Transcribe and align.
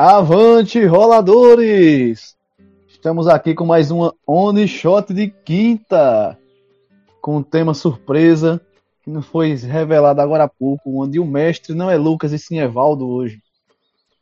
Avante, 0.00 0.86
roladores! 0.86 2.36
Estamos 2.86 3.26
aqui 3.26 3.52
com 3.52 3.66
mais 3.66 3.90
uma 3.90 4.14
One 4.24 4.68
Shot 4.68 5.12
de 5.12 5.26
quinta, 5.26 6.38
com 7.20 7.38
um 7.38 7.42
tema 7.42 7.74
surpresa 7.74 8.60
que 9.02 9.10
não 9.10 9.20
foi 9.20 9.56
revelado 9.56 10.20
agora 10.20 10.44
há 10.44 10.48
pouco, 10.48 11.02
onde 11.02 11.18
o 11.18 11.24
mestre 11.24 11.74
não 11.74 11.90
é 11.90 11.96
Lucas 11.96 12.32
e 12.32 12.38
sim 12.38 12.60
Evaldo 12.60 13.08
hoje. 13.08 13.40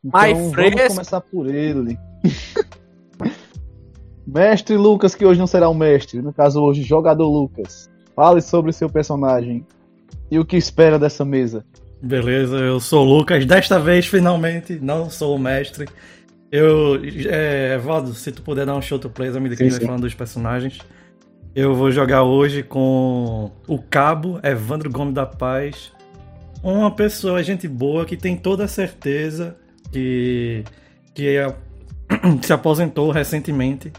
Então 0.03 0.51
vamos 0.51 0.95
começar 0.95 1.21
por 1.21 1.47
ele. 1.47 1.99
mestre 4.27 4.79
Lucas, 4.79 5.15
que 5.15 5.27
hoje 5.27 5.39
não 5.39 5.47
será 5.47 5.69
o 5.69 5.75
mestre, 5.75 6.23
no 6.23 6.33
caso 6.33 6.63
hoje, 6.63 6.83
jogador 6.83 7.29
Lucas. 7.29 7.91
Fale 8.15 8.41
sobre 8.41 8.73
seu 8.73 8.89
personagem 8.89 9.67
e 10.31 10.39
o 10.39 10.45
que 10.47 10.57
espera 10.57 10.99
dessa 10.99 11.23
mesa. 11.23 11.67
Beleza, 12.03 12.57
eu 12.57 12.79
sou 12.79 13.07
o 13.07 13.17
Lucas. 13.17 13.45
Desta 13.47 13.79
vez, 13.79 14.07
finalmente, 14.07 14.79
não 14.81 15.09
sou 15.09 15.35
o 15.35 15.39
mestre. 15.39 15.87
Eu. 16.51 17.01
É, 17.29 17.79
Valdo, 17.79 18.15
se 18.15 18.31
tu 18.31 18.43
puder 18.43 18.67
dar 18.67 18.77
um 18.77 18.83
show 18.83 18.99
to 18.99 19.11
play 19.11 19.29
à 19.29 19.33
medida 19.33 19.57
que 19.57 19.63
a 19.63 19.69
gente 19.69 19.79
vai 19.79 19.87
falando 19.87 20.03
dos 20.03 20.15
personagens. 20.15 20.79
Eu 21.55 21.75
vou 21.75 21.91
jogar 21.91 22.23
hoje 22.23 22.63
com 22.63 23.51
o 23.67 23.79
Cabo, 23.79 24.39
Evandro 24.43 24.91
Gomes 24.91 25.15
da 25.15 25.25
Paz. 25.25 25.91
Uma 26.63 26.91
pessoa, 26.91 27.43
gente 27.43 27.67
boa, 27.67 28.05
que 28.05 28.17
tem 28.17 28.37
toda 28.37 28.65
a 28.65 28.69
certeza 28.69 29.57
que, 29.91 30.65
que 31.15 31.29
é, 31.29 31.55
se 32.43 32.53
aposentou 32.53 33.11
recentemente 33.11 33.91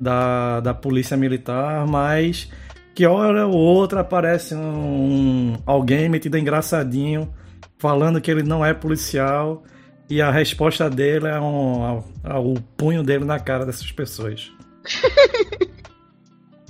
da, 0.00 0.60
da 0.60 0.72
Polícia 0.72 1.16
Militar, 1.16 1.86
mas 1.88 2.48
que 2.94 3.06
hora 3.06 3.46
ou 3.46 3.54
outra 3.56 4.00
aparece 4.00 4.54
um, 4.54 5.54
alguém 5.64 6.08
metido 6.08 6.36
engraçadinho 6.36 7.32
falando 7.78 8.20
que 8.20 8.30
ele 8.30 8.42
não 8.42 8.64
é 8.64 8.72
policial 8.72 9.62
e 10.08 10.20
a 10.20 10.30
resposta 10.30 10.90
dele 10.90 11.26
é, 11.26 11.40
um, 11.40 12.02
é 12.22 12.34
o 12.34 12.54
punho 12.76 13.02
dele 13.02 13.24
na 13.24 13.40
cara 13.40 13.64
dessas 13.64 13.90
pessoas. 13.90 14.52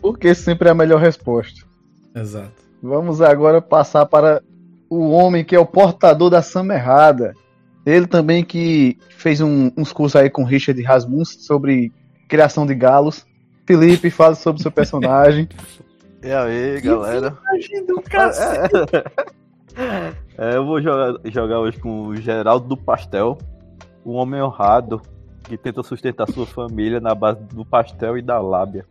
Porque 0.01 0.35
sempre 0.35 0.69
é 0.69 0.71
a 0.73 0.75
melhor 0.75 1.01
resposta. 1.01 1.67
Exato. 2.15 2.63
Vamos 2.83 3.21
agora 3.21 3.61
passar 3.61 4.07
para 4.07 4.43
o 4.89 5.11
homem 5.11 5.45
que 5.45 5.55
é 5.55 5.59
o 5.59 5.67
portador 5.67 6.31
da 6.31 6.43
samba 6.43 6.75
errada. 6.75 7.35
Ele 7.85 8.07
também 8.07 8.45
que 8.45 8.97
fez 9.11 9.41
um, 9.41 9.71
uns 9.77 9.93
cursos 9.93 10.21
aí 10.21 10.31
com 10.31 10.45
Richard 10.45 10.81
Rasmussen 10.83 11.41
sobre 11.41 11.93
criação 12.29 12.65
de 12.65 12.75
galos. 12.75 13.27
Felipe, 13.67 14.11
fala 14.11 14.35
sobre 14.35 14.61
o 14.61 14.63
seu 14.63 14.71
personagem. 14.73 15.49
E 16.23 16.33
aí, 16.33 16.81
galera? 16.81 17.37
É, 20.37 20.57
eu 20.57 20.67
vou 20.67 20.83
jogar, 20.83 21.19
jogar 21.25 21.61
hoje 21.61 21.79
com 21.81 22.09
o 22.09 22.17
Geraldo 22.17 22.69
do 22.69 22.77
Pastel, 22.77 23.39
um 24.05 24.13
homem 24.13 24.43
honrado 24.43 25.01
que 25.43 25.57
tenta 25.57 25.83
sustentar 25.83 26.31
sua 26.31 26.47
família 26.47 27.01
na 27.01 27.15
base 27.15 27.43
do 27.45 27.65
pastel 27.65 28.19
e 28.19 28.23
da 28.23 28.39
lábia. 28.39 28.87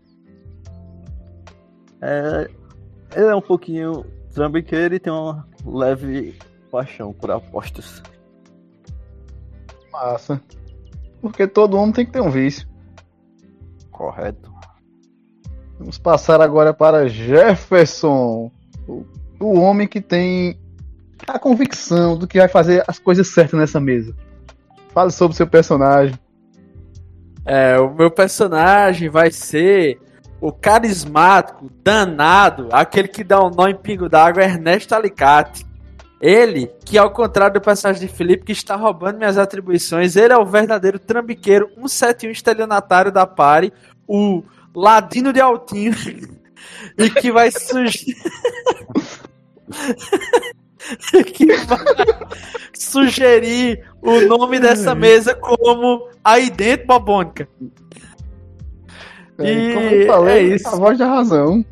É, 2.02 2.50
ele 3.16 3.26
é 3.26 3.36
um 3.36 3.42
pouquinho 3.42 4.06
trambiqueiro 4.34 4.96
e 4.96 5.00
tem 5.00 5.14
uma 5.14 5.48
leve 5.66 6.38
paixão 6.72 7.14
por 7.14 7.30
apostas. 7.32 8.02
Massa. 9.92 10.42
Porque 11.22 11.48
todo 11.48 11.78
homem 11.78 11.94
tem 11.94 12.06
que 12.06 12.12
ter 12.12 12.22
um 12.22 12.32
vício. 12.32 12.68
Correto. 13.92 14.51
Vamos 15.82 15.98
passar 15.98 16.40
agora 16.42 16.76
para 16.76 17.10
Jefferson, 17.10 18.52
o, 18.88 19.04
o 19.40 19.60
homem 19.60 19.88
que 19.88 20.00
tem 20.00 20.56
a 21.28 21.40
convicção 21.40 22.16
do 22.16 22.28
que 22.28 22.38
vai 22.38 22.48
fazer 22.48 22.84
as 22.88 23.00
coisas 23.00 23.28
certas 23.30 23.60
nessa 23.60 23.80
mesa. 23.80 24.16
Fale 24.94 25.10
sobre 25.10 25.34
o 25.34 25.38
seu 25.38 25.48
personagem. 25.48 26.14
É, 27.44 27.80
o 27.80 27.96
meu 27.96 28.12
personagem 28.12 29.10
vai 29.10 29.32
ser 29.32 30.00
o 30.40 30.52
carismático, 30.52 31.72
danado, 31.84 32.70
aquele 32.72 33.08
que 33.08 33.24
dá 33.24 33.44
um 33.44 33.50
nó 33.50 33.68
em 33.68 33.76
pingo 33.76 34.08
d'água, 34.08 34.44
Ernesto 34.44 34.94
Alicate. 34.94 35.66
Ele, 36.22 36.68
que 36.86 37.00
ao 37.00 37.10
contrário 37.10 37.56
do 37.56 37.62
personagem 37.62 38.08
de 38.08 38.14
Felipe, 38.14 38.46
que 38.46 38.52
está 38.52 38.76
roubando 38.76 39.18
minhas 39.18 39.40
atribuições, 39.40 40.16
ele 40.16 40.32
é 40.32 40.38
o 40.38 40.46
verdadeiro 40.46 41.00
trambiqueiro 41.00 41.70
171 41.70 42.30
estelionatário 42.30 43.12
da 43.12 43.26
Pare, 43.26 43.74
o 44.08 44.44
Ladino 44.76 45.34
de 45.34 45.42
Altinho 45.42 45.94
e 46.98 47.10
que 47.10 47.32
vai 47.32 47.52
sugerir. 47.52 48.16
que 51.34 51.46
vai 51.66 51.80
sugerir 52.74 53.84
o 54.02 54.22
nome 54.22 54.60
dessa 54.60 54.96
mesa 54.96 55.36
como 55.36 56.10
Aí 56.24 56.50
Dentro 56.50 56.88
Bobônica. 56.88 57.48
É, 59.38 59.52
e 59.52 59.74
como 59.74 59.86
eu 59.88 60.08
falei, 60.08 60.52
é 60.52 60.56
isso. 60.56 60.68
a 60.68 60.76
voz 60.76 60.98
da 60.98 61.08
razão. 61.08 61.66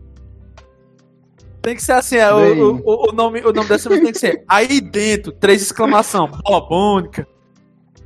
Tem 1.62 1.76
que 1.76 1.84
ser 1.84 1.92
assim, 1.92 2.16
é, 2.16 2.34
o, 2.34 2.78
o, 2.78 3.09
o, 3.09 3.12
nome, 3.12 3.42
o 3.42 3.52
nome 3.52 3.68
dessa 3.68 3.90
mesa 3.90 4.02
tem 4.02 4.14
que 4.14 4.20
ser 4.20 4.44
Aí 4.48 4.80
Dentro, 4.80 5.32
três 5.32 5.62
exclamação, 5.62 6.28
Bobônica. 6.28 7.28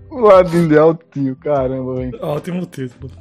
O 0.09 0.21
ladinho 0.21 0.67
de 0.67 0.77
altinho, 0.77 1.35
caramba, 1.35 1.95
velho. 1.95 2.19
Ótimo 2.21 2.65
título. 2.65 3.11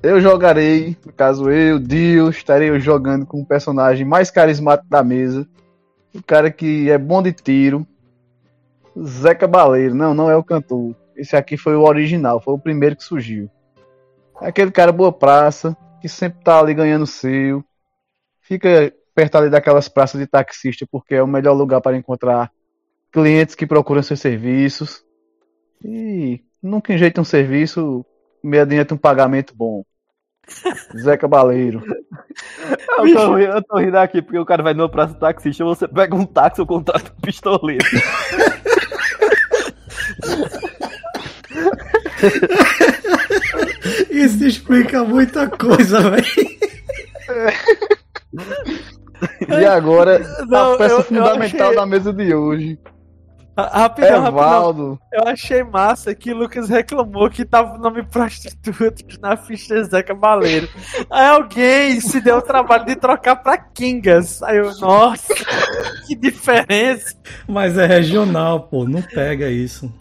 Eu 0.00 0.20
jogarei, 0.20 0.96
no 1.04 1.12
caso 1.12 1.50
eu, 1.50 1.78
Dio, 1.78 2.30
estarei 2.30 2.78
jogando 2.78 3.26
com 3.26 3.40
o 3.40 3.46
personagem 3.46 4.06
mais 4.06 4.30
carismático 4.30 4.88
da 4.88 5.02
mesa. 5.02 5.46
O 6.14 6.22
cara 6.22 6.52
que 6.52 6.88
é 6.88 6.96
bom 6.96 7.20
de 7.20 7.32
tiro. 7.32 7.84
Zeca 8.96 9.48
Baleiro. 9.48 9.94
Não, 9.94 10.14
não 10.14 10.30
é 10.30 10.36
o 10.36 10.44
cantor. 10.44 10.94
Esse 11.16 11.34
aqui 11.34 11.56
foi 11.56 11.74
o 11.74 11.82
original, 11.82 12.40
foi 12.40 12.54
o 12.54 12.58
primeiro 12.58 12.94
que 12.94 13.02
surgiu. 13.02 13.50
Aquele 14.40 14.70
cara 14.70 14.92
boa 14.92 15.12
praça, 15.12 15.76
que 16.00 16.08
sempre 16.08 16.44
tá 16.44 16.60
ali 16.60 16.74
ganhando 16.74 17.04
seu. 17.04 17.64
Fica 18.40 18.92
perto 19.12 19.36
ali 19.36 19.50
daquelas 19.50 19.88
praças 19.88 20.20
de 20.20 20.28
taxista, 20.28 20.86
porque 20.88 21.16
é 21.16 21.22
o 21.22 21.26
melhor 21.26 21.54
lugar 21.54 21.80
para 21.80 21.96
encontrar 21.96 22.52
clientes 23.10 23.56
que 23.56 23.66
procuram 23.66 24.00
seus 24.00 24.20
serviços. 24.20 25.04
E 25.84 26.40
nunca 26.62 26.94
enjeita 26.94 27.20
um 27.20 27.24
serviço 27.24 28.06
mediante 28.42 28.94
um 28.94 28.96
pagamento 28.96 29.54
bom. 29.56 29.84
Zé 30.96 31.16
Cabaleiro. 31.16 31.82
Eu 32.98 33.14
tô, 33.14 33.38
eu 33.38 33.62
tô 33.62 33.78
rindo 33.78 33.96
aqui 33.98 34.22
porque 34.22 34.38
o 34.38 34.46
cara 34.46 34.62
vai 34.62 34.74
numa 34.74 34.88
praça 34.88 35.14
taxista, 35.14 35.64
você 35.64 35.86
pega 35.86 36.14
um 36.14 36.24
táxi 36.24 36.60
ou 36.60 36.66
contrata 36.66 37.12
um 37.16 37.20
pistoleiro. 37.20 37.84
Isso 44.10 44.44
explica 44.44 45.04
muita 45.04 45.48
coisa, 45.48 46.00
velho. 46.10 46.26
E 49.48 49.64
agora, 49.64 50.20
Não, 50.46 50.74
a 50.74 50.78
peça 50.78 50.94
eu, 50.94 51.04
fundamental 51.04 51.60
eu 51.60 51.66
achei... 51.66 51.76
da 51.76 51.86
mesa 51.86 52.12
de 52.12 52.34
hoje. 52.34 52.78
Rapidão, 53.66 54.22
rapidão. 54.22 54.98
Eu 55.12 55.26
achei 55.26 55.64
massa 55.64 56.14
que 56.14 56.32
o 56.32 56.36
Lucas 56.36 56.68
reclamou 56.68 57.28
que 57.28 57.44
tava 57.44 57.74
o 57.74 57.78
nome 57.78 58.04
prostituto 58.04 59.02
na 59.20 59.36
ficha 59.36 59.74
de 59.74 59.90
Zé 59.90 60.02
Cabaleiro. 60.02 60.68
Aí 61.10 61.26
alguém 61.26 62.00
se 62.00 62.20
deu 62.20 62.36
o 62.36 62.42
trabalho 62.42 62.86
de 62.86 62.94
trocar 62.94 63.34
pra 63.36 63.58
Kingas. 63.58 64.44
Aí 64.44 64.58
eu, 64.58 64.70
nossa, 64.78 65.34
que 66.06 66.14
diferença. 66.14 67.16
Mas 67.48 67.76
é 67.76 67.84
regional, 67.84 68.68
pô, 68.68 68.84
não 68.84 69.02
pega 69.02 69.50
isso. 69.50 69.92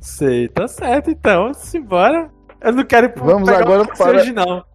Sei, 0.00 0.48
tá 0.48 0.66
certo 0.66 1.10
então, 1.10 1.52
simbora. 1.52 2.30
Eu 2.62 2.72
não 2.72 2.84
quero 2.84 3.08
ir 3.08 3.14
Vamos 3.16 3.48
agora 3.50 3.84
para 3.84 4.08
original. 4.08 4.66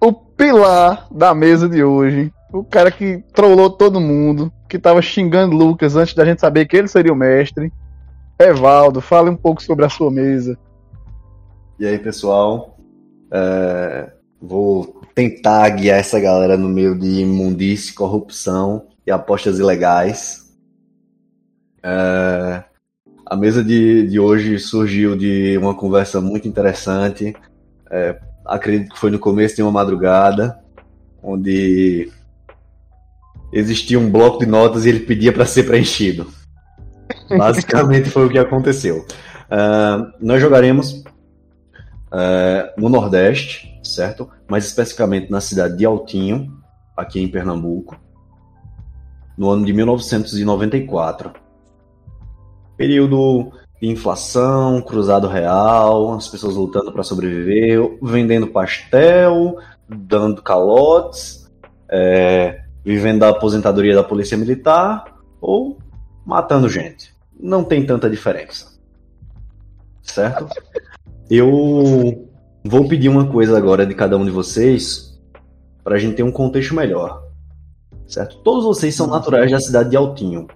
o 0.00 0.12
pilar 0.12 1.08
da 1.10 1.34
mesa 1.34 1.68
de 1.68 1.84
hoje. 1.84 2.32
O 2.50 2.64
cara 2.64 2.90
que 2.90 3.22
trollou 3.34 3.68
todo 3.68 4.00
mundo 4.00 4.50
que 4.74 4.78
estava 4.78 5.00
xingando 5.00 5.56
Lucas 5.56 5.94
antes 5.94 6.14
da 6.14 6.24
gente 6.24 6.40
saber 6.40 6.66
que 6.66 6.76
ele 6.76 6.88
seria 6.88 7.12
o 7.12 7.16
mestre. 7.16 7.72
Evaldo, 8.36 9.00
fale 9.00 9.30
um 9.30 9.36
pouco 9.36 9.62
sobre 9.62 9.84
a 9.84 9.88
sua 9.88 10.10
mesa. 10.10 10.58
E 11.78 11.86
aí, 11.86 11.96
pessoal? 11.96 12.76
É, 13.30 14.10
vou 14.42 15.00
tentar 15.14 15.68
guiar 15.70 16.00
essa 16.00 16.18
galera 16.18 16.56
no 16.56 16.68
meio 16.68 16.98
de 16.98 17.20
imundície, 17.20 17.94
corrupção 17.94 18.88
e 19.06 19.12
apostas 19.12 19.60
ilegais. 19.60 20.52
É, 21.80 22.64
a 23.24 23.36
mesa 23.36 23.62
de, 23.62 24.08
de 24.08 24.18
hoje 24.18 24.58
surgiu 24.58 25.16
de 25.16 25.56
uma 25.56 25.76
conversa 25.76 26.20
muito 26.20 26.48
interessante. 26.48 27.32
É, 27.88 28.18
acredito 28.44 28.92
que 28.92 28.98
foi 28.98 29.12
no 29.12 29.20
começo 29.20 29.54
de 29.54 29.62
uma 29.62 29.70
madrugada, 29.70 30.58
onde 31.22 32.10
existia 33.54 33.98
um 33.98 34.10
bloco 34.10 34.40
de 34.40 34.46
notas 34.46 34.84
e 34.84 34.88
ele 34.88 35.00
pedia 35.00 35.32
para 35.32 35.46
ser 35.46 35.62
preenchido. 35.62 36.26
Basicamente 37.38 38.10
foi 38.10 38.26
o 38.26 38.30
que 38.30 38.38
aconteceu. 38.38 39.06
Uh, 39.46 40.12
nós 40.20 40.40
jogaremos 40.40 41.04
uh, 42.12 42.72
no 42.76 42.88
Nordeste, 42.88 43.80
certo? 43.82 44.28
Mais 44.48 44.64
especificamente 44.66 45.30
na 45.30 45.40
cidade 45.40 45.76
de 45.76 45.86
Altinho, 45.86 46.52
aqui 46.96 47.20
em 47.20 47.28
Pernambuco, 47.28 47.96
no 49.38 49.50
ano 49.50 49.64
de 49.64 49.72
1994. 49.72 51.32
Período 52.76 53.52
inflação, 53.82 54.80
cruzado 54.80 55.28
real, 55.28 56.14
as 56.14 56.28
pessoas 56.28 56.54
lutando 56.54 56.92
para 56.92 57.02
sobreviver, 57.02 57.98
vendendo 58.02 58.46
pastel, 58.46 59.58
dando 59.88 60.42
calotes, 60.42 61.50
é, 61.88 62.63
vivendo 62.84 63.20
da 63.20 63.30
aposentadoria 63.30 63.94
da 63.94 64.04
polícia 64.04 64.36
militar 64.36 65.04
ou 65.40 65.78
matando 66.24 66.68
gente. 66.68 67.14
Não 67.38 67.64
tem 67.64 67.84
tanta 67.84 68.10
diferença. 68.10 68.74
Certo? 70.02 70.48
Eu 71.30 72.28
vou 72.62 72.88
pedir 72.88 73.08
uma 73.08 73.26
coisa 73.26 73.56
agora 73.56 73.86
de 73.86 73.94
cada 73.94 74.16
um 74.16 74.24
de 74.24 74.30
vocês 74.30 75.18
para 75.82 75.96
a 75.96 75.98
gente 75.98 76.16
ter 76.16 76.22
um 76.22 76.32
contexto 76.32 76.74
melhor. 76.74 77.24
Certo? 78.06 78.36
Todos 78.38 78.64
vocês 78.64 78.94
são 78.94 79.06
naturais 79.06 79.50
da 79.50 79.60
cidade 79.60 79.90
de 79.90 79.96
Altinho. 79.96 80.46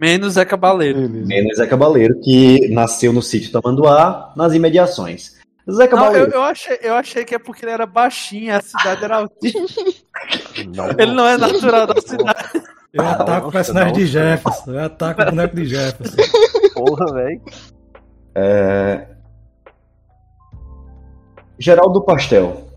Menos 0.00 0.34
Zé 0.34 0.44
Cabaleiro. 0.44 1.08
Menos 1.08 1.56
Zé 1.56 1.66
Cabaleiro, 1.66 2.18
que 2.20 2.68
nasceu 2.68 3.12
no 3.12 3.22
sítio 3.22 3.52
Tamanduá, 3.52 4.32
nas 4.36 4.52
imediações. 4.52 5.36
Zé 5.70 5.88
Não, 5.88 6.14
eu, 6.14 6.26
eu, 6.28 6.42
achei, 6.42 6.78
eu 6.82 6.94
achei 6.94 7.24
que 7.24 7.34
é 7.34 7.38
porque 7.38 7.64
ele 7.64 7.72
era 7.72 7.86
baixinho, 7.86 8.54
a 8.54 8.60
cidade 8.60 9.02
era 9.02 9.16
altinha. 9.16 9.64
Não, 10.74 10.90
Ele 10.90 11.12
não 11.12 11.26
é 11.26 11.38
natural 11.38 11.86
da 11.86 12.00
cidade. 12.00 12.62
Eu 12.92 13.04
ataco 13.04 13.48
o 13.48 13.52
personagem 13.52 13.92
não. 13.92 13.98
de 13.98 14.06
Jefferson. 14.06 14.72
Eu 14.72 14.84
ataco 14.84 15.22
o 15.22 15.24
boneco 15.24 15.56
de 15.56 15.64
Jefferson. 15.64 16.16
porra, 16.74 17.12
velho. 17.14 17.42
É... 18.34 19.08
Geraldo 21.58 22.02
Pastel, 22.02 22.68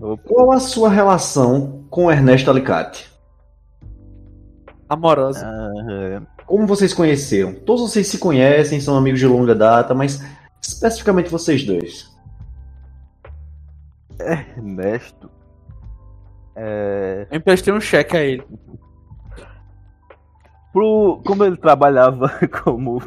Opa. 0.00 0.22
qual 0.24 0.52
a 0.52 0.60
sua 0.60 0.88
relação 0.88 1.84
com 1.90 2.10
Ernesto 2.10 2.50
Alicate? 2.50 3.10
Amorosa. 4.88 5.46
Ah, 5.46 6.22
Como 6.46 6.66
vocês 6.66 6.94
conheceram? 6.94 7.52
Todos 7.54 7.82
vocês 7.90 8.06
se 8.06 8.18
conhecem, 8.18 8.80
são 8.80 8.96
amigos 8.96 9.20
de 9.20 9.26
longa 9.26 9.54
data, 9.54 9.94
mas 9.94 10.22
especificamente 10.62 11.30
vocês 11.30 11.64
dois. 11.64 12.16
Ernesto. 14.20 15.30
É, 16.56 17.26
Eu 17.30 17.38
emprestei 17.38 17.72
um 17.72 17.80
cheque 17.80 18.16
a 18.16 18.20
ele. 18.22 18.44
pro, 20.72 21.22
como 21.24 21.44
ele 21.44 21.56
trabalhava 21.56 22.28
como 22.64 23.00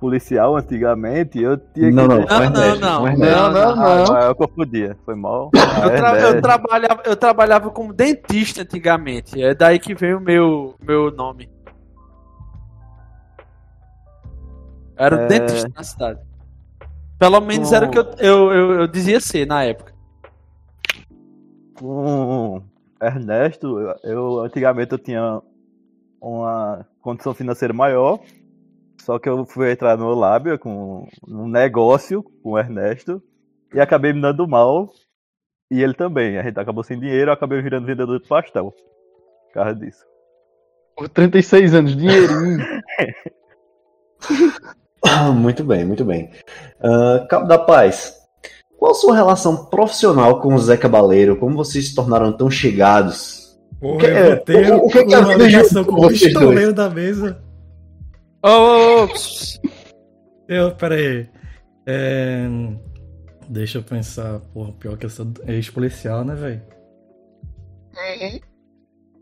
policial 0.00 0.56
antigamente, 0.56 1.38
eu 1.40 1.56
tinha 1.58 1.90
que. 1.90 1.92
Não, 1.92 2.06
não, 2.08 2.16
Ernesto, 2.22 2.80
não, 2.80 3.06
não. 3.06 3.16
Não, 3.16 3.52
não, 3.52 3.76
não. 3.76 4.16
Ah, 4.16 4.24
eu 4.28 4.34
confundia, 4.34 4.96
foi 5.04 5.14
mal. 5.14 5.50
Eu, 5.54 5.60
Ah, 5.60 5.90
tra- 5.90 6.20
eu 6.20 6.40
trabalhava, 6.42 7.02
eu 7.04 7.16
trabalhava 7.16 7.70
como 7.70 7.92
dentista 7.92 8.62
antigamente. 8.62 9.40
É 9.42 9.54
daí 9.54 9.78
que 9.78 9.94
veio 9.94 10.16
o 10.18 10.20
meu, 10.20 10.74
meu 10.80 11.10
nome. 11.10 11.48
Eu 14.98 15.04
era 15.06 15.16
É. 15.22 15.26
dentista 15.26 15.70
na 15.74 15.82
cidade. 15.82 16.20
Pelo 17.22 17.40
menos 17.40 17.72
era 17.72 17.86
o 17.86 17.90
que 17.90 17.98
eu, 17.98 18.04
eu, 18.18 18.52
eu, 18.52 18.72
eu 18.80 18.86
dizia 18.88 19.20
ser 19.20 19.46
na 19.46 19.62
época. 19.62 19.94
com 21.78 22.60
Ernesto, 23.00 23.78
eu, 23.78 23.94
eu- 24.02 24.38
antigamente 24.40 24.90
eu 24.90 24.98
tinha 24.98 25.40
uma 26.20 26.84
condição 27.00 27.32
financeira 27.32 27.72
maior, 27.72 28.18
só 29.00 29.20
que 29.20 29.28
eu 29.28 29.46
fui 29.46 29.70
entrar 29.70 29.96
no 29.96 30.12
Lábia 30.14 30.58
com 30.58 31.06
um 31.28 31.46
negócio 31.46 32.24
com 32.42 32.50
o 32.50 32.58
Ernesto 32.58 33.22
e 33.72 33.78
acabei 33.80 34.12
me 34.12 34.20
dando 34.20 34.48
mal. 34.48 34.90
E 35.70 35.80
ele 35.80 35.94
também. 35.94 36.38
A 36.38 36.42
gente 36.42 36.58
acabou 36.58 36.82
sem 36.82 36.98
dinheiro, 36.98 37.30
eu 37.30 37.34
acabei 37.34 37.62
virando 37.62 37.86
vendedor 37.86 38.20
de 38.20 38.26
pastel. 38.26 38.72
Por 38.72 39.54
causa 39.54 39.76
disso. 39.76 40.04
Por 40.96 41.08
36 41.08 41.72
anos, 41.72 41.96
dinheirinho. 41.96 42.58
Muito 45.34 45.64
bem, 45.64 45.84
muito 45.84 46.04
bem. 46.04 46.30
Ah, 46.80 47.26
Cabo 47.28 47.46
da 47.46 47.58
Paz, 47.58 48.14
qual 48.78 48.92
a 48.92 48.94
sua 48.94 49.14
relação 49.14 49.66
profissional 49.66 50.40
com 50.40 50.54
o 50.54 50.58
Zé 50.58 50.76
Cabaleiro? 50.76 51.36
Como 51.36 51.56
vocês 51.56 51.88
se 51.88 51.94
tornaram 51.94 52.32
tão 52.32 52.50
chegados? 52.50 53.58
Porra, 53.80 53.98
que- 53.98 54.06
eu 54.06 54.26
vou 54.26 54.36
ter 54.44 54.72
o- 54.72 54.76
o 54.84 54.88
que 54.88 55.04
que 55.04 55.14
a 55.14 55.18
uma 55.20 55.28
vida 55.32 55.44
ligação 55.44 55.84
com 55.84 55.94
o 56.06 56.08
pistoleiro 56.08 56.72
da 56.72 56.88
mesa. 56.88 57.42
Ô, 58.44 59.02
ô, 59.04 59.08
pss, 59.08 59.60
Eu, 60.48 60.72
pera 60.72 60.94
aí. 60.96 61.28
É... 61.86 62.46
Deixa 63.48 63.78
eu 63.78 63.82
pensar. 63.82 64.40
Porra, 64.52 64.72
pior 64.72 64.96
que 64.96 65.06
eu 65.06 65.10
sou 65.10 65.26
ex-policial, 65.46 66.24
né, 66.24 66.34
velho? 66.34 66.62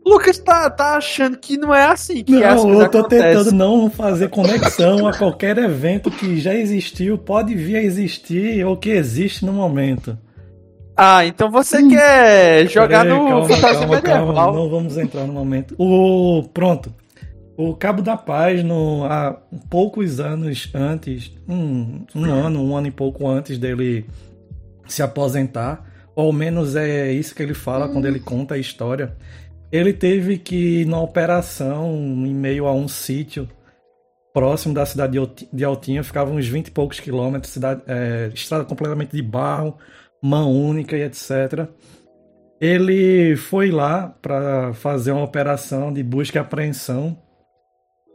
Lucas 0.05 0.39
tá, 0.39 0.69
tá 0.69 0.97
achando 0.97 1.37
que 1.37 1.57
não 1.57 1.73
é 1.73 1.85
assim 1.85 2.23
que 2.23 2.31
Não, 2.31 2.43
as 2.43 2.61
coisas 2.61 2.81
eu 2.81 2.89
tô 2.89 2.97
acontecem. 2.99 3.27
tentando 3.27 3.51
não 3.51 3.89
fazer 3.89 4.29
conexão 4.29 5.07
a 5.07 5.13
qualquer 5.13 5.57
evento 5.59 6.09
que 6.09 6.39
já 6.39 6.55
existiu, 6.55 7.17
pode 7.17 7.53
vir 7.53 7.75
a 7.75 7.83
existir 7.83 8.65
ou 8.65 8.75
que 8.75 8.89
existe 8.89 9.45
no 9.45 9.53
momento. 9.53 10.17
Ah, 10.97 11.25
então 11.25 11.49
você 11.49 11.87
quer 11.87 12.67
jogar 12.67 13.03
Pera 13.03 13.13
aí, 13.13 13.19
no 13.19 13.27
calma, 13.27 13.47
fantasia 13.47 13.79
calma, 13.79 14.01
calma, 14.01 14.19
medieval. 14.25 14.53
Não 14.53 14.69
vamos 14.69 14.97
entrar 14.97 15.25
no 15.25 15.33
momento. 15.33 15.75
O 15.77 16.43
pronto. 16.53 16.93
O 17.57 17.75
Cabo 17.75 18.01
da 18.01 18.17
Paz, 18.17 18.63
no, 18.63 19.05
há 19.05 19.37
poucos 19.69 20.19
anos 20.19 20.69
antes, 20.73 21.31
um, 21.47 22.05
um 22.15 22.25
ano, 22.25 22.63
um 22.63 22.75
ano 22.75 22.87
e 22.87 22.91
pouco 22.91 23.27
antes 23.27 23.57
dele 23.59 24.05
se 24.87 25.03
aposentar, 25.03 25.85
ou 26.15 26.27
ao 26.27 26.33
menos 26.33 26.75
é 26.75 27.11
isso 27.11 27.35
que 27.35 27.43
ele 27.43 27.53
fala 27.53 27.87
quando 27.87 28.07
ele 28.07 28.19
conta 28.19 28.55
a 28.55 28.57
história. 28.57 29.15
Ele 29.71 29.93
teve 29.93 30.37
que 30.37 30.81
ir 30.81 30.85
na 30.85 30.99
operação 30.99 31.93
em 31.95 32.33
meio 32.33 32.67
a 32.67 32.73
um 32.73 32.87
sítio 32.87 33.47
próximo 34.33 34.73
da 34.73 34.85
cidade 34.85 35.17
de 35.51 35.63
Altinha, 35.63 36.03
ficava 36.03 36.31
uns 36.31 36.47
20 36.47 36.67
e 36.67 36.71
poucos 36.71 36.99
quilômetros, 36.99 37.53
cidade, 37.53 37.81
é, 37.87 38.31
estrada 38.33 38.65
completamente 38.65 39.15
de 39.15 39.21
barro, 39.21 39.77
mão 40.21 40.51
única 40.51 40.97
e 40.97 41.03
etc. 41.03 41.67
Ele 42.59 43.35
foi 43.35 43.71
lá 43.71 44.07
para 44.21 44.73
fazer 44.73 45.11
uma 45.11 45.23
operação 45.23 45.91
de 45.91 46.03
busca 46.03 46.37
e 46.37 46.41
apreensão. 46.41 47.17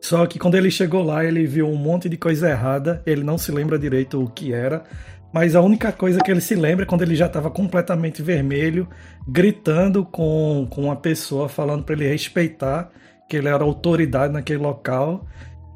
Só 0.01 0.25
que 0.27 0.39
quando 0.39 0.55
ele 0.55 0.71
chegou 0.71 1.03
lá, 1.03 1.25
ele 1.25 1.47
viu 1.47 1.67
um 1.67 1.75
monte 1.75 2.09
de 2.09 2.17
coisa 2.17 2.49
errada. 2.49 3.03
Ele 3.05 3.25
não 3.25 3.37
se 3.37 3.51
lembra 3.51 3.79
direito 3.79 4.23
o 4.23 4.31
que 4.31 4.53
era. 4.53 4.85
Mas 5.33 5.55
a 5.55 5.61
única 5.61 5.93
coisa 5.93 6.21
que 6.21 6.31
ele 6.31 6.41
se 6.41 6.55
lembra 6.55 6.85
é 6.85 6.89
quando 6.89 7.03
ele 7.03 7.15
já 7.15 7.27
estava 7.27 7.51
completamente 7.51 8.23
vermelho, 8.23 8.89
gritando 9.29 10.05
com, 10.05 10.67
com 10.71 10.83
uma 10.85 10.97
pessoa, 10.97 11.49
falando 11.49 11.85
para 11.85 11.95
ele 11.95 12.09
respeitar 12.09 12.91
que 13.29 13.37
ele 13.37 13.49
era 13.49 13.63
autoridade 13.63 14.33
naquele 14.33 14.61
local. 14.61 15.27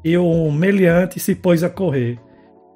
E 0.03 0.17
o 0.17 0.51
meliante 0.51 1.19
se 1.19 1.35
pôs 1.35 1.63
a 1.63 1.69
correr. 1.69 2.17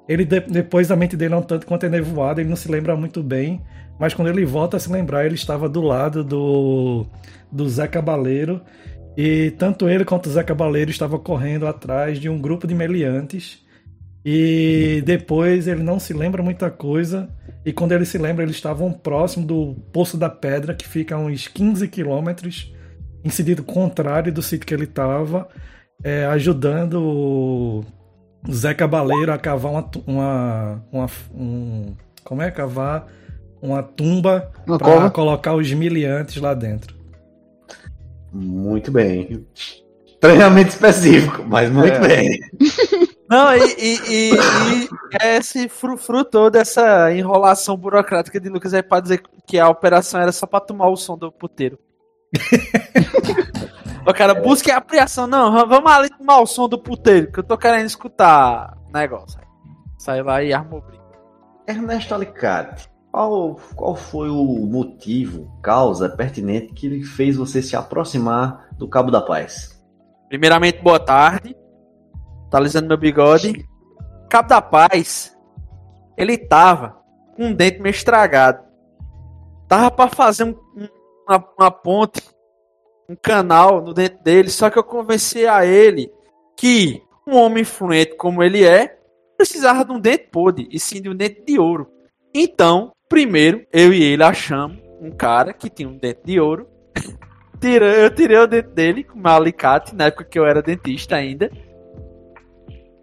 Ele 0.08 0.24
de- 0.24 0.40
depois 0.40 0.90
a 0.90 0.96
mente 0.96 1.16
dele 1.16 1.34
é 1.34 1.36
um 1.36 1.42
tanto 1.42 1.66
quanto 1.66 1.84
é 1.86 1.88
nevoada, 1.88 2.40
ele 2.40 2.48
não 2.48 2.56
se 2.56 2.70
lembra 2.70 2.94
muito 2.94 3.22
bem, 3.22 3.60
mas 3.98 4.14
quando 4.14 4.28
ele 4.28 4.44
volta 4.44 4.76
a 4.76 4.80
se 4.80 4.90
lembrar, 4.92 5.26
ele 5.26 5.34
estava 5.34 5.68
do 5.68 5.80
lado 5.80 6.22
do, 6.22 7.04
do 7.50 7.68
Zé 7.68 7.88
Cabaleiro, 7.88 8.60
e 9.16 9.50
tanto 9.58 9.88
ele 9.88 10.04
quanto 10.04 10.26
o 10.26 10.30
Zé 10.30 10.44
Cabaleiro 10.44 10.90
estavam 10.90 11.18
correndo 11.18 11.66
atrás 11.66 12.20
de 12.20 12.28
um 12.28 12.38
grupo 12.40 12.66
de 12.68 12.74
meliantes, 12.74 13.65
e 14.28 15.04
depois 15.06 15.68
ele 15.68 15.84
não 15.84 16.00
se 16.00 16.12
lembra 16.12 16.42
muita 16.42 16.68
coisa, 16.68 17.28
e 17.64 17.72
quando 17.72 17.92
ele 17.92 18.04
se 18.04 18.18
lembra, 18.18 18.42
eles 18.42 18.56
estavam 18.56 18.92
próximo 18.92 19.46
do 19.46 19.76
Poço 19.92 20.16
da 20.16 20.28
Pedra, 20.28 20.74
que 20.74 20.84
fica 20.84 21.14
a 21.14 21.18
uns 21.18 21.46
15 21.46 21.86
quilômetros, 21.86 22.74
em 23.24 23.30
sentido 23.30 23.62
contrário 23.62 24.32
do 24.32 24.42
sítio 24.42 24.66
que 24.66 24.74
ele 24.74 24.82
estava, 24.82 25.46
é, 26.02 26.26
ajudando 26.26 27.00
o 27.00 27.84
Zé 28.50 28.74
Cabaleiro 28.74 29.32
a 29.32 29.38
cavar 29.38 29.70
uma, 29.70 29.90
uma, 30.04 30.84
uma 30.90 31.06
um, 31.32 31.94
como 32.24 32.42
é 32.42 32.50
cavar 32.50 33.06
uma 33.62 33.80
tumba 33.80 34.50
para 34.66 35.08
colocar 35.10 35.54
os 35.54 35.72
miliantes 35.72 36.42
lá 36.42 36.52
dentro. 36.52 36.96
Muito 38.32 38.90
bem. 38.90 39.46
Treinamento 40.20 40.70
específico, 40.70 41.44
mas 41.46 41.70
muito 41.70 41.94
É. 41.94 42.00
bem. 42.00 42.40
Não, 43.28 43.52
e, 43.54 43.74
e, 43.78 43.98
e, 44.08 44.34
e 44.34 44.88
é 45.20 45.36
esse 45.36 45.68
frufru 45.68 46.24
todo, 46.24 46.56
essa 46.56 47.12
enrolação 47.12 47.76
burocrática 47.76 48.40
de 48.40 48.48
Lucas 48.48 48.72
aí 48.72 48.82
pra 48.82 49.00
dizer 49.00 49.22
que 49.46 49.58
a 49.58 49.68
operação 49.68 50.20
era 50.20 50.30
só 50.30 50.46
pra 50.46 50.60
tomar 50.60 50.88
o 50.88 50.96
som 50.96 51.18
do 51.18 51.32
puteiro. 51.32 51.78
o 54.06 54.14
cara, 54.14 54.34
busque 54.34 54.70
a 54.70 54.78
apreensão. 54.78 55.26
Não, 55.26 55.66
vamos 55.66 55.90
ali 55.90 56.08
tomar 56.10 56.40
o 56.40 56.46
som 56.46 56.68
do 56.68 56.78
puteiro, 56.78 57.32
que 57.32 57.40
eu 57.40 57.44
tô 57.44 57.58
querendo 57.58 57.86
escutar 57.86 58.76
negócio. 58.92 59.40
Sai 59.98 60.22
lá 60.22 60.42
e 60.42 60.52
armou 60.52 60.80
briga. 60.80 61.02
Ernesto 61.66 62.14
Alicate, 62.14 62.88
qual, 63.10 63.56
qual 63.74 63.96
foi 63.96 64.28
o 64.28 64.44
motivo, 64.66 65.50
causa 65.60 66.08
pertinente 66.08 66.72
que 66.72 66.88
lhe 66.88 67.02
fez 67.02 67.36
você 67.36 67.60
se 67.60 67.74
aproximar 67.74 68.68
do 68.78 68.86
Cabo 68.88 69.10
da 69.10 69.20
Paz? 69.20 69.82
Primeiramente, 70.28 70.80
boa 70.80 71.00
tarde. 71.00 71.56
Tá 72.50 72.58
alisando 72.58 72.88
meu 72.88 72.96
bigode. 72.96 73.66
Cabo 74.28 74.48
da 74.48 74.60
Paz, 74.60 75.36
ele 76.16 76.36
tava 76.36 76.96
com 77.36 77.46
um 77.46 77.54
dente 77.54 77.80
meio 77.80 77.92
estragado. 77.94 78.64
Tava 79.68 79.90
pra 79.90 80.08
fazer 80.08 80.44
um- 80.44 80.56
um- 80.76 80.88
uma, 81.28 81.44
uma 81.58 81.70
ponte, 81.70 82.22
um 83.08 83.16
canal 83.16 83.82
no 83.82 83.92
dente 83.94 84.22
dele, 84.22 84.48
só 84.48 84.70
que 84.70 84.78
eu 84.78 84.84
convenci 84.84 85.46
a 85.46 85.64
ele 85.64 86.10
que 86.56 87.02
um 87.26 87.36
homem 87.36 87.62
influente 87.62 88.14
como 88.16 88.42
ele 88.42 88.64
é, 88.64 88.98
precisava 89.36 89.84
de 89.84 89.92
um 89.92 90.00
dente 90.00 90.28
podre, 90.30 90.68
e 90.70 90.78
sim 90.78 91.00
de 91.02 91.08
um 91.08 91.14
dente 91.14 91.42
de 91.44 91.58
ouro. 91.58 91.88
Então, 92.34 92.92
primeiro, 93.08 93.66
eu 93.72 93.92
e 93.92 94.02
ele 94.02 94.22
achamos 94.22 94.78
um 95.00 95.10
cara 95.10 95.52
que 95.52 95.68
tinha 95.68 95.88
um 95.88 95.96
dente 95.98 96.20
de 96.24 96.40
ouro. 96.40 96.66
Eu 97.62 98.14
tirei 98.14 98.36
o 98.36 98.46
dente 98.46 98.68
dele 98.68 99.02
com 99.02 99.18
meu 99.18 99.32
alicate, 99.32 99.94
na 99.96 100.04
época 100.04 100.24
que 100.24 100.38
eu 100.38 100.44
era 100.46 100.60
dentista 100.62 101.16
ainda. 101.16 101.50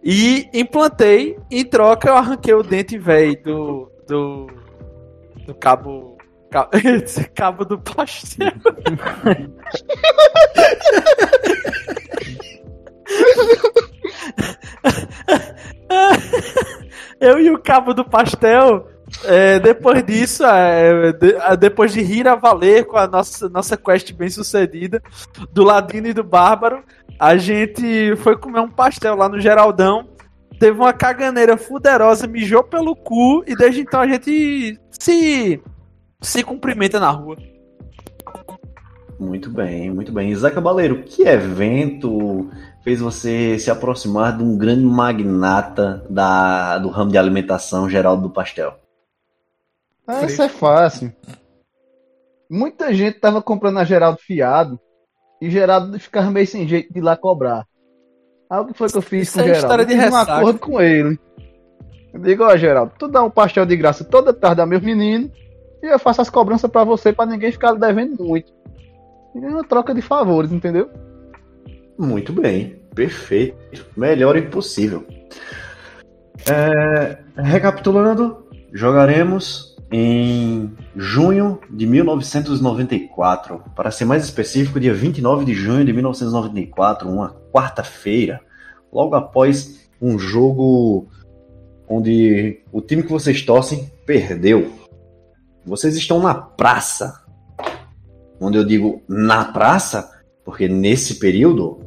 E 0.04 0.50
implantei, 0.52 1.38
em 1.50 1.64
troca 1.64 2.10
eu 2.10 2.14
arranquei 2.14 2.52
o 2.52 2.62
dente 2.62 2.98
velho 2.98 3.42
do, 3.42 3.90
do. 4.06 4.46
do 5.46 5.54
cabo. 5.54 6.18
Cabo, 6.50 6.70
cabo 7.34 7.64
do 7.64 7.78
pastel. 7.78 8.52
eu 17.18 17.40
e 17.40 17.50
o 17.50 17.58
cabo 17.58 17.94
do 17.94 18.04
pastel 18.04 18.86
é, 19.22 19.58
depois 19.60 20.04
disso, 20.04 20.44
é, 20.44 21.12
de, 21.12 21.34
depois 21.58 21.92
de 21.92 22.02
rir 22.02 22.26
a 22.26 22.34
valer 22.34 22.86
com 22.86 22.96
a 22.96 23.06
nossa, 23.06 23.48
nossa 23.48 23.76
quest 23.76 24.12
bem 24.12 24.28
sucedida, 24.28 25.02
do 25.52 25.62
Ladino 25.62 26.08
e 26.08 26.12
do 26.12 26.24
Bárbaro, 26.24 26.82
a 27.18 27.36
gente 27.36 28.16
foi 28.16 28.36
comer 28.36 28.60
um 28.60 28.70
pastel 28.70 29.14
lá 29.14 29.28
no 29.28 29.40
Geraldão. 29.40 30.08
Teve 30.58 30.78
uma 30.78 30.92
caganeira 30.92 31.56
fuderosa, 31.56 32.26
mijou 32.26 32.62
pelo 32.62 32.94
cu 32.94 33.44
e 33.46 33.56
desde 33.56 33.80
então 33.80 34.00
a 34.00 34.06
gente 34.06 34.78
se, 34.90 35.60
se 36.20 36.42
cumprimenta 36.42 37.00
na 37.00 37.10
rua. 37.10 37.36
Muito 39.18 39.48
bem, 39.50 39.90
muito 39.90 40.12
bem. 40.12 40.34
Zé 40.34 40.50
Cabaleiro, 40.50 41.02
que 41.02 41.22
evento 41.22 42.50
fez 42.82 43.00
você 43.00 43.58
se 43.58 43.70
aproximar 43.70 44.36
de 44.36 44.42
um 44.42 44.56
grande 44.56 44.84
magnata 44.84 46.04
da, 46.10 46.78
do 46.78 46.88
ramo 46.88 47.10
de 47.10 47.18
alimentação, 47.18 47.88
Geraldo 47.88 48.22
do 48.22 48.30
Pastel? 48.30 48.83
Ah, 50.06 50.24
isso 50.24 50.42
é 50.42 50.48
fácil. 50.48 51.12
Muita 52.50 52.92
gente 52.92 53.18
tava 53.18 53.40
comprando 53.42 53.78
a 53.78 53.84
Geraldo 53.84 54.18
fiado 54.18 54.78
e 55.40 55.50
Geraldo 55.50 55.98
ficava 55.98 56.30
meio 56.30 56.46
sem 56.46 56.68
jeito 56.68 56.92
de 56.92 56.98
ir 56.98 57.02
lá 57.02 57.16
cobrar. 57.16 57.66
Aí 58.50 58.60
o 58.60 58.66
que 58.66 58.74
foi 58.74 58.88
que 58.88 58.96
eu 58.98 59.02
fiz 59.02 59.28
Isso 59.28 59.34
com 59.38 59.40
é 59.40 59.44
Geraldo? 59.44 59.64
história 59.66 59.86
de 59.86 59.94
Eu 59.94 60.00
fiz 60.02 60.12
um 60.12 60.16
acordo 60.16 60.58
com 60.58 60.80
ele. 60.80 61.18
Eu 62.12 62.20
digo, 62.20 62.44
ó, 62.44 62.56
Geraldo, 62.56 62.92
tu 62.98 63.08
dá 63.08 63.22
um 63.22 63.30
pastel 63.30 63.66
de 63.66 63.76
graça 63.76 64.04
toda 64.04 64.32
tarde 64.32 64.60
a 64.60 64.66
meus 64.66 64.82
meninos 64.82 65.30
e 65.82 65.86
eu 65.86 65.98
faço 65.98 66.20
as 66.20 66.30
cobranças 66.30 66.70
pra 66.70 66.84
você 66.84 67.12
pra 67.12 67.26
ninguém 67.26 67.50
ficar 67.50 67.72
devendo 67.74 68.22
muito. 68.22 68.52
E 69.34 69.44
é 69.44 69.48
uma 69.48 69.64
troca 69.64 69.94
de 69.94 70.00
favores, 70.02 70.52
entendeu? 70.52 70.88
Muito 71.98 72.32
bem, 72.32 72.82
perfeito. 72.94 73.86
Melhor 73.96 74.36
impossível. 74.36 75.04
É, 76.48 77.18
recapitulando, 77.36 78.46
jogaremos 78.72 79.73
em 79.96 80.72
junho 80.96 81.60
de 81.70 81.86
1994. 81.86 83.62
Para 83.76 83.92
ser 83.92 84.04
mais 84.04 84.24
específico, 84.24 84.80
dia 84.80 84.92
29 84.92 85.44
de 85.44 85.54
junho 85.54 85.84
de 85.84 85.92
1994, 85.92 87.08
uma 87.08 87.36
quarta-feira, 87.52 88.40
logo 88.92 89.14
após 89.14 89.88
um 90.02 90.18
jogo 90.18 91.06
onde 91.88 92.60
o 92.72 92.80
time 92.80 93.04
que 93.04 93.12
vocês 93.12 93.42
torcem 93.42 93.88
perdeu. 94.04 94.72
Vocês 95.64 95.94
estão 95.94 96.18
na 96.18 96.34
praça. 96.34 97.22
Onde 98.40 98.58
eu 98.58 98.64
digo 98.64 99.00
na 99.08 99.44
praça, 99.44 100.10
porque 100.44 100.66
nesse 100.66 101.20
período 101.20 101.78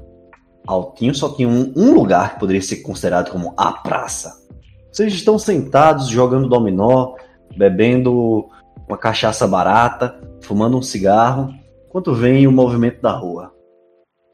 Altinho 0.66 1.14
só 1.14 1.36
tinha 1.36 1.50
um, 1.50 1.74
um 1.76 1.94
lugar 1.94 2.36
que 2.36 2.40
poderia 2.40 2.62
ser 2.62 2.78
considerado 2.78 3.32
como 3.32 3.54
a 3.58 3.74
praça. 3.74 4.48
Vocês 4.94 5.14
estão 5.14 5.38
sentados 5.38 6.08
jogando 6.08 6.48
dominó, 6.48 7.16
bebendo 7.56 8.50
uma 8.88 8.98
cachaça 8.98 9.48
barata, 9.48 10.20
fumando 10.42 10.78
um 10.78 10.82
cigarro, 10.82 11.54
enquanto 11.88 12.14
vem 12.14 12.48
o 12.48 12.52
movimento 12.52 13.02
da 13.02 13.12
rua. 13.12 13.54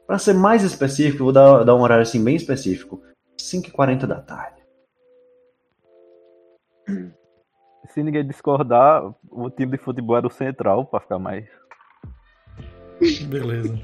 Para 0.06 0.18
ser 0.18 0.34
mais 0.34 0.62
específico, 0.62 1.24
vou 1.24 1.32
dar, 1.32 1.64
dar 1.64 1.74
um 1.74 1.80
horário 1.80 2.02
assim 2.02 2.22
bem 2.22 2.36
específico: 2.36 3.02
5h40 3.40 4.06
da 4.06 4.20
tarde. 4.20 4.62
Se 7.88 8.02
ninguém 8.02 8.26
discordar, 8.26 9.02
o 9.30 9.50
time 9.50 9.72
de 9.72 9.82
futebol 9.82 10.16
era 10.16 10.26
o 10.26 10.30
central, 10.30 10.84
pra 10.86 11.00
ficar 11.00 11.18
mais. 11.18 11.46
Beleza. 13.28 13.78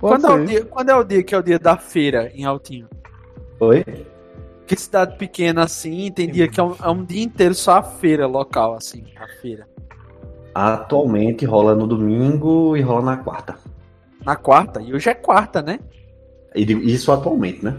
Quando 0.00 0.26
é, 0.26 0.44
dia, 0.44 0.64
quando 0.64 0.90
é 0.90 0.96
o 0.96 1.04
dia 1.04 1.22
que 1.22 1.34
é 1.34 1.38
o 1.38 1.42
dia 1.42 1.58
da 1.58 1.76
feira 1.76 2.30
em 2.34 2.44
Altinho? 2.44 2.88
Oi? 3.60 3.84
Que 4.66 4.76
cidade 4.76 5.16
pequena 5.18 5.64
assim, 5.64 6.10
tem 6.12 6.30
dia 6.30 6.48
que 6.48 6.58
é 6.58 6.62
um, 6.62 6.74
é 6.82 6.88
um 6.90 7.04
dia 7.04 7.22
inteiro 7.22 7.54
só 7.54 7.78
a 7.78 7.82
feira 7.82 8.26
local, 8.26 8.74
assim, 8.74 9.04
a 9.16 9.26
feira. 9.40 9.66
Atualmente 10.54 11.44
rola 11.44 11.74
no 11.74 11.86
domingo 11.86 12.76
e 12.76 12.80
rola 12.80 13.02
na 13.02 13.16
quarta. 13.16 13.56
Na 14.24 14.36
quarta, 14.36 14.80
e 14.80 14.94
hoje 14.94 15.08
é 15.10 15.14
quarta, 15.14 15.60
né? 15.62 15.80
E 16.54 16.62
isso 16.92 17.10
atualmente, 17.10 17.64
né? 17.64 17.74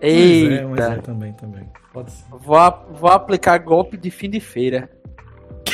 Mas 0.00 0.10
Eita, 0.12 0.54
é, 0.54 0.64
mas 0.66 0.80
é 0.80 0.96
também, 0.96 1.32
também. 1.34 1.68
Pode 1.92 2.10
ser. 2.12 2.24
vou, 2.30 2.56
a- 2.56 2.84
vou 2.92 3.10
aplicar 3.10 3.58
golpe 3.58 3.96
de 3.96 4.10
fim 4.10 4.30
de 4.30 4.40
feira. 4.40 4.88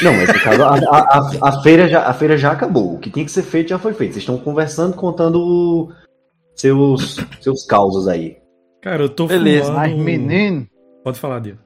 Não, 0.02 0.12
mas 0.12 0.28
no 0.28 0.40
caso, 0.40 0.62
a, 0.62 0.74
a- 0.74 1.18
a- 1.18 1.48
a 1.48 1.62
feira 1.62 1.88
já, 1.88 2.06
a 2.06 2.12
feira 2.12 2.36
já 2.36 2.50
acabou. 2.52 2.94
O 2.94 2.98
que 2.98 3.10
tinha 3.10 3.24
que 3.24 3.30
ser 3.30 3.42
feito 3.42 3.68
já 3.68 3.78
foi 3.78 3.94
feito. 3.94 4.12
Vocês 4.14 4.22
estão 4.22 4.38
conversando, 4.38 4.96
contando 4.96 5.92
seus, 6.56 7.16
seus 7.40 7.64
causos 7.64 8.08
aí. 8.08 8.38
Cara, 8.84 9.02
eu 9.02 9.08
tô 9.08 9.26
Beleza, 9.26 9.68
fumando... 9.68 9.80
Mas, 9.80 9.96
menino, 9.96 10.68
Pode 11.02 11.18
falar, 11.18 11.40
Dio. 11.40 11.58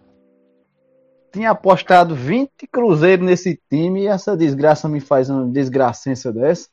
tinha 1.33 1.51
apostado 1.51 2.15
20 2.15 2.65
cruzeiros 2.71 3.27
nesse 3.27 3.61
time 3.69 4.03
e 4.03 4.07
essa 4.07 4.37
desgraça 4.37 4.89
me 4.89 5.01
faz 5.01 5.29
uma 5.29 5.45
desgracença 5.51 6.33
dessa. 6.33 6.69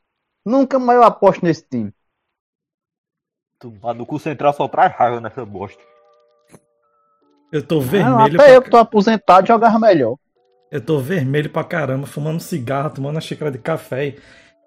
Nunca 0.46 0.78
mais 0.78 1.00
eu 1.00 1.04
aposto 1.04 1.44
nesse 1.44 1.68
time. 1.68 1.92
Tu 3.60 3.72
vai 3.72 3.96
no 3.96 4.06
cu 4.06 4.20
central 4.20 4.54
só 4.54 4.68
traz 4.68 4.94
raiva 4.96 5.20
nessa 5.20 5.44
bosta. 5.44 5.82
Eu 7.52 7.66
tô 7.66 7.80
Ah, 7.80 7.82
vermelho 7.82 8.40
até 8.40 8.56
eu 8.56 8.62
pra... 8.62 8.62
que 8.62 8.70
tô 8.70 8.78
aposentado 8.78 9.48
jogava 9.48 9.80
melhor. 9.80 10.16
Eu 10.72 10.80
tô 10.80 11.00
vermelho 11.00 11.50
pra 11.50 11.64
caramba, 11.64 12.06
fumando 12.06 12.40
cigarro, 12.40 12.94
tomando 12.94 13.16
uma 13.16 13.22
xícara 13.22 13.50
de 13.50 13.58
café. 13.58 14.16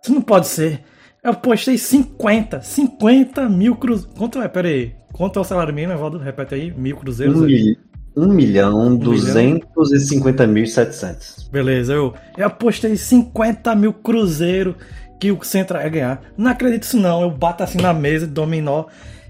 Isso 0.03 0.13
não 0.13 0.23
pode 0.23 0.49
ser. 0.49 0.83
Eu 1.23 1.35
postei 1.35 1.77
50, 1.77 2.61
50 2.63 3.49
mil 3.49 3.77
cruzeiros. 3.77 4.17
Quanto 4.17 4.41
é? 4.41 4.49
Pera 4.49 4.69
aí. 4.69 4.95
Quanto 5.13 5.39
é 5.39 5.43
o 5.43 5.45
salário 5.45 5.75
mínimo, 5.75 5.93
Evaldo? 5.93 6.19
Repete 6.19 6.55
aí. 6.55 6.73
Mil 6.73 6.97
cruzeiros? 6.97 7.37
Um, 7.37 7.47
mil, 7.47 7.77
um 8.17 8.29
milhão 8.33 8.97
duzentos 8.97 9.93
e 9.93 10.01
cinquenta 10.01 10.47
mil 10.47 10.67
setecentos. 10.67 11.49
Beleza, 11.51 11.93
eu, 11.93 12.15
eu 12.37 12.47
apostei 12.47 12.97
50 12.97 13.75
mil 13.75 13.93
cruzeiro 13.93 14.77
que 15.19 15.33
o 15.33 15.43
Central 15.43 15.83
ia 15.83 15.89
ganhar. 15.89 16.23
Não 16.37 16.51
acredito 16.51 16.83
nisso 16.83 16.99
não. 16.99 17.23
Eu 17.23 17.31
bato 17.31 17.63
assim 17.63 17.79
na 17.79 17.93
mesa, 17.93 18.27
dominó. 18.27 18.85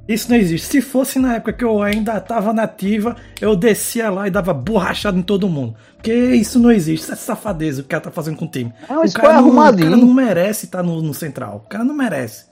Isso 0.09 0.31
não 0.31 0.39
existe. 0.39 0.67
Se 0.67 0.81
fosse 0.81 1.19
na 1.19 1.35
época 1.35 1.53
que 1.53 1.63
eu 1.63 1.83
ainda 1.83 2.19
tava 2.19 2.55
nativa, 2.55 3.15
eu 3.43 3.55
descia 3.55 4.09
lá 4.11 4.27
e 4.27 4.31
dava 4.31 4.55
borrachada 4.55 5.19
em 5.19 5.23
todo 5.23 5.51
mundo. 5.51 5.77
Porque 5.97 6.13
isso 6.13 6.59
não 6.59 6.73
existe. 6.73 7.03
Isso 7.05 7.13
é 7.13 7.17
safadeza 7.17 7.81
o 7.81 7.85
que 7.85 7.89
o 7.89 7.91
cara 7.91 8.05
tá 8.05 8.11
fazendo 8.11 8.39
com 8.39 8.47
o 8.47 8.51
time. 8.51 8.73
Não, 8.89 9.05
o, 9.05 9.13
cara 9.13 9.43
não, 9.43 9.51
o 9.51 9.55
cara 9.55 9.97
não 9.97 10.15
merece 10.15 10.65
estar 10.65 10.83
no, 10.83 11.03
no 11.03 11.13
Central. 11.13 11.63
O 11.67 11.69
cara 11.69 11.85
não 11.85 11.95
merece. 11.95 12.49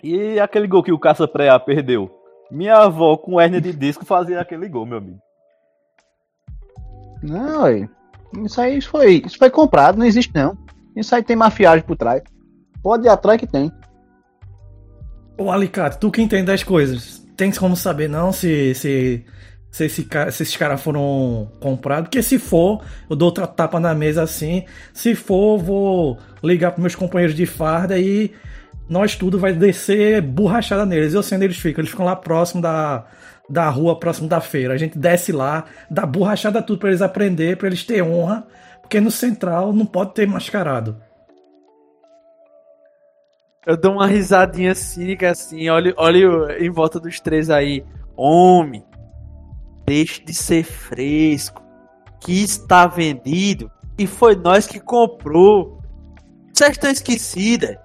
E 0.00 0.38
aquele 0.38 0.68
gol 0.68 0.84
que 0.84 0.92
o 0.92 0.98
Caça 0.98 1.26
Preá 1.26 1.58
perdeu? 1.58 2.08
Minha 2.50 2.76
avó 2.76 3.16
com 3.16 3.40
hérnia 3.40 3.60
de 3.60 3.72
disco 3.72 4.04
fazia 4.04 4.40
aquele 4.40 4.68
gol, 4.68 4.86
meu 4.86 4.98
amigo. 4.98 5.18
Não, 7.20 7.62
ué. 7.62 7.88
isso 8.44 8.60
aí 8.60 8.76
isso 8.76 8.90
foi, 8.90 9.22
isso 9.24 9.38
foi 9.38 9.48
comprado, 9.48 9.98
não 9.98 10.04
existe 10.04 10.32
não. 10.34 10.56
Isso 10.94 11.14
aí 11.14 11.22
tem 11.24 11.34
mafiagem 11.34 11.84
por 11.84 11.96
trás. 11.96 12.22
Pode 12.82 13.06
ir 13.06 13.08
atrás 13.08 13.40
que 13.40 13.46
tem. 13.46 13.72
Ô 15.36 15.50
Alicate, 15.50 15.98
tu 15.98 16.10
que 16.10 16.22
entende 16.22 16.44
das 16.44 16.62
coisas, 16.62 17.24
tem 17.36 17.50
como 17.50 17.76
saber 17.76 18.08
não 18.08 18.32
se, 18.32 18.72
se, 18.74 19.24
se, 19.68 19.84
esse 19.84 20.02
se 20.04 20.18
esses 20.28 20.56
caras 20.56 20.80
foram 20.80 21.50
comprados? 21.58 22.04
Porque 22.04 22.22
se 22.22 22.38
for, 22.38 22.84
eu 23.10 23.16
dou 23.16 23.26
outra 23.26 23.46
tapa 23.46 23.80
na 23.80 23.92
mesa 23.94 24.22
assim. 24.22 24.64
Se 24.92 25.16
for, 25.16 25.58
vou 25.58 26.18
ligar 26.42 26.70
pros 26.70 26.82
meus 26.82 26.94
companheiros 26.94 27.34
de 27.34 27.46
farda 27.46 27.98
e 27.98 28.30
nós 28.88 29.16
tudo 29.16 29.36
vai 29.38 29.52
descer 29.52 30.22
borrachada 30.22 30.86
neles. 30.86 31.14
Eu 31.14 31.22
sei 31.22 31.36
onde 31.36 31.46
eles 31.46 31.58
ficam, 31.58 31.82
eles 31.82 31.90
ficam 31.90 32.06
lá 32.06 32.14
próximo 32.14 32.62
da, 32.62 33.04
da 33.50 33.68
rua, 33.68 33.98
próximo 33.98 34.28
da 34.28 34.40
feira. 34.40 34.72
A 34.72 34.76
gente 34.76 34.96
desce 34.96 35.32
lá, 35.32 35.64
dá 35.90 36.06
borrachada 36.06 36.62
tudo 36.62 36.78
pra 36.78 36.90
eles 36.90 37.02
aprender, 37.02 37.56
pra 37.56 37.66
eles 37.66 37.82
ter 37.82 38.02
honra. 38.02 38.46
Porque 38.80 39.00
no 39.00 39.10
central 39.10 39.72
não 39.72 39.86
pode 39.86 40.14
ter 40.14 40.28
mascarado. 40.28 40.96
Eu 43.66 43.76
dou 43.76 43.92
uma 43.92 44.06
risadinha 44.06 44.74
cínica 44.74 45.30
assim, 45.30 45.68
olha, 45.68 45.94
olha 45.96 46.58
em 46.58 46.70
volta 46.70 47.00
dos 47.00 47.18
três 47.20 47.48
aí. 47.48 47.84
Homem, 48.16 48.84
deixe 49.86 50.22
de 50.22 50.34
ser 50.34 50.64
fresco. 50.64 51.62
Que 52.20 52.42
está 52.42 52.86
vendido 52.86 53.70
e 53.98 54.06
foi 54.06 54.34
nós 54.34 54.66
que 54.66 54.80
comprou. 54.80 55.80
Vocês 56.52 56.72
estão 56.72 56.90
esquecidas. 56.90 57.76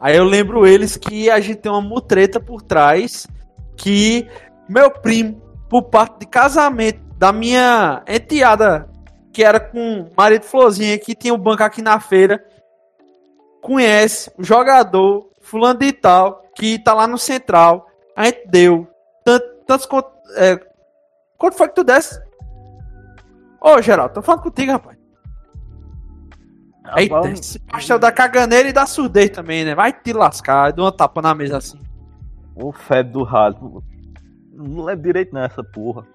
Aí 0.00 0.16
eu 0.16 0.24
lembro 0.24 0.66
eles 0.66 0.96
que 0.96 1.28
a 1.28 1.40
gente 1.40 1.56
tem 1.56 1.72
uma 1.72 1.80
mutreta 1.80 2.38
por 2.38 2.62
trás 2.62 3.26
que 3.76 4.28
meu 4.68 4.90
primo, 4.90 5.40
por 5.68 5.84
parte 5.84 6.20
de 6.20 6.26
casamento 6.26 7.00
da 7.16 7.32
minha 7.32 8.02
enteada, 8.06 8.88
que 9.32 9.42
era 9.42 9.58
com 9.58 10.08
marido 10.16 10.44
Florzinha, 10.44 10.98
que 10.98 11.14
tinha 11.14 11.34
um 11.34 11.38
banco 11.38 11.62
aqui 11.62 11.82
na 11.82 11.98
feira, 11.98 12.44
conhece 13.60 14.30
o 14.36 14.42
jogador 14.42 15.30
fulano 15.40 15.78
de 15.78 15.92
tal, 15.92 16.42
que 16.54 16.78
tá 16.78 16.94
lá 16.94 17.06
no 17.06 17.18
Central. 17.18 17.86
A 18.16 18.24
gente 18.24 18.46
deu 18.48 18.88
tanto, 19.24 19.46
tantos 19.66 19.86
quanto, 19.86 20.10
é, 20.36 20.58
quanto 21.36 21.56
foi 21.56 21.68
que 21.68 21.74
tu 21.74 21.84
desse? 21.84 22.20
Ô, 23.60 23.80
Geraldo, 23.82 24.14
tô 24.14 24.22
falando 24.22 24.42
contigo, 24.42 24.72
rapaz. 24.72 24.98
Eita, 26.96 27.14
Rapaz, 27.16 27.40
esse 27.40 27.58
pastel 27.58 27.98
da 27.98 28.10
caganeira 28.10 28.68
e 28.68 28.72
da 28.72 28.86
surdez 28.86 29.30
também, 29.30 29.64
né? 29.64 29.74
Vai 29.74 29.92
te 29.92 30.12
lascar, 30.12 30.72
dou 30.72 30.86
uma 30.86 30.92
tapa 30.92 31.20
na 31.20 31.34
mesa 31.34 31.58
assim. 31.58 31.80
O 32.54 32.72
febre 32.72 33.12
do 33.12 33.22
rato. 33.22 33.82
Não 34.52 34.84
lembro 34.84 35.04
direito 35.04 35.34
nessa 35.34 35.62
porra. 35.62 36.06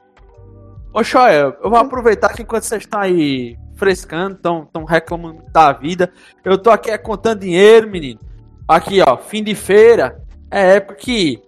Ô, 0.94 1.04
Joel, 1.04 1.56
eu 1.62 1.70
vou 1.70 1.80
aproveitar 1.80 2.34
que 2.34 2.42
enquanto 2.42 2.64
vocês 2.64 2.84
estão 2.84 3.00
aí 3.00 3.58
frescando, 3.75 4.36
estão 4.36 4.65
tão 4.65 4.84
reclamando 4.84 5.44
da 5.51 5.72
vida, 5.72 6.12
eu 6.44 6.58
tô 6.58 6.70
aqui 6.70 6.92
é, 6.92 6.98
contando 6.98 7.42
dinheiro, 7.42 7.89
menino. 7.89 8.20
Aqui, 8.68 9.01
ó, 9.01 9.18
fim 9.18 9.44
de 9.44 9.56
feira, 9.56 10.22
é 10.50 10.75
época 10.75 10.96
que 10.96 11.42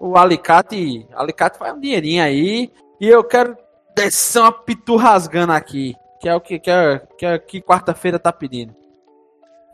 o 0.00 0.16
alicate, 0.16 1.06
alicate 1.14 1.58
faz 1.58 1.74
um 1.74 1.80
dinheirinho 1.80 2.22
aí, 2.22 2.70
e 3.00 3.08
eu 3.08 3.24
quero 3.24 3.56
descer 3.96 4.40
uma 4.40 4.52
pitu 4.52 4.96
rasgando 4.96 5.52
aqui, 5.52 5.94
que 6.20 6.28
é 6.28 6.34
o 6.34 6.40
que, 6.40 6.58
que, 6.58 6.70
é, 6.70 7.02
que, 7.18 7.26
é, 7.26 7.38
que 7.38 7.60
quarta-feira 7.60 8.18
tá 8.18 8.32
pedindo. 8.32 8.74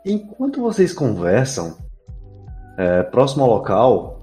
Enquanto 0.05 0.61
vocês 0.61 0.93
conversam, 0.93 1.77
é, 2.77 3.03
próximo 3.03 3.43
ao 3.43 3.49
local, 3.49 4.21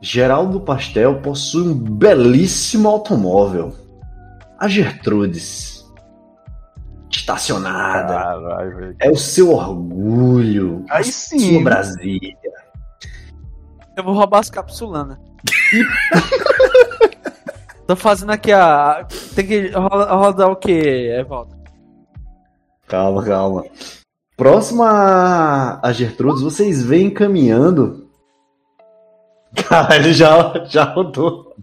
Geraldo 0.00 0.60
Pastel 0.60 1.20
possui 1.20 1.68
um 1.68 1.74
belíssimo 1.74 2.88
automóvel. 2.88 3.74
A 4.58 4.68
Gertrudes. 4.68 5.77
Estacionada. 7.10 8.14
Caralho, 8.14 8.76
velho. 8.76 8.96
É 9.00 9.10
o 9.10 9.16
seu 9.16 9.52
orgulho. 9.52 10.84
Aí 10.90 11.04
sim. 11.04 11.54
Sua 11.54 11.64
Brasília. 11.64 12.36
Eu 13.96 14.04
vou 14.04 14.14
roubar 14.14 14.40
as 14.40 14.50
capsulanas. 14.50 15.18
Tô 17.86 17.96
fazendo 17.96 18.30
aqui 18.32 18.52
a. 18.52 19.06
Tem 19.34 19.46
que 19.46 19.68
roda- 19.70 20.12
rodar 20.12 20.50
o 20.50 20.56
que, 20.56 20.70
Evaldo? 20.70 21.56
Calma, 22.86 23.24
calma. 23.24 23.64
Próximo 24.36 24.82
a, 24.82 25.80
a 25.82 25.92
Gertrudes, 25.92 26.42
vocês 26.42 26.82
vêm 26.82 27.10
caminhando. 27.10 28.08
Cara, 29.68 29.96
ele 29.96 30.12
já, 30.12 30.64
já 30.66 30.84
rodou. 30.84 31.54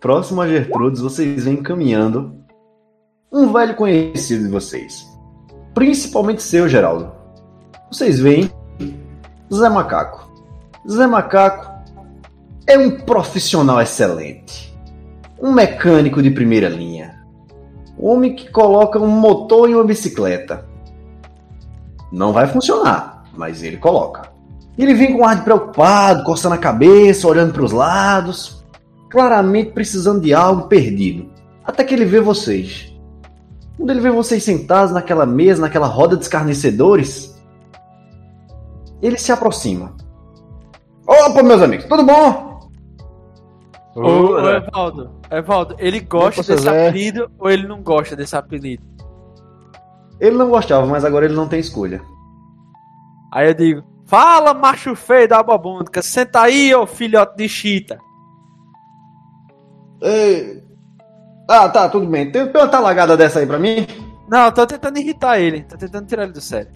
Próximo 0.00 0.40
a 0.40 0.48
Gertrudes, 0.48 1.00
vocês 1.00 1.44
vêm 1.44 1.62
caminhando. 1.62 2.36
Um 3.30 3.52
velho 3.52 3.76
conhecido 3.76 4.44
de 4.44 4.50
vocês. 4.50 5.06
Principalmente 5.74 6.42
seu, 6.42 6.66
Geraldo. 6.66 7.12
Vocês 7.92 8.18
veem 8.18 8.50
Zé 9.52 9.68
Macaco. 9.68 10.32
Zé 10.90 11.06
Macaco 11.06 11.70
é 12.66 12.78
um 12.78 12.90
profissional 13.00 13.82
excelente. 13.82 14.74
Um 15.38 15.52
mecânico 15.52 16.22
de 16.22 16.30
primeira 16.30 16.70
linha. 16.70 17.22
Um 17.98 18.08
homem 18.08 18.34
que 18.34 18.50
coloca 18.50 18.98
um 18.98 19.08
motor 19.08 19.68
em 19.68 19.74
uma 19.74 19.84
bicicleta. 19.84 20.66
Não 22.10 22.32
vai 22.32 22.46
funcionar, 22.46 23.24
mas 23.36 23.62
ele 23.62 23.76
coloca. 23.76 24.32
Ele 24.78 24.94
vem 24.94 25.12
com 25.12 25.22
um 25.22 25.26
ar 25.26 25.36
de 25.36 25.42
preocupado, 25.42 26.24
coçando 26.24 26.54
a 26.54 26.58
cabeça, 26.58 27.28
olhando 27.28 27.52
para 27.52 27.64
os 27.64 27.72
lados, 27.72 28.64
claramente 29.10 29.72
precisando 29.72 30.22
de 30.22 30.32
algo 30.32 30.66
perdido. 30.66 31.28
Até 31.62 31.84
que 31.84 31.92
ele 31.92 32.06
vê 32.06 32.20
vocês. 32.20 32.87
Quando 33.78 33.90
ele 33.90 34.00
vê 34.00 34.10
vocês 34.10 34.42
sentados 34.42 34.92
naquela 34.92 35.24
mesa, 35.24 35.62
naquela 35.62 35.86
roda 35.86 36.16
de 36.16 36.24
escarnecedores, 36.24 37.40
ele 39.00 39.16
se 39.16 39.30
aproxima. 39.30 39.96
Opa, 41.06 41.44
meus 41.44 41.62
amigos, 41.62 41.86
tudo 41.86 42.04
bom? 42.04 42.68
Ô, 43.94 44.00
ô, 44.00 44.48
Evaldo, 44.50 45.10
Evaldo, 45.30 45.76
ele 45.78 46.00
gosta 46.00 46.40
Opa, 46.40 46.52
desse 46.52 46.64
Zé. 46.64 46.88
apelido 46.88 47.30
ou 47.38 47.48
ele 47.48 47.68
não 47.68 47.80
gosta 47.80 48.16
desse 48.16 48.36
apelido? 48.36 48.84
Ele 50.20 50.36
não 50.36 50.50
gostava, 50.50 50.84
mas 50.84 51.04
agora 51.04 51.26
ele 51.26 51.34
não 51.34 51.48
tem 51.48 51.60
escolha. 51.60 52.02
Aí 53.32 53.48
eu 53.48 53.54
digo, 53.54 53.84
fala, 54.06 54.52
macho 54.52 54.96
feio 54.96 55.28
da 55.28 55.40
babônica, 55.40 56.02
senta 56.02 56.42
aí, 56.42 56.74
ô 56.74 56.84
filhote 56.84 57.36
de 57.36 57.48
chita. 57.48 57.98
Ei. 60.02 60.67
Ah, 61.48 61.68
tá, 61.68 61.88
tudo 61.88 62.06
bem. 62.06 62.30
Tem, 62.30 62.42
uma 62.42 62.68
talagada 62.68 63.16
dessa 63.16 63.38
aí 63.40 63.46
pra 63.46 63.58
mim? 63.58 63.86
Não, 64.28 64.44
eu 64.46 64.52
tô 64.52 64.66
tentando 64.66 64.98
irritar 64.98 65.40
ele, 65.40 65.62
tô 65.62 65.76
tentando 65.78 66.06
tirar 66.06 66.24
ele 66.24 66.32
do 66.32 66.40
sério. 66.40 66.70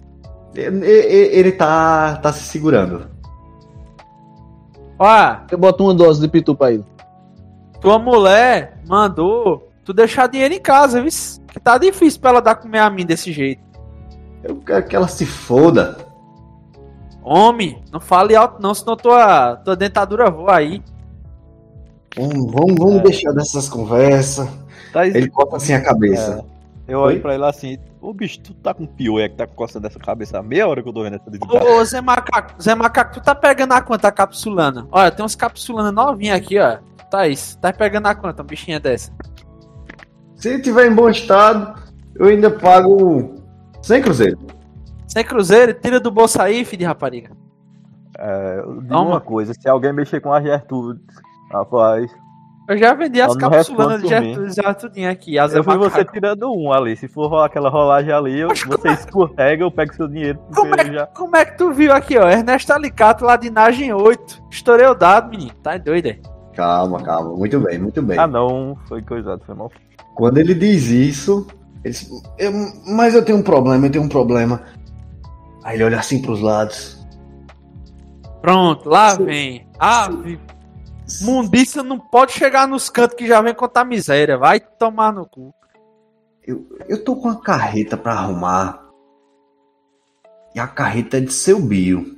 Ele, 0.55 0.85
ele- 0.87 1.51
tá, 1.51 2.15
tá 2.17 2.33
se 2.33 2.43
segurando. 2.43 3.07
Ó, 4.97 5.35
Eu 5.51 5.57
boto 5.57 5.83
uma 5.83 5.93
dose 5.93 6.19
de 6.21 6.27
pitu 6.27 6.55
pra 6.55 6.71
ele. 6.71 6.85
tua 7.81 7.99
mulher 7.99 8.79
mandou 8.87 9.69
tu 9.83 9.93
deixar 9.93 10.27
dinheiro 10.27 10.53
em 10.53 10.59
casa, 10.61 11.01
viu? 11.01 11.09
Que 11.47 11.59
tá 11.59 11.77
difícil 11.77 12.19
pra 12.21 12.29
ela 12.31 12.41
dar 12.41 12.55
comer 12.55 12.79
a 12.79 12.89
mim 12.89 13.05
desse 13.05 13.31
jeito. 13.31 13.61
Eu 14.43 14.55
quero 14.57 14.87
que 14.87 14.95
ela 14.95 15.07
se 15.07 15.25
foda. 15.25 15.97
Homem, 17.21 17.81
não 17.91 17.99
fale 17.99 18.35
alto 18.35 18.61
não, 18.61 18.73
senão 18.73 18.95
tua, 18.95 19.55
tua 19.57 19.75
dentadura 19.75 20.29
voa 20.31 20.57
aí. 20.57 20.81
Vamos, 22.15 22.51
vamos, 22.51 22.75
vamos 22.77 23.01
deixar 23.03 23.31
dessas 23.31 23.67
conversas. 23.69 24.47
Tá, 24.93 25.05
Ele 25.07 25.27
corta 25.29 25.57
assim 25.57 25.73
a 25.73 25.81
cabeça. 25.83 26.45
eu 26.87 26.99
olho 26.99 27.15
Oi? 27.15 27.19
pra 27.19 27.33
ele 27.33 27.43
assim, 27.45 27.77
ô 27.99 28.13
bicho, 28.13 28.39
tu 28.41 28.53
tá 28.53 28.73
com 28.73 28.85
piolho, 28.85 29.23
é 29.25 29.29
que 29.29 29.35
tá 29.35 29.47
coçando 29.47 29.87
essa 29.87 29.97
cabeça 29.99 30.37
há 30.37 30.43
meia 30.43 30.67
hora 30.67 30.81
que 30.83 30.87
eu 30.87 30.93
tô 30.93 31.01
vendo 31.03 31.15
essa 31.15 31.29
desgraça. 31.31 31.65
ô, 31.67 31.83
Zé 31.83 31.99
Macaco, 31.99 32.61
Zé 32.61 32.75
Macaco, 32.75 33.13
tu 33.15 33.21
tá 33.21 33.33
pegando 33.33 33.73
a 33.73 33.81
quanta 33.81 34.11
capsulana? 34.11 34.87
Olha, 34.91 35.09
tem 35.11 35.23
umas 35.23 35.35
capsulanas 35.35 35.91
novinhas 35.93 36.37
aqui, 36.37 36.59
ó. 36.59 36.77
Tá 37.09 37.27
isso, 37.27 37.57
tá 37.59 37.73
pegando 37.73 38.07
a 38.07 38.15
quanta, 38.15 38.41
uma 38.41 38.47
bichinha 38.47 38.79
dessa? 38.79 39.11
Se 40.35 40.49
ele 40.49 40.61
tiver 40.61 40.87
em 40.87 40.93
bom 40.95 41.09
estado, 41.09 41.81
eu 42.15 42.27
ainda 42.27 42.51
pago 42.51 43.35
100 43.81 44.01
cruzeiro. 44.01 44.37
Sem 45.07 45.23
cruzeiro, 45.23 45.73
tira 45.73 45.99
do 45.99 46.11
bolso 46.11 46.41
aí, 46.41 46.65
filho 46.65 46.79
de 46.79 46.85
rapariga. 46.85 47.31
É, 48.17 48.59
eu 48.59 48.75
digo 48.81 48.87
Toma. 48.87 49.09
uma 49.11 49.21
coisa, 49.21 49.53
se 49.53 49.67
alguém 49.69 49.93
mexer 49.93 50.19
com 50.21 50.31
a 50.33 50.41
Gertrudes, 50.41 51.03
rapaz, 51.51 52.11
Eu 52.67 52.77
já 52.77 52.93
vendi 52.93 53.21
as 53.21 53.35
capsulanas 53.35 54.01
de 54.01 54.61
já 54.61 54.73
tudinho 54.73 55.09
aqui. 55.09 55.37
As 55.37 55.53
eu 55.53 55.63
vi 55.63 55.75
você 55.77 56.05
tirando 56.05 56.49
um 56.49 56.71
ali, 56.71 56.95
se 56.95 57.09
for 57.09 57.27
rolar 57.27 57.47
aquela 57.47 57.69
rolagem 57.69 58.13
ali, 58.13 58.39
eu, 58.39 58.49
você 58.49 58.89
escorrega, 58.89 59.63
eu 59.63 59.71
pego 59.71 59.93
seu 59.93 60.07
dinheiro, 60.07 60.39
Como 60.55 60.73
é, 60.79 60.85
já... 60.93 61.05
como 61.07 61.35
é 61.35 61.43
que 61.43 61.57
tu 61.57 61.73
viu 61.73 61.91
aqui, 61.91 62.17
ó? 62.17 62.29
Ernesto 62.29 62.71
Alicato, 62.71 63.25
ladinagem 63.25 63.93
8. 63.93 64.43
Estourei 64.49 64.87
o 64.87 64.93
dado, 64.93 65.29
menino. 65.29 65.51
Tá 65.61 65.77
doido, 65.77 66.07
é? 66.07 66.19
Calma, 66.55 67.01
calma. 67.03 67.35
Muito 67.35 67.59
bem, 67.59 67.79
muito 67.79 68.01
bem. 68.01 68.17
Ah 68.17 68.27
não, 68.27 68.77
foi 68.87 69.01
coisado, 69.01 69.41
foi 69.45 69.55
mal. 69.55 69.69
Quando 70.15 70.37
ele 70.37 70.53
diz 70.53 70.87
isso, 70.87 71.45
ele 71.83 71.93
diz, 71.93 72.09
"Eu- 72.37 72.53
mas 72.95 73.13
eu 73.13 73.25
tenho 73.25 73.39
um 73.39 73.43
problema, 73.43 73.87
eu 73.87 73.91
tenho 73.91 74.03
um 74.05 74.09
problema. 74.09 74.61
Aí 75.63 75.75
ele 75.75 75.83
olha 75.83 75.99
assim 75.99 76.21
pros 76.21 76.39
lados. 76.41 77.03
Pronto, 78.41 78.87
lá 78.87 79.11
Sim. 79.15 79.25
vem. 79.25 79.67
Ave. 79.79 80.39
Mundiça 81.21 81.83
não 81.83 81.99
pode 81.99 82.31
chegar 82.33 82.67
nos 82.67 82.89
cantos 82.89 83.15
que 83.17 83.27
já 83.27 83.41
vem 83.41 83.53
contar 83.53 83.85
miséria. 83.85 84.37
Vai 84.37 84.59
tomar 84.59 85.11
no 85.13 85.25
cu. 85.25 85.53
Eu, 86.45 86.65
eu 86.87 87.03
tô 87.03 87.15
com 87.15 87.27
uma 87.29 87.39
carreta 87.41 87.95
pra 87.95 88.13
arrumar. 88.13 88.83
E 90.55 90.59
a 90.59 90.67
carreta 90.67 91.17
é 91.17 91.21
de 91.21 91.33
seu 91.33 91.59
Bio. 91.59 92.15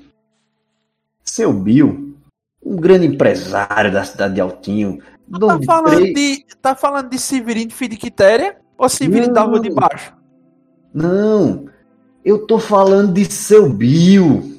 Seu 1.24 1.52
Bio, 1.54 2.16
um 2.64 2.76
grande 2.76 3.08
empresário 3.08 3.92
da 3.92 4.04
cidade 4.04 4.36
de 4.36 4.42
Altinho. 4.42 5.00
Tá 5.32 5.38
dono 5.40 5.60
de 5.60 5.66
falando 5.66 5.96
três- 5.96 6.14
de, 6.14 6.46
tá 6.62 6.76
falando 6.76 7.10
de 7.10 7.18
Severino 7.20 7.72
Filho 7.72 7.92
de 7.92 7.98
Quitéria 7.98 8.58
ou 8.78 8.88
Severino 8.90 9.34
da 9.34 9.42
Rua 9.42 9.60
de 9.60 9.70
Não. 9.70 9.76
Baixo? 9.76 10.14
Não, 10.94 11.66
eu 12.24 12.46
tô 12.46 12.60
falando 12.60 13.14
de 13.14 13.26
seu 13.26 13.70
Bio. 13.72 14.54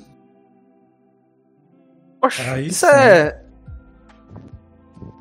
Aí 2.51 2.67
isso 2.69 2.85
sim. 2.87 2.93
é. 2.93 3.43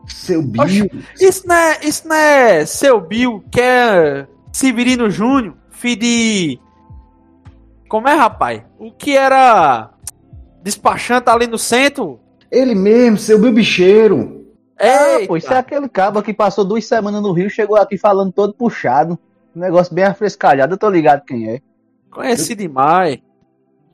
Seu 0.07 0.41
Bio. 0.41 0.63
Oxe. 0.63 0.91
Isso 1.19 1.47
não 1.47 1.55
é, 1.55 1.79
isso 1.83 2.07
não 2.07 2.15
é 2.15 2.65
seu 2.65 2.99
Bill, 3.01 3.43
que 3.51 3.61
é 3.61 4.27
Severino 4.51 5.09
Júnior, 5.09 5.55
filho 5.69 5.99
de. 5.99 6.59
Como 7.89 8.07
é, 8.07 8.15
rapaz? 8.15 8.61
O 8.79 8.91
que 8.91 9.15
era 9.15 9.91
despachante 10.63 11.29
ali 11.29 11.47
no 11.47 11.57
centro? 11.57 12.19
Ele 12.51 12.75
mesmo, 12.75 13.17
seu 13.17 13.39
Bio 13.39 13.51
bicheiro. 13.51 14.45
Ah, 14.79 15.13
Eita. 15.13 15.27
pô, 15.27 15.37
isso 15.37 15.53
é 15.53 15.57
aquele 15.57 15.87
cabo 15.87 16.21
que 16.21 16.33
passou 16.33 16.65
duas 16.65 16.85
semanas 16.85 17.21
no 17.21 17.31
Rio, 17.31 17.49
chegou 17.49 17.77
aqui 17.77 17.97
falando 17.97 18.31
todo 18.31 18.53
puxado. 18.53 19.17
Um 19.55 19.59
negócio 19.59 19.93
bem 19.93 20.03
afrescalhado, 20.03 20.73
eu 20.73 20.77
tô 20.77 20.89
ligado 20.89 21.23
quem 21.25 21.49
é. 21.49 21.61
Conheci 22.11 22.55
demais. 22.55 23.19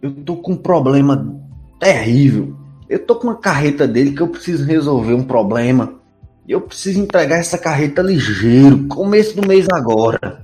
Eu 0.01 0.11
tô 0.11 0.37
com 0.37 0.53
um 0.53 0.57
problema 0.57 1.39
terrível. 1.79 2.55
eu 2.89 2.99
tô 2.99 3.15
com 3.15 3.27
uma 3.27 3.37
carreta 3.37 3.87
dele 3.87 4.11
que 4.11 4.21
eu 4.21 4.27
preciso 4.27 4.65
resolver 4.65 5.13
um 5.13 5.23
problema. 5.23 6.00
Eu 6.47 6.61
preciso 6.61 6.99
entregar 6.99 7.37
essa 7.37 7.57
carreta 7.57 8.01
ligeiro, 8.01 8.87
começo 8.87 9.35
do 9.35 9.47
mês 9.47 9.67
agora. 9.71 10.43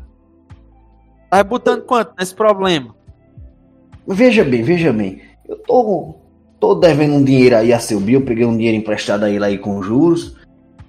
Tá 1.29 1.43
botando 1.43 1.83
quanto 1.83 2.13
nesse 2.17 2.33
problema? 2.33 2.95
Veja 4.07 4.43
bem, 4.43 4.63
veja 4.63 4.93
bem. 4.93 5.21
Eu 5.47 5.57
tô, 5.57 6.15
tô 6.59 6.75
devendo 6.75 7.15
um 7.15 7.23
dinheiro 7.23 7.57
aí 7.57 7.73
a 7.73 7.79
seu 7.79 7.99
Bill, 7.99 8.23
peguei 8.23 8.45
um 8.45 8.55
dinheiro 8.55 8.77
emprestado 8.77 9.23
a 9.23 9.29
ele 9.29 9.43
aí 9.43 9.57
com 9.57 9.81
juros. 9.83 10.37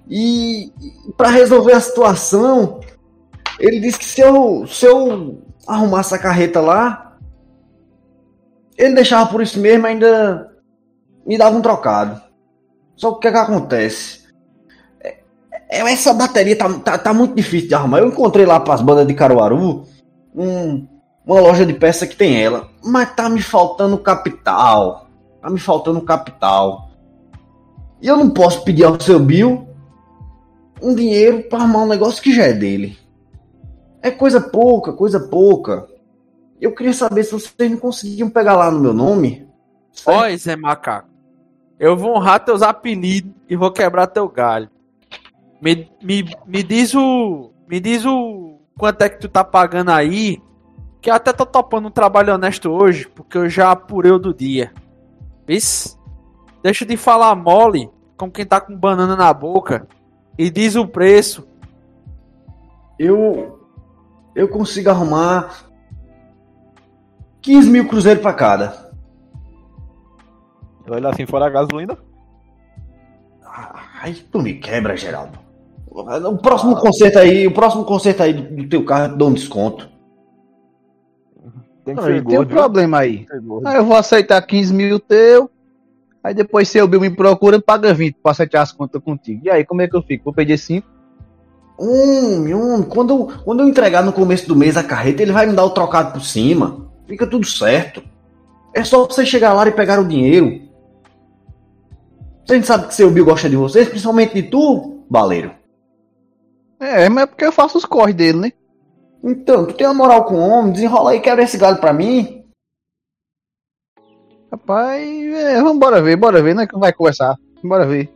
E 0.09 0.71
para 1.17 1.29
resolver 1.29 1.73
a 1.73 1.81
situação, 1.81 2.79
ele 3.59 3.79
disse 3.79 3.99
que 3.99 4.05
se 4.05 4.21
eu, 4.21 4.65
se 4.65 4.85
eu 4.85 5.43
arrumasse 5.67 6.15
a 6.15 6.19
carreta 6.19 6.61
lá, 6.61 7.17
ele 8.77 8.95
deixava 8.95 9.29
por 9.29 9.41
isso 9.41 9.59
mesmo 9.59 9.85
ainda 9.85 10.49
me 11.27 11.37
dava 11.37 11.57
um 11.57 11.61
trocado. 11.61 12.21
Só 12.95 13.11
que 13.11 13.17
o 13.17 13.19
que, 13.19 13.27
é 13.27 13.31
que 13.31 13.37
acontece? 13.37 14.18
É, 15.69 15.79
essa 15.81 16.11
bateria 16.13 16.57
tá, 16.57 16.67
tá, 16.79 16.97
tá, 16.97 17.13
muito 17.13 17.35
difícil 17.35 17.69
de 17.69 17.75
arrumar. 17.75 17.99
Eu 17.99 18.07
encontrei 18.07 18.45
lá 18.45 18.59
para 18.59 18.73
as 18.73 18.81
bandas 18.81 19.05
de 19.05 19.13
Caruaru 19.13 19.85
um, 20.35 20.87
uma 21.23 21.39
loja 21.39 21.63
de 21.63 21.73
peça 21.73 22.07
que 22.07 22.15
tem 22.15 22.41
ela, 22.41 22.69
mas 22.83 23.13
tá 23.15 23.29
me 23.29 23.41
faltando 23.41 23.97
capital. 23.99 25.07
Tá 25.39 25.49
me 25.49 25.59
faltando 25.59 26.01
capital. 26.01 26.89
E 28.01 28.07
eu 28.07 28.17
não 28.17 28.31
posso 28.31 28.63
pedir 28.63 28.83
ao 28.83 28.99
seu 28.99 29.19
Bill 29.19 29.67
um 30.81 30.95
dinheiro 30.95 31.43
para 31.43 31.59
arrumar 31.59 31.83
um 31.83 31.87
negócio 31.87 32.23
que 32.23 32.33
já 32.33 32.45
é 32.45 32.53
dele. 32.53 32.97
É 34.01 34.09
coisa 34.09 34.41
pouca, 34.41 34.91
coisa 34.93 35.19
pouca. 35.19 35.87
Eu 36.59 36.73
queria 36.73 36.93
saber 36.93 37.23
se 37.23 37.31
vocês 37.31 37.69
não 37.69 37.77
conseguiam 37.77 38.29
pegar 38.29 38.55
lá 38.55 38.71
no 38.71 38.79
meu 38.79 38.93
nome. 38.93 39.47
Pois 40.03 40.47
é, 40.47 40.55
macaco. 40.55 41.09
Eu 41.79 41.95
vou 41.95 42.15
honrar 42.15 42.43
teus 42.43 42.61
apelidos 42.61 43.31
e 43.47 43.55
vou 43.55 43.71
quebrar 43.71 44.07
teu 44.07 44.27
galho. 44.27 44.69
Me, 45.61 45.89
me, 46.01 46.25
me 46.45 46.63
diz 46.63 46.93
o. 46.95 47.51
Me 47.67 47.79
diz 47.79 48.05
o. 48.05 48.59
Quanto 48.77 49.01
é 49.01 49.09
que 49.09 49.19
tu 49.19 49.27
tá 49.27 49.43
pagando 49.43 49.91
aí? 49.91 50.41
Que 51.01 51.09
eu 51.09 51.13
até 51.13 51.33
tô 51.33 51.45
topando 51.45 51.87
um 51.87 51.91
trabalho 51.91 52.33
honesto 52.33 52.69
hoje, 52.69 53.07
porque 53.07 53.37
eu 53.37 53.49
já 53.49 53.71
apurei 53.71 54.11
o 54.11 54.19
do 54.19 54.33
dia. 54.33 54.73
Isso? 55.47 55.99
Deixa 56.63 56.85
de 56.85 56.95
falar 56.97 57.35
mole 57.35 57.89
com 58.17 58.29
quem 58.29 58.45
tá 58.45 58.59
com 58.59 58.75
banana 58.75 59.15
na 59.15 59.33
boca 59.33 59.87
e 60.37 60.49
diz 60.49 60.75
o 60.75 60.87
preço. 60.87 61.47
Eu. 62.97 63.57
Eu 64.35 64.47
consigo 64.47 64.89
arrumar 64.89 65.65
15 67.41 67.69
mil 67.69 67.87
cruzeiros 67.87 68.21
pra 68.21 68.33
cada. 68.33 68.89
Olha 70.89 71.09
assim 71.09 71.25
fora 71.25 71.47
a 71.47 71.49
gasolina. 71.49 71.97
Ai, 74.01 74.13
tu 74.31 74.39
me 74.41 74.53
quebra, 74.53 74.95
Geraldo. 74.95 75.48
O 75.91 76.37
próximo 76.37 76.75
conserto 76.75 77.19
aí, 77.19 77.47
o 77.47 77.53
próximo 77.53 77.83
conserto 77.83 78.21
aí 78.21 78.33
do 78.33 78.69
teu 78.69 78.85
carro 78.85 79.13
eu 79.13 79.17
dou 79.17 79.29
um 79.29 79.33
desconto. 79.33 79.89
Tem, 81.83 81.95
que 81.95 82.03
ser 82.03 82.23
tem 82.23 82.39
um 82.39 82.45
problema 82.45 82.99
aí. 82.99 83.25
Aí 83.65 83.77
eu 83.77 83.85
vou 83.85 83.97
aceitar 83.97 84.41
15 84.41 84.73
mil 84.73 84.99
teu. 84.99 85.49
Aí 86.23 86.33
depois 86.33 86.69
seu 86.69 86.87
Bill 86.87 87.01
me 87.01 87.09
procura, 87.09 87.61
paga 87.61 87.93
20 87.93 88.17
pra 88.21 88.31
aceitar 88.31 88.61
as 88.61 88.71
contas 88.71 89.01
contigo. 89.01 89.41
E 89.45 89.49
aí, 89.49 89.65
como 89.65 89.81
é 89.81 89.87
que 89.87 89.95
eu 89.95 90.01
fico? 90.01 90.25
Vou 90.25 90.33
pedir 90.33 90.57
5? 90.57 90.87
Hum, 91.79 92.53
hum, 92.53 92.83
quando, 92.83 93.13
eu, 93.13 93.31
quando 93.43 93.61
eu 93.61 93.67
entregar 93.67 94.03
no 94.03 94.11
começo 94.11 94.47
do 94.47 94.55
mês 94.55 94.75
a 94.75 94.83
carreta, 94.83 95.21
ele 95.21 95.31
vai 95.31 95.45
me 95.45 95.53
dar 95.53 95.63
o 95.63 95.69
trocado 95.69 96.11
por 96.11 96.21
cima. 96.21 96.91
Fica 97.07 97.25
tudo 97.25 97.47
certo. 97.47 98.03
É 98.75 98.83
só 98.83 99.07
você 99.07 99.25
chegar 99.25 99.53
lá 99.53 99.65
e 99.67 99.71
pegar 99.71 99.99
o 99.99 100.07
dinheiro. 100.07 100.61
A 102.49 102.53
gente 102.53 102.67
sabe 102.67 102.87
que 102.87 102.93
seu 102.93 103.09
Bill 103.09 103.25
gosta 103.25 103.49
de 103.49 103.55
vocês, 103.55 103.87
principalmente 103.87 104.33
de 104.33 104.43
tu, 104.43 105.03
baleiro. 105.09 105.58
É, 106.79 107.09
mas 107.09 107.23
é 107.23 107.27
porque 107.27 107.45
eu 107.45 107.51
faço 107.51 107.77
os 107.77 107.85
corres 107.85 108.15
dele, 108.15 108.39
né? 108.39 108.51
Então, 109.23 109.65
tu 109.65 109.73
tem 109.73 109.85
uma 109.85 109.93
moral 109.93 110.23
com 110.23 110.35
o 110.35 110.39
homem, 110.49 110.71
desenrola 110.71 111.11
aí, 111.11 111.19
quebra 111.19 111.43
esse 111.43 111.57
galho 111.57 111.77
pra 111.77 111.91
mim. 111.91 112.45
Rapaz, 114.51 115.03
é, 115.33 115.61
vamos 115.61 115.79
bora 115.79 116.01
ver, 116.01 116.15
bora 116.15 116.41
ver, 116.41 116.55
né? 116.55 116.65
Que 116.65 116.77
vai 116.77 116.91
conversar. 116.93 117.35
Bora 117.63 117.85
ver. 117.85 118.09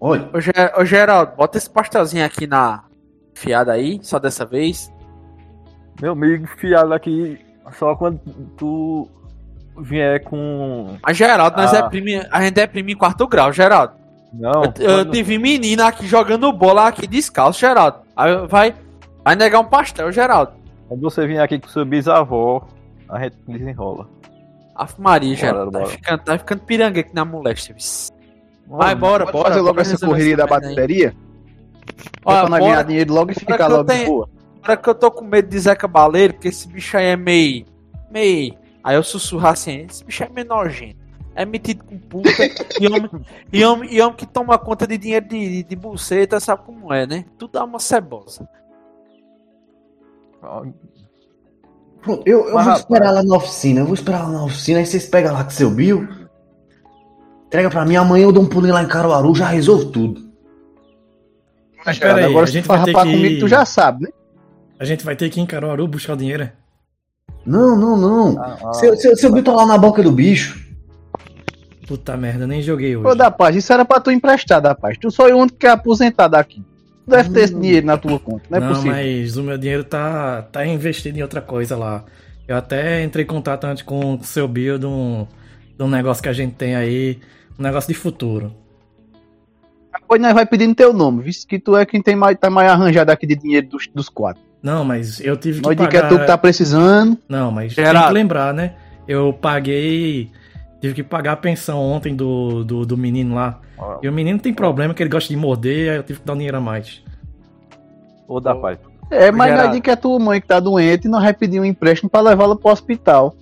Oi. 0.00 0.28
Ô, 0.34 0.40
Ger 0.40 0.72
ô 0.78 0.84
Geraldo, 0.84 1.34
bota 1.36 1.56
esse 1.56 1.70
pastelzinho 1.70 2.24
aqui 2.24 2.46
na 2.46 2.84
fiada 3.34 3.72
aí, 3.72 3.98
só 4.02 4.18
dessa 4.18 4.44
vez. 4.44 4.92
Meu 6.02 6.12
amigo, 6.12 6.46
fiado 6.58 6.92
aqui 6.92 7.38
só 7.78 7.94
quando 7.96 8.20
tu 8.56 9.08
vier 9.78 10.22
com. 10.24 10.98
Mas 11.02 11.16
Geraldo, 11.16 11.56
nós 11.56 11.72
Ah. 11.72 11.78
é 11.78 11.88
primo, 11.88 12.26
a 12.30 12.42
gente 12.42 12.60
é 12.60 12.66
primo 12.66 12.90
em 12.90 12.96
quarto 12.96 13.26
grau, 13.26 13.50
Geraldo. 13.52 13.94
Não, 14.38 14.64
Eu, 14.78 14.90
eu 14.98 15.10
tive 15.10 15.38
menina 15.38 15.86
aqui 15.86 16.06
jogando 16.06 16.52
bola 16.52 16.88
aqui 16.88 17.06
descalço, 17.06 17.60
Geraldo. 17.60 17.98
Aí 18.14 18.46
vai, 18.46 18.74
vai 19.24 19.34
negar 19.34 19.60
um 19.60 19.64
pastel, 19.64 20.12
Geraldo. 20.12 20.52
quando 20.88 21.00
você 21.00 21.26
vier 21.26 21.42
aqui 21.42 21.58
com 21.58 21.68
seu 21.68 21.84
bisavó, 21.84 22.66
a 23.08 23.20
gente 23.20 23.36
desenrola. 23.46 24.08
Aff 24.74 25.00
Maria, 25.00 25.34
Bora, 25.34 25.40
Geraldo. 25.40 25.78
Tá 25.78 25.86
ficando, 25.86 26.18
tá 26.22 26.38
ficando 26.38 26.62
pirangue 26.62 27.00
aqui 27.00 27.14
na 27.14 27.24
moléstia. 27.24 27.74
Vai, 28.68 28.94
bora, 28.94 29.24
Pode 29.24 29.32
bora. 29.32 29.48
fazer 29.48 29.60
logo 29.60 29.80
essa 29.80 30.06
correria 30.06 30.36
da 30.36 30.46
bateria? 30.46 31.14
Olha, 32.24 32.40
pra 32.40 32.48
nós 32.48 32.60
ganhar 32.60 32.82
dinheiro 32.82 33.14
logo 33.14 33.30
e 33.30 33.34
ficar 33.34 33.68
logo 33.68 33.84
de 33.84 34.04
boa. 34.04 34.28
Agora 34.62 34.76
que 34.76 34.88
eu 34.88 34.94
tô 34.94 35.10
com 35.10 35.24
medo 35.24 35.48
de 35.48 35.58
Zeca 35.58 35.86
Baleiro, 35.86 36.34
porque 36.34 36.48
esse 36.48 36.66
bicho 36.68 36.96
aí 36.96 37.06
é 37.06 37.16
meio. 37.16 37.64
meio. 38.10 38.54
Aí 38.82 38.96
eu 38.96 39.02
sussurrar 39.02 39.52
assim: 39.52 39.86
esse 39.88 40.04
bicho 40.04 40.24
é 40.24 40.28
meio 40.28 40.48
nojento. 40.48 41.05
É 41.36 41.44
metido 41.44 41.84
com 41.84 41.98
puta. 41.98 42.30
e, 42.80 42.86
homem, 42.86 43.10
e, 43.52 43.64
homem, 43.64 43.94
e 43.94 44.00
homem 44.00 44.16
que 44.16 44.26
toma 44.26 44.58
conta 44.58 44.86
de 44.86 44.96
dinheiro 44.96 45.28
de, 45.28 45.48
de, 45.48 45.62
de 45.64 45.76
buceta, 45.76 46.40
sabe 46.40 46.62
como 46.64 46.92
é, 46.92 47.06
né? 47.06 47.26
Tudo 47.38 47.52
dá 47.52 47.64
uma 47.64 47.78
cebosa. 47.78 48.48
Pronto, 50.40 52.22
eu, 52.24 52.38
eu 52.38 52.44
Mas, 52.44 52.52
vou 52.52 52.58
rapaz. 52.58 52.78
esperar 52.80 53.10
lá 53.10 53.22
na 53.22 53.36
oficina, 53.36 53.80
eu 53.80 53.84
vou 53.84 53.94
esperar 53.94 54.22
lá 54.22 54.30
na 54.30 54.44
oficina, 54.44 54.78
aí 54.78 54.86
vocês 54.86 55.06
pegam 55.06 55.34
lá 55.34 55.44
com 55.44 55.50
seu 55.50 55.70
Bill. 55.70 56.08
Entrega 57.48 57.68
pra 57.68 57.84
mim, 57.84 57.96
amanhã 57.96 58.24
eu 58.24 58.32
dou 58.32 58.42
um 58.42 58.48
pulinho 58.48 58.74
lá 58.74 58.82
em 58.82 58.88
Caruaru, 58.88 59.34
já 59.34 59.46
resolvo 59.46 59.86
tudo. 59.90 60.26
Mas 61.84 61.98
peraí, 61.98 62.24
agora 62.24 62.44
a 62.44 62.46
se 62.46 62.54
gente 62.54 62.64
tu 62.64 62.68
vai 62.68 62.84
ter 62.84 62.92
farrapar 62.92 63.12
que... 63.12 63.16
comigo, 63.16 63.40
tu 63.40 63.48
já 63.48 63.64
sabe, 63.64 64.04
né? 64.04 64.10
A 64.78 64.84
gente 64.84 65.04
vai 65.04 65.14
ter 65.14 65.28
que 65.30 65.38
ir 65.38 65.42
em 65.42 65.46
Caruaru 65.46 65.86
buscar 65.86 66.14
o 66.14 66.16
dinheiro. 66.16 66.44
é? 66.44 66.52
Não, 67.44 67.76
não, 67.76 67.96
não. 67.96 68.42
Ah, 68.42 68.58
ah, 68.64 68.72
seu, 68.72 68.96
seu, 68.96 69.16
seu 69.16 69.32
Bill 69.32 69.44
tá 69.44 69.52
lá 69.52 69.64
na 69.64 69.78
boca 69.78 70.02
do 70.02 70.10
bicho. 70.10 70.65
Puta 71.86 72.16
merda, 72.16 72.46
nem 72.46 72.60
joguei 72.60 72.96
hoje. 72.96 73.06
Ô, 73.06 73.14
da 73.14 73.30
paz, 73.30 73.54
isso 73.54 73.72
era 73.72 73.84
pra 73.84 74.00
tu 74.00 74.10
emprestar, 74.10 74.60
da 74.60 74.74
paz. 74.74 74.98
Tu 74.98 75.10
só 75.10 75.28
é 75.28 75.34
o 75.34 75.38
único 75.38 75.56
que 75.56 75.66
é 75.66 75.70
aposentado 75.70 76.34
aqui. 76.34 76.60
Tu 77.04 77.10
deve 77.10 77.30
ter 77.30 77.40
esse 77.42 77.54
dinheiro 77.54 77.86
na 77.86 77.96
tua 77.96 78.18
conta, 78.18 78.44
não 78.50 78.58
é 78.58 78.60
não, 78.60 78.68
possível. 78.70 78.90
mas 78.90 79.36
o 79.36 79.42
meu 79.44 79.56
dinheiro 79.56 79.84
tá, 79.84 80.42
tá 80.42 80.66
investido 80.66 81.16
em 81.16 81.22
outra 81.22 81.40
coisa 81.40 81.76
lá. 81.76 82.04
Eu 82.48 82.56
até 82.56 83.04
entrei 83.04 83.24
em 83.24 83.28
contato 83.28 83.64
antes 83.64 83.84
com 83.84 84.14
o 84.14 84.24
seu 84.24 84.48
Bill 84.48 84.78
de 84.78 84.86
um, 84.86 85.26
de 85.76 85.84
um 85.84 85.88
negócio 85.88 86.20
que 86.20 86.28
a 86.28 86.32
gente 86.32 86.54
tem 86.54 86.74
aí, 86.74 87.20
um 87.56 87.62
negócio 87.62 87.92
de 87.92 87.98
futuro. 87.98 88.52
Depois 89.92 90.20
nós 90.20 90.34
vai 90.34 90.46
pedindo 90.46 90.74
teu 90.74 90.92
nome, 90.92 91.22
visto 91.22 91.46
que 91.46 91.58
tu 91.58 91.76
é 91.76 91.86
quem 91.86 92.02
tem 92.02 92.16
mais, 92.16 92.36
tá 92.38 92.50
mais 92.50 92.70
arranjado 92.70 93.10
aqui 93.10 93.26
de 93.26 93.36
dinheiro 93.36 93.68
dos, 93.68 93.88
dos 93.94 94.08
quatro. 94.08 94.42
Não, 94.60 94.84
mas 94.84 95.20
eu 95.20 95.36
tive 95.36 95.60
que 95.60 95.66
Nós 95.66 95.76
diz 95.76 95.86
que 95.86 95.92
pagar... 95.92 96.06
é 96.06 96.08
tu 96.08 96.18
que 96.18 96.26
tá 96.26 96.36
precisando. 96.36 97.16
Não, 97.28 97.52
mas 97.52 97.74
tem 97.74 97.84
Geraldo. 97.84 98.08
que 98.08 98.14
lembrar, 98.14 98.52
né? 98.52 98.74
Eu 99.06 99.32
paguei... 99.32 100.30
Tive 100.86 100.94
que 100.94 101.02
pagar 101.02 101.32
a 101.32 101.36
pensão 101.36 101.80
ontem 101.82 102.14
do, 102.14 102.62
do, 102.62 102.86
do 102.86 102.96
menino 102.96 103.34
lá. 103.34 103.58
ó, 103.76 103.98
E 104.00 104.08
o 104.08 104.12
menino 104.12 104.38
tem 104.38 104.54
problema 104.54 104.94
que 104.94 105.02
ele 105.02 105.10
gosta 105.10 105.28
de 105.28 105.36
morder, 105.36 105.90
aí 105.90 105.96
eu 105.96 106.02
tive 106.04 106.20
que 106.20 106.24
dar 106.26 106.34
um 106.34 106.36
dinheiro 106.36 106.58
a 106.58 106.60
mais. 106.60 107.02
Ô, 108.28 108.38
da 108.38 108.54
paz. 108.54 108.78
É, 109.10 109.32
mas 109.32 109.48
Geraldo. 109.48 109.64
nós 109.64 109.72
diz 109.72 109.80
que 109.82 109.90
é 109.90 109.96
tua 109.96 110.18
mãe 110.20 110.40
que 110.40 110.46
tá 110.46 110.60
doente 110.60 111.06
e 111.06 111.10
nós 111.10 111.24
vai 111.24 111.32
pedir 111.32 111.58
um 111.58 111.64
empréstimo 111.64 112.08
pra 112.08 112.20
levá-la 112.20 112.54
pro 112.54 112.70
hospital. 112.70 113.34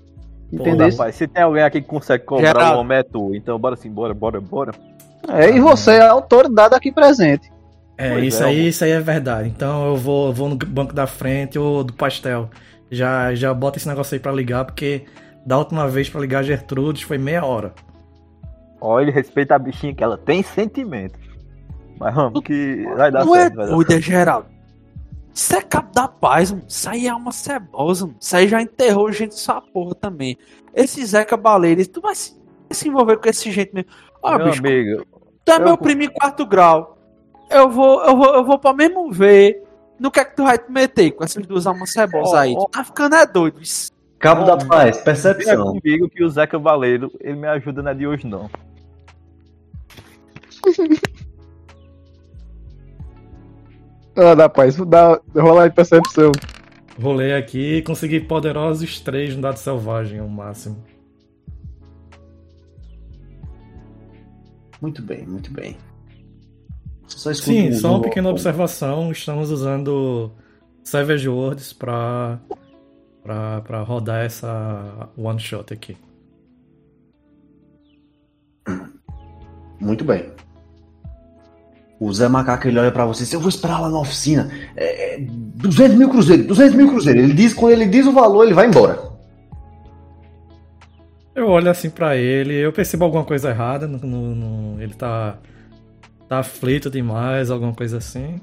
Entendeu? 0.51 0.89
da 0.91 0.97
paz. 0.97 1.17
Se 1.17 1.27
tem 1.27 1.43
alguém 1.43 1.63
aqui 1.63 1.83
que 1.83 1.87
consegue 1.87 2.25
cobrar 2.25 2.47
Geraldo. 2.47 2.79
o 2.79 2.81
homem 2.81 2.99
é 2.99 3.03
tu. 3.03 3.35
Então 3.35 3.59
bora 3.59 3.77
sim, 3.77 3.91
bora, 3.91 4.15
bora, 4.15 4.41
bora. 4.41 4.73
É, 5.29 5.51
e 5.51 5.61
você 5.61 5.93
é 5.97 6.01
a 6.01 6.13
autoridade 6.13 6.75
aqui 6.75 6.91
presente. 6.91 7.53
É, 7.99 8.11
Pois 8.13 8.25
isso 8.25 8.43
é, 8.43 8.47
aí, 8.47 8.69
isso 8.69 8.85
aí 8.85 8.91
é 8.91 9.01
verdade. 9.01 9.49
Então 9.51 9.87
eu 9.89 9.97
vou, 9.97 10.33
vou 10.33 10.49
no 10.49 10.57
banco 10.57 10.95
da 10.95 11.07
frente 11.07 11.59
ou 11.59 11.85
do 11.85 11.93
pastel. 11.93 12.49
Já, 12.91 13.35
já 13.35 13.53
bota 13.53 13.77
esse 13.79 13.87
negócio 13.89 14.15
aí 14.15 14.19
pra 14.21 14.33
ligar, 14.33 14.65
porque 14.65 15.05
da 15.47 15.59
última 15.59 15.87
vez 15.89 16.09
pra 16.09 16.21
ligar 16.21 16.41
a 16.41 16.43
Gertrudes 16.43 17.03
foi 17.03 17.19
meia 17.19 17.45
hora. 17.45 17.75
Ó, 18.81 19.01
ele 19.01 19.11
respeita 19.11 19.55
a 19.55 19.59
bichinha 19.59 19.95
que 19.95 20.03
ela 20.05 20.19
tem 20.19 20.43
sentimento. 20.43 21.19
Mas 21.99 22.15
vamos, 22.15 22.41
que 22.43 22.85
vai 22.97 23.11
dar 23.11 23.25
Tu 23.25 23.35
é 23.35 23.41
certo. 23.43 23.61
é 23.61 23.67
certo. 23.67 24.01
Geraldo. 24.03 24.47
Isso 25.33 25.57
é 25.57 25.63
cabo 25.63 25.93
da 25.93 26.07
paz, 26.07 26.51
mano. 26.53 26.65
Isso 26.69 26.89
aí 26.89 27.07
é 27.07 27.15
uma 27.15 27.33
cebosa, 27.33 28.07
mano. 28.07 28.17
Isso 28.21 28.37
aí 28.37 28.47
já 28.49 28.61
enterrou 28.63 29.11
gente 29.13 29.31
dessa 29.31 29.61
porra 29.61 29.95
também. 29.95 30.37
Esse 30.75 31.05
Zeca 31.05 31.37
Baleiro, 31.37 31.87
tu 31.89 32.01
vai 32.01 32.15
se, 32.15 32.37
se 32.71 32.89
envolver 32.89 33.17
com 33.17 33.29
esse 33.29 33.51
gente 33.51 33.75
mesmo. 33.75 33.91
Ó, 34.23 34.37
Meu 34.37 34.47
bicho, 34.47 34.61
amigo, 34.61 35.07
tu 35.45 35.53
é 35.53 35.57
eu- 35.57 35.61
meu 35.61 35.77
primo 35.79 36.03
em 36.03 36.09
quarto 36.09 36.45
grau. 36.47 36.99
Eu 37.51 37.69
vou, 37.69 38.03
eu 38.05 38.17
vou, 38.17 38.35
eu 38.35 38.45
vou 38.45 38.59
pra 38.59 38.73
mesmo 38.73 39.11
ver 39.13 39.63
no 39.99 40.11
que 40.11 40.19
é 40.21 40.25
que 40.25 40.35
tu 40.37 40.45
vai 40.45 40.59
te 40.59 40.71
meter 40.71 41.11
com 41.13 41.23
essas 41.25 41.47
duas 41.47 41.67
almas 41.67 41.91
cebosas 41.93 42.33
Ó, 42.33 42.37
aí. 42.37 42.55
Tu 42.55 42.69
tá 42.71 42.85
ficando 42.85 43.15
é 43.17 43.27
doido. 43.27 43.61
Isso. 43.63 43.93
Cabo 44.25 44.45
da 44.45 44.57
Paz, 44.57 44.97
percepção. 45.03 45.79
comigo 45.79 46.09
que 46.09 46.25
o 46.25 46.29
Zé 46.31 46.47
Cavaleiro, 46.47 47.13
ele 47.21 47.37
me 47.37 47.47
ajuda, 47.47 47.83
não 47.83 47.91
é 47.91 47.95
de 47.95 48.07
hoje 48.07 48.27
não. 48.27 48.49
Ah, 54.17 54.35
dá 54.35 54.49
paz. 54.49 54.77
Dá, 54.77 55.21
rolar 55.35 55.69
de 55.69 55.75
percepção. 55.75 56.31
Rolei 57.01 57.35
aqui 57.35 57.79
e 57.79 57.83
consegui 57.83 58.21
poderosos 58.21 59.01
três 59.01 59.35
no 59.35 59.43
dado 59.43 59.57
selvagem, 59.57 60.21
o 60.21 60.29
máximo. 60.29 60.77
Muito 64.81 65.03
bem, 65.03 65.27
muito 65.27 65.51
bem. 65.53 65.77
Só 67.09 67.33
Sim, 67.35 67.71
um- 67.71 67.73
só 67.73 67.89
uma 67.89 67.99
um- 67.99 68.03
pequena 68.03 68.29
observação. 68.29 69.11
Estamos 69.11 69.51
usando 69.51 70.31
Savage 70.85 71.29
Words 71.29 71.73
pra, 71.73 72.39
pra, 73.25 73.61
pra 73.63 73.81
rodar 73.83 74.25
essa 74.25 75.09
one 75.17 75.41
shot 75.41 75.73
aqui. 75.73 75.97
Muito 79.81 80.05
bem. 80.05 80.31
O 81.99 82.13
Zé 82.13 82.29
Macaco 82.29 82.69
ele 82.69 82.79
olha 82.79 82.93
pra 82.93 83.07
você 83.07 83.23
e 83.23 83.25
diz, 83.25 83.33
eu 83.33 83.41
vou 83.41 83.49
esperar 83.49 83.81
lá 83.81 83.89
na 83.89 83.99
oficina. 83.99 84.51
É, 84.77 85.15
é 85.15 85.19
200 85.21 85.97
mil 85.97 86.09
cruzeiros, 86.11 86.47
200 86.47 86.75
mil 86.75 86.89
cruzeiros. 86.89 87.23
Ele 87.23 87.33
diz, 87.33 87.55
quando 87.55 87.73
ele 87.73 87.87
diz 87.87 88.07
o 88.07 88.13
valor, 88.13 88.45
ele 88.45 88.55
vai 88.55 88.67
embora. 88.67 89.13
Eu 91.35 91.49
olho 91.49 91.71
assim 91.71 91.91
pra 91.91 92.17
ele, 92.17 92.55
eu 92.55 92.73
percebo 92.73 93.05
alguma 93.05 93.25
coisa 93.25 93.51
errada. 93.51 93.87
No, 93.89 93.99
no- 93.99 94.35
no- 94.35 94.83
ele 94.83 94.95
tá, 94.95 95.39
tá 96.29 96.39
aflito 96.41 96.91
demais, 96.91 97.51
alguma 97.51 97.73
coisa 97.75 97.99
assim. 97.99 98.41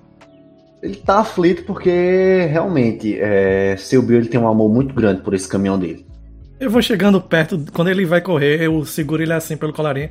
Ele 0.82 0.96
tá 0.96 1.20
aflito 1.20 1.63
porque 1.63 2.48
realmente 2.50 3.17
é, 3.20 3.76
seu 3.78 4.02
Bill 4.02 4.17
ele 4.17 4.30
tem 4.30 4.39
um 4.39 4.48
amor 4.48 4.70
muito 4.70 4.94
grande 4.94 5.22
por 5.22 5.34
esse 5.34 5.48
caminhão 5.48 5.78
dele. 5.78 6.06
Eu 6.60 6.70
vou 6.70 6.82
chegando 6.82 7.20
perto, 7.20 7.63
quando 7.74 7.89
ele 7.89 8.06
vai 8.06 8.22
correr, 8.22 8.62
eu 8.62 8.86
seguro 8.86 9.22
ele 9.22 9.34
assim 9.34 9.58
pelo 9.58 9.74
colarinho. 9.74 10.10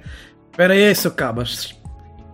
Pera 0.57 0.75
aí, 0.75 0.95
seu 0.95 1.11
cabas. 1.11 1.77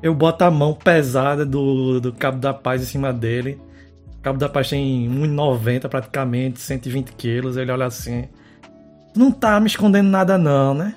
Eu 0.02 0.14
boto 0.14 0.44
a 0.44 0.50
mão 0.50 0.74
pesada 0.74 1.44
do, 1.44 2.00
do 2.00 2.12
Cabo 2.12 2.38
da 2.38 2.52
Paz 2.54 2.82
em 2.82 2.86
cima 2.86 3.12
dele. 3.12 3.58
O 4.18 4.22
Cabo 4.22 4.38
da 4.38 4.48
Paz 4.48 4.68
tem 4.70 5.08
1,90 5.08 5.88
praticamente, 5.88 6.60
120 6.60 7.12
quilos. 7.12 7.56
Ele 7.56 7.70
olha 7.70 7.86
assim. 7.86 8.24
Não 9.14 9.30
tá 9.30 9.58
me 9.60 9.66
escondendo 9.66 10.08
nada 10.08 10.36
não, 10.36 10.74
né? 10.74 10.94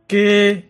Porque 0.00 0.64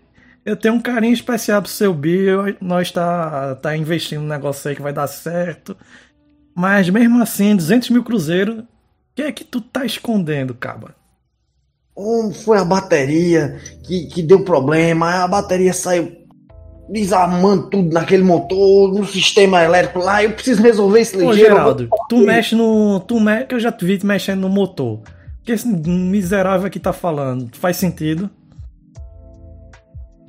eu 0.44 0.56
tenho 0.56 0.74
um 0.74 0.80
carinho 0.80 1.14
especial 1.14 1.62
pro 1.62 1.70
seu 1.70 1.94
Bill. 1.94 2.56
Nós 2.60 2.90
tá, 2.90 3.54
tá 3.56 3.76
investindo 3.76 4.20
num 4.20 4.28
negócio 4.28 4.68
aí 4.68 4.76
que 4.76 4.82
vai 4.82 4.92
dar 4.92 5.06
certo. 5.06 5.76
Mas 6.54 6.88
mesmo 6.90 7.22
assim, 7.22 7.54
200 7.54 7.90
mil 7.90 8.02
cruzeiros. 8.02 8.58
O 8.58 8.66
que 9.14 9.22
é 9.22 9.32
que 9.32 9.44
tu 9.44 9.60
tá 9.60 9.84
escondendo, 9.84 10.54
Caba? 10.54 10.94
Um, 11.96 12.32
foi 12.32 12.58
a 12.58 12.64
bateria 12.64 13.60
que, 13.84 14.06
que 14.06 14.22
deu 14.22 14.42
problema, 14.44 15.22
a 15.22 15.28
bateria 15.28 15.74
saiu 15.74 16.22
desarmando 16.88 17.68
tudo 17.68 17.92
naquele 17.92 18.24
motor, 18.24 18.92
no 18.92 19.06
sistema 19.06 19.62
elétrico 19.62 19.98
lá, 19.98 20.24
eu 20.24 20.32
preciso 20.32 20.62
resolver 20.62 21.00
esse 21.00 21.16
Ô, 21.16 21.30
ligeiro. 21.30 21.54
Geraldo, 21.54 21.88
tu 22.08 22.16
mexe 22.18 22.54
no. 22.54 23.00
Tu 23.00 23.20
me... 23.20 23.44
que 23.44 23.54
eu 23.54 23.60
já 23.60 23.70
te 23.70 23.84
vi 23.84 24.00
mexendo 24.04 24.40
no 24.40 24.48
motor. 24.48 25.00
O 25.00 25.44
que 25.44 25.52
esse 25.52 25.68
miserável 25.68 26.66
aqui 26.66 26.80
tá 26.80 26.92
falando? 26.92 27.50
Faz 27.54 27.76
sentido 27.76 28.30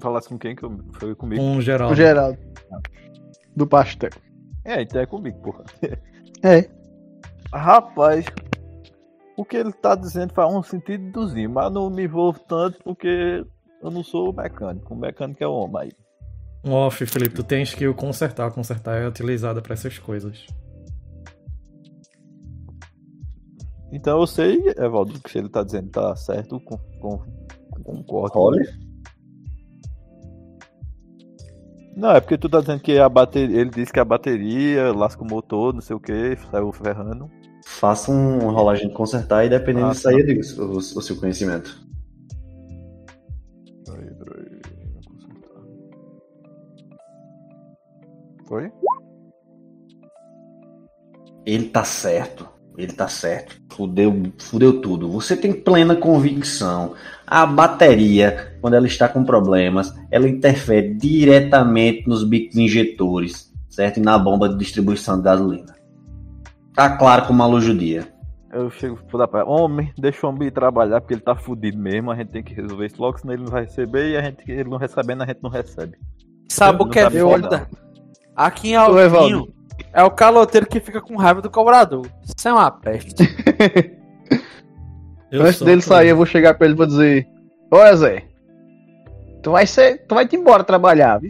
Falasse 0.04 0.28
com 0.28 0.38
quem 0.38 0.54
que 0.54 0.64
eu, 0.64 0.78
foi 1.00 1.16
comigo? 1.16 1.42
com 1.42 1.56
o 1.56 1.62
Geraldo. 1.62 1.94
O 1.94 1.96
Geraldo. 1.96 2.38
Do 3.56 3.66
pastel. 3.66 4.10
É, 4.66 4.82
então 4.82 5.02
é 5.02 5.06
comigo, 5.06 5.40
porra. 5.42 5.64
É. 6.46 6.70
Rapaz, 7.54 8.26
o 9.38 9.46
que 9.46 9.56
ele 9.56 9.72
tá 9.72 9.96
dizendo 9.96 10.34
faz 10.34 10.54
um 10.54 10.62
sentido 10.62 11.10
duzinho, 11.10 11.50
mas 11.50 11.72
não 11.72 11.90
me 11.90 12.04
envolvo 12.04 12.38
tanto 12.38 12.84
porque 12.84 13.46
eu 13.82 13.90
não 13.90 14.04
sou 14.04 14.34
mecânico. 14.34 14.94
O 14.94 14.98
mecânico 14.98 15.42
é 15.42 15.48
o 15.48 15.54
homem 15.54 15.84
aí. 15.84 15.92
Um 16.66 16.74
off, 16.74 17.06
Felipe, 17.06 17.34
tu 17.34 17.46
tens 17.46 17.74
que 17.74 17.88
o 17.88 17.96
consertar. 17.96 18.52
Consertar 18.52 19.02
é 19.02 19.08
utilizada 19.08 19.62
pra 19.62 19.72
essas 19.74 19.98
coisas. 19.98 20.46
Então 23.90 24.20
eu 24.20 24.28
sei, 24.28 24.62
Evaldo, 24.78 25.18
que 25.22 25.32
se 25.32 25.38
ele 25.38 25.48
tá 25.48 25.64
dizendo 25.64 25.92
tá 25.92 26.14
certo, 26.18 26.60
com, 26.60 26.78
com, 27.00 27.22
concordo. 27.86 28.38
Olha, 28.38 28.83
Não, 31.96 32.12
é 32.12 32.20
porque 32.20 32.38
tu 32.38 32.50
tá 32.50 32.60
dizendo 32.60 32.82
que 32.82 32.98
a 32.98 33.08
bateria. 33.08 33.62
Ele 33.62 33.70
disse 33.70 33.94
que 33.94 34.00
a 34.00 34.06
bateria 34.06 34.92
lasca 34.94 35.24
o 35.24 35.28
motor, 35.28 35.74
não 35.74 35.82
sei 35.82 35.96
o 35.96 36.00
que, 36.00 36.38
saiu 36.52 36.72
ferrando. 36.72 37.30
faça 37.66 38.12
um 38.12 38.40
rolagem 38.52 38.88
de 38.88 38.94
consertar 38.94 39.46
e 39.46 39.50
dependendo 39.50 39.88
Ah, 39.88 40.10
aí, 40.10 40.20
eu 40.20 40.26
digo 40.26 40.42
o, 40.62 40.78
o 40.78 40.82
seu 40.82 41.16
conhecimento. 41.18 41.80
Peraí, 43.86 44.10
peraí. 44.16 44.62
consertar. 45.08 45.62
Foi? 48.48 48.72
Ele 51.46 51.66
tá 51.70 51.84
certo. 51.84 52.48
Ele 52.78 52.92
tá 52.92 53.08
certo. 53.08 53.62
Fudeu, 53.72 54.14
fudeu 54.40 54.82
tudo. 54.82 55.12
Você 55.12 55.38
tem 55.38 55.54
plena 55.54 55.96
convicção. 55.96 56.96
A 57.28 57.46
bateria, 57.46 58.53
quando 58.64 58.76
ela 58.76 58.88
está 58.88 59.10
com 59.10 59.26
problemas, 59.26 59.94
ela 60.10 60.26
interfere 60.26 60.94
diretamente 60.94 62.08
nos 62.08 62.24
bicos 62.24 62.56
injetores, 62.56 63.54
certo? 63.68 63.98
E 63.98 64.02
na 64.02 64.18
bomba 64.18 64.48
de 64.48 64.58
distribuição 64.58 65.18
de 65.18 65.24
gasolina. 65.24 65.76
Tá 66.74 66.96
claro 66.96 67.28
como 67.28 67.44
a 67.44 67.46
luz 67.46 67.66
do 67.66 67.78
dia. 67.78 68.08
Eu 68.54 68.70
chego 68.70 68.98
dar 69.18 69.28
pra 69.28 69.44
homem, 69.44 69.92
deixa 69.98 70.26
o 70.26 70.30
homem 70.30 70.48
ir 70.48 70.52
trabalhar 70.52 71.02
porque 71.02 71.14
ele 71.14 71.20
tá 71.20 71.36
fudido 71.36 71.78
mesmo. 71.78 72.10
A 72.10 72.16
gente 72.16 72.30
tem 72.30 72.42
que 72.42 72.54
resolver 72.54 72.86
isso 72.86 73.02
logo, 73.02 73.20
senão 73.20 73.34
ele 73.34 73.44
não 73.44 73.52
vai 73.52 73.64
receber 73.64 74.12
e 74.12 74.16
a 74.16 74.22
gente, 74.22 74.50
ele 74.50 74.70
não 74.70 74.78
recebendo, 74.78 75.24
a 75.24 75.26
gente 75.26 75.44
não 75.44 75.50
recebe. 75.50 75.98
Sabe 76.48 76.84
o 76.84 76.88
que 76.88 77.00
é 77.00 77.10
foda? 77.10 77.68
Aqui 78.34 78.70
em. 78.70 78.76
Altinho 78.78 79.54
é 79.92 80.04
o 80.04 80.12
caloteiro 80.12 80.68
que 80.68 80.80
fica 80.80 81.02
com 81.02 81.18
raiva 81.18 81.42
do 81.42 81.50
cobrador. 81.50 82.08
Isso 82.24 82.48
é 82.48 82.54
uma 82.54 82.72
peste. 82.72 83.24
Antes 85.34 85.62
dele 85.62 85.82
sair, 85.82 86.10
eu 86.10 86.16
vou 86.16 86.26
chegar 86.26 86.54
pra 86.54 86.66
ele 86.66 86.76
e 86.76 86.78
vou 86.78 86.86
dizer: 86.86 87.28
Olha, 87.70 87.96
Zé, 87.98 88.24
tu 89.44 89.52
vai 89.52 89.68
ser. 89.68 90.06
Tu 90.08 90.16
vai 90.16 90.28
te 90.28 90.36
embora 90.36 90.64
trabalhar, 90.64 91.20
viu? 91.20 91.30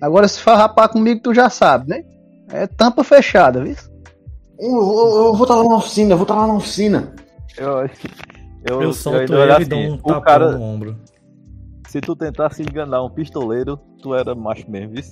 Agora 0.00 0.26
se 0.26 0.40
farrapar 0.40 0.88
comigo, 0.88 1.20
tu 1.22 1.34
já 1.34 1.50
sabe, 1.50 1.90
né? 1.90 2.04
É 2.50 2.66
tampa 2.66 3.04
fechada, 3.04 3.62
viu? 3.62 3.74
Eu, 4.58 4.68
eu- 4.70 5.24
eu 5.26 5.34
vou 5.34 5.42
estar 5.42 5.56
lá 5.56 5.64
na 5.68 5.76
oficina, 5.76 6.12
eu 6.12 6.16
vou 6.16 6.24
estar 6.24 6.34
lá 6.34 6.46
na 6.46 6.54
oficina. 6.54 7.12
Eu, 7.56 7.88
eu, 8.64 8.82
Eu 8.82 8.92
solto 8.92 9.20
ainda 9.20 9.34
ele 9.34 9.52
olho 9.52 9.62
e 9.62 9.64
dou 9.64 9.78
um 9.78 9.82
assim, 9.86 9.94
o 9.94 9.98
tapão 9.98 10.20
cara, 10.22 10.52
no 10.52 10.62
ombro. 10.62 10.96
se 11.88 12.00
tu 12.00 12.16
tentasse 12.16 12.62
enganar 12.62 13.02
um 13.04 13.10
pistoleiro, 13.10 13.76
tu 14.02 14.14
era 14.14 14.34
macho 14.34 14.70
mesmo, 14.70 14.94
viu? 14.94 15.02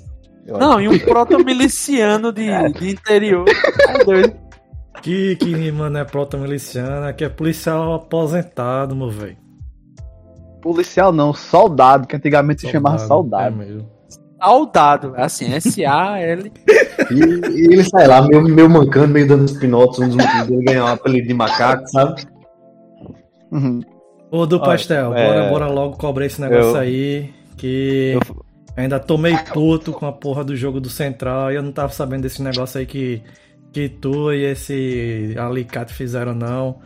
Eu 0.46 0.58
Não, 0.58 0.72
acho 0.72 0.80
e 0.82 0.88
um 0.88 0.98
proto-miliciano 0.98 2.32
de, 2.32 2.46
de 2.78 2.90
interior. 2.90 3.44
É 3.88 4.04
doido. 4.04 4.34
Que, 5.02 5.36
que 5.36 5.70
mano, 5.72 5.98
é 5.98 6.04
prota-miliciana, 6.04 7.12
que 7.12 7.24
é 7.24 7.28
policial 7.28 7.94
aposentado, 7.94 8.94
meu 8.96 9.10
velho. 9.10 9.36
Policial 10.60 11.12
não, 11.12 11.32
soldado, 11.32 12.06
que 12.06 12.16
antigamente 12.16 12.62
se 12.62 12.68
chamava 12.70 12.96
É 12.96 13.06
soldado. 13.06 13.56
mesmo. 13.56 13.88
Saudado. 14.42 15.14
É 15.16 15.22
assim, 15.24 15.52
S-A-L. 15.54 16.52
E, 17.10 17.14
e 17.14 17.64
ele 17.74 17.84
sai 17.84 18.06
lá, 18.06 18.22
meio, 18.22 18.42
meio 18.42 18.70
mancando, 18.70 19.08
meio 19.08 19.26
dando 19.28 19.44
os 19.44 19.52
pinotes, 19.52 19.98
um 19.98 20.06
dos 20.08 20.16
motivos 20.16 20.46
dele 20.48 20.64
ganhar 20.64 20.84
um 20.84 20.88
apelido 20.88 21.28
de 21.28 21.34
macaco, 21.34 21.86
sabe? 21.88 22.22
Uhum. 23.50 23.80
Ô, 24.30 24.46
do 24.46 24.56
Olha, 24.56 24.64
pastel, 24.64 25.12
é, 25.14 25.26
bora, 25.26 25.48
bora 25.50 25.66
logo 25.66 25.96
cobrar 25.96 26.24
esse 26.26 26.40
negócio 26.40 26.70
eu- 26.70 26.76
aí. 26.76 27.30
Que 27.56 28.12
Eu- 28.14 28.44
ainda 28.76 28.98
tô 28.98 29.18
meio 29.18 29.38
puto 29.52 29.92
com 29.92 30.06
a 30.06 30.12
porra 30.12 30.42
do 30.44 30.56
jogo 30.56 30.80
do 30.80 30.88
Central 30.88 31.52
e 31.52 31.56
eu 31.56 31.62
não 31.62 31.72
tava 31.72 31.92
sabendo 31.92 32.22
desse 32.22 32.40
negócio 32.42 32.78
aí 32.80 32.86
que, 32.86 33.22
que 33.72 33.88
tu 33.88 34.32
e 34.32 34.44
esse 34.44 35.34
alicate 35.38 35.92
fizeram, 35.92 36.34
não. 36.34 36.78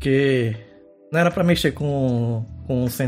Que 0.00 0.56
não 1.12 1.20
era 1.20 1.30
pra 1.30 1.44
mexer 1.44 1.70
com, 1.72 2.44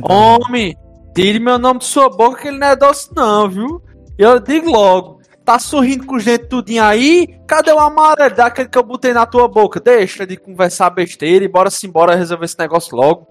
com 0.01 0.09
não. 0.09 0.41
Homem, 0.41 0.77
tire 1.15 1.39
meu 1.39 1.59
nome 1.59 1.81
de 1.81 1.85
sua 1.87 2.09
boca 2.09 2.43
que 2.43 2.49
ele 2.49 2.59
não 2.59 2.67
é 2.69 2.77
doce 2.77 3.11
não, 3.15 3.49
viu? 3.49 3.83
Eu 4.19 4.39
digo 4.41 4.71
logo. 4.71 5.21
Tá 5.45 5.59
sorrindo 5.59 6.07
com 6.07 6.19
gente 6.19 6.47
tudinho 6.47 6.85
aí? 6.85 7.27
Cadê 7.49 7.73
o 7.73 7.79
amarelo 7.79 8.35
daquele 8.37 8.69
que 8.69 8.79
eu 8.79 8.83
botei 8.85 9.13
na 9.13 9.27
tua 9.27 9.49
boca? 9.49 9.81
Deixa 9.81 10.25
de 10.27 10.37
conversar 10.37 10.91
besteira 10.91 11.45
e 11.45 11.49
bora 11.49 11.69
se 11.71 11.87
embora 11.87 12.15
resolver 12.15 12.45
esse 12.45 12.59
negócio 12.59 12.97
logo. 12.97 13.27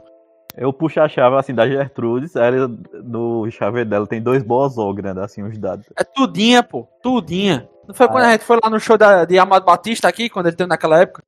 Eu 0.57 0.73
puxo 0.73 0.99
a 0.99 1.07
chave 1.07 1.37
assim 1.37 1.53
da 1.53 1.65
Gertrudes, 1.65 2.35
ela- 2.35 2.69
no 3.05 3.49
chaveiro 3.49 3.89
dela 3.89 4.05
tem 4.05 4.21
dois 4.21 4.43
bozol 4.43 4.93
grandes, 4.93 5.23
assim, 5.23 5.41
os 5.41 5.57
dados. 5.57 5.85
É 5.97 6.03
tudinha, 6.03 6.61
pô. 6.61 6.85
Tudinha. 7.01 7.69
Não 7.87 7.95
foi 7.95 8.05
Ah, 8.07 8.09
quando 8.09 8.23
a 8.25 8.31
gente 8.33 8.43
foi 8.43 8.59
lá 8.61 8.69
no 8.69 8.77
show 8.79 8.97
da, 8.97 9.23
de 9.23 9.39
Amado 9.39 9.63
Batista 9.65 10.09
aqui, 10.09 10.29
quando 10.29 10.47
ele 10.47 10.55
teve 10.57 10.67
naquela 10.67 10.99
época? 10.99 11.23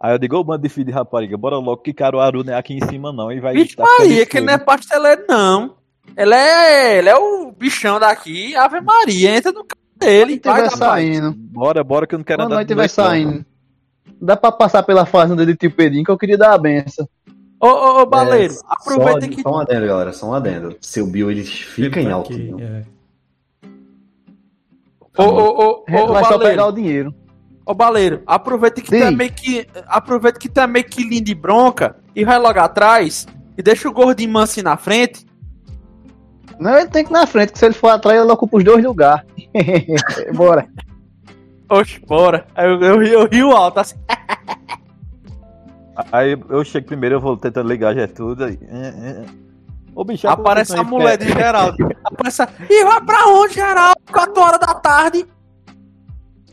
Aí 0.00 0.14
eu 0.14 0.18
digo, 0.18 0.36
ô 0.36 0.42
bando 0.44 0.62
de 0.62 0.68
filho 0.70 0.86
de 0.86 0.92
rapariga, 0.92 1.36
bora 1.36 1.56
logo 1.58 1.82
que 1.82 1.92
Caruaru 1.92 2.42
não 2.42 2.54
é 2.54 2.56
aqui 2.56 2.72
em 2.74 2.86
cima 2.88 3.12
não, 3.12 3.30
e 3.30 3.38
vai 3.38 3.52
Vixe 3.52 3.76
Maria, 3.78 4.24
que 4.24 4.38
ele 4.38 4.46
não 4.46 4.54
é 4.54 4.58
pasteleiro, 4.58 5.24
não. 5.28 5.76
Ele 6.16 6.34
é, 6.34 6.98
ele 6.98 7.08
é 7.10 7.16
o 7.16 7.52
bichão 7.52 8.00
daqui, 8.00 8.56
Ave 8.56 8.80
Maria, 8.80 9.36
entra 9.36 9.52
no 9.52 9.62
carro 9.64 9.82
dele. 9.98 10.40
Quando 10.40 10.54
vai 10.54 10.62
paz. 10.62 10.74
saindo. 10.78 11.34
Bora, 11.36 11.84
bora 11.84 12.06
que 12.06 12.14
eu 12.14 12.18
não 12.18 12.24
quero 12.24 12.42
Quando 12.42 12.52
andar 12.52 12.64
de 12.64 12.72
estiver 12.72 12.80
noite, 12.82 12.96
não. 12.98 13.04
saindo. 13.04 13.46
Dá 14.22 14.36
pra 14.36 14.50
passar 14.50 14.82
pela 14.82 15.04
fazenda 15.04 15.44
de 15.44 15.54
tio 15.54 15.70
Pedrinho 15.70 16.04
que 16.04 16.10
eu 16.10 16.18
queria 16.18 16.38
dar 16.38 16.52
a 16.54 16.58
benção. 16.58 17.06
Ô, 17.60 17.66
ô, 17.66 18.00
ô, 18.00 18.06
Baleiro, 18.06 18.54
É, 18.54 18.56
aproveita 18.66 19.20
só, 19.20 19.28
que. 19.28 19.42
Só 19.42 19.50
um 19.50 19.58
adendo, 19.58 19.86
galera, 19.86 20.12
só 20.14 20.26
um 20.30 20.34
adendo. 20.34 20.76
Seu 20.80 21.06
Bill, 21.06 21.30
ele 21.30 21.44
fica 21.44 22.00
Ele 22.00 22.08
em 22.08 22.12
alto. 22.12 22.32
aqui, 22.32 22.54
é. 22.58 22.84
Ô, 25.18 25.24
ô, 25.24 25.84
ô, 25.84 25.84
ô, 25.86 26.06
vai 26.12 26.24
só 26.24 26.38
pegar 26.38 26.62
Baleiro, 26.62 26.64
o 26.66 26.72
dinheiro. 26.72 27.14
Ô, 27.64 27.74
Baleiro, 27.74 28.22
aproveita 28.26 28.80
que 28.80 28.88
Sim. 28.88 29.02
é 29.02 29.10
meio 29.10 29.32
que. 29.32 29.66
Aproveita 29.86 30.38
que 30.38 30.50
é 30.58 30.66
meio 30.66 30.84
que 30.84 31.02
lindo 31.02 31.30
e 31.30 31.34
bronca 31.34 31.96
e 32.14 32.24
vai 32.24 32.38
logo 32.38 32.58
atrás 32.58 33.26
e 33.56 33.62
deixa 33.62 33.88
o 33.88 33.92
gordinho 33.92 34.32
manso 34.32 34.62
na 34.62 34.76
frente. 34.76 35.26
Não, 36.58 36.76
ele 36.76 36.88
tem 36.88 37.04
que 37.04 37.10
ir 37.10 37.14
na 37.14 37.26
frente, 37.26 37.52
que 37.52 37.58
se 37.58 37.64
ele 37.64 37.74
for 37.74 37.88
atrás, 37.88 38.20
ele 38.20 38.30
ocupa 38.30 38.58
os 38.58 38.64
dois 38.64 38.84
lugares. 38.84 39.24
Bora. 40.34 40.68
Oxe, 41.70 42.00
bora. 42.00 42.46
Aí 42.54 42.68
eu, 42.68 42.82
eu, 42.82 43.02
eu 43.02 43.28
rio 43.28 43.52
alto 43.52 43.78
assim. 43.78 43.96
Aí 46.10 46.36
eu 46.48 46.64
chego 46.64 46.86
primeiro, 46.86 47.16
eu 47.16 47.20
vou 47.20 47.36
tentando 47.36 47.68
ligar 47.68 47.94
já 47.94 48.08
tudo 48.08 48.44
aí. 48.44 48.58
Ô, 49.94 50.02
bicho, 50.02 50.26
Aparece 50.26 50.74
a 50.74 50.82
mulher 50.82 51.18
de 51.18 51.28
Geraldo. 51.28 51.76
Aparece 52.04 52.42
a... 52.42 52.48
E 52.68 52.84
vai 52.84 53.00
pra 53.02 53.26
onde, 53.28 53.54
Geraldo? 53.54 54.00
4 54.10 54.42
horas 54.42 54.60
da 54.60 54.74
tarde. 54.74 55.26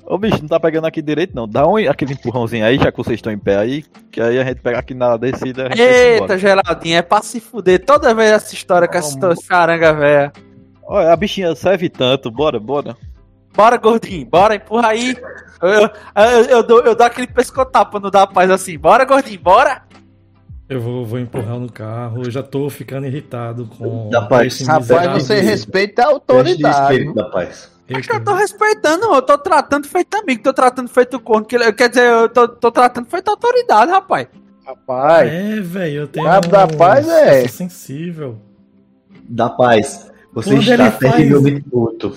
Ô, 0.10 0.18
bicho, 0.18 0.40
não 0.40 0.48
tá 0.48 0.58
pegando 0.58 0.88
aqui 0.88 1.02
direito, 1.02 1.36
não. 1.36 1.46
Dá 1.46 1.68
um, 1.68 1.76
aquele 1.90 2.14
empurrãozinho 2.14 2.66
aí, 2.66 2.78
já 2.78 2.90
que 2.90 2.98
vocês 2.98 3.16
estão 3.16 3.32
em 3.32 3.38
pé 3.38 3.58
aí, 3.58 3.84
que 4.10 4.22
aí 4.22 4.40
a 4.40 4.44
gente 4.46 4.62
pega 4.62 4.80
aqui 4.80 4.94
na 4.94 5.18
descida. 5.18 5.70
Eita, 5.76 6.38
Geraldinho, 6.38 6.96
é 6.98 7.02
pra 7.02 7.22
se 7.22 7.42
fuder 7.42 7.84
toda 7.84 8.14
vez 8.14 8.32
essa 8.32 8.54
história 8.54 8.88
com 8.88 8.98
essa 8.98 9.20
Vamos. 9.20 9.46
caranga 9.46 9.94
velha. 9.94 10.32
Olha, 10.84 11.12
a 11.12 11.16
bichinha 11.18 11.54
serve 11.56 11.90
tanto, 11.90 12.32
bora, 12.32 12.58
bora. 12.58 12.96
Bora, 13.54 13.76
gordinho, 13.76 14.26
bora, 14.26 14.56
empurra 14.56 14.90
aí. 14.90 15.18
Eu, 15.62 15.70
eu, 15.70 15.90
eu, 16.16 16.46
eu 16.46 16.64
dou, 16.64 16.82
eu 16.86 16.96
dou 16.96 17.06
aquele 17.06 17.28
pescotapa 17.28 18.00
no 18.00 18.10
da 18.10 18.26
paz 18.26 18.50
assim. 18.50 18.78
Bora, 18.78 19.04
gordinho, 19.04 19.42
bora. 19.42 19.82
Eu 20.70 20.80
vou, 20.80 21.06
vou 21.06 21.20
empurrar 21.20 21.60
no 21.60 21.70
carro, 21.70 22.24
eu 22.24 22.32
já 22.32 22.44
tô 22.44 22.70
ficando 22.70 23.08
irritado 23.08 23.66
com 23.78 24.10
Da 24.10 24.22
paz. 24.22 24.62
Rapaz, 24.62 25.12
você 25.24 25.42
respeita 25.42 26.04
a 26.04 26.06
Teste 26.06 26.24
de 26.58 26.66
autoridade. 26.66 26.82
espírito 26.84 27.14
da 27.14 27.24
paz. 27.26 27.77
Que 27.88 28.12
eu 28.12 28.24
tô 28.24 28.34
respeitando, 28.34 29.06
eu 29.06 29.22
tô 29.22 29.38
tratando 29.38 29.88
feito 29.88 30.14
amigo, 30.16 30.44
tô 30.44 30.54
tratando 30.54 30.90
feito 30.90 31.20
corno. 31.20 31.46
que 31.46 31.58
Quer 31.74 31.90
dizer, 31.90 32.04
eu 32.06 32.28
tô, 32.30 32.48
tô 32.48 32.72
tratando 32.72 33.08
feito 33.10 33.30
autoridade, 33.30 33.92
rapaz. 33.92 34.28
Rapaz, 34.66 35.32
É, 35.32 35.62
velho, 35.62 36.02
eu 36.02 36.08
tenho 36.08 36.26
Cabo 36.26 36.48
da 36.50 36.68
paz 36.68 37.08
é- 37.08 37.38
eu 37.38 37.42
sou 37.48 37.50
sensível. 37.58 38.38
Da 39.30 39.50
paz. 39.50 40.12
Você 40.34 40.50
Quando 40.50 40.62
está 40.62 40.92
faz- 40.92 41.16
terrivelmente 41.16 41.62
puto. 41.70 42.14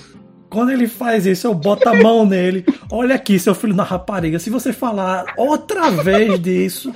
Quando 0.50 0.72
ele 0.72 0.88
faz 0.88 1.26
isso, 1.26 1.46
eu 1.46 1.54
boto 1.54 1.88
a 1.88 1.94
mão 1.94 2.26
nele. 2.26 2.66
Olha 2.90 3.14
aqui, 3.14 3.38
seu 3.38 3.54
filho 3.54 3.72
da 3.72 3.84
rapariga. 3.84 4.38
Se 4.40 4.50
você 4.50 4.72
falar 4.72 5.26
outra 5.36 5.92
vez 5.92 6.40
disso, 6.40 6.92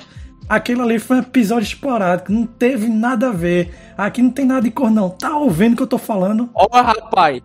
aquilo 0.49 0.83
ali 0.83 0.99
foi 0.99 1.19
um 1.19 1.21
episódio 1.21 1.63
esporádico. 1.69 2.33
Não 2.33 2.45
teve 2.47 2.89
nada 2.89 3.29
a 3.29 3.33
ver. 3.33 3.73
Aqui 3.97 4.21
não 4.21 4.31
tem 4.31 4.45
nada 4.45 4.63
de 4.63 4.73
cor, 4.73 4.91
não. 4.91 5.09
Tá 5.09 5.37
ouvindo 5.37 5.75
o 5.75 5.77
que 5.77 5.83
eu 5.85 5.87
tô 5.87 5.99
falando? 5.99 6.51
Ó, 6.53 6.67
rapaz, 6.83 7.41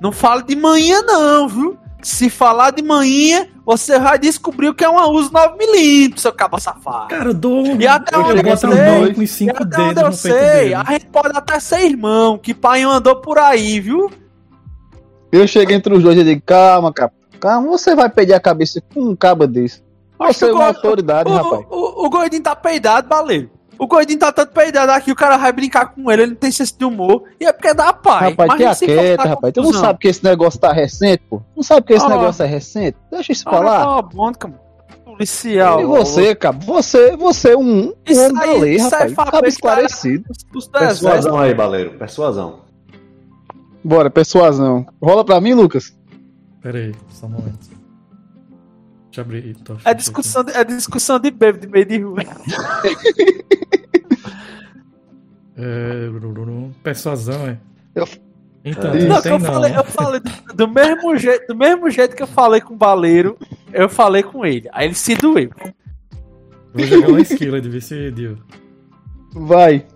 não 0.00 0.12
fala 0.12 0.42
de 0.42 0.54
manhã 0.56 1.02
não, 1.02 1.48
viu? 1.48 1.78
Se 2.02 2.28
falar 2.28 2.70
de 2.70 2.82
manhã, 2.82 3.46
você 3.64 3.98
vai 3.98 4.18
descobrir 4.18 4.68
o 4.68 4.74
que 4.74 4.84
é 4.84 4.88
uma 4.88 5.08
uso 5.08 5.30
9mm, 5.30 6.18
seu 6.18 6.32
cabo 6.32 6.60
safado. 6.60 7.08
Cara, 7.08 7.30
eu 7.30 7.34
dou. 7.34 7.64
E 7.80 7.86
até 7.86 8.14
eu 8.14 8.20
onde 8.20 8.46
eu 8.46 8.52
a 8.52 8.56
sei, 8.58 9.14
com 9.14 9.20
os 9.22 9.24
E 9.24 9.26
cinco 9.26 9.62
até 9.62 9.64
dedos 9.64 9.88
onde 9.88 10.00
eu 10.04 10.12
sei, 10.12 10.74
a 10.74 10.84
gente 10.84 11.06
pode 11.06 11.34
até 11.36 11.58
ser 11.58 11.80
irmão, 11.86 12.36
que 12.36 12.52
pai 12.52 12.82
andou 12.82 13.16
por 13.16 13.38
aí, 13.38 13.80
viu? 13.80 14.10
eu 15.32 15.46
chego 15.48 15.72
entre 15.72 15.94
os 15.94 16.02
dois 16.02 16.16
e 16.18 16.22
digo, 16.24 16.42
calma, 16.44 16.92
cara. 16.92 17.10
Calma, 17.40 17.68
você 17.68 17.94
vai 17.94 18.08
perder 18.08 18.34
a 18.34 18.40
cabeça 18.40 18.80
com 18.92 19.00
um 19.00 19.16
cabo 19.16 19.46
desse. 19.46 19.82
Você 20.18 20.44
é 20.44 20.48
o 20.48 20.54
uma 20.54 20.70
go- 20.70 20.76
autoridade, 20.76 21.28
o, 21.28 21.34
rapaz. 21.34 21.66
O, 21.70 22.06
o 22.06 22.10
gordinho 22.10 22.42
tá 22.42 22.54
peidado, 22.54 23.08
baleiro. 23.08 23.50
O 23.78 23.86
gordinho 23.86 24.18
tá 24.18 24.30
tanto 24.32 24.52
peidado 24.52 24.90
aqui, 24.92 25.10
o 25.10 25.16
cara 25.16 25.36
vai 25.36 25.52
brincar 25.52 25.86
com 25.86 26.10
ele, 26.10 26.22
ele 26.22 26.30
não 26.32 26.36
tem 26.38 26.50
senso 26.50 26.78
de 26.78 26.84
humor. 26.84 27.24
E 27.40 27.44
é 27.44 27.52
porque 27.52 27.68
é 27.68 27.74
da 27.74 27.92
pai. 27.92 28.30
Rapaz, 28.30 28.54
tenha 28.56 28.74
se 28.74 28.86
quieta, 28.86 29.28
rapaz. 29.28 29.52
Tu 29.52 29.62
não 29.62 29.72
sabe 29.72 29.98
que 29.98 30.08
esse 30.08 30.22
negócio 30.24 30.60
tá 30.60 30.72
recente, 30.72 31.22
pô? 31.28 31.42
Não 31.56 31.62
sabe 31.62 31.86
que 31.86 31.92
esse 31.94 32.04
Ah. 32.06 32.08
negócio 32.08 32.42
é 32.42 32.46
recente? 32.46 32.96
Deixa 33.10 33.32
isso 33.32 33.44
pra 33.44 33.58
Olha 33.58 33.70
lá. 33.70 33.82
só, 33.84 34.02
bom, 34.02 34.32
cara. 34.32 34.54
Policial. 35.04 35.80
E 35.80 35.84
você, 35.84 36.34
cara? 36.34 36.56
Você, 36.58 37.16
você 37.16 37.52
é 37.52 37.56
um, 37.56 37.62
um 37.88 37.94
Isso 38.06 38.20
homem 38.24 38.60
lei, 38.60 38.74
isso 38.76 38.94
aí 38.94 39.12
rapaz. 39.12 39.12
esse 39.12 39.30
cara- 39.30 39.48
esclarecido. 39.48 40.24
Persuasão 40.72 41.38
aí, 41.38 41.54
Baleiro. 41.54 41.90
Persuasão. 41.98 42.60
Bora, 43.84 44.10
persuasão. 44.10 44.86
Rola 45.02 45.24
pra 45.24 45.40
mim, 45.40 45.52
Lucas. 45.54 45.94
Pera 46.62 46.78
aí, 46.78 46.94
só 47.10 47.26
um 47.26 47.30
momento. 47.30 47.73
Deixa 49.14 49.20
eu 49.20 49.24
abrir. 49.24 49.54
Tô 49.62 49.76
É 49.84 49.94
discussão, 49.94 50.42
de, 50.42 50.52
é 50.52 50.64
discussão 50.64 51.20
de 51.20 51.30
bebo 51.30 51.58
de 51.58 51.68
meio 51.68 51.86
de 51.86 51.98
rua. 51.98 52.18
É, 55.56 56.08
persuasão, 56.82 57.46
é. 57.46 57.56
Eu- 57.94 58.08
Então, 58.64 58.92
não, 58.92 59.06
Não, 59.08 59.16
que 59.18 59.22
tem 59.22 59.32
eu 59.32 59.38
não. 59.38 59.52
falei, 59.52 59.76
eu 59.76 59.84
falei 59.84 60.20
do, 60.20 60.54
do 60.54 60.68
mesmo 60.68 61.16
jeito, 61.16 61.46
do 61.46 61.54
mesmo 61.54 61.88
jeito 61.90 62.16
que 62.16 62.22
eu 62.24 62.26
falei 62.26 62.60
com 62.60 62.74
o 62.74 62.76
baleiro, 62.76 63.38
eu 63.72 63.88
falei 63.88 64.24
com 64.24 64.44
ele. 64.44 64.68
Aí 64.72 64.86
ele 64.88 64.94
se 64.96 65.14
doeu. 65.14 65.50
Vou 66.72 66.84
jogar 66.84 67.08
uma 67.08 67.20
esquila 67.20 67.60
de 67.60 67.68
ver 67.68 67.82
se 67.82 68.10
deu. 68.10 68.36
Vai. 69.32 69.86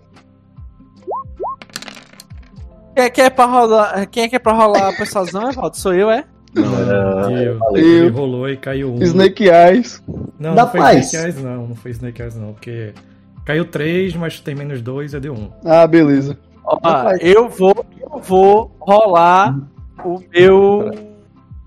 Quem 2.95 3.03
é 3.03 3.09
que 3.09 3.21
é 3.21 3.29
pra 3.29 3.45
rolar, 3.45 4.05
quem 4.07 4.23
é 4.23 4.29
que 4.29 4.35
é 4.37 4.39
pra 4.39 4.53
rolar 4.53 4.89
a 4.89 4.95
persuasão, 4.95 5.49
Evaldo? 5.49 5.75
Sou 5.75 5.93
eu, 5.93 6.09
é? 6.09 6.23
Não. 6.61 7.15
Baleiro. 7.15 7.59
Ele 7.73 8.07
Eu. 8.07 8.13
rolou 8.13 8.49
e 8.49 8.57
caiu 8.57 8.93
um. 8.93 9.01
Snake 9.01 9.45
Eyes. 9.49 10.01
Não, 10.39 10.55
Da 10.55 10.63
não 10.63 10.71
foi 10.71 10.79
paz. 10.79 11.05
Snake 11.07 11.25
Eyes, 11.25 11.43
não. 11.43 11.67
Não 11.67 11.75
foi 11.75 11.91
Snake 11.91 12.21
Eyes, 12.21 12.35
não. 12.35 12.53
Porque 12.53 12.93
caiu 13.45 13.65
3, 13.65 14.15
mas 14.15 14.39
tem 14.39 14.55
menos 14.55 14.81
2, 14.81 15.13
é 15.13 15.19
deu 15.19 15.33
1. 15.33 15.51
Ah, 15.65 15.87
beleza. 15.87 16.37
Ó, 16.63 16.77
eu 17.19 17.49
vou, 17.49 17.85
eu 17.99 18.19
vou 18.19 18.71
rolar 18.79 19.57
o 20.05 20.19
meu 20.31 20.91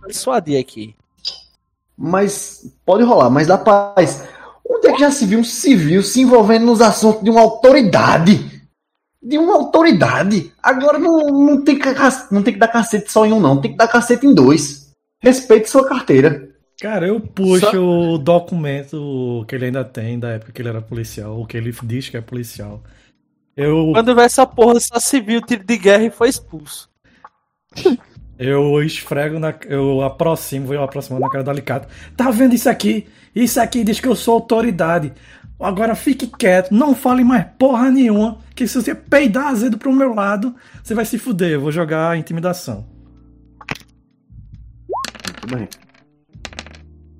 persuadir 0.02 0.60
aqui. 0.60 0.94
Mas 1.96 2.72
pode 2.84 3.04
rolar, 3.04 3.30
mas 3.30 3.46
da 3.46 3.58
paz. 3.58 4.24
Onde 4.68 4.88
é 4.88 4.92
que 4.92 5.00
já 5.00 5.10
se 5.10 5.26
viu 5.26 5.40
um 5.40 5.44
civil 5.44 6.02
se 6.02 6.20
envolvendo 6.20 6.66
nos 6.66 6.80
assuntos 6.80 7.22
de 7.22 7.30
uma 7.30 7.40
autoridade? 7.40 8.62
De 9.22 9.38
uma 9.38 9.54
autoridade. 9.54 10.52
Agora 10.62 10.98
não, 10.98 11.18
não, 11.28 11.62
tem, 11.62 11.78
que, 11.78 11.88
não 12.30 12.42
tem 12.42 12.54
que 12.54 12.58
dar 12.58 12.68
cacete 12.68 13.10
só 13.12 13.26
em 13.26 13.32
um, 13.32 13.40
não. 13.40 13.60
Tem 13.60 13.72
que 13.72 13.76
dar 13.76 13.88
cacete 13.88 14.26
em 14.26 14.34
dois. 14.34 14.81
Respeite 15.22 15.70
sua 15.70 15.88
carteira. 15.88 16.48
Cara, 16.80 17.06
eu 17.06 17.20
puxo 17.20 17.80
o 17.80 18.18
documento 18.18 19.44
que 19.46 19.54
ele 19.54 19.66
ainda 19.66 19.84
tem 19.84 20.18
da 20.18 20.30
época 20.30 20.50
que 20.50 20.60
ele 20.60 20.68
era 20.68 20.82
policial, 20.82 21.38
ou 21.38 21.46
que 21.46 21.56
ele 21.56 21.72
diz 21.84 22.08
que 22.08 22.16
é 22.16 22.20
policial. 22.20 22.82
Eu, 23.56 23.92
Quando 23.94 24.14
vê 24.16 24.22
essa 24.22 24.44
porra 24.44 24.80
só 24.80 24.98
civil, 24.98 25.40
tiro 25.42 25.62
de 25.62 25.76
guerra 25.76 26.04
e 26.04 26.10
foi 26.10 26.28
expulso. 26.28 26.90
eu 28.36 28.82
esfrego 28.82 29.38
na. 29.38 29.54
Eu 29.68 30.02
aproximo, 30.02 30.66
vou 30.66 30.82
aproximando 30.82 31.24
na 31.24 31.30
cara 31.30 31.44
do 31.44 31.50
alicate. 31.50 31.86
Tá 32.16 32.30
vendo 32.32 32.54
isso 32.54 32.68
aqui? 32.68 33.06
Isso 33.32 33.60
aqui 33.60 33.84
diz 33.84 34.00
que 34.00 34.08
eu 34.08 34.16
sou 34.16 34.34
autoridade. 34.34 35.12
Agora 35.60 35.94
fique 35.94 36.26
quieto, 36.26 36.74
não 36.74 36.96
fale 36.96 37.22
mais 37.22 37.46
porra 37.56 37.90
nenhuma. 37.90 38.38
Que 38.56 38.66
se 38.66 38.74
você 38.74 38.92
peidar 38.92 39.48
azedo 39.48 39.78
pro 39.78 39.92
meu 39.92 40.12
lado, 40.12 40.52
você 40.82 40.94
vai 40.94 41.04
se 41.04 41.16
fuder. 41.16 41.52
Eu 41.52 41.60
vou 41.60 41.70
jogar 41.70 42.18
intimidação. 42.18 42.91
Bem. 45.52 45.68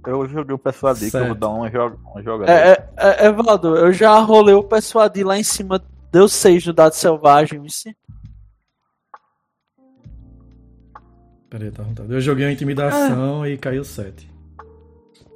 Eu 0.07 0.27
joguei 0.27 0.55
o 0.55 0.59
persuadir, 0.59 1.11
que 1.11 1.17
eu 1.17 1.21
vou 1.21 1.29
Certo. 1.29 1.41
dar 1.41 1.49
uma, 1.51 1.71
joga, 1.71 1.97
uma 2.11 2.23
jogada. 2.23 2.53
É, 2.53 2.71
é, 2.97 3.25
é, 3.25 3.27
Evaldo, 3.27 3.77
eu 3.77 3.93
já 3.93 4.19
rolei 4.19 4.55
o 4.55 4.65
persuadir 4.65 5.25
lá 5.25 5.39
em 5.39 5.45
cima, 5.45 5.81
deu 6.11 6.27
6 6.27 6.67
no 6.67 6.73
dado 6.73 6.95
selvagem, 6.95 7.61
vice. 7.61 7.95
Pera 11.49 11.65
aí, 11.65 11.71
tá 11.71 11.83
vontade. 11.83 12.13
Eu 12.13 12.21
joguei 12.21 12.47
uma 12.47 12.53
intimidação 12.53 13.47
e 13.47 13.57
caiu 13.59 13.85
7. 13.85 14.29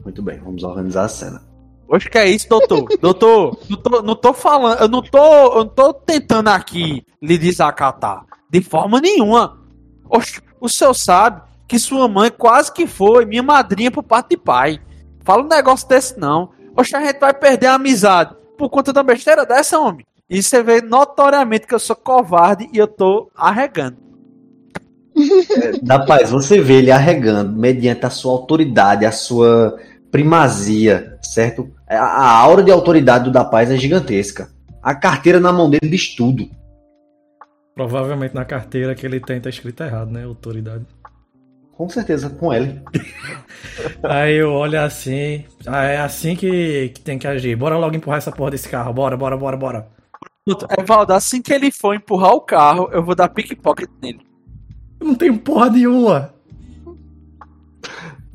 Muito 0.03 0.23
bem, 0.23 0.39
vamos 0.41 0.65
organizar 0.65 1.05
a 1.05 1.09
cena. 1.09 1.43
Oxe, 1.87 2.09
que 2.11 2.19
é 2.19 2.29
isso, 2.29 2.49
doutor? 2.49 2.89
doutor, 2.99 3.59
não 3.69 3.77
tô, 3.77 4.03
não 4.03 4.17
tô 4.17 4.33
falando, 4.33 4.81
eu 4.81 4.89
não 4.89 5.03
tô, 5.03 5.19
eu 5.59 5.65
não 5.65 5.69
tô 5.69 5.95
tentando 5.95 6.49
aqui 6.49 7.05
lhe 7.23 7.39
desacatar. 7.39 8.25
De 8.51 8.61
forma 8.63 9.01
nenhuma. 9.01 9.61
Oxe, 10.09 10.41
o 10.61 10.69
senhor 10.69 10.95
sabe 10.95 11.46
que 11.67 11.79
sua 11.79 12.09
mãe 12.09 12.31
quase 12.31 12.73
que 12.73 12.87
foi 12.87 13.25
minha 13.25 13.43
madrinha 13.43 13.91
por 13.91 14.03
parte 14.03 14.31
de 14.31 14.37
pai. 14.37 14.81
Fala 15.25 15.43
um 15.43 15.49
negócio 15.49 15.89
desse 15.89 16.19
não. 16.19 16.51
Oxe, 16.77 16.95
a 16.95 17.05
gente 17.05 17.19
vai 17.19 17.35
perder 17.35 17.67
a 17.67 17.75
amizade 17.75 18.35
por 18.57 18.71
conta 18.71 18.93
da 18.93 19.03
besteira 19.03 19.45
dessa, 19.45 19.79
homem. 19.79 20.05
E 20.29 20.43
você 20.43 20.63
vê 20.63 20.81
notoriamente 20.81 21.67
que 21.67 21.75
eu 21.75 21.79
sou 21.79 21.97
covarde 21.97 22.69
e 22.73 22.79
eu 22.79 22.87
tô 22.87 23.31
arregando. 23.35 23.97
Da 25.83 26.05
paz, 26.05 26.31
você 26.31 26.61
vê 26.61 26.75
ele 26.75 26.91
arregando 26.91 27.53
mediante 27.53 28.05
a 28.05 28.11
sua 28.11 28.33
autoridade, 28.33 29.07
a 29.07 29.13
sua 29.13 29.79
primazia, 30.11 31.19
certo? 31.23 31.71
A, 31.89 31.97
a 31.97 32.31
aura 32.39 32.63
de 32.63 32.71
autoridade 32.71 33.25
do 33.25 33.31
da 33.31 33.45
paz 33.45 33.71
é 33.71 33.77
gigantesca. 33.77 34.51
A 34.83 34.95
carteira 34.95 35.41
na 35.41 35.53
mão 35.53 35.71
dele 35.71 35.89
diz 35.89 36.15
tudo. 36.15 36.49
Provavelmente 37.75 38.35
na 38.35 38.45
carteira 38.45 38.95
que 38.95 39.05
ele 39.05 39.21
tem 39.21 39.41
tá 39.41 39.49
escrito 39.49 39.83
errado, 39.83 40.11
né? 40.11 40.25
Autoridade. 40.25 40.85
Com 41.77 41.89
certeza, 41.91 42.31
com 42.31 42.53
L. 42.53 42.83
Aí 44.03 44.37
eu 44.37 44.51
olho 44.53 44.81
assim. 44.81 45.45
Ah, 45.67 45.85
é 45.85 45.99
assim 45.99 46.35
que, 46.35 46.89
que 46.95 47.01
tem 47.03 47.19
que 47.19 47.27
agir. 47.29 47.55
Bora 47.55 47.77
logo 47.77 47.95
empurrar 47.95 48.19
essa 48.19 48.33
porra 48.33 48.53
desse 48.53 48.69
carro. 48.69 48.93
Bora, 48.95 49.17
bora, 49.17 49.37
bora, 49.37 49.57
bora. 49.57 49.89
Evaldo, 50.79 51.13
assim 51.13 51.43
que 51.43 51.53
ele 51.53 51.71
for 51.71 51.95
empurrar 51.95 52.33
o 52.33 52.41
carro, 52.41 52.89
eu 52.93 53.03
vou 53.05 53.15
dar 53.15 53.29
pickpocket 53.29 53.91
nele. 54.01 54.21
Eu 55.01 55.09
não 55.09 55.15
tenho 55.15 55.37
porra 55.39 55.69
nenhuma. 55.69 56.33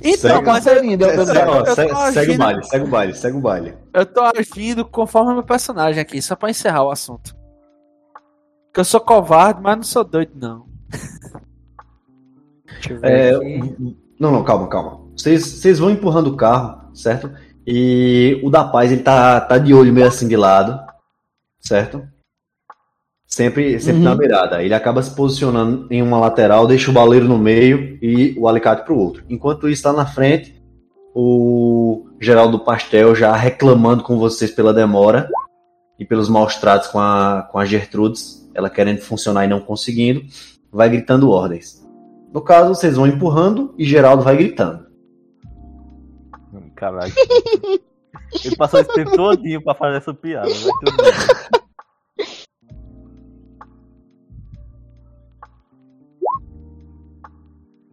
Então, 0.03 0.15
Segue. 0.17 0.45
mas 0.45 0.65
eu, 0.65 0.73
Carteirinha, 0.73 0.97
deu 0.97 1.09
Se- 1.09 1.15
pra 1.15 1.25
se- 1.25 1.37
ó, 1.37 1.55
eu 1.59 1.63
tô 1.63 1.69
se- 1.69 1.75
segue 1.75 1.91
o 1.93 1.97
agindo- 1.97 2.37
baile, 2.39 2.63
segue 2.63 2.85
o 2.85 2.87
baile, 2.87 3.13
segue 3.15 3.37
o 3.37 3.41
baile. 3.41 3.73
eu 3.93 4.05
tô 4.05 4.21
agindo 4.21 4.85
conforme 4.85 5.31
o 5.31 5.33
meu 5.35 5.43
personagem 5.43 6.01
aqui, 6.01 6.21
só 6.21 6.35
pra 6.35 6.49
encerrar 6.49 6.83
o 6.83 6.91
assunto. 6.91 7.35
Porque 8.67 8.79
eu 8.79 8.85
sou 8.85 8.99
covarde, 8.99 9.61
mas 9.61 9.75
não 9.77 9.83
sou 9.83 10.03
doido, 10.03 10.31
não. 10.35 10.65
É. 13.01 13.31
Não, 14.19 14.31
não, 14.31 14.43
calma, 14.43 14.67
calma. 14.67 15.01
Vocês, 15.15 15.45
vocês 15.45 15.79
vão 15.79 15.89
empurrando 15.89 16.27
o 16.27 16.37
carro, 16.37 16.93
certo? 16.93 17.31
E 17.65 18.39
o 18.43 18.49
da 18.49 18.63
paz, 18.63 18.91
ele 18.91 19.01
tá, 19.01 19.39
tá 19.41 19.57
de 19.57 19.73
olho 19.73 19.93
meio 19.93 20.07
assim 20.07 20.27
de 20.27 20.35
lado, 20.35 20.79
certo? 21.59 22.03
Sempre, 23.27 23.79
sempre 23.79 23.99
Uhum. 23.99 24.05
na 24.09 24.15
beirada. 24.15 24.61
Ele 24.63 24.73
acaba 24.73 25.01
se 25.01 25.15
posicionando 25.15 25.87
em 25.89 26.01
uma 26.01 26.19
lateral, 26.19 26.67
deixa 26.67 26.91
o 26.91 26.93
baleiro 26.93 27.27
no 27.27 27.37
meio 27.37 27.97
e 28.01 28.35
o 28.37 28.47
alicate 28.47 28.83
pro 28.83 28.97
outro. 28.97 29.23
Enquanto 29.29 29.69
isso, 29.69 29.83
tá 29.83 29.93
na 29.93 30.05
frente, 30.05 30.61
o 31.15 32.05
Geraldo 32.19 32.59
Pastel 32.59 33.15
já 33.15 33.33
reclamando 33.35 34.03
com 34.03 34.17
vocês 34.17 34.51
pela 34.51 34.73
demora 34.73 35.29
e 35.97 36.05
pelos 36.05 36.27
maus 36.27 36.55
tratos 36.55 36.89
com 36.89 36.99
a, 36.99 37.47
com 37.51 37.57
a 37.57 37.65
Gertrudes, 37.65 38.49
ela 38.53 38.69
querendo 38.69 38.99
funcionar 38.99 39.45
e 39.45 39.47
não 39.47 39.61
conseguindo, 39.61 40.23
vai 40.71 40.89
gritando 40.89 41.29
ordens. 41.29 41.80
No 42.33 42.41
caso, 42.41 42.75
vocês 42.75 42.95
vão 42.95 43.07
empurrando 43.07 43.73
e 43.77 43.85
Geraldo 43.85 44.23
vai 44.23 44.37
gritando. 44.37 44.85
Caralho. 46.75 47.13
Ele 48.43 48.55
passou 48.55 48.79
esse 48.79 48.91
tempo 48.93 49.15
todinho 49.15 49.61
pra 49.61 49.75
fazer 49.75 49.97
essa 49.97 50.13
piada. 50.13 50.49
Vai 50.49 50.71
tudo 50.83 50.97
bem. 50.97 51.11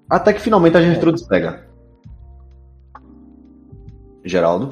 Até 0.09 0.33
que 0.33 0.41
finalmente 0.41 0.77
a 0.77 0.81
Gertrudes 0.81 1.27
pega. 1.27 1.69
Geraldo. 4.25 4.71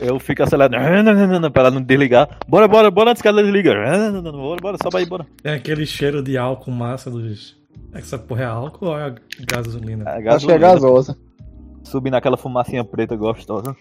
Eu 0.00 0.18
fico 0.18 0.42
acelerando 0.42 1.50
pra 1.50 1.62
ela 1.62 1.70
não 1.70 1.82
desligar. 1.82 2.38
Bora, 2.48 2.68
bora, 2.68 2.90
bora 2.90 3.10
antes 3.10 3.20
que 3.20 3.28
ela 3.28 3.42
desliga. 3.42 3.74
Bora, 4.22 4.60
bora, 4.62 4.76
sobe 4.82 4.98
aí, 4.98 5.06
bora. 5.06 5.26
Tem 5.42 5.52
aquele 5.52 5.84
cheiro 5.84 6.22
de 6.22 6.38
álcool 6.38 6.70
massa 6.70 7.10
dos. 7.10 7.57
Essa 7.92 8.18
porra 8.18 8.42
é 8.42 8.46
álcool 8.46 8.86
ou 8.86 8.98
é 8.98 9.14
gasolina? 9.40 10.04
A 10.08 10.16
Acho 10.34 10.46
que 10.46 10.52
é 10.52 10.58
gasolina 10.58 10.58
gasosa. 10.58 11.18
Subindo 11.82 12.14
aquela 12.14 12.36
fumacinha 12.36 12.84
preta 12.84 13.16
gostosa. 13.16 13.74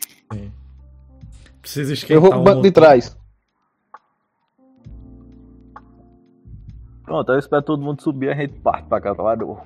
Precisa 1.62 1.92
Eu 1.92 1.94
esquentar 1.94 2.22
vou 2.22 2.32
pro 2.32 2.40
o 2.40 2.44
banco 2.44 2.62
de 2.62 2.72
trás. 2.72 3.18
Pronto, 7.04 7.32
eu 7.32 7.40
espero 7.40 7.62
todo 7.62 7.82
mundo 7.82 8.02
subir 8.02 8.28
e 8.28 8.30
a 8.32 8.36
gente 8.36 8.60
parte 8.60 8.88
pra 8.88 9.00
casa. 9.00 9.22
Valeu. 9.22 9.60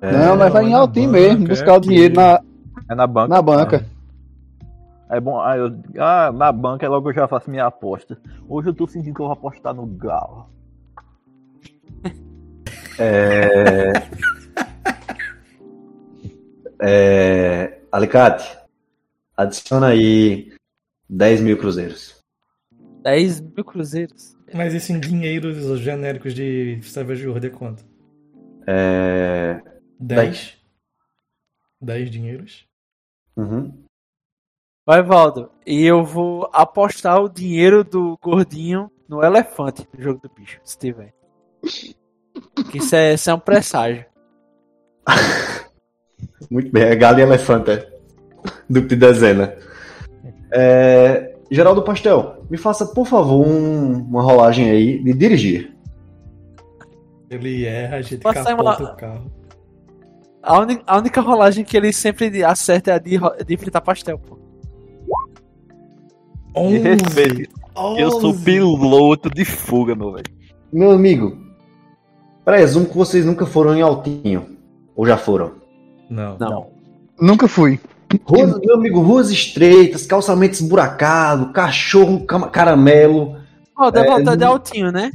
não, 0.00 0.36
nós 0.36 0.52
vai 0.52 0.64
em 0.64 0.70
na 0.70 0.78
altinho 0.78 1.10
mesmo, 1.10 1.46
buscar 1.46 1.74
é 1.74 1.76
o 1.76 1.80
dinheiro 1.80 2.14
na, 2.14 2.40
É 2.88 2.94
na 2.94 3.06
banca. 3.06 3.28
na 3.28 3.42
banca. 3.42 3.86
É 5.10 5.20
bom. 5.20 5.38
Ah, 5.38 5.56
eu, 5.58 5.70
ah, 5.98 6.32
na 6.32 6.50
banca 6.50 6.88
logo 6.88 7.10
eu 7.10 7.14
já 7.14 7.28
faço 7.28 7.50
minha 7.50 7.66
aposta. 7.66 8.18
Hoje 8.48 8.70
eu 8.70 8.74
tô 8.74 8.86
sentindo 8.86 9.14
que 9.14 9.20
eu 9.20 9.26
vou 9.26 9.32
apostar 9.34 9.74
no 9.74 9.86
Galo. 9.86 10.46
É... 12.98 13.92
é... 16.82 17.80
Alicate, 17.90 18.58
adiciona 19.36 19.88
aí 19.88 20.52
10 21.08 21.40
mil 21.40 21.58
cruzeiros. 21.58 22.20
10 23.02 23.40
mil 23.40 23.64
cruzeiros. 23.64 24.36
Mas 24.54 24.74
isso 24.74 24.92
em 24.92 25.00
dinheiros 25.00 25.78
genéricos 25.80 26.34
de 26.34 26.76
de 26.76 27.28
urda 27.28 27.46
é 27.46 27.50
quanto? 27.50 27.84
É... 28.66 29.60
10? 29.98 30.58
10 31.80 32.10
dinheiros? 32.10 32.66
Uhum. 33.36 33.84
Vai, 34.84 35.02
Valdo. 35.02 35.50
E 35.66 35.84
eu 35.84 36.04
vou 36.04 36.50
apostar 36.52 37.22
o 37.22 37.28
dinheiro 37.28 37.84
do 37.84 38.18
gordinho 38.20 38.90
no 39.08 39.22
elefante 39.22 39.86
no 39.92 40.02
jogo 40.02 40.20
do 40.20 40.34
bicho, 40.34 40.60
se 40.64 40.78
tiver. 40.78 41.14
Que 42.70 42.78
isso 42.78 42.94
é, 42.94 43.14
isso 43.14 43.30
é 43.30 43.34
um 43.34 43.38
presságio. 43.38 44.04
Muito 46.50 46.70
bem, 46.70 46.82
é 46.84 46.94
galo 46.96 47.18
e 47.18 47.22
elefante. 47.22 47.70
é. 47.70 47.92
De 48.68 48.80
dezena. 48.80 49.54
É... 50.52 51.34
Geraldo 51.50 51.82
Pastel, 51.82 52.44
me 52.50 52.56
faça, 52.56 52.86
por 52.86 53.06
favor, 53.06 53.46
um- 53.46 53.92
uma 54.04 54.22
rolagem 54.22 54.70
aí 54.70 55.02
de 55.02 55.12
dirigir. 55.12 55.74
Ele 57.30 57.64
erra, 57.66 57.96
a 57.96 58.02
gente 58.02 58.18
Passa 58.22 58.40
aí 58.50 58.56
capota 58.56 58.82
uma- 58.82 58.92
o 58.92 58.96
carro. 58.96 59.32
A, 60.42 60.58
uni- 60.60 60.82
a 60.86 60.98
única 60.98 61.20
rolagem 61.20 61.64
que 61.64 61.76
ele 61.76 61.92
sempre 61.92 62.42
acerta 62.42 62.90
é 62.90 62.94
a 62.94 62.98
de, 62.98 63.18
de 63.46 63.56
fritar 63.56 63.82
pastel, 63.82 64.18
pô. 64.18 64.36
Me 66.56 66.78
11! 66.78 66.78
respeite. 66.80 67.48
Eu 67.98 68.10
sou 68.12 68.30
11. 68.30 68.44
piloto 68.44 69.30
de 69.30 69.44
fuga, 69.44 69.94
meu 69.94 70.12
velho. 70.12 70.24
Meu 70.72 70.90
amigo, 70.90 71.38
presumo 72.44 72.86
que 72.86 72.96
vocês 72.96 73.24
nunca 73.24 73.46
foram 73.46 73.74
em 73.74 73.82
Altinho. 73.82 74.46
Ou 74.94 75.06
já 75.06 75.16
foram? 75.16 75.52
Não. 76.08 76.36
Não. 76.38 76.66
Nunca 77.20 77.48
fui. 77.48 77.80
Ruas, 78.24 78.58
meu 78.60 78.74
amigo, 78.74 79.00
ruas 79.00 79.30
estreitas, 79.30 80.04
calçamentos 80.06 80.60
esburacados, 80.60 81.52
cachorro 81.52 82.26
caramelo. 82.50 83.36
Ó, 83.76 83.90
deve 83.90 84.06
É, 84.06 84.10
voltar 84.10 84.34
de 84.36 84.44
altinho, 84.44 84.92
né? 84.92 85.10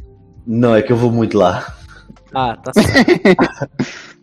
Não, 0.46 0.76
é 0.76 0.82
que 0.82 0.92
eu 0.92 0.98
vou 0.98 1.12
muito 1.12 1.38
lá. 1.38 1.76
Ah, 2.34 2.58
tá 2.58 2.72
certo. 2.74 4.08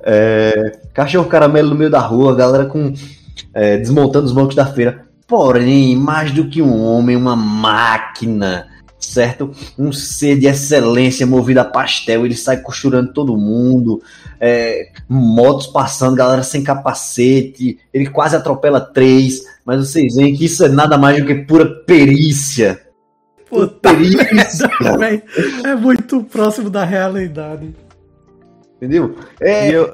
É, 0.00 0.78
cachorro 0.92 1.26
caramelo 1.26 1.70
no 1.70 1.74
meio 1.74 1.90
da 1.90 2.00
rua, 2.00 2.36
galera 2.36 2.66
com 2.66 2.92
é, 3.52 3.78
desmontando 3.78 4.26
os 4.26 4.32
bancos 4.32 4.54
da 4.54 4.66
feira. 4.66 5.06
Porém, 5.26 5.96
mais 5.96 6.30
do 6.32 6.48
que 6.48 6.62
um 6.62 6.84
homem, 6.84 7.16
uma 7.16 7.34
máquina, 7.34 8.68
certo? 8.98 9.52
Um 9.78 9.92
ser 9.92 10.38
de 10.38 10.46
excelência 10.46 11.26
movido 11.26 11.60
a 11.60 11.64
pastel. 11.64 12.24
Ele 12.24 12.36
sai 12.36 12.60
costurando 12.60 13.12
todo 13.12 13.36
mundo. 13.36 14.02
é, 14.40 14.90
motos 15.08 15.66
passando, 15.66 16.16
galera 16.16 16.42
sem 16.42 16.62
capacete. 16.62 17.78
Ele 17.92 18.08
quase 18.08 18.36
atropela 18.36 18.80
três. 18.80 19.42
Mas 19.64 19.80
vocês 19.88 20.14
veem 20.14 20.34
que 20.34 20.44
isso 20.44 20.64
é 20.64 20.68
nada 20.68 20.96
mais 20.96 21.20
do 21.20 21.26
que 21.26 21.34
pura 21.34 21.66
perícia. 21.84 22.80
Puta 23.48 23.94
Perícia. 23.94 24.68
Véi, 24.98 25.22
É 25.64 25.74
muito 25.74 26.22
próximo 26.24 26.68
da 26.68 26.84
realidade. 26.84 27.74
Entendeu? 28.76 29.16
É, 29.40 29.70
E 29.70 29.72
eu, 29.72 29.92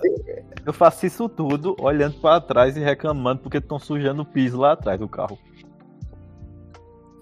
eu 0.67 0.73
faço 0.73 1.07
isso 1.07 1.29
tudo 1.29 1.77
olhando 1.79 2.17
pra 2.21 2.41
trás 2.41 2.77
e 2.77 2.81
reclamando 2.81 3.41
porque 3.41 3.59
estão 3.59 3.79
sujando 3.79 4.23
o 4.23 4.27
piso 4.27 4.59
lá 4.59 4.73
atrás 4.73 4.99
do 4.99 5.09
carro. 5.09 5.39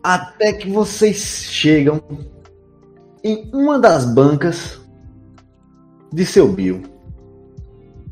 Até 0.03 0.53
que 0.53 0.69
vocês 0.71 1.17
chegam 1.51 2.03
em 3.23 3.49
uma 3.53 3.79
das 3.79 4.05
bancas 4.05 4.81
de 6.13 6.27
seu 6.27 6.53
Bill. 6.53 6.83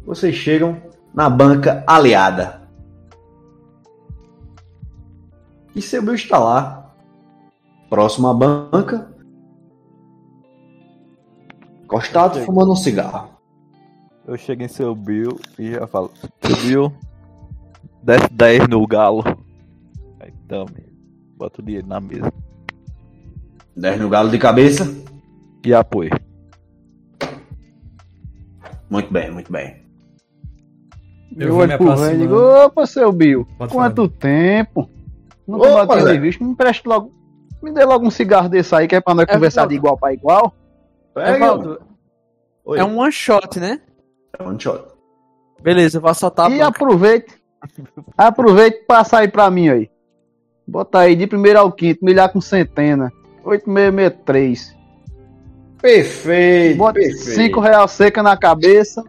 Vocês 0.04 0.34
chegam 0.34 0.80
na 1.12 1.28
banca 1.28 1.84
aliada. 1.86 2.60
E 5.74 5.82
seu 5.82 6.02
Bill 6.02 6.14
está 6.14 6.38
lá, 6.38 6.94
próximo 7.88 8.28
à 8.28 8.34
banca, 8.34 9.12
encostado, 11.84 12.40
fumando 12.44 12.72
um 12.72 12.76
cigarro. 12.76 13.30
Eu 14.26 14.36
chego 14.36 14.62
em 14.62 14.68
seu 14.68 14.94
Bill 14.94 15.38
e 15.58 15.72
já 15.72 15.86
falo: 15.86 16.10
Seu 16.42 16.56
Bill, 16.56 16.92
desce 18.02 18.28
10 18.32 18.68
no 18.68 18.86
galo. 18.86 19.24
Aí 20.20 20.32
bota 21.40 21.62
o 21.62 21.64
dinheiro 21.64 21.86
na 21.86 21.98
mesa. 22.00 22.30
10 23.74 24.00
no 24.00 24.10
galo 24.10 24.28
de 24.30 24.38
cabeça. 24.38 24.86
E 25.64 25.72
apoio. 25.72 26.10
Muito 28.90 29.10
bem, 29.12 29.30
muito 29.30 29.50
bem. 29.50 29.80
Eu 31.36 31.48
Eu 31.48 31.56
olho 31.56 31.78
pro 31.78 31.96
velho 31.96 32.14
e 32.14 32.18
digo, 32.18 32.34
opa, 32.36 32.86
seu 32.86 33.10
Bill, 33.12 33.46
Pode 33.56 33.72
quanto 33.72 34.08
tempo? 34.08 34.90
Nunca 35.46 35.68
Opa, 35.68 35.86
bateu 35.86 36.06
Zé. 36.06 36.12
de 36.12 36.18
visto, 36.18 36.44
me 36.44 36.50
empreste 36.50 36.86
logo. 36.86 37.12
Me 37.62 37.72
dê 37.72 37.84
logo 37.84 38.06
um 38.06 38.10
cigarro 38.10 38.48
desse 38.48 38.74
aí, 38.74 38.86
que 38.88 38.96
é 38.96 39.00
pra 39.00 39.14
nós 39.14 39.26
É 39.28 39.32
conversar 39.32 39.66
de 39.66 39.74
igual 39.74 39.96
pra 39.96 40.12
igual. 40.12 40.52
Pega, 41.14 41.78
Oi. 42.64 42.78
é 42.78 42.84
um 42.84 42.98
one 42.98 43.12
shot, 43.12 43.58
né? 43.60 43.80
É 44.38 44.42
um 44.42 44.58
shot. 44.58 44.84
Beleza, 45.62 45.98
eu 45.98 46.00
vou 46.02 46.10
assaltar 46.10 46.46
a 46.46 46.50
e 46.50 46.58
banca. 46.58 46.68
aproveite. 46.68 47.34
aproveite 48.16 48.78
e 48.78 48.84
passa 48.86 49.18
aí 49.18 49.28
pra 49.28 49.50
mim 49.50 49.68
aí. 49.68 49.89
Bota 50.70 51.00
aí 51.00 51.16
de 51.16 51.26
primeiro 51.26 51.58
ao 51.58 51.72
quinto, 51.72 52.04
milhar 52.04 52.32
com 52.32 52.40
centena. 52.40 53.12
8663. 53.44 54.76
Perfeito, 55.82 56.78
Bota 56.78 57.00
perfeito. 57.00 57.34
5 57.34 57.60
real 57.60 57.88
seca 57.88 58.22
na 58.22 58.36
cabeça 58.36 59.02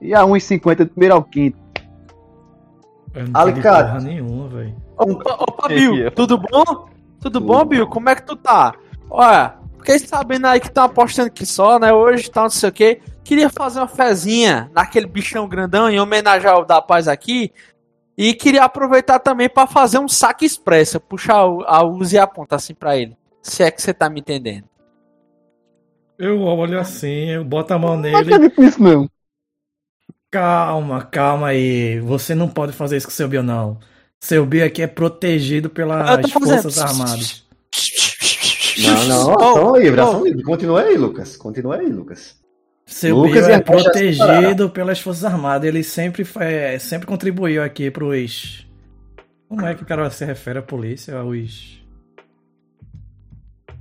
E 0.00 0.14
a 0.14 0.22
1,50 0.22 0.76
do 0.78 0.86
primeiro 0.88 1.14
ao 1.14 1.22
quinto. 1.22 1.58
Eu 3.14 3.28
não 3.28 3.40
Alicate. 3.40 3.90
porra 3.90 4.00
nenhuma, 4.00 4.48
velho. 4.48 4.74
Opa, 4.96 5.34
opa, 5.38 5.68
Bill, 5.68 6.10
tudo 6.10 6.36
bom? 6.38 6.88
Tudo 7.20 7.40
bom, 7.40 7.64
Bill? 7.64 7.86
Como 7.86 8.08
é 8.08 8.16
que 8.16 8.26
tu 8.26 8.34
tá? 8.34 8.74
Olha, 9.08 9.54
fiquei 9.78 10.00
sabendo 10.00 10.46
aí 10.46 10.58
que 10.58 10.70
tá 10.70 10.84
apostando 10.84 11.30
que 11.30 11.46
só, 11.46 11.78
né? 11.78 11.92
Hoje 11.92 12.28
tá 12.28 12.42
não 12.42 12.50
sei 12.50 12.68
o 12.68 12.72
quê. 12.72 13.00
Queria 13.22 13.48
fazer 13.48 13.78
uma 13.78 13.88
fezinha 13.88 14.68
naquele 14.74 15.06
bichão 15.06 15.48
grandão 15.48 15.88
em 15.88 16.00
homenagem 16.00 16.48
ao 16.48 16.64
da 16.64 16.82
paz 16.82 17.06
aqui. 17.06 17.52
E 18.16 18.32
queria 18.34 18.64
aproveitar 18.64 19.18
também 19.18 19.48
pra 19.48 19.66
fazer 19.66 19.98
um 19.98 20.08
saque 20.08 20.44
expresso. 20.44 21.00
Puxar 21.00 21.38
a 21.66 21.84
usa 21.84 22.16
e 22.16 22.18
a 22.18 22.26
ponta 22.26 22.56
assim 22.56 22.74
pra 22.74 22.96
ele. 22.96 23.16
Se 23.42 23.62
é 23.62 23.70
que 23.70 23.82
você 23.82 23.92
tá 23.92 24.08
me 24.08 24.20
entendendo. 24.20 24.64
Eu 26.18 26.40
olho 26.42 26.78
assim, 26.78 27.30
eu 27.30 27.44
boto 27.44 27.74
a 27.74 27.78
mão 27.78 27.96
Não 27.96 28.02
nele. 28.02 28.16
acredito 28.16 28.60
nisso, 28.60 28.80
não. 28.82 29.08
Calma, 30.30 31.02
calma 31.02 31.48
aí. 31.48 31.98
Você 32.00 32.34
não 32.34 32.48
pode 32.48 32.72
fazer 32.72 32.96
isso 32.96 33.06
com 33.06 33.12
seu 33.12 33.28
Bill, 33.28 33.42
não. 33.42 33.78
Seu 34.20 34.46
Bill 34.46 34.64
aqui 34.64 34.82
é 34.82 34.86
protegido 34.86 35.66
Eu 35.66 35.70
pelas 35.70 36.20
tô 36.20 36.28
fazendo. 36.28 36.62
Forças 36.62 36.78
Armadas. 36.78 37.44
Não, 38.78 39.04
não, 39.06 39.34
Oh, 39.34 39.42
ação 39.42 39.76
livre, 39.76 40.00
oh. 40.00 40.24
livre. 40.24 40.42
Continua 40.42 40.82
aí, 40.82 40.96
Lucas. 40.96 41.36
Continua 41.36 41.76
aí, 41.76 41.88
Lucas. 41.88 42.36
Seu 42.86 43.16
Lucas 43.16 43.46
Bill 43.46 43.54
é 43.54 43.60
protegido 43.60 44.68
pelas 44.70 45.00
Forças 45.00 45.24
Armadas. 45.24 45.66
Ele 45.68 45.82
sempre, 45.82 46.24
foi, 46.24 46.78
sempre 46.78 47.06
contribuiu 47.06 47.62
aqui 47.62 47.90
pros. 47.90 48.66
Como 49.48 49.64
é 49.64 49.74
que 49.74 49.82
o 49.82 49.86
cara 49.86 50.10
se 50.10 50.24
refere 50.24 50.58
à 50.58 50.62
polícia? 50.62 51.16
Aos. 51.16 51.82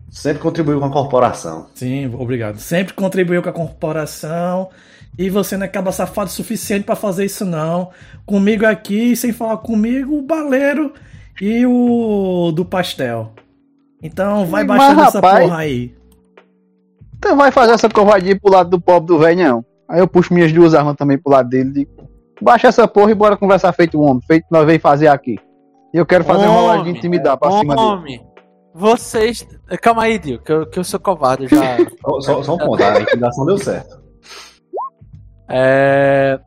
Sempre 0.10 0.42
contribuiu 0.42 0.80
com 0.80 0.86
a 0.86 0.92
corporação. 0.92 1.68
Sim, 1.74 2.14
obrigado. 2.14 2.60
Sempre 2.60 2.94
contribuiu 2.94 3.42
com 3.42 3.50
a 3.50 3.54
corporação. 3.54 4.70
E 5.18 5.30
você 5.30 5.58
não 5.58 5.66
é 5.66 5.68
caba 5.68 5.92
safado 5.92 6.30
o 6.30 6.34
suficiente 6.34 6.86
pra 6.86 6.96
fazer 6.96 7.26
isso, 7.26 7.46
não. 7.46 7.90
Comigo 8.26 8.66
aqui, 8.66 9.16
sem 9.16 9.32
falar 9.32 9.58
comigo, 9.58 10.18
o 10.18 10.22
baleiro 10.22 10.94
e 11.42 11.66
o 11.66 12.52
do 12.52 12.64
pastel. 12.64 13.34
Então 14.02 14.46
vai 14.46 14.64
Mas, 14.64 14.78
baixando 14.78 15.02
essa 15.02 15.18
rapaz, 15.20 15.44
porra 15.46 15.58
aí. 15.58 15.96
Então 17.24 17.38
vai 17.38 17.52
fazer 17.52 17.72
essa 17.72 17.88
covardia 17.88 18.38
pro 18.38 18.52
lado 18.52 18.70
do 18.70 18.82
pobre 18.82 19.08
do 19.08 19.18
velho, 19.18 19.42
não. 19.42 19.66
Aí 19.90 20.00
eu 20.02 20.08
puxo 20.08 20.34
minhas 20.34 20.52
duas 20.52 20.74
armas 20.74 20.98
também 20.98 21.18
pro 21.18 21.32
lado 21.32 21.48
dele. 21.48 21.72
Digo, 21.72 21.92
baixa 22.42 22.68
essa 22.68 22.86
porra 22.86 23.12
e 23.12 23.16
bora 23.16 23.38
conversar 23.38 23.72
feito 23.72 24.02
homem. 24.02 24.22
Feito 24.28 24.46
nós 24.52 24.66
veio 24.66 24.80
fazer 24.80 25.08
aqui. 25.08 25.38
E 25.94 25.98
eu 25.98 26.06
quero 26.06 26.26
fazer 26.26 26.46
uma 26.48 26.54
rolagem 26.60 26.84
de 26.84 26.90
Homem, 26.90 26.98
intimidar 27.00 27.38
pra 27.38 27.52
cima 27.52 27.76
dele. 27.76 27.88
Homem, 27.88 28.28
vocês. 28.74 29.48
Calma 29.82 30.04
aí, 30.04 30.20
Dio, 30.20 30.42
que 30.42 30.52
eu, 30.52 30.66
que 30.70 30.80
eu 30.80 30.84
sou 30.84 31.00
covarde 31.00 31.48
já. 31.48 31.78
Só, 32.20 32.42
só- 32.44 32.56
um 32.56 32.58
ponto, 32.58 32.84
a 32.84 33.00
intimidação 33.00 33.46
deu 33.46 33.58
certo. 33.58 34.02
É. 35.50 36.40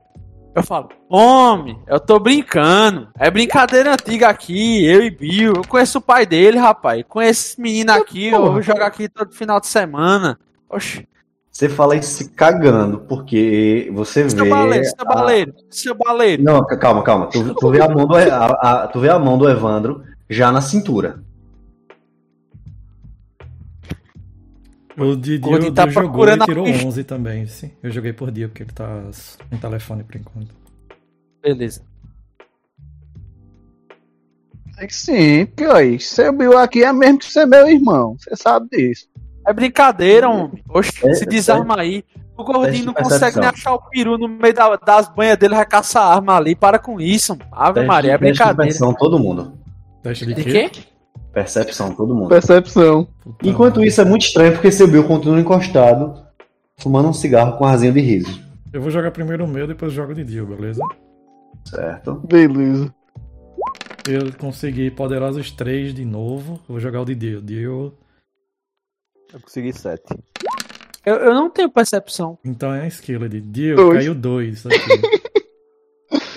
Eu 0.54 0.62
falo, 0.62 0.88
homem, 1.08 1.78
eu 1.86 2.00
tô 2.00 2.18
brincando. 2.18 3.08
É 3.18 3.30
brincadeira 3.30 3.92
antiga 3.92 4.28
aqui, 4.28 4.84
eu 4.86 5.02
e 5.02 5.10
Bill. 5.10 5.52
Eu 5.56 5.62
conheço 5.68 5.98
o 5.98 6.02
pai 6.02 6.26
dele, 6.26 6.58
rapaz. 6.58 7.02
Conheço 7.08 7.46
esse 7.48 7.60
menino 7.60 7.92
aqui, 7.92 8.28
eu 8.28 8.42
porra. 8.42 8.62
jogo 8.62 8.82
aqui 8.82 9.08
todo 9.08 9.32
final 9.32 9.60
de 9.60 9.66
semana. 9.68 10.38
Oxi, 10.68 11.06
Você 11.50 11.68
fala 11.68 11.96
isso 11.96 12.10
se 12.10 12.30
cagando, 12.30 13.00
porque 13.00 13.90
você 13.94 14.24
vê. 14.24 14.30
seu 14.30 14.48
baleiro, 14.48 14.84
seu 14.84 14.94
a- 15.00 15.04
baleiro, 15.14 15.54
seu 15.70 15.94
baleiro. 15.94 16.42
Não, 16.42 16.66
calma, 16.66 17.02
calma. 17.02 17.26
Tu, 17.28 17.54
tu 17.54 17.70
vê 17.70 17.80
a 17.80 17.88
mão 17.88 18.06
do, 18.06 18.14
a- 18.16 18.46
a- 18.84 18.88
tu 18.88 19.00
vê 19.00 19.08
a 19.08 19.18
mão 19.18 19.38
do 19.38 19.48
Evandro 19.48 20.02
já 20.28 20.50
na 20.52 20.60
cintura. 20.60 21.22
O 24.98 25.14
Didi 25.14 25.38
Gordinho 25.38 25.72
tá 25.74 25.86
jogou 25.86 26.02
e 26.02 26.06
procurando 26.06 26.42
a 26.42 26.46
tirou 26.46 26.64
pista. 26.64 26.86
11 26.86 27.04
também. 27.04 27.46
Sim. 27.46 27.70
Eu 27.82 27.90
joguei 27.90 28.12
por 28.14 28.30
dia, 28.30 28.48
porque 28.48 28.62
ele 28.62 28.72
tá 28.72 29.02
no 29.50 29.58
telefone 29.58 30.02
por 30.04 30.16
enquanto. 30.16 30.54
Beleza. 31.42 31.82
É 34.78 34.86
que 34.86 34.94
sim, 34.94 35.46
porque 35.46 35.64
aí, 35.64 35.98
seu 36.00 36.32
Bill 36.32 36.56
aqui 36.58 36.82
é 36.82 36.92
mesmo 36.92 37.18
que 37.18 37.26
ser 37.26 37.46
meu 37.46 37.66
irmão. 37.68 38.16
Você 38.18 38.34
sabe 38.36 38.68
disso. 38.70 39.06
É 39.46 39.52
brincadeira, 39.52 40.28
homem. 40.28 40.62
Oxi, 40.68 41.06
É, 41.06 41.14
se 41.14 41.24
desarma 41.26 41.78
aí. 41.78 42.04
O 42.36 42.44
gordinho 42.44 42.86
não 42.86 42.92
consegue 42.94 43.38
nem 43.38 43.48
achar 43.48 43.74
o 43.74 43.80
peru 43.88 44.18
no 44.18 44.28
meio 44.28 44.52
da- 44.52 44.76
das 44.76 45.08
banhas 45.08 45.38
dele, 45.38 45.54
vai 45.54 45.64
caçar 45.64 46.02
arma 46.14 46.36
ali. 46.36 46.54
Para 46.54 46.78
com 46.78 47.00
isso. 47.00 47.36
Ave 47.52 47.74
Teste 47.74 47.86
Maria, 47.88 48.12
é 48.12 48.18
brincadeira. 48.18 48.56
Percepção, 48.56 48.92
todo 48.92 49.18
mundo. 49.18 49.52
Teste 50.02 50.26
de, 50.26 50.34
De 50.34 50.44
quê? 50.44 50.68
quê? 50.68 50.82
Percepção, 51.32 51.94
todo 51.94 52.14
mundo. 52.14 52.28
Percepção. 52.28 53.06
Puta 53.22 53.48
Enquanto 53.48 53.76
merda. 53.76 53.88
isso 53.88 54.00
é 54.00 54.04
muito 54.04 54.22
estranho, 54.26 54.52
porque 54.52 54.70
seu 54.70 54.86
Bill 54.88 55.04
continua 55.04 55.38
encostado, 55.40 56.22
fumando 56.78 57.08
um 57.08 57.12
cigarro 57.12 57.56
com 57.56 57.64
arzinho 57.64 57.92
de 57.92 58.00
riso. 58.00 58.40
Eu 58.72 58.82
vou 58.82 58.90
jogar 58.90 59.10
primeiro 59.10 59.44
o 59.44 59.48
meu, 59.48 59.66
depois 59.66 59.92
jogo 59.92 60.12
o 60.12 60.14
de 60.14 60.24
Dio, 60.24 60.46
beleza? 60.46 60.82
Certo? 61.64 62.14
Beleza. 62.28 62.92
Eu 64.08 64.32
consegui 64.38 64.90
poderosos 64.90 65.50
3 65.50 65.92
de 65.94 66.04
novo. 66.04 66.60
Vou 66.68 66.78
jogar 66.78 67.00
o 67.00 67.04
de 67.04 67.14
Dio. 67.14 67.40
Dio. 67.42 67.94
Eu 69.32 69.40
consegui 69.40 69.72
sete. 69.72 70.04
Eu, 71.04 71.16
eu 71.16 71.34
não 71.34 71.48
tenho 71.50 71.70
percepção. 71.70 72.38
Então 72.44 72.72
é 72.74 72.82
a 72.82 72.86
skill 72.88 73.28
de 73.28 73.40
Dio. 73.40 73.76
Dois. 73.76 73.98
Caiu 73.98 74.14
2 74.14 74.66
aqui. 74.66 74.76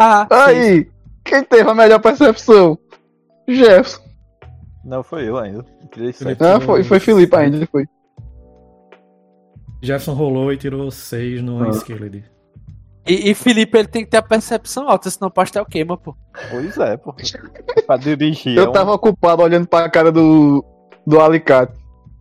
Ah, 0.00 0.28
sim. 0.30 0.54
Aí, 0.54 0.90
quem 1.24 1.42
teve 1.42 1.68
a 1.68 1.74
melhor 1.74 1.98
percepção? 2.00 2.78
Jefferson. 3.48 4.00
Não, 4.84 5.02
foi 5.02 5.28
eu 5.28 5.36
ainda. 5.36 5.64
Eu 5.82 5.88
tirei. 6.12 6.36
Ah, 6.38 6.60
foi, 6.60 6.84
foi 6.84 7.00
Felipe 7.00 7.34
ainda, 7.34 7.66
foi. 7.66 7.84
Jefferson 9.82 10.14
rolou 10.14 10.52
e 10.52 10.56
tirou 10.56 10.88
6 10.88 11.42
no 11.42 11.64
Ah. 11.64 11.70
Skilled. 11.70 12.24
E, 13.08 13.30
e 13.30 13.34
Felipe, 13.34 13.78
ele 13.78 13.88
tem 13.88 14.04
que 14.04 14.10
ter 14.10 14.18
a 14.18 14.22
percepção 14.22 14.88
alta, 14.88 15.08
senão 15.10 15.28
o 15.28 15.32
pastel 15.32 15.64
queima, 15.64 15.96
pô. 15.96 16.14
Pois 16.50 16.76
é, 16.76 16.96
pô. 16.96 17.14
pra 17.86 17.96
dirigir. 17.96 18.56
é 18.58 18.60
Eu 18.60 18.68
um- 18.68 18.72
tava 18.72 18.92
ocupado 18.92 19.42
olhando 19.42 19.66
pra 19.66 19.88
cara 19.88 20.12
do, 20.12 20.64
do 21.06 21.18
alicate. 21.20 21.72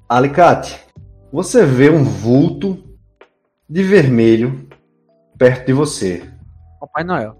Alicate, 0.07 0.79
você 1.31 1.65
vê 1.65 1.89
um 1.89 2.03
vulto 2.03 2.81
de 3.69 3.83
vermelho 3.83 4.67
perto 5.37 5.67
de 5.67 5.73
você. 5.73 6.23
Papai 6.79 7.03
Noel. 7.03 7.35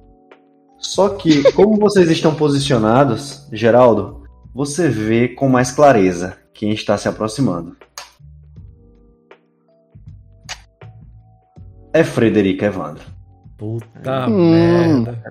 Só 0.78 1.10
que, 1.10 1.50
como 1.54 1.78
vocês 1.80 2.10
estão 2.12 2.36
posicionados, 2.36 3.48
Geraldo, 3.54 4.24
você 4.54 4.90
vê 4.90 5.30
com 5.30 5.48
mais 5.48 5.72
clareza 5.72 6.38
quem 6.54 6.72
está 6.72 6.98
se 6.98 7.08
aproximando. 7.08 7.76
É 11.94 12.04
Frederico 12.04 12.64
Evandro. 12.66 13.04
Puta 13.58 14.28
Hum. 14.28 14.52
merda. 14.52 15.24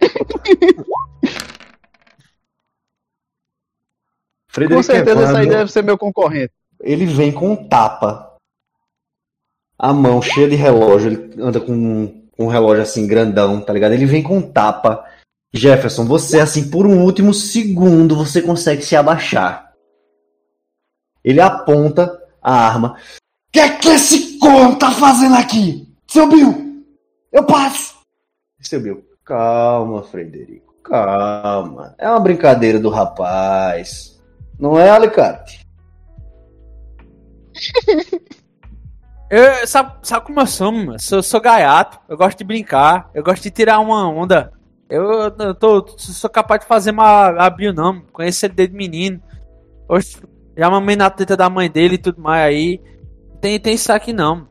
Com 4.68 4.82
certeza 4.82 5.22
esse 5.24 5.36
aí 5.36 5.48
deve 5.48 5.70
ser 5.70 5.82
meu 5.84 5.96
concorrente. 5.96 6.52
ele 6.82 7.06
vem 7.06 7.30
com 7.32 7.52
um 7.52 7.68
tapa. 7.68 8.34
A 9.78 9.92
mão 9.92 10.20
cheia 10.20 10.48
de 10.48 10.56
relógio, 10.56 11.10
ele 11.12 11.42
anda 11.42 11.60
com 11.60 11.72
um, 11.72 12.28
um 12.38 12.46
relógio 12.48 12.82
assim 12.82 13.06
grandão, 13.06 13.60
tá 13.60 13.72
ligado? 13.72 13.92
Ele 13.92 14.06
vem 14.06 14.22
com 14.22 14.38
um 14.38 14.42
tapa. 14.42 15.04
Jefferson, 15.52 16.04
você 16.04 16.40
assim, 16.40 16.68
por 16.70 16.86
um 16.86 17.02
último 17.02 17.32
segundo, 17.32 18.16
você 18.16 18.42
consegue 18.42 18.82
se 18.82 18.96
abaixar. 18.96 19.72
Ele 21.24 21.40
aponta 21.40 22.20
a 22.42 22.52
arma. 22.52 22.96
O 23.48 23.52
que 23.52 23.60
é 23.60 23.68
que 23.76 23.88
esse 23.88 24.38
corno 24.38 24.76
tá 24.76 24.90
fazendo 24.90 25.36
aqui? 25.36 25.88
Seu 26.08 26.28
Bill! 26.28 26.69
Eu 27.32 27.44
passo! 27.44 28.00
Seu 28.60 28.80
Bill, 28.80 29.04
calma, 29.24 30.02
Frederico, 30.02 30.74
calma. 30.82 31.94
É 31.98 32.08
uma 32.08 32.20
brincadeira 32.20 32.78
do 32.78 32.90
rapaz. 32.90 34.20
Não 34.58 34.78
é, 34.78 34.90
Alicate? 34.90 35.66
Eu, 39.30 39.64
sabe, 39.64 39.94
sabe 40.02 40.26
como 40.26 40.40
eu 40.40 40.46
sou, 40.48 40.72
mano? 40.72 41.00
Sou, 41.00 41.22
sou 41.22 41.40
gaiato, 41.40 42.00
eu 42.08 42.16
gosto 42.16 42.38
de 42.38 42.42
brincar, 42.42 43.08
eu 43.14 43.22
gosto 43.22 43.44
de 43.44 43.50
tirar 43.52 43.78
uma 43.78 44.10
onda. 44.10 44.52
Eu, 44.88 45.32
eu 45.38 45.54
tô, 45.54 45.86
sou 45.96 46.28
capaz 46.28 46.62
de 46.62 46.66
fazer 46.66 46.90
uma 46.90 47.48
Bill, 47.50 47.72
não. 47.72 48.00
Conheço 48.12 48.44
ele 48.44 48.54
desde 48.54 48.74
menino. 48.74 49.22
Oxe, 49.88 50.20
já 50.56 50.68
mamei 50.68 50.96
na 50.96 51.08
teta 51.08 51.36
da 51.36 51.48
mãe 51.48 51.70
dele 51.70 51.94
e 51.94 51.98
tudo 51.98 52.20
mais 52.20 52.42
aí. 52.44 52.82
Tem, 53.40 53.60
tem 53.60 53.74
isso 53.74 53.92
aqui 53.92 54.12
não. 54.12 54.49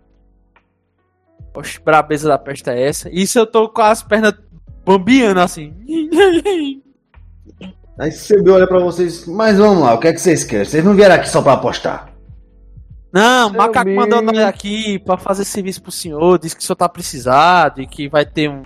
Oxe, 1.56 1.80
brabeza 1.80 2.28
da 2.28 2.38
peste 2.38 2.70
é 2.70 2.88
essa. 2.88 3.10
Isso 3.12 3.38
eu 3.40 3.46
tô 3.46 3.70
com 3.70 3.82
as 3.82 4.02
pernas 4.04 4.34
bambiando 4.86 5.40
assim. 5.42 5.74
Aí 8.00 8.12
Bill 8.42 8.54
olha 8.54 8.68
pra 8.68 8.80
vocês, 8.80 9.26
mas 9.28 9.58
vamos 9.58 9.84
lá, 9.84 9.94
o 9.94 10.00
que 10.00 10.08
é 10.08 10.14
que 10.14 10.22
vocês 10.22 10.44
querem? 10.46 10.64
Vocês 10.64 10.84
não 10.84 10.96
vieram 10.96 11.16
aqui 11.16 11.28
só 11.28 11.42
pra 11.42 11.54
apostar. 11.54 12.10
Não, 13.12 13.50
Seu 13.50 13.58
macaco 13.58 13.90
mandou 13.90 14.22
nós 14.22 14.38
aqui 14.40 15.00
pra 15.00 15.18
fazer 15.18 15.44
serviço 15.44 15.82
pro 15.82 15.92
senhor, 15.92 16.40
disse 16.40 16.56
que 16.56 16.62
o 16.62 16.66
senhor 16.66 16.78
tá 16.78 16.88
precisado 16.88 17.82
e 17.82 17.88
que 17.88 18.08
vai 18.08 18.26
ter 18.26 18.50
um 18.50 18.64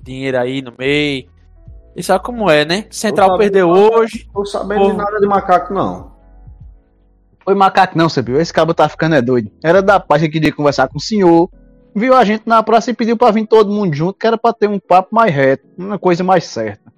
dinheiro 0.00 0.38
aí 0.38 0.62
no 0.62 0.72
meio. 0.78 1.28
E 1.96 2.02
sabe 2.02 2.22
como 2.22 2.50
é, 2.50 2.64
né? 2.64 2.86
Central 2.90 3.38
perdeu 3.38 3.68
não. 3.68 3.74
hoje. 3.74 4.28
Tô 4.32 4.44
sabendo 4.44 4.90
de 4.90 4.96
nada 4.96 5.18
de 5.18 5.26
macaco, 5.26 5.72
não. 5.72 6.12
Foi 7.42 7.54
macaco 7.54 7.96
não, 7.96 8.08
Sabio. 8.08 8.40
Esse 8.40 8.52
cabo 8.52 8.72
tá 8.72 8.88
ficando 8.88 9.14
é 9.14 9.22
doido. 9.22 9.50
Era 9.62 9.82
da 9.82 9.98
paz 10.00 10.22
que 10.22 10.28
queria 10.28 10.52
conversar 10.52 10.88
com 10.88 10.98
o 10.98 11.00
senhor. 11.00 11.50
Viu 11.94 12.14
a 12.14 12.24
gente 12.24 12.42
na 12.46 12.62
praça 12.62 12.90
e 12.90 12.94
pediu 12.94 13.16
pra 13.16 13.30
vir 13.30 13.46
todo 13.46 13.72
mundo 13.72 13.94
junto, 13.94 14.18
que 14.18 14.26
era 14.26 14.36
pra 14.36 14.52
ter 14.52 14.68
um 14.68 14.78
papo 14.78 15.14
mais 15.14 15.32
reto, 15.34 15.64
uma 15.78 15.98
coisa 15.98 16.24
mais 16.24 16.44
certa. 16.44 16.92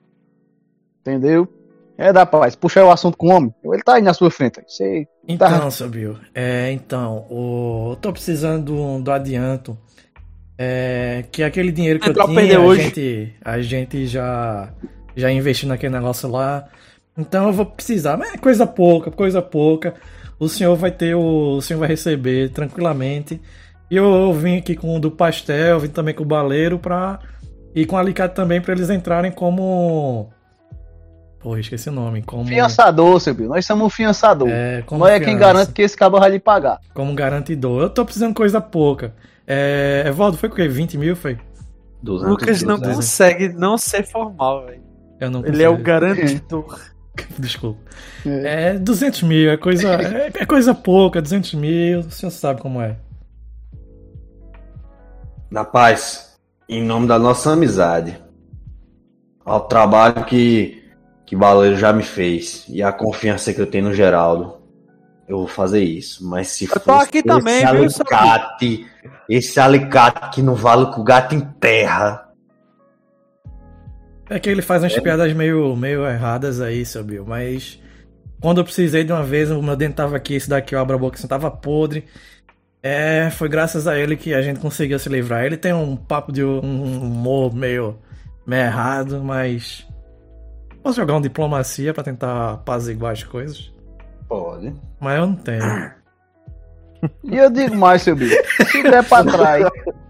Entendeu? 1.01 1.47
É 1.99 2.13
da 2.13 2.27
paz. 2.27 2.55
Puxar 2.55 2.85
o 2.85 2.91
assunto 2.91 3.17
com 3.17 3.29
o 3.29 3.33
homem. 3.33 3.55
Ele 3.65 3.83
tá 3.83 3.95
aí 3.95 4.03
na 4.03 4.13
sua 4.13 4.31
frente. 4.31 4.61
Você 4.67 5.07
Então, 5.27 5.49
Tá. 5.49 5.71
seu 5.71 5.89
Bill, 5.89 6.17
é, 6.35 6.71
então, 6.73 7.27
o, 7.31 7.93
eu 7.93 7.97
tô 7.97 8.13
precisando 8.13 8.65
do, 8.65 9.03
do 9.03 9.11
adianto. 9.11 9.77
É, 10.59 11.25
que 11.31 11.43
aquele 11.43 11.71
dinheiro 11.71 12.01
que 12.01 12.09
eu 12.09 12.15
pra 12.15 12.27
tinha, 12.27 12.59
a 12.59 12.61
hoje. 12.63 12.83
gente, 12.85 13.35
a 13.45 13.61
gente 13.61 14.07
já, 14.07 14.73
já 15.15 15.31
investiu 15.31 15.69
naquele 15.69 15.93
negócio 15.95 16.31
lá. 16.31 16.67
Então 17.17 17.47
eu 17.47 17.53
vou 17.53 17.67
precisar, 17.67 18.17
mas 18.17 18.35
é 18.35 18.39
coisa 18.39 18.67
pouca, 18.67 19.11
coisa 19.11 19.43
pouca. 19.43 19.95
O 20.39 20.49
senhor 20.49 20.75
vai 20.77 20.91
ter 20.91 21.15
o, 21.15 21.57
o 21.57 21.63
senhor 21.63 21.79
vai 21.79 21.89
receber 21.89 22.51
tranquilamente. 22.51 23.41
E 23.91 23.97
eu, 23.97 24.05
eu 24.05 24.33
vim 24.33 24.59
aqui 24.59 24.75
com 24.75 24.97
o 24.97 25.01
do 25.01 25.11
pastel, 25.11 25.79
vim 25.81 25.89
também 25.89 26.15
com 26.15 26.23
o 26.23 26.27
baleiro 26.27 26.79
pra 26.79 27.19
e 27.75 27.85
com 27.87 27.97
o 27.97 27.99
alicate 27.99 28.35
também 28.35 28.61
pra 28.61 28.73
eles 28.75 28.91
entrarem 28.91 29.31
como 29.31 30.31
Pô, 31.39 31.57
esqueci 31.57 31.89
o 31.89 31.93
nome, 31.93 32.23
como 32.23 32.45
Fiançador, 32.47 33.21
Sabio. 33.21 33.49
Nós 33.49 33.65
somos 33.65 33.87
um 33.87 33.91
fiançador. 33.91 34.49
é, 34.51 34.83
como 34.83 35.05
Nós 35.05 35.13
é 35.13 35.21
quem 35.21 35.37
garante 35.37 35.71
que 35.73 35.83
esse 35.83 35.97
cabo 35.97 36.19
vai 36.19 36.31
lhe 36.31 36.41
pagar. 36.41 36.81
como 36.93 37.15
garantidor. 37.15 37.83
Eu 37.83 37.91
tô 37.91 38.05
precisando 38.05 38.31
de 38.31 38.35
coisa 38.37 38.61
pouca. 38.61 39.15
É, 39.47 40.03
Evaldo, 40.07 40.37
foi 40.37 40.49
o 40.49 40.53
quê? 40.53 40.67
20 40.67 40.99
mil? 40.99 41.15
Foi? 41.15 41.39
200, 42.03 42.29
Lucas 42.31 42.63
não 42.63 42.77
200. 42.79 42.97
consegue 42.97 43.49
não 43.51 43.79
ser 43.79 44.05
formal, 44.05 44.67
velho. 44.67 44.83
Eu 45.21 45.31
não 45.31 45.45
Ele 45.47 45.63
é 45.63 45.69
o 45.69 45.73
consigo. 45.73 45.87
garantidor. 45.87 46.81
Desculpa. 47.39 47.81
É 48.27 48.75
200 48.75 49.23
mil, 49.23 49.51
é 49.51 49.57
coisa, 49.57 49.89
é, 49.95 50.31
é 50.43 50.45
coisa 50.47 50.75
pouca, 50.75 51.23
200 51.23 51.55
mil, 51.55 52.01
o 52.01 52.11
senhor 52.11 52.31
sabe 52.33 52.61
como 52.61 52.81
é. 52.83 52.97
Na 55.51 55.65
paz, 55.65 56.37
em 56.69 56.83
nome 56.83 57.07
da 57.07 57.19
nossa 57.19 57.53
amizade, 57.53 58.21
ao 59.45 59.61
trabalho 59.61 60.25
que, 60.25 60.83
que 61.25 61.37
Baleiro 61.37 61.77
já 61.77 61.93
me 61.93 62.03
fez 62.03 62.65
e 62.69 62.83
a 62.83 62.93
confiança 62.93 63.55
que 63.55 63.61
eu 63.61 63.67
tenho 63.67 63.85
no 63.85 63.95
Geraldo, 63.95 64.57
eu 65.29 65.39
vou 65.39 65.47
fazer 65.47 65.83
isso. 65.83 66.29
Mas 66.29 66.49
se 66.49 66.67
fosse 66.67 66.91
aqui 66.91 67.23
também, 67.23 67.63
esse 67.63 67.73
viu, 67.73 67.85
alicate, 67.85 68.87
esse 69.29 69.61
alicate 69.61 70.35
que 70.35 70.43
não 70.43 70.55
vale 70.55 70.85
o 70.85 71.05
gato 71.05 71.35
enterra, 71.35 72.27
É 74.29 74.41
que 74.41 74.51
ele 74.51 74.63
faz 74.63 74.83
umas 74.83 74.99
piadas 74.99 75.33
meio, 75.33 75.77
meio 75.77 76.05
erradas 76.05 76.61
aí, 76.61 76.85
seu 76.85 77.05
Bill, 77.05 77.25
mas 77.25 77.81
quando 78.41 78.59
eu 78.59 78.65
precisei 78.65 79.05
de 79.05 79.13
uma 79.13 79.23
vez, 79.23 79.51
o 79.51 79.63
meu 79.63 79.77
dente 79.77 79.95
tava 79.95 80.17
aqui, 80.17 80.35
esse 80.35 80.49
daqui 80.49 80.75
eu 80.75 80.81
abro 80.81 80.97
a 80.97 80.99
boca, 80.99 81.17
assim, 81.17 81.27
tava 81.27 81.51
podre. 81.51 82.05
É, 82.89 83.31
foi 83.31 83.49
graças 83.49 83.89
a 83.89 83.99
ele 83.99 84.17
que 84.17 84.33
a 84.33 84.41
gente 84.41 84.61
conseguiu 84.61 84.97
se 84.97 85.09
livrar. 85.09 85.45
Ele 85.45 85.57
tem 85.57 85.73
um 85.73 85.97
papo 85.97 86.31
de 86.31 86.45
um 86.45 87.03
humor 87.03 87.53
meio, 87.53 87.99
meio 88.47 88.63
errado, 88.63 89.21
mas. 89.25 89.85
Posso 90.85 91.01
jogar 91.01 91.17
um 91.17 91.21
diplomacia 91.21 91.93
pra 91.93 92.05
tentar 92.05 92.53
apaziguar 92.53 93.13
as 93.13 93.25
coisas? 93.25 93.75
pode. 94.29 94.73
Mas 95.01 95.19
eu 95.19 95.27
não 95.27 95.35
tenho. 95.35 95.63
E 97.23 97.37
eu 97.37 97.51
digo 97.51 97.77
mais, 97.77 98.03
Sabio. 98.03 98.29
Se 98.69 98.83
der 98.83 99.05
pra 99.05 99.23
trás, 99.23 99.65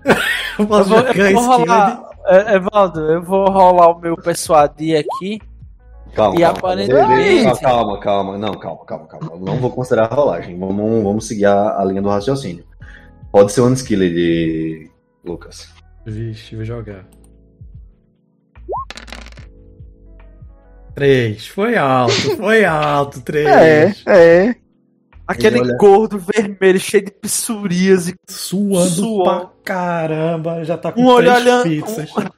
Eu 0.58 0.66
vou, 0.66 0.78
eu 0.78 1.32
vou 1.34 1.42
rolar. 1.42 2.10
É, 2.26 2.54
Evaldo, 2.54 3.00
eu 3.12 3.22
vou 3.22 3.50
rolar 3.50 3.88
o 3.88 3.98
meu 3.98 4.16
persuadir 4.16 4.98
aqui. 4.98 5.40
Calma, 6.16 6.34
E 6.36 6.40
calma, 6.40 6.58
aparentemente- 6.58 7.60
calma, 7.60 7.60
calma, 7.60 8.00
calma, 8.00 8.38
não, 8.38 8.54
calma, 8.54 8.84
calma, 8.86 9.06
calma. 9.06 9.36
Não 9.38 9.58
vou 9.58 9.70
considerar 9.70 10.10
a 10.10 10.14
rolagem. 10.14 10.58
Vamos, 10.58 11.02
vamos 11.04 11.26
seguir 11.28 11.44
a, 11.44 11.78
a 11.78 11.84
linha 11.84 12.00
do 12.00 12.08
raciocínio. 12.08 12.64
Pode 13.30 13.52
ser 13.52 13.60
um 13.60 13.72
skill 13.74 13.98
de 14.00 14.90
Lucas. 15.24 15.68
Vixe, 16.06 16.56
vou 16.56 16.64
jogar. 16.64 17.04
Três. 20.94 21.46
Foi 21.48 21.76
alto, 21.76 22.12
foi 22.36 22.64
alto. 22.64 23.20
Três. 23.20 23.46
é, 24.06 24.46
é. 24.46 24.54
Aquele 25.28 25.60
olha- 25.60 25.76
gordo 25.76 26.18
vermelho 26.18 26.78
cheio 26.78 27.04
de 27.04 27.10
psoríase. 27.10 28.14
Suando 28.28 28.88
Suor. 28.90 29.24
pra 29.24 29.50
caramba. 29.64 30.64
Já 30.64 30.78
tá 30.78 30.92
com 30.92 31.02
Um 31.02 31.06
olho 31.06 31.26
três 31.30 31.42
olhando- 31.44 31.62
pizzas. 31.64 32.10
Ah, 32.16 32.30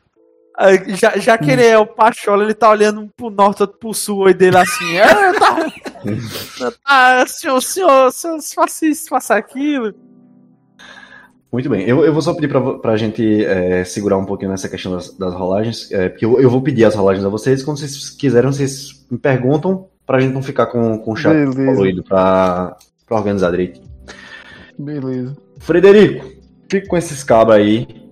Já, 0.89 1.17
já 1.17 1.39
que 1.39 1.51
ele 1.51 1.65
é 1.65 1.79
o 1.79 1.87
Pachola, 1.87 2.43
ele 2.43 2.55
tá 2.55 2.69
olhando 2.69 3.09
pro 3.17 3.31
norte, 3.31 3.63
outro 3.63 3.79
pro 3.79 3.95
sul, 3.95 4.27
aí 4.27 4.35
dele 4.35 4.57
assim. 4.57 4.99
É, 4.99 5.33
tá, 5.33 6.73
tá, 6.85 7.27
senhor, 7.29 7.61
senhor, 7.61 8.11
senhor, 8.11 8.39
faça 8.55 8.87
isso, 8.87 9.09
faça 9.09 9.37
aquilo. 9.37 9.95
Muito 11.51 11.71
bem, 11.71 11.89
eu, 11.89 12.05
eu 12.05 12.13
vou 12.13 12.21
só 12.21 12.35
pedir 12.35 12.49
pra, 12.49 12.79
pra 12.79 12.97
gente 12.97 13.45
é, 13.45 13.85
segurar 13.85 14.19
um 14.19 14.25
pouquinho 14.25 14.51
nessa 14.51 14.69
questão 14.69 14.93
das, 14.93 15.17
das 15.17 15.33
rolagens, 15.33 15.91
é, 15.93 16.09
porque 16.09 16.25
eu, 16.25 16.41
eu 16.41 16.51
vou 16.51 16.61
pedir 16.61 16.85
as 16.85 16.95
rolagens 16.95 17.25
a 17.25 17.29
vocês, 17.29 17.63
quando 17.63 17.79
vocês 17.79 18.11
quiserem, 18.11 18.53
vocês 18.53 19.07
me 19.11 19.17
perguntam, 19.17 19.87
pra 20.05 20.21
gente 20.21 20.35
não 20.35 20.43
ficar 20.43 20.67
com, 20.67 20.99
com 20.99 21.13
o 21.13 21.17
chat 21.17 21.33
Beleza. 21.33 21.65
poluído, 21.65 22.03
pra, 22.03 22.77
pra 23.07 23.17
organizar 23.17 23.51
direitinho. 23.53 23.87
Beleza. 24.79 25.37
Frederico, 25.59 26.27
fica 26.69 26.87
com 26.89 26.97
esses 26.97 27.23
cabos 27.23 27.55
aí. 27.55 28.08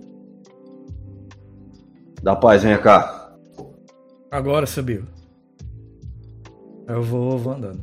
Da 2.27 2.35
paz, 2.35 2.61
vem 2.61 2.77
cá. 2.81 3.31
Agora 4.29 4.65
subiu. 4.65 5.05
Eu 6.85 7.01
vou, 7.01 7.37
vou 7.37 7.53
andando. 7.53 7.79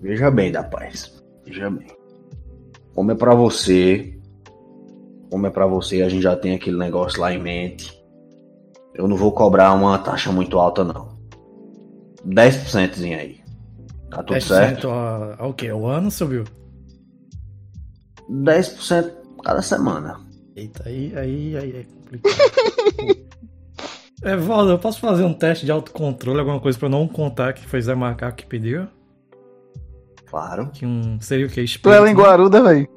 Veja 0.00 0.30
bem, 0.30 0.52
da 0.52 0.62
paz. 0.62 1.20
Veja 1.44 1.68
bem. 1.68 1.88
Como 2.94 3.10
é 3.10 3.16
pra 3.16 3.34
você, 3.34 4.16
como 5.28 5.44
é 5.44 5.50
pra 5.50 5.66
você, 5.66 6.02
a 6.02 6.08
gente 6.08 6.22
já 6.22 6.36
tem 6.36 6.54
aquele 6.54 6.78
negócio 6.78 7.20
lá 7.20 7.32
em 7.34 7.42
mente. 7.42 8.00
Eu 8.94 9.08
não 9.08 9.16
vou 9.16 9.32
cobrar 9.32 9.72
uma 9.72 9.98
taxa 9.98 10.30
muito 10.30 10.56
alta, 10.60 10.84
não. 10.84 11.08
10% 12.24 13.02
aí. 13.12 13.40
Tá 14.08 14.18
tudo 14.22 14.36
10% 14.36 14.46
certo? 14.46 14.88
a- 14.88 15.34
ao 15.40 15.52
quê? 15.52 15.72
O 15.72 15.88
ano 15.88 16.12
subiu? 16.12 16.44
10% 18.30 19.12
cada 19.42 19.62
semana. 19.62 20.20
Eita, 20.54 20.84
aí, 20.88 21.12
aí, 21.16 21.56
aí 21.56 21.76
é 21.78 22.01
complicado. 22.18 23.22
É, 24.24 24.36
Valdo, 24.36 24.70
eu 24.70 24.78
posso 24.78 25.00
fazer 25.00 25.24
um 25.24 25.34
teste 25.34 25.66
de 25.66 25.72
autocontrole, 25.72 26.38
alguma 26.38 26.60
coisa 26.60 26.78
pra 26.78 26.88
não 26.88 27.08
contar 27.08 27.52
que 27.54 27.66
foi 27.66 27.82
Zé 27.82 27.92
Macaco 27.92 28.36
que 28.36 28.46
pediu? 28.46 28.86
Claro. 30.26 30.70
Que 30.70 30.86
um 30.86 31.20
seria 31.20 31.44
o 31.46 31.48
quê? 31.48 31.54
Tu 31.56 31.60
é 31.60 31.64
Espírito, 31.64 32.00
né? 32.02 32.08
linguaruda, 32.08 32.62
velho. 32.62 32.88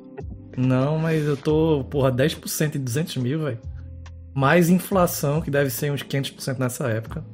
Não, 0.55 0.99
mas 0.99 1.25
eu 1.25 1.35
tô, 1.35 1.83
porra, 1.89 2.11
10% 2.11 2.73
de 2.73 2.77
200 2.77 3.17
mil, 3.17 3.39
velho. 3.43 3.59
Mais 4.35 4.69
inflação, 4.69 5.41
que 5.41 5.49
deve 5.49 5.71
ser 5.71 5.91
uns 5.91 6.03
500% 6.03 6.59
nessa 6.59 6.87
época. 6.89 7.25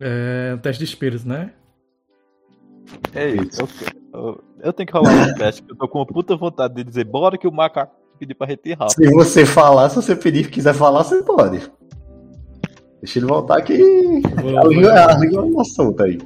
É 0.00 0.52
um 0.54 0.58
teste 0.58 0.78
de 0.84 0.88
espírito, 0.90 1.26
né? 1.28 1.52
É 3.14 3.30
isso. 3.30 3.60
Eu, 3.62 3.68
eu- 4.14 4.44
eu 4.62 4.72
tenho 4.72 4.86
que 4.86 4.92
rolar 4.92 5.28
um 5.28 5.34
teste, 5.34 5.62
que 5.62 5.72
eu 5.72 5.76
tô 5.76 5.88
com 5.88 5.98
uma 5.98 6.06
puta 6.06 6.36
vontade 6.36 6.74
de 6.74 6.84
dizer, 6.84 7.04
bora 7.04 7.36
que 7.36 7.48
o 7.48 7.52
macaco 7.52 7.96
pediu 8.20 8.36
pra 8.36 8.46
rápido. 8.46 8.90
Se 8.90 9.10
você 9.10 9.46
falar, 9.46 9.88
se 9.88 9.96
você 9.96 10.14
pedir, 10.14 10.50
quiser 10.50 10.74
falar, 10.74 11.02
você 11.02 11.22
pode. 11.22 11.60
Deixa 13.00 13.18
ele 13.18 13.26
voltar 13.26 13.62
que 13.62 13.72
a 13.72 14.66
língua, 14.66 14.92
a 14.92 15.18
língua 15.18 15.40
é 15.40 15.44
uma 15.44 15.64
solta 15.64 16.04
aí. 16.04 16.18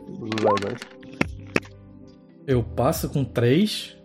Eu 2.47 2.65
passo 2.65 3.09
com 3.09 3.25
3. 3.25 3.97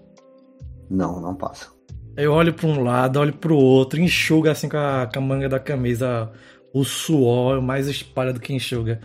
Não, 0.89 1.19
não 1.19 1.33
passa. 1.33 1.67
Eu 2.15 2.33
olho 2.33 2.53
pra 2.53 2.67
um 2.67 2.83
lado, 2.83 3.19
olho 3.19 3.33
pro 3.33 3.55
outro, 3.55 3.99
enxuga 3.99 4.51
assim 4.51 4.69
com 4.69 4.77
a, 4.77 5.09
com 5.11 5.19
a 5.19 5.21
manga 5.21 5.49
da 5.49 5.59
camisa 5.59 6.31
o 6.71 6.83
suor, 6.83 7.61
mais 7.61 7.87
espalha 7.87 8.31
do 8.31 8.39
que 8.39 8.53
enxuga. 8.53 8.99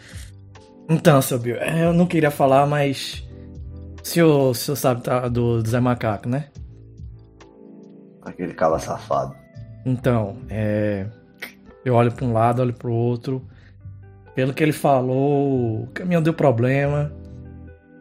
Então, 0.89 1.23
seu 1.23 1.39
Bill, 1.39 1.57
é, 1.57 1.87
eu 1.87 1.95
não 1.95 2.07
queria 2.07 2.31
falar, 2.31 2.67
mas. 2.67 3.27
O 4.03 4.07
senhor, 4.07 4.51
o 4.51 4.55
senhor 4.55 4.77
sabe 4.77 5.03
tá, 5.03 5.29
do, 5.29 5.63
do 5.63 5.69
Zé 5.69 5.81
Macaco, 5.81 6.29
né? 6.29 6.51
Aquele 8.25 8.55
cala 8.55 8.79
safado. 8.79 9.35
Então, 9.85 10.39
é. 10.49 11.07
Eu 11.85 11.95
olho 11.95 12.11
pra 12.11 12.25
um 12.25 12.33
lado, 12.33 12.63
olho 12.63 12.73
pro 12.73 12.93
outro. 12.93 13.47
Pelo 14.35 14.55
que 14.55 14.63
ele 14.63 14.73
falou, 14.73 15.83
o 15.83 15.87
caminhão 15.89 16.23
deu 16.23 16.33
problema. 16.33 17.13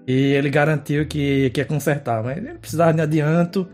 E 0.08 0.34
ele 0.34 0.50
garantiu 0.50 1.06
que, 1.06 1.50
que 1.50 1.62
ia 1.62 1.66
consertar. 1.66 2.24
Mas 2.24 2.38
ele 2.38 2.54
precisava 2.58 2.94
de 2.94 3.02
adianto. 3.02 3.68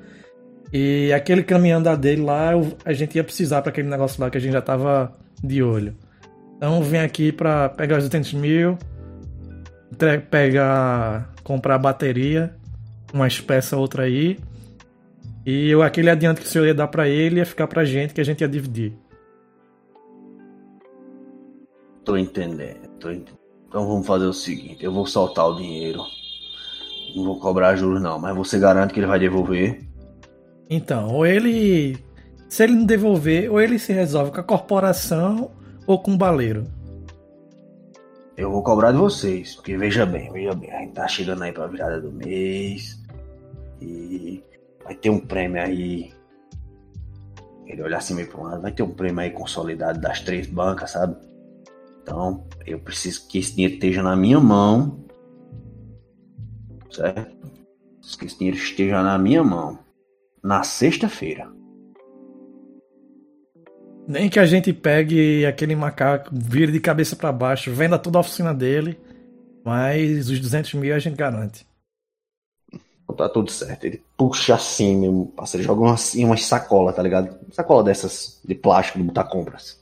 E 0.74 1.12
aquele 1.14 1.43
caminhão 1.43 1.82
da 1.82 1.95
dele 1.95 2.22
lá, 2.22 2.52
a 2.86 2.93
gente 2.93 3.16
ia 3.16 3.24
precisar 3.24 3.62
para 3.62 3.72
aquele 3.72 3.88
negócio 3.88 4.22
lá 4.22 4.30
que 4.30 4.38
a 4.38 4.41
gente 4.41 4.54
já 4.54 4.62
tava 4.62 5.14
de 5.43 5.64
olho. 5.64 5.95
Então 6.58 6.82
vem 6.84 7.02
aqui 7.02 7.32
pra 7.32 7.70
pegar 7.70 7.97
os 7.97 8.04
200 8.10 8.34
mil. 8.34 8.78
Pegar. 10.30 11.32
Comprar 11.43 11.78
bateria. 11.78 12.54
Umas 13.14 13.39
peças, 13.39 13.74
outra 13.74 14.04
aí. 14.04 14.38
E 15.52 15.74
aquele 15.82 16.12
adianto 16.12 16.41
que 16.41 16.47
o 16.47 16.50
senhor 16.50 16.68
ia 16.68 16.76
dar 16.76 16.88
pra 16.88 17.08
ele 17.08 17.39
ia 17.39 17.45
ficar 17.45 17.66
pra 17.66 17.84
gente, 17.84 18.14
que 18.14 18.22
a 18.22 18.24
gente 18.24 18.41
ia 18.41 18.47
dividir. 18.47 18.93
Tô 22.06 22.16
entendendo, 22.16 22.88
tô 23.00 23.10
entendendo. 23.10 23.39
Então 23.68 23.88
vamos 23.88 24.06
fazer 24.06 24.26
o 24.26 24.34
seguinte, 24.34 24.86
eu 24.86 24.91
vou 24.91 25.08
soltar 25.08 25.47
o 25.47 25.56
dinheiro. 25.56 26.02
Não 27.16 27.24
vou 27.24 27.39
cobrar 27.39 27.76
juros 27.76 28.00
não, 28.00 28.20
mas 28.20 28.36
você 28.36 28.60
garante 28.60 28.93
que 28.93 29.00
ele 29.00 29.08
vai 29.08 29.18
devolver? 29.18 29.82
Então, 30.70 31.16
ou 31.16 31.26
ele. 31.26 31.97
Se 32.47 32.64
ele 32.64 32.76
não 32.76 32.86
devolver, 32.86 33.52
ou 33.52 33.60
ele 33.60 33.80
se 33.80 33.91
resolve 33.91 34.32
com 34.32 34.39
a 34.39 34.43
corporação 34.43 35.50
ou 35.88 35.97
com 35.97 36.14
o 36.14 36.18
baleiro. 36.18 36.68
Eu 38.38 38.52
vou 38.52 38.62
cobrar 38.62 38.91
de 38.91 39.00
vocês, 39.00 39.56
porque 39.56 39.76
veja 39.76 40.06
bem, 40.06 40.32
veja 40.32 40.54
bem, 40.54 40.72
a 40.72 40.80
gente 40.82 40.93
tá 40.93 41.08
chegando 41.08 41.41
aí 41.41 41.52
pra 41.52 41.66
virada 41.66 42.00
do 42.00 42.12
mês 42.12 43.00
e 43.82 44.43
vai 44.90 44.96
ter 44.96 45.12
um 45.12 45.20
prêmio 45.20 45.62
aí. 45.62 46.12
Ele 47.68 47.84
olha 47.84 47.98
assim 47.98 48.16
meio 48.16 48.28
pro 48.28 48.42
lado, 48.42 48.64
vai 48.64 48.72
ter 48.72 48.82
um 48.82 48.90
prêmio 48.90 49.20
aí 49.20 49.30
consolidado 49.30 50.02
das 50.02 50.20
três 50.22 50.48
bancas, 50.48 50.92
sabe? 50.92 51.16
Então, 52.02 52.48
eu 52.66 52.80
preciso 52.80 53.28
que 53.28 53.38
esse 53.38 53.54
dinheiro 53.54 53.76
esteja 53.76 54.02
na 54.02 54.16
minha 54.16 54.40
mão, 54.40 55.06
certo? 56.90 57.38
Que 58.18 58.26
esse 58.26 58.40
dinheiro 58.40 58.58
esteja 58.58 59.04
na 59.04 59.20
minha 59.20 59.44
mão 59.44 59.78
na 60.44 60.64
sexta-feira. 60.64 61.48
Nem 64.08 64.28
que 64.28 64.40
a 64.40 64.46
gente 64.48 64.74
pegue 64.74 65.46
aquele 65.46 65.76
macaco, 65.76 66.32
vire 66.34 66.72
de 66.72 66.80
cabeça 66.80 67.16
para 67.16 67.32
baixo, 67.32 67.72
venda 67.72 68.00
toda 68.00 68.18
a 68.18 68.22
oficina 68.22 68.52
dele, 68.56 69.00
mas 69.64 70.28
os 70.32 70.40
200 70.40 70.74
mil 70.74 70.96
a 70.96 70.98
gente 70.98 71.16
garante. 71.16 71.68
Tá 73.20 73.28
tudo 73.28 73.51
certo. 73.51 73.84
Ele 73.84 74.01
puxa 74.15 74.55
assim, 74.55 74.95
meu 74.95 75.34
parceiro, 75.36 75.65
joga 75.67 75.82
uma, 75.82 75.93
assim, 75.95 76.24
uma 76.24 76.38
sacola, 76.38 76.93
tá 76.93 77.03
ligado? 77.03 77.38
Sacola 77.51 77.84
dessas 77.84 78.39
de 78.45 78.55
plástico 78.55 78.97
de 78.97 79.03
botar 79.03 79.26
compras. 79.26 79.78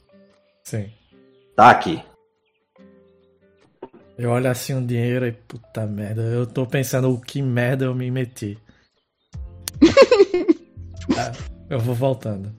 Sim. 0.63 0.89
Tá 1.55 1.69
aqui. 1.69 2.01
Eu 4.17 4.31
olho 4.31 4.49
assim 4.49 4.73
o 4.73 4.81
dinheiro 4.83 5.27
e 5.27 5.31
puta 5.31 5.85
merda, 5.85 6.23
eu 6.23 6.47
tô 6.47 6.65
pensando 6.65 7.11
o 7.13 7.21
que 7.21 7.39
merda 7.39 7.85
eu 7.85 7.93
me 7.93 8.09
meti. 8.09 8.57
tá, 11.13 11.31
eu 11.69 11.79
vou 11.79 11.93
voltando. 11.93 12.51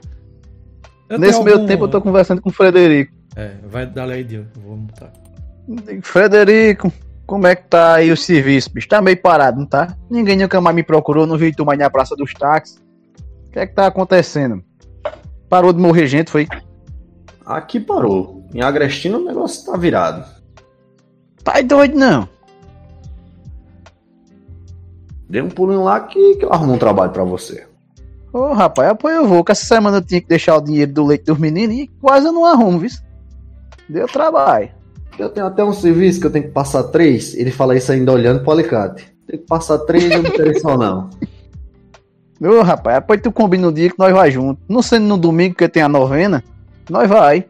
Eu 1.08 1.18
Nesse 1.18 1.42
meio 1.42 1.56
algum- 1.56 1.66
tempo 1.66 1.84
eu 1.84 1.88
tô 1.88 2.00
conversando 2.00 2.40
com 2.40 2.50
o 2.50 2.52
Frederico. 2.52 3.12
É, 3.34 3.56
vai 3.64 3.84
dar 3.84 4.08
aí, 4.08 4.22
Dio. 4.22 4.46
Vou 4.54 4.76
montar. 4.76 5.12
Digo, 5.66 6.06
Frederico, 6.06 6.92
como 7.28 7.46
é 7.46 7.54
que 7.54 7.68
tá 7.68 7.96
aí 7.96 8.10
o 8.10 8.16
serviço, 8.16 8.72
bicho? 8.72 8.88
Tá 8.88 9.02
meio 9.02 9.20
parado, 9.20 9.60
não 9.60 9.66
tá? 9.66 9.94
Ninguém 10.08 10.34
nunca 10.34 10.62
mais 10.62 10.74
me 10.74 10.82
procurou, 10.82 11.26
não 11.26 11.36
vi 11.36 11.54
tu 11.54 11.62
mais 11.62 11.78
na 11.78 11.90
Praça 11.90 12.16
dos 12.16 12.32
Táxis. 12.32 12.82
O 13.46 13.50
que 13.52 13.58
é 13.58 13.66
que 13.66 13.74
tá 13.74 13.86
acontecendo? 13.86 14.64
Parou 15.46 15.74
de 15.74 15.78
morrer 15.78 16.06
gente, 16.06 16.30
foi? 16.30 16.48
Aqui 17.44 17.78
parou. 17.78 18.42
Em 18.54 18.62
Agrestino 18.62 19.18
o 19.18 19.24
negócio 19.26 19.70
tá 19.70 19.76
virado. 19.76 20.24
Tá 21.44 21.60
doido, 21.60 21.98
não. 21.98 22.26
Dê 25.28 25.42
um 25.42 25.50
pulinho 25.50 25.84
lá 25.84 26.00
que, 26.00 26.36
que 26.36 26.46
eu 26.46 26.50
arrumo 26.50 26.72
um 26.72 26.78
trabalho 26.78 27.12
pra 27.12 27.24
você. 27.24 27.66
Ô, 28.32 28.54
rapaz, 28.54 28.88
apoio 28.88 29.16
eu 29.16 29.28
vou, 29.28 29.44
que 29.44 29.52
essa 29.52 29.66
semana 29.66 29.98
eu 29.98 30.02
tinha 30.02 30.22
que 30.22 30.28
deixar 30.28 30.56
o 30.56 30.62
dinheiro 30.62 30.94
do 30.94 31.04
leite 31.04 31.26
dos 31.26 31.38
meninos 31.38 31.76
e 31.76 31.88
quase 32.00 32.26
eu 32.26 32.32
não 32.32 32.46
arrumo, 32.46 32.78
viu? 32.78 32.90
Deu 33.86 34.06
trabalho. 34.06 34.77
Eu 35.18 35.28
tenho 35.28 35.46
até 35.46 35.64
um 35.64 35.72
serviço 35.72 36.20
que 36.20 36.26
eu 36.26 36.30
tenho 36.30 36.44
que 36.44 36.52
passar 36.52 36.84
três. 36.84 37.34
Ele 37.34 37.50
fala 37.50 37.76
isso 37.76 37.90
ainda 37.90 38.12
olhando 38.12 38.42
pro 38.42 38.52
alicate. 38.52 39.12
Tem 39.26 39.38
que 39.38 39.46
passar 39.46 39.78
três, 39.80 40.10
eu 40.10 40.22
não 40.22 40.30
quero 40.30 40.60
só 40.60 40.76
não. 40.76 41.10
Ô, 42.40 42.62
rapaz, 42.62 43.00
depois 43.00 43.20
tu 43.20 43.32
combina 43.32 43.66
o 43.66 43.72
dia 43.72 43.90
que 43.90 43.98
nós 43.98 44.12
vai 44.12 44.30
junto. 44.30 44.60
Não 44.68 44.80
sendo 44.80 45.06
no 45.06 45.18
domingo 45.18 45.56
que 45.56 45.68
tem 45.68 45.82
a 45.82 45.88
novena, 45.88 46.44
nós 46.88 47.08
vai. 47.08 47.44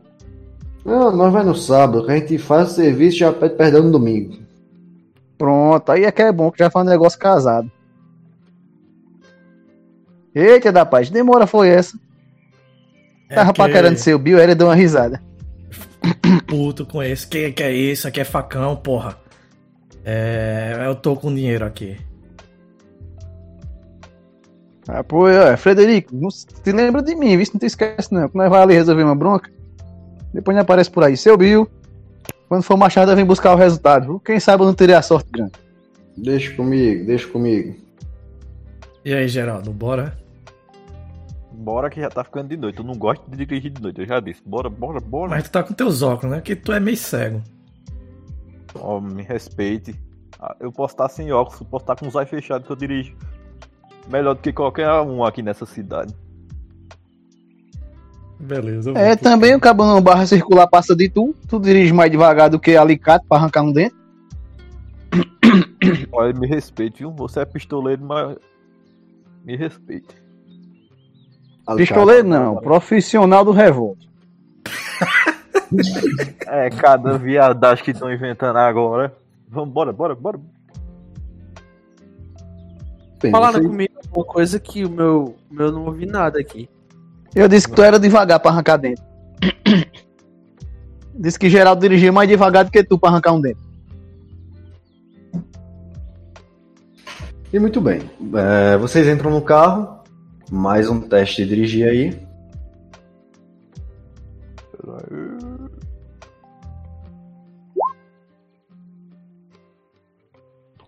Não, 0.82 1.14
nós 1.14 1.30
vai 1.30 1.44
no 1.44 1.54
sábado, 1.54 2.06
que 2.06 2.10
a 2.10 2.16
gente 2.16 2.38
faz 2.38 2.70
o 2.70 2.74
serviço 2.74 3.16
e 3.16 3.20
já 3.20 3.32
pede 3.32 3.54
perdão 3.54 3.82
no 3.82 3.90
domingo. 3.90 4.38
Pronto, 5.36 5.92
aí 5.92 6.04
é 6.04 6.10
que 6.10 6.22
é 6.22 6.32
bom, 6.32 6.50
que 6.50 6.58
já 6.58 6.70
faz 6.70 6.86
um 6.86 6.90
negócio 6.90 7.18
casado. 7.18 7.70
Eita, 10.34 10.72
da 10.72 10.86
paz, 10.86 11.10
demora 11.10 11.46
foi 11.46 11.68
essa. 11.68 11.98
É 13.28 13.34
Tava 13.34 13.52
porque 13.52 13.60
paquerando 13.60 13.98
seu 13.98 14.18
Bill, 14.18 14.38
aí 14.38 14.44
ele 14.44 14.54
deu 14.54 14.68
uma 14.68 14.74
risada. 14.74 15.22
Puto 16.46 16.86
com 16.86 17.02
esse. 17.02 17.26
Que 17.26 17.52
que 17.52 17.62
é 17.62 17.72
isso? 17.72 18.08
Aqui 18.08 18.20
é 18.20 18.24
facão, 18.24 18.76
porra. 18.76 19.16
É, 20.04 20.84
eu 20.86 20.94
tô 20.94 21.16
com 21.16 21.34
dinheiro 21.34 21.64
aqui. 21.64 21.96
Ah, 24.86 25.04
pô, 25.04 25.28
é, 25.28 25.54
Frederico, 25.56 26.16
não 26.16 26.30
se 26.30 26.46
te 26.46 26.72
lembra 26.72 27.02
de 27.02 27.14
mim, 27.14 27.36
viu? 27.36 27.46
Não 27.52 27.60
te 27.60 27.66
esquece 27.66 28.12
não, 28.12 28.26
que 28.26 28.36
nós 28.36 28.48
vai 28.48 28.62
ali 28.62 28.74
resolver 28.74 29.02
uma 29.02 29.14
bronca. 29.14 29.50
Depois 30.32 30.54
não 30.54 30.62
aparece 30.62 30.90
por 30.90 31.04
aí. 31.04 31.14
Seu 31.14 31.36
Bill, 31.36 31.68
quando 32.48 32.62
for 32.62 32.76
Machado, 32.78 33.14
vem 33.14 33.24
buscar 33.24 33.52
o 33.52 33.56
resultado. 33.56 34.18
Quem 34.24 34.40
sabe 34.40 34.62
eu 34.62 34.66
não 34.66 34.74
teria 34.74 34.98
a 34.98 35.02
sorte 35.02 35.30
grande. 35.30 35.52
Deixa 36.16 36.54
comigo, 36.54 37.04
deixa 37.04 37.28
comigo. 37.28 37.76
E 39.04 39.12
aí, 39.12 39.28
Geraldo, 39.28 39.72
bora? 39.72 40.16
Bora 41.58 41.90
que 41.90 42.00
já 42.00 42.08
tá 42.08 42.22
ficando 42.22 42.48
de 42.48 42.56
noite. 42.56 42.78
Eu 42.78 42.84
não 42.84 42.94
gosto 42.94 43.28
de 43.28 43.36
dirigir 43.36 43.72
de 43.72 43.82
noite, 43.82 44.00
eu 44.00 44.06
já 44.06 44.20
disse. 44.20 44.40
Bora, 44.46 44.70
bora, 44.70 45.00
bora. 45.00 45.30
Mas 45.30 45.42
tu 45.42 45.50
tá 45.50 45.60
com 45.60 45.74
teus 45.74 46.02
óculos, 46.02 46.36
né? 46.36 46.40
Que 46.40 46.54
tu 46.54 46.72
é 46.72 46.78
meio 46.78 46.96
cego. 46.96 47.42
Ó, 48.76 49.00
me 49.00 49.24
respeite. 49.24 49.92
Ah, 50.38 50.54
Eu 50.60 50.70
posso 50.70 50.94
estar 50.94 51.08
sem 51.08 51.32
óculos, 51.32 51.60
eu 51.60 51.66
posso 51.66 51.82
estar 51.82 51.96
com 51.96 52.06
os 52.06 52.14
olhos 52.14 52.30
fechados 52.30 52.64
que 52.64 52.72
eu 52.72 52.76
dirijo. 52.76 53.16
Melhor 54.08 54.34
do 54.34 54.40
que 54.40 54.52
qualquer 54.52 54.88
um 55.00 55.24
aqui 55.24 55.42
nessa 55.42 55.66
cidade. 55.66 56.14
Beleza. 58.38 58.92
É, 58.92 59.16
também 59.16 59.52
o 59.56 59.60
cabo 59.60 59.84
não 59.84 60.00
barra 60.00 60.24
circular 60.26 60.68
passa 60.68 60.94
de 60.94 61.08
tu. 61.08 61.34
Tu 61.48 61.58
dirige 61.58 61.92
mais 61.92 62.08
devagar 62.08 62.48
do 62.48 62.60
que 62.60 62.76
alicate 62.76 63.26
pra 63.28 63.36
arrancar 63.36 63.64
no 63.64 63.72
dente. 63.72 63.96
Olha, 66.12 66.32
me 66.32 66.46
respeite, 66.46 66.98
viu? 66.98 67.10
Você 67.12 67.40
é 67.40 67.44
pistoleiro, 67.44 68.04
mas. 68.04 68.36
Me 69.44 69.56
respeite. 69.56 70.27
Pistoleiro 71.76 72.26
não, 72.26 72.56
profissional 72.56 73.44
do 73.44 73.52
revólver. 73.52 73.96
É, 76.46 76.70
cada 76.70 77.18
viadagem 77.18 77.84
que 77.84 77.90
estão 77.90 78.10
inventando 78.10 78.56
agora. 78.56 79.14
Vamos, 79.50 79.68
bora, 79.68 79.92
bora, 79.92 80.14
bora. 80.14 80.40
Bem, 83.20 83.30
Falaram 83.30 83.60
você- 83.60 83.68
comigo 83.68 83.92
uma 84.16 84.24
coisa 84.24 84.58
que 84.58 84.86
o 84.86 84.88
meu, 84.90 85.36
meu 85.50 85.70
não 85.70 85.84
ouvi 85.84 86.06
nada 86.06 86.40
aqui. 86.40 86.70
Eu 87.34 87.48
disse 87.48 87.68
que 87.68 87.74
tu 87.74 87.82
era 87.82 87.98
devagar 87.98 88.40
pra 88.40 88.50
arrancar 88.50 88.78
dente. 88.78 89.02
disse 91.14 91.38
que 91.38 91.50
Geraldo 91.50 91.82
dirigia 91.82 92.10
mais 92.10 92.26
devagar 92.30 92.64
do 92.64 92.70
que 92.70 92.82
tu 92.82 92.98
pra 92.98 93.10
arrancar 93.10 93.32
um 93.34 93.40
dente. 93.42 93.60
E 97.52 97.58
muito 97.58 97.80
bem. 97.80 98.00
É, 98.34 98.76
vocês 98.78 99.06
entram 99.06 99.30
no 99.30 99.42
carro. 99.42 99.97
Mais 100.50 100.88
um 100.88 101.00
teste 101.00 101.44
de 101.44 101.48
dirigir 101.50 101.88
aí. 101.88 102.28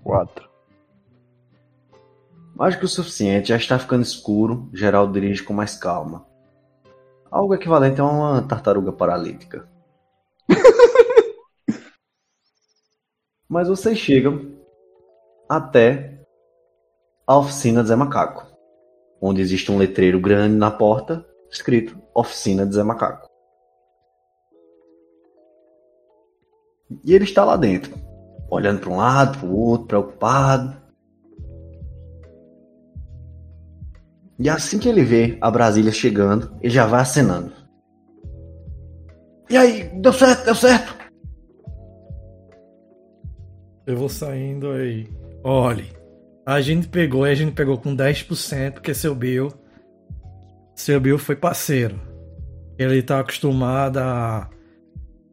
Quatro. 0.03 0.49
Mais 2.55 2.75
que 2.75 2.85
o 2.85 2.89
suficiente, 2.89 3.49
já 3.51 3.57
está 3.57 3.79
ficando 3.79 4.03
escuro. 4.03 4.71
Geraldo 4.73 5.13
dirige 5.13 5.43
com 5.43 5.53
mais 5.53 5.77
calma. 5.77 6.27
Algo 7.31 7.55
equivalente 7.55 8.01
a 8.01 8.05
uma 8.05 8.43
tartaruga 8.43 8.93
paralítica. 8.93 9.69
Mas 13.49 13.69
vocês 13.69 13.99
chegam 13.99 14.59
até 15.49 16.25
a 17.27 17.37
oficina 17.37 17.83
de 17.83 17.89
Zé 17.89 17.97
Macaco, 17.97 18.50
onde 19.21 19.41
existe 19.41 19.71
um 19.71 19.77
letreiro 19.79 20.21
grande 20.21 20.57
na 20.57 20.71
porta 20.71 21.25
escrito 21.51 22.01
Oficina 22.15 22.65
de 22.65 22.75
Zé 22.75 22.83
Macaco. 22.83 23.29
E 27.05 27.15
ele 27.15 27.25
está 27.25 27.45
lá 27.45 27.57
dentro, 27.57 27.95
olhando 28.51 28.81
para 28.81 28.91
um 28.91 28.97
lado, 28.97 29.39
para 29.39 29.47
o 29.47 29.57
outro, 29.57 29.87
preocupado. 29.87 30.81
E 34.39 34.49
assim 34.49 34.79
que 34.79 34.89
ele 34.89 35.05
vê 35.05 35.37
a 35.41 35.51
Brasília 35.51 35.93
chegando, 35.93 36.57
ele 36.61 36.73
já 36.73 36.87
vai 36.87 37.01
acenando. 37.01 37.53
E 39.49 39.57
aí, 39.57 39.85
deu 40.01 40.13
certo, 40.13 40.45
deu 40.45 40.55
certo. 40.55 40.97
Eu 43.87 43.97
vou 43.97 44.09
saindo 44.09 44.71
aí. 44.71 45.09
Olhe, 45.43 45.93
a 46.45 46.61
gente 46.61 46.89
pegou 46.89 47.27
e 47.27 47.31
a 47.31 47.35
gente 47.35 47.53
pegou 47.53 47.79
com 47.79 47.95
10%, 47.95 48.73
porque 48.73 48.95
seu 48.95 49.15
Bill. 49.15 49.53
Seu 50.75 51.01
Bill 51.01 51.19
foi 51.19 51.37
parceiro. 51.37 52.01
Ele 52.79 53.03
tá 53.03 53.21
acostumado 53.21 53.99
a, 53.99 54.49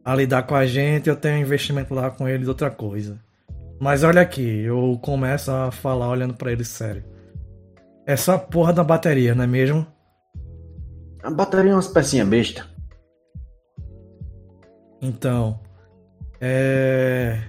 a 0.04 0.14
lidar 0.14 0.42
com 0.42 0.54
a 0.54 0.66
gente, 0.66 1.08
eu 1.08 1.16
tenho 1.16 1.38
um 1.38 1.40
investimento 1.40 1.94
lá 1.94 2.10
com 2.10 2.28
ele 2.28 2.42
de 2.44 2.48
outra 2.48 2.70
coisa. 2.70 3.18
Mas 3.80 4.02
olha 4.02 4.20
aqui, 4.20 4.60
eu 4.60 4.98
começo 5.00 5.50
a 5.50 5.70
falar 5.70 6.08
olhando 6.08 6.34
pra 6.34 6.52
ele 6.52 6.64
sério. 6.64 7.04
É 8.06 8.16
só 8.16 8.34
a 8.34 8.38
porra 8.38 8.72
da 8.72 8.82
bateria, 8.82 9.34
não 9.34 9.44
é 9.44 9.46
mesmo? 9.46 9.86
A 11.22 11.30
bateria 11.30 11.72
é 11.72 11.74
umas 11.74 11.88
pecinhas 11.88 12.28
besta. 12.28 12.66
Então. 15.00 15.60
É. 16.40 17.40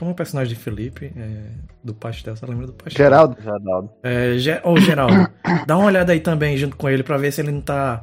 Como 0.00 0.12
o 0.12 0.14
personagem 0.14 0.54
de 0.54 0.58
Felipe, 0.58 1.12
é, 1.14 1.50
do 1.84 1.94
Pastel, 1.94 2.34
você 2.34 2.46
lembra 2.46 2.66
do 2.66 2.72
Pastel? 2.72 2.96
Geraldo, 3.04 3.36
Geraldo. 3.40 3.90
É, 4.02 4.38
Ge- 4.38 4.60
Ô, 4.64 4.76
Geraldo, 4.78 5.12
dá 5.68 5.76
uma 5.76 5.86
olhada 5.86 6.12
aí 6.12 6.20
também 6.20 6.56
junto 6.56 6.74
com 6.74 6.88
ele 6.88 7.02
pra 7.02 7.18
ver 7.18 7.30
se 7.30 7.42
ele 7.42 7.52
não 7.52 7.60
tá 7.60 8.02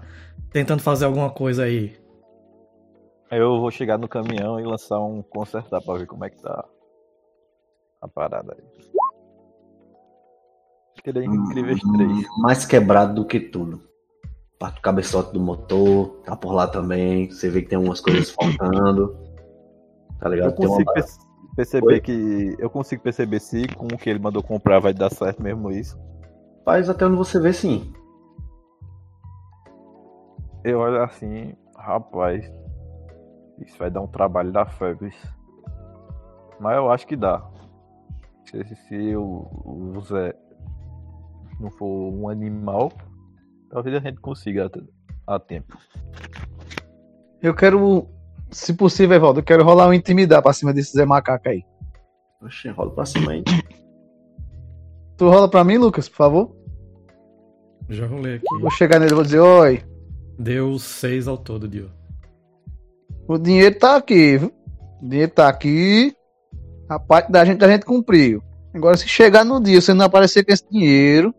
tentando 0.51 0.81
fazer 0.83 1.05
alguma 1.05 1.31
coisa 1.31 1.63
aí. 1.63 1.97
Eu 3.31 3.59
vou 3.59 3.71
chegar 3.71 3.97
no 3.97 4.07
caminhão 4.07 4.59
e 4.59 4.63
lançar 4.63 4.99
um 4.99 5.23
consertar 5.23 5.81
pra 5.81 5.95
ver 5.95 6.05
como 6.05 6.23
é 6.23 6.29
que 6.29 6.39
tá 6.39 6.63
a 7.99 8.07
parada 8.07 8.55
aí. 8.55 8.63
Aquele 10.99 11.19
é 11.19 11.25
incríveis 11.25 11.79
três. 11.81 12.25
Mais 12.41 12.63
quebrado 12.65 13.15
do 13.15 13.25
que 13.25 13.39
tudo. 13.39 13.81
Parte 14.59 14.75
do 14.75 14.81
cabeçote 14.81 15.33
do 15.33 15.39
motor, 15.39 16.21
tá 16.25 16.35
por 16.35 16.53
lá 16.53 16.67
também. 16.67 17.29
Você 17.29 17.49
vê 17.49 17.61
que 17.63 17.69
tem 17.69 17.77
umas 17.79 17.99
coisas 18.01 18.29
faltando. 18.31 19.17
Tá 20.19 20.29
ligado? 20.29 20.49
Eu 20.51 20.55
Tem 20.55 20.65
uma- 20.67 20.71
consigo 20.75 20.93
perce- 20.93 21.26
perceber 21.57 21.93
Oi? 21.93 22.01
que. 22.01 22.55
Eu 22.59 22.69
consigo 22.69 23.01
perceber 23.01 23.39
se 23.39 23.67
com 23.75 23.87
o 23.87 23.97
que 23.97 24.09
ele 24.09 24.19
mandou 24.19 24.43
comprar 24.43 24.77
vai 24.77 24.93
dar 24.93 25.09
certo 25.09 25.41
mesmo 25.41 25.71
isso. 25.71 25.99
Faz 26.63 26.87
até 26.87 27.05
onde 27.05 27.17
você 27.17 27.39
vê 27.39 27.51
sim. 27.51 27.91
Eu 30.63 30.79
olho 30.79 31.01
assim, 31.01 31.55
rapaz. 31.75 32.49
Isso 33.59 33.75
vai 33.79 33.89
dar 33.89 34.01
um 34.01 34.07
trabalho 34.07 34.51
da 34.51 34.65
febre. 34.65 35.11
Mas 36.59 36.77
eu 36.77 36.91
acho 36.91 37.07
que 37.07 37.15
dá. 37.15 37.43
Se, 38.45 38.75
se 38.75 39.15
o, 39.15 39.47
o 39.65 40.01
Zé 40.01 40.35
não 41.59 41.71
for 41.71 42.13
um 42.13 42.29
animal, 42.29 42.91
talvez 43.69 43.95
a 43.95 43.99
gente 43.99 44.19
consiga 44.19 44.69
a, 45.25 45.35
a 45.35 45.39
tempo. 45.39 45.75
eu 47.41 47.55
quero, 47.55 48.07
se 48.51 48.73
possível, 48.73 49.15
Evaldo, 49.15 49.39
eu 49.39 49.43
quero 49.43 49.63
rolar 49.63 49.87
um 49.87 49.93
intimidar 49.93 50.41
pra 50.41 50.53
cima 50.53 50.73
desse 50.73 50.93
Zé 50.93 51.05
Macaco 51.05 51.49
aí. 51.49 51.63
Oxe, 52.41 52.69
rola 52.69 52.91
pra 52.91 53.05
cima 53.05 53.31
aí. 53.31 53.43
Tu 55.17 55.27
rola 55.27 55.49
pra 55.49 55.63
mim, 55.63 55.77
Lucas, 55.77 56.07
por 56.07 56.15
favor? 56.17 56.55
Já 57.89 58.05
rolei 58.05 58.35
aqui. 58.35 58.45
Vou 58.61 58.69
chegar 58.71 58.99
nele 58.99 59.11
e 59.11 59.15
vou 59.15 59.23
dizer, 59.23 59.39
oi, 59.39 59.83
Deu 60.37 60.77
seis 60.77 61.27
ao 61.27 61.37
todo, 61.37 61.67
Dio. 61.67 61.89
o 63.27 63.37
dinheiro 63.39 63.77
tá 63.79 63.95
aqui, 63.95 64.37
viu? 64.37 64.53
O 65.01 65.09
dinheiro 65.09 65.31
tá 65.31 65.47
aqui. 65.47 66.13
A 66.87 66.99
parte 66.99 67.31
da 67.31 67.43
gente 67.43 67.63
a 67.65 67.67
gente 67.67 67.85
cumpriu. 67.85 68.41
Agora, 68.73 68.95
se 68.95 69.07
chegar 69.07 69.43
no 69.43 69.59
dia 69.61 69.81
você 69.81 69.93
não 69.93 70.05
aparecer 70.05 70.45
com 70.45 70.53
esse 70.53 70.63
dinheiro, 70.69 71.33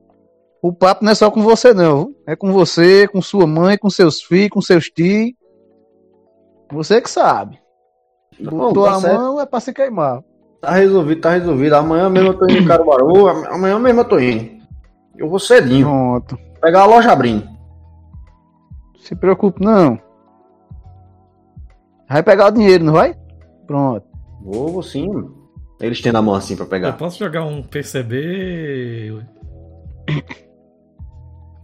o 0.61 0.73
papo 0.73 1.05
não 1.05 1.13
é 1.13 1.15
só 1.15 1.31
com 1.31 1.43
você, 1.43 1.73
não. 1.73 2.07
viu? 2.07 2.17
É 2.27 2.35
com 2.35 2.53
você, 2.53 3.07
com 3.07 3.23
sua 3.23 3.47
mãe, 3.47 3.79
com 3.79 3.89
seus 3.89 4.21
filhos, 4.21 4.51
com 4.51 4.61
seus 4.61 4.87
tios. 4.87 5.33
Você 6.71 7.01
que 7.01 7.11
sabe. 7.11 7.59
Botou 8.41 8.85
tá 8.85 8.93
a 8.93 9.01
certo. 9.01 9.19
mão 9.21 9.41
é 9.41 9.47
pra 9.47 9.61
se 9.61 9.73
queimar. 9.73 10.23
Tá 10.61 10.73
resolvido, 10.73 11.21
tá 11.21 11.31
resolvido. 11.31 11.75
Amanhã 11.75 12.09
mesmo 12.11 12.29
eu 12.31 12.39
tô 12.39 12.45
indo 12.47 12.59
em 12.59 12.67
Caruaru. 12.67 13.27
am- 13.29 13.47
Amanhã 13.55 13.79
mesmo 13.79 14.01
eu 14.01 14.05
tô 14.09 14.19
indo. 14.19 14.59
Eu 15.17 15.29
vou 15.29 15.39
cedinho. 15.39 15.87
Pronto. 15.87 16.39
Pegar 16.61 16.83
a 16.83 16.87
loja 16.87 17.13
abrindo. 17.13 17.49
Se 19.01 19.15
preocupe, 19.17 19.65
não. 19.65 19.99
Vai 22.09 22.23
pegar 22.23 22.47
o 22.49 22.51
dinheiro, 22.53 22.85
não 22.85 22.93
vai? 22.93 23.15
Pronto. 23.67 24.05
Vou, 24.43 24.69
vou 24.69 24.83
sim. 24.83 25.07
Eles 25.81 26.01
têm 26.01 26.11
na 26.13 26.21
mão 26.23 26.35
assim 26.35 26.57
pra 26.57 26.65
Eu 26.65 26.69
pegar. 26.71 26.93
posso 26.95 27.19
jogar 27.19 27.45
um 27.45 27.63
PCB 27.63 29.25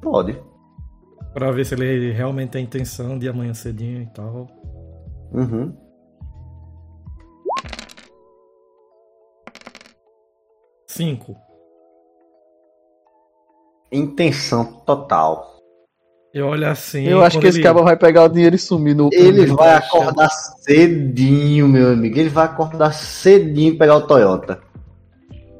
Pode. 0.01 0.39
pra 1.33 1.51
ver 1.51 1.65
se 1.65 1.75
ele 1.75 2.13
realmente 2.13 2.51
tem 2.51 2.65
intenção 2.65 3.19
de 3.19 3.29
amanhã 3.29 3.55
cedinho 3.55 4.03
e 4.03 4.07
tal. 4.07 4.47
Uhum. 5.35 5.75
Cinco. 10.87 11.37
Intenção 13.91 14.65
total. 14.87 15.55
Eu 16.33 16.49
olho 16.49 16.69
assim. 16.69 17.05
Eu 17.05 17.23
acho 17.23 17.39
que 17.39 17.47
esse 17.47 17.59
ele- 17.59 17.65
cara 17.65 17.81
vai 17.83 17.97
pegar 17.97 18.25
o 18.25 18.29
dinheiro 18.29 18.57
e 18.57 18.59
sumir 18.59 18.95
no. 18.95 19.09
Ele 19.13 19.47
vai 19.47 19.75
acordar 19.75 20.29
cedinho, 20.31 21.69
meu 21.69 21.93
amigo. 21.93 22.19
Ele 22.19 22.29
vai 22.29 22.47
acordar 22.47 22.93
cedinho 22.93 23.73
e 23.75 23.79
pegar 23.79 23.97
o 23.97 24.07
Toyota. 24.07 24.61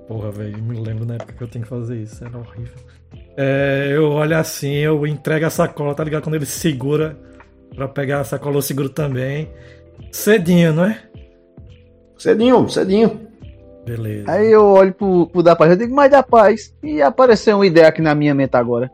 Porra, 0.09 0.31
velho, 0.33 0.61
me 0.63 0.79
lembro 0.81 1.07
na 1.07 1.15
época 1.15 1.33
que 1.33 1.43
eu 1.43 1.49
tenho 1.49 1.63
que 1.65 1.69
fazer 1.71 1.97
isso, 1.97 2.25
era 2.25 2.37
horrível. 2.37 2.75
É, 3.37 3.91
eu 3.93 4.11
olho 4.11 4.37
assim, 4.37 4.75
eu 4.75 5.07
entrego 5.07 5.47
a 5.47 5.51
sacola, 5.51 5.95
tá 5.95 6.05
ligado? 6.05 6.25
Quando 6.25 6.35
ele 6.35 6.45
segura 6.47 7.17
pra 7.75 7.89
pegar 7.89 8.21
a 8.21 8.25
sacola, 8.25 8.63
seguro 8.63 8.89
também. 8.89 9.51
Cedinho, 10.11 10.73
não 10.73 10.85
é? 10.85 11.03
Cedinho, 12.19 12.69
cedinho. 12.69 13.21
Beleza. 13.85 14.31
Aí 14.31 14.51
eu 14.51 14.65
olho 14.65 14.95
pro, 14.95 15.27
pro 15.27 15.43
da 15.43 15.55
paz, 15.55 15.71
eu 15.73 15.77
digo, 15.77 15.95
mas 15.95 16.11
da 16.11 16.23
paz. 16.23 16.75
E 16.83 17.03
apareceu 17.03 17.57
uma 17.57 17.67
ideia 17.67 17.89
aqui 17.89 18.01
na 18.01 18.15
minha 18.15 18.35
mente 18.35 18.57
agora. 18.57 18.91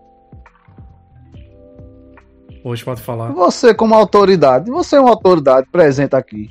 Hoje 2.64 2.84
pode 2.84 3.00
falar. 3.00 3.32
Você, 3.32 3.72
como 3.72 3.94
autoridade, 3.94 4.70
você 4.70 4.96
é 4.96 5.00
uma 5.00 5.10
autoridade 5.10 5.66
presente 5.70 6.14
aqui. 6.14 6.50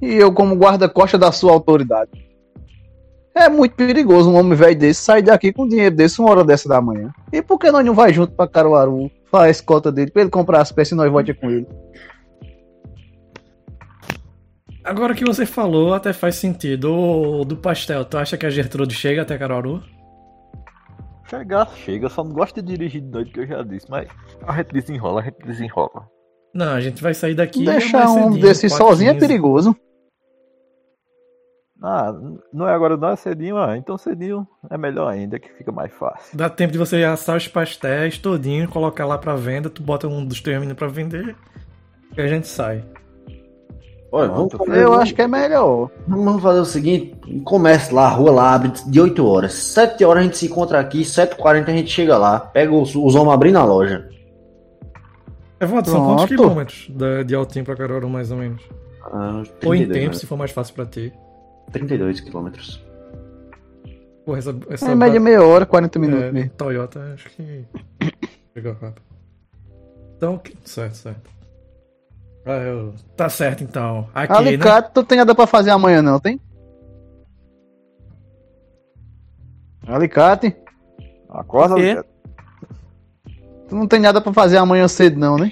E 0.00 0.14
eu, 0.14 0.32
como 0.32 0.54
guarda-costa 0.54 1.18
da 1.18 1.30
sua 1.30 1.52
autoridade. 1.52 2.10
É 3.34 3.48
muito 3.48 3.76
perigoso 3.76 4.28
um 4.28 4.36
homem 4.36 4.56
velho 4.56 4.76
desse 4.76 5.00
sair 5.00 5.22
daqui 5.22 5.52
com 5.52 5.68
dinheiro 5.68 5.94
desse 5.94 6.20
uma 6.20 6.30
hora 6.30 6.44
dessa 6.44 6.68
da 6.68 6.80
manhã. 6.80 7.12
E 7.32 7.40
por 7.40 7.58
que 7.58 7.70
nós 7.70 7.84
não 7.84 7.94
vai 7.94 8.12
junto 8.12 8.32
pra 8.32 8.48
Caruaru, 8.48 9.10
fazer 9.30 9.46
a 9.46 9.50
escolta 9.50 9.92
dele, 9.92 10.10
pra 10.10 10.22
ele 10.22 10.30
comprar 10.30 10.60
as 10.60 10.72
peças 10.72 10.92
e 10.92 10.94
nós 10.94 11.10
voltamos 11.10 11.40
com 11.40 11.50
ele? 11.50 11.66
Agora 14.84 15.14
que 15.14 15.24
você 15.24 15.44
falou, 15.44 15.92
até 15.92 16.12
faz 16.12 16.36
sentido. 16.36 16.90
O 16.90 17.44
do 17.44 17.56
pastel, 17.56 18.04
tu 18.04 18.16
acha 18.16 18.38
que 18.38 18.46
a 18.46 18.50
Gertrude 18.50 18.94
chega 18.94 19.22
até 19.22 19.36
Caruaru? 19.36 19.82
Chegar, 21.28 21.68
chega, 21.84 22.06
eu 22.06 22.10
só 22.10 22.24
não 22.24 22.32
gosto 22.32 22.62
de 22.62 22.68
dirigir 22.74 23.02
de 23.02 23.08
noite, 23.08 23.30
que 23.30 23.40
eu 23.40 23.46
já 23.46 23.62
disse, 23.62 23.86
mas 23.90 24.08
a 24.46 24.56
gente 24.56 24.72
desenrola, 24.72 25.20
a 25.20 25.24
gente 25.24 25.44
desenrola. 25.44 26.08
Não, 26.54 26.72
a 26.72 26.80
gente 26.80 27.02
vai 27.02 27.12
sair 27.12 27.34
daqui. 27.34 27.66
Deixar 27.66 28.08
um 28.08 28.14
cedinho, 28.14 28.40
desse 28.40 28.66
4h15. 28.68 28.76
sozinho 28.76 29.10
é 29.10 29.14
perigoso. 29.14 29.76
Ah, 31.82 32.12
não 32.52 32.66
é 32.68 32.72
agora, 32.74 32.96
não 32.96 33.10
é 33.10 33.16
cedinho, 33.16 33.56
ah, 33.56 33.76
então 33.76 33.96
cedinho 33.96 34.46
é 34.68 34.76
melhor 34.76 35.06
ainda, 35.08 35.38
que 35.38 35.48
fica 35.52 35.70
mais 35.70 35.92
fácil. 35.92 36.36
Dá 36.36 36.50
tempo 36.50 36.72
de 36.72 36.78
você 36.78 37.04
assar 37.04 37.36
os 37.36 37.46
pastéis 37.46 38.18
todinho, 38.18 38.68
colocar 38.68 39.06
lá 39.06 39.16
pra 39.16 39.36
venda, 39.36 39.70
tu 39.70 39.80
bota 39.82 40.08
um 40.08 40.24
dos 40.24 40.40
teus 40.40 40.56
meninos 40.56 40.76
pra 40.76 40.88
vender 40.88 41.36
e 42.16 42.20
a 42.20 42.26
gente 42.26 42.48
sai. 42.48 42.84
Olha, 44.10 44.28
vamos 44.28 44.52
fazer, 44.54 44.82
Eu 44.82 44.94
acho 44.94 45.14
que 45.14 45.22
é 45.22 45.28
melhor. 45.28 45.90
vamos 46.08 46.42
fazer 46.42 46.60
o 46.60 46.64
seguinte: 46.64 47.14
comece 47.44 47.94
lá, 47.94 48.06
a 48.06 48.10
rua 48.10 48.30
lá 48.32 48.54
abre 48.54 48.72
de 48.86 49.00
8 49.00 49.24
horas. 49.24 49.52
7 49.52 50.02
horas 50.02 50.22
a 50.22 50.24
gente 50.24 50.38
se 50.38 50.46
encontra 50.46 50.80
aqui, 50.80 51.02
7h40 51.04 51.68
a 51.68 51.72
gente 51.76 51.90
chega 51.90 52.16
lá. 52.16 52.40
Pega 52.40 52.72
os, 52.74 52.94
os 52.96 53.14
homens 53.14 53.34
abrindo 53.34 53.58
a 53.58 53.64
loja. 53.64 54.08
Evandro, 55.60 55.90
são 55.90 56.06
quantos 56.06 56.24
quilômetros 56.26 56.86
da- 56.90 57.22
de 57.22 57.34
Altim 57.34 57.62
pra 57.64 57.76
Caruaru, 57.76 58.08
mais 58.08 58.30
ou 58.32 58.38
menos? 58.38 58.62
Ah, 59.04 59.42
Ou 59.64 59.74
em 59.74 59.78
32, 59.80 59.92
tempo, 59.92 60.12
né? 60.14 60.18
se 60.18 60.26
for 60.26 60.36
mais 60.38 60.50
fácil 60.52 60.74
pra 60.74 60.86
ti. 60.86 61.12
32 61.72 62.20
quilômetros. 62.20 62.84
Porra, 64.24 64.38
essa, 64.38 64.56
essa 64.70 64.90
É 64.90 64.94
média 64.94 65.18
meia 65.20 65.42
hora, 65.42 65.64
40 65.66 65.98
minutos 65.98 66.24
é, 66.24 66.32
mesmo. 66.32 66.50
Toyota, 66.50 67.00
acho 67.14 67.30
que. 67.30 67.64
Pegou 68.54 68.72
rápido. 68.74 69.02
Então, 70.16 70.40
certo, 70.64 70.94
certo. 70.96 71.30
Ah, 72.44 72.52
eu- 72.58 72.94
Tá 73.16 73.28
certo 73.28 73.62
então. 73.64 74.08
Aqui, 74.14 74.32
né? 74.32 74.38
Alicate, 74.38 74.90
tu 74.92 75.04
tem 75.04 75.18
nada 75.18 75.34
pra 75.34 75.46
fazer 75.46 75.70
amanhã, 75.70 76.02
não, 76.02 76.18
tem? 76.18 76.40
Alicate, 79.86 80.54
Acorda, 81.30 81.76
quê? 81.76 81.94
Lucas. 81.94 82.06
tu 83.68 83.74
não 83.76 83.86
tem 83.86 84.00
nada 84.00 84.20
pra 84.20 84.32
fazer 84.32 84.58
amanhã 84.58 84.86
cedo, 84.88 85.18
não, 85.18 85.36
né? 85.36 85.50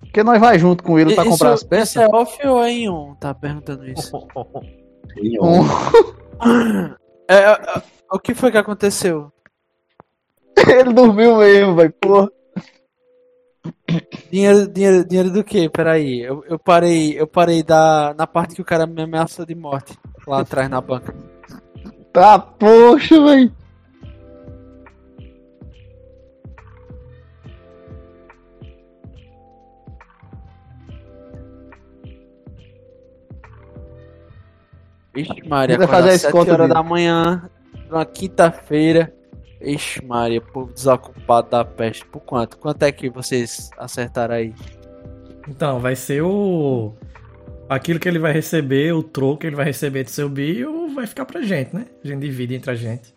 Porque 0.00 0.22
nós 0.24 0.40
vai 0.40 0.58
junto 0.58 0.82
com 0.82 0.98
ele 0.98 1.14
pra 1.14 1.22
Isso- 1.24 1.32
comprar 1.32 1.52
as 1.52 1.60
Isso 1.60 1.68
peças. 1.68 1.96
é 1.96 2.06
off 2.08 2.46
ou 2.46 2.62
é 2.62 2.70
em 2.70 2.88
on? 2.88 3.14
Tá 3.14 3.32
perguntando 3.34 3.86
isso. 3.88 4.10
Um- 5.40 6.94
É, 7.28 7.34
é, 7.34 7.50
é, 7.52 7.82
o 8.10 8.18
que 8.18 8.34
foi 8.34 8.50
que 8.50 8.58
aconteceu? 8.58 9.32
ele 10.56 10.92
dormiu 10.92 11.36
mesmo, 11.38 11.76
velho. 11.76 11.92
Porra. 12.00 12.30
Dinheiro, 14.30 14.66
dinheiro, 14.68 15.04
dinheiro 15.04 15.30
do 15.30 15.44
quê? 15.44 15.68
Peraí. 15.68 16.20
Eu, 16.20 16.44
eu 16.48 16.58
parei, 16.58 17.18
eu 17.18 17.26
parei 17.26 17.62
da, 17.62 18.14
na 18.14 18.26
parte 18.26 18.54
que 18.54 18.62
o 18.62 18.64
cara 18.64 18.86
me 18.86 19.02
ameaçou 19.02 19.44
de 19.46 19.54
morte. 19.54 19.96
Lá 20.26 20.40
atrás 20.40 20.68
na 20.68 20.80
banca. 20.80 21.14
Tá, 22.12 22.38
poxa, 22.38 23.22
velho. 23.22 23.52
Ixi, 35.14 35.46
Maria, 35.46 35.78
Vai 35.78 35.86
fazer 35.86 36.08
a 36.08 36.12
7 36.12 36.24
escolta 36.26 36.52
horas 36.52 36.68
da 36.68 36.82
manhã, 36.82 37.48
numa 37.90 38.04
quinta-feira. 38.04 39.12
Ixi, 39.60 40.04
Maria, 40.04 40.40
povo 40.40 40.72
desocupado 40.72 41.50
da 41.50 41.64
peste. 41.64 42.04
Por 42.06 42.20
quanto? 42.20 42.58
Quanto 42.58 42.82
é 42.82 42.90
que 42.90 43.08
vocês 43.10 43.70
acertaram 43.78 44.34
aí? 44.34 44.54
Então, 45.48 45.78
vai 45.78 45.94
ser 45.94 46.22
o. 46.22 46.94
aquilo 47.68 48.00
que 48.00 48.08
ele 48.08 48.18
vai 48.18 48.32
receber, 48.32 48.92
o 48.92 49.02
troco 49.02 49.38
que 49.38 49.46
ele 49.46 49.56
vai 49.56 49.66
receber 49.66 50.04
do 50.04 50.10
seu 50.10 50.28
bio, 50.28 50.94
vai 50.94 51.06
ficar 51.06 51.24
pra 51.24 51.42
gente, 51.42 51.74
né? 51.74 51.86
A 52.02 52.08
gente 52.08 52.20
divide 52.20 52.54
entre 52.54 52.70
a 52.70 52.74
gente. 52.74 53.14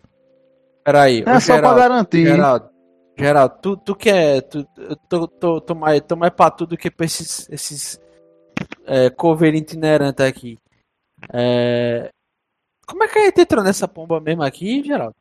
Peraí, 0.84 1.24
É 1.26 1.40
só 1.40 1.58
pra 1.58 1.70
Geraldo, 1.70 1.80
garantir. 1.80 2.26
Geraldo, 2.26 2.68
Geraldo, 3.18 3.54
tu, 3.60 3.76
tu 3.76 3.96
que 3.96 4.10
é. 4.10 4.40
Tu, 4.40 4.64
eu 4.76 4.96
tô, 5.08 5.26
tô, 5.26 5.60
tô, 5.60 5.74
mais, 5.74 6.00
tô 6.02 6.14
mais 6.14 6.32
pra 6.32 6.50
tudo 6.50 6.76
que 6.76 6.90
pra 6.90 7.06
esses, 7.06 7.48
esses 7.50 8.00
é, 8.86 9.10
coveiro 9.10 9.56
itinerante 9.56 10.22
aqui. 10.22 10.58
É, 11.32 12.10
como 12.86 13.02
é 13.04 13.08
que 13.08 13.18
a 13.18 13.24
gente 13.24 13.40
entrou 13.40 13.64
nessa 13.64 13.88
pomba 13.88 14.20
mesmo 14.20 14.42
aqui, 14.42 14.82
Geraldo? 14.82 15.14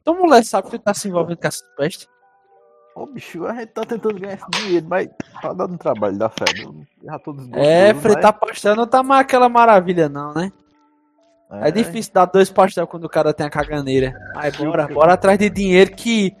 Então, 0.00 0.14
mulher, 0.14 0.44
sabe 0.44 0.70
que 0.70 0.78
tá 0.78 0.94
se 0.94 1.08
envolvendo 1.08 1.38
com 1.38 1.48
essa 1.48 1.64
peste? 1.76 2.06
Ô, 2.94 3.06
bicho, 3.06 3.44
a 3.44 3.52
gente 3.54 3.72
tá 3.72 3.84
tentando 3.84 4.18
ganhar 4.18 4.34
esse 4.34 4.50
dinheiro, 4.62 4.86
mas 4.88 5.08
tá 5.42 5.52
dando 5.52 5.76
trabalho 5.76 6.16
da 6.16 6.28
fé. 6.30 6.44
Já 7.04 7.18
todos 7.18 7.46
É, 7.52 7.92
fritar 7.94 8.32
pastel 8.38 8.76
não 8.76 8.86
tá 8.86 9.02
mais 9.02 9.22
aquela 9.22 9.48
maravilha, 9.48 10.08
não, 10.08 10.32
né? 10.32 10.50
É 11.50 11.70
difícil 11.70 12.12
dar 12.12 12.24
dois 12.26 12.50
pastel 12.50 12.86
quando 12.86 13.04
o 13.04 13.08
cara 13.08 13.34
tem 13.34 13.46
a 13.46 13.50
caganeira. 13.50 14.14
Mas 14.34 14.56
bora, 14.56 14.88
bora 14.88 15.12
atrás 15.12 15.38
de 15.38 15.48
dinheiro 15.50 15.94
que, 15.94 16.34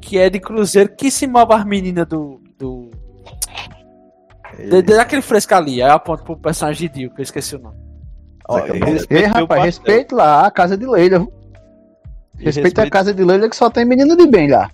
que 0.00 0.18
é 0.18 0.28
de 0.30 0.38
cruzeiro 0.38 0.94
que 0.94 1.10
se 1.10 1.26
move 1.26 1.54
as 1.54 1.64
meninas 1.64 2.06
do. 2.06 2.40
do 2.58 2.90
de- 4.58 4.82
daquele 4.82 5.22
fresco 5.22 5.54
ali. 5.54 5.82
Aí 5.82 5.88
eu 5.88 5.94
aponto 5.94 6.22
pro 6.22 6.36
personagem 6.36 6.88
de 6.88 6.94
Dio, 6.94 7.10
que 7.14 7.20
eu 7.20 7.24
esqueci 7.24 7.56
o 7.56 7.58
nome. 7.58 7.83
Ei, 9.10 9.24
rapaz, 9.24 9.64
respeite 9.64 10.14
lá 10.14 10.46
a 10.46 10.50
casa 10.50 10.76
de 10.76 10.86
Leila. 10.86 11.18
viu? 11.20 11.32
Respeita 12.38 12.82
a 12.82 12.90
casa 12.90 13.14
de 13.14 13.24
Leila 13.24 13.48
que 13.48 13.56
só 13.56 13.70
tem 13.70 13.84
menino 13.84 14.16
de 14.16 14.26
bem 14.26 14.50
lá. 14.50 14.70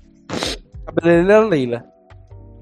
Cabeleireira 0.87 1.41
Leila. 1.41 1.85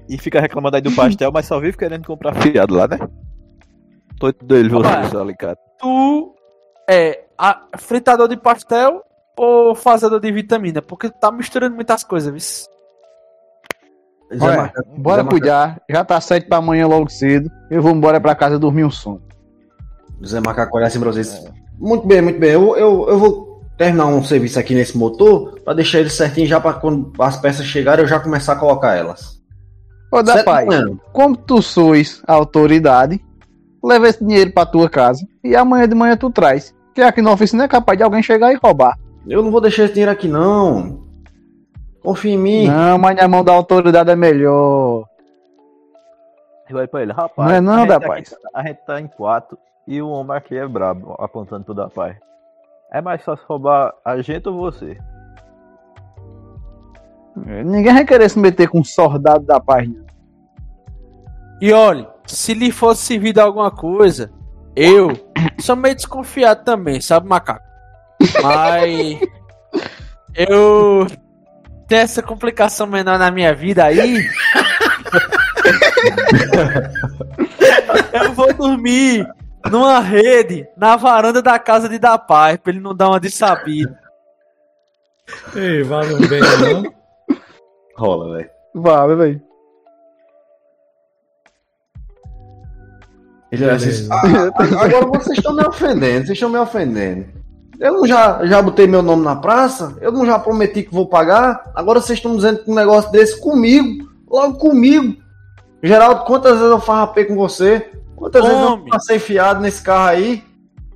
E 0.07 0.17
fica 0.17 0.39
reclamando 0.41 0.75
aí 0.75 0.81
do 0.81 0.91
pastel, 0.91 1.31
mas 1.31 1.45
só 1.45 1.59
vive 1.59 1.77
querendo 1.77 2.05
comprar 2.05 2.33
fiado 2.35 2.75
lá, 2.75 2.87
né? 2.87 2.97
Tô 4.19 4.31
dele, 4.43 4.69
Rapaz. 4.69 5.09
você, 5.09 5.17
alicate. 5.17 5.61
Tu 5.79 6.35
é 6.89 7.23
a- 7.37 7.67
fritador 7.77 8.27
de 8.27 8.35
pastel 8.37 9.01
ou 9.37 9.73
fazedor 9.75 10.19
de 10.19 10.31
vitamina? 10.31 10.81
Porque 10.81 11.09
tu 11.09 11.19
tá 11.19 11.31
misturando 11.31 11.75
muitas 11.75 12.03
coisas, 12.03 12.31
viu? 12.31 12.69
Olha, 14.41 14.71
bora 14.97 15.23
cuidar. 15.25 15.81
Já 15.89 16.03
tá 16.05 16.19
sete 16.21 16.47
pra 16.47 16.57
amanhã 16.57 16.85
logo 16.87 17.09
cedo. 17.09 17.49
Eu 17.69 17.81
vou 17.81 17.91
embora 17.91 18.19
pra 18.19 18.35
casa 18.35 18.59
dormir 18.59 18.83
um 18.83 18.91
sono. 18.91 19.21
Zé 20.25 20.39
Macaco 20.39 20.77
olha 20.77 20.87
assim 20.87 20.99
pra 20.99 21.11
vocês. 21.11 21.45
Muito 21.77 22.05
bem, 22.07 22.21
muito 22.21 22.39
bem. 22.39 22.51
Eu, 22.51 22.75
eu, 22.75 23.09
eu 23.09 23.17
vou 23.19 23.61
terminar 23.77 24.07
um 24.07 24.23
serviço 24.23 24.59
aqui 24.59 24.75
nesse 24.75 24.97
motor 24.97 25.59
pra 25.61 25.73
deixar 25.73 25.99
ele 25.99 26.09
certinho 26.09 26.45
já 26.47 26.59
pra 26.59 26.73
quando 26.73 27.11
as 27.19 27.37
peças 27.37 27.65
chegarem 27.65 28.03
eu 28.03 28.09
já 28.09 28.19
começar 28.19 28.53
a 28.53 28.57
colocar 28.57 28.95
elas. 28.95 29.39
Ô, 30.11 30.21
da 30.21 30.43
manhã. 30.43 30.85
como 31.13 31.37
tu 31.37 31.61
sois 31.61 32.21
a 32.27 32.33
autoridade, 32.33 33.23
leva 33.83 34.09
esse 34.09 34.23
dinheiro 34.23 34.51
pra 34.51 34.65
tua 34.65 34.89
casa 34.89 35.25
e 35.43 35.55
amanhã 35.55 35.87
de 35.87 35.95
manhã 35.95 36.17
tu 36.17 36.29
traz. 36.29 36.75
Que 36.93 37.01
aqui 37.01 37.21
na 37.21 37.31
oficina 37.31 37.63
é 37.63 37.67
capaz 37.67 37.97
de 37.97 38.03
alguém 38.03 38.21
chegar 38.21 38.51
e 38.51 38.57
roubar. 38.61 38.97
Eu 39.27 39.43
não 39.43 39.51
vou 39.51 39.61
deixar 39.61 39.83
esse 39.83 39.93
dinheiro 39.93 40.11
aqui 40.11 40.27
não. 40.27 41.07
Confia 42.03 42.33
em 42.33 42.37
mim. 42.37 42.67
Não, 42.67 42.97
mas 42.97 43.15
na 43.15 43.27
mão 43.27 43.43
da 43.43 43.53
autoridade 43.53 44.09
é 44.09 44.15
melhor. 44.15 45.05
Vai 46.71 46.87
pra 46.87 47.01
ele, 47.01 47.11
rapaz. 47.13 47.49
Não 47.49 47.55
é 47.55 47.61
não, 47.61 47.73
a 47.73 47.77
gente 47.79 47.87
da 47.87 47.95
aqui- 47.97 48.07
paz. 48.07 48.35
A 48.53 48.63
gente 48.67 48.77
tá 48.85 48.99
em 49.01 49.07
quatro 49.07 49.57
e 49.89 50.01
o 50.03 50.09
homem 50.09 50.37
aqui 50.37 50.55
é 50.55 50.67
brabo, 50.67 51.15
apontando 51.17 51.65
pro 51.65 51.73
da 51.73 51.89
paz. 51.89 52.15
É 52.93 53.01
mais 53.01 53.23
fácil 53.23 53.43
roubar 53.47 53.91
a 54.05 54.21
gente 54.21 54.47
ou 54.47 54.55
você? 54.55 54.95
Ninguém 57.35 57.95
vai 57.95 58.05
querer 58.05 58.29
se 58.29 58.37
meter 58.37 58.69
com 58.69 58.81
um 58.81 58.83
soldado 58.83 59.43
da 59.47 59.59
paz. 59.59 59.89
não. 59.89 60.05
E 61.59 61.73
olha, 61.73 62.07
se 62.27 62.53
lhe 62.53 62.71
fosse 62.71 63.03
servido 63.03 63.41
alguma 63.41 63.71
coisa, 63.71 64.31
eu 64.75 65.09
sou 65.59 65.75
meio 65.75 65.95
desconfiado 65.95 66.63
também, 66.63 67.01
sabe, 67.01 67.27
macaco? 67.27 67.65
Mas 68.43 69.19
eu 70.37 71.07
tenho 71.87 72.01
essa 72.01 72.21
complicação 72.21 72.85
menor 72.85 73.17
na 73.17 73.31
minha 73.31 73.55
vida 73.55 73.85
aí. 73.85 74.21
eu 78.13 78.33
vou 78.33 78.53
dormir 78.53 79.27
numa 79.69 79.99
rede 79.99 80.67
na 80.77 80.95
varanda 80.95 81.41
da 81.41 81.57
casa 81.59 81.89
de 81.89 81.99
da 81.99 82.17
paz, 82.17 82.57
pra 82.57 82.71
ele 82.71 82.81
não 82.81 82.95
dar 82.95 83.09
uma 83.09 83.19
de 83.19 83.29
sabido. 83.29 83.95
Ei, 85.55 85.83
vale 85.83 86.13
um 86.13 86.27
bem, 86.27 86.41
não? 86.41 86.93
Rola, 87.95 88.37
velho. 88.37 88.49
Vale, 88.73 89.15
velho. 89.15 89.41
Ele 93.51 93.65
Beleza. 93.65 94.09
"Ah, 94.13 94.49
agora 94.85 95.05
vocês 95.07 95.37
estão 95.37 95.53
me 95.55 95.63
ofendendo, 95.63 96.25
vocês 96.25 96.37
estão 96.37 96.49
me 96.49 96.57
ofendendo. 96.57 97.25
Eu 97.79 97.93
não 97.93 98.05
já, 98.07 98.45
já 98.45 98.61
botei 98.61 98.85
meu 98.87 99.01
nome 99.01 99.23
na 99.23 99.35
praça, 99.35 99.97
eu 100.01 100.11
não 100.11 100.25
já 100.25 100.37
prometi 100.37 100.83
que 100.83 100.93
vou 100.93 101.07
pagar, 101.07 101.71
agora 101.73 102.01
vocês 102.01 102.19
estão 102.19 102.35
dizendo 102.35 102.63
que 102.63 102.69
um 102.69 102.75
negócio 102.75 103.09
desse 103.11 103.39
comigo, 103.39 104.07
logo 104.29 104.57
comigo. 104.57 105.15
Geraldo, 105.81 106.25
quantas 106.25 106.57
vezes 106.57 106.69
eu 106.69 106.79
farrapei 106.79 107.23
com 107.25 107.35
você? 107.35 107.89
Quantas 108.19 108.43
vezes 108.43 108.59
eu 108.59 108.67
Homem. 108.73 108.89
passei 108.89 109.17
fiado 109.19 109.61
nesse 109.61 109.81
carro 109.81 110.09
aí? 110.09 110.43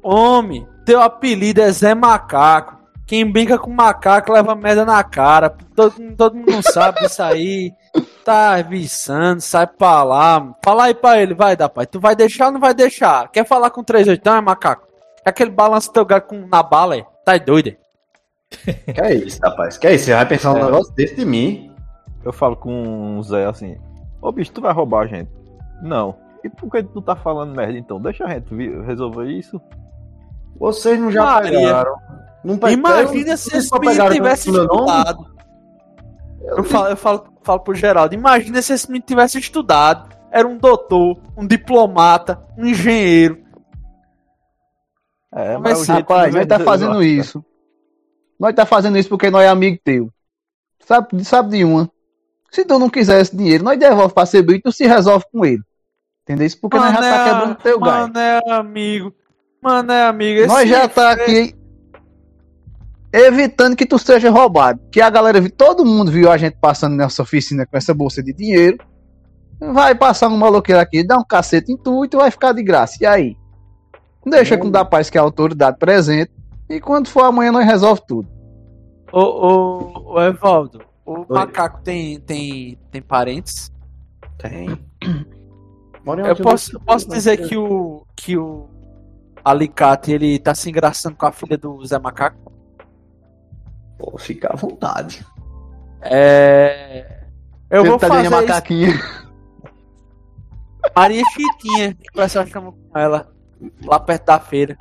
Homem, 0.04 0.68
teu 0.86 1.02
apelido 1.02 1.62
é 1.62 1.72
Zé 1.72 1.96
Macaco. 1.96 2.78
Quem 3.06 3.30
brinca 3.30 3.58
com 3.58 3.70
macaco 3.70 4.32
leva 4.32 4.56
merda 4.56 4.86
na 4.86 5.04
cara. 5.04 5.50
Todo, 5.76 5.94
todo 6.16 6.36
mundo 6.36 6.62
sabe 6.62 7.00
disso 7.02 7.24
aí. 7.24 7.72
Tá 8.26 8.62
viçando, 8.62 9.42
sai 9.42 9.68
pra 9.68 10.02
lá. 10.02 10.56
Fala 10.64 10.86
aí 10.86 10.94
pra 10.96 11.22
ele, 11.22 11.34
vai 11.34 11.58
dar 11.58 11.68
pai. 11.68 11.86
Tu 11.86 12.00
vai 12.00 12.16
deixar 12.16 12.46
ou 12.48 12.52
não 12.54 12.60
vai 12.60 12.74
deixar? 12.74 13.30
Quer 13.30 13.46
falar 13.46 13.70
com 13.70 13.84
38 13.84 14.30
é 14.30 14.40
macaco? 14.42 14.88
É 15.26 15.30
aquele 15.30 15.52
balanço 15.52 15.92
teu 15.92 16.06
gato 16.06 16.30
com, 16.30 16.48
na 16.48 16.64
bala, 16.64 16.96
é? 16.96 17.06
Tá 17.26 17.38
doido? 17.38 17.76
é? 18.66 18.74
Que 18.94 19.02
é 19.02 19.14
isso, 19.14 19.40
rapaz? 19.44 19.78
Que 19.78 19.88
é 19.88 19.96
isso? 19.96 20.06
Você 20.06 20.14
vai 20.16 20.26
pensar 20.26 20.54
um 20.54 20.58
É. 20.58 20.64
negócio 20.64 20.94
desse 20.96 21.16
de 21.16 21.26
mim? 21.26 21.70
Eu 22.24 22.32
falo 22.32 22.56
com 22.56 23.18
o 23.20 23.24
Zé 23.24 23.46
assim: 23.46 23.78
Ô 24.22 24.32
bicho, 24.32 24.52
tu 24.54 24.62
vai 24.62 24.72
roubar 24.74 25.04
a 25.04 25.08
gente? 25.08 25.30
Não. 25.82 26.16
E 26.44 26.50
por 26.50 26.70
que 26.70 26.84
tu 26.84 27.02
tá 27.02 27.16
falando 27.16 27.56
merda 27.56 27.78
então? 27.78 28.00
Deixa 28.02 28.26
a 28.26 28.30
gente 28.34 28.54
resolver 28.86 29.26
isso. 29.32 29.62
Vocês 30.58 31.00
não 31.00 31.12
já 31.12 31.24
Maria. 31.24 31.52
pegaram. 31.52 31.96
Não 32.44 32.58
pe- 32.58 32.72
Imagina 32.72 33.32
eu- 33.32 33.38
se 33.38 33.56
esse 33.56 33.80
menino 33.80 34.10
tivesse 34.12 34.50
estudado. 34.50 35.34
Eu 36.42 36.64
falo, 36.66 36.88
eu 36.90 36.98
falo, 36.98 37.26
falo 37.42 37.60
pro 37.62 37.74
Geraldo, 37.74 38.14
imagina 38.14 38.62
se 38.62 38.74
esse 38.74 38.88
menino 38.88 39.06
tivesse 39.06 39.40
estudado. 39.40 40.14
Era 40.30 40.46
um 40.48 40.58
doutor, 40.58 41.18
um 41.38 41.48
diplomata, 41.48 42.44
um 42.58 42.66
engenheiro. 42.66 43.42
É, 45.34 45.58
Mas, 45.58 45.86
jeito 45.86 45.92
Rapaz, 46.10 46.34
nós 46.34 46.46
tá 46.46 46.60
fazendo 46.60 47.02
isso. 47.04 47.44
Nós 48.40 48.54
tá 48.54 48.66
fazendo 48.66 48.98
isso 48.98 49.10
porque 49.10 49.30
nós 49.30 49.44
é 49.44 49.48
amigo 49.48 49.80
teu. 49.84 50.10
Sabe, 50.86 51.24
sabe 51.24 51.58
de 51.58 51.64
uma? 51.64 51.90
Se 52.52 52.66
tu 52.66 52.78
não 52.78 52.90
quiser 52.90 53.22
esse 53.22 53.36
dinheiro, 53.36 53.64
nós 53.64 53.80
devolve 53.80 54.14
pra 54.14 54.26
Sebu 54.26 54.52
e 54.52 54.62
tu 54.62 54.72
se 54.72 54.86
resolve 54.86 55.26
com 55.32 55.46
ele. 55.46 55.62
Entendeu? 56.24 56.48
Isso 56.48 56.60
porque 56.60 56.78
nós 56.78 56.94
já 56.94 57.02
tá 57.02 57.24
quebrando 57.26 57.56
teu 57.56 57.80
galho. 57.80 58.02
Mano, 58.14 58.20
é 58.20 58.42
amigo. 58.54 59.14
Mano, 59.62 59.92
é 59.92 60.04
amigo. 60.08 60.40
Esse 60.40 60.48
Nós 60.48 60.70
já 60.70 60.88
tá 60.88 61.10
é- 61.10 61.14
aqui 61.14 61.56
evitando 63.12 63.76
que 63.76 63.86
tu 63.86 63.98
seja 64.00 64.30
roubado. 64.30 64.80
Que 64.92 65.02
a 65.02 65.10
galera, 65.10 65.40
viu- 65.42 65.52
todo 65.52 65.86
mundo 65.86 66.12
viu 66.12 66.32
a 66.32 66.38
gente 66.38 66.58
passando 66.60 66.96
nessa 66.96 67.22
oficina 67.22 67.66
com 67.66 67.78
essa 67.78 67.94
bolsa 67.94 68.24
de 68.24 68.34
dinheiro. 68.34 68.78
Vai 69.60 69.96
passar 69.96 70.28
um 70.30 70.38
maloqueiro 70.38 70.82
aqui, 70.82 71.06
dá 71.06 71.18
um 71.18 71.24
cacete 71.24 71.72
em 71.72 71.78
tu 71.78 72.04
e 72.04 72.10
tu 72.10 72.18
vai 72.18 72.32
ficar 72.32 72.54
de 72.54 72.64
graça. 72.64 72.98
E 73.02 73.06
aí? 73.06 73.38
Deixa 74.26 74.58
com 74.58 74.68
o 74.68 74.72
da 74.72 74.84
paz 74.86 75.10
que 75.10 75.18
é 75.18 75.22
a 75.22 75.24
autoridade 75.24 75.78
presente. 75.78 76.32
E 76.70 76.80
quando 76.80 77.08
for 77.08 77.24
amanhã 77.24 77.52
nós 77.52 77.66
resolve 77.66 78.02
tudo. 78.08 78.28
Ô, 79.12 79.20
ô, 79.22 80.14
ô, 80.14 80.22
Evaldo, 80.22 80.82
o 81.06 81.26
macaco 81.30 81.82
tem, 81.84 82.20
tem, 82.22 82.78
tem 82.90 83.02
parentes? 83.02 83.72
Tem. 84.40 84.78
Em 86.06 86.28
Eu 86.28 86.36
posso, 86.36 86.80
posso 86.82 87.10
dizer 87.10 87.48
que 87.48 87.56
o, 87.56 88.06
que 88.16 88.38
o 88.38 88.68
Alicate, 89.44 90.12
ele 90.12 90.38
tá 90.40 90.54
se 90.54 90.70
engraçando 90.70 91.16
com 91.16 91.26
a 91.26 91.32
filha 91.32 91.58
do 91.58 91.86
Zé 91.86 91.98
Macaco? 91.98 92.52
Pô, 93.98 94.18
fica 94.18 94.52
à 94.52 94.56
vontade. 94.56 95.26
É... 96.02 97.24
Eu 97.70 97.86
vou 97.86 97.98
fazer 97.98 98.24
isso. 98.24 98.32
macaquinha. 98.32 98.94
Maria 100.96 101.24
Chiquinha, 101.32 101.94
que 101.94 102.10
o 102.10 102.14
pessoal 102.14 102.46
chama 102.46 102.72
com 102.72 103.00
ela, 103.00 103.32
lá 103.84 104.00
perto 104.00 104.26
da 104.26 104.40
feira. 104.40 104.78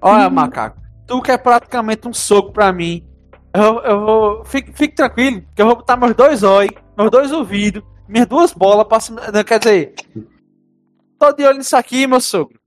Olha, 0.00 0.30
macaco, 0.30 0.80
tu 1.06 1.20
que 1.20 1.30
é 1.30 1.38
praticamente 1.38 2.08
um 2.08 2.12
soco 2.12 2.52
pra 2.52 2.72
mim. 2.72 3.06
Eu, 3.52 3.80
eu 3.82 4.00
vou. 4.00 4.44
Fique, 4.44 4.72
fique 4.72 4.94
tranquilo, 4.94 5.42
que 5.54 5.60
eu 5.60 5.66
vou 5.66 5.76
botar 5.76 5.96
meus 5.96 6.14
dois 6.14 6.42
olhos, 6.42 6.74
meus 6.96 7.10
dois 7.10 7.30
ouvidos, 7.32 7.82
minhas 8.12 8.26
duas 8.26 8.52
bolas 8.52 8.86
cima. 9.02 9.22
não, 9.32 9.42
Quer 9.42 9.58
dizer, 9.58 9.94
tô 11.18 11.32
de 11.32 11.44
olho 11.44 11.58
nisso 11.58 11.76
aqui, 11.76 12.06
meu 12.06 12.20
sogro. 12.20 12.60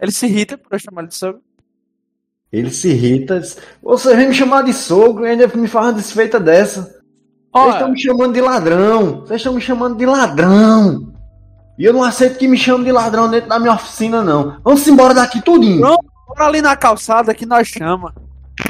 Ele 0.00 0.10
se 0.10 0.26
irrita 0.26 0.58
por 0.58 0.72
eu 0.72 0.78
chamar 0.78 1.02
ele 1.02 1.08
de 1.08 1.14
sogro. 1.14 1.40
Ele 2.52 2.70
se 2.70 2.88
irrita. 2.88 3.40
Você 3.82 4.16
vem 4.16 4.28
me 4.28 4.34
chamar 4.34 4.62
de 4.62 4.72
sogro 4.72 5.24
e 5.24 5.30
ainda 5.30 5.46
me 5.46 5.68
faz 5.68 5.86
uma 5.86 5.92
desfeita 5.92 6.40
dessa. 6.40 7.00
Vocês 7.52 7.74
estão 7.74 7.90
me 7.90 8.00
chamando 8.00 8.32
de 8.32 8.40
ladrão. 8.40 9.20
Vocês 9.20 9.40
estão 9.40 9.54
me 9.54 9.60
chamando 9.60 9.96
de 9.96 10.06
ladrão. 10.06 11.12
E 11.78 11.84
eu 11.84 11.92
não 11.92 12.02
aceito 12.02 12.38
que 12.38 12.48
me 12.48 12.56
chame 12.56 12.84
de 12.84 12.92
ladrão 12.92 13.30
dentro 13.30 13.48
da 13.48 13.58
minha 13.58 13.74
oficina, 13.74 14.22
não. 14.22 14.60
Vamos 14.64 14.86
embora 14.88 15.14
daqui 15.14 15.40
tudinho. 15.40 15.80
Não. 15.80 15.96
Bora 16.26 16.46
ali 16.46 16.60
na 16.60 16.76
calçada 16.76 17.34
que 17.34 17.46
nós 17.46 17.68
chama. 17.68 18.14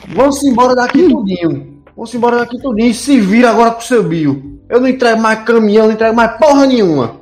Vamos 0.09 0.43
embora 0.43 0.75
daqui 0.75 1.09
tudinho. 1.09 1.83
Vamos 1.97 2.15
embora 2.15 2.39
daqui 2.39 2.61
tudinho. 2.61 2.89
E 2.89 2.95
se 2.95 3.21
vira 3.21 3.51
agora 3.51 3.73
com 3.73 3.81
seu 3.81 4.03
bio. 4.03 4.50
Eu 4.71 4.81
não 4.81 4.89
entrego 4.89 5.21
mais 5.21 5.43
caminhão, 5.43 5.87
não 5.87 5.93
entrego 5.93 6.15
mais 6.15 6.39
porra 6.39 6.65
nenhuma. 6.65 7.21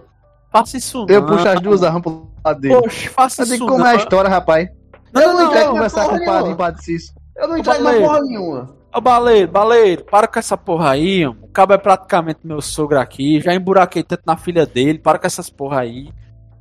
Faça 0.53 0.76
isso 0.76 1.07
Eu 1.09 1.22
não. 1.22 1.28
puxo 1.28 1.49
as 1.49 1.61
duas 1.61 1.82
armas 1.82 2.03
pro 2.03 2.28
lado 2.44 2.61
dele. 2.61 2.74
Poxa, 2.74 3.11
faça 3.11 3.42
Eu 3.42 3.44
isso 3.44 3.53
digo 3.55 3.66
não. 3.66 3.72
como 3.72 3.86
é 3.86 3.90
a 3.90 3.96
história, 3.96 4.30
rapaz. 4.30 4.68
Não, 5.12 5.22
eu 5.22 5.32
não 5.32 5.44
não, 5.44 5.53
quero 5.53 5.64
não, 5.66 5.72
conversar 5.72 6.09
com 6.09 6.16
o 6.16 6.24
padre, 6.24 6.55
padre 6.55 6.82
Cis. 6.82 7.14
Eu 7.34 7.49
não 7.49 7.57
entrego 7.57 7.82
mais 7.82 7.96
Baleiro. 7.96 8.07
porra 8.07 8.20
nenhuma. 8.20 8.78
Ô, 8.94 9.01
Baleiro, 9.01 9.49
Baleiro, 9.51 10.05
para 10.05 10.26
com 10.26 10.38
essa 10.38 10.57
porra 10.57 10.90
aí, 10.90 11.26
mano. 11.26 11.38
O 11.42 11.49
cabo 11.49 11.72
é 11.72 11.78
praticamente 11.78 12.40
meu 12.44 12.61
sogro 12.61 12.99
aqui. 12.99 13.40
Já 13.40 13.55
emburaquei 13.55 14.03
tanto 14.03 14.22
na 14.26 14.36
filha 14.36 14.66
dele. 14.66 14.99
Para 14.99 15.18
com 15.18 15.26
essas 15.26 15.49
porra 15.49 15.80
aí. 15.80 16.11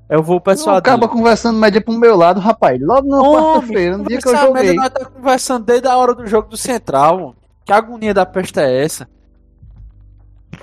Eu 0.09 0.23
vou 0.23 0.39
pessoal 0.39 0.77
acaba 0.77 1.09
conversando 1.09 1.59
média 1.59 1.81
pro 1.81 1.93
meu 1.93 2.15
lado, 2.15 2.39
rapaz. 2.39 2.79
Logo 2.81 3.09
na 3.09 3.21
quarta-feira, 3.21 3.97
no 3.97 4.05
dia 4.05 4.19
que 4.19 4.27
eu 4.27 4.37
joguei. 4.37 4.73
Nós 4.73 4.89
tá 4.89 5.03
conversando 5.05 5.65
desde 5.65 5.87
a 5.87 5.97
hora 5.97 6.15
do 6.15 6.25
jogo 6.25 6.47
do 6.47 6.55
Central, 6.55 7.17
mano. 7.17 7.35
Que 7.65 7.73
agonia 7.73 8.13
da 8.13 8.25
peste 8.25 8.57
é 8.59 8.83
essa? 8.85 9.07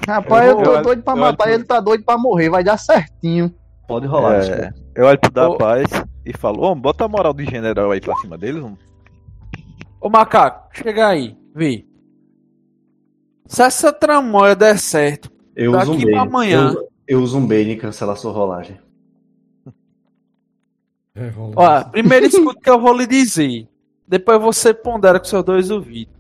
Rapaz, 0.07 0.51
eu, 0.51 0.59
Eu 0.59 0.63
tô 0.65 0.73
vou- 0.73 0.83
doido 0.83 1.03
pra 1.03 1.13
eu 1.13 1.17
matar 1.17 1.49
e 1.51 1.55
ele 1.55 1.65
tá 1.65 1.81
doido 1.81 2.05
pra 2.05 2.19
morrer. 2.19 2.51
Vai 2.51 2.63
dar 2.65 2.77
certinho. 2.79 3.55
Pode 3.87 4.07
rolar, 4.07 4.43
É, 4.43 4.73
eu 4.95 5.07
olho 5.07 5.19
pro 5.21 5.31
da 5.31 5.49
Ô. 5.49 5.57
paz 5.59 5.87
e 6.25 6.33
falo, 6.37 6.63
ô, 6.63 6.75
bota 6.75 7.05
a 7.05 7.09
moral 7.09 7.35
de 7.35 7.45
general 7.45 7.91
aí 7.91 8.01
pra 8.01 8.15
cima 8.17 8.37
deles, 8.39 8.63
homem. 8.63 8.79
Ô, 10.01 10.09
macaco, 10.09 10.69
chega 10.75 11.07
aí, 11.09 11.37
vê. 11.55 11.87
Se 13.47 13.63
essa 13.63 13.93
tramóia 13.93 14.57
der 14.57 14.79
certo, 14.79 15.31
Eu 15.57 15.73
Daqui 15.73 15.91
uso 15.91 15.99
um 16.07 16.11
pra 16.11 16.21
amanhã. 16.23 16.73
Eu, 16.75 16.89
eu 17.07 17.23
uso 17.23 17.39
um 17.39 17.47
Bane 17.47 17.73
e 17.73 17.77
cancela 17.77 18.15
a 18.15 18.17
sua 18.17 18.33
rolagem. 18.33 18.77
É, 21.15 21.31
ó, 21.55 21.85
primeiro 21.85 22.27
escuta 22.27 22.59
o 22.59 22.61
que 22.63 22.69
eu 22.71 22.81
vou 22.81 22.97
lhe 22.97 23.07
dizer. 23.07 23.69
Depois 24.09 24.41
você 24.43 24.75
pondera 24.75 25.19
com 25.21 25.25
seus 25.27 25.45
dois 25.45 25.71
ouvidos. 25.71 26.13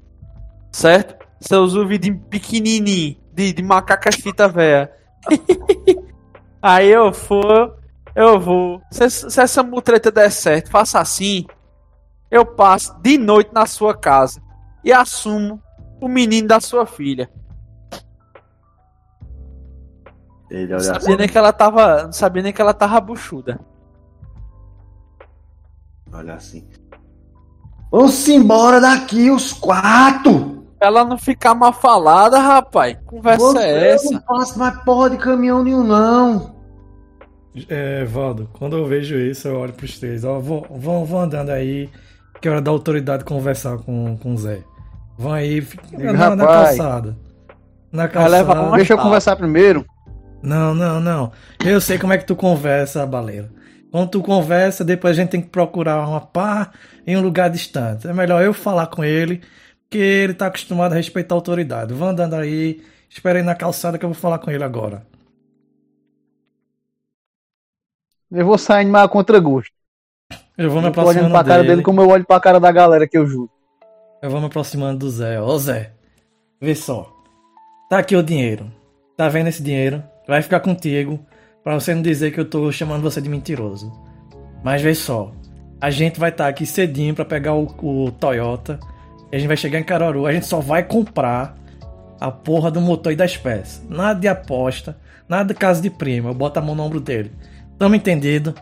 Certo? 0.70 1.16
Seus 1.40 1.74
ouvidinhos 1.74 2.20
pequenininhos, 2.30 3.16
de, 3.34 3.52
de 3.52 3.62
macaca 3.62 4.10
fita 4.12 4.48
véia. 4.48 4.92
aí 6.62 6.88
eu 6.88 7.12
for, 7.12 7.76
eu 8.14 8.38
vou. 8.38 8.80
Se, 8.90 9.10
se 9.10 9.40
essa 9.40 9.62
mutreta 9.62 10.10
der 10.10 10.30
certo, 10.30 10.70
faça 10.70 11.00
assim. 11.00 11.46
Eu 12.30 12.46
passo 12.46 12.96
de 13.00 13.18
noite 13.18 13.50
na 13.52 13.66
sua 13.66 13.96
casa 13.96 14.42
e 14.82 14.92
assumo 14.92 15.62
o 16.00 16.08
menino 16.08 16.48
da 16.48 16.60
sua 16.60 16.86
filha. 16.86 17.30
Ele 20.50 20.68
Não 20.72 20.78
olha 20.78 20.90
assim. 20.92 21.00
sabia 21.00 21.16
nem 21.16 21.28
que 21.28 21.38
ela 21.38 21.52
tava. 21.52 22.02
Não 22.04 22.12
sabia 22.12 22.42
nem 22.42 22.52
que 22.52 22.60
ela 22.60 22.74
tava 22.74 23.00
buchuda. 23.00 23.60
Olha 26.12 26.34
assim. 26.34 26.68
Vamos 27.90 28.28
embora 28.28 28.80
daqui, 28.80 29.30
os 29.30 29.52
quatro! 29.52 30.53
Ela 30.84 31.04
não 31.04 31.16
ficar 31.18 31.54
mal 31.54 31.72
falada, 31.72 32.38
rapaz. 32.38 32.96
Conversa 33.06 33.40
Você 33.44 33.58
é 33.58 33.90
essa? 33.92 34.10
não 34.12 34.20
faço 34.22 34.58
mais 34.58 34.76
porra 34.84 35.10
de 35.10 35.16
caminhão 35.16 35.62
nenhum, 35.64 35.82
não. 35.84 36.54
É, 37.68 38.04
Valdo, 38.04 38.48
quando 38.52 38.76
eu 38.76 38.84
vejo 38.86 39.16
isso, 39.16 39.46
eu 39.46 39.56
olho 39.58 39.72
pros 39.72 39.98
três. 39.98 40.24
Ó, 40.24 40.40
vão, 40.40 40.64
vão, 40.70 41.04
vão 41.04 41.20
andando 41.20 41.50
aí, 41.50 41.88
que 42.40 42.48
é 42.48 42.50
hora 42.50 42.60
da 42.60 42.70
autoridade 42.70 43.24
conversar 43.24 43.78
com, 43.78 44.16
com 44.16 44.34
o 44.34 44.36
Zé. 44.38 44.60
Vão 45.16 45.32
aí, 45.32 45.60
fica- 45.60 45.84
na, 45.96 46.12
na 46.34 46.44
rapaz. 46.44 46.76
calçada. 46.76 47.16
Na 47.92 48.08
calçada. 48.08 48.60
uma- 48.62 48.76
Deixa 48.76 48.92
eu 48.94 48.98
conversar 48.98 49.36
primeiro. 49.36 49.84
Não, 50.42 50.74
não, 50.74 51.00
não. 51.00 51.32
Eu 51.64 51.80
sei 51.80 51.96
como 51.96 52.12
é 52.12 52.18
que 52.18 52.26
tu 52.26 52.34
conversa, 52.34 53.06
baleira. 53.06 53.48
Quando 53.92 54.10
tu 54.10 54.20
conversa, 54.20 54.84
depois 54.84 55.16
a 55.16 55.20
gente 55.22 55.30
tem 55.30 55.40
que 55.40 55.48
procurar 55.48 56.06
uma 56.08 56.20
pá 56.20 56.72
em 57.06 57.16
um 57.16 57.20
lugar 57.22 57.48
distante. 57.48 58.08
É 58.08 58.12
melhor 58.12 58.42
eu 58.42 58.52
falar 58.52 58.88
com 58.88 59.04
ele, 59.04 59.40
porque 59.84 59.98
ele 59.98 60.34
tá 60.34 60.46
acostumado 60.46 60.92
a 60.92 60.96
respeitar 60.96 61.34
a 61.34 61.38
autoridade. 61.38 61.94
Vão 61.94 62.08
andando 62.08 62.34
aí, 62.34 62.82
espera 63.08 63.38
aí 63.38 63.44
na 63.44 63.54
calçada 63.54 63.98
que 63.98 64.04
eu 64.04 64.10
vou 64.10 64.18
falar 64.18 64.38
com 64.38 64.50
ele 64.50 64.64
agora. 64.64 65.06
Eu 68.30 68.44
vou 68.44 68.58
saindo 68.58 68.90
mais 68.90 69.04
a 69.04 69.08
contragosto. 69.08 69.72
Eu 70.56 70.70
vou 70.70 70.80
me 70.82 70.88
Eu 70.88 70.92
tô 70.92 71.00
olhando 71.02 71.30
aproximando 71.30 71.30
pra 71.30 71.44
cara 71.44 71.62
dele. 71.62 71.68
dele 71.74 71.82
como 71.82 72.00
eu 72.00 72.08
olho 72.08 72.24
pra 72.24 72.40
cara 72.40 72.58
da 72.58 72.72
galera 72.72 73.06
que 73.06 73.16
eu 73.16 73.26
juro. 73.26 73.50
Eu 74.20 74.30
vou 74.30 74.40
me 74.40 74.46
aproximando 74.46 75.00
do 75.00 75.10
Zé. 75.10 75.40
Ô 75.40 75.56
Zé, 75.58 75.92
vê 76.60 76.74
só. 76.74 77.12
Tá 77.88 77.98
aqui 77.98 78.16
o 78.16 78.22
dinheiro. 78.22 78.72
Tá 79.16 79.28
vendo 79.28 79.48
esse 79.48 79.62
dinheiro? 79.62 80.02
Vai 80.26 80.42
ficar 80.42 80.60
contigo 80.60 81.24
pra 81.62 81.74
você 81.74 81.94
não 81.94 82.02
dizer 82.02 82.32
que 82.32 82.40
eu 82.40 82.48
tô 82.48 82.72
chamando 82.72 83.02
você 83.02 83.20
de 83.20 83.28
mentiroso. 83.28 83.92
Mas 84.64 84.82
vê 84.82 84.94
só. 84.94 85.32
A 85.80 85.90
gente 85.90 86.18
vai 86.18 86.30
estar 86.30 86.48
aqui 86.48 86.64
cedinho 86.66 87.14
pra 87.14 87.24
pegar 87.24 87.54
o, 87.54 87.66
o 87.82 88.10
Toyota. 88.12 88.80
A 89.34 89.38
gente 89.38 89.48
vai 89.48 89.56
chegar 89.56 89.80
em 89.80 89.82
Caruaru. 89.82 90.26
A 90.26 90.32
gente 90.32 90.46
só 90.46 90.60
vai 90.60 90.84
comprar 90.84 91.56
a 92.20 92.30
porra 92.30 92.70
do 92.70 92.80
motor 92.80 93.12
e 93.12 93.16
das 93.16 93.36
peças. 93.36 93.82
Nada 93.88 94.20
de 94.20 94.28
aposta. 94.28 94.96
Nada 95.28 95.52
de 95.52 95.58
casa 95.58 95.82
de 95.82 95.90
prima. 95.90 96.30
Eu 96.30 96.34
boto 96.34 96.60
a 96.60 96.62
mão 96.62 96.76
no 96.76 96.84
ombro 96.84 97.00
dele. 97.00 97.32
Tamo 97.76 97.96
entendido? 97.96 98.54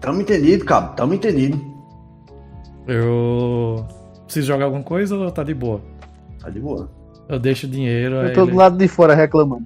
Tamo 0.00 0.20
entendido, 0.20 0.64
cabo. 0.64 0.96
Tamo 0.96 1.14
entendido. 1.14 1.60
Eu. 2.88 3.86
Preciso 4.24 4.48
jogar 4.48 4.64
alguma 4.64 4.82
coisa 4.82 5.16
ou 5.16 5.30
tá 5.30 5.44
de 5.44 5.54
boa? 5.54 5.80
Tá 6.40 6.50
de 6.50 6.58
boa. 6.58 6.90
Eu 7.28 7.38
deixo 7.38 7.68
o 7.68 7.70
dinheiro. 7.70 8.16
Eu 8.16 8.32
tô 8.32 8.42
ele- 8.42 8.50
do 8.50 8.56
lado 8.56 8.76
de 8.76 8.88
fora 8.88 9.14
reclamando. 9.14 9.64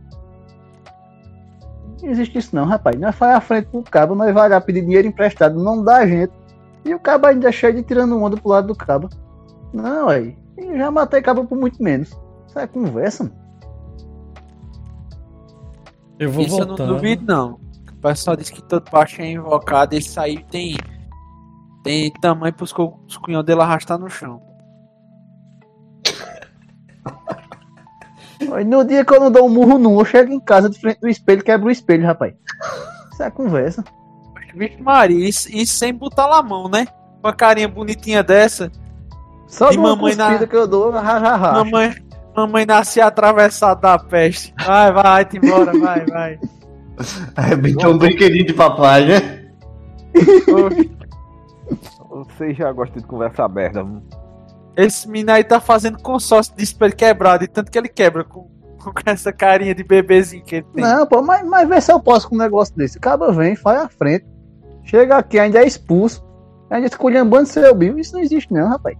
Não 2.02 2.10
existe 2.10 2.36
isso 2.36 2.54
não, 2.54 2.66
rapaz. 2.66 3.00
Nós 3.00 3.14
faz 3.16 3.34
a 3.34 3.40
frente 3.40 3.68
pro 3.68 3.82
cabo, 3.82 4.14
nós 4.14 4.34
vai 4.34 4.46
lá 4.46 4.60
pedir 4.60 4.82
dinheiro 4.82 5.08
emprestado, 5.08 5.58
não 5.58 5.82
dá 5.82 5.98
a 6.00 6.06
gente. 6.06 6.32
E 6.84 6.94
o 6.94 6.98
cabo 7.00 7.26
ainda 7.26 7.48
é 7.48 7.52
cheio 7.52 7.72
de 7.72 7.82
tirando 7.82 8.22
onda 8.22 8.36
pro 8.36 8.50
lado 8.50 8.66
do 8.66 8.74
cabo. 8.74 9.08
Não, 9.74 10.08
aí. 10.08 10.36
Eu 10.56 10.78
já 10.78 10.90
matei 10.90 11.20
cabo 11.20 11.44
por 11.44 11.58
muito 11.58 11.82
menos. 11.82 12.08
Isso 12.46 12.58
é 12.58 12.66
conversa, 12.66 13.24
mano. 13.24 13.36
Eu 16.18 16.30
vou 16.30 16.44
Isso 16.44 16.54
eu 16.60 16.66
voltando. 16.66 16.86
não 16.88 16.94
duvido, 16.94 17.24
não. 17.26 17.60
O 17.90 17.96
pessoal 18.00 18.36
diz 18.36 18.50
que 18.50 18.62
todo 18.62 18.88
baixo 18.90 19.20
é 19.20 19.32
invocado. 19.32 19.94
Esse 19.94 20.18
aí 20.20 20.42
tem. 20.44 20.76
Tem 21.82 22.10
tamanho 22.12 22.54
pros 22.54 22.72
co- 22.72 22.98
os 23.06 23.16
cunhão 23.18 23.42
dele 23.44 23.60
arrastar 23.60 23.98
no 23.98 24.08
chão. 24.08 24.40
Aí 28.52 28.64
No 28.64 28.84
dia 28.84 29.04
que 29.04 29.12
eu 29.14 29.20
não 29.20 29.30
dou 29.30 29.46
um 29.46 29.50
murro 29.50 29.78
num, 29.78 29.98
eu 29.98 30.04
chego 30.04 30.32
em 30.32 30.40
casa 30.40 30.68
de 30.70 30.78
frente 30.78 31.00
do 31.00 31.08
espelho, 31.08 31.42
quebro 31.44 31.68
o 31.68 31.70
espelho, 31.70 32.06
rapaz. 32.06 32.34
Isso 33.12 33.22
é 33.22 33.30
conversa. 33.30 33.84
Vixe 34.54 34.80
Maria, 34.80 35.28
isso, 35.28 35.48
isso 35.50 35.76
sem 35.76 35.92
botar 35.92 36.28
na 36.28 36.42
mão, 36.42 36.68
né? 36.68 36.86
Uma 37.22 37.32
carinha 37.32 37.68
bonitinha 37.68 38.22
dessa. 38.22 38.70
Só 39.46 39.70
de 39.70 39.78
mamãe 39.78 40.14
na- 40.14 40.46
que 40.46 40.56
eu 40.56 40.66
dou, 40.66 40.90
racha. 40.90 41.52
Mamãe, 41.52 41.94
mamãe 42.36 42.66
nascia 42.66 43.06
atravessada 43.06 43.80
da 43.80 43.98
peste. 43.98 44.52
Vai, 44.64 44.92
vai, 44.92 45.02
vai-te 45.02 45.36
embora, 45.36 45.78
vai, 45.78 46.06
vai. 46.06 46.40
Arrebentou 47.36 47.92
um 47.92 47.98
brinquedinho 47.98 48.46
de 48.46 48.52
papai, 48.54 49.06
né? 49.06 49.44
Vocês 52.08 52.56
já 52.56 52.70
gostam 52.72 53.00
de 53.02 53.06
conversa 53.08 53.44
aberta. 53.44 53.84
Esse 54.76 55.08
menino 55.08 55.32
aí 55.32 55.44
tá 55.44 55.60
fazendo 55.60 56.00
consórcio 56.00 56.54
de 56.56 56.62
espelho 56.62 56.94
quebrado, 56.94 57.44
e 57.44 57.48
tanto 57.48 57.70
que 57.70 57.78
ele 57.78 57.88
quebra 57.88 58.24
com, 58.24 58.42
com 58.82 58.92
essa 59.06 59.32
carinha 59.32 59.74
de 59.74 59.84
bebezinho 59.84 60.44
que 60.44 60.56
ele 60.56 60.66
tem. 60.74 60.84
Não, 60.84 61.06
pô, 61.06 61.22
mas, 61.22 61.46
mas 61.46 61.68
vê 61.68 61.80
se 61.80 61.92
eu 61.92 62.00
posso 62.00 62.28
com 62.28 62.34
um 62.34 62.38
negócio 62.38 62.74
desse. 62.76 62.98
Acaba 62.98 63.32
vem, 63.32 63.56
faz 63.56 63.80
a 63.80 63.88
frente. 63.88 64.26
Chega 64.84 65.16
aqui, 65.16 65.38
ainda 65.38 65.60
é 65.60 65.66
expulso. 65.66 66.24
Ainda 66.70 66.86
esculhambando 66.86 67.46
seu 67.46 67.74
bio. 67.74 67.98
Isso 67.98 68.14
não 68.14 68.20
existe 68.20 68.52
não, 68.52 68.68
rapaz. 68.68 68.96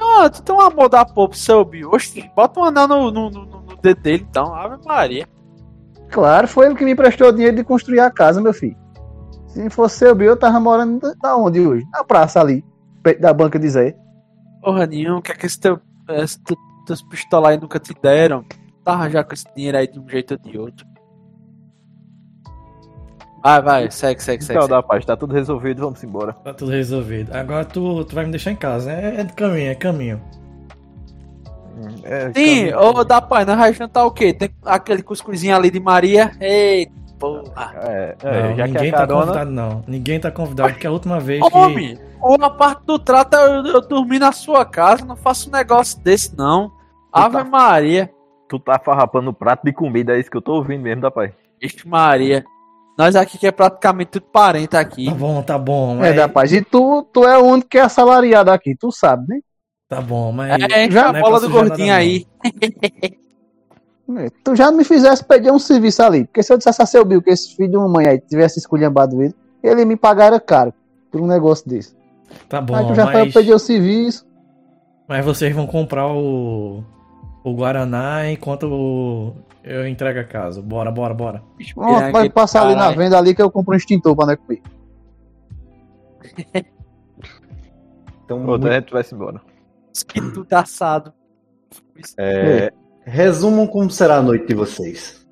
Ah, 0.00 0.30
tu 0.30 0.42
tem 0.42 0.54
um 0.54 0.60
amor 0.60 0.88
da 0.88 1.04
porra 1.04 1.28
pro 1.30 1.38
seu. 1.38 1.68
Oxi, 1.92 2.30
bota 2.34 2.60
um 2.60 2.64
anel 2.64 2.86
no, 2.88 3.10
no, 3.10 3.30
no, 3.30 3.46
no 3.46 3.76
dedo 3.82 4.00
dele, 4.00 4.26
então. 4.28 4.54
Ave 4.54 4.76
Maria. 4.84 5.26
Claro, 6.10 6.48
foi 6.48 6.66
ele 6.66 6.74
que 6.74 6.84
me 6.84 6.92
emprestou 6.92 7.32
dinheiro 7.32 7.56
de 7.56 7.64
construir 7.64 8.00
a 8.00 8.10
casa, 8.10 8.40
meu 8.40 8.54
filho. 8.54 8.76
Se 9.48 9.68
fosse 9.70 9.98
seu 9.98 10.14
bio, 10.14 10.28
eu 10.28 10.36
tava 10.36 10.58
morando 10.60 11.00
da- 11.20 11.36
onde 11.36 11.60
hoje? 11.60 11.84
Na 11.92 12.04
praça 12.04 12.40
ali, 12.40 12.64
perto 13.02 13.20
da 13.20 13.32
banca 13.32 13.58
de 13.58 13.68
Zé. 13.68 13.96
Porra 14.62 14.86
nenhuma, 14.86 15.18
o 15.18 15.22
que 15.22 15.32
é 15.32 15.34
que 15.34 15.46
esse 15.46 15.58
teu, 15.58 15.78
esse 16.10 16.38
teu, 16.42 16.56
teus 16.86 17.02
pistolas 17.02 17.50
aí 17.50 17.60
nunca 17.60 17.78
te 17.78 17.92
deram? 18.00 18.44
Tá 18.84 19.08
já 19.08 19.22
com 19.24 19.34
esse 19.34 19.44
dinheiro 19.54 19.78
aí 19.78 19.86
de 19.90 19.98
um 19.98 20.08
jeito 20.08 20.32
ou 20.34 20.38
de 20.38 20.58
outro. 20.58 20.86
Vai, 23.48 23.62
vai, 23.62 23.90
segue, 23.90 24.22
segue, 24.22 24.44
segue. 24.44 24.58
Então, 24.58 24.62
segue. 24.68 24.74
da 24.74 24.82
paz, 24.82 25.04
tá 25.04 25.16
tudo 25.16 25.32
resolvido, 25.34 25.80
vamos 25.80 26.02
embora. 26.04 26.32
Tá 26.34 26.52
tudo 26.52 26.70
resolvido. 26.70 27.34
Agora 27.34 27.64
tu, 27.64 28.04
tu 28.04 28.14
vai 28.14 28.24
me 28.24 28.30
deixar 28.30 28.50
em 28.50 28.56
casa. 28.56 28.92
É, 28.92 29.20
é 29.20 29.24
de 29.24 29.32
caminho, 29.32 29.70
é 29.70 29.74
caminho. 29.74 30.20
Hum, 31.76 31.94
É, 32.04 32.32
Sim, 32.34 32.72
ô 32.74 33.04
da 33.04 33.20
pai, 33.20 33.44
nós 33.44 33.56
vai 33.56 33.72
jantar 33.72 34.04
o 34.04 34.10
quê? 34.10 34.32
Tem 34.32 34.50
aquele 34.64 35.02
cuscuzinho 35.02 35.54
ali 35.56 35.70
de 35.70 35.80
Maria. 35.80 36.32
Ei, 36.40 36.88
porra. 37.18 37.74
É, 37.84 38.16
é, 38.22 38.42
não, 38.50 38.56
já 38.56 38.64
que 38.66 38.72
ninguém 38.72 38.90
tá 38.90 38.98
carona. 38.98 39.26
convidado, 39.26 39.50
não. 39.50 39.84
Ninguém 39.86 40.20
tá 40.20 40.30
convidado, 40.30 40.72
porque 40.72 40.86
a 40.86 40.90
última 40.90 41.20
vez 41.20 41.46
que. 41.46 41.56
Homem, 41.56 41.98
uma 42.20 42.50
parte 42.50 42.82
do 42.84 42.98
trato 42.98 43.34
é 43.36 43.46
eu, 43.46 43.64
eu 43.66 43.80
dormir 43.80 44.18
na 44.18 44.32
sua 44.32 44.64
casa, 44.64 45.04
não 45.04 45.16
faço 45.16 45.48
um 45.48 45.52
negócio 45.52 45.98
desse, 46.00 46.36
não. 46.36 46.70
Ave 47.12 47.38
tá- 47.38 47.44
Maria. 47.44 48.10
Tu 48.48 48.58
tá 48.58 48.78
farrapando 48.78 49.32
prato 49.32 49.62
de 49.64 49.72
comida, 49.72 50.16
é 50.16 50.20
isso 50.20 50.30
que 50.30 50.36
eu 50.36 50.42
tô 50.42 50.54
ouvindo 50.54 50.82
mesmo, 50.82 51.02
da 51.02 51.10
pai. 51.10 51.32
Ixi, 51.62 51.86
Maria. 51.86 52.44
Nós 52.98 53.14
aqui 53.14 53.38
que 53.38 53.46
é 53.46 53.52
praticamente 53.52 54.10
tudo 54.10 54.26
parente 54.26 54.76
aqui. 54.76 55.06
Tá 55.06 55.14
bom, 55.14 55.40
tá 55.40 55.56
bom. 55.56 55.92
É, 55.92 56.10
Mas, 56.10 56.16
rapaz, 56.16 56.52
e 56.52 56.60
tu, 56.60 57.04
tu 57.12 57.24
é 57.24 57.38
o 57.38 57.44
único 57.44 57.68
que 57.68 57.78
é 57.78 57.82
assalariado 57.82 58.50
aqui, 58.50 58.74
tu 58.74 58.90
sabe, 58.90 59.24
né? 59.28 59.40
Tá 59.88 60.00
bom, 60.00 60.32
mas. 60.32 60.60
É, 60.64 60.90
Já 60.90 61.12
a 61.12 61.16
é 61.16 61.20
bola 61.20 61.38
pra 61.38 61.48
do 61.48 61.52
gordinho 61.52 61.94
aí. 61.94 62.26
É, 64.16 64.30
Tu 64.42 64.56
já 64.56 64.72
me 64.72 64.84
fizesse 64.84 65.22
pedir 65.22 65.52
um 65.52 65.58
serviço 65.58 66.02
ali. 66.02 66.24
Porque 66.24 66.42
se 66.42 66.50
eu 66.50 66.56
dissesse 66.56 66.80
a 66.80 66.86
seu 66.86 67.04
Bill 67.04 67.20
que 67.20 67.28
esse 67.28 67.54
filho 67.54 67.72
de 67.72 67.76
uma 67.76 67.86
mãe 67.86 68.06
aí 68.08 68.18
tivesse 68.18 68.58
esculhambado 68.58 69.22
ele, 69.22 69.34
ele 69.62 69.84
me 69.84 69.96
pagara 69.96 70.40
caro 70.40 70.72
por 71.12 71.20
um 71.20 71.26
negócio 71.26 71.68
desse. 71.68 71.94
Tá 72.48 72.58
bom, 72.58 72.74
aí 72.74 72.86
tu 72.86 72.94
já 72.94 73.04
foi 73.12 73.24
mas, 73.24 73.34
pedir 73.34 73.52
o 73.52 73.58
serviço. 73.58 74.26
mas 75.06 75.22
vocês 75.22 75.54
vão 75.54 75.66
comprar 75.66 76.06
o. 76.06 76.82
O 77.44 77.54
Guaraná 77.54 78.30
enquanto 78.30 78.64
o- 78.64 79.34
eu 79.64 79.86
entrego 79.86 80.18
a 80.20 80.24
casa. 80.24 80.60
Bora, 80.62 80.90
bora, 80.90 81.14
bora. 81.14 81.42
Aqui, 81.58 82.12
pode 82.12 82.30
passar 82.30 82.62
ali 82.62 82.74
na 82.74 82.80
caralho. 82.80 82.98
venda 82.98 83.18
ali 83.18 83.34
que 83.34 83.42
eu 83.42 83.50
compro 83.50 83.74
um 83.74 83.76
extintor 83.76 84.14
pra 84.16 84.26
não 84.26 84.36
comer. 84.36 84.62
Então, 88.24 88.44
a 88.54 88.58
gente 88.74 88.92
vai 88.92 89.02
embora. 89.10 89.40
Que 90.06 90.20
tudo 90.20 90.52
assado. 90.52 91.14
É, 92.18 92.70
resumam 93.02 93.66
como 93.66 93.90
será 93.90 94.16
a 94.18 94.22
noite 94.22 94.46
de 94.48 94.54
vocês. 94.54 95.26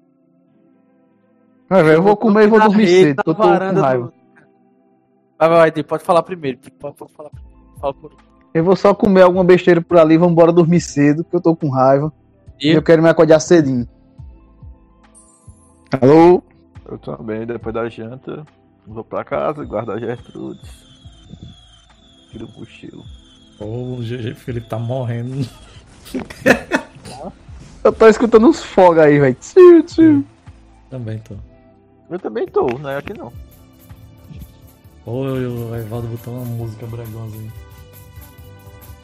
Vai, 1.68 1.82
velho, 1.82 1.96
eu 1.96 2.02
vou 2.02 2.16
comer 2.16 2.44
e 2.44 2.46
vou 2.46 2.58
dormir 2.58 2.86
rede, 2.86 3.02
cedo, 3.08 3.18
eu 3.18 3.24
tô 3.24 3.34
com 3.34 3.42
raiva. 3.42 3.72
do- 3.74 3.80
Vai, 5.38 5.48
vai, 5.50 5.70
vai, 5.72 5.82
pode 5.82 6.04
falar 6.04 6.22
primeiro. 6.22 6.58
Pode, 6.78 6.96
pode 6.96 7.12
falar 7.12 7.28
primeiro. 7.28 7.56
Fala 7.78 7.92
por... 7.92 8.12
Eu 8.56 8.64
vou 8.64 8.74
só 8.74 8.94
comer 8.94 9.20
alguma 9.20 9.44
besteira 9.44 9.82
por 9.82 9.98
ali, 9.98 10.16
vamos 10.16 10.32
embora 10.32 10.50
dormir 10.50 10.80
cedo, 10.80 11.22
que 11.22 11.36
eu 11.36 11.42
tô 11.42 11.54
com 11.54 11.68
raiva. 11.68 12.10
E 12.58 12.70
eu 12.70 12.82
quero 12.82 13.02
me 13.02 13.08
acordar 13.10 13.38
cedinho. 13.38 13.86
Alô? 16.00 16.42
Eu 16.90 16.96
também, 16.96 17.44
depois 17.44 17.74
da 17.74 17.86
janta, 17.86 18.46
vou 18.86 19.04
pra 19.04 19.22
casa, 19.24 19.62
guardo 19.62 19.92
a 19.92 19.98
Gertrudes. 19.98 20.70
Tiro 22.30 22.46
o 22.46 22.52
cochilo. 22.54 23.04
Ô, 23.60 23.96
o 23.96 24.00
GG 24.00 24.34
Felipe 24.34 24.70
tá 24.70 24.78
morrendo. 24.78 25.46
Eu 27.84 27.92
tô 27.92 28.08
escutando 28.08 28.48
uns 28.48 28.64
fogos 28.64 29.00
aí, 29.00 29.18
velho. 29.18 29.36
Tchiu, 29.38 29.82
tchiu. 29.82 30.24
Também 30.88 31.18
tô. 31.18 31.34
Eu 32.08 32.18
também 32.18 32.46
tô, 32.46 32.66
não 32.78 32.88
é 32.88 32.96
aqui 32.96 33.12
não. 33.12 33.30
Ô, 35.04 35.24
o 35.24 35.76
Evaldo 35.76 36.08
botou 36.08 36.32
uma 36.32 36.44
música 36.46 36.86
bregosa 36.86 37.36
aí. 37.36 37.65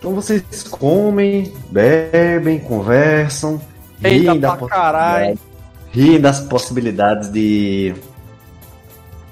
Então 0.02 0.16
vocês 0.16 0.64
comem, 0.64 1.52
bebem, 1.70 2.58
conversam, 2.58 3.60
riem, 4.02 4.40
da 4.40 4.56
possibilidade- 4.56 5.38
riem 5.92 6.20
das 6.20 6.40
possibilidades 6.40 7.30
de, 7.30 7.94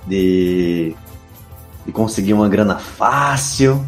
de 0.07 0.95
de 1.85 1.91
conseguir 1.91 2.35
uma 2.35 2.49
grana 2.49 2.79
fácil. 2.79 3.85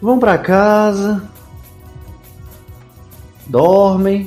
Vão 0.00 0.18
pra 0.18 0.38
casa, 0.38 1.22
dormem, 3.46 4.26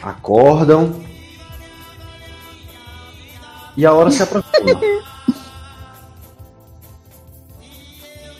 acordam 0.00 0.94
e 3.76 3.84
a 3.84 3.92
hora 3.92 4.12
se 4.12 4.22
aproxima. 4.22 4.80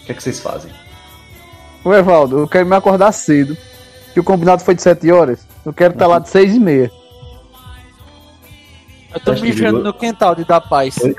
que 0.09 0.13
é 0.13 0.15
que 0.15 0.23
vocês 0.23 0.41
fazem? 0.41 0.73
Ô, 1.85 1.93
Evaldo, 1.93 2.39
eu 2.39 2.49
quero 2.49 2.67
me 2.67 2.75
acordar 2.75 3.13
cedo. 3.13 3.57
Que 4.15 4.21
o 4.21 4.25
combinado 4.25 4.65
foi 4.65 4.75
de 4.75 4.83
7 4.83 5.13
horas. 5.13 5.47
Eu 5.65 5.73
quero 5.73 5.93
estar 5.93 6.07
lá 6.07 6.19
de 6.19 6.31
6 6.31 6.57
e 6.57 6.59
meia. 6.59 6.91
Eu 9.15 9.21
tô 9.21 9.33
mijando 9.33 9.83
no 9.83 9.93
quintal 9.93 10.35
de 10.35 10.45
dar 10.45 10.63
paz. 10.63 10.97
Oi? 10.99 11.15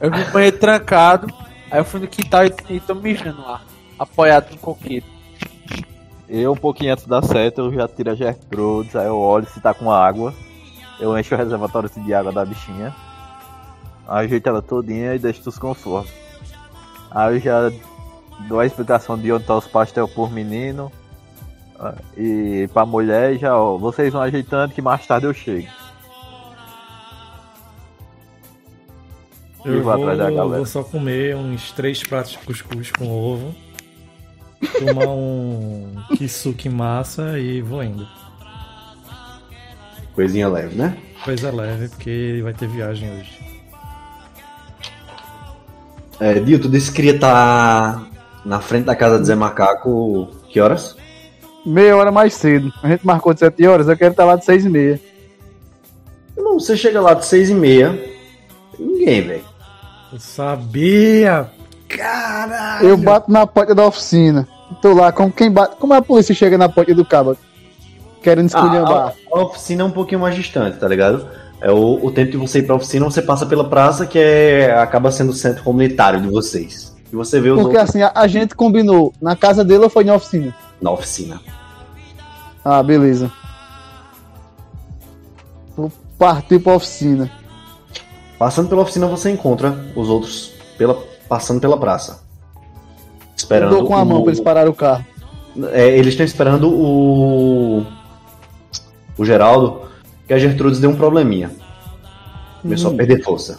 Eu 0.00 0.10
vi 0.10 0.22
o 0.22 0.32
banheiro 0.32 0.58
trancado, 0.58 1.32
aí 1.70 1.80
eu 1.80 1.84
fui 1.84 2.00
no 2.00 2.08
quintal 2.08 2.44
e, 2.44 2.52
e 2.68 2.80
tô 2.80 2.94
mijando 2.94 3.40
lá, 3.40 3.62
apoiado 3.98 4.50
no 4.50 4.58
coqueiro. 4.58 5.06
Eu, 6.28 6.52
um 6.52 6.56
pouquinho 6.56 6.92
antes 6.92 7.06
da 7.06 7.22
seta, 7.22 7.62
eu 7.62 7.72
já 7.72 7.88
tiro 7.88 8.10
a 8.10 8.14
Gertrudes, 8.14 8.94
aí 8.94 9.06
eu 9.06 9.16
olho 9.16 9.46
se 9.46 9.60
tá 9.60 9.72
com 9.72 9.90
água. 9.90 10.34
Eu 11.00 11.16
encho 11.16 11.34
o 11.34 11.38
reservatório 11.38 11.88
de 11.88 12.12
água 12.12 12.32
da 12.32 12.44
bichinha. 12.44 12.94
Ajeito 14.06 14.48
ela 14.48 14.60
todinha 14.60 15.14
e 15.14 15.18
deixo 15.18 15.48
os 15.48 15.58
confortos. 15.58 16.12
Aí 17.10 17.36
eu 17.36 17.40
já 17.40 17.72
dou 18.48 18.60
a 18.60 18.66
explicação 18.66 19.18
de 19.18 19.30
onde 19.32 19.44
tá 19.44 19.56
os 19.56 19.66
pastel 19.66 20.06
por 20.08 20.30
menino. 20.30 20.90
ah, 21.78 21.94
E 22.16 22.68
pra 22.72 22.84
mulher 22.86 23.38
já, 23.38 23.56
ó, 23.58 23.76
vocês 23.76 24.12
vão 24.12 24.22
ajeitando 24.22 24.72
que 24.74 24.82
mais 24.82 25.06
tarde 25.06 25.26
eu 25.26 25.34
chego. 25.34 25.68
E 29.64 29.68
Eu 29.68 29.82
vou 29.82 29.84
vou, 29.84 29.92
atrás 29.94 30.18
da 30.18 30.30
galera. 30.30 30.56
vou 30.58 30.66
só 30.66 30.82
comer 30.82 31.34
uns 31.36 31.72
três 31.72 32.02
pratos 32.02 32.32
de 32.32 32.38
cuscuz 32.38 32.90
com 32.92 33.08
ovo. 33.10 33.54
Tomar 34.78 35.08
um 35.08 35.94
kisuke 36.16 36.68
massa 36.68 37.38
e 37.38 37.60
vou 37.62 37.82
indo. 37.82 38.06
Coisinha 40.14 40.48
leve, 40.48 40.74
né? 40.76 40.96
Coisa 41.24 41.50
leve, 41.50 41.88
porque 41.88 42.40
vai 42.42 42.54
ter 42.54 42.68
viagem 42.68 43.10
hoje. 43.18 43.38
É, 46.18 46.34
Dio, 46.40 46.58
tu 46.58 46.68
disse 46.68 46.90
que 46.90 46.96
queria 46.96 47.14
estar 47.16 48.06
na 48.46 48.60
frente 48.60 48.84
da 48.84 48.94
casa 48.94 49.18
de 49.18 49.26
Zé 49.26 49.34
Macaco. 49.34 50.28
Que 50.48 50.60
horas? 50.60 50.96
Meia 51.64 51.96
hora 51.96 52.12
mais 52.12 52.32
cedo. 52.34 52.72
A 52.82 52.88
gente 52.88 53.04
marcou 53.04 53.34
de 53.34 53.40
7 53.40 53.66
horas, 53.66 53.88
eu 53.88 53.96
quero 53.96 54.12
estar 54.12 54.24
lá 54.24 54.36
de 54.36 54.44
6 54.44 54.64
e 54.64 54.68
meia. 54.68 55.00
Não, 56.36 56.60
você 56.60 56.76
chega 56.76 57.00
lá 57.00 57.14
de 57.14 57.26
seis 57.26 57.50
e 57.50 57.54
meia. 57.54 57.92
Tem 58.76 58.86
ninguém, 58.86 59.22
velho. 59.22 59.44
Eu 60.12 60.18
sabia! 60.18 61.50
Caralho! 61.88 62.88
Eu 62.88 62.96
bato 62.96 63.30
na 63.30 63.46
porta 63.46 63.74
da 63.74 63.86
oficina. 63.86 64.46
Tô 64.82 64.92
lá, 64.92 65.10
como 65.12 65.32
quem 65.32 65.50
bate. 65.50 65.76
Como 65.76 65.94
a 65.94 66.02
polícia 66.02 66.34
chega 66.34 66.58
na 66.58 66.68
porta 66.68 66.94
do 66.94 67.04
cabo? 67.04 67.36
Querendo 68.22 68.48
esculhambar. 68.48 69.14
a, 69.32 69.38
a 69.38 69.42
oficina 69.42 69.82
é 69.82 69.86
um 69.86 69.90
pouquinho 69.90 70.20
mais 70.20 70.34
distante, 70.34 70.78
tá 70.78 70.88
ligado? 70.88 71.26
É 71.60 71.70
o, 71.70 72.04
o 72.04 72.10
tempo 72.10 72.32
de 72.32 72.36
você 72.36 72.58
ir 72.58 72.62
pra 72.62 72.74
oficina, 72.74 73.04
você 73.04 73.22
passa 73.22 73.46
pela 73.46 73.68
praça, 73.68 74.04
que 74.06 74.18
é, 74.18 74.72
acaba 74.78 75.10
sendo 75.10 75.30
o 75.30 75.34
centro 75.34 75.62
comunitário 75.62 76.20
de 76.20 76.28
vocês. 76.28 76.95
E 77.12 77.16
você 77.16 77.40
vê 77.40 77.50
os 77.50 77.60
Porque 77.60 77.76
outros 77.76 77.90
assim, 77.90 78.02
a, 78.02 78.12
a 78.14 78.26
gente 78.26 78.54
combinou. 78.54 79.12
Na 79.20 79.36
casa 79.36 79.64
dele 79.64 79.84
ou 79.84 79.90
foi 79.90 80.04
na 80.04 80.14
oficina? 80.14 80.54
na 80.80 80.90
oficina. 80.90 81.40
Ah, 82.64 82.82
beleza. 82.82 83.30
Vou 85.76 85.90
partir 86.18 86.58
pra 86.58 86.74
oficina. 86.74 87.30
Passando 88.38 88.68
pela 88.68 88.82
oficina, 88.82 89.06
você 89.06 89.30
encontra 89.30 89.86
os 89.94 90.08
outros 90.08 90.52
pela, 90.76 90.94
passando 91.28 91.60
pela 91.60 91.78
praça. 91.78 92.22
Eu 92.54 92.62
Esperando 93.36 93.70
dou 93.70 93.86
com 93.86 93.96
a 93.96 94.04
mão 94.04 94.18
o- 94.18 94.22
pra 94.22 94.32
eles 94.32 94.40
pararem 94.40 94.70
o 94.70 94.74
carro. 94.74 95.04
É, 95.72 95.88
eles 95.88 96.08
estão 96.08 96.24
esperando 96.26 96.68
o. 96.70 97.86
O 99.16 99.24
Geraldo, 99.24 99.82
que 100.26 100.34
a 100.34 100.38
Gertrudes 100.38 100.78
deu 100.80 100.90
um 100.90 100.96
probleminha. 100.96 101.50
Começou 102.60 102.90
Hum. 102.90 102.94
a 102.94 102.96
perder 102.98 103.22
força. 103.22 103.58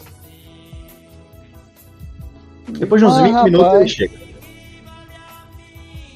Depois 2.70 3.00
de 3.00 3.06
uns 3.06 3.16
Ah, 3.16 3.22
20 3.22 3.34
minutos 3.44 3.66
rapaz. 3.66 3.80
ele 3.80 3.88
chega. 3.88 4.28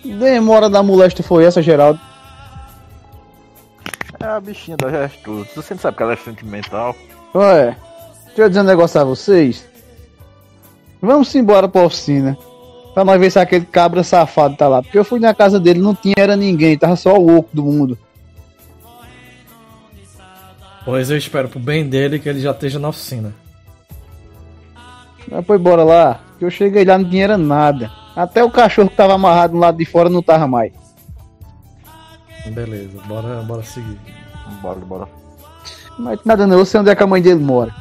Demora 0.05 0.69
da 0.69 0.83
moléstia 0.83 1.25
foi 1.25 1.45
essa, 1.45 1.63
Geraldo? 1.63 2.01
É 4.21 4.25
a 4.25 4.41
bichinha 4.41 4.77
da 4.77 4.89
Gertrudes. 4.91 5.55
Você 5.55 5.75
não 5.75 5.81
sabe 5.81 5.97
que 5.97 6.03
ela 6.03 6.13
é 6.13 6.17
sentimental. 6.17 6.95
Ué, 7.35 7.77
deixa 8.27 8.43
eu 8.43 8.49
dizer 8.49 8.61
um 8.61 8.65
negócio 8.65 9.01
a 9.01 9.05
vocês. 9.05 9.67
Vamos 11.01 11.35
embora 11.35 11.69
pra 11.69 11.83
oficina. 11.83 12.37
Pra 12.95 13.05
nós 13.05 13.19
ver 13.19 13.31
se 13.31 13.39
aquele 13.39 13.65
cabra 13.65 14.03
safado 14.05 14.57
tá 14.57 14.69
lá. 14.69 14.83
Porque 14.83 14.99
eu 14.99 15.05
fui 15.05 15.19
na 15.19 15.33
casa 15.35 15.59
dele, 15.59 15.81
não 15.81 15.95
tinha 15.95 16.15
era 16.19 16.37
ninguém, 16.37 16.77
tava 16.79 16.95
só 16.95 17.17
o 17.17 17.39
oco 17.39 17.49
do 17.53 17.65
mundo. 17.65 17.99
Pois 20.85 21.11
eu 21.11 21.17
espero 21.17 21.49
pro 21.49 21.59
bem 21.61 21.89
dele 21.89 22.19
que 22.19 22.29
ele 22.29 22.41
já 22.41 22.51
esteja 22.51 22.79
na 22.79 22.89
oficina. 22.89 23.33
Mas 25.29 25.47
foi 25.47 25.57
bora 25.59 25.85
lá, 25.85 26.21
que 26.43 26.47
eu 26.47 26.51
cheguei 26.51 26.85
lá 26.85 26.99
não 26.99 27.09
tinha 27.09 27.23
era 27.23 27.39
nada. 27.39 27.89
Até 28.17 28.43
o 28.43 28.51
cachorro 28.51 28.91
que 28.91 28.97
tava 28.97 29.15
amarrado 29.15 29.55
no 29.55 29.61
lado 29.61 29.79
de 29.79 29.85
fora 29.85 30.09
não 30.09 30.21
tava 30.21 30.49
mais. 30.49 30.73
Beleza, 32.47 32.99
bora, 33.07 33.43
bora 33.43 33.63
seguir. 33.63 33.97
Bora, 34.61 34.81
bora. 34.81 35.09
Mas 35.97 36.19
nada 36.25 36.45
não, 36.45 36.59
eu 36.59 36.67
sei 36.67 36.81
onde 36.81 36.91
é 36.91 36.97
que 36.97 37.03
a 37.03 37.07
mãe 37.07 37.23
dele 37.23 37.43
mora. 37.43 37.73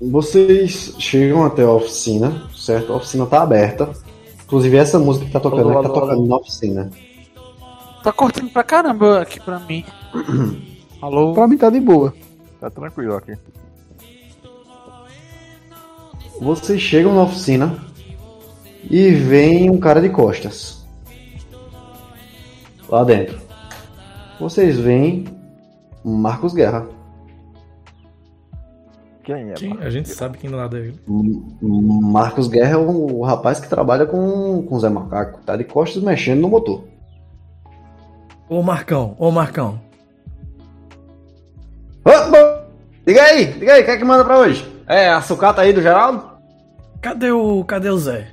Vocês 0.00 0.94
chegam 1.00 1.44
até 1.44 1.62
a 1.62 1.70
oficina, 1.72 2.42
certo? 2.54 2.92
A 2.92 2.96
oficina 2.96 3.26
tá 3.26 3.42
aberta. 3.42 3.90
Inclusive 4.44 4.76
essa 4.76 5.00
música 5.00 5.26
que 5.26 5.32
tá 5.32 5.40
tocando 5.40 5.70
Alô, 5.70 5.80
é 5.80 5.82
que 5.82 5.88
tá 5.88 5.94
tocando 6.00 6.26
na 6.26 6.36
oficina. 6.36 6.90
Tá 8.04 8.12
cortando 8.12 8.50
pra 8.50 8.62
caramba 8.62 9.22
aqui 9.22 9.40
pra 9.40 9.58
mim. 9.58 9.84
Alô? 11.02 11.34
Pra 11.34 11.48
mim 11.48 11.56
tá 11.56 11.68
de 11.68 11.80
boa. 11.80 12.14
Tá 12.60 12.70
tranquilo 12.70 13.16
aqui. 13.16 13.36
Vocês 16.44 16.78
chegam 16.78 17.14
na 17.14 17.22
oficina 17.22 17.74
e 18.90 19.10
veem 19.12 19.70
um 19.70 19.80
cara 19.80 19.98
de 19.98 20.10
costas. 20.10 20.84
Lá 22.86 23.02
dentro. 23.02 23.40
Vocês 24.38 24.78
veem 24.78 25.24
Marcos 26.04 26.52
Guerra. 26.52 26.86
Quem 29.22 29.52
é? 29.52 29.54
Quem? 29.54 29.78
A 29.80 29.88
gente 29.88 30.10
sabe 30.10 30.36
quem 30.36 30.50
do 30.50 30.56
lado 30.58 30.76
é 30.76 30.80
ele. 30.80 31.00
Marcos 31.62 32.46
Guerra 32.46 32.74
é 32.74 32.76
o, 32.76 33.22
rapaz 33.22 33.58
que 33.58 33.66
trabalha 33.66 34.04
com, 34.04 34.62
com 34.64 34.74
o 34.74 34.80
Zé 34.80 34.90
Macaco. 34.90 35.40
Tá 35.46 35.56
de 35.56 35.64
costas 35.64 36.02
mexendo 36.02 36.42
no 36.42 36.50
motor. 36.50 36.84
Ô 38.50 38.60
Marcão, 38.62 39.16
ô 39.18 39.30
Marcão. 39.30 39.80
Ô, 42.04 42.10
Diga 43.06 43.22
aí, 43.22 43.46
diga 43.46 43.72
aí, 43.72 43.80
o 43.80 43.84
que 43.86 43.90
é 43.92 43.96
que 43.96 44.04
manda 44.04 44.26
pra 44.26 44.40
hoje? 44.40 44.70
É 44.86 45.08
a 45.08 45.22
sucata 45.22 45.62
aí 45.62 45.72
do 45.72 45.80
Geraldo? 45.80 46.33
Cadê 47.04 47.30
o. 47.30 47.62
Cadê 47.64 47.90
o 47.90 47.98
Zé? 47.98 48.28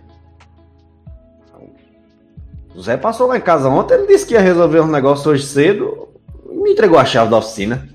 O 2.73 2.81
Zé 2.81 2.95
passou 2.95 3.27
lá 3.27 3.35
em 3.35 3.41
casa 3.41 3.67
ontem, 3.67 3.95
ele 3.95 4.07
disse 4.07 4.25
que 4.25 4.33
ia 4.33 4.39
resolver 4.39 4.79
um 4.79 4.87
negócio 4.87 5.29
hoje 5.29 5.45
cedo. 5.45 6.07
e 6.49 6.55
Me 6.55 6.71
entregou 6.71 6.97
a 6.97 7.03
chave 7.03 7.29
da 7.29 7.39
oficina. 7.39 7.85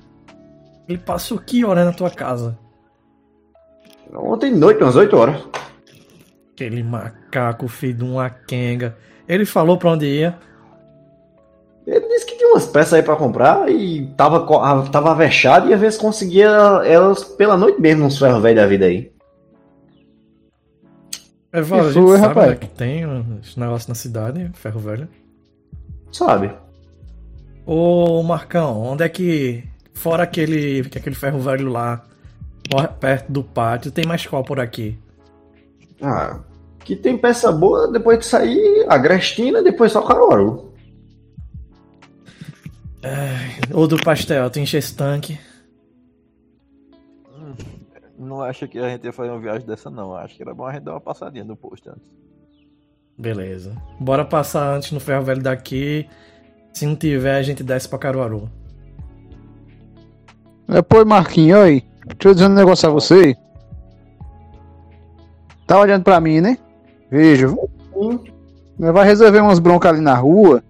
Ele 0.86 0.98
passou 0.98 1.38
que 1.38 1.64
hora 1.64 1.82
na 1.82 1.94
tua 1.94 2.10
casa? 2.10 2.58
Ontem 4.14 4.52
de 4.52 4.58
noite, 4.58 4.82
umas 4.82 4.96
8 4.96 5.16
horas. 5.16 5.48
Aquele 6.52 6.82
macaco, 6.82 7.68
filho 7.68 7.94
de 7.94 8.04
uma 8.04 8.28
quenga. 8.28 8.98
Ele 9.26 9.46
falou 9.46 9.78
pra 9.78 9.92
onde 9.92 10.04
ia. 10.04 10.38
Ele 11.86 12.06
disse 12.06 12.26
que 12.26 12.36
tinha 12.36 12.50
umas 12.50 12.66
peças 12.66 12.92
aí 12.92 13.02
pra 13.02 13.16
comprar 13.16 13.66
e 13.70 14.08
tava, 14.14 14.46
tava 14.90 15.12
avexado 15.12 15.68
e 15.68 15.70
ia 15.70 15.78
ver 15.78 15.90
se 15.90 15.98
conseguia 15.98 16.50
elas 16.84 17.24
pela 17.24 17.56
noite 17.56 17.80
mesmo 17.80 18.04
nos 18.04 18.18
ferros 18.18 18.42
velhos 18.42 18.60
da 18.60 18.66
vida 18.66 18.84
aí. 18.84 19.15
É, 21.56 21.60
Val, 21.62 21.80
a 21.80 21.84
Que 21.84 21.92
gente 21.92 22.16
rapaz? 22.20 22.50
né, 22.50 22.56
que 22.56 22.68
tem 22.68 23.02
esse 23.42 23.58
negócio 23.58 23.88
na 23.88 23.94
cidade, 23.94 24.50
ferro 24.52 24.78
velho. 24.78 25.08
Sabe? 26.12 26.52
Ô 27.64 28.22
Marcão, 28.22 28.82
onde 28.82 29.02
é 29.02 29.08
que. 29.08 29.64
Fora 29.94 30.24
aquele, 30.24 30.80
aquele 30.80 31.16
ferro 31.16 31.38
velho 31.40 31.70
lá, 31.70 32.04
perto 33.00 33.32
do 33.32 33.42
pátio, 33.42 33.90
tem 33.90 34.04
mais 34.04 34.26
qual 34.26 34.44
por 34.44 34.60
aqui? 34.60 34.98
Ah, 36.02 36.40
que 36.84 36.94
tem 36.94 37.16
peça 37.16 37.50
boa 37.50 37.90
depois 37.90 38.18
de 38.18 38.26
sair 38.26 38.84
a 38.90 38.98
Grestina 38.98 39.62
depois 39.62 39.92
só 39.92 40.02
Caruaru. 40.02 40.74
Ou 43.72 43.86
do 43.88 43.96
pastel, 43.96 44.50
tu 44.50 44.58
enche 44.58 44.76
esse 44.76 44.94
tanque. 44.94 45.38
Não 48.26 48.42
acho 48.42 48.66
que 48.66 48.78
a 48.78 48.88
gente 48.88 49.04
ia 49.04 49.12
fazer 49.12 49.30
uma 49.30 49.38
viagem 49.38 49.64
dessa, 49.66 49.88
não. 49.88 50.14
Acho 50.14 50.34
que 50.36 50.42
era 50.42 50.52
bom 50.52 50.66
a 50.66 50.72
gente 50.72 50.82
dar 50.82 50.92
uma 50.92 51.00
passadinha 51.00 51.44
no 51.44 51.56
posto 51.56 51.88
antes. 51.88 52.10
Beleza. 53.16 53.80
Bora 54.00 54.24
passar 54.24 54.74
antes 54.74 54.90
no 54.90 54.98
ferro 54.98 55.24
velho 55.24 55.42
daqui. 55.42 56.08
Se 56.72 56.84
não 56.84 56.96
tiver, 56.96 57.36
a 57.36 57.42
gente 57.42 57.62
desce 57.62 57.88
pra 57.88 57.98
Caruaru. 57.98 58.50
É, 60.68 60.82
pô, 60.82 61.04
Marquinhos, 61.04 61.60
aí. 61.60 61.84
Deixa 62.04 62.28
eu 62.28 62.34
dizer 62.34 62.46
um 62.46 62.54
negócio 62.54 62.88
a 62.88 62.92
você. 62.92 63.34
Tá 65.66 65.80
olhando 65.80 66.02
pra 66.02 66.20
mim, 66.20 66.40
né? 66.40 66.58
Nós 68.78 68.92
vai 68.92 69.06
resolver 69.06 69.40
umas 69.40 69.60
broncas 69.60 69.92
ali 69.92 70.00
na 70.00 70.14
rua. 70.14 70.62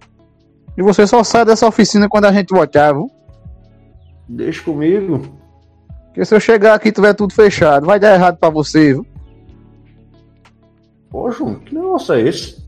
E 0.76 0.82
você 0.82 1.06
só 1.06 1.24
sai 1.24 1.44
dessa 1.44 1.66
oficina 1.66 2.08
quando 2.08 2.26
a 2.26 2.32
gente 2.32 2.54
voltar, 2.54 2.92
viu? 2.92 3.10
Deixa 4.28 4.62
comigo. 4.62 5.35
Porque 6.16 6.24
se 6.24 6.34
eu 6.34 6.40
chegar 6.40 6.72
aqui 6.72 6.88
e 6.88 6.92
tiver 6.92 7.12
tudo 7.12 7.34
fechado, 7.34 7.84
vai 7.84 8.00
dar 8.00 8.14
errado 8.14 8.38
pra 8.38 8.48
você, 8.48 8.94
viu? 8.94 9.06
Pô, 11.10 11.30
João, 11.30 11.56
que 11.56 11.74
negócio 11.74 12.14
é 12.14 12.22
esse? 12.22 12.66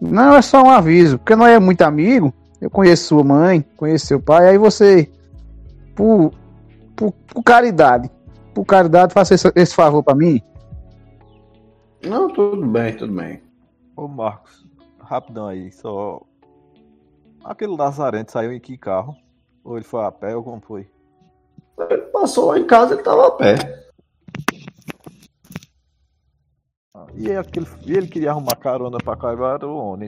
Não, 0.00 0.34
é 0.34 0.40
só 0.40 0.62
um 0.62 0.70
aviso. 0.70 1.18
Porque 1.18 1.36
não 1.36 1.46
é 1.46 1.58
muito 1.58 1.82
amigo. 1.82 2.32
Eu 2.58 2.70
conheço 2.70 3.08
sua 3.08 3.22
mãe, 3.22 3.62
conheço 3.76 4.06
seu 4.06 4.18
pai. 4.18 4.48
Aí 4.48 4.56
você, 4.56 5.06
por, 5.94 6.32
por, 6.96 7.12
por 7.12 7.42
caridade, 7.42 8.10
por 8.54 8.64
caridade, 8.64 9.12
faça 9.12 9.34
esse, 9.34 9.52
esse 9.54 9.74
favor 9.74 10.02
pra 10.02 10.14
mim. 10.14 10.40
Não, 12.06 12.26
tudo 12.32 12.66
bem, 12.66 12.96
tudo 12.96 13.12
bem. 13.12 13.42
Ô 13.94 14.08
Marcos, 14.08 14.66
rapidão 14.98 15.46
aí, 15.46 15.70
só. 15.72 16.22
Aquele 17.44 17.76
Lazarento 17.76 18.32
saiu 18.32 18.50
em 18.50 18.58
que 18.58 18.78
carro? 18.78 19.14
Ou 19.62 19.76
ele 19.76 19.84
foi 19.84 20.02
a 20.02 20.10
pé 20.10 20.34
ou 20.34 20.42
como 20.42 20.62
foi? 20.62 20.88
Ele 21.78 22.02
passou 22.06 22.46
lá 22.46 22.58
em 22.58 22.66
casa, 22.66 22.94
ele 22.94 23.02
tava 23.02 23.26
a 23.26 23.30
pé. 23.32 23.54
Ah, 26.94 27.06
E, 27.14 27.30
aquele, 27.32 27.66
e 27.84 27.92
ele 27.96 28.08
queria 28.08 28.30
arrumar 28.30 28.56
carona 28.56 28.98
pra 28.98 29.16
Caruaru? 29.16 29.98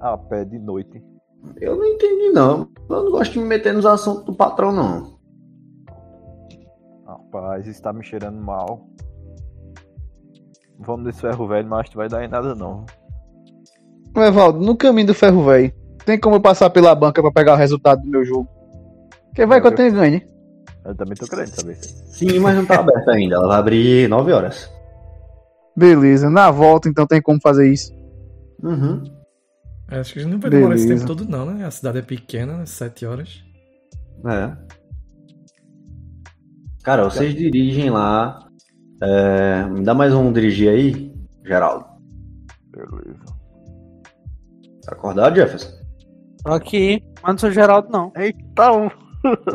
A 0.00 0.16
pé 0.16 0.44
de 0.44 0.58
noite. 0.58 1.02
Eu 1.60 1.76
não 1.76 1.84
entendi, 1.84 2.30
não. 2.30 2.70
Eu 2.88 3.04
não 3.04 3.10
gosto 3.10 3.32
de 3.32 3.38
me 3.38 3.44
meter 3.44 3.72
nos 3.72 3.86
assuntos 3.86 4.24
do 4.24 4.34
patrão, 4.34 4.72
não. 4.72 5.18
Rapaz, 7.06 7.66
isso 7.66 7.82
tá 7.82 7.92
me 7.92 8.04
cheirando 8.04 8.40
mal. 8.40 8.86
Vamos 10.78 11.04
nesse 11.04 11.20
ferro 11.20 11.46
velho, 11.46 11.68
mas 11.68 11.80
acho 11.80 11.90
que 11.90 11.96
vai 11.96 12.08
dar 12.08 12.24
em 12.24 12.28
nada 12.28 12.54
não. 12.54 12.86
Evaldo, 14.16 14.58
no 14.58 14.76
caminho 14.76 15.08
do 15.08 15.14
ferro 15.14 15.44
velho, 15.44 15.72
tem 16.04 16.18
como 16.18 16.36
eu 16.36 16.40
passar 16.40 16.70
pela 16.70 16.94
banca 16.94 17.20
pra 17.22 17.30
pegar 17.30 17.54
o 17.54 17.58
resultado 17.58 18.02
do 18.02 18.08
meu 18.08 18.24
jogo? 18.24 18.48
Quem 19.34 19.46
vai 19.46 19.60
que 19.60 19.66
eu 19.66 19.74
tenho 19.74 19.92
ganho, 19.92 20.14
hein? 20.16 20.28
Eu 20.84 20.94
também 20.94 21.14
tô 21.14 21.26
querendo 21.26 21.48
saber. 21.48 21.74
Sim, 21.76 22.38
mas 22.38 22.56
não 22.56 22.64
tá 22.64 22.80
aberta 22.80 23.12
ainda. 23.12 23.36
Ela 23.36 23.48
vai 23.48 23.58
abrir 23.58 24.08
9 24.08 24.32
horas. 24.32 24.70
Beleza, 25.76 26.28
na 26.30 26.50
volta 26.50 26.88
então 26.88 27.06
tem 27.06 27.20
como 27.22 27.40
fazer 27.40 27.70
isso. 27.70 27.92
Uhum. 28.62 29.02
É, 29.90 30.00
Acho 30.00 30.12
que 30.12 30.18
a 30.20 30.22
gente 30.22 30.32
não 30.32 30.40
vai 30.40 30.50
demorar 30.50 30.74
esse 30.74 30.86
Beleza. 30.86 31.06
tempo 31.06 31.18
todo, 31.18 31.28
não, 31.30 31.46
né? 31.46 31.64
A 31.64 31.70
cidade 31.70 31.98
é 31.98 32.02
pequena, 32.02 32.58
né? 32.58 32.66
Sete 32.66 33.04
horas. 33.06 33.42
É. 34.26 34.52
Cara, 36.82 37.04
vocês 37.04 37.34
dirigem 37.34 37.90
lá. 37.90 38.46
É, 39.02 39.64
Me 39.64 39.82
dá 39.82 39.94
mais 39.94 40.12
um 40.14 40.32
dirigir 40.32 40.70
aí, 40.70 41.12
Geraldo. 41.44 41.84
Beleza. 42.70 43.24
Tá 44.84 44.92
acordado, 44.92 45.36
Jefferson? 45.36 45.70
Tô 46.44 46.52
aqui, 46.52 47.02
mas 47.22 47.32
não 47.32 47.38
sou 47.38 47.50
Geraldo, 47.50 47.88
não. 47.90 48.12
Eita, 48.16 48.72
um. 48.72 48.88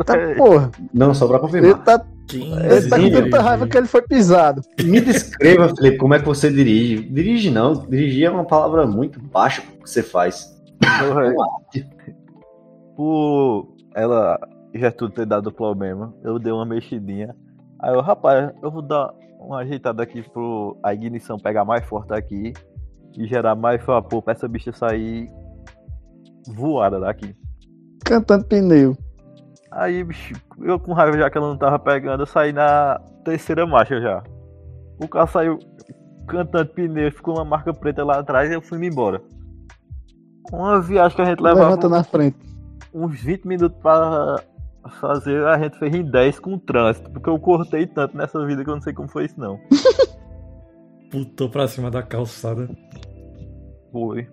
Tá 0.06 0.14
porra, 0.38 0.72
Não, 0.94 1.14
só 1.14 1.26
pra 1.28 1.38
ele 1.38 1.42
confirmar. 1.46 1.84
tá, 1.84 2.06
15 2.28 2.46
ele 2.54 2.90
tá 2.90 3.00
com 3.00 3.12
tanta 3.12 3.42
raiva 3.42 3.68
que 3.68 3.78
ele 3.78 3.88
foi 3.88 4.02
pisado. 4.02 4.62
Me 4.84 5.02
descreva, 5.02 5.74
Felipe, 5.76 5.98
como 5.98 6.14
é 6.14 6.20
que 6.20 6.26
você 6.26 6.52
dirige. 6.52 7.04
Dirige 7.10 7.50
não. 7.50 7.74
Dirigir 7.74 8.28
é 8.28 8.30
uma 8.30 8.46
palavra 8.46 8.86
muito 8.86 9.20
baixa 9.20 9.62
que 9.62 9.90
você 9.90 10.04
faz. 10.04 10.54
Por 12.96 13.76
ela 13.96 14.40
já 14.74 14.92
tudo 14.92 15.14
ter 15.14 15.26
dado 15.26 15.52
problema, 15.52 16.14
eu 16.24 16.38
dei 16.38 16.52
uma 16.52 16.66
mexidinha. 16.66 17.36
Aí 17.80 17.94
eu, 17.94 18.02
rapaz, 18.02 18.52
eu 18.62 18.72
vou 18.72 18.82
dar 18.82 19.12
uma 19.40 19.60
ajeitada 19.60 20.04
aqui 20.04 20.22
pro 20.30 20.78
a 20.84 20.94
ignição 20.94 21.38
pegar 21.38 21.64
mais 21.66 21.86
forte 21.86 22.14
aqui 22.14 22.54
e 23.18 23.26
gerar 23.28 23.56
mais 23.56 23.84
vapor 23.86 24.22
pra 24.22 24.34
essa 24.34 24.48
bicha 24.48 24.72
sair 24.74 25.30
voada 26.56 27.00
daqui. 27.00 27.36
Cantando 28.04 28.46
pneu. 28.46 28.98
Aí, 29.76 30.06
bicho, 30.06 30.34
eu 30.62 30.80
com 30.80 30.94
raiva 30.94 31.18
já 31.18 31.30
que 31.30 31.38
ela 31.38 31.50
não 31.50 31.58
tava 31.58 31.78
pegando, 31.78 32.22
eu 32.22 32.26
saí 32.26 32.54
na 32.54 32.98
terceira 33.26 33.68
marcha 33.68 34.00
já. 34.00 34.24
O 35.02 35.06
carro 35.06 35.28
saiu 35.28 35.60
cantando 36.30 36.70
pneu, 36.70 37.12
ficou 37.12 37.36
uma 37.36 37.44
marca 37.44 37.74
preta 37.74 38.04
lá 38.04 38.20
atrás 38.20 38.50
e 38.50 38.54
eu 38.54 38.62
fui 38.62 38.78
me 38.78 38.88
embora. 38.88 39.22
Uma 40.50 40.80
viagem 40.80 41.14
que 41.14 41.22
a 41.22 41.26
gente 41.26 41.42
levava 41.42 41.72
Levanta 41.72 41.90
na 41.90 42.04
frente. 42.06 42.38
uns 42.94 43.20
20 43.20 43.46
minutos 43.46 43.78
pra 43.82 44.42
fazer, 45.02 45.46
a 45.46 45.60
gente 45.60 45.78
fez 45.78 45.94
em 45.94 46.04
10 46.04 46.40
com 46.40 46.54
o 46.54 46.60
trânsito, 46.60 47.12
porque 47.12 47.30
eu 47.30 47.38
cortei 47.38 47.86
tanto 47.86 48.16
nessa 48.16 48.46
vida 48.46 48.64
que 48.64 48.70
eu 48.70 48.76
não 48.76 48.82
sei 48.82 48.94
como 48.94 49.10
foi 49.10 49.26
isso 49.26 49.38
não. 49.38 49.60
Putou 51.12 51.50
pra 51.50 51.68
cima 51.68 51.92
da 51.92 52.02
calçada. 52.02 52.70
Foi. 53.92 54.26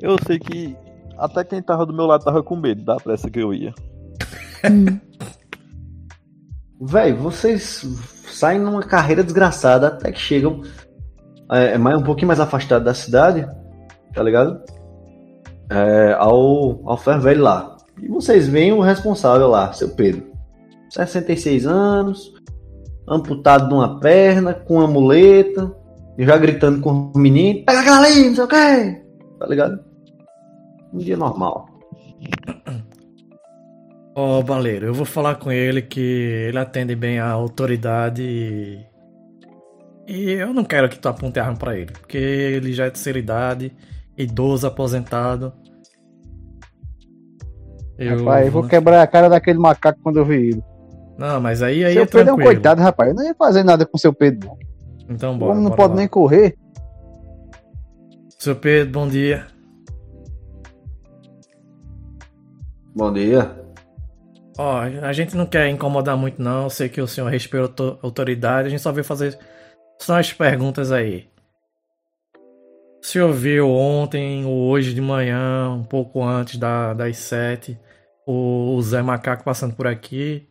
Eu 0.00 0.16
sei 0.26 0.40
que 0.40 0.76
até 1.18 1.44
quem 1.44 1.62
tava 1.62 1.86
do 1.86 1.94
meu 1.94 2.06
lado 2.06 2.24
tava 2.24 2.42
com 2.42 2.56
medo 2.56 2.82
da 2.82 2.96
pressa 2.96 3.30
que 3.30 3.38
eu 3.38 3.54
ia. 3.54 3.72
Véi, 6.80 7.12
vocês 7.12 7.84
saem 8.28 8.60
numa 8.60 8.82
carreira 8.82 9.22
desgraçada 9.22 9.88
até 9.88 10.12
que 10.12 10.18
chegam 10.20 10.62
é, 11.50 11.74
é 11.74 11.78
mais, 11.78 11.98
um 11.98 12.02
pouquinho 12.02 12.28
mais 12.28 12.40
afastado 12.40 12.84
da 12.84 12.94
cidade, 12.94 13.46
tá 14.12 14.22
ligado? 14.22 14.60
É, 15.70 16.14
ao, 16.18 16.80
ao 16.88 16.96
ferro 16.96 17.20
velho 17.20 17.42
lá. 17.42 17.76
E 18.02 18.08
vocês 18.08 18.48
veem 18.48 18.72
o 18.72 18.80
responsável 18.80 19.46
lá, 19.46 19.72
seu 19.72 19.90
Pedro. 19.90 20.32
66 20.90 21.66
anos, 21.66 22.32
amputado 23.08 23.68
de 23.68 23.74
uma 23.74 24.00
perna, 24.00 24.54
com 24.54 24.76
uma 24.76 24.86
muleta, 24.86 25.74
já 26.18 26.36
gritando 26.36 26.80
com 26.80 27.10
o 27.14 27.18
menino, 27.18 27.64
pega 27.64 27.80
aquela 27.80 27.98
ali, 27.98 28.28
não 28.28 28.34
sei 28.34 28.44
o 28.44 28.48
que, 28.48 29.02
tá 29.38 29.46
ligado? 29.46 29.80
Um 30.92 30.98
dia 30.98 31.16
normal. 31.16 31.66
Ó, 34.16 34.40
Baleiro, 34.42 34.86
eu 34.86 34.94
vou 34.94 35.04
falar 35.04 35.34
com 35.36 35.50
ele 35.50 35.82
que 35.82 36.00
ele 36.00 36.58
atende 36.58 36.94
bem 36.94 37.18
a 37.18 37.28
autoridade 37.28 38.22
e... 38.22 38.78
e 40.06 40.30
eu 40.32 40.54
não 40.54 40.64
quero 40.64 40.88
que 40.88 40.98
tu 40.98 41.08
aponte 41.08 41.40
arma 41.40 41.56
pra 41.56 41.76
ele, 41.76 41.90
porque 41.92 42.16
ele 42.16 42.72
já 42.72 42.84
é 42.84 42.86
de 42.86 42.92
terceira 42.92 43.18
idade, 43.18 43.72
idoso, 44.16 44.66
aposentado. 44.66 45.52
Eu 47.98 48.18
Rapaz, 48.18 48.46
eu 48.46 48.52
vou 48.52 48.66
quebrar 48.68 49.02
a 49.02 49.06
cara 49.06 49.28
daquele 49.28 49.58
macaco 49.58 50.00
quando 50.02 50.18
eu 50.18 50.24
ver 50.24 50.42
ele. 50.42 50.62
Não, 51.18 51.40
mas 51.40 51.62
aí, 51.62 51.84
aí 51.84 51.94
seu 51.94 52.02
é 52.02 52.06
Pedro 52.06 52.30
é 52.30 52.32
um 52.34 52.38
coitado, 52.38 52.80
rapaz. 52.82 53.10
Eu 53.10 53.14
não 53.16 53.24
ia 53.24 53.34
fazer 53.34 53.62
nada 53.64 53.86
com 53.86 53.96
seu 53.98 54.12
Pedro. 54.12 54.50
Então 55.08 55.34
O 55.34 55.38
bora. 55.38 55.52
homem 55.52 55.62
não 55.62 55.70
bora 55.70 55.82
pode 55.82 55.92
lá. 55.94 55.98
nem 55.98 56.08
correr. 56.08 56.56
Seu 58.38 58.56
Pedro, 58.56 58.92
bom 58.92 59.08
dia. 59.08 59.46
Bom 62.94 63.12
dia. 63.12 63.63
Ó, 64.56 64.78
a 64.80 65.12
gente 65.12 65.36
não 65.36 65.46
quer 65.46 65.68
incomodar 65.68 66.16
muito 66.16 66.40
não, 66.40 66.64
eu 66.64 66.70
sei 66.70 66.88
que 66.88 67.00
o 67.00 67.08
senhor 67.08 67.28
respeita 67.28 67.98
autoridade, 68.02 68.68
a 68.68 68.70
gente 68.70 68.82
só 68.82 68.92
veio 68.92 69.04
fazer 69.04 69.36
só 70.00 70.18
as 70.18 70.32
perguntas 70.32 70.92
aí. 70.92 71.28
O 73.02 73.06
senhor 73.06 73.32
viu 73.32 73.68
ontem 73.68 74.44
ou 74.44 74.68
hoje 74.68 74.94
de 74.94 75.00
manhã, 75.00 75.70
um 75.70 75.82
pouco 75.84 76.22
antes 76.22 76.56
da, 76.56 76.94
das 76.94 77.16
sete, 77.18 77.78
o 78.26 78.80
Zé 78.80 79.02
Macaco 79.02 79.44
passando 79.44 79.74
por 79.74 79.86
aqui? 79.86 80.48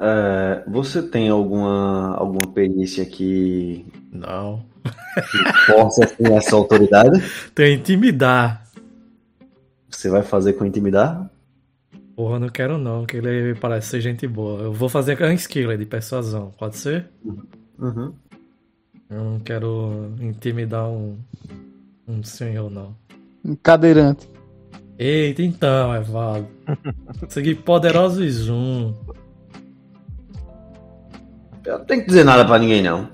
É, 0.00 0.64
você 0.66 1.02
tem 1.02 1.28
alguma, 1.28 2.16
alguma 2.16 2.52
perícia 2.54 3.04
que 3.04 3.84
Não. 4.10 4.64
possa 5.66 6.06
ter 6.06 6.32
essa 6.32 6.56
autoridade? 6.56 7.20
Tem 7.54 7.74
intimidar. 7.74 8.69
Você 10.00 10.08
vai 10.08 10.22
fazer 10.22 10.54
com 10.54 10.64
intimidar? 10.64 11.30
Porra, 12.16 12.38
não 12.38 12.48
quero 12.48 12.78
não, 12.78 13.04
que 13.04 13.18
ele 13.18 13.54
parece 13.54 13.88
ser 13.88 14.00
gente 14.00 14.26
boa. 14.26 14.62
Eu 14.62 14.72
vou 14.72 14.88
fazer 14.88 15.22
um 15.22 15.32
skiller 15.32 15.76
de 15.76 15.84
persuasão, 15.84 16.54
pode 16.56 16.78
ser? 16.78 17.10
Uhum. 17.78 18.14
Eu 19.10 19.24
não 19.24 19.38
quero 19.40 20.14
intimidar 20.18 20.88
um, 20.88 21.18
um 22.08 22.22
senhor, 22.22 22.70
não. 22.70 22.96
Um 23.44 23.54
cadeirante. 23.54 24.26
Eita, 24.98 25.42
então, 25.42 25.94
Evaldo. 25.94 26.48
Segui 27.28 27.54
poderoso 27.54 28.24
e 28.24 28.30
zoom. 28.30 28.94
Eu 31.62 31.78
não 31.78 31.84
tenho 31.84 32.00
que 32.00 32.06
dizer 32.06 32.24
nada 32.24 32.46
pra 32.46 32.58
ninguém, 32.58 32.82
não. 32.82 33.06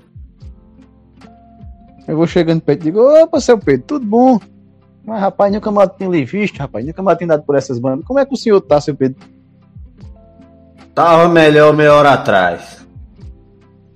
Eu 2.07 2.15
vou 2.15 2.27
chegando 2.27 2.61
perto 2.61 2.79
e 2.79 2.83
digo, 2.85 3.01
opa, 3.01 3.41
seu 3.41 3.59
Pedro, 3.59 3.85
tudo 3.85 4.05
bom? 4.05 4.39
Mas, 5.07 5.21
rapaz, 5.21 5.53
nunca 5.53 5.71
mais 5.71 5.89
tinha 5.97 6.09
lhe 6.09 6.25
visto, 6.25 6.57
rapaz. 6.57 6.85
Nunca 6.85 7.01
mais 7.01 7.17
tinha 7.17 7.29
dado 7.29 7.43
por 7.43 7.55
essas 7.55 7.79
bandas. 7.79 8.05
Como 8.05 8.19
é 8.19 8.25
que 8.25 8.33
o 8.33 8.37
senhor 8.37 8.59
tá, 8.59 8.81
seu 8.81 8.93
Pedro? 8.93 9.25
Tava 10.93 11.29
melhor 11.29 11.73
meia 11.73 11.93
hora 11.93 12.11
atrás. 12.11 12.85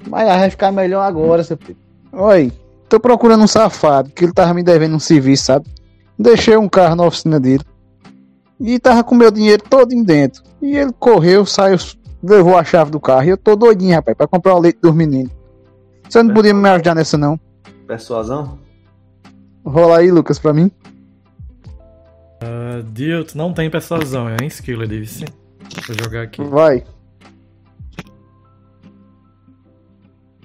Mas 0.07 0.25
vai 0.25 0.49
ficar 0.49 0.71
melhor 0.71 1.01
agora, 1.01 1.43
seu 1.43 1.57
Pedro. 1.57 1.75
Oi, 2.13 2.49
tô 2.87 2.97
procurando 2.97 3.43
um 3.43 3.47
safado, 3.47 4.09
que 4.09 4.23
ele 4.23 4.31
tava 4.31 4.53
me 4.53 4.63
devendo 4.63 4.95
um 4.95 4.99
serviço, 4.99 5.47
sabe? 5.47 5.67
Deixei 6.17 6.55
um 6.55 6.69
carro 6.69 6.95
na 6.95 7.03
oficina 7.03 7.41
dele. 7.41 7.63
E 8.57 8.79
tava 8.79 9.03
com 9.03 9.13
meu 9.13 9.31
dinheiro 9.31 9.63
todo 9.69 9.91
em 9.91 10.03
dentro. 10.03 10.41
E 10.61 10.77
ele 10.77 10.93
correu, 10.97 11.45
saiu, 11.45 11.77
levou 12.23 12.57
a 12.57 12.63
chave 12.63 12.89
do 12.89 13.01
carro. 13.01 13.25
E 13.25 13.29
eu 13.29 13.37
tô 13.37 13.57
doidinho, 13.57 13.95
rapaz, 13.95 14.15
pra 14.15 14.27
comprar 14.27 14.55
o 14.55 14.59
leite 14.59 14.79
dos 14.81 14.95
meninos. 14.95 15.33
Você 16.07 16.23
não 16.23 16.33
podia 16.33 16.53
me 16.53 16.69
ajudar 16.69 16.95
nessa, 16.95 17.17
não? 17.17 17.37
Persuasão? 17.85 18.57
Rola 19.65 19.97
aí, 19.97 20.09
Lucas, 20.09 20.39
pra 20.39 20.53
mim. 20.53 20.71
Uh, 22.41 22.81
Dilt 22.91 23.35
não 23.35 23.53
tem 23.53 23.69
persuasão, 23.69 24.27
é 24.27 24.35
um 24.41 24.45
skiller, 24.47 24.87
disse. 24.87 25.25
Vou 25.87 25.95
jogar 26.03 26.23
aqui. 26.23 26.41
Vai. 26.43 26.83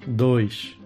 Dois. 0.06 0.76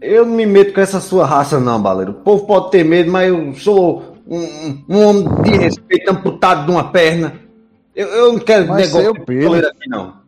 Eu 0.00 0.26
não 0.26 0.34
me 0.34 0.46
meto 0.46 0.72
com 0.74 0.80
essa 0.80 1.00
sua 1.00 1.24
raça, 1.26 1.60
não, 1.60 1.80
baleiro. 1.80 2.12
O 2.12 2.14
povo 2.14 2.46
pode 2.46 2.70
ter 2.70 2.84
medo, 2.84 3.10
mas 3.10 3.28
eu 3.28 3.54
sou 3.54 4.16
um, 4.26 4.82
um- 4.88 5.06
homem 5.06 5.42
de 5.42 5.50
respeito 5.56 6.10
amputado 6.10 6.64
de 6.66 6.70
uma 6.72 6.90
perna. 6.90 7.34
Eu, 7.94 8.08
eu 8.08 8.32
não 8.32 8.38
quero 8.38 8.66
Mas 8.68 8.86
negócio 8.92 9.12
de 9.12 9.20
pistoleiro 9.24 9.68
aqui, 9.68 9.88
não. 9.88 10.20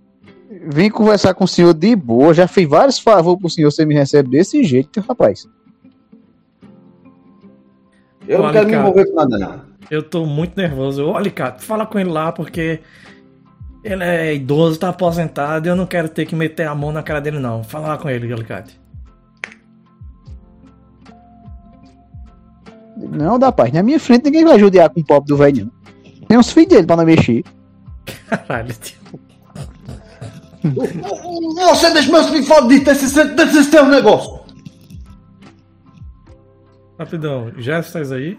Vim 0.68 0.90
conversar 0.90 1.34
com 1.34 1.44
o 1.44 1.48
senhor 1.48 1.72
de 1.72 1.96
boa. 1.96 2.34
Já 2.34 2.46
fiz 2.46 2.68
vários 2.68 2.98
favores 2.98 3.40
pro 3.40 3.48
senhor. 3.50 3.70
Você 3.70 3.84
me 3.86 3.94
recebe 3.94 4.28
desse 4.30 4.62
jeito, 4.62 5.00
rapaz. 5.00 5.48
Eu 8.26 8.42
não 8.42 8.52
quero 8.52 8.68
me 8.68 8.74
envolver 8.74 9.06
com 9.06 9.14
nada, 9.14 9.38
não. 9.38 9.60
Eu 9.90 10.02
tô 10.02 10.24
muito 10.24 10.56
nervoso. 10.56 11.06
Olha, 11.06 11.30
cara, 11.30 11.56
fala 11.58 11.84
com 11.84 11.98
ele 11.98 12.10
lá 12.10 12.32
porque 12.32 12.80
ele 13.84 14.04
é 14.04 14.34
idoso, 14.34 14.78
tá 14.78 14.88
aposentado 14.88 15.66
e 15.66 15.70
eu 15.70 15.76
não 15.76 15.86
quero 15.86 16.08
ter 16.08 16.24
que 16.24 16.34
meter 16.34 16.66
a 16.66 16.74
mão 16.74 16.92
na 16.92 17.02
cara 17.02 17.20
dele, 17.20 17.38
não. 17.38 17.62
Fala 17.64 17.88
lá 17.88 17.98
com 17.98 18.08
ele, 18.08 18.32
Alicate. 18.32 18.80
Não 22.96 23.38
dá 23.38 23.50
paz. 23.50 23.72
Na 23.72 23.82
minha 23.82 23.98
frente 23.98 24.24
ninguém 24.24 24.44
vai 24.44 24.58
judiar 24.58 24.88
com 24.90 25.00
o 25.00 25.04
pobre 25.04 25.28
do 25.28 25.36
velho, 25.36 25.64
não. 25.64 26.26
Tem 26.28 26.38
uns 26.38 26.52
filhos 26.52 26.70
dele 26.70 26.86
pra 26.86 26.96
não 26.96 27.04
mexer. 27.04 27.42
Caralho, 28.28 28.72
tio. 28.74 29.02
Você 30.62 31.90
deixa 31.92 32.10
meus 32.10 32.28
filhos 32.28 32.46
fora 32.46 32.66
disso, 32.68 32.84
desse, 32.84 33.24
desse 33.24 33.70
teu 33.70 33.86
negócio. 33.86 34.41
Rapidão, 37.02 37.52
já 37.56 37.80
estás 37.80 38.12
aí? 38.12 38.38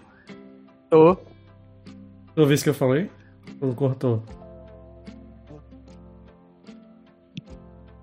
Tô. 0.89 1.15
Tu 1.15 2.39
ouviu 2.39 2.55
isso 2.55 2.63
que 2.63 2.69
eu 2.69 2.73
falei? 2.73 3.11
Ou 3.59 3.75
cortou? 3.75 4.23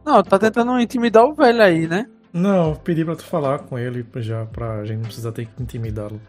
Não, 0.04 0.22
tá 0.22 0.38
tentando 0.38 0.78
intimidar 0.78 1.24
o 1.24 1.32
velho 1.32 1.62
aí, 1.62 1.88
né? 1.88 2.06
Não, 2.30 2.72
eu 2.72 2.76
pedi 2.76 3.06
pra 3.06 3.16
tu 3.16 3.24
falar 3.24 3.60
com 3.60 3.78
ele 3.78 4.06
já, 4.16 4.44
pra 4.44 4.84
gente 4.84 4.98
não 4.98 5.04
precisar 5.04 5.32
ter 5.32 5.46
que 5.46 5.62
intimidá-lo. 5.62 6.20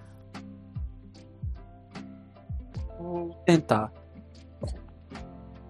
Vou 2.98 3.32
tentar. 3.46 3.92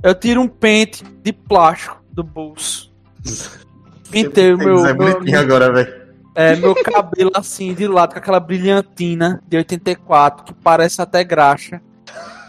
Eu 0.03 0.13
tiro 0.13 0.39
um 0.39 0.47
pente 0.47 1.03
de 1.03 1.33
plástico 1.33 1.99
do 2.11 2.23
bolso. 2.23 2.93
Pintei 4.11 4.53
o 4.53 4.57
meu, 4.57 4.83
meu, 4.83 5.39
agora, 5.39 5.71
velho. 5.71 6.00
É, 6.35 6.55
meu 6.55 6.73
cabelo 6.75 7.31
assim 7.35 7.73
de 7.73 7.87
lado, 7.87 8.13
com 8.13 8.19
aquela 8.19 8.39
brilhantina 8.39 9.41
de 9.47 9.57
84, 9.57 10.45
que 10.45 10.53
parece 10.53 11.01
até 11.01 11.23
graxa. 11.23 11.81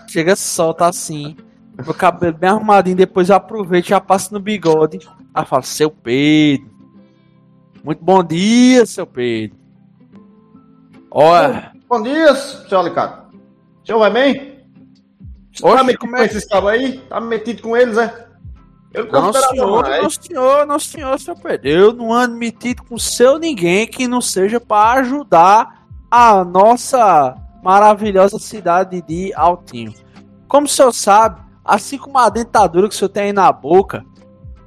Chega, 0.08 0.36
solta 0.36 0.86
assim. 0.86 1.36
Meu 1.84 1.94
cabelo 1.94 2.36
bem 2.36 2.50
arrumadinho, 2.50 2.96
depois 2.96 3.28
eu 3.30 3.36
aproveito 3.36 3.86
e 3.86 3.88
já 3.90 4.00
passo 4.00 4.32
no 4.32 4.40
bigode. 4.40 4.98
Aí 5.34 5.44
falo, 5.46 5.62
seu 5.62 5.90
Pedro. 5.90 6.70
Muito 7.82 8.04
bom 8.04 8.22
dia, 8.22 8.84
seu 8.86 9.06
Pedro. 9.06 9.56
Olha, 11.10 11.72
Bom 11.88 12.02
dia, 12.02 12.34
senhor 12.34 12.80
Alicate. 12.80 13.36
O 13.82 13.86
senhor 13.86 13.98
vai 13.98 14.10
bem? 14.10 14.64
Você 15.52 15.66
Oxe, 15.66 15.76
tá 15.76 15.84
metido 15.84 15.98
como 15.98 16.12
com 16.12 16.18
é- 16.18 16.24
esses 16.24 16.44
cabos 16.46 16.70
aí? 16.70 16.98
Tá 17.08 17.20
metido 17.20 17.62
com 17.62 17.76
eles, 17.76 17.98
é? 17.98 18.28
Eu 18.92 19.10
Não, 19.10 19.32
senhor, 19.32 19.82
mais. 19.82 20.02
não, 20.02 20.10
senhor, 20.10 20.66
não, 20.66 20.78
senhor, 20.78 21.18
seu 21.18 21.34
Pedro. 21.34 21.68
Eu 21.68 21.92
não 21.92 22.12
ando 22.12 22.36
metido 22.36 22.82
com 22.84 22.98
seu 22.98 23.38
ninguém 23.38 23.86
que 23.86 24.06
não 24.06 24.20
seja 24.20 24.60
para 24.60 25.00
ajudar 25.00 25.86
a 26.10 26.44
nossa 26.44 27.34
maravilhosa 27.62 28.38
cidade 28.38 29.00
de 29.02 29.32
Altinho. 29.34 29.94
Como 30.46 30.66
o 30.66 30.70
senhor 30.70 30.92
sabe, 30.92 31.40
assim 31.64 31.96
como 31.96 32.18
a 32.18 32.28
dentadura 32.28 32.88
que 32.88 32.94
o 32.94 32.98
senhor 32.98 33.08
tem 33.08 33.24
aí 33.24 33.32
na 33.32 33.50
boca, 33.50 34.04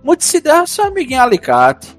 muito 0.03 0.23
se 0.23 0.41
der 0.41 0.67
seu 0.67 0.85
amiguinho 0.85 1.21
Alicate. 1.21 1.95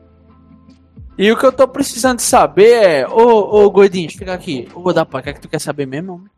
E 1.19 1.31
o 1.31 1.37
que 1.37 1.47
eu 1.47 1.53
tô 1.53 1.67
precisando 1.67 2.17
de 2.17 2.23
saber 2.23 2.83
é, 2.83 3.09
ô, 3.09 3.65
ô, 3.65 3.71
Goidinho, 3.71 4.11
fica 4.11 4.35
aqui. 4.35 4.69
Ô, 4.75 4.93
da 4.93 5.07
pai, 5.07 5.21
o 5.21 5.25
que 5.25 5.31
é 5.31 5.33
que 5.33 5.41
tu 5.41 5.49
quer 5.49 5.61
saber 5.61 5.87
mesmo? 5.87 6.15
homem? 6.15 6.31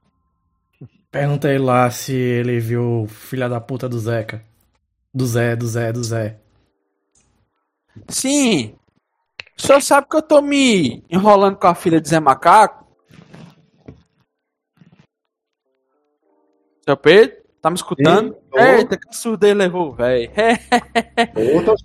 Pergunta 1.11 1.49
aí 1.49 1.59
lá 1.59 1.91
se 1.91 2.13
ele 2.13 2.61
viu 2.61 3.03
o 3.03 3.07
filha 3.07 3.49
da 3.49 3.61
puta 3.61 3.89
do 3.89 3.99
Zeca. 3.99 4.45
Do 5.15 5.27
Zé, 5.27 5.57
do 5.57 5.67
Zé, 5.67 5.93
do 5.93 6.03
Zé. 6.05 6.39
Sim. 8.09 8.75
O 9.59 9.63
senhor 9.63 9.83
sabe 9.83 10.07
que 10.09 10.17
eu 10.17 10.23
tô 10.23 10.41
me 10.41 11.03
enrolando 11.11 11.57
com 11.57 11.67
a 11.67 11.75
filha 11.75 12.01
de 12.01 12.09
Zé 12.09 12.21
Macaco? 12.21 12.87
Seu 16.85 16.97
Pedro, 16.97 17.37
tá 17.61 17.71
me 17.71 17.77
escutando? 17.77 18.35
Sim, 18.35 18.41
tô. 18.51 18.59
Eita, 18.59 18.97
que 18.97 19.15
surdo 19.17 19.47
levou, 19.53 19.93
velho. 19.93 20.31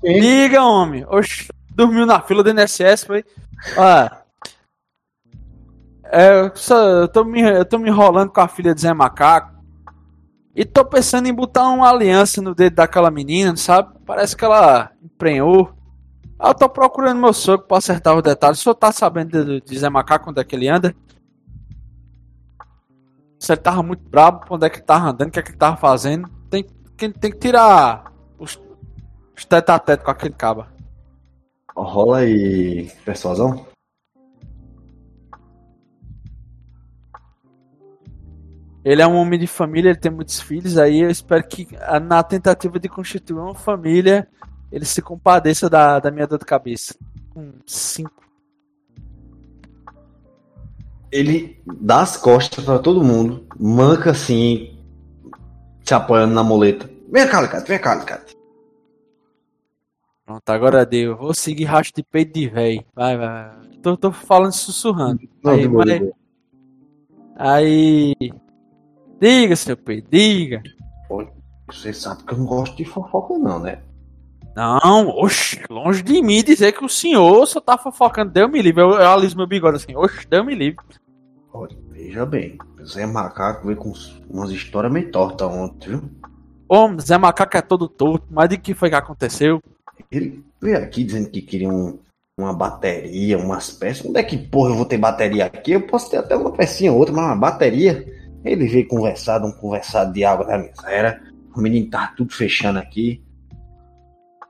Liga, 0.03 0.63
homem. 0.63 1.05
Oxi, 1.07 1.47
dormiu 1.71 2.05
na 2.05 2.21
fila 2.21 2.43
do 2.43 2.49
INSS, 2.51 3.05
foi? 3.05 3.25
Ó. 3.77 4.23
É, 6.05 6.41
eu, 6.41 6.55
só- 6.55 6.87
eu, 6.87 7.07
tô 7.07 7.23
me, 7.23 7.41
eu 7.41 7.65
tô 7.65 7.79
me 7.79 7.89
enrolando 7.89 8.31
com 8.31 8.39
a 8.41 8.47
filha 8.47 8.73
de 8.75 8.81
Zé 8.81 8.93
Macaco. 8.93 9.52
E 10.55 10.63
tô 10.65 10.85
pensando 10.85 11.27
em 11.27 11.33
botar 11.33 11.67
uma 11.69 11.89
aliança 11.89 12.41
no 12.41 12.53
dedo 12.53 12.75
daquela 12.75 13.09
menina, 13.09 13.55
sabe? 13.55 13.97
Parece 14.05 14.35
que 14.37 14.45
ela 14.45 14.91
emprenhou. 15.03 15.73
Ah, 16.37 16.49
eu 16.49 16.53
tô 16.53 16.69
procurando 16.69 17.19
meu 17.19 17.33
sogro 17.33 17.65
pra 17.67 17.77
acertar 17.77 18.15
os 18.15 18.21
detalhes. 18.21 18.59
O 18.59 18.63
senhor 18.63 18.75
tá 18.75 18.91
sabendo 18.91 19.61
de, 19.61 19.77
Zé 19.79 19.89
Macaco 19.89 20.29
onde 20.29 20.39
é 20.39 20.43
que 20.43 20.55
ele 20.55 20.67
anda? 20.67 20.95
Se 23.39 23.51
ele 23.51 23.61
tava 23.61 23.81
muito 23.81 24.07
brabo, 24.07 24.45
onde 24.49 24.65
é 24.65 24.69
que 24.69 24.77
ele 24.77 24.85
tava 24.85 25.09
andando, 25.09 25.29
o 25.29 25.31
que 25.31 25.39
é 25.39 25.41
que 25.41 25.49
ele 25.51 25.57
tava 25.57 25.75
fazendo. 25.77 26.29
Tem, 26.49 26.63
que- 26.97 27.09
tem 27.09 27.31
que 27.31 27.37
tirar 27.39 28.11
os, 28.37 28.59
tete 29.49 29.71
a 29.71 29.79
tete 29.79 30.03
com 30.03 30.11
aquele 30.11 30.33
caba. 30.33 30.67
Rola 31.75 32.19
aí, 32.19 32.91
persuasão. 33.03 33.65
Ele 38.83 39.01
é 39.01 39.07
um 39.07 39.15
homem 39.15 39.39
de 39.39 39.47
família, 39.47 39.89
ele 39.89 39.99
tem 39.99 40.11
muitos 40.11 40.41
filhos, 40.41 40.77
aí 40.77 40.99
eu 40.99 41.09
espero 41.09 41.47
que 41.47 41.67
na 42.05 42.21
tentativa 42.21 42.77
de 42.77 42.89
constituir 42.89 43.39
uma 43.39 43.55
família, 43.55 44.27
ele 44.71 44.83
se 44.83 45.01
compadeça 45.01 45.69
da, 45.69 45.99
da 45.99 46.11
minha 46.11 46.27
dor 46.27 46.39
de 46.39 46.45
cabeça. 46.45 46.95
Um 47.35 47.53
cinco. 47.65 48.23
Ele 51.11 51.61
dá 51.65 52.01
as 52.01 52.17
costas 52.17 52.65
pra 52.65 52.79
todo 52.79 53.03
mundo, 53.03 53.45
manca 53.57 54.11
assim, 54.11 54.77
se 55.83 55.93
apoiando 55.93 56.33
na 56.33 56.43
muleta. 56.43 56.89
Vem 57.09 57.27
cá, 57.27 57.37
Alicate, 57.37 57.67
vem 57.67 57.79
cá, 57.79 57.91
Alicate. 57.93 58.35
Pronto, 60.25 60.49
agora 60.49 60.85
deu. 60.85 61.15
Vou 61.15 61.33
seguir 61.33 61.65
racho 61.65 61.91
de 61.95 62.01
peito 62.01 62.33
de 62.33 62.47
véi. 62.47 62.85
Vai, 62.95 63.17
vai, 63.17 63.27
vai. 63.27 63.67
Tô, 63.81 63.95
tô 63.95 64.11
falando 64.11 64.53
sussurrando. 64.53 65.21
Não, 65.43 65.51
aí, 65.51 66.13
aí. 67.37 68.33
Diga, 69.23 69.55
seu 69.55 69.77
Pedro, 69.77 70.09
diga. 70.11 70.61
Você 71.71 71.93
sabe 71.93 72.23
que 72.23 72.33
eu 72.33 72.37
não 72.39 72.45
gosto 72.45 72.75
de 72.75 72.83
fofoca, 72.83 73.37
não, 73.37 73.57
né? 73.57 73.79
Não, 74.53 75.07
oxe, 75.07 75.61
longe 75.69 76.03
de 76.03 76.21
mim 76.21 76.43
dizer 76.43 76.73
que 76.73 76.83
o 76.83 76.89
senhor 76.89 77.45
só 77.47 77.61
tá 77.61 77.77
fofocando. 77.77 78.33
Deu 78.33 78.49
me 78.49 78.61
livre. 78.61 78.81
Eu, 78.83 78.89
eu 78.89 79.09
aliso 79.09 79.37
meu 79.37 79.47
bigode 79.47 79.77
assim. 79.77 79.95
Oxe, 79.95 80.27
deu 80.27 80.43
me 80.43 80.53
livre. 80.53 80.83
Olha, 81.53 81.73
veja 81.89 82.25
bem, 82.25 82.57
Zé 82.85 83.05
Macaco 83.05 83.65
veio 83.65 83.77
com 83.77 83.93
umas 84.29 84.51
histórias 84.51 84.91
meio 84.91 85.09
tortas 85.09 85.47
ontem, 85.47 85.91
viu? 85.91 86.03
Ô, 86.67 86.99
Zé 86.99 87.17
Macaco 87.17 87.55
é 87.55 87.61
todo 87.61 87.87
torto. 87.87 88.27
Mas 88.29 88.49
de 88.49 88.57
que 88.57 88.73
foi 88.73 88.89
que 88.89 88.95
aconteceu? 88.95 89.61
Ele 90.11 90.43
veio 90.61 90.77
aqui 90.79 91.01
dizendo 91.05 91.29
que 91.29 91.41
queria 91.41 91.69
um- 91.69 91.97
uma 92.37 92.53
bateria, 92.53 93.37
umas 93.37 93.71
peças. 93.71 94.05
Onde 94.05 94.19
é 94.19 94.23
que 94.23 94.37
porra 94.37 94.71
eu 94.71 94.75
vou 94.75 94.85
ter 94.85 94.97
bateria 94.97 95.45
aqui? 95.45 95.71
Eu 95.71 95.87
posso 95.87 96.11
ter 96.11 96.17
até 96.17 96.35
uma 96.35 96.51
pecinha 96.51 96.91
ou 96.91 96.99
outra, 96.99 97.15
mas 97.15 97.23
uma 97.25 97.35
bateria. 97.37 98.21
Ele 98.43 98.67
veio 98.67 98.87
conversar, 98.87 99.43
um 99.43 99.51
conversado 99.51 100.13
de 100.13 100.23
água 100.23 100.45
da 100.45 100.57
miséria. 100.57 101.21
O 101.55 101.61
menino 101.61 101.89
tava 101.89 102.13
tudo 102.15 102.33
fechando 102.33 102.79
aqui. 102.79 103.23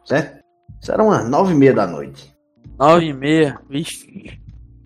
Certo? 0.05 0.43
Isso 0.81 0.91
era 0.91 1.03
umas 1.03 1.27
nove 1.29 1.53
e 1.53 1.57
meia 1.57 1.73
da 1.73 1.87
noite. 1.87 2.33
Nove 2.77 3.05
e 3.05 3.13
meia, 3.13 3.59
vixe. 3.69 4.39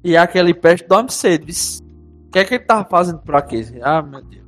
E 0.04 0.18
aquele 0.18 0.54
peste 0.54 0.88
dorme 0.88 1.12
cedo, 1.12 1.46
vixe. 1.46 1.82
O 2.28 2.32
que 2.32 2.40
é 2.40 2.46
que 2.46 2.56
ele 2.56 2.66
tava 2.66 2.88
fazendo 2.88 3.20
por 3.20 3.36
aqui? 3.36 3.64
Ah, 3.82 4.02
meu 4.02 4.22
Deus. 4.24 4.46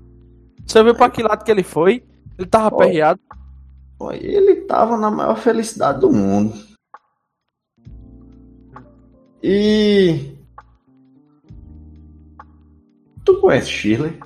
Você 0.65 0.83
viu 0.83 0.95
pra 0.95 1.09
que 1.09 1.23
lado 1.23 1.43
que 1.43 1.51
ele 1.51 1.63
foi? 1.63 2.03
Ele 2.37 2.47
tava 2.47 2.75
Olha. 2.75 2.85
aperreado. 2.85 3.19
Ele 4.13 4.55
tava 4.61 4.97
na 4.97 5.09
maior 5.09 5.35
felicidade 5.37 5.99
do 5.99 6.11
mundo. 6.11 6.53
E. 9.41 10.37
Tu 13.25 13.39
conhece 13.39 13.67
Shirley? 13.69 14.19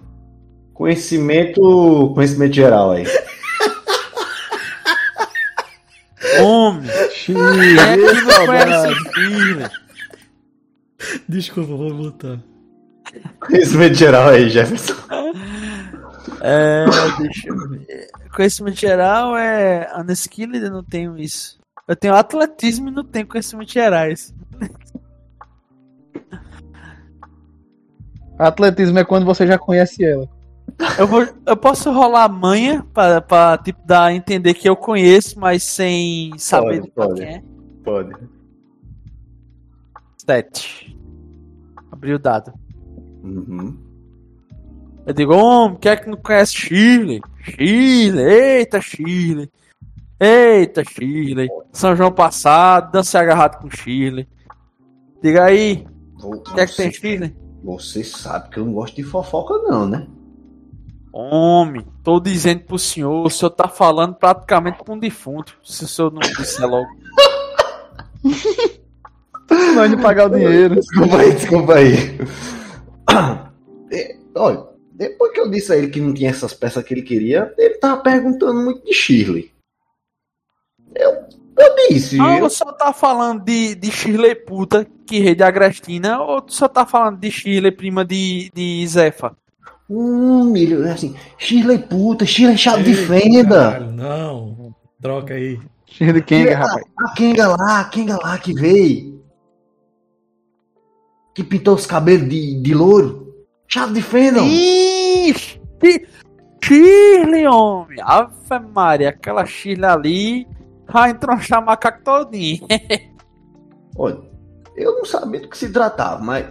Conhecimento. 0.74 2.12
Conhecimento 2.14 2.54
geral 2.54 2.91
aí. 2.91 3.06
Homem, 6.41 6.90
é? 6.90 7.00
Desculpa, 11.28 11.76
vou 11.76 11.94
botar. 11.94 12.40
Conhecimento 13.40 13.95
geral 13.95 14.30
aí, 14.30 14.50
Jefferson. 14.50 14.95
É, 16.41 16.86
deixa 17.20 17.50
eu 17.50 17.70
ver. 17.70 18.08
Conhecimento 18.36 18.80
geral 18.80 19.38
é 19.38 19.88
unskilled, 19.98 20.64
eu 20.64 20.72
não 20.72 20.84
tenho 20.84 21.18
isso. 21.18 21.60
Eu 21.88 21.95
tenho 21.95 22.16
atletismo 22.16 22.90
e 22.90 22.91
não 22.91 23.04
tenho 23.04 23.28
conhecimentos 23.28 23.74
gerais. 23.74 24.34
Atletismo 28.40 29.00
é 29.00 29.06
quando 29.06 29.26
você 29.26 29.45
já 29.45 29.58
conhece 29.58 30.04
ela. 30.04 30.28
Eu, 30.98 31.08
vou, 31.08 31.28
eu 31.45 31.58
posso 31.58 31.91
rolar 31.91 32.28
manha 32.30 32.86
pra, 32.94 33.22
pra 33.22 33.58
tipo, 33.58 33.80
dar 33.86 34.06
a 34.06 34.14
entender 34.14 34.54
que 34.54 34.68
eu 34.68 34.76
conheço, 34.76 35.40
mas 35.40 35.64
sem 35.64 36.32
saber 36.38 36.80
Pode, 36.80 36.82
de 36.82 36.91
pode. 36.91 37.22
quem 37.22 37.30
é. 37.36 37.44
Pode. 37.84 38.14
Sete. 40.18 40.98
Abri 41.91 42.14
o 42.14 42.20
dado. 42.20 42.54
Uhum. 43.24 43.78
Eu 45.06 45.14
digo, 45.14 45.34
homem, 45.36 45.78
quem 45.80 45.91
é 45.91 45.95
que 45.98 46.10
não 46.10 46.18
conhece 46.18 46.54
Chile? 46.54 47.22
Chile, 47.41 48.22
eita 48.22 48.80
Chile. 48.82 49.52
Eita 50.20 50.84
Chile. 50.86 51.50
São 51.74 51.95
João 51.95 52.12
passado, 52.12 52.91
dança 52.91 53.20
agarrado 53.20 53.62
com 53.62 53.70
Chile. 53.70 54.28
Diga 55.22 55.45
aí, 55.45 55.86
Vo- 56.18 56.36
o 56.36 56.41
que 56.41 56.60
é 56.60 56.66
que 56.66 56.76
tem 56.78 56.91
Chile? 56.91 57.36
Você 57.64 58.04
sabe 58.04 58.50
que 58.50 58.60
eu 58.60 58.66
não 58.66 58.74
gosto 58.74 58.95
de 58.95 59.04
fofoca, 59.04 59.54
não, 59.70 59.88
né? 59.88 60.08
Homem, 61.14 61.85
tô 62.03 62.19
dizendo 62.19 62.61
pro 62.64 62.80
senhor, 62.80 63.27
o 63.27 63.30
senhor 63.30 63.52
tá 63.52 63.68
falando 63.68 64.15
praticamente 64.15 64.80
com 64.80 64.95
um 64.95 64.99
defunto. 64.99 65.56
Se 65.64 65.84
o 65.84 65.88
senhor 65.88 66.11
não 66.11 66.19
disser 66.19 66.68
logo. 66.68 66.88
Não 69.76 69.88
de 69.88 69.98
pagar 70.02 70.26
o 70.31 70.35
dinheiro. 70.35 70.76
Desculpa 70.76 71.18
aí, 71.18 71.31
desculpa 71.34 71.76
aí. 71.76 72.18
É, 73.91 74.18
olha, 74.35 74.64
depois 74.94 75.31
que 75.34 75.40
eu 75.40 75.52
disse 75.52 75.72
a 75.72 75.77
ele 75.77 75.90
que 75.90 76.02
não 76.02 76.14
tinha 76.14 76.31
essas 76.31 76.53
peças 76.53 76.84
que 76.84 76.94
ele 76.94 77.03
queria, 77.03 77.53
ele 77.57 77.76
tava 77.76 78.02
perguntando 78.02 78.60
muito 78.61 78.84
de 78.84 78.94
Shirley. 78.94 79.52
Eu, 80.95 81.11
eu 81.11 81.76
disse. 81.90 82.19
Ah, 82.19 82.40
eu- 82.40 82.45
o 82.45 82.49
senhor 82.49 82.73
tá 82.73 82.91
falando 82.91 83.44
de, 83.44 83.76
de 83.76 83.91
Shirley 83.91 84.34
puta, 84.34 84.88
que 85.06 85.19
rei 85.19 85.35
de 85.35 85.44
Agrestina, 85.44 86.19
ou 86.22 86.44
o 86.44 86.52
senhor 86.52 86.69
tá 86.69 86.85
falando 86.88 87.19
de 87.19 87.30
Shirley 87.30 87.72
prima 87.72 88.03
de, 88.03 88.49
de 88.53 88.88
Zefa? 88.88 89.38
Hum, 89.90 90.46
milho, 90.52 90.86
é 90.86 90.92
assim, 90.92 91.16
Shirley 91.38 91.78
puta, 91.80 92.26
Shirley 92.26 92.58
chave 92.58 92.84
de 92.84 92.96
fenda. 92.96 93.72
caralho, 93.74 93.92
Não, 93.92 94.74
troca 95.02 95.34
aí. 95.34 95.60
De 96.00 96.22
Kenga, 96.24 96.58
rapaz. 96.58 96.84
A 97.00 97.14
Kenga 97.14 97.48
lá, 97.50 97.80
a 97.82 97.86
Kenga 97.86 98.18
lá 98.18 98.38
que 98.40 98.54
veio. 98.54 99.22
Que 101.36 101.44
pintou 101.44 101.76
os 101.76 101.86
cabelos 101.86 102.28
de, 102.30 102.62
de 102.62 102.74
louro. 102.74 103.34
Chave 103.68 103.94
de 103.94 104.02
fenda. 104.02 104.40
Ixi! 104.42 105.60
Shi- 105.84 106.08
Shirley, 106.64 107.46
homem! 107.46 108.00
Ave 108.02 108.32
Maria, 108.74 109.10
aquela 109.10 109.46
Shirley 109.46 109.86
ali 109.90 110.48
vai 110.88 111.12
entronchar 111.12 111.64
macaco 111.64 112.04
todinho. 112.04 112.66
Olha, 113.98 114.18
eu 114.76 114.96
não 114.98 115.06
sabia 115.06 115.42
do 115.42 115.50
que 115.50 115.58
se 115.58 115.72
tratava, 115.72 116.24
mas 116.24 116.48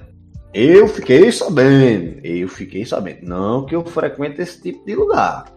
eu 0.52 0.86
fiquei 0.86 1.32
sabendo. 1.32 2.20
Eu 2.24 2.48
fiquei 2.48 2.84
sabendo. 2.84 3.26
Não 3.26 3.64
que 3.64 3.74
eu 3.74 3.84
frequento 3.84 4.42
esse 4.42 4.60
tipo 4.60 4.84
de 4.84 4.94
lugar. 4.94 5.52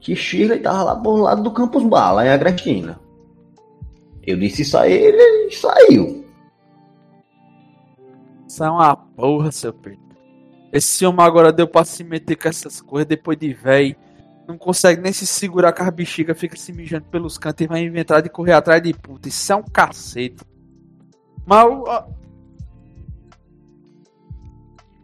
Que 0.00 0.14
Shirley 0.14 0.60
tava 0.60 0.82
lá 0.82 0.96
por 0.96 1.20
lado 1.20 1.42
do 1.42 1.50
Campus 1.50 1.84
Bar, 1.84 2.12
lá 2.12 2.24
em 2.24 2.30
Agrestina. 2.30 3.00
Eu 4.22 4.38
disse 4.38 4.62
isso 4.62 4.78
a 4.78 4.88
ele 4.88 5.48
e 5.48 5.52
saiu. 5.52 6.24
Isso 8.46 8.64
é 8.64 8.70
uma 8.70 8.96
porra, 8.96 9.50
seu 9.50 9.72
Pedro. 9.72 10.00
Esse 10.72 11.04
homem 11.04 11.24
agora 11.24 11.52
deu 11.52 11.66
pra 11.66 11.84
se 11.84 12.04
meter 12.04 12.36
com 12.36 12.48
essas 12.48 12.80
coisas 12.80 13.08
depois 13.08 13.36
de 13.36 13.52
véi. 13.52 13.96
Não 14.46 14.56
consegue 14.56 15.00
nem 15.00 15.12
se 15.12 15.26
segurar 15.26 15.72
com 15.72 15.82
as 15.82 15.90
bexigas, 15.90 16.38
fica 16.38 16.56
se 16.56 16.72
mijando 16.72 17.06
pelos 17.06 17.36
cantos 17.36 17.64
e 17.64 17.68
vai 17.68 17.82
inventar 17.82 18.22
de 18.22 18.28
correr 18.28 18.52
atrás 18.52 18.82
de 18.82 18.92
puta. 18.92 19.28
Isso 19.28 19.52
é 19.52 19.56
um 19.56 19.62
cacete. 19.62 20.44
Mas. 21.44 21.66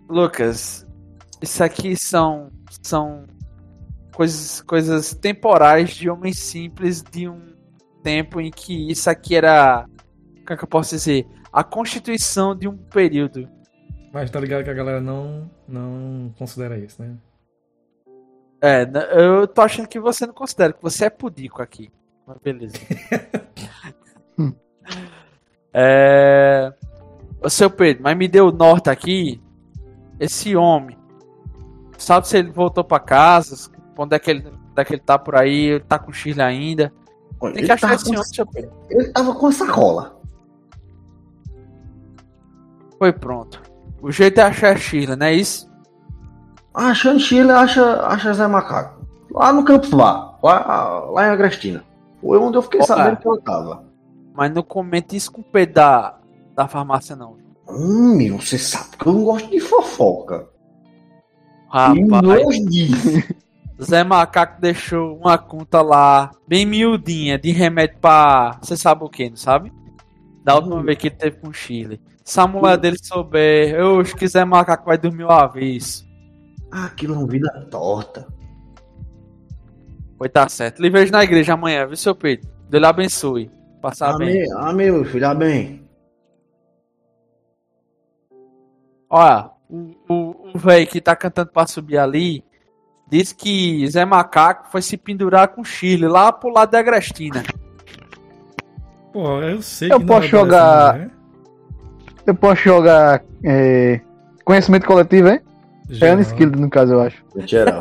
Lucas, 0.09 0.87
isso 1.43 1.63
aqui 1.63 1.97
são. 1.97 2.51
São 2.83 3.25
coisas, 4.13 4.61
coisas 4.63 5.15
temporais 5.15 5.91
de 5.91 6.09
homens 6.09 6.39
simples 6.39 7.03
de 7.03 7.29
um 7.29 7.41
tempo 8.03 8.41
em 8.41 8.51
que 8.51 8.91
isso 8.91 9.09
aqui 9.11 9.35
era. 9.35 9.85
Como 10.45 10.53
é 10.53 10.57
que 10.57 10.65
eu 10.65 10.69
posso 10.69 10.91
dizer? 10.95 11.27
A 11.53 11.65
constituição 11.65 12.55
de 12.55 12.69
um 12.69 12.77
período. 12.77 13.49
Mas 14.13 14.31
tá 14.31 14.39
ligado 14.41 14.65
que 14.65 14.71
a 14.71 14.75
galera 14.75 15.01
não, 15.01 15.51
não 15.69 16.33
considera 16.39 16.79
isso, 16.79 17.03
né? 17.03 17.17
É, 18.61 18.83
n- 18.85 18.99
eu 19.13 19.47
tô 19.47 19.61
achando 19.63 19.89
que 19.89 19.99
você 20.01 20.27
não 20.27 20.33
considera, 20.35 20.73
que 20.73 20.83
você 20.83 21.07
é 21.07 21.11
pudico 21.11 21.61
aqui. 21.61 21.91
Mas 22.27 22.39
beleza. 22.39 22.77
é. 25.73 26.73
Ô 27.43 27.51
seu 27.51 27.71
Pedro, 27.71 28.03
mas 28.03 28.17
me 28.17 28.27
deu 28.29 28.49
o 28.49 28.53
norte 28.53 28.89
aqui. 28.89 29.41
Esse 30.19 30.57
homem. 30.57 30.97
Sabe 31.99 32.29
se 32.29 32.37
ele 32.37 32.51
voltou 32.51 32.85
pra 32.85 32.99
casa? 33.01 33.71
Onde 33.97 34.15
é 34.15 34.19
que 34.19 34.31
ele, 34.31 34.47
onde 34.47 34.81
é 34.83 34.85
que 34.85 34.93
ele 34.95 35.03
tá 35.03 35.19
por 35.19 35.35
aí? 35.37 35.67
Ele 35.67 35.81
tá 35.81 35.99
com 35.99 36.13
Chile 36.13 36.43
ainda. 36.43 36.93
Olha, 37.41 37.55
Tem 37.55 37.61
ele, 37.63 37.67
que 37.67 37.73
achar 37.73 37.95
esse 37.95 38.05
com, 38.05 38.11
homem, 38.13 38.25
seu 38.25 38.47
ele 38.91 39.09
tava 39.13 39.35
com 39.35 39.47
a 39.47 39.53
sacola. 39.53 40.21
Foi 42.99 43.13
pronto. 43.13 43.63
O 44.01 44.11
jeito 44.11 44.39
é 44.41 44.45
achar 44.45 44.77
Chile, 44.79 45.17
não 45.17 45.27
é 45.27 45.35
isso? 45.35 45.69
Achando 46.77 47.19
Shirley, 47.19 47.57
acha, 47.57 48.07
acha 48.07 48.35
Zé 48.35 48.47
Macaco. 48.47 49.07
Lá 49.31 49.51
no 49.51 49.65
Campus 49.65 49.89
Bar, 49.91 50.39
lá, 50.43 51.01
lá 51.11 51.27
em 51.27 51.31
Agrestina. 51.31 51.83
Foi 52.21 52.39
onde 52.39 52.59
eu 52.59 52.63
fiquei 52.63 52.83
sabendo 52.83 53.17
que 53.17 53.27
ela 53.27 53.41
tava. 53.41 53.85
Mas 54.35 54.53
não 54.53 54.63
comente 54.63 55.17
isso 55.17 55.33
com 55.33 55.41
o 55.41 55.45
Pedro 55.45 55.77
da, 55.77 56.19
da 56.55 56.69
farmácia, 56.69 57.17
não. 57.17 57.39
Hum, 57.69 58.17
meu, 58.17 58.39
você 58.41 58.59
sabe 58.59 58.97
que 58.97 59.07
eu 59.07 59.13
não 59.13 59.25
gosto 59.25 59.51
de 59.51 59.61
fofoca. 59.61 60.49
Rapaz. 61.69 62.57
Zé 63.83 64.03
Macaco 64.03 64.61
deixou 64.61 65.19
uma 65.19 65.37
conta 65.37 65.83
lá, 65.83 66.31
bem 66.49 66.65
miudinha, 66.65 67.39
de 67.39 67.51
remédio 67.51 67.99
pra. 68.01 68.59
Você 68.63 68.77
sabe 68.77 69.05
o 69.05 69.09
que, 69.09 69.29
não 69.29 69.37
sabe? 69.37 69.71
Da 70.43 70.55
última 70.55 70.83
vez 70.83 70.97
que 70.97 71.09
ele 71.09 71.17
teve 71.17 71.37
com 71.39 71.49
o 71.49 71.53
Chile. 71.53 72.01
Se 72.25 72.41
a 72.41 72.47
mulher 72.47 72.79
dele 72.79 72.97
souber, 73.01 73.75
eu 73.75 74.01
acho 74.01 74.17
que 74.17 74.27
Zé 74.27 74.45
Macaco 74.45 74.87
vai 74.87 74.97
dormir 74.97 75.25
uma 75.25 75.47
vez. 75.47 76.07
Ah, 76.73 76.87
aquilo 76.87 77.15
é 77.15 77.19
uma 77.19 77.27
vida 77.27 77.69
torta. 77.71 78.27
Foi 80.17 80.29
tá 80.29 80.49
certo. 80.49 80.81
Lhe 80.81 80.89
vejo 80.89 81.13
na 81.13 81.23
igreja 81.23 81.53
amanhã, 81.53 81.87
viu, 81.87 81.97
seu 81.97 82.15
Pedro? 82.15 82.49
Deus 82.71 82.81
lhe 82.81 82.87
abençoe. 82.87 83.51
Passar 83.83 84.17
bem. 84.17 84.51
Amém, 84.51 84.53
amém, 84.57 84.91
meu 84.91 85.05
filho, 85.05 85.29
amém. 85.29 85.86
Olha, 89.09 89.51
o, 89.69 89.95
o, 90.09 90.51
o 90.55 90.59
velho 90.59 90.87
que 90.87 91.01
tá 91.01 91.15
cantando 91.15 91.51
pra 91.53 91.67
subir 91.67 91.99
ali 91.99 92.45
disse 93.09 93.35
que 93.35 93.87
Zé 93.89 94.05
Macaco 94.05 94.69
foi 94.71 94.83
se 94.83 94.97
pendurar 94.97 95.49
com 95.49 95.61
o 95.61 95.65
Chile 95.65 96.09
lá 96.09 96.33
pro 96.33 96.51
lado 96.51 96.71
da 96.73 96.79
Agrestina. 96.81 97.43
Pô, 99.13 99.41
eu 99.43 99.63
sei 99.63 99.93
Eu 99.93 100.01
que 100.01 100.07
posso 100.07 100.21
não 100.21 100.27
é 100.27 100.29
jogar- 100.31 100.93
dessa, 100.95 101.05
né? 101.05 101.11
Eu 102.27 102.35
posso 102.35 102.63
jogar 102.63 103.23
é, 103.45 104.01
conhecimento 104.45 104.87
coletivo, 104.87 105.29
hein? 105.29 105.41
É 105.89 105.95
Geral. 105.95 106.19
unskill, 106.19 106.51
no 106.51 106.69
caso, 106.69 106.95
eu 106.95 107.01
acho. 107.01 107.23
Em 107.37 107.47
geral. 107.47 107.79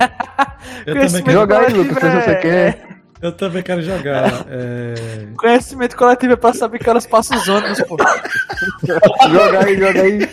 Eu 0.85 0.93
também, 1.01 1.23
quero, 1.23 1.31
Joga 1.31 1.59
aí, 1.59 1.73
Lucas, 1.73 1.95
se 1.97 2.09
você 2.21 2.29
é- 2.29 2.35
quer. 2.35 2.87
eu 3.19 3.31
também 3.31 3.63
quero 3.63 3.81
jogar. 3.81 4.29
é, 4.47 4.93
Conhecimento 5.35 5.97
coletivo 5.97 6.33
é 6.33 6.35
pra 6.35 6.53
saber 6.53 6.77
que 6.77 6.87
horas 6.87 7.07
passam 7.07 7.35
os 7.35 7.47
ônibus, 7.49 7.81
pô. 7.81 7.97
Joga 9.27 9.65
aí, 9.65 9.77
joga 9.79 10.01
aí. 10.03 10.29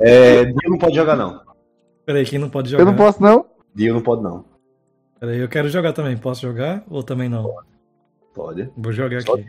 É, 0.00 0.44
Dio 0.44 0.70
não 0.70 0.78
pode 0.78 0.94
jogar, 0.96 1.16
não. 1.16 1.42
Peraí, 2.04 2.24
quem 2.24 2.38
não 2.38 2.48
pode 2.50 2.70
jogar? 2.70 2.82
Eu 2.82 2.86
não 2.86 2.96
posso, 2.96 3.22
não. 3.22 3.46
Dio 3.74 3.94
não 3.94 4.00
pode, 4.02 4.22
não. 4.22 4.44
Peraí, 5.20 5.38
eu 5.38 5.48
quero 5.48 5.68
jogar 5.68 5.92
também. 5.92 6.16
Posso 6.16 6.42
jogar 6.42 6.84
ou 6.88 7.02
também 7.02 7.28
não? 7.28 7.52
Pode. 8.34 8.70
Vou 8.76 8.92
jogar 8.92 9.20
Só- 9.22 9.34
aqui. 9.34 9.46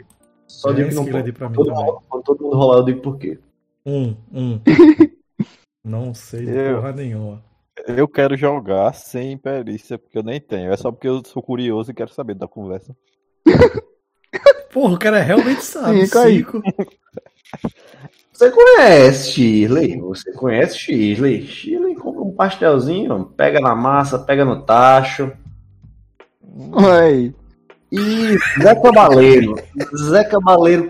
Só 0.47 0.71
É 0.71 0.73
digo 0.73 0.89
que 0.89 0.95
não 0.95 1.05
pode. 1.05 1.31
pra 1.31 1.47
mim 1.49 1.55
Todo 1.55 1.67
também. 1.67 1.85
mundo- 1.85 2.01
Quando 2.09 2.23
todo 2.23 2.43
mundo 2.43 2.55
rolar, 2.57 2.77
eu 2.80 2.85
digo 2.85 3.01
por 3.01 3.17
quê. 3.17 3.39
Um, 3.85 4.15
um. 4.34 4.59
não 5.84 6.13
sei 6.13 6.45
de 6.45 6.51
Eu- 6.57 6.76
porra 6.77 6.91
nenhuma. 6.93 7.43
Eu 7.88 8.07
quero 8.09 8.35
jogar 8.35 8.93
sem 8.93 9.38
perícia, 9.38 9.97
porque 9.97 10.17
eu 10.17 10.23
nem 10.23 10.41
tenho. 10.41 10.71
É 10.73 10.76
só 10.76 10.91
porque 10.91 11.07
eu 11.07 11.21
sou 11.26 11.41
curioso 11.41 11.91
e 11.91 11.93
quero 11.93 12.11
saber 12.13 12.34
da 12.35 12.47
conversa. 12.47 12.93
Porra, 14.73 14.93
o 14.95 14.99
cara 14.99 15.19
realmente 15.21 15.63
sabe. 15.63 16.05
Sim. 16.05 16.27
Cinco. 16.43 16.61
Você 18.40 18.52
conhece 18.52 19.32
Shirley? 19.34 19.99
Você 19.99 20.32
conhece 20.32 20.78
Shirley? 20.78 21.45
Shirley 21.45 21.94
compra 21.94 22.22
um 22.22 22.32
pastelzinho, 22.32 23.26
pega 23.36 23.60
na 23.60 23.76
massa, 23.76 24.18
pega 24.18 24.45
no 24.45 24.61
tacho. 24.61 25.34
Aí. 26.74 27.36
E 27.91 28.38
Zé 28.61 28.76
Cabaleiro. 28.76 29.56
Zé 30.07 30.24
Cabaleiro 30.24 30.90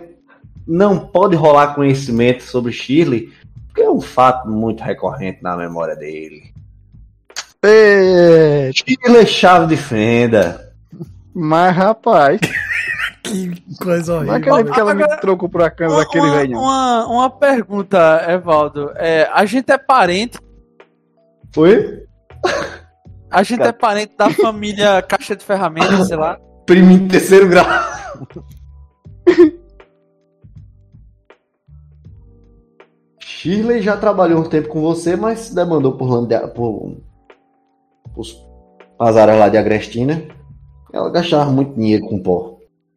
não 0.68 1.00
pode 1.00 1.36
rolar 1.36 1.74
conhecimento 1.74 2.44
sobre 2.44 2.72
Shirley, 2.72 3.34
porque 3.66 3.82
é 3.82 3.90
um 3.90 4.00
fato 4.00 4.48
muito 4.48 4.84
recorrente 4.84 5.42
na 5.42 5.58
memória 5.58 5.96
dele. 5.96 6.54
É, 7.64 8.70
Shirley 8.76 9.24
é 9.24 9.26
chave 9.26 9.76
de 9.76 9.82
fenda. 9.82 10.72
mas, 11.34 11.76
rapaz, 11.76 12.40
Que 13.24 13.62
coisa 13.82 14.16
horrível. 14.16 14.36
acredito 14.36 14.74
que 14.74 14.80
ela 14.80 14.94
me 14.94 15.08
trocou 15.18 15.50
por 15.50 15.62
a 15.62 15.70
cama 15.70 15.94
Uma, 15.96 16.00
daquele 16.00 16.26
uma, 16.26 16.36
velho. 16.36 16.58
uma, 16.58 17.08
uma 17.08 17.30
pergunta, 17.30 18.26
Evaldo. 18.28 18.92
É, 18.96 19.30
a 19.34 19.46
gente 19.46 19.72
é 19.72 19.78
parente, 19.78 20.40
Foi? 21.54 22.06
a 23.32 23.44
gente 23.44 23.62
é 23.64 23.72
parente 23.72 24.16
da 24.18 24.30
família 24.30 25.02
Caixa 25.02 25.36
de 25.36 25.44
Ferramentas, 25.44 26.08
sei 26.08 26.18
lá. 26.18 26.40
Primo 26.66 26.92
em 26.92 27.08
terceiro 27.08 27.48
grau. 27.50 27.66
Shirley 33.20 33.82
já 33.82 33.96
trabalhou 33.96 34.42
um 34.42 34.50
tempo 34.50 34.68
com 34.68 34.82
você, 34.82 35.16
mas 35.16 35.40
se 35.40 35.56
demandou 35.56 35.94
por, 35.98 36.10
lande... 36.10 36.36
por... 36.54 36.98
os 38.16 38.36
azaras 39.00 39.40
lá 39.40 39.48
de 39.48 39.58
Agrestina. 39.58 40.22
Ela 40.92 41.10
gastava 41.10 41.50
muito 41.50 41.74
dinheiro 41.76 42.06
com 42.06 42.22
pó. 42.22 42.49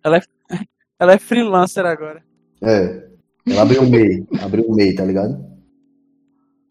Ela 0.04 1.14
é 1.14 1.18
freelancer 1.18 1.84
agora. 1.84 2.22
É. 2.60 3.08
Ela 3.46 3.62
abriu 3.62 3.82
um 3.82 3.90
MEI. 3.90 4.26
abriu 4.40 4.64
um 4.70 4.74
MEI, 4.74 4.94
tá 4.94 5.04
ligado? 5.04 5.44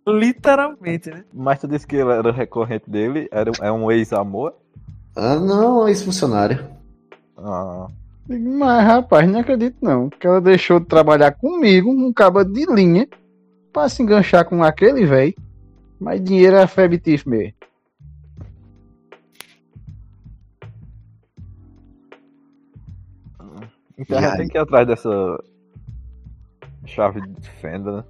Literalmente, 0.08 1.10
né? 1.10 1.24
Mas 1.34 1.60
tu 1.60 1.68
disse 1.68 1.86
que 1.86 1.96
ele 1.96 2.10
era 2.12 2.32
recorrente 2.32 2.90
dele, 2.90 3.28
era, 3.32 3.52
é 3.62 3.72
um 3.72 3.92
ex-amor? 3.92 4.56
Ah, 5.16 5.36
não, 5.36 5.88
ex-funcionária. 5.88 6.72
Ah, 7.38 7.88
Mas, 8.28 8.86
rapaz, 8.86 9.30
não 9.30 9.42
acredito 9.42 9.78
não. 9.82 10.10
Que 10.10 10.26
ela 10.26 10.42
deixou 10.42 10.80
de 10.80 10.86
trabalhar 10.88 11.32
comigo, 11.34 11.92
um 11.92 12.12
cabo 12.14 12.44
de 12.44 12.66
linha, 12.66 13.08
pra 13.72 13.90
se 13.90 14.02
enganchar 14.02 14.46
com 14.46 14.64
aquele 14.64 15.06
velho. 15.06 15.36
Mas 16.00 16.24
dinheiro 16.24 16.56
é 16.56 16.66
febitif 16.66 17.28
mesmo. 17.28 17.54
Então 24.02 24.18
a 24.18 24.22
gente 24.22 24.38
tem 24.38 24.48
que 24.48 24.58
ir 24.58 24.62
atrás 24.62 24.88
dessa 24.88 25.10
chave 26.86 27.22
de 27.22 27.50
fenda, 27.62 27.98
né? 27.98 28.04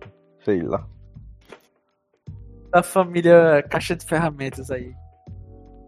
Sei 0.44 0.62
lá. 0.62 0.86
Da 2.72 2.82
família 2.82 3.64
Caixa 3.70 3.96
de 3.96 4.06
Ferramentas 4.06 4.72
aí. 4.72 4.94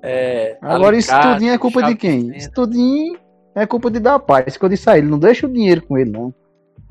É, 0.02 0.58
Agora 0.62 0.98
isso 0.98 1.12
tudinho 1.22 1.54
é 1.54 1.58
culpa 1.58 1.82
de 1.84 1.96
quem? 1.96 2.36
Isso 2.36 2.52
tudinho 2.52 3.18
é 3.56 3.66
culpa 3.66 3.90
de 3.90 4.00
dar 4.00 4.20
paz. 4.20 4.58
Quando 4.58 4.74
isso 4.74 4.90
aí, 4.90 5.00
ele 5.00 5.10
não 5.10 5.18
deixa 5.18 5.48
o 5.48 5.52
dinheiro 5.52 5.82
com 5.82 5.98
ele, 5.98 6.12
não. 6.12 6.34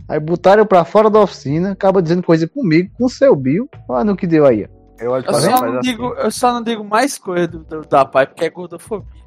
Aí 0.09 0.19
botaram 0.19 0.63
eu 0.63 0.67
pra 0.67 0.85
fora 0.85 1.11
da 1.11 1.21
oficina, 1.21 1.73
acaba 1.73 2.03
dizendo 2.03 2.23
coisa 2.23 2.49
comigo, 2.49 2.91
com 2.97 3.05
o 3.05 3.11
seu 3.11 3.37
Bill. 3.37 3.69
Olha 3.89 4.05
no 4.05 4.17
que 4.17 4.27
deu 4.27 4.47
aí. 4.47 4.65
ó. 4.65 4.83
Eu 4.99 5.17
Eu 5.17 5.35
só, 5.35 5.51
não 5.51 5.79
assim, 5.79 5.91
digo, 5.91 6.15
eu 6.15 6.31
só 6.31 6.53
não 6.53 6.63
digo 6.63 6.85
mais 6.85 7.19
coisa 7.19 7.49
do, 7.49 7.59
do 7.65 7.81
da 7.83 8.05
pai, 8.05 8.27
porque 8.27 8.45
é 8.45 8.51
gordofobia. 8.51 9.22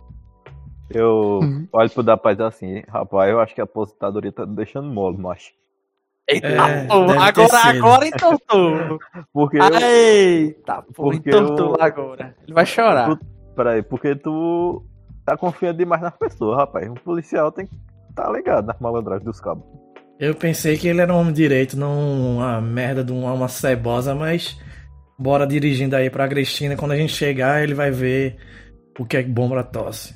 Eu 0.89 1.39
Uhum. 1.41 1.67
olho 1.73 1.89
pro 1.89 2.03
da 2.03 2.15
paz 2.17 2.39
assim, 2.39 2.81
rapaz, 2.87 3.29
eu 3.29 3.39
acho 3.39 3.53
que 3.55 3.61
a 3.61 3.65
aposentadoria 3.65 4.31
tá 4.31 4.45
me 4.45 4.55
deixando 4.55 4.87
mole, 4.91 5.17
macho. 5.17 5.51
Eita, 6.27 6.47
É, 6.47 6.87
ter 6.87 6.91
agora, 6.91 7.57
agora 7.77 8.07
entortou. 8.07 8.99
Porque 9.31 9.57
eu. 9.57 9.63
Eita, 9.79 10.83
Porque 10.95 11.29
entortou 11.29 11.75
eu- 11.77 11.83
agora. 11.83 12.35
Ele 12.43 12.53
vai 12.53 12.65
chorar. 12.65 13.17
Peraí, 13.55 13.81
porque 13.83 14.15
tu 14.15 14.83
tá 15.25 15.37
confiando 15.37 15.77
demais 15.77 16.01
nas 16.01 16.17
pessoas, 16.17 16.57
rapaz. 16.57 16.89
Um 16.89 16.95
policial 16.95 17.51
tem 17.51 17.67
que 17.67 17.75
tá 18.13 18.29
ligado 18.31 18.65
nas 18.67 18.79
malandragens 18.79 19.23
dos 19.23 19.39
cabos. 19.39 19.63
Eu 20.19 20.33
pensei 20.35 20.77
que 20.77 20.87
ele 20.87 20.99
era 21.01 21.13
um 21.13 21.17
homem 21.19 21.31
direito, 21.33 21.77
não 21.77 22.35
uma 22.37 22.59
merda 22.59 23.03
de 23.03 23.11
uma, 23.13 23.31
uma 23.33 23.47
cebosa, 23.47 24.13
mas 24.15 24.59
bora 25.17 25.45
dirigindo 25.45 25.95
aí 25.95 26.09
pra 26.09 26.23
Agrestina. 26.25 26.75
Quando 26.75 26.91
a 26.93 26.97
gente 26.97 27.13
chegar, 27.13 27.61
ele 27.63 27.73
vai 27.73 27.91
ver 27.91 28.35
o 28.99 29.05
que 29.05 29.15
é 29.17 29.23
bom 29.23 29.47
pra 29.47 29.63
tosse. 29.63 30.15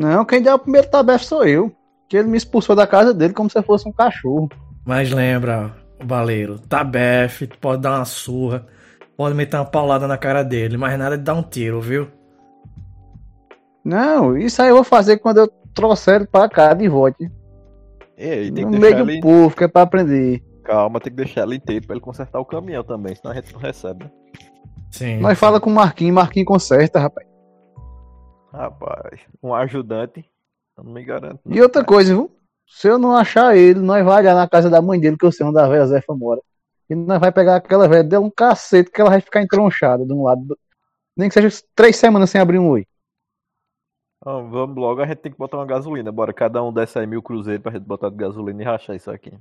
Não, 0.00 0.24
quem 0.24 0.40
deu 0.40 0.54
o 0.54 0.58
primeiro 0.58 0.88
tabefe 0.88 1.26
sou 1.26 1.44
eu. 1.44 1.70
Que 2.08 2.16
ele 2.16 2.28
me 2.28 2.36
expulsou 2.38 2.74
da 2.74 2.86
casa 2.86 3.12
dele 3.14 3.34
como 3.34 3.50
se 3.50 3.62
fosse 3.62 3.88
um 3.88 3.92
cachorro. 3.92 4.48
Mas 4.84 5.10
lembra, 5.10 5.72
baleiro, 6.04 6.58
tá 6.58 6.82
bef, 6.82 7.46
pode 7.60 7.82
dar 7.82 7.98
uma 7.98 8.04
surra, 8.04 8.66
pode 9.16 9.34
meter 9.36 9.56
uma 9.58 9.64
paulada 9.66 10.08
na 10.08 10.16
cara 10.16 10.42
dele, 10.42 10.76
mas 10.76 10.98
nada 10.98 11.16
de 11.18 11.22
dar 11.22 11.34
um 11.34 11.42
tiro, 11.42 11.80
viu? 11.80 12.08
Não, 13.84 14.36
isso 14.36 14.60
aí 14.62 14.68
eu 14.68 14.74
vou 14.76 14.84
fazer 14.84 15.18
quando 15.18 15.38
eu 15.38 15.48
trouxer 15.74 16.16
ele 16.16 16.26
pra 16.26 16.48
cá 16.48 16.74
de 16.74 16.88
volta. 16.88 17.30
Ei, 18.16 18.50
tem 18.50 18.64
No 18.64 18.72
que 18.72 18.78
meio 18.78 18.92
deixar 18.94 19.04
do 19.04 19.10
ele. 19.10 19.20
povo, 19.20 19.56
que 19.56 19.64
é 19.64 19.68
pra 19.68 19.82
aprender. 19.82 20.42
Calma, 20.64 21.00
tem 21.00 21.10
que 21.12 21.16
deixar 21.16 21.42
ele 21.44 21.56
inteiro 21.56 21.86
pra 21.86 21.94
ele 21.94 22.04
consertar 22.04 22.38
o 22.40 22.44
caminhão 22.44 22.82
também, 22.84 23.14
senão 23.14 23.32
a 23.32 23.34
gente 23.36 23.52
não 23.52 23.60
recebe. 23.60 24.04
né? 24.04 24.10
Sim. 24.90 25.18
Nós 25.20 25.38
fala 25.38 25.60
com 25.60 25.70
o 25.70 25.74
Marquinhos, 25.74 26.14
Marquinhos 26.14 26.46
conserta, 26.48 26.98
rapaz. 26.98 27.26
Rapaz, 28.52 29.20
um 29.42 29.54
ajudante, 29.54 30.24
eu 30.76 30.84
não 30.84 30.92
me 30.92 31.04
garanto. 31.04 31.40
não. 31.44 31.56
E 31.56 31.62
outra 31.62 31.84
coisa, 31.84 32.12
viu? 32.12 32.30
Se 32.66 32.88
eu 32.88 32.98
não 32.98 33.16
achar 33.16 33.56
ele, 33.56 33.80
nós 33.80 34.04
vai 34.04 34.18
olhar 34.22 34.34
na 34.34 34.48
casa 34.48 34.68
da 34.70 34.80
mãe 34.82 34.98
dele, 35.00 35.16
que 35.16 35.24
eu 35.26 35.32
sei 35.32 35.46
onde 35.46 35.58
a 35.58 35.68
velha 35.68 35.86
Zefa 35.86 36.14
mora. 36.14 36.40
E 36.88 36.94
nós 36.94 37.20
vai 37.20 37.30
pegar 37.32 37.56
aquela 37.56 37.88
velha, 37.88 38.02
der 38.04 38.18
um 38.18 38.30
cacete 38.30 38.90
que 38.90 39.00
ela 39.00 39.10
vai 39.10 39.20
ficar 39.20 39.42
entronchada 39.42 40.04
de 40.04 40.12
um 40.12 40.24
lado. 40.24 40.42
do- 40.44 40.58
Nem 41.16 41.28
que 41.28 41.34
seja 41.34 41.62
três 41.74 41.96
semanas 41.96 42.30
sem 42.30 42.40
abrir 42.40 42.58
um 42.58 42.68
oi. 42.68 42.86
Ah, 44.24 44.38
vamos 44.40 44.76
logo, 44.76 45.00
a 45.00 45.06
gente 45.06 45.18
tem 45.18 45.32
que 45.32 45.38
botar 45.38 45.56
uma 45.56 45.66
gasolina. 45.66 46.12
Bora, 46.12 46.32
cada 46.32 46.62
um 46.62 46.72
desce 46.72 46.98
aí 46.98 47.06
mil 47.06 47.22
cruzeiros 47.22 47.62
pra 47.62 47.72
gente 47.72 47.84
botar 47.86 48.10
de 48.10 48.16
gasolina 48.16 48.62
e 48.62 48.64
rachar 48.64 48.94
isso 48.96 49.10
aqui. 49.10 49.32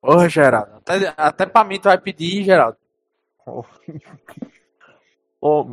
Porra, 0.00 0.28
Geraldo. 0.28 0.76
Até, 0.76 1.14
até 1.16 1.46
pra 1.46 1.64
mim 1.64 1.78
tu 1.80 1.84
vai 1.84 1.98
pedir, 1.98 2.44
Geraldo. 2.44 2.76
Ô, 5.40 5.64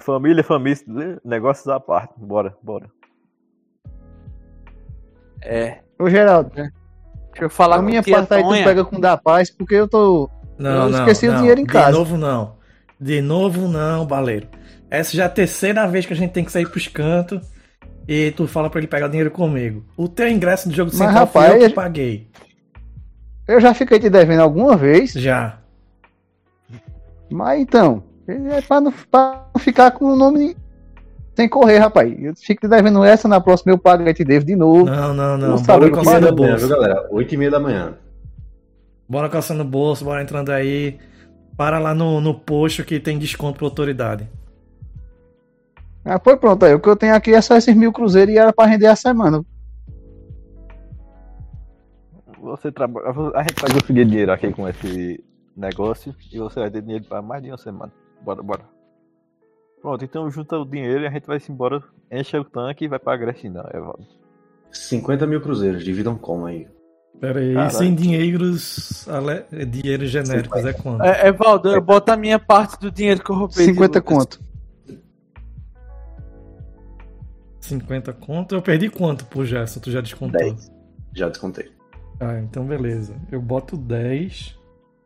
família, 0.00 0.44
família, 0.44 1.20
negócios 1.24 1.68
à 1.68 1.80
parte. 1.80 2.14
Bora, 2.18 2.56
bora. 2.62 2.90
É. 5.42 5.80
Ô, 5.98 6.08
Geraldo, 6.08 6.50
Deixa 6.52 7.44
eu 7.44 7.50
falar 7.50 7.76
a 7.76 7.78
com 7.78 7.84
minha 7.84 8.02
parte 8.02 8.34
aí 8.34 8.42
tu 8.42 8.64
pega 8.64 8.84
com 8.84 9.00
da 9.00 9.16
paz, 9.16 9.50
porque 9.50 9.74
eu 9.74 9.88
tô. 9.88 10.28
Não, 10.58 10.84
eu 10.84 10.90
não, 10.90 10.98
esqueci 10.98 11.28
o 11.28 11.32
não. 11.32 11.38
dinheiro 11.38 11.60
em 11.60 11.66
casa. 11.66 11.92
De 11.92 11.98
novo, 11.98 12.16
não. 12.16 12.56
De 13.00 13.22
novo, 13.22 13.68
não, 13.68 14.04
baleiro. 14.04 14.48
Essa 14.90 15.16
já 15.16 15.22
é 15.22 15.26
a 15.26 15.30
terceira 15.30 15.86
vez 15.86 16.04
que 16.04 16.12
a 16.12 16.16
gente 16.16 16.32
tem 16.32 16.44
que 16.44 16.52
sair 16.52 16.68
pros 16.68 16.88
cantos 16.88 17.40
e 18.06 18.32
tu 18.32 18.46
fala 18.46 18.68
pra 18.68 18.80
ele 18.80 18.88
pegar 18.88 19.08
dinheiro 19.08 19.30
comigo. 19.30 19.84
O 19.96 20.08
teu 20.08 20.28
ingresso 20.28 20.68
do 20.68 20.74
jogo 20.74 20.90
Mas, 20.90 20.98
central 20.98 21.26
foi 21.28 21.42
rapaz, 21.42 21.62
eu 21.62 21.68
que 21.68 21.74
paguei. 21.74 22.28
Eu 23.46 23.60
já 23.60 23.72
fiquei 23.72 23.98
te 23.98 24.10
devendo 24.10 24.40
alguma 24.40 24.76
vez, 24.76 25.12
Já. 25.12 25.58
mas 27.30 27.60
então, 27.60 28.02
é 28.32 28.62
pra 28.62 28.80
não, 28.80 28.92
pra 29.10 29.46
não 29.54 29.60
ficar 29.60 29.90
com 29.92 30.06
o 30.06 30.16
nome 30.16 30.56
sem 31.34 31.48
correr, 31.48 31.78
rapaz. 31.78 32.14
Eu 32.22 32.34
fico 32.36 32.62
te 32.62 32.68
devendo 32.68 33.02
essa, 33.04 33.26
na 33.26 33.40
próxima 33.40 33.72
eu 33.72 33.78
pago 33.78 34.06
e 34.06 34.14
te 34.14 34.24
devo 34.24 34.44
de 34.44 34.56
novo. 34.56 34.84
Não, 34.84 35.14
não, 35.14 35.38
não. 35.38 35.38
Não 35.38 35.48
Bora 35.56 35.64
sabe 35.64 35.86
o 35.86 35.90
que 35.90 35.96
coçando 35.96 36.14
manda, 36.14 36.32
o 36.32 36.34
da 36.34 36.42
manhã, 36.42 36.56
viu, 36.56 36.68
bolso. 36.68 36.82
galera? 36.82 37.08
8 37.10 37.34
e 37.34 37.36
meia 37.36 37.50
da 37.50 37.60
manhã. 37.60 37.94
Bora 39.08 39.28
coçando 39.28 39.62
o 39.62 39.66
bolso, 39.66 40.04
bora 40.04 40.22
entrando 40.22 40.50
aí. 40.50 40.98
Para 41.56 41.78
lá 41.78 41.94
no, 41.94 42.20
no 42.20 42.34
posto 42.34 42.84
que 42.84 43.00
tem 43.00 43.18
desconto 43.18 43.58
pra 43.58 43.66
autoridade. 43.66 44.28
Ah, 46.04 46.18
foi 46.18 46.36
pronto, 46.36 46.64
aí. 46.64 46.74
O 46.74 46.80
que 46.80 46.88
eu 46.88 46.96
tenho 46.96 47.14
aqui 47.14 47.34
é 47.34 47.40
só 47.40 47.56
esses 47.56 47.74
mil 47.74 47.92
cruzeiros 47.92 48.34
e 48.34 48.38
era 48.38 48.52
pra 48.52 48.66
render 48.66 48.86
a 48.86 48.96
semana. 48.96 49.44
Você 52.40 52.72
trabalha. 52.72 53.06
A 53.34 53.42
gente 53.42 53.60
vai 53.60 53.70
conseguir 53.72 54.04
dinheiro 54.06 54.32
aqui 54.32 54.50
com 54.52 54.66
esse 54.68 55.22
negócio 55.56 56.14
e 56.32 56.38
você 56.38 56.60
vai 56.60 56.70
ter 56.70 56.80
dinheiro 56.80 57.04
para 57.04 57.20
mais 57.20 57.42
de 57.42 57.50
uma 57.50 57.58
semana. 57.58 57.92
Bora, 58.22 58.42
bora. 58.42 58.64
Pronto, 59.80 60.04
então 60.04 60.30
junta 60.30 60.58
o 60.58 60.64
dinheiro 60.64 61.02
e 61.02 61.06
a 61.06 61.10
gente 61.10 61.26
vai 61.26 61.40
se 61.40 61.50
embora, 61.50 61.82
enche 62.10 62.36
o 62.36 62.44
tanque 62.44 62.84
e 62.84 62.88
vai 62.88 62.98
pra 62.98 63.16
Grécia, 63.16 63.50
não, 63.50 63.64
Evaldo. 63.72 64.06
50 64.70 65.26
mil 65.26 65.40
cruzeiros, 65.40 65.82
dividam 65.82 66.16
como 66.16 66.46
aí. 66.46 66.68
Pera 67.18 67.40
aí, 67.40 67.54
Caralho. 67.54 67.72
sem 67.72 67.94
dinheiros, 67.94 69.08
ale... 69.08 69.44
dinheiros 69.66 70.10
genéricos 70.10 70.64
é 70.64 70.72
quanto? 70.72 71.02
É, 71.02 71.28
Evaldo, 71.28 71.70
eu 71.70 71.80
boto 71.80 72.12
a 72.12 72.16
minha 72.16 72.38
parte 72.38 72.78
do 72.78 72.90
dinheiro 72.90 73.22
que 73.22 73.30
eu 73.30 73.36
roubei. 73.36 73.66
de 73.66 73.72
50 73.72 73.98
Lucas. 73.98 74.16
conto. 74.16 74.50
50 77.60 78.12
conto? 78.14 78.54
Eu 78.54 78.62
perdi 78.62 78.88
quanto 78.90 79.24
pro 79.26 79.44
Gerson? 79.44 79.80
Tu 79.80 79.90
já 79.90 80.00
descontou? 80.00 80.40
10. 80.40 80.72
Já 81.14 81.28
descontei. 81.28 81.70
Ah, 82.18 82.38
então 82.38 82.64
beleza. 82.64 83.14
Eu 83.30 83.40
boto 83.40 83.76
10. 83.76 84.58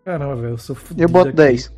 Caramba, 0.04 0.36
velho, 0.36 0.54
eu 0.54 0.58
sou 0.58 0.74
fudido. 0.74 1.02
Eu 1.02 1.08
boto 1.08 1.28
aqui. 1.28 1.36
10. 1.36 1.72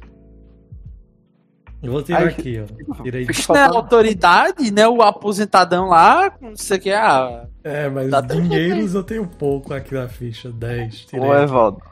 Eu 1.82 1.93
vou 1.93 2.03
tirar 2.03 2.23
Ai, 2.23 2.28
aqui, 2.28 2.61
ó. 2.61 3.03
Tirei. 3.03 3.27
Isso 3.28 3.53
não 3.53 3.61
é 3.61 3.65
autoridade, 3.65 4.70
né? 4.70 4.89
O 4.89 5.03
aposentadão 5.03 5.89
lá, 5.89 6.32
não 6.40 6.57
sei 6.57 6.78
o 6.78 6.81
que. 6.81 6.90
Ah, 6.90 7.47
É, 7.62 7.89
mas 7.89 8.11
Dá 8.11 8.19
até 8.19 8.35
dinheiros 8.35 8.94
eu 8.94 9.03
tenho 9.03 9.27
pouco 9.27 9.74
aqui 9.74 9.94
na 9.94 10.09
ficha. 10.09 10.51
10. 10.51 11.01
Tirei. 11.07 11.24
Ô, 11.24 11.35
Evaldo, 11.35 11.82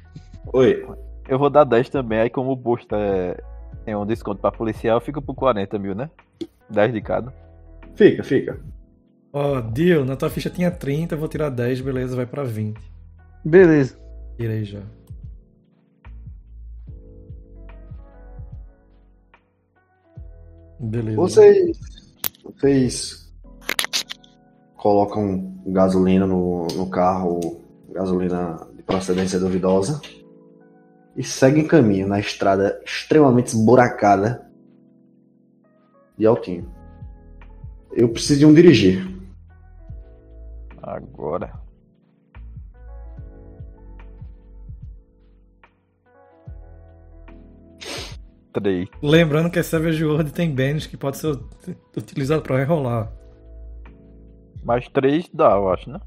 Oi. 0.52 0.86
eu 1.28 1.38
vou 1.38 1.50
dar 1.50 1.64
10 1.64 1.88
também, 1.90 2.20
aí 2.20 2.30
como 2.30 2.50
o 2.50 2.56
Busta 2.56 2.96
é... 2.96 3.36
tem 3.84 3.94
um 3.94 4.06
desconto 4.06 4.40
pra 4.40 4.50
policial, 4.50 5.00
fica 5.00 5.20
por 5.20 5.34
40 5.34 5.78
mil, 5.78 5.94
né? 5.94 6.10
10 6.70 6.92
de 6.92 7.00
cada. 7.00 7.32
Fica, 7.94 8.24
fica. 8.24 8.58
Ó, 9.32 9.60
Dio, 9.60 10.04
na 10.04 10.16
tua 10.16 10.30
ficha 10.30 10.48
tinha 10.48 10.70
30, 10.70 11.14
eu 11.14 11.18
vou 11.18 11.28
tirar 11.28 11.50
10, 11.50 11.80
beleza, 11.82 12.16
vai 12.16 12.26
pra 12.26 12.42
20. 12.42 12.80
Beleza. 13.44 13.98
Tirei 14.36 14.64
já. 14.64 14.80
Beleza. 20.84 21.16
Vocês, 21.16 21.80
vocês 22.44 23.32
colocam 24.76 25.54
gasolina 25.66 26.26
no, 26.26 26.66
no 26.68 26.88
carro, 26.90 27.62
gasolina 27.90 28.66
de 28.76 28.82
procedência 28.82 29.38
duvidosa, 29.38 30.00
e 31.16 31.22
seguem 31.22 31.66
caminho 31.66 32.06
na 32.06 32.20
estrada 32.20 32.80
extremamente 32.84 33.48
esburacada 33.48 34.50
de 36.18 36.26
Altinho. 36.26 36.70
Eu 37.92 38.08
preciso 38.10 38.40
de 38.40 38.46
um 38.46 38.52
dirigir. 38.52 39.08
Agora. 40.82 41.63
Três. 48.54 48.88
Lembrando 49.02 49.50
que 49.50 49.58
a 49.58 49.64
Savage 49.64 50.04
World 50.04 50.32
tem 50.32 50.50
bens 50.54 50.86
que 50.86 50.96
pode 50.96 51.16
ser 51.18 51.36
utilizado 51.96 52.40
pra 52.42 52.56
rerolar. 52.56 53.12
Mais 54.62 54.88
três 54.88 55.28
dá, 55.34 55.50
eu 55.50 55.68
acho, 55.70 55.90
né? 55.90 56.00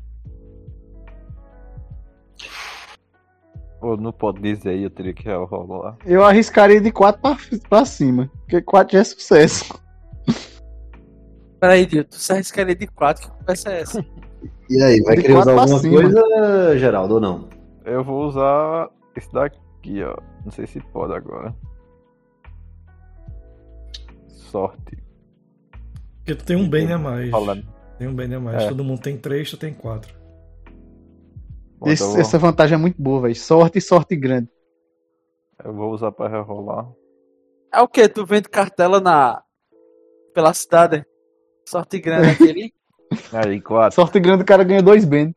Ou 3.81 3.95
não 3.95 4.11
pode 4.11 4.41
dizer 4.41 4.69
aí, 4.69 4.83
eu 4.83 4.89
teria 4.89 5.13
que 5.13 5.29
rolar. 5.29 5.97
Eu 6.05 6.23
arriscaria 6.25 6.81
de 6.81 6.91
4 6.91 7.21
pra, 7.21 7.37
pra 7.69 7.85
cima. 7.85 8.29
Porque 8.39 8.61
4 8.61 8.93
já 8.93 8.99
é 8.99 9.03
sucesso. 9.03 9.79
peraí, 11.59 11.85
Dio, 11.85 12.03
tu 12.03 12.15
se 12.15 12.31
arriscaria 12.33 12.75
de 12.75 12.87
4, 12.87 13.23
que 13.29 13.37
conversa 13.37 13.69
é 13.69 13.81
essa? 13.81 14.05
E 14.69 14.83
aí, 14.83 14.99
vai 15.01 15.15
De 15.15 15.21
querer 15.21 15.33
usar 15.37 15.53
pra 15.53 15.61
alguma 15.61 15.79
cima. 15.79 16.01
coisa, 16.01 16.77
Geraldo, 16.77 17.13
ou 17.15 17.19
não? 17.21 17.47
Eu 17.85 18.03
vou 18.03 18.25
usar 18.27 18.89
esse 19.15 19.31
daqui, 19.31 20.03
ó. 20.03 20.17
Não 20.43 20.51
sei 20.51 20.67
se 20.67 20.81
pode 20.91 21.13
agora. 21.13 21.55
Sorte. 24.47 24.97
Porque 26.17 26.35
tu 26.35 26.45
tem 26.45 26.55
um 26.57 26.69
bem 26.69 26.91
a 26.91 26.97
mais. 26.97 27.29
Falando. 27.29 27.65
Tem 27.97 28.07
um 28.07 28.15
bem 28.15 28.33
a 28.33 28.39
mais. 28.39 28.63
É. 28.63 28.67
Todo 28.69 28.83
mundo 28.83 29.01
tem 29.01 29.17
3, 29.17 29.49
tu 29.49 29.57
tem 29.57 29.73
4. 29.73 30.15
Bom, 31.79 31.89
Esse- 31.89 32.03
então 32.03 32.19
Essa 32.19 32.37
vantagem 32.37 32.75
é 32.75 32.77
muito 32.77 33.01
boa, 33.01 33.21
velho. 33.21 33.35
Sorte 33.35 33.77
e 33.77 33.81
sorte 33.81 34.15
grande. 34.15 34.49
eu 35.63 35.73
vou 35.73 35.91
usar 35.93 36.11
pra 36.11 36.27
rerolar. 36.27 36.89
É 37.73 37.81
o 37.81 37.87
que? 37.87 38.07
Tu 38.09 38.25
vende 38.25 38.49
cartela 38.49 38.99
na. 38.99 39.41
pela 40.33 40.53
cidade? 40.53 41.05
Sorte 41.67 41.99
grande 41.99 42.29
aquele. 42.29 42.73
Aí, 43.33 43.61
quatro. 43.61 43.95
Sorte 43.95 44.19
grande, 44.19 44.43
o 44.43 44.45
cara 44.45 44.63
ganha 44.63 44.81
dois 44.81 45.05
bens. 45.05 45.33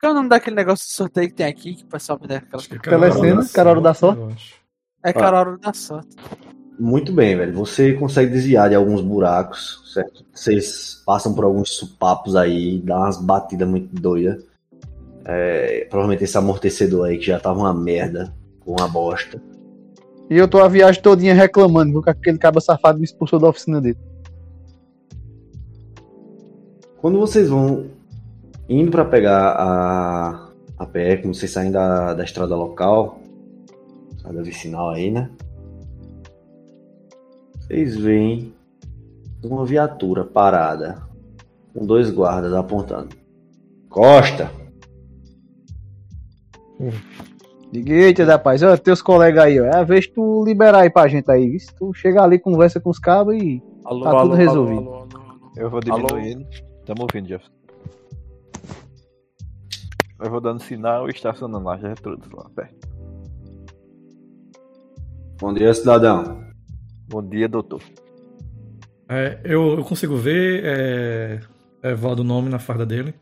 Qual 0.00 0.10
é 0.10 0.12
o 0.12 0.16
nome 0.16 0.28
daquele 0.28 0.56
negócio 0.56 0.84
de 0.86 0.92
sorteio 0.92 1.28
que 1.28 1.34
tem 1.34 1.46
aqui? 1.46 1.74
Que 1.76 1.84
o 1.84 1.86
pessoal 1.86 2.18
me 2.20 2.26
dá 2.26 2.36
aquela. 2.38 2.62
É 2.62 2.78
Telecena, 2.78 3.42
da 3.42 3.48
Carol 3.48 3.80
da 3.80 3.94
Sorte. 3.94 4.61
É 5.04 5.12
Carol 5.12 5.58
da 5.58 5.72
sorte. 5.72 6.16
Muito 6.78 7.12
bem, 7.12 7.36
velho. 7.36 7.52
Você 7.54 7.92
consegue 7.92 8.32
desviar 8.32 8.68
de 8.68 8.74
alguns 8.74 9.00
buracos, 9.00 9.92
certo? 9.92 10.24
Vocês 10.32 11.02
passam 11.04 11.34
por 11.34 11.44
alguns 11.44 11.70
supapos 11.76 12.34
aí, 12.34 12.80
dá 12.80 12.98
umas 12.98 13.20
batidas 13.20 13.68
muito 13.68 13.94
doidas. 13.94 14.44
É, 15.24 15.86
provavelmente 15.88 16.24
esse 16.24 16.36
amortecedor 16.36 17.06
aí 17.06 17.18
que 17.18 17.26
já 17.26 17.38
tava 17.38 17.60
uma 17.60 17.74
merda, 17.74 18.34
com 18.60 18.72
uma 18.72 18.88
bosta. 18.88 19.40
E 20.28 20.36
eu 20.36 20.48
tô 20.48 20.58
a 20.58 20.68
viagem 20.68 21.02
todinha 21.02 21.34
reclamando, 21.34 21.92
viu? 21.92 22.02
Que 22.02 22.10
aquele 22.10 22.38
cabo 22.38 22.60
safado 22.60 22.98
me 22.98 23.04
expulsou 23.04 23.38
da 23.38 23.48
oficina 23.48 23.80
dele. 23.80 23.98
Quando 27.00 27.18
vocês 27.18 27.48
vão 27.48 27.86
indo 28.68 28.90
pra 28.90 29.04
pegar 29.04 29.50
a, 29.52 30.48
a 30.78 30.86
pé, 30.86 31.16
como 31.16 31.34
vocês 31.34 31.50
saem 31.50 31.70
da, 31.70 32.14
da 32.14 32.24
estrada 32.24 32.56
local, 32.56 33.21
estrada 34.22 34.42
vicinal 34.42 34.90
aí, 34.90 35.10
né? 35.10 35.30
Vocês 37.58 37.96
veem 37.96 38.54
uma 39.42 39.66
viatura 39.66 40.24
parada, 40.24 41.02
com 41.74 41.84
dois 41.84 42.10
guardas 42.10 42.54
apontando. 42.54 43.16
Costa! 43.88 44.50
Diga, 47.72 47.92
eita, 47.92 48.24
rapaz, 48.24 48.62
ó, 48.62 48.76
teus 48.76 49.02
colegas 49.02 49.44
aí, 49.44 49.60
ó. 49.60 49.64
É 49.64 49.76
a 49.76 49.82
vez 49.82 50.06
tu 50.06 50.44
liberar 50.44 50.80
aí 50.80 50.90
pra 50.90 51.08
gente 51.08 51.30
aí. 51.30 51.58
Se 51.58 51.74
tu 51.74 51.92
chega 51.92 52.22
ali, 52.22 52.38
conversa 52.38 52.80
com 52.80 52.90
os 52.90 52.98
cabos 52.98 53.34
e. 53.34 53.62
Alô, 53.84 54.04
Tá 54.04 54.22
tudo 54.22 54.34
resolvido. 54.34 55.08
Eu 55.56 55.70
vou 55.70 55.80
diminuindo. 55.80 56.46
Tamo 56.84 57.02
ouvindo, 57.02 57.28
Jeff. 57.28 57.44
Eu 60.20 60.30
vou 60.30 60.40
dando 60.40 60.62
sinal 60.62 61.08
e 61.08 61.12
estacionando 61.12 61.64
lá, 61.64 61.76
Gertrudes, 61.78 62.30
lá 62.30 62.48
perto. 62.54 62.91
Bom 65.42 65.52
dia, 65.52 65.74
cidadão. 65.74 66.40
Bom 67.08 67.20
dia, 67.20 67.48
doutor. 67.48 67.82
É, 69.08 69.40
eu, 69.42 69.76
eu 69.76 69.84
consigo 69.84 70.14
ver 70.16 70.62
é, 70.64 71.40
é, 71.82 71.94
o 71.94 72.22
nome 72.22 72.48
na 72.48 72.60
farda 72.60 72.86
dele. 72.86 73.12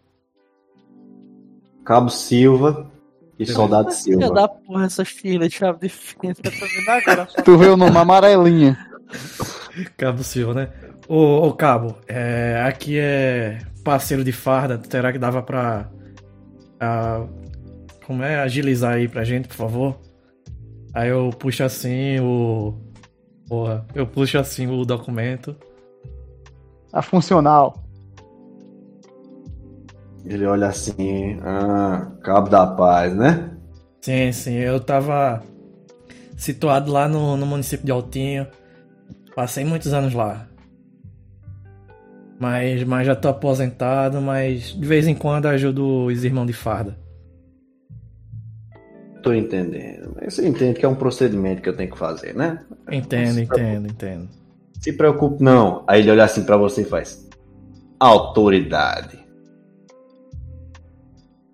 Cabo 1.83 2.11
Silva 2.11 2.93
e 3.33 3.39
Beleza. 3.39 3.55
Soldado 3.55 3.91
Filha 3.91 4.19
Silva. 4.19 4.35
da 4.35 4.47
porra, 4.49 4.85
essas 4.85 5.09
filhas 5.09 5.49
de 5.49 5.55
chave 5.57 5.79
de 5.79 5.89
fenda, 5.89 6.35
eu 6.45 6.51
tô 6.53 6.67
vendo 6.67 6.91
agora. 6.91 7.27
Tu 7.43 7.57
vê 7.57 7.69
o 7.69 7.77
nome 7.79 7.97
amarelinha. 7.97 8.77
Cabo 9.97 10.23
Silva, 10.23 10.53
né? 10.53 10.69
Ô, 11.09 11.47
ô 11.49 11.55
Cabo, 11.55 11.97
é, 12.07 12.63
aqui 12.67 12.99
é 12.99 13.61
parceiro 13.83 14.23
de 14.23 14.31
farda. 14.31 14.79
Será 14.91 15.11
que 15.11 15.19
dava 15.19 15.43
pra. 15.43 15.91
ah, 16.79 17.27
como 18.07 18.23
é? 18.23 18.41
Agilizar 18.41 18.93
aí 18.93 19.09
pra 19.09 19.25
gente, 19.25 19.49
por 19.49 19.57
favor? 19.57 20.10
Aí 20.93 21.09
eu 21.09 21.31
puxo 21.31 21.63
assim 21.63 22.19
o. 22.21 22.75
Porra, 23.49 23.87
eu 23.95 24.07
puxo 24.07 24.39
assim 24.39 24.67
o 24.67 24.85
documento. 24.85 25.57
A 26.93 27.03
funcional. 27.03 27.83
Ele 30.25 30.45
olha 30.47 30.69
assim, 30.69 31.39
ah, 31.43 32.11
Cabo 32.23 32.49
da 32.49 32.67
Paz, 32.67 33.15
né? 33.17 33.51
Sim, 34.03 34.33
sim, 34.33 34.55
eu 34.55 34.79
tava 34.81 35.43
situado 36.37 36.91
lá 36.91 37.09
no, 37.09 37.37
no 37.37 37.47
município 37.47 37.87
de 37.87 37.93
Altinho. 37.93 38.47
Passei 39.35 39.65
muitos 39.65 39.93
anos 39.93 40.13
lá. 40.13 40.47
Mas, 42.39 42.83
mas 42.85 43.07
já 43.07 43.15
tô 43.15 43.29
aposentado, 43.29 44.21
mas 44.21 44.73
de 44.73 44.87
vez 44.87 45.07
em 45.07 45.15
quando 45.15 45.47
ajudo 45.47 46.07
os 46.07 46.25
irmãos 46.25 46.47
de 46.47 46.53
farda. 46.53 46.97
Tô 49.23 49.33
entendendo. 49.33 50.15
Mas 50.21 50.35
você 50.35 50.49
entende 50.49 50.79
que 50.81 50.87
é 50.87 50.89
um 50.89 50.95
procedimento 50.95 51.61
que 51.63 51.69
eu 51.69 51.77
tenho 51.77 51.91
que 51.91 51.99
fazer, 51.99 52.35
né? 52.35 52.65
Entendo, 52.91 53.35
Se 53.35 53.41
entendo, 53.43 53.87
entendo. 53.87 54.29
Se 54.81 54.93
preocupe, 54.95 55.43
não. 55.43 55.85
Aí 55.87 56.01
ele 56.01 56.11
olha 56.11 56.25
assim 56.25 56.43
pra 56.45 56.57
você 56.57 56.83
e 56.83 56.85
faz. 56.87 57.29
Autoridade. 57.99 59.19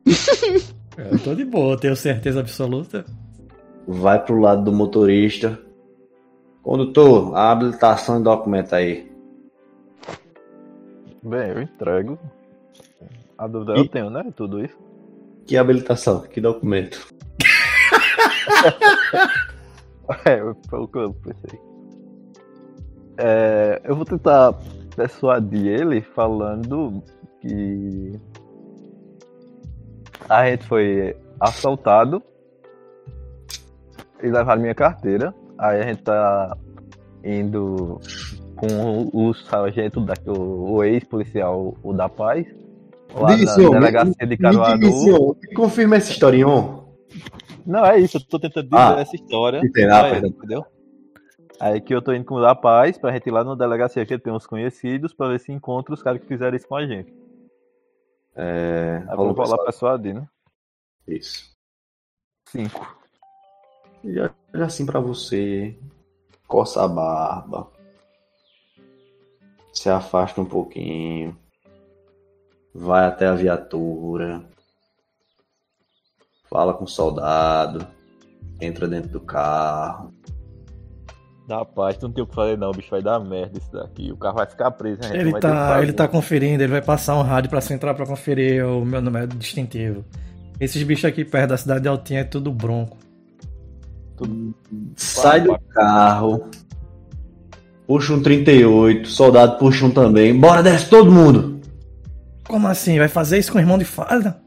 Eu 0.97 1.18
tô 1.22 1.34
de 1.34 1.44
boa, 1.44 1.78
tenho 1.78 1.94
certeza 1.94 2.40
absoluta. 2.40 3.05
Vai 3.86 4.24
pro 4.24 4.40
lado 4.40 4.64
do 4.64 4.72
motorista. 4.72 5.59
Condutor, 6.62 7.36
a 7.36 7.52
habilitação 7.52 8.18
e 8.18 8.22
documento 8.22 8.74
aí. 8.74 9.10
Bem, 11.22 11.51
eu 11.51 11.60
entrego. 11.62 12.18
A 13.36 13.47
dúvida 13.47 13.74
E- 13.74 13.78
eu 13.80 13.88
tenho, 13.88 14.09
né? 14.10 14.24
Tudo 14.34 14.64
isso. 14.64 14.76
Que 15.47 15.56
habilitação? 15.56 16.22
Que 16.22 16.40
documento? 16.40 17.06
É, 20.24 20.38
foi 20.68 20.78
o 20.78 20.86
que 20.86 20.98
eu 20.98 21.12
pensei. 21.14 21.58
É, 23.18 23.80
eu 23.84 23.96
vou 23.96 24.04
tentar 24.04 24.54
persuadir 24.94 25.66
ele 25.66 26.00
falando 26.00 27.02
que 27.40 28.12
a 30.28 30.46
gente 30.48 30.64
foi 30.66 31.16
assaltado 31.40 32.22
e 34.22 34.28
levaram 34.28 34.62
minha 34.62 34.74
carteira. 34.76 35.34
Aí 35.58 35.80
a 35.80 35.86
gente 35.86 36.02
tá 36.02 36.56
indo 37.24 38.00
com 38.54 39.10
o, 39.12 39.34
sargento 39.34 40.00
daqui, 40.00 40.30
o, 40.30 40.72
o 40.74 40.84
ex-policial, 40.84 41.76
o 41.82 41.92
da 41.92 42.08
Paz, 42.08 42.46
lá 43.12 43.34
Diga, 43.34 43.44
na 43.46 43.52
senhor, 43.52 43.72
me- 43.72 43.80
delegacia 43.80 44.26
de 44.26 44.36
Caruaru. 44.36 45.36
Me 45.42 45.54
confirma 45.54 45.96
essa 45.96 46.12
historinha. 46.12 46.46
Não, 47.66 47.84
é 47.84 47.98
isso, 47.98 48.16
eu 48.16 48.20
tô 48.24 48.38
tentando 48.38 48.64
dizer 48.68 48.76
Ah, 48.76 49.01
essa 49.01 49.16
história. 49.16 49.60
ah, 49.60 49.64
ele, 49.64 49.72
perdão. 50.20 50.28
entendeu? 50.30 50.66
Aí 51.59 51.80
que 51.80 51.94
eu 51.94 52.02
tô 52.02 52.12
indo 52.12 52.24
com 52.24 52.34
o 52.36 52.40
da 52.40 52.55
paz 52.55 52.98
pra 52.98 53.12
gente 53.12 53.26
ir 53.28 53.32
lá 53.32 53.43
na 53.43 53.55
delegacia 53.55 54.05
que 54.05 54.18
tem 54.18 54.32
uns 54.32 54.47
conhecidos 54.47 55.12
pra 55.14 55.28
ver 55.28 55.40
se 55.40 55.51
encontra 55.52 55.94
os 55.94 56.02
caras 56.02 56.20
que 56.20 56.26
fizeram 56.28 56.56
isso 56.56 56.68
com 56.68 56.76
a 56.76 56.86
gente. 56.86 57.12
É. 58.34 59.02
Aí 59.09 59.16
vou 59.16 59.34
falar 59.34 59.59
persuadir, 59.64 60.14
né? 60.14 60.28
Isso. 61.09 61.51
Cinco. 62.48 62.97
E 64.05 64.20
olha 64.20 64.34
assim 64.52 64.84
pra 64.84 65.01
você. 65.01 65.74
Coça 66.47 66.84
a 66.84 66.88
barba. 66.88 67.68
Se 69.72 69.88
afasta 69.88 70.40
um 70.40 70.44
pouquinho. 70.44 71.36
Vai 72.74 73.06
até 73.06 73.26
a 73.26 73.34
viatura. 73.34 74.44
Fala 76.51 76.74
com 76.74 76.85
o 76.85 76.89
soldado. 76.89 77.86
Entra 78.60 78.89
dentro 78.89 79.10
do 79.10 79.20
carro. 79.20 80.12
Da 81.47 81.64
paz, 81.64 81.97
tu 81.97 82.09
não 82.09 82.12
tem 82.12 82.24
o 82.24 82.27
que 82.27 82.35
fazer 82.35 82.59
não, 82.59 82.70
o 82.70 82.73
bicho 82.73 82.90
vai 82.90 83.01
dar 83.01 83.20
merda 83.20 83.56
isso 83.56 83.70
daqui. 83.73 84.10
O 84.10 84.16
carro 84.16 84.36
vai 84.36 84.47
ficar 84.47 84.68
preso, 84.73 85.01
gente 85.02 85.16
Ele 85.16 85.39
tá, 85.39 85.81
ele 85.81 85.93
tá 85.93 86.09
conferindo, 86.09 86.60
ele 86.60 86.73
vai 86.73 86.82
passar 86.82 87.14
um 87.14 87.23
rádio 87.23 87.48
pra 87.48 87.60
central 87.60 87.94
pra 87.94 88.05
conferir 88.05 88.66
o 88.66 88.85
meu 88.85 89.01
número 89.01 89.28
distintivo. 89.28 90.05
Esses 90.59 90.82
bichos 90.82 91.05
aqui 91.05 91.24
perto 91.24 91.51
da 91.51 91.56
cidade 91.56 91.82
de 91.82 91.89
Altinha 91.89 92.20
é 92.20 92.24
tudo 92.24 92.51
bronco. 92.51 92.97
Sai 94.97 95.43
do 95.43 95.56
carro. 95.73 96.51
Puxa 97.86 98.14
um 98.14 98.23
38. 98.23 99.09
Soldado 99.09 99.59
puxa 99.59 99.86
um 99.86 99.90
também. 99.90 100.36
Bora, 100.39 100.62
desce 100.62 100.89
todo 100.89 101.12
mundo. 101.12 101.60
Como 102.48 102.66
assim? 102.66 102.98
Vai 102.98 103.09
fazer 103.09 103.39
isso 103.39 103.52
com 103.52 103.59
o 103.59 103.60
irmão 103.60 103.78
de 103.78 103.85
farda? 103.85 104.40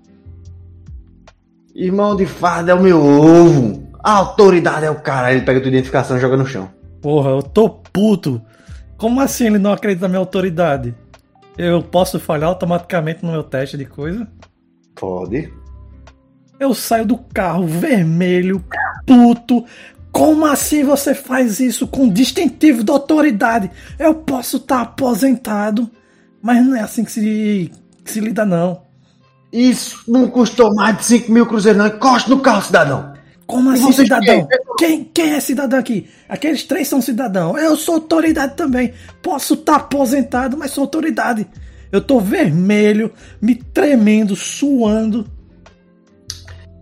Irmão 1.80 2.14
de 2.14 2.26
farda 2.26 2.74
é 2.74 2.76
o 2.76 2.84
meu 2.84 3.02
ovo. 3.02 3.88
A 4.04 4.12
autoridade 4.12 4.86
é 4.86 4.92
o 4.92 5.00
cara. 5.00 5.32
Ele 5.32 5.46
pega 5.46 5.62
tua 5.62 5.70
identificação 5.70 6.18
e 6.18 6.20
joga 6.20 6.36
no 6.36 6.46
chão. 6.46 6.70
Porra, 7.02 7.30
eu 7.30 7.42
tô 7.42 7.70
puto. 7.70 8.42
Como 8.98 9.22
assim 9.22 9.46
ele 9.46 9.60
não 9.60 9.72
acredita 9.72 10.02
na 10.02 10.10
minha 10.10 10.20
autoridade? 10.20 10.94
Eu 11.58 11.82
posso 11.82 12.20
falhar 12.20 12.50
automaticamente 12.50 13.24
no 13.24 13.32
meu 13.32 13.44
teste 13.44 13.78
de 13.78 13.86
coisa? 13.86 14.28
Pode. 14.94 15.54
Eu 16.60 16.74
saio 16.74 17.06
do 17.06 17.18
carro 17.18 17.66
vermelho, 17.66 18.62
puto. 19.06 19.64
Como 20.12 20.46
assim 20.46 20.84
você 20.84 21.16
faz 21.16 21.62
isso 21.62 21.88
com 21.88 22.10
distintivo 22.10 22.84
da 22.84 22.92
autoridade? 22.92 23.72
Eu 23.98 24.16
posso 24.16 24.58
estar 24.58 24.82
aposentado, 24.82 25.90
mas 26.42 26.66
não 26.66 26.76
é 26.76 26.82
assim 26.82 27.06
que 27.06 27.12
se, 27.14 27.72
que 28.04 28.12
se 28.12 28.20
lida, 28.20 28.46
não. 28.46 28.89
Isso 29.52 30.04
não 30.08 30.28
custou 30.28 30.74
mais 30.76 30.98
de 30.98 31.06
5 31.06 31.32
mil 31.32 31.46
cruzeiros, 31.46 31.80
não. 31.82 31.88
Encosta 31.88 32.30
no 32.30 32.40
carro, 32.40 32.62
cidadão. 32.62 33.14
Como 33.48 33.72
assim, 33.72 33.92
cidadão? 33.92 34.48
Quem, 34.78 35.04
quem 35.04 35.32
é 35.34 35.40
cidadão 35.40 35.80
aqui? 35.80 36.08
Aqueles 36.30 36.64
três 36.64 36.88
são 36.88 37.02
cidadão. 37.02 37.58
Eu 37.58 37.76
sou 37.76 37.96
autoridade 37.96 38.56
também. 38.56 38.94
Posso 39.24 39.56
estar 39.56 39.78
aposentado, 39.78 40.56
mas 40.56 40.70
sou 40.70 40.84
autoridade. 40.84 41.48
Eu 41.92 42.00
tô 42.00 42.20
vermelho, 42.20 43.12
me 43.42 43.56
tremendo, 43.56 44.36
suando. 44.36 45.26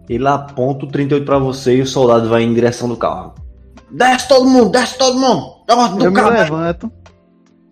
Ele 0.10 0.28
aponta 0.28 0.86
o 0.86 0.90
38 0.90 1.26
pra 1.26 1.38
você 1.38 1.78
e 1.78 1.82
o 1.82 1.88
soldado 1.88 2.28
vai 2.28 2.44
em 2.44 2.54
direção 2.54 2.90
do 2.90 2.98
carro. 2.98 3.34
Desce 3.90 4.28
todo 4.28 4.50
mundo, 4.50 4.70
desce 4.70 4.98
todo 4.98 5.18
mundo. 5.18 5.64
Do 5.98 6.04
Eu 6.04 6.12
me 6.12 6.18
carro. 6.18 6.32
levanto. 6.32 6.92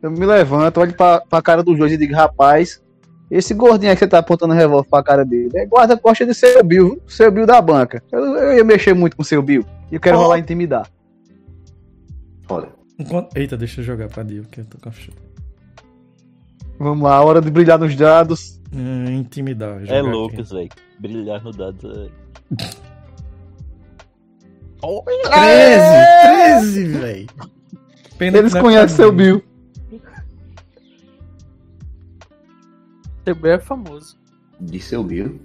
Eu 0.02 0.12
me 0.12 0.26
levanto, 0.26 0.80
olho 0.80 0.96
pra, 0.96 1.20
pra 1.22 1.42
cara 1.42 1.62
dos 1.64 1.78
dois 1.78 1.92
e 1.92 1.98
digo, 1.98 2.14
rapaz, 2.14 2.82
esse 3.30 3.54
gordinho 3.54 3.90
aí 3.92 3.96
que 3.96 4.00
você 4.00 4.08
tá 4.08 4.20
apontando 4.20 4.54
o 4.54 4.58
revólver 4.58 4.88
pra 4.90 5.04
cara 5.04 5.26
dele 5.26 5.50
é 5.56 5.66
guarda-costa 5.66 6.26
de 6.26 6.34
seu 6.34 6.64
Bill, 6.64 7.02
seu 7.08 7.32
Bill 7.32 7.46
da 7.46 7.62
banca. 7.62 8.04
Eu, 8.12 8.20
eu 8.24 8.58
ia 8.58 8.64
mexer 8.64 8.94
muito 8.94 9.18
com 9.18 9.24
seu 9.24 9.42
Bill. 9.42 9.66
E 9.92 9.96
eu 9.96 10.00
quero 10.02 10.18
Oh. 10.18 10.22
rolar 10.22 10.40
intimidar. 10.40 10.88
Olha, 12.50 12.70
Enquanto... 12.98 13.36
Eita, 13.36 13.58
deixa 13.58 13.82
eu 13.82 13.86
jogar 13.86 14.08
pra 14.08 14.24
Dio, 14.24 14.44
que 14.50 14.62
eu 14.62 14.66
tô 14.66 14.78
com 14.78 14.88
a. 14.90 14.92
Vamos 16.80 17.04
lá, 17.04 17.22
hora 17.24 17.42
de 17.42 17.50
brilhar 17.52 17.78
nos 17.80 17.96
dados. 17.96 18.62
Hum, 18.74 19.06
intimidar. 19.12 19.82
É. 19.88 20.02
Lucas, 20.02 20.50
velho. 20.52 20.70
Brilhar 21.00 21.44
no 21.44 21.52
dado. 21.52 22.10
é- 22.12 22.26
13! 25.30 26.82
13, 26.82 26.84
velho! 26.86 27.28
Eles 28.20 28.54
que 28.54 28.62
não 28.62 28.70
é 28.70 28.88
seu. 33.26 33.36
Bill. 33.36 33.44
TB 33.44 33.50
é 33.50 33.60
famoso. 33.60 34.18
de 34.60 34.80
seu 34.80 35.04
Bill. 35.04 35.40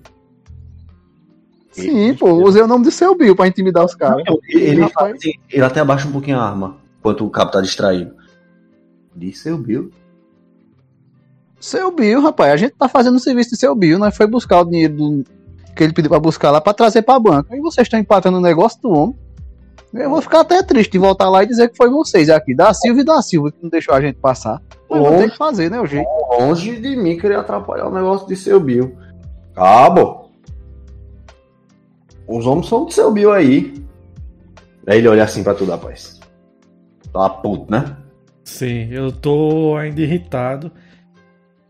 Sim, 1.73 2.15
pô, 2.15 2.32
usei 2.32 2.62
o 2.62 2.66
nome 2.66 2.85
de 2.85 2.90
seu 2.93 3.16
Bill 3.16 3.35
pra 3.36 3.47
intimidar 3.47 3.85
os 3.85 3.94
caras. 3.94 4.23
Ele, 4.48 4.62
ele 4.65 4.81
Rapaz. 4.82 5.15
assim, 5.16 5.32
ele 5.48 5.62
até 5.65 5.81
abaixa 5.81 6.09
um 6.09 6.12
pouquinho 6.12 6.39
a 6.39 6.43
arma, 6.48 6.77
enquanto 6.98 7.24
o 7.24 7.31
cabo 7.31 7.51
tá 7.52 7.61
distraído. 7.61 8.15
De 9.15 9.32
seu 9.32 9.57
Bill. 9.57 9.90
Seu 11.61 11.93
Bill, 11.94 12.20
rapaz, 12.23 12.52
a 12.52 12.57
gente 12.57 12.74
tá 12.77 12.89
fazendo 12.89 13.16
o 13.16 13.20
serviço 13.20 13.51
de 13.51 13.57
seu 13.57 13.74
Bill, 13.74 13.98
nós 13.98 14.16
foi 14.16 14.27
buscar 14.27 14.61
o 14.61 14.65
dinheiro 14.65 14.94
do- 14.97 15.24
que 15.77 15.85
ele 15.85 15.93
pediu 15.93 16.11
pra 16.11 16.19
buscar 16.19 16.51
lá 16.51 16.61
pra 16.61 16.74
trazer 16.74 17.02
pra 17.02 17.19
banca. 17.20 17.55
E 17.57 17.61
vocês 17.61 17.86
estão 17.86 18.01
empatando 18.01 18.39
o 18.39 18.40
negócio 18.40 18.81
do 18.82 18.90
homem. 18.90 19.16
Eu 19.94 20.11
vou 20.11 20.23
ficar 20.23 20.40
até 20.40 20.62
triste 20.62 20.93
de 20.93 20.98
voltar 20.98 21.28
lá 21.28 21.43
e 21.43 21.47
dizer 21.47 21.69
que 21.69 21.77
foi 21.77 21.89
vocês 21.90 22.28
aqui, 22.31 22.55
da 22.55 22.73
Silva 22.74 23.01
e 23.01 23.05
da 23.05 23.20
Silva, 23.23 23.51
que 23.52 23.59
não 23.62 23.69
deixou 23.70 23.94
a 23.94 24.01
gente 24.01 24.16
passar. 24.16 24.61
Mas 24.90 24.98
vou 24.98 25.14
Ô. 25.14 25.18
ter 25.18 25.30
que 25.30 25.36
fazer, 25.36 25.70
né, 25.70 25.80
o 25.80 25.86
jeito. 25.86 26.08
Longe 26.38 26.76
de 26.80 26.96
mim 26.96 27.16
querer 27.16 27.36
atrapalhar 27.36 27.86
o 27.86 27.94
negócio 27.94 28.26
de 28.26 28.34
seu 28.34 28.58
Bill. 28.58 28.96
Cabo. 29.54 30.30
Os 32.26 32.44
homens 32.46 32.66
são 32.68 32.86
de 32.86 32.94
seu 32.94 33.12
Bill 33.12 33.32
aí. 33.32 33.74
Aí 34.86 34.98
ele 34.98 35.08
olha 35.08 35.22
assim 35.22 35.44
pra 35.44 35.54
tu, 35.54 35.64
rapaz. 35.64 36.18
Tá 37.12 37.28
puto, 37.28 37.70
né? 37.70 37.96
Sim, 38.44 38.88
eu 38.90 39.12
tô 39.12 39.76
ainda 39.76 40.00
irritado. 40.00 40.72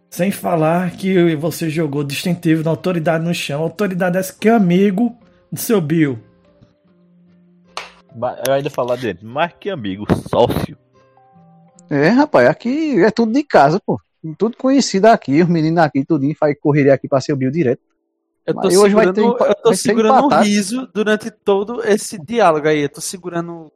Sem 0.08 0.30
falar 0.30 0.90
que 0.92 1.36
você 1.36 1.68
jogou 1.68 2.02
distintivo 2.02 2.62
da 2.62 2.70
autoridade 2.70 3.24
no 3.24 3.34
chão. 3.34 3.62
Autoridade 3.62 4.18
essa 4.18 4.32
que 4.32 4.48
é 4.48 4.52
amigo 4.52 5.14
do 5.52 5.58
seu 5.58 5.80
Bill. 5.80 6.18
Eu 8.46 8.52
ainda 8.52 8.70
falar 8.70 8.96
dele, 8.96 9.20
mais 9.22 9.52
que 9.58 9.70
amigo, 9.70 10.04
sócio. 10.28 10.76
É, 11.90 12.08
rapaz, 12.08 12.48
aqui 12.48 13.02
é 13.02 13.10
tudo 13.10 13.32
de 13.32 13.42
casa, 13.42 13.80
pô. 13.84 14.00
Tudo 14.38 14.56
conhecido 14.56 15.06
aqui, 15.06 15.42
os 15.42 15.48
meninos 15.48 15.82
aqui, 15.82 16.04
tudinho, 16.04 16.36
faz 16.38 16.54
correria 16.60 16.94
aqui 16.94 17.08
pra 17.08 17.20
ser 17.20 17.32
o 17.32 17.36
Bill 17.36 17.50
direto. 17.50 17.80
Eu 18.46 18.54
tô 18.54 18.60
Mas 18.62 18.76
hoje 18.76 18.94
vai 18.94 19.06
segurando, 19.06 19.14
ter 19.14 19.22
empa- 19.44 19.46
eu 19.48 19.54
tô 19.62 19.74
segurando 19.74 20.26
um 20.26 20.40
riso 20.42 20.88
durante 20.94 21.30
todo 21.30 21.82
esse 21.84 22.18
diálogo 22.24 22.68
aí. 22.68 22.80
Eu 22.82 22.88
tô 22.88 23.00
segurando. 23.00 23.70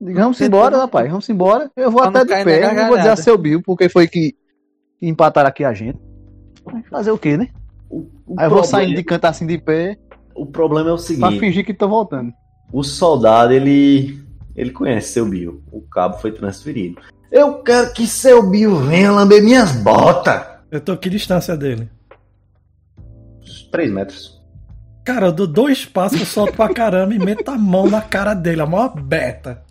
vamos 0.00 0.40
embora, 0.40 0.78
rapaz, 0.78 1.08
vamos 1.08 1.28
embora. 1.28 1.70
Eu 1.76 1.90
vou 1.90 2.00
Pra 2.02 2.20
até 2.22 2.38
de 2.38 2.44
pé, 2.44 2.74
não 2.74 2.88
vou 2.88 2.96
dizer 2.96 3.10
a 3.10 3.16
seu 3.16 3.38
Bill, 3.38 3.62
porque 3.62 3.88
foi 3.88 4.06
que, 4.08 4.32
que 4.98 5.06
empataram 5.08 5.48
aqui 5.48 5.64
a 5.64 5.72
gente. 5.72 5.98
Fazer 6.90 7.10
o 7.10 7.18
quê, 7.18 7.36
né? 7.36 7.48
O, 7.88 7.98
o 8.26 8.34
Aí 8.38 8.46
eu 8.46 8.50
vou 8.50 8.58
problema- 8.60 8.64
saindo 8.66 8.94
de 8.96 9.02
canto 9.04 9.24
assim 9.26 9.46
de 9.46 9.58
pé 9.58 9.98
O 10.34 10.46
problema 10.46 10.90
é 10.90 10.92
o 10.92 10.96
pra 10.96 11.04
seguinte: 11.04 11.38
fingir 11.40 11.64
que 11.64 11.74
tô 11.74 11.88
voltando. 11.88 12.32
o 12.72 12.82
soldado, 12.82 13.52
ele, 13.52 14.18
ele 14.56 14.70
conhece 14.70 15.12
seu 15.12 15.26
Bill. 15.26 15.62
O 15.70 15.82
cabo 15.82 16.18
foi 16.18 16.32
transferido. 16.32 17.00
Eu 17.32 17.62
quero 17.62 17.94
que 17.94 18.06
seu 18.06 18.42
Bill 18.48 18.76
venha 18.76 19.10
lamber 19.10 19.42
minhas 19.42 19.72
botas. 19.72 20.44
Eu 20.70 20.82
tô 20.82 20.92
aqui 20.92 21.08
distância 21.08 21.56
dele. 21.56 21.88
Três 23.70 23.90
metros. 23.90 24.38
Cara, 25.02 25.26
eu 25.26 25.32
dou 25.32 25.46
dois 25.46 25.86
passos, 25.86 26.20
eu 26.20 26.26
solto 26.26 26.52
pra 26.52 26.72
caramba 26.72 27.14
e 27.14 27.18
meto 27.18 27.50
a 27.50 27.56
mão 27.56 27.88
na 27.88 28.02
cara 28.02 28.34
dele, 28.34 28.60
a 28.60 28.66
mão 28.66 28.82
aberta. 28.82 29.62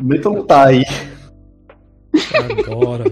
Meta 0.00 0.28
não 0.28 0.44
tá 0.44 0.66
aí. 0.66 0.84
Agora. 2.34 3.04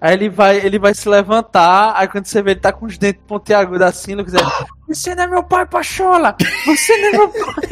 Aí 0.00 0.14
ele 0.14 0.28
vai, 0.28 0.58
ele 0.58 0.78
vai 0.78 0.94
se 0.94 1.08
levantar, 1.08 1.92
aí 1.96 2.06
quando 2.06 2.26
você 2.26 2.40
vê 2.40 2.52
ele 2.52 2.60
tá 2.60 2.72
com 2.72 2.86
os 2.86 2.96
dentes 2.96 3.20
pontiagudos 3.26 3.82
assim, 3.82 4.12
ele 4.12 4.24
quiser. 4.24 4.40
Você 4.86 5.14
não 5.14 5.24
é 5.24 5.26
meu 5.26 5.42
pai, 5.42 5.66
Pachola! 5.66 6.36
Você 6.64 6.96
não 6.98 7.08
é 7.08 7.12
meu 7.12 7.28
pai! 7.28 7.68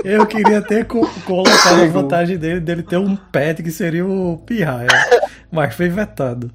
Eu 0.04 0.26
queria 0.26 0.62
ter 0.62 0.86
co 0.86 1.06
colocado 1.26 1.82
a 1.82 1.86
vantagem 1.86 2.38
dele, 2.38 2.60
dele 2.60 2.82
ter 2.82 2.96
um 2.96 3.14
pet 3.14 3.62
que 3.62 3.70
seria 3.70 4.06
o 4.06 4.38
Pirraia. 4.38 4.88
Mas 5.52 5.74
foi 5.74 5.88
vetado. 5.88 6.50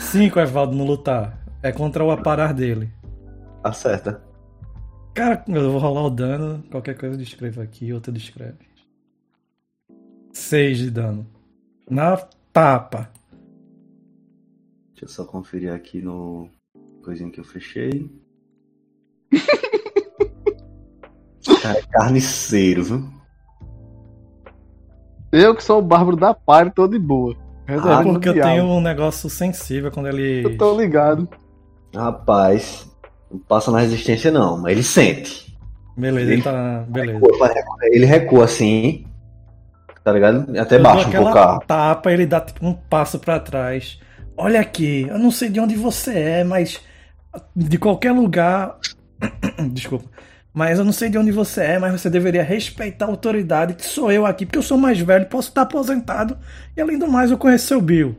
Cinco, 0.00 0.38
Evaldo, 0.38 0.76
no 0.76 0.84
lutar. 0.84 1.38
É 1.62 1.72
contra 1.72 2.04
o 2.04 2.10
aparar 2.10 2.52
dele. 2.52 2.92
Acerta. 3.62 4.22
Cara, 5.14 5.42
eu 5.48 5.72
vou 5.72 5.80
rolar 5.80 6.02
o 6.02 6.10
dano. 6.10 6.62
Qualquer 6.70 6.96
coisa 6.96 7.14
eu 7.14 7.18
descrevo 7.18 7.60
aqui, 7.60 7.92
outra 7.92 8.12
descreve. 8.12 8.58
Seis 10.32 10.78
de 10.78 10.90
dano. 10.90 11.26
Na 11.88 12.16
tapa. 12.52 13.10
Deixa 15.00 15.04
eu 15.04 15.08
só 15.08 15.24
conferir 15.24 15.72
aqui 15.72 16.02
no 16.02 16.46
coisinha 17.02 17.30
que 17.30 17.40
eu 17.40 17.44
fechei. 17.44 18.10
Cara, 21.62 21.78
é 21.78 21.82
carniceiro, 21.90 22.84
viu? 22.84 23.08
Eu 25.32 25.56
que 25.56 25.64
sou 25.64 25.78
o 25.78 25.82
bárbaro 25.82 26.18
da 26.18 26.34
Pare, 26.34 26.70
tô 26.70 26.86
de 26.86 26.98
boa. 26.98 27.34
Ah, 27.66 28.02
porque 28.02 28.28
eu 28.28 28.34
diabo. 28.34 28.50
tenho 28.50 28.64
um 28.64 28.82
negócio 28.82 29.30
sensível 29.30 29.90
quando 29.90 30.08
ele. 30.08 30.44
Eu 30.44 30.58
tô 30.58 30.78
ligado. 30.78 31.26
Rapaz, 31.94 32.86
não 33.30 33.38
passa 33.38 33.70
na 33.70 33.80
resistência 33.80 34.30
não, 34.30 34.58
mas 34.58 34.72
ele 34.72 34.82
sente. 34.82 35.58
Beleza, 35.96 36.30
ele 36.30 36.42
tá. 36.42 36.84
Beleza. 36.86 37.20
Ele 37.84 38.04
recua 38.04 38.44
assim, 38.44 39.06
tá 40.04 40.12
ligado? 40.12 40.58
Até 40.58 40.76
Eu 40.76 40.82
dou 40.82 40.92
baixa 40.92 41.08
um 41.08 41.24
pouco 41.24 41.66
tapa, 41.66 42.12
ele 42.12 42.26
dá 42.26 42.42
tipo 42.42 42.66
um 42.66 42.74
passo 42.74 43.18
pra 43.18 43.40
trás. 43.40 43.98
Olha 44.42 44.58
aqui, 44.58 45.06
eu 45.06 45.18
não 45.18 45.30
sei 45.30 45.50
de 45.50 45.60
onde 45.60 45.76
você 45.76 46.18
é, 46.18 46.44
mas 46.44 46.80
de 47.54 47.76
qualquer 47.76 48.12
lugar. 48.12 48.78
Desculpa. 49.70 50.08
Mas 50.50 50.78
eu 50.78 50.84
não 50.84 50.92
sei 50.92 51.10
de 51.10 51.18
onde 51.18 51.30
você 51.30 51.62
é, 51.62 51.78
mas 51.78 52.00
você 52.00 52.08
deveria 52.08 52.42
respeitar 52.42 53.04
a 53.04 53.08
autoridade, 53.08 53.74
que 53.74 53.84
sou 53.84 54.10
eu 54.10 54.24
aqui, 54.24 54.46
porque 54.46 54.56
eu 54.56 54.62
sou 54.62 54.78
mais 54.78 54.98
velho, 54.98 55.26
posso 55.26 55.50
estar 55.50 55.60
aposentado. 55.62 56.38
E 56.74 56.80
além 56.80 56.98
do 56.98 57.06
mais, 57.06 57.30
eu 57.30 57.36
conheço 57.36 57.66
seu 57.66 57.82
Bill. 57.82 58.16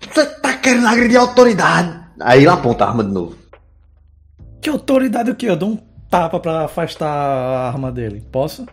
Você 0.00 0.26
tá 0.26 0.52
querendo 0.58 0.86
agredir 0.86 1.16
a 1.16 1.22
autoridade. 1.22 1.98
Aí 2.20 2.40
ele 2.40 2.48
aponta 2.48 2.84
a 2.84 2.88
arma 2.88 3.02
de 3.02 3.10
novo. 3.10 3.38
Que 4.60 4.68
autoridade 4.68 5.30
o 5.30 5.34
quê? 5.34 5.48
Eu 5.48 5.56
dou 5.56 5.70
um 5.70 5.78
tapa 6.10 6.38
pra 6.38 6.66
afastar 6.66 7.08
a 7.08 7.68
arma 7.68 7.90
dele. 7.90 8.22
Posso? 8.30 8.66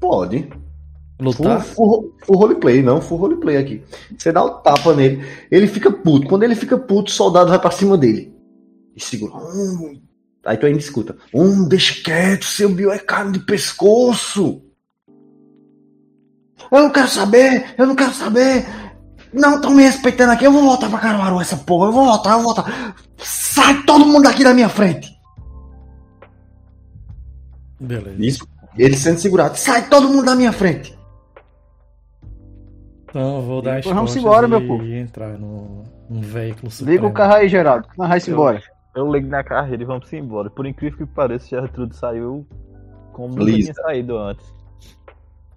Pode. 0.00 0.48
Full, 1.18 1.26
Lutar? 1.26 1.64
full, 1.64 2.14
full 2.24 2.36
roleplay, 2.36 2.82
não, 2.82 3.00
full 3.00 3.16
roleplay 3.16 3.56
aqui. 3.56 3.82
Você 4.16 4.30
dá 4.30 4.44
o 4.44 4.50
tapa 4.60 4.94
nele, 4.94 5.24
ele 5.50 5.66
fica 5.66 5.90
puto. 5.90 6.28
Quando 6.28 6.42
ele 6.42 6.54
fica 6.54 6.76
puto, 6.76 7.10
o 7.10 7.14
soldado 7.14 7.48
vai 7.48 7.58
pra 7.58 7.70
cima 7.70 7.96
dele. 7.96 8.34
E 8.94 9.02
segura. 9.02 9.34
Hum. 9.34 10.00
Aí 10.44 10.56
tu 10.56 10.66
ainda 10.66 10.78
escuta. 10.78 11.16
Hum, 11.34 11.66
deixa 11.66 12.02
quieto, 12.02 12.44
seu 12.44 12.68
Bill 12.68 12.92
é 12.92 12.98
carne 12.98 13.32
de 13.32 13.40
pescoço. 13.40 14.62
Eu 16.70 16.82
não 16.82 16.90
quero 16.90 17.08
saber, 17.08 17.74
eu 17.78 17.86
não 17.86 17.96
quero 17.96 18.12
saber. 18.12 18.66
Não 19.32 19.56
estão 19.56 19.72
me 19.72 19.82
respeitando 19.82 20.32
aqui, 20.32 20.44
eu 20.44 20.52
vou 20.52 20.62
voltar 20.62 20.88
pra 20.88 20.98
Caruaru 20.98 21.40
essa 21.40 21.56
porra, 21.56 21.88
eu 21.88 21.92
vou 21.92 22.04
voltar, 22.04 22.32
eu 22.32 22.42
vou 22.42 22.54
voltar. 22.54 22.96
Sai 23.18 23.82
todo 23.82 24.06
mundo 24.06 24.24
daqui 24.24 24.44
da 24.44 24.54
minha 24.54 24.68
frente. 24.68 25.14
Beleza. 27.80 28.16
Isso, 28.18 28.48
ele 28.78 28.96
sendo 28.96 29.18
segurado. 29.18 29.56
Sai 29.56 29.88
todo 29.88 30.08
mundo 30.08 30.24
da 30.24 30.34
minha 30.34 30.52
frente. 30.52 30.96
Então 33.16 33.36
eu 33.36 33.42
vou 33.42 33.62
dar 33.62 33.78
as 33.78 33.84
vamos 33.86 34.14
embora, 34.14 34.46
meu 34.46 34.60
povo. 34.66 34.84
entrar 34.84 35.38
no, 35.38 35.84
num 36.10 36.20
veículo 36.20 36.70
supremo. 36.70 36.92
Liga 36.92 37.06
o 37.06 37.12
carro 37.14 37.36
aí, 37.36 37.48
Geraldo. 37.48 37.88
Nós 37.96 38.08
vamos 38.08 38.28
embora. 38.28 38.62
Eu 38.94 39.10
ligo 39.10 39.26
na 39.26 39.42
carreira 39.42 39.82
e 39.82 39.86
vamos 39.86 40.12
embora. 40.12 40.50
Por 40.50 40.66
incrível 40.66 40.98
que 40.98 41.06
pareça, 41.06 41.48
Gertrude 41.48 41.96
saiu 41.96 42.46
como 43.14 43.38
Lisa. 43.38 43.72
tinha 43.72 43.84
saído 43.86 44.18
antes. 44.18 44.44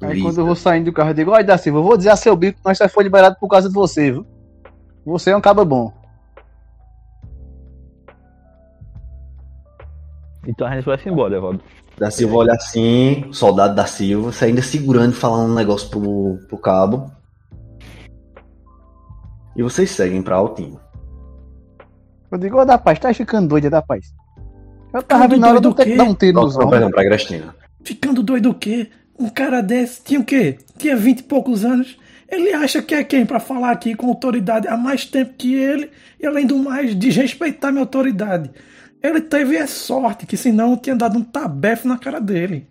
Aí 0.01 0.13
Lisa. 0.13 0.25
quando 0.25 0.37
eu 0.37 0.45
vou 0.45 0.55
saindo 0.55 0.85
do 0.85 0.93
carro, 0.93 1.09
eu 1.09 1.13
digo, 1.13 1.31
olha, 1.31 1.43
da 1.43 1.57
Silva, 1.57 1.79
eu 1.79 1.83
vou 1.83 1.97
dizer 1.97 2.11
a 2.11 2.15
seu 2.15 2.33
bico 2.33 2.59
que 2.59 2.65
nós 2.65 2.77
só 2.77 2.87
foi 2.87 3.03
liberado 3.03 3.35
por 3.37 3.49
causa 3.49 3.67
de 3.67 3.75
você, 3.75 4.09
viu? 4.09 4.25
Você 5.05 5.31
é 5.31 5.35
um 5.35 5.41
cabo 5.41 5.65
bom. 5.65 5.91
Então 10.47 10.65
a 10.65 10.75
gente 10.75 10.85
vai 10.85 10.97
se 10.97 11.09
embora, 11.09 11.35
Evaldo. 11.35 11.61
Da 11.97 12.09
Silva 12.09 12.37
olha 12.37 12.53
assim, 12.53 13.27
soldado 13.33 13.75
da 13.75 13.85
Silva, 13.85 14.31
ainda 14.45 14.61
segurando 14.61 15.11
e 15.11 15.17
falando 15.17 15.51
um 15.51 15.55
negócio 15.55 15.89
pro, 15.89 16.39
pro 16.47 16.57
cabo. 16.57 17.18
E 19.59 19.61
vocês 19.61 19.91
seguem 19.91 20.21
pra 20.21 20.37
Altinho. 20.37 20.79
Eu 22.31 22.37
digo, 22.37 22.61
ô 22.61 22.63
da 22.63 22.77
paz, 22.77 22.97
tá 22.97 23.13
ficando 23.13 23.49
doida 23.49 23.69
da 23.69 23.81
paz. 23.81 24.15
Eu 24.93 25.03
tava 25.03 25.27
vendo 25.27 25.41
na 25.41 25.49
hora 25.49 25.59
de 25.59 25.67
eu 25.67 25.73
doido 25.73 25.75
ter 25.75 25.83
o 25.83 25.91
que 25.91 25.97
dar 25.97 26.03
um 26.05 26.15
tiro 26.15 26.33
Não, 26.35 26.43
nos 26.43 26.55
não, 26.55 26.61
ombros. 26.61 26.79
perdão, 26.79 26.91
pra 26.91 27.03
Grestina. 27.03 27.55
Ficando 27.83 28.23
doido 28.23 28.51
o 28.51 28.53
quê? 28.53 28.89
Um 29.19 29.27
cara 29.27 29.59
desse 29.59 30.01
tinha 30.01 30.21
o 30.21 30.23
quê? 30.23 30.59
Tinha 30.77 30.95
vinte 30.95 31.19
e 31.19 31.23
poucos 31.23 31.65
anos. 31.65 31.99
Ele 32.29 32.53
acha 32.53 32.81
que 32.81 32.95
é 32.95 33.03
quem 33.03 33.25
pra 33.25 33.37
falar 33.41 33.71
aqui 33.71 33.95
com 33.95 34.07
autoridade 34.07 34.65
há 34.65 34.77
mais 34.77 35.03
tempo 35.03 35.33
que 35.33 35.53
ele 35.53 35.91
e 36.17 36.25
além 36.25 36.47
do 36.47 36.57
mais 36.57 36.95
desrespeitar 36.95 37.73
minha 37.73 37.83
autoridade. 37.83 38.49
Ele 39.03 39.19
teve 39.19 39.57
a 39.57 39.67
sorte 39.67 40.25
que 40.25 40.37
senão 40.37 40.71
eu 40.71 40.77
tinha 40.77 40.95
dado 40.95 41.17
um 41.17 41.23
tabefe 41.23 41.85
na 41.85 41.97
cara 41.97 42.21
dele. 42.21 42.65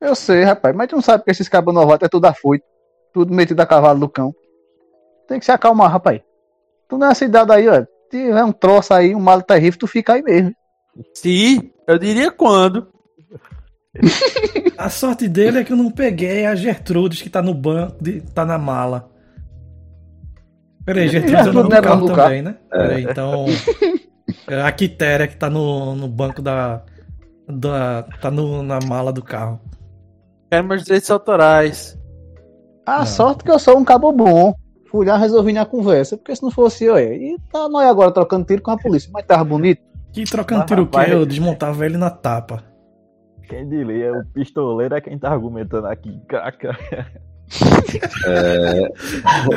Eu 0.00 0.14
sei, 0.14 0.42
rapaz, 0.42 0.74
mas 0.74 0.88
tu 0.88 0.94
não 0.94 1.02
sabe 1.02 1.22
que 1.22 1.30
esses 1.30 1.50
cabos 1.50 1.74
novatos 1.74 2.06
é 2.06 2.08
tudo 2.08 2.24
afoito. 2.24 2.64
Tudo 3.12 3.34
metido 3.34 3.60
a 3.60 3.66
cavalo 3.66 4.00
do 4.00 4.08
cão. 4.08 4.34
Tem 5.32 5.38
que 5.38 5.46
se 5.46 5.50
acalmar, 5.50 5.90
rapaz. 5.90 6.20
Tu 6.86 6.98
nessa 6.98 7.24
idade 7.24 7.50
aí, 7.52 7.66
ó. 7.66 7.86
Tiver 8.10 8.44
um 8.44 8.52
troço 8.52 8.92
aí, 8.92 9.14
um 9.14 9.18
mal 9.18 9.40
terrível, 9.40 9.78
tu 9.78 9.86
fica 9.86 10.12
aí 10.12 10.22
mesmo. 10.22 10.52
Sim, 11.14 11.72
eu 11.88 11.98
diria 11.98 12.30
quando. 12.30 12.86
A 14.76 14.90
sorte 14.90 15.26
dele 15.26 15.60
é 15.60 15.64
que 15.64 15.72
eu 15.72 15.76
não 15.78 15.90
peguei 15.90 16.44
a 16.44 16.54
Gertrudes 16.54 17.22
que 17.22 17.30
tá 17.30 17.40
no 17.40 17.54
banco, 17.54 17.96
de, 17.98 18.20
tá 18.20 18.44
na 18.44 18.58
mala. 18.58 19.10
Peraí, 20.84 21.08
Gertrudes 21.08 21.46
é 21.46 21.48
o 21.48 21.52
nome 21.54 21.70
Gertrude 21.70 21.70
não 21.70 21.76
é 21.76 21.80
do 21.80 22.06
carro 22.06 22.24
também, 22.24 22.42
né? 22.42 22.56
Peraí, 22.68 23.04
então. 23.04 23.46
é 24.48 24.60
A 24.60 24.70
Quitéria 24.70 25.26
que 25.26 25.36
tá 25.36 25.48
no, 25.48 25.96
no 25.96 26.08
banco 26.08 26.42
da. 26.42 26.82
da 27.48 28.02
tá 28.20 28.30
no, 28.30 28.62
na 28.62 28.80
mala 28.86 29.10
do 29.10 29.22
carro. 29.22 29.58
Quero 30.50 30.68
meus 30.68 30.84
direitos 30.84 31.10
autorais. 31.10 31.98
A 32.84 32.98
Não. 32.98 33.06
sorte 33.06 33.44
que 33.44 33.50
eu 33.50 33.58
sou 33.58 33.78
um 33.78 33.84
cabo 33.84 34.12
bom. 34.12 34.54
Fui 34.92 35.06
lá 35.06 35.16
resolvi 35.16 35.52
na 35.54 35.64
conversa, 35.64 36.16
porque 36.18 36.36
se 36.36 36.42
não 36.42 36.50
fosse 36.50 36.84
eu, 36.84 36.96
é. 36.96 37.16
E 37.16 37.36
tá 37.50 37.68
nós 37.68 37.88
agora 37.88 38.12
trocando 38.12 38.44
tiro 38.44 38.62
com 38.62 38.70
a 38.70 38.76
polícia, 38.78 39.10
mas 39.12 39.24
tava 39.26 39.42
bonito. 39.42 39.80
Que 40.12 40.24
trocando 40.24 40.60
Ah, 40.62 40.66
tiro 40.66 40.82
o 40.82 40.86
quê? 40.86 40.96
rapaz. 40.98 41.12
Eu 41.12 41.24
desmontava 41.26 41.84
ele 41.86 41.96
na 41.96 42.10
tapa. 42.10 42.62
Quem 43.48 43.66
diria, 43.68 44.12
o 44.12 44.24
pistoleiro 44.26 44.94
é 44.94 45.00
quem 45.00 45.18
tá 45.18 45.30
argumentando 45.30 45.86
aqui. 45.86 46.20
Caca. 46.28 46.76
É 48.26 48.88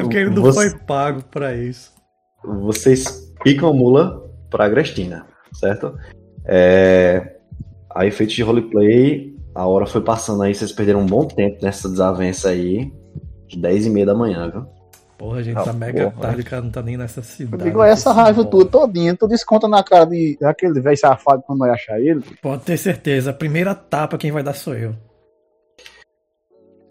porque 0.02 0.18
ele 0.18 0.30
não 0.32 0.44
Você- 0.44 0.70
foi 0.72 0.80
pago 0.80 1.24
pra 1.26 1.54
isso. 1.56 1.94
Vocês 2.44 3.34
picam 3.44 3.70
a 3.70 3.74
mula 3.74 4.24
pra 4.50 4.70
Grestina, 4.70 5.26
certo? 5.54 5.96
É... 6.46 7.36
A 7.94 8.06
efeito 8.06 8.34
de 8.34 8.44
roleplay, 8.44 9.34
a 9.54 9.66
hora 9.68 9.86
foi 9.86 10.02
passando 10.02 10.44
aí, 10.44 10.54
vocês 10.54 10.72
perderam 10.72 11.00
um 11.02 11.06
bom 11.06 11.26
tempo 11.26 11.58
nessa 11.62 11.90
desavença 11.90 12.50
aí. 12.50 12.92
De 13.48 13.58
10 13.60 13.86
e 13.86 13.90
meia 13.90 14.06
da 14.08 14.16
manhã, 14.16 14.50
viu? 14.50 14.66
Porra, 15.18 15.40
a 15.40 15.44
gente 15.44 15.58
Ah, 15.58 15.64
tá 15.64 15.72
mega 15.74 16.12
porra. 16.12 16.22
tarde, 16.28 16.42
o 16.42 16.46
cara 16.46 16.62
não 16.62 16.70
tá 16.72 16.82
nem 16.82 16.98
nessa 16.98 17.22
Eu 17.22 17.24
cidade. 17.24 17.64
digo, 17.64 17.82
essa 17.82 18.10
Esse 18.10 18.20
raiva 18.20 18.44
tua 18.44 18.66
todinha, 18.66 19.16
tu 19.16 19.28
desconta 19.28 19.68
na 19.68 19.82
cara 19.82 20.06
de 20.06 20.38
daquele 20.40 20.80
velho 20.82 20.98
safado 20.98 21.42
quando 21.48 21.60
nós 21.60 21.72
achar 21.72 22.00
ele. 22.00 22.22
Pode 22.42 22.64
ter 22.64 22.76
certeza, 22.78 23.30
a 23.30 23.34
primeira 23.34 23.74
tapa 23.74 24.18
quem 24.18 24.32
vai 24.32 24.44
dar 24.44 24.54
sou 24.54 24.76
eu. 24.76 24.94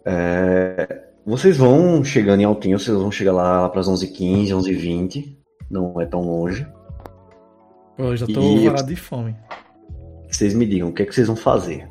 É, 0.07 1.03
Vocês 1.27 1.57
vão 1.57 2.05
chegando 2.05 2.41
em 2.41 2.45
Altinho, 2.45 2.79
vocês 2.79 2.97
vão 2.97 3.11
chegar 3.11 3.33
lá 3.33 3.69
pras 3.71 3.89
11h15, 3.89 4.49
11h20. 4.53 5.37
Não 5.71 5.99
é 6.01 6.05
tão 6.07 6.21
longe. 6.21 6.67
Pô, 7.97 8.05
eu 8.05 8.17
já 8.17 8.27
tô 8.27 8.41
E- 8.41 8.67
varado 8.69 8.87
de 8.89 8.97
fome. 8.97 9.35
Vocês 10.31 10.53
me 10.55 10.67
digam 10.67 10.89
o 10.89 10.93
que, 10.93 11.03
é 11.03 11.07
que 11.07 11.15
vocês 11.15 11.27
vão 11.27 11.37
fazer. 11.37 11.89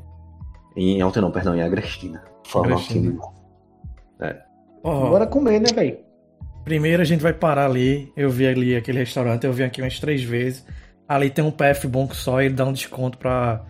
Em 0.75 1.01
Altinho 1.01 1.23
não, 1.25 1.31
perdão, 1.31 1.55
em 1.55 1.61
Agrestina. 1.63 2.23
Favor, 2.45 2.73
Agrestina. 2.73 3.11
Altinho. 4.19 4.39
Ó, 4.83 5.09
Bora 5.09 5.25
comer, 5.25 5.59
né, 5.59 5.69
velho? 5.73 5.97
Primeiro 6.63 7.01
a 7.01 7.05
gente 7.05 7.21
vai 7.21 7.33
parar 7.33 7.65
ali. 7.65 8.11
Eu 8.15 8.29
vi 8.29 8.47
ali 8.47 8.75
aquele 8.75 8.99
restaurante, 8.99 9.45
eu 9.45 9.53
vi 9.53 9.63
aqui 9.63 9.81
umas 9.81 9.99
três 9.99 10.23
vezes. 10.23 10.65
Ali 11.07 11.29
tem 11.29 11.43
um 11.43 11.51
PF 11.51 11.87
bom 11.87 12.07
que 12.07 12.15
só, 12.15 12.41
ele 12.41 12.53
dá 12.53 12.65
um 12.65 12.73
desconto 12.73 13.17
pra, 13.17 13.61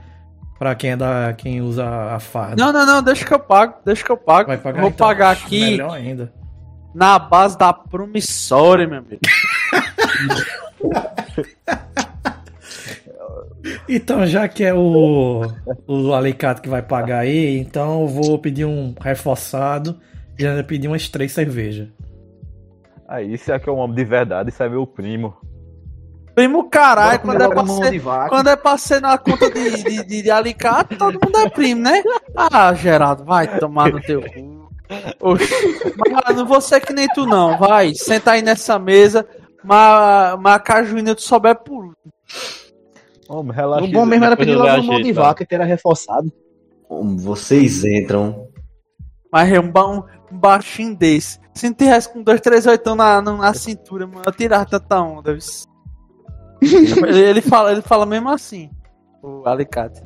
pra 0.60 0.76
quem, 0.76 0.92
é 0.92 0.98
da, 0.98 1.34
quem 1.34 1.62
usa 1.62 1.86
a 1.86 2.20
farda. 2.20 2.56
Não, 2.64 2.72
não, 2.72 2.86
não, 2.86 3.04
deixa 3.04 3.26
que 3.26 3.34
eu 3.34 3.40
pago, 3.40 3.76
deixa 3.84 4.04
que 4.04 4.12
eu 4.12 4.18
pago. 4.18 4.48
Vai 4.48 4.58
pagar 4.58 4.82
Vou 4.82 4.90
então, 4.90 5.08
pagar 5.08 5.32
aqui 5.32 5.60
Melhor 5.60 5.92
ainda. 5.92 6.32
na 6.94 7.18
base 7.18 7.58
da 7.58 7.74
promissória, 7.74 8.88
meu 8.88 9.00
amigo. 9.00 9.20
Então, 13.88 14.26
já 14.26 14.48
que 14.48 14.64
é 14.64 14.74
o, 14.74 15.42
o 15.88 16.14
alicate 16.14 16.62
que 16.62 16.70
vai 16.70 16.82
pagar 16.82 17.20
aí, 17.20 17.58
então 17.58 18.02
eu 18.02 18.08
vou 18.08 18.40
pedir 18.40 18.66
um 18.66 18.94
reforçado 19.00 20.00
e 20.38 20.46
ainda 20.46 20.64
pedir 20.64 20.88
umas 20.88 21.08
três 21.08 21.32
cervejas. 21.32 21.88
Aí, 23.14 23.36
isso 23.36 23.54
aqui 23.54 23.70
é 23.70 23.72
um 23.72 23.78
homem 23.78 23.96
de 23.96 24.04
verdade, 24.04 24.50
isso 24.50 24.64
é 24.64 24.68
meu 24.68 24.88
primo. 24.88 25.36
Primo 26.34 26.68
caralho, 26.68 27.20
quando 27.20 27.44
é, 27.44 28.28
quando 28.28 28.50
é 28.50 28.56
pra 28.56 28.76
ser 28.76 29.00
na 29.00 29.20
conta 29.20 29.52
de, 29.52 29.84
de, 29.84 30.04
de, 30.04 30.22
de 30.24 30.32
alicate, 30.32 30.96
todo 30.96 31.20
mundo 31.24 31.38
é 31.38 31.48
primo, 31.48 31.84
né? 31.84 32.02
Ah, 32.36 32.74
Geraldo, 32.74 33.24
vai 33.24 33.60
tomar 33.60 33.92
no 33.92 34.02
teu 34.02 34.20
cu. 34.20 34.68
Oxi. 35.22 35.46
Mas 36.26 36.36
não 36.36 36.48
vou 36.48 36.60
ser 36.60 36.80
que 36.80 36.92
nem 36.92 37.08
tu 37.10 37.28
não, 37.28 37.56
vai. 37.56 37.94
Senta 37.94 38.32
aí 38.32 38.42
nessa 38.42 38.80
mesa, 38.80 39.28
mas, 39.64 40.40
mas 40.40 40.56
a 40.56 40.60
cajuína 40.60 41.14
tu 41.14 41.22
souber 41.22 41.56
por. 41.58 41.94
Homem, 43.30 43.56
relaxa. 43.56 43.86
O 43.86 43.92
bom 43.92 44.08
mesmo 44.08 44.26
era 44.26 44.36
pedir 44.36 44.56
logo 44.56 44.74
uma 44.74 44.82
mão 44.82 45.00
de 45.00 45.14
tá? 45.14 45.22
vaca, 45.22 45.46
que 45.46 45.54
era 45.54 45.66
reforçado. 45.66 46.34
Vocês 46.90 47.86
entram. 47.86 48.48
Mas 49.34 49.52
é 49.52 49.60
um, 49.60 49.66
um, 49.66 50.04
um 50.32 50.38
baixinho 50.38 50.96
desse. 50.96 51.40
Se 51.56 51.68
não 51.68 51.74
tivesse 51.74 52.14
com 52.14 52.22
dois, 52.22 52.40
três 52.40 52.68
oitão 52.68 52.94
na, 52.94 53.20
na, 53.20 53.36
na 53.36 53.54
cintura, 53.56 54.06
mano, 54.06 54.22
eu 54.24 54.32
tirava 54.32 54.64
tanta 54.64 55.02
onda. 55.02 55.36
ele, 56.62 57.20
ele 57.20 57.42
fala, 57.42 57.72
ele 57.72 57.82
fala 57.82 58.06
mesmo 58.06 58.30
assim, 58.30 58.70
o 59.24 59.42
alicate. 59.48 60.04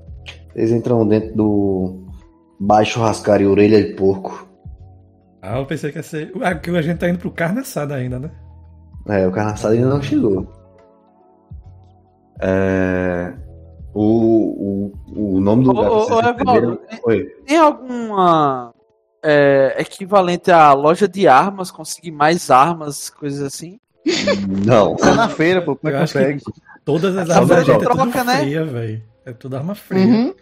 Vocês 0.54 0.72
entram 0.72 1.06
dentro 1.06 1.36
do 1.36 2.06
baixo 2.58 3.02
rascar 3.02 3.42
e 3.42 3.46
orelha 3.46 3.84
de 3.84 3.96
porco. 3.96 4.48
Ah, 5.42 5.60
eu 5.60 5.66
pensei 5.66 5.92
que 5.92 5.98
ia 5.98 6.04
ser. 6.04 6.32
Aqui 6.42 6.70
a 6.70 6.82
gente 6.82 6.98
tá 6.98 7.10
indo 7.10 7.20
pro 7.20 7.30
carne 7.30 7.60
assada 7.60 7.96
ainda, 7.96 8.20
né? 8.20 8.32
É, 9.10 9.28
o 9.28 9.32
carne 9.32 9.52
assado 9.52 9.74
ainda 9.74 9.90
não 9.90 10.02
chegou. 10.02 10.48
É, 12.40 13.34
o, 13.94 14.92
o, 15.14 15.36
o 15.36 15.40
nome 15.42 15.66
do 15.66 15.72
Ô, 15.72 15.74
lugar 15.74 15.92
ô, 15.92 16.16
ô, 16.16 16.20
Evaldo, 16.22 16.82
foi. 17.04 17.26
Tem 17.46 17.58
alguma 17.58 18.74
é, 19.24 19.76
equivalente 19.80 20.52
à 20.52 20.74
loja 20.74 21.08
de 21.08 21.28
armas, 21.28 21.72
conseguir 21.72 22.12
mais 22.12 22.50
armas, 22.50 23.10
coisas 23.10 23.42
assim? 23.42 23.80
Não. 24.66 24.96
Tá 24.96 25.14
na 25.14 25.30
feira, 25.30 25.62
pô, 25.62 25.76
como 25.76 25.92
é 25.92 25.96
Eu 25.96 25.96
que 25.96 26.14
consegue? 26.14 26.42
Todas 26.86 27.18
as 27.18 27.30
A 27.30 27.40
armas 27.40 27.68
é 27.68 27.74
tudo 27.74 27.80
troca, 27.80 28.24
né? 28.24 28.38
fria, 28.38 28.66
velho. 28.66 29.04
É 29.26 29.34
tudo 29.34 29.58
arma 29.58 29.76
fria. 29.76 30.06
Uhum. 30.06 30.34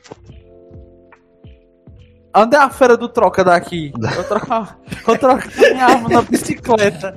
Onde 2.38 2.56
é 2.56 2.60
a 2.60 2.70
feira 2.70 2.98
do 2.98 3.08
troca 3.08 3.46
daqui? 3.46 3.94
Eu 4.18 4.24
trocar, 4.26 4.78
vou 5.06 5.18
trocar 5.18 5.50
minha 5.58 5.86
arma 5.86 6.10
na 6.10 6.22
bicicleta. 6.22 7.16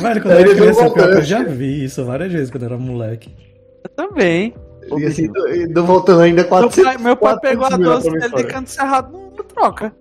Velho, 0.00 0.22
quando 0.22 0.32
eu 0.32 0.38
era 0.38 0.54
criança, 0.54 0.84
eu 0.84 1.22
já 1.22 1.44
vi 1.44 1.84
isso 1.84 2.04
várias 2.04 2.32
vezes 2.32 2.50
quando 2.50 2.64
eu 2.64 2.70
era 2.70 2.78
moleque. 2.78 3.34
Eu 3.84 3.90
também. 3.90 4.52
E 4.98 5.04
assim, 5.06 5.28
do, 5.28 5.72
do 5.72 5.84
voltando 5.84 6.22
ainda 6.22 6.42
Meu 6.42 6.48
400. 6.48 6.84
pai, 6.84 7.02
meu 7.02 7.16
pai 7.16 7.36
400 7.36 7.40
pegou 7.40 7.66
a 7.66 7.78
mil 7.78 7.88
na 7.88 7.94
12 7.94 8.10
dele 8.10 8.34
de 8.34 8.44
canto 8.44 8.70
cerrado 8.70 9.12
no 9.12 9.25
troca. 9.56 9.96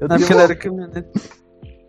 Eu 0.00 0.08
tenho, 0.08 0.40
era 0.40 0.54
caminhonete. 0.56 1.08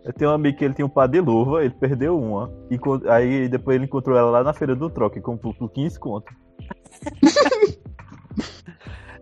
eu 0.05 0.13
tenho 0.13 0.31
um 0.31 0.33
amigo 0.33 0.57
que 0.57 0.65
ele 0.65 0.73
tinha 0.73 0.85
um 0.85 0.89
par 0.89 1.07
de 1.07 1.19
luva, 1.19 1.63
ele 1.63 1.73
perdeu 1.73 2.17
uma. 2.19 2.51
E 2.69 2.77
co- 2.77 3.01
aí 3.07 3.47
depois 3.49 3.75
ele 3.75 3.85
encontrou 3.85 4.17
ela 4.17 4.29
lá 4.31 4.43
na 4.43 4.53
feira 4.53 4.75
do 4.75 4.89
troca 4.89 5.19
e 5.19 5.21
comprou 5.21 5.53
por 5.53 5.69
15 5.71 5.99
conto. 5.99 6.31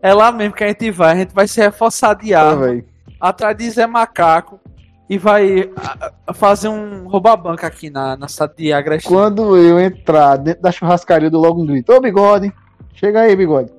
É 0.01 0.13
lá 0.13 0.31
mesmo 0.31 0.53
que 0.53 0.63
a 0.63 0.67
gente 0.67 0.91
vai, 0.91 1.13
a 1.13 1.15
gente 1.15 1.33
vai 1.33 1.47
se 1.47 1.59
reforçar 1.59 2.13
de 2.15 2.33
Ah, 2.33 2.49
arma, 2.51 2.83
atrás 3.19 3.57
de 3.57 3.69
Zé 3.71 3.87
Macaco 3.87 4.59
e 5.09 5.17
vai 5.17 5.71
fazer 6.35 6.67
um 6.67 7.07
rouba-banca 7.07 7.65
aqui 7.65 7.89
na, 7.89 8.15
na 8.15 8.27
cidade 8.27 8.53
de 8.57 8.71
Agreste. 8.73 9.07
Quando 9.07 9.57
eu 9.57 9.79
entrar 9.79 10.37
dentro 10.37 10.61
da 10.61 10.71
churrascaria, 10.71 11.29
dou 11.29 11.41
logo 11.41 11.61
um 11.61 11.65
grito. 11.65 11.91
Ô, 11.91 11.99
bigode! 11.99 12.53
Chega 12.93 13.21
aí, 13.21 13.35
bigode. 13.35 13.71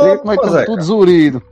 Chega 0.00 0.18
como 0.18 0.32
é 0.32 0.36
que 0.38 0.46
Ô, 0.46 0.52
tá 0.52 0.64
tudo 0.64 0.82
zurido. 0.82 1.42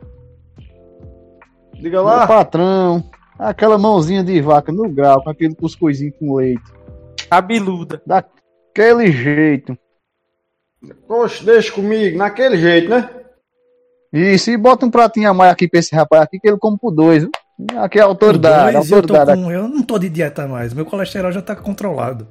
Diga 1.75 1.99
Meu 1.99 2.05
lá. 2.05 2.27
patrão. 2.27 3.03
Aquela 3.39 3.77
mãozinha 3.77 4.23
de 4.23 4.41
vaca 4.41 4.71
no 4.73 4.89
grau, 4.89 5.23
com 5.23 5.31
aquele 5.31 5.55
cuscuzinho 5.55 6.13
com 6.19 6.35
leite. 6.37 6.63
Cabeluda. 7.29 8.01
Daquele 8.07 9.11
jeito. 9.11 9.77
Poxa, 11.09 11.45
deixa 11.45 11.73
comigo, 11.73 12.17
naquele 12.17 12.57
jeito, 12.57 12.91
né? 12.91 13.09
Isso, 14.13 14.51
e 14.51 14.57
bota 14.57 14.87
um 14.87 14.91
pratinho 14.91 15.29
a 15.31 15.35
mais 15.35 15.51
aqui 15.51 15.67
pra 15.67 15.81
esse 15.81 15.95
rapaz 15.95 16.23
aqui, 16.23 16.39
que 16.39 16.47
ele 16.47 16.59
come 16.59 16.79
por 16.79 16.93
dois. 16.93 17.27
Aqui 17.77 17.99
é 17.99 18.03
autoridade, 18.03 18.73
Dois, 18.75 18.91
eu, 18.91 19.03
tô 19.03 19.15
autoridade. 19.15 19.43
com- 19.43 19.51
eu 19.51 19.67
não 19.69 19.83
tô 19.83 19.99
de 19.99 20.09
dieta 20.09 20.47
mais, 20.47 20.73
meu 20.75 20.85
colesterol 20.85 21.33
já 21.33 21.41
tá 21.43 21.57
controlado. 21.57 22.29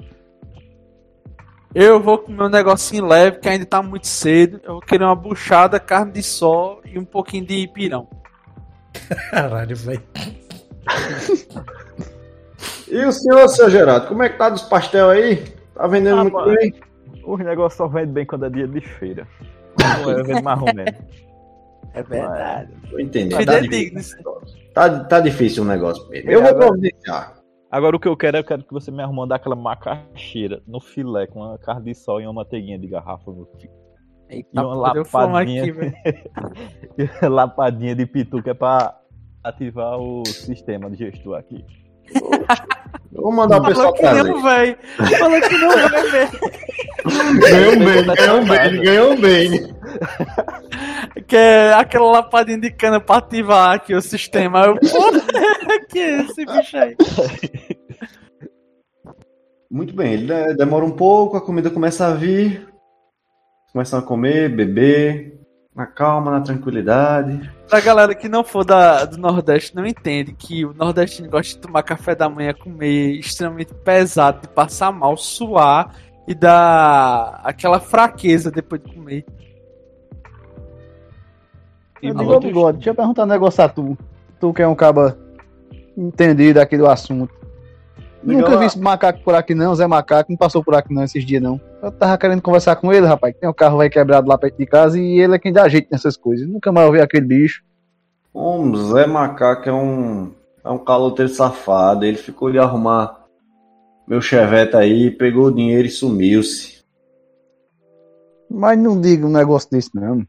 Eu 1.76 2.00
vou 2.00 2.20
comer 2.20 2.44
um 2.44 2.50
negocinho 2.50 3.06
leve, 3.06 3.40
que 3.40 3.50
ainda 3.50 3.66
tá 3.66 3.82
muito 3.82 4.06
cedo. 4.08 4.62
Eu 4.64 4.74
vou 4.74 4.82
querer 4.82 5.04
uma 5.06 5.16
buchada, 5.16 5.80
carne 5.80 6.12
de 6.12 6.22
sol 6.24 6.80
e 6.86 7.00
um 7.00 7.04
pouquinho 7.06 7.46
de 7.46 7.68
pirão. 7.68 8.08
Caralho, 9.32 9.76
velho. 9.76 10.04
E 12.90 13.06
o 13.06 13.12
senhor, 13.12 13.48
seu 13.50 13.70
Geraldo, 13.70 14.08
como 14.08 14.24
é 14.24 14.30
que 14.30 14.38
tá 14.38 14.50
dos 14.50 14.62
pastel 14.64 15.10
aí? 15.10 15.38
Tá 15.74 15.88
vendendo 15.88 16.20
Ah, 16.20 16.24
muito 16.24 16.34
mano. 16.34 16.56
bem? 16.56 16.74
Os 17.26 17.40
negócios 17.40 17.78
só 17.78 17.88
vendem 17.88 18.14
bem 18.14 18.26
quando 18.26 18.46
é 18.46 18.50
dia 18.50 18.68
de 18.68 18.82
feira. 18.82 19.28
Não 20.04 20.12
é, 20.12 20.24
vende 20.24 20.42
mais 20.44 20.62
ou 20.62 20.74
menos. 20.74 20.94
É 21.94 22.04
verdade. 22.04 22.72
Tô 22.90 23.00
entendendo. 23.00 23.46
Tá 23.46 23.60
dê 23.60 23.68
difícil, 23.68 24.18
tá, 24.74 25.04
tá 25.06 25.20
difícil 25.20 25.64
o 25.64 25.66
negócio 25.66 26.08
mesmo. 26.10 26.30
Eu 26.30 26.42
vou 26.42 26.50
Agora- 26.50 26.68
providenciar. 26.68 27.36
Agora 27.72 27.96
o 27.96 28.00
que 28.00 28.08
eu 28.08 28.16
quero 28.16 28.38
é 28.38 28.40
eu 28.40 28.44
quero 28.44 28.64
que 28.64 28.72
você 28.72 28.92
me 28.92 29.02
arruma 29.02 29.26
daquela 29.26 29.56
macaxeira 29.56 30.62
no 30.68 30.80
filé 30.80 31.26
com 31.26 31.40
uma 31.40 31.58
carne 31.58 31.86
de 31.86 31.96
sol 31.96 32.22
e 32.22 32.24
uma 32.26 32.34
manteiguinha 32.34 32.78
de 32.78 32.86
garrafa 32.88 33.32
no 33.32 33.48
fio. 33.60 33.72
Eita, 34.36 34.50
E 34.54 34.60
uma 34.60 34.76
lapadinha. 34.76 35.62
aqui, 35.64 35.72
velho. 35.72 35.96
Lapadinha 37.34 37.96
de 37.96 38.06
pitu 38.06 38.42
que 38.42 38.50
é 38.50 38.54
pra 38.54 38.98
ativar 39.44 39.98
o 40.00 40.24
sistema 40.26 40.90
digestor 40.90 41.38
aqui. 41.38 41.64
Eu 43.14 43.22
vou 43.22 43.32
mandar 43.32 43.62
o 43.62 43.66
pessoal 43.66 43.96
Falou 43.96 44.14
que 44.24 44.28
não, 44.30 44.42
velho. 44.42 44.78
Falou 45.20 45.42
que 45.42 45.58
não 45.58 45.70
vai 45.70 46.12
ver. 46.12 46.30
Ganhou 47.40 47.74
um 47.74 47.80
bem, 47.86 48.06
ganhou 48.16 48.40
um 48.42 48.46
bem, 48.48 48.82
ganhou 48.82 49.12
um 49.14 49.22
bem. 49.22 49.76
Que 51.28 51.36
é 51.36 51.74
aquela 51.74 52.12
lapadinha 52.12 52.60
de 52.60 52.72
cana 52.72 53.00
pra 53.00 53.18
ativar 53.18 53.72
aqui 53.76 53.94
o 53.96 54.02
sistema. 54.02 54.66
Eu, 54.66 54.78
porra, 54.80 55.22
que 55.90 56.00
é 56.00 56.22
esse 56.22 56.46
bicho 56.46 56.78
aí? 56.78 56.96
Muito 59.70 59.96
bem, 59.96 60.14
ele 60.14 60.28
de- 60.28 60.54
demora 60.56 60.86
um 60.86 60.92
pouco, 60.92 61.36
a 61.38 61.42
comida 61.42 61.70
começa 61.70 62.08
a 62.08 62.14
vir. 62.14 62.68
Começam 63.74 63.98
a 63.98 64.02
comer, 64.04 64.50
beber, 64.50 65.44
na 65.76 65.88
calma, 65.88 66.30
na 66.30 66.42
tranquilidade. 66.42 67.52
Pra 67.68 67.82
galera 67.82 68.14
que 68.14 68.30
não 68.30 68.44
for 68.44 68.64
da, 68.64 69.04
do 69.04 69.18
Nordeste, 69.18 69.76
não 69.76 69.84
entende 69.84 70.32
que 70.34 70.64
o 70.64 70.74
nordestino 70.76 71.28
gosta 71.28 71.56
de 71.56 71.60
tomar 71.60 71.82
café 71.82 72.14
da 72.14 72.30
manhã, 72.30 72.54
comer 72.54 73.18
extremamente 73.18 73.74
pesado, 73.74 74.42
de 74.42 74.48
passar 74.50 74.92
mal, 74.92 75.18
suar 75.18 75.96
e 76.28 76.36
dar 76.36 77.42
aquela 77.44 77.80
fraqueza 77.80 78.52
depois 78.52 78.80
de 78.84 78.94
comer. 78.94 79.26
E 82.00 82.10
Eu 82.10 82.14
digo, 82.14 82.40
bigode, 82.42 82.78
deixa 82.78 82.92
eu 82.92 82.96
perguntar 82.96 83.24
um 83.24 83.28
negócio 83.28 83.64
a 83.64 83.70
tu. 83.70 83.98
Tu 84.40 84.54
que 84.54 84.62
é 84.62 84.68
um 84.68 84.76
caba 84.76 85.18
entendido 85.98 86.60
aqui 86.60 86.78
do 86.78 86.86
assunto. 86.86 87.43
Nunca 88.26 88.50
lá. 88.50 88.58
vi 88.58 88.66
esse 88.66 88.80
macaco 88.80 89.20
por 89.22 89.36
aqui 89.36 89.54
não, 89.54 89.76
Zé 89.76 89.86
Macaco, 89.86 90.32
não 90.32 90.38
passou 90.38 90.64
por 90.64 90.76
aqui 90.76 90.94
não 90.94 91.04
esses 91.04 91.26
dias 91.26 91.42
não. 91.42 91.60
Eu 91.82 91.92
tava 91.92 92.18
querendo 92.18 92.42
conversar 92.42 92.76
com 92.78 92.94
ele, 92.94 93.06
rapaz, 93.06 93.36
tem 93.36 93.50
um 93.50 93.54
carro 93.54 93.78
vai 93.78 93.90
quebrado 93.90 94.30
lá 94.30 94.38
perto 94.38 94.58
de 94.58 94.66
casa 94.66 94.98
e 94.98 95.20
ele 95.20 95.36
é 95.36 95.40
quem 95.40 95.52
dá 95.52 95.68
jeito 95.68 95.90
nessas 95.92 96.16
coisas. 96.16 96.48
Nunca 96.48 96.72
mais 96.72 96.88
ouvi 96.88 97.02
aquele 97.02 97.26
bicho. 97.26 97.64
O 98.34 98.76
Zé 98.76 99.06
Macaco 99.06 99.68
é 99.68 99.74
um, 99.74 100.32
é 100.64 100.70
um 100.70 100.78
caloteiro 100.78 101.32
safado. 101.32 102.06
Ele 102.06 102.18
ficou 102.18 102.52
de 102.52 102.58
arrumar 102.58 103.24
meu 104.08 104.22
chevette 104.22 104.76
aí, 104.76 105.12
pegou 105.12 105.48
o 105.48 105.54
dinheiro 105.54 105.88
e 105.88 105.92
sumiu-se. 105.92 106.82
Mas 108.50 108.78
não 108.78 109.00
diga 109.00 109.26
um 109.26 109.32
negócio 109.32 109.70
desse 109.70 109.90
não. 109.94 110.26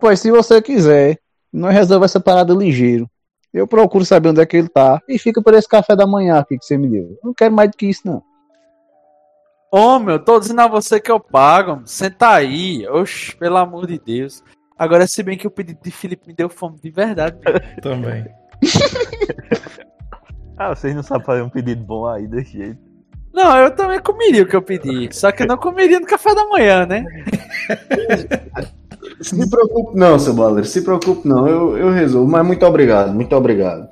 Pois, 0.00 0.20
se 0.20 0.30
você 0.30 0.62
quiser, 0.62 1.18
nós 1.52 1.74
resolvemos 1.74 2.10
essa 2.10 2.20
parada 2.20 2.54
ligeiro. 2.54 3.08
Eu 3.54 3.68
procuro 3.68 4.04
saber 4.04 4.30
onde 4.30 4.40
é 4.40 4.46
que 4.46 4.56
ele 4.56 4.68
tá 4.68 5.00
e 5.08 5.16
fica 5.16 5.40
por 5.40 5.54
esse 5.54 5.68
café 5.68 5.94
da 5.94 6.08
manhã 6.08 6.38
aqui 6.40 6.58
que 6.58 6.64
você 6.64 6.76
me 6.76 6.88
deu. 6.88 7.02
Eu 7.02 7.18
Não 7.22 7.32
quero 7.32 7.54
mais 7.54 7.70
do 7.70 7.76
que 7.76 7.86
isso, 7.86 8.02
não. 8.04 8.20
Ô, 9.70 10.00
meu, 10.00 10.18
tô 10.18 10.40
dizendo 10.40 10.60
a 10.60 10.66
você 10.66 10.98
que 10.98 11.10
eu 11.10 11.20
pago. 11.20 11.72
mano. 11.72 11.86
Senta 11.86 12.30
aí. 12.30 12.84
Oxe, 12.88 13.36
pelo 13.36 13.56
amor 13.56 13.86
de 13.86 13.98
Deus. 13.98 14.42
Agora, 14.76 15.06
se 15.06 15.22
bem 15.22 15.38
que 15.38 15.46
o 15.46 15.50
pedido 15.52 15.78
de 15.80 15.90
Felipe 15.92 16.26
me 16.26 16.34
deu 16.34 16.48
fome 16.48 16.80
de 16.80 16.90
verdade. 16.90 17.38
Também. 17.80 18.26
Ah, 20.56 20.68
vocês 20.68 20.94
não 20.94 21.02
sabem 21.02 21.26
fazer 21.26 21.42
um 21.42 21.48
pedido 21.48 21.82
bom 21.82 22.06
aí 22.06 22.28
desse 22.28 22.52
jeito. 22.52 22.78
Não, 23.32 23.58
eu 23.58 23.74
também 23.74 23.98
comeria 24.00 24.44
o 24.44 24.46
que 24.46 24.54
eu 24.54 24.62
pedi. 24.62 25.08
Só 25.12 25.32
que 25.32 25.42
eu 25.42 25.48
não 25.48 25.56
comeria 25.56 25.98
no 25.98 26.06
café 26.06 26.32
da 26.32 26.46
manhã, 26.46 26.86
né? 26.86 27.04
Se 29.20 29.48
preocupe 29.48 29.98
não, 29.98 30.18
seu 30.18 30.34
baleiro. 30.34 30.66
Se 30.66 30.82
preocupe 30.82 31.26
não. 31.28 31.46
Eu, 31.46 31.76
eu 31.76 31.90
resolvo. 31.90 32.30
Mas 32.30 32.46
muito 32.46 32.64
obrigado, 32.66 33.14
muito 33.14 33.34
obrigado. 33.34 33.88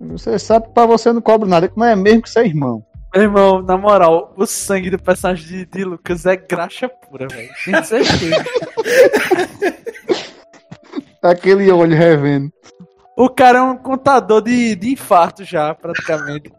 Você 0.00 0.38
sabe 0.38 0.66
que 0.66 0.74
pra 0.74 0.86
você 0.86 1.08
eu 1.08 1.14
não 1.14 1.20
cobro 1.20 1.48
nada, 1.48 1.68
como 1.68 1.84
é 1.84 1.96
mesmo 1.96 2.22
que 2.22 2.30
você 2.30 2.40
é 2.40 2.46
irmão. 2.46 2.84
Meu 3.14 3.24
irmão, 3.24 3.62
na 3.62 3.78
moral, 3.78 4.34
o 4.36 4.44
sangue 4.44 4.90
do 4.90 4.98
personagem 4.98 5.46
de, 5.46 5.66
de 5.66 5.84
Lucas 5.84 6.26
é 6.26 6.36
graxa 6.36 6.88
pura, 6.88 7.26
velho. 7.28 7.48
Certeza. 7.84 8.44
Aquele 11.22 11.72
olho 11.72 11.96
revendo. 11.96 12.52
O 13.16 13.30
cara 13.30 13.58
é 13.58 13.62
um 13.62 13.76
contador 13.76 14.42
de, 14.42 14.76
de 14.76 14.92
infarto 14.92 15.42
já, 15.44 15.74
praticamente. 15.74 16.52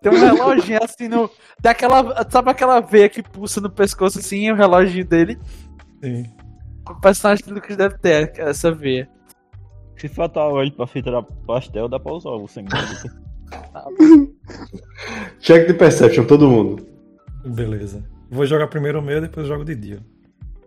Tem 0.00 0.12
um 0.12 0.18
reloginho 0.18 0.78
assim 0.82 1.08
no. 1.08 1.30
Daquela, 1.60 2.26
sabe 2.30 2.50
aquela 2.50 2.80
veia 2.80 3.08
que 3.08 3.22
pulsa 3.22 3.60
no 3.60 3.70
pescoço 3.70 4.18
assim, 4.18 4.50
o 4.50 4.54
reloginho 4.54 5.04
dele? 5.04 5.38
Sim. 6.02 6.24
O 6.88 6.94
personagem 7.00 7.44
de 7.44 7.52
Lucas 7.52 7.76
deve 7.76 7.96
ter 7.98 8.38
essa 8.38 8.72
veia. 8.72 9.08
Se 9.96 10.08
faltar 10.08 10.48
óleo 10.48 10.72
pra 10.72 10.86
fritar 10.86 11.22
pastel, 11.46 11.88
dá 11.88 12.00
pra 12.00 12.12
usar 12.12 12.30
o 12.30 12.48
sangue. 12.48 12.70
Check 15.38 15.68
de 15.68 15.74
perception, 15.74 16.24
todo 16.26 16.48
mundo. 16.48 16.84
Beleza. 17.44 18.02
Vou 18.30 18.46
jogar 18.46 18.66
primeiro 18.66 18.98
o 18.98 19.02
meu, 19.02 19.20
depois 19.20 19.46
eu 19.46 19.52
jogo 19.52 19.64
de 19.64 19.76
dia. 19.76 20.00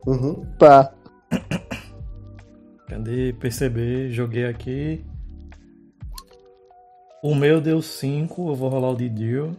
Uhum. 0.06 0.46
Tá. 0.58 0.94
Cadê 2.88 3.34
perceber? 3.34 4.12
Joguei 4.12 4.46
aqui. 4.46 5.04
O 7.22 7.34
meu 7.34 7.60
deu 7.60 7.82
5, 7.82 8.50
eu 8.50 8.56
vou 8.56 8.70
rolar 8.70 8.92
o 8.92 8.96
de 8.96 9.10
Dio. 9.10 9.58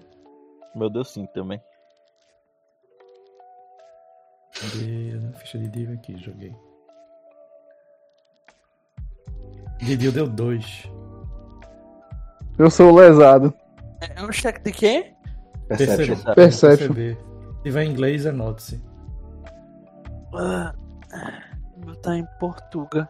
Meu 0.74 0.88
Deus, 0.88 1.12
sim, 1.12 1.26
também. 1.34 1.60
Cadê 4.60 5.12
a 5.16 5.38
ficha 5.38 5.58
de 5.58 5.68
Dio 5.68 5.92
aqui? 5.92 6.16
Joguei. 6.16 6.56
De 9.78 9.96
Dio 9.96 10.10
deu 10.10 10.26
2. 10.26 10.90
Eu 12.58 12.70
sou 12.70 12.90
o 12.90 12.96
lesado. 12.96 13.52
É 14.00 14.22
um 14.22 14.32
cheque 14.32 14.62
de 14.62 14.72
quê? 14.72 15.12
Perception. 15.68 16.34
Perception. 16.34 16.94
Se 16.94 17.16
tiver 17.62 17.84
em 17.84 17.90
inglês, 17.90 18.24
é 18.24 18.32
note-se. 18.32 18.82
Ah, 20.34 20.74
o 21.76 21.84
meu 21.84 21.96
tá 21.96 22.16
em 22.16 22.26
Portuga. 22.38 23.08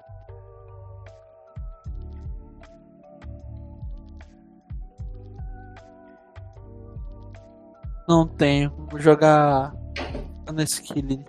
Não 8.09 8.27
tenho. 8.27 8.71
Vou 8.91 8.99
jogar 8.99 9.73
nesse 10.53 10.83
kill. 10.83 11.25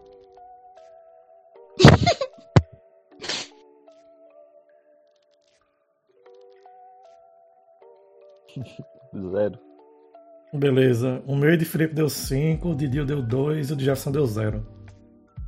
Zero. 9.31 9.59
Beleza. 10.53 11.21
O 11.25 11.35
meu 11.35 11.55
de 11.57 11.65
Felipe 11.65 11.93
deu 11.93 12.09
5, 12.09 12.69
o 12.69 12.75
de 12.75 12.87
Dio 12.87 13.05
deu 13.05 13.21
2 13.21 13.69
e 13.69 13.73
o 13.73 13.75
de 13.75 13.85
Jefferson 13.85 14.11
deu 14.11 14.25
0. 14.25 14.65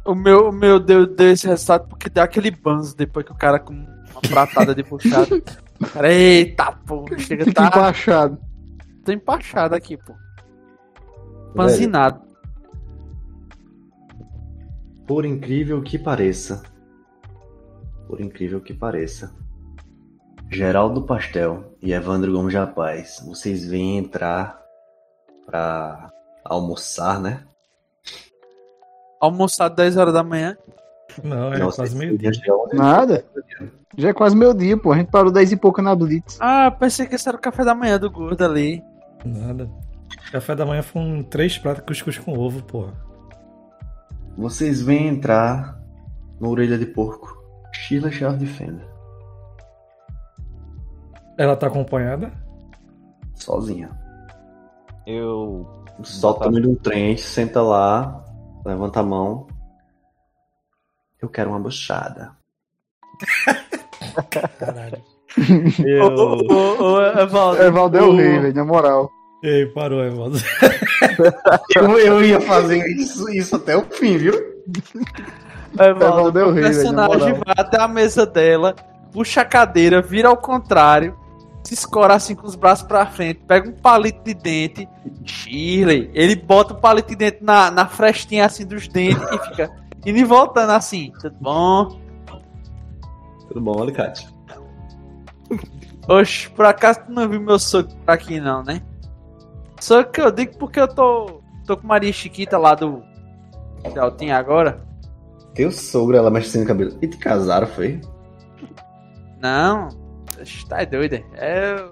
O 0.06 0.15
meu, 0.15 0.49
o 0.49 0.51
meu 0.51 0.80
deu, 0.80 1.06
deu 1.06 1.31
esse 1.31 1.47
resultado 1.47 1.88
porque 1.88 2.10
deu 2.10 2.23
aquele 2.23 2.51
banzo 2.51 2.95
depois 2.95 3.26
que 3.26 3.31
o 3.31 3.35
cara 3.35 3.60
com 3.60 3.73
uma 3.73 4.22
pratada 4.27 4.73
de 4.73 4.84
puxado. 4.84 5.41
Cara, 5.93 6.11
eita, 6.11 6.73
pô, 6.85 7.06
chega 7.18 7.49
tá. 7.53 7.68
empachado. 7.68 8.38
Tô 9.06 9.14
empachado 9.14 9.76
aqui, 9.76 9.95
pô. 9.95 10.14
Panzinado. 11.56 12.28
Por 15.10 15.26
incrível 15.26 15.81
que 15.81 15.98
pareça. 15.98 16.61
Por 18.07 18.22
incrível 18.22 18.61
que 18.61 18.76
pareça. 18.76 19.34
Geraldo 20.52 21.02
Pastel 21.02 21.76
e 21.81 21.91
Evandro 21.94 22.31
Gomes 22.31 22.53
Rapaz, 22.53 23.19
vocês 23.26 23.65
vêm 23.65 23.98
entrar 23.98 24.61
pra 25.48 26.11
almoçar, 26.45 27.19
né? 27.19 27.44
Almoçado 29.19 29.76
10 29.76 29.98
horas 29.98 30.14
da 30.14 30.22
manhã. 30.23 30.56
Não, 31.23 31.53
é 31.53 31.57
Não, 31.57 31.72
quase 31.72 31.77
vocês- 31.77 31.94
meio 31.95 32.15
dia. 32.15 32.31
já 32.31 32.41
é 32.72 32.76
Nada. 32.76 33.26
Já 33.98 34.10
é 34.10 34.14
quase 34.14 34.36
meu 34.38 34.53
dia, 34.53 34.77
pô. 34.77 34.91
A 34.91 34.98
gente 34.98 35.10
parou 35.10 35.31
10 35.31 35.52
e 35.52 35.57
pouco 35.57 35.81
na 35.81 35.95
Blitz. 35.95 36.38
Ah, 36.40 36.69
pensei 36.69 37.07
que 37.07 37.15
esse 37.15 37.27
era 37.27 37.36
o 37.36 37.41
café 37.41 37.65
da 37.65 37.73
manhã 37.73 37.98
do 37.98 38.11
gordo 38.11 38.45
ali. 38.45 38.84
Nada. 39.26 39.68
Café 40.31 40.56
da 40.56 40.68
manhã 40.68 40.84
foram 40.84 41.23
três 41.23 41.57
pratos 41.57 41.81
de 41.81 41.88
cuscuz 41.88 42.19
com 42.19 42.38
ovo, 42.38 42.61
porra. 42.61 43.09
Vocês 44.40 44.82
vêm 44.82 45.07
entrar 45.10 45.78
no 46.40 46.49
orelha 46.49 46.78
de 46.78 46.86
porco. 46.86 47.38
Sheila 47.74 48.10
Charles 48.10 48.40
de 48.40 48.48
Fenda. 48.48 48.88
Ela 51.38 51.56
tá 51.57 51.68
acompanhada? 51.68 52.32
Sozinha. 53.36 53.90
Eu. 55.06 55.68
Solta 56.03 56.45
também 56.45 56.61
de 56.61 56.68
um 56.70 56.76
trem, 56.76 57.18
senta 57.18 57.61
lá, 57.61 58.24
levanta 58.66 59.02
a 59.02 59.03
mão. 59.03 59.48
Eu 61.22 61.28
quero 61.28 61.49
uma 61.49 61.60
buchada. 61.60 62.32
Caralho. 64.57 64.98
Ô, 64.99 65.84
Eu. 65.86 66.06
ô, 66.16 66.53
ô, 66.53 66.94
ô, 66.94 67.02
Evaldo. 67.02 67.61
É 67.61 67.70
Valdeu 67.70 68.10
o- 68.10 68.16
Rei, 68.16 68.40
velho, 68.40 68.56
na 68.56 68.64
moral. 68.66 69.10
Ei, 69.41 69.66
parou, 69.68 70.03
Evaldo. 70.03 70.38
Eu, 71.76 71.98
eu 71.98 72.24
ia 72.24 72.40
fazer 72.41 72.86
isso, 72.88 73.30
isso 73.30 73.56
até 73.56 73.76
o 73.76 73.84
fim, 73.84 74.18
viu? 74.18 74.34
Evaldo 75.78 76.32
Del 76.32 76.49
o 76.49 76.53
velho, 76.53 76.68
na 76.91 77.07
personagem 77.07 77.34
vai 77.34 77.56
até 77.57 77.82
a 77.82 77.88
mesa 77.88 78.26
dela, 78.26 78.76
puxa 79.11 79.41
a 79.41 79.45
cadeira, 79.45 80.02
vira 80.02 80.30
ao 80.30 80.38
contrário, 80.38 81.18
se 81.64 81.74
escora 81.74 82.16
assim 82.16 82.36
com 82.36 82.48
os 82.48 82.56
braços 82.56 82.88
pra 82.88 83.06
frente, 83.06 83.41
pega 83.48 83.70
um 83.70 83.74
palito 83.74 84.24
de 84.24 84.34
dente, 84.34 84.88
Shirley, 85.26 86.10
ele 86.14 86.36
bota 86.36 86.74
o 86.74 86.78
palito 86.78 87.10
de 87.10 87.16
dente 87.16 87.40
na, 87.41 87.70
na 87.70 87.88
frestinha 87.88 88.45
assim 88.45 88.66
dos 88.66 88.88
dentes 88.88 89.24
e 89.32 89.38
fica 89.49 89.72
indo 90.06 90.18
e 90.18 90.24
voltando 90.24 90.72
assim, 90.72 91.11
tudo 91.22 91.36
bom? 91.40 91.99
Tudo 93.48 93.61
bom, 93.61 93.82
Alicate? 93.82 94.28
Oxe, 96.07 96.49
por 96.49 96.66
acaso 96.66 97.02
tu 97.06 97.11
não 97.11 97.28
viu 97.28 97.41
meu 97.41 97.60
soco 97.60 97.95
por 97.95 98.11
aqui 98.11 98.40
não, 98.40 98.64
né? 98.64 98.82
Soco 99.80 100.11
que 100.11 100.22
eu 100.22 100.31
digo 100.31 100.57
porque 100.57 100.80
eu 100.80 100.88
tô, 100.88 101.41
tô 101.65 101.77
com 101.77 101.88
Maria 101.88 102.11
Chiquita 102.11 102.57
lá 102.57 102.76
do 102.76 103.01
Deltinha 103.93 104.38
agora. 104.38 104.81
Teu 105.53 105.72
sogro, 105.72 106.18
ela 106.18 106.30
mexe 106.30 106.49
assim 106.49 106.61
no 106.61 106.65
cabelo. 106.65 106.97
E 107.01 107.07
te 107.07 107.18
casaram, 107.18 107.68
foi? 107.68 107.99
Não, 109.41 109.89
tá 110.68 110.84
doido. 110.85 111.15
É, 111.34 111.89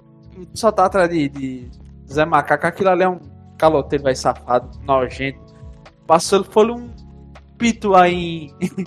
só 0.54 0.72
tá 0.72 0.86
atrás 0.86 1.10
de, 1.10 1.30
de 1.30 1.72
Zé 2.12 2.26
Macaco, 2.26 2.68
aquilo 2.68 2.90
ali 2.90 3.04
é 3.04 3.10
um 3.10 3.20
caloteiro, 3.58 4.04
vai 4.04 4.16
safado, 4.16 4.70
nojento. 4.84 5.40
Passou, 6.06 6.44
foi 6.44 6.72
um 6.72 6.90
pito 7.58 7.96
aí 7.96 8.52
em, 8.62 8.86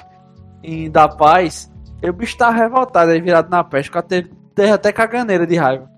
em 0.86 0.90
Da 0.90 1.08
Paz, 1.08 1.70
e 2.02 2.08
o 2.08 2.12
bicho 2.12 2.36
tá 2.36 2.50
revoltado 2.50 3.10
aí, 3.10 3.20
virado 3.20 3.50
na 3.50 3.64
peste, 3.64 3.90
que 3.90 4.02
teve, 4.02 4.30
teve 4.54 4.70
até 4.70 4.92
caganeira 4.92 5.46
de 5.46 5.56
raiva. 5.56 5.90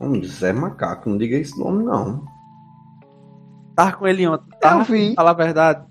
Hum, 0.00 0.22
Zé 0.24 0.52
Macaco, 0.52 1.08
não 1.10 1.18
diga 1.18 1.36
esse 1.36 1.58
nome, 1.58 1.84
não. 1.84 2.24
Tava 3.74 3.92
com 3.92 4.06
ele 4.06 4.26
ontem, 4.26 4.44
tá? 4.60 4.78
Eu 4.78 4.84
vi. 4.84 5.14
Fala 5.14 5.30
a 5.30 5.34
verdade. 5.34 5.84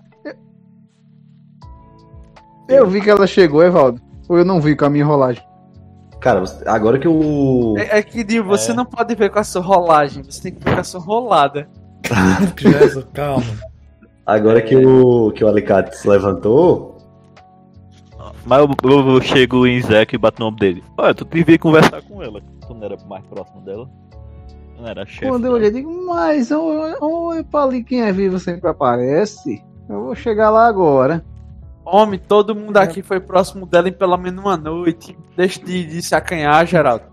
Eu 2.68 2.86
vi 2.86 3.00
que 3.00 3.10
ela 3.10 3.26
chegou, 3.26 3.62
Evaldo. 3.62 4.00
Ou 4.28 4.38
eu 4.38 4.44
não 4.44 4.60
vi 4.60 4.76
com 4.76 4.84
a 4.84 4.90
minha 4.90 5.04
rolagem. 5.04 5.42
Cara, 6.20 6.42
agora 6.66 6.98
que 6.98 7.08
o. 7.08 7.74
É, 7.78 7.98
é 7.98 8.02
que, 8.02 8.22
Dio, 8.24 8.44
você 8.44 8.72
É. 8.72 8.74
não 8.74 8.84
pode 8.84 9.14
ver 9.14 9.30
com 9.30 9.38
a 9.38 9.44
sua 9.44 9.62
rolagem, 9.62 10.22
você 10.22 10.42
tem 10.42 10.52
que 10.54 10.62
ver 10.64 10.74
com 10.74 10.80
a 10.80 10.84
sua 10.84 11.00
rolada. 11.00 11.68
Jesus, 12.58 13.06
calma. 13.14 13.44
Agora 14.26 14.60
que 14.60 14.76
o. 14.76 15.30
que 15.32 15.44
o 15.44 15.48
Alicate 15.48 15.96
se 15.96 16.08
levantou. 16.08 16.96
Mas 18.44 18.58
eu, 18.60 18.90
eu- 18.90 19.08
eu 19.14 19.20
chego 19.22 19.66
em 19.66 19.80
Zeca 19.80 20.14
e 20.14 20.18
bato 20.18 20.42
o 20.42 20.46
nome 20.46 20.58
dele. 20.58 20.84
Olha, 20.96 21.14
tu 21.14 21.24
devia 21.24 21.58
conversar 21.58 22.02
com 22.02 22.22
ela. 22.22 22.42
Tu 22.68 22.74
não 22.74 22.84
era 22.84 22.96
mais 23.08 23.24
próximo 23.26 23.62
dela. 23.62 23.90
Não 24.78 24.86
era 24.86 25.04
chefe. 25.04 25.26
Quando 25.26 25.46
eu 25.46 25.52
olhei, 25.52 25.70
digo, 25.70 26.06
mas 26.06 26.50
oi, 26.52 27.42
pra 27.50 27.64
ali 27.64 27.82
quem 27.82 28.02
é 28.02 28.12
vivo 28.12 28.38
sempre 28.38 28.68
aparece. 28.68 29.64
Eu 29.88 30.04
vou 30.04 30.14
chegar 30.14 30.50
lá 30.50 30.68
agora. 30.68 31.24
Homem, 31.84 32.20
todo 32.20 32.54
mundo 32.54 32.76
aqui 32.76 33.02
foi 33.02 33.18
próximo 33.18 33.64
dela 33.64 33.88
em 33.88 33.92
pelo 33.92 34.16
menos 34.18 34.44
uma 34.44 34.56
noite. 34.56 35.16
Deixa 35.34 35.64
de, 35.64 35.86
de 35.86 36.02
se 36.02 36.14
acanhar, 36.14 36.66
Geraldo. 36.66 37.04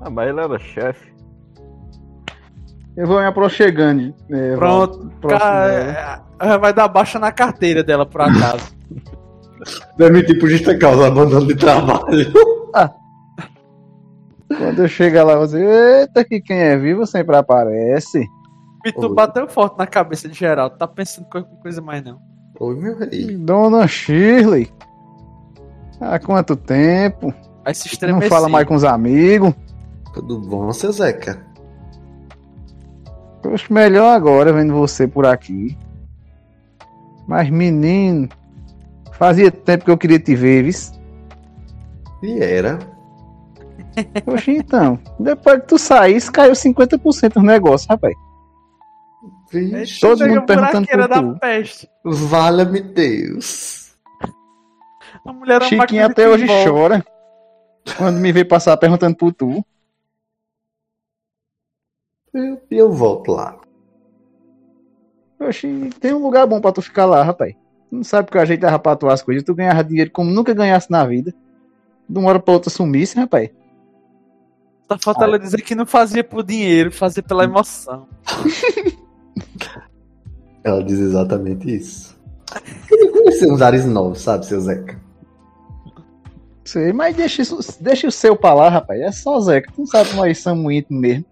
Ah, 0.00 0.08
mas 0.08 0.28
ele 0.30 0.40
era 0.40 0.58
chefe. 0.58 1.12
Eu 2.96 3.06
vou 3.06 3.20
me 3.20 3.26
aproximando. 3.26 4.14
É, 4.30 4.56
Pronto. 4.56 5.04
Dela. 5.20 5.38
Cara, 5.38 6.24
é, 6.40 6.58
vai 6.58 6.72
dar 6.72 6.88
baixa 6.88 7.18
na 7.18 7.30
carteira 7.30 7.84
dela, 7.84 8.06
por 8.06 8.22
acaso. 8.22 8.74
Demitir 9.96 10.40
por 10.40 10.48
justa 10.48 10.76
causa, 10.76 11.06
abandono 11.06 11.46
de 11.46 11.54
trabalho. 11.54 12.32
Quando 14.58 14.80
eu 14.82 14.88
chegar 14.88 15.24
lá, 15.24 15.36
você, 15.36 15.58
eita, 16.00 16.24
que 16.24 16.40
quem 16.40 16.58
é 16.58 16.76
vivo 16.76 17.06
sempre 17.06 17.36
aparece. 17.36 18.26
Pitu 18.82 19.14
bateu 19.14 19.48
forte 19.48 19.78
na 19.78 19.86
cabeça 19.86 20.28
de 20.28 20.34
Geraldo. 20.34 20.76
Tá 20.76 20.86
pensando 20.88 21.26
em 21.26 21.30
coisa- 21.30 21.46
coisa 21.62 21.80
mais 21.80 22.02
não. 22.04 22.18
Oi, 22.58 22.74
meu 22.76 22.98
rei. 22.98 23.36
Dona 23.36 23.86
Shirley. 23.86 24.70
Há 26.00 26.18
quanto 26.18 26.56
tempo? 26.56 27.32
Vai 27.64 27.74
se 27.74 28.06
Não 28.06 28.20
fala 28.22 28.48
mais 28.48 28.66
com 28.66 28.74
os 28.74 28.84
amigos. 28.84 29.54
Tudo 30.12 30.38
bom, 30.40 30.72
seu 30.72 30.92
Zeca? 30.92 31.40
Poxa, 33.40 33.66
melhor 33.72 34.14
agora 34.14 34.52
vendo 34.52 34.72
você 34.74 35.06
por 35.06 35.24
aqui. 35.26 35.76
Mas, 37.26 37.48
menino, 37.50 38.28
fazia 39.12 39.50
tempo 39.50 39.84
que 39.84 39.90
eu 39.90 39.98
queria 39.98 40.18
te 40.18 40.34
ver, 40.34 40.64
vis. 40.64 40.92
E 42.22 42.40
era. 42.40 42.78
Poxa, 44.24 44.50
então, 44.52 44.98
depois 45.18 45.60
que 45.60 45.66
tu 45.68 45.78
saísse, 45.78 46.30
caiu 46.30 46.52
50% 46.52 47.34
do 47.34 47.42
negócio, 47.42 47.88
rapaz. 47.88 48.14
Vixe, 49.50 50.00
Todo 50.00 50.26
mundo 50.26 50.46
perguntando 50.46 50.86
por 50.88 51.08
da 51.08 51.22
tu. 51.22 51.38
peste. 51.38 51.88
valha-me 52.04 52.80
Deus. 52.80 53.94
A 55.26 55.32
mulher 55.32 55.60
máquina 55.76 56.06
de 56.06 56.12
até 56.12 56.28
hoje 56.28 56.46
pinball. 56.46 56.64
chora. 56.64 57.04
Quando 57.98 58.18
me 58.18 58.32
vê 58.32 58.44
passar 58.44 58.76
perguntando 58.76 59.14
por 59.16 59.32
tu. 59.32 59.64
Eu, 62.32 62.60
eu 62.70 62.92
volto 62.92 63.32
lá. 63.32 63.58
Poxa, 65.38 65.68
tem 66.00 66.14
um 66.14 66.22
lugar 66.22 66.46
bom 66.46 66.60
pra 66.60 66.72
tu 66.72 66.80
ficar 66.80 67.04
lá, 67.04 67.22
rapaz. 67.22 67.54
Tu 67.90 67.96
não 67.96 68.04
sabe 68.04 68.30
que 68.30 68.36
eu 68.36 68.40
ajeitava 68.40 68.78
pra 68.78 68.96
tu 68.96 69.08
as 69.08 69.22
coisas. 69.22 69.44
Tu 69.44 69.54
ganhava 69.54 69.84
dinheiro 69.84 70.10
como 70.10 70.30
nunca 70.30 70.54
ganhasse 70.54 70.90
na 70.90 71.04
vida. 71.04 71.34
De 72.08 72.18
uma 72.18 72.30
hora 72.30 72.40
pra 72.40 72.54
outra 72.54 72.70
sumisse, 72.70 73.16
rapaz. 73.18 73.50
Só 74.94 75.12
falta 75.12 75.24
ela 75.24 75.38
dizer 75.38 75.60
que 75.62 75.74
não 75.74 75.86
fazia 75.86 76.22
por 76.24 76.42
dinheiro, 76.42 76.90
fazia 76.92 77.22
pela 77.22 77.44
emoção. 77.44 78.06
Ela 80.64 80.82
diz 80.84 80.98
exatamente 80.98 81.74
isso. 81.74 82.16
Queria 82.88 83.10
conhecer 83.10 83.50
uns 83.50 83.60
ares 83.62 83.84
novos, 83.84 84.20
sabe, 84.20 84.46
seu 84.46 84.60
Zeca? 84.60 85.00
Sei, 86.64 86.92
mas 86.92 87.16
deixa, 87.16 87.42
isso- 87.42 87.82
deixa 87.82 88.06
o 88.06 88.12
seu 88.12 88.36
pra 88.36 88.54
lá, 88.54 88.68
rapaz. 88.68 89.00
É 89.00 89.10
só 89.10 89.40
Zeca. 89.40 89.72
Tu 89.74 89.80
não 89.80 89.86
sabe 89.86 90.14
nós 90.14 90.38
somos 90.38 90.72
íntimos 90.72 91.00
mesmo. 91.02 91.24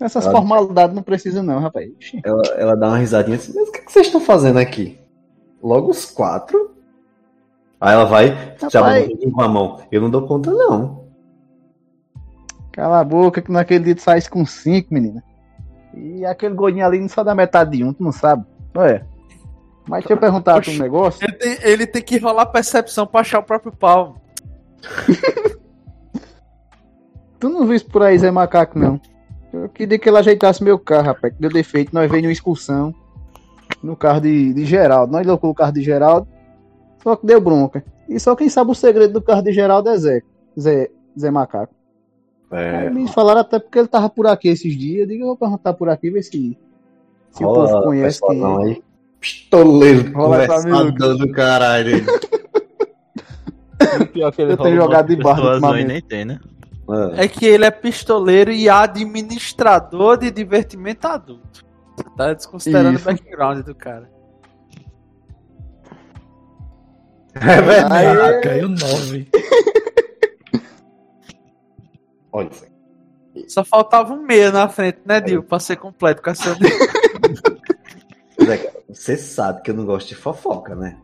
Essas 0.00 0.26
Ah. 0.26 0.30
formalidades 0.32 0.94
não 0.94 1.02
precisa 1.02 1.42
não, 1.42 1.60
rapaz. 1.60 1.88
Ela, 2.24 2.42
ela 2.58 2.76
dá 2.76 2.88
uma 2.88 2.98
risadinha 2.98 3.36
assim, 3.36 3.52
mas 3.54 3.68
o 3.68 3.72
que, 3.72 3.80
que 3.82 3.92
vocês 3.92 4.06
estão 4.06 4.20
fazendo 4.20 4.58
aqui? 4.58 4.98
Logo 5.62 5.90
os 5.90 6.04
quatro? 6.04 6.72
Aí 7.80 7.94
ela 7.94 8.04
vai, 8.04 8.28
já 8.70 8.80
Rapaz. 8.80 9.08
manda 9.08 9.30
com 9.30 9.40
a 9.42 9.48
mão. 9.48 9.80
Eu 9.90 10.00
não 10.02 10.10
dou 10.10 10.26
conta, 10.26 10.50
não. 10.52 11.01
Cala 12.72 13.00
a 13.00 13.04
boca 13.04 13.42
que 13.42 13.52
naquele 13.52 13.84
dia 13.84 13.94
tu 13.94 14.02
faz 14.02 14.26
com 14.26 14.44
cinco, 14.46 14.92
menina. 14.92 15.22
E 15.94 16.24
aquele 16.24 16.54
gordinho 16.54 16.86
ali 16.86 16.98
não 16.98 17.08
só 17.08 17.22
dá 17.22 17.34
metade 17.34 17.76
de 17.76 17.84
um, 17.84 17.92
tu 17.92 18.02
não 18.02 18.12
sabe. 18.12 18.44
Olha. 18.74 19.06
Mas 19.86 20.00
deixa 20.04 20.14
eu 20.14 20.18
perguntar 20.18 20.54
tu 20.54 20.70
um 20.70 20.72
Oxi. 20.72 20.82
negócio. 20.82 21.24
Ele 21.24 21.32
tem, 21.34 21.58
ele 21.62 21.86
tem 21.86 22.02
que 22.02 22.18
rolar 22.18 22.46
percepção 22.46 23.06
pra 23.06 23.20
achar 23.20 23.40
o 23.40 23.42
próprio 23.42 23.72
pau. 23.72 24.16
Tu 27.42 27.48
não 27.48 27.66
viu 27.66 27.74
isso 27.74 27.86
por 27.86 28.04
aí, 28.04 28.16
Zé 28.16 28.30
Macaco, 28.30 28.78
não. 28.78 29.00
Eu 29.52 29.68
queria 29.68 29.98
que 29.98 30.08
ele 30.08 30.16
ajeitasse 30.16 30.62
meu 30.62 30.78
carro, 30.78 31.06
rapaz, 31.06 31.34
que 31.34 31.40
deu 31.40 31.50
defeito. 31.50 31.92
Nós 31.92 32.08
veio 32.08 32.22
numa 32.22 32.32
excursão 32.32 32.94
no 33.82 33.96
carro 33.96 34.20
de, 34.20 34.54
de 34.54 34.64
Geraldo. 34.64 35.12
Nós 35.12 35.26
colocou 35.26 35.50
o 35.50 35.54
carro 35.54 35.72
de 35.72 35.82
Geraldo, 35.82 36.28
só 37.02 37.16
que 37.16 37.26
deu 37.26 37.40
bronca. 37.40 37.84
E 38.08 38.20
só 38.20 38.36
quem 38.36 38.48
sabe 38.48 38.70
o 38.70 38.76
segredo 38.76 39.14
do 39.14 39.20
carro 39.20 39.42
de 39.42 39.52
Geraldo 39.52 39.88
é 39.88 39.96
Zé. 39.98 40.22
Zé, 40.56 40.88
Zé 41.18 41.32
Macaco. 41.32 41.74
É, 42.52 42.90
me 42.90 43.08
falaram 43.08 43.40
até 43.40 43.58
porque 43.58 43.78
ele 43.78 43.88
tava 43.88 44.10
por 44.10 44.26
aqui 44.26 44.48
esses 44.48 44.76
dias. 44.76 45.00
Eu 45.00 45.06
digo, 45.06 45.22
eu 45.22 45.26
vou 45.28 45.36
perguntar 45.36 45.72
por 45.72 45.88
aqui, 45.88 46.10
ver 46.10 46.22
se, 46.22 46.56
se 47.30 47.42
o 47.42 47.46
rola, 47.46 47.68
povo 47.68 47.82
conhece 47.84 48.20
quem 48.20 48.72
é. 48.72 48.76
Pistoleiro, 49.18 50.12
conversador 50.12 51.16
do 51.16 51.32
caralho. 51.32 52.04
Pior 54.12 54.30
que 54.32 54.42
ele 54.42 54.52
Eu 54.52 54.56
tenho 54.56 54.76
jogado 54.76 55.08
de 55.08 55.16
barra 55.22 55.50
ultimamente. 55.54 55.86
nem 55.86 56.02
tem, 56.02 56.24
né? 56.24 56.38
É. 57.16 57.24
É 57.24 57.28
que 57.28 57.46
ele 57.46 57.64
é 57.64 57.70
pistoleiro 57.70 58.50
e 58.52 58.68
administrador 58.68 60.18
de 60.18 60.30
divertimento 60.30 61.06
adulto. 61.06 61.64
Você 61.96 62.04
tá 62.16 62.32
desconsiderando 62.34 62.96
Isso. 62.96 63.08
o 63.08 63.12
background 63.12 63.64
do 63.64 63.74
cara. 63.74 64.10
É 67.34 67.62
verdade. 67.62 68.40
Caiu 68.42 68.68
9. 68.68 69.28
Olha 72.32 72.48
isso 72.50 72.64
aí. 72.64 73.44
Só 73.48 73.64
faltava 73.64 74.12
um 74.14 74.22
meia 74.22 74.50
na 74.50 74.68
frente, 74.68 74.98
né, 75.06 75.20
Dil? 75.20 75.42
Pra 75.42 75.58
ser 75.58 75.76
completo 75.76 76.22
com 76.22 76.30
a 76.30 76.34
sua. 76.34 76.54
Zeca, 78.42 78.72
Você 78.88 79.16
sabe 79.16 79.62
que 79.62 79.70
eu 79.70 79.74
não 79.74 79.84
gosto 79.86 80.08
de 80.08 80.14
fofoca, 80.14 80.74
né? 80.74 80.96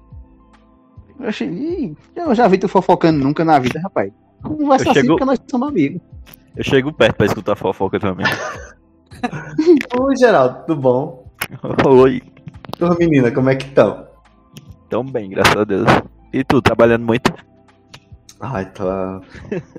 Oxi, 1.21 1.45
ih, 1.45 1.97
eu 2.15 2.35
já 2.35 2.47
vi 2.47 2.59
tu 2.59 2.69
fofocando 2.69 3.19
nunca 3.23 3.45
na 3.45 3.59
vida, 3.59 3.81
rapaz. 3.81 4.13
Conversa 4.43 4.85
Eu 4.87 4.91
assim 4.91 5.01
chego- 5.01 5.09
porque 5.15 5.25
nós 5.25 5.39
somos 5.51 5.69
amigos. 5.69 6.01
Eu 6.57 6.65
chego 6.65 6.93
perto 6.93 7.17
pra 7.17 7.27
escutar 7.27 7.57
fofoca 7.57 7.99
também. 7.99 8.27
Oi, 10.01 10.17
Geraldo, 10.17 10.65
tudo 10.67 10.81
bom? 10.81 11.29
Oi. 11.87 12.23
Tua 12.79 12.95
menina, 12.97 13.31
como 13.33 13.49
é 13.51 13.57
que 13.57 13.67
estão? 13.67 14.07
Tão 14.89 15.05
bem, 15.05 15.31
graças 15.31 15.57
a 15.57 15.65
Deus. 15.65 15.87
E 16.33 16.45
tu, 16.45 16.61
trabalhando 16.63 17.05
muito? 17.05 17.33
Ai, 18.41 18.65
tá 18.73 19.21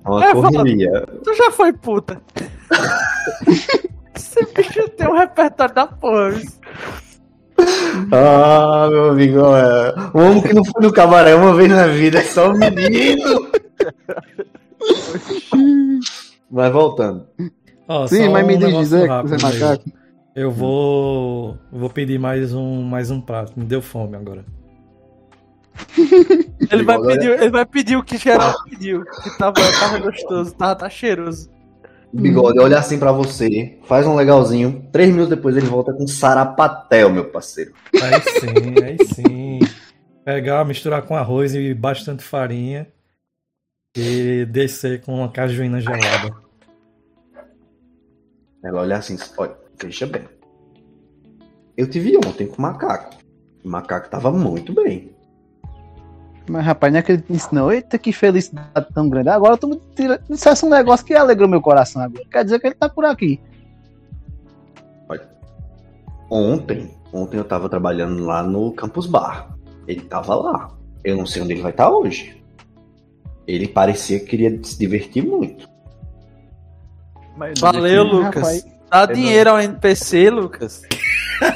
uma 0.05 0.25
É, 0.25 0.33
correria. 0.33 1.05
tu 1.23 1.33
já 1.33 1.51
foi 1.51 1.71
puta. 1.73 2.21
Esse 4.15 4.45
bicho 4.53 4.89
tem 4.89 5.07
um 5.07 5.17
repertório 5.17 5.73
da 5.73 5.87
porra. 5.87 6.33
Ah, 8.11 8.87
meu 8.89 9.09
amigo, 9.11 9.39
é... 9.55 9.93
o 10.13 10.19
homem 10.19 10.41
que 10.41 10.53
não 10.53 10.63
foi 10.63 10.81
no 10.81 10.91
cabaré 10.91 11.35
uma 11.35 11.53
vez 11.53 11.69
na 11.69 11.87
vida 11.87 12.19
é 12.19 12.23
só 12.23 12.49
um 12.51 12.57
menino. 12.57 13.49
Mas 16.51 16.71
voltando. 16.71 17.27
Ó, 17.87 18.07
Sim, 18.07 18.29
mas 18.29 18.45
me 18.45 18.55
um 18.55 18.57
diz, 18.59 18.67
negócio 18.67 18.85
Zé, 18.87 19.05
rápido 19.07 19.37
Zé 19.37 19.45
mesmo. 19.47 19.59
Macaco. 19.61 19.89
Eu 20.35 20.51
vou. 20.51 21.57
vou 21.71 21.89
pedir 21.89 22.19
mais 22.19 22.53
um, 22.53 22.81
mais 22.83 23.09
um 23.11 23.19
prato. 23.19 23.53
Me 23.57 23.65
deu 23.65 23.81
fome 23.81 24.15
agora. 24.15 24.45
Ele 26.71 26.83
vai, 26.83 27.01
pedir, 27.01 27.29
ele 27.31 27.49
vai 27.49 27.65
pedir 27.65 27.95
o 27.97 28.03
que 28.03 28.17
geral 28.17 28.53
pediu. 28.63 29.03
Que 29.05 29.37
tava, 29.37 29.53
tava 29.79 29.99
gostoso, 29.99 30.53
tava 30.53 30.75
tá 30.75 30.89
cheiroso. 30.89 31.49
Bigode, 32.11 32.59
olha 32.59 32.79
assim 32.79 32.97
pra 32.97 33.11
você, 33.11 33.77
faz 33.83 34.07
um 34.07 34.15
legalzinho. 34.15 34.87
Três 34.91 35.09
minutos 35.09 35.29
depois 35.29 35.55
ele 35.55 35.67
volta 35.67 35.93
com 35.93 36.07
sarapatel, 36.07 37.09
meu 37.09 37.25
parceiro. 37.25 37.73
Aí 37.93 38.21
sim, 38.21 38.83
aí 38.83 38.97
sim. 39.05 39.59
Pegar, 40.25 40.65
misturar 40.65 41.03
com 41.03 41.15
arroz 41.15 41.53
e 41.53 41.73
bastante 41.73 42.23
farinha. 42.23 42.87
E 43.95 44.45
descer 44.45 45.01
com 45.01 45.15
uma 45.15 45.31
cajuína 45.31 45.81
gelada. 45.81 46.35
Ela 48.63 48.81
olha 48.81 48.97
assim, 48.97 49.17
olha, 49.37 49.55
veja 49.81 50.05
bem. 50.05 50.27
Eu 51.77 51.89
te 51.89 51.99
vi 51.99 52.17
ontem 52.17 52.47
com 52.47 52.57
o 52.57 52.61
macaco. 52.61 53.15
O 53.63 53.69
macaco 53.69 54.09
tava 54.09 54.31
muito 54.31 54.73
bem. 54.73 55.15
Mas, 56.49 56.65
rapaz, 56.65 56.91
não 56.91 56.97
é 56.97 56.99
acredito 57.01 57.31
nisso, 57.31 57.49
não. 57.53 57.71
Eita, 57.71 57.97
que 57.97 58.11
felicidade 58.11 58.87
tão 58.93 59.07
grande. 59.07 59.29
Agora 59.29 59.55
tu 59.55 59.67
me 59.67 59.79
tira... 59.95 60.19
dissesse 60.29 60.65
um 60.65 60.69
negócio 60.69 61.05
que 61.05 61.13
alegrou 61.13 61.47
meu 61.47 61.61
coração 61.61 62.01
agora. 62.01 62.25
Quer 62.31 62.43
dizer 62.43 62.59
que 62.59 62.67
ele 62.67 62.75
tá 62.75 62.89
por 62.89 63.05
aqui. 63.05 63.39
Ontem, 66.31 66.91
ontem 67.11 67.37
eu 67.37 67.43
tava 67.43 67.67
trabalhando 67.69 68.23
lá 68.23 68.43
no 68.43 68.71
Campus 68.73 69.07
Bar. 69.07 69.49
Ele 69.87 70.01
tava 70.01 70.35
lá. 70.35 70.71
Eu 71.03 71.17
não 71.17 71.25
sei 71.25 71.41
onde 71.41 71.53
ele 71.53 71.61
vai 71.61 71.71
estar 71.71 71.89
hoje. 71.89 72.39
Ele 73.47 73.67
parecia 73.67 74.19
que 74.19 74.25
queria 74.27 74.59
se 74.63 74.77
divertir 74.77 75.25
muito. 75.25 75.67
Mas 77.35 77.59
Valeu, 77.59 78.03
nesse- 78.03 78.15
Lucas. 78.15 78.35
Rapaz, 78.35 78.65
Dá 78.91 79.05
dinheiro 79.05 79.49
ao 79.51 79.59
NPC, 79.59 80.29
Lucas. 80.29 80.81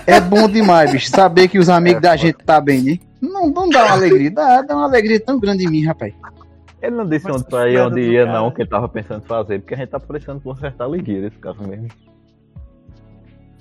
é 0.07 0.19
bom 0.19 0.47
demais, 0.47 0.91
bicho. 0.91 1.09
Saber 1.09 1.47
que 1.47 1.59
os 1.59 1.69
amigos 1.69 2.01
da 2.01 2.15
gente 2.15 2.37
tá 2.43 2.59
bem, 2.61 2.81
né? 2.81 2.99
Não, 3.23 3.49
não 3.49 3.69
dá 3.69 3.85
uma 3.85 3.93
alegria. 3.93 4.29
Dá, 4.31 4.61
dá 4.61 4.75
uma 4.75 4.85
alegria 4.85 5.19
tão 5.19 5.39
grande 5.39 5.65
em 5.65 5.69
mim, 5.69 5.85
rapaz. 5.85 6.13
Ele 6.81 6.95
não 6.97 7.07
disse 7.07 7.31
onde, 7.31 7.45
pra 7.45 7.69
ir, 7.69 7.75
merda 7.75 7.87
onde 7.87 8.01
ia, 8.01 8.25
cara. 8.25 8.39
não, 8.39 8.51
que 8.51 8.61
ele 8.61 8.69
tava 8.69 8.89
pensando 8.89 9.23
em 9.23 9.27
fazer, 9.27 9.59
porque 9.59 9.73
a 9.73 9.77
gente 9.77 9.89
tá 9.89 9.99
precisando 9.99 10.41
consertar 10.41 10.83
a 10.83 10.89
ligueira, 10.89 11.27
esse 11.27 11.37
caso 11.37 11.63
mesmo. 11.63 11.87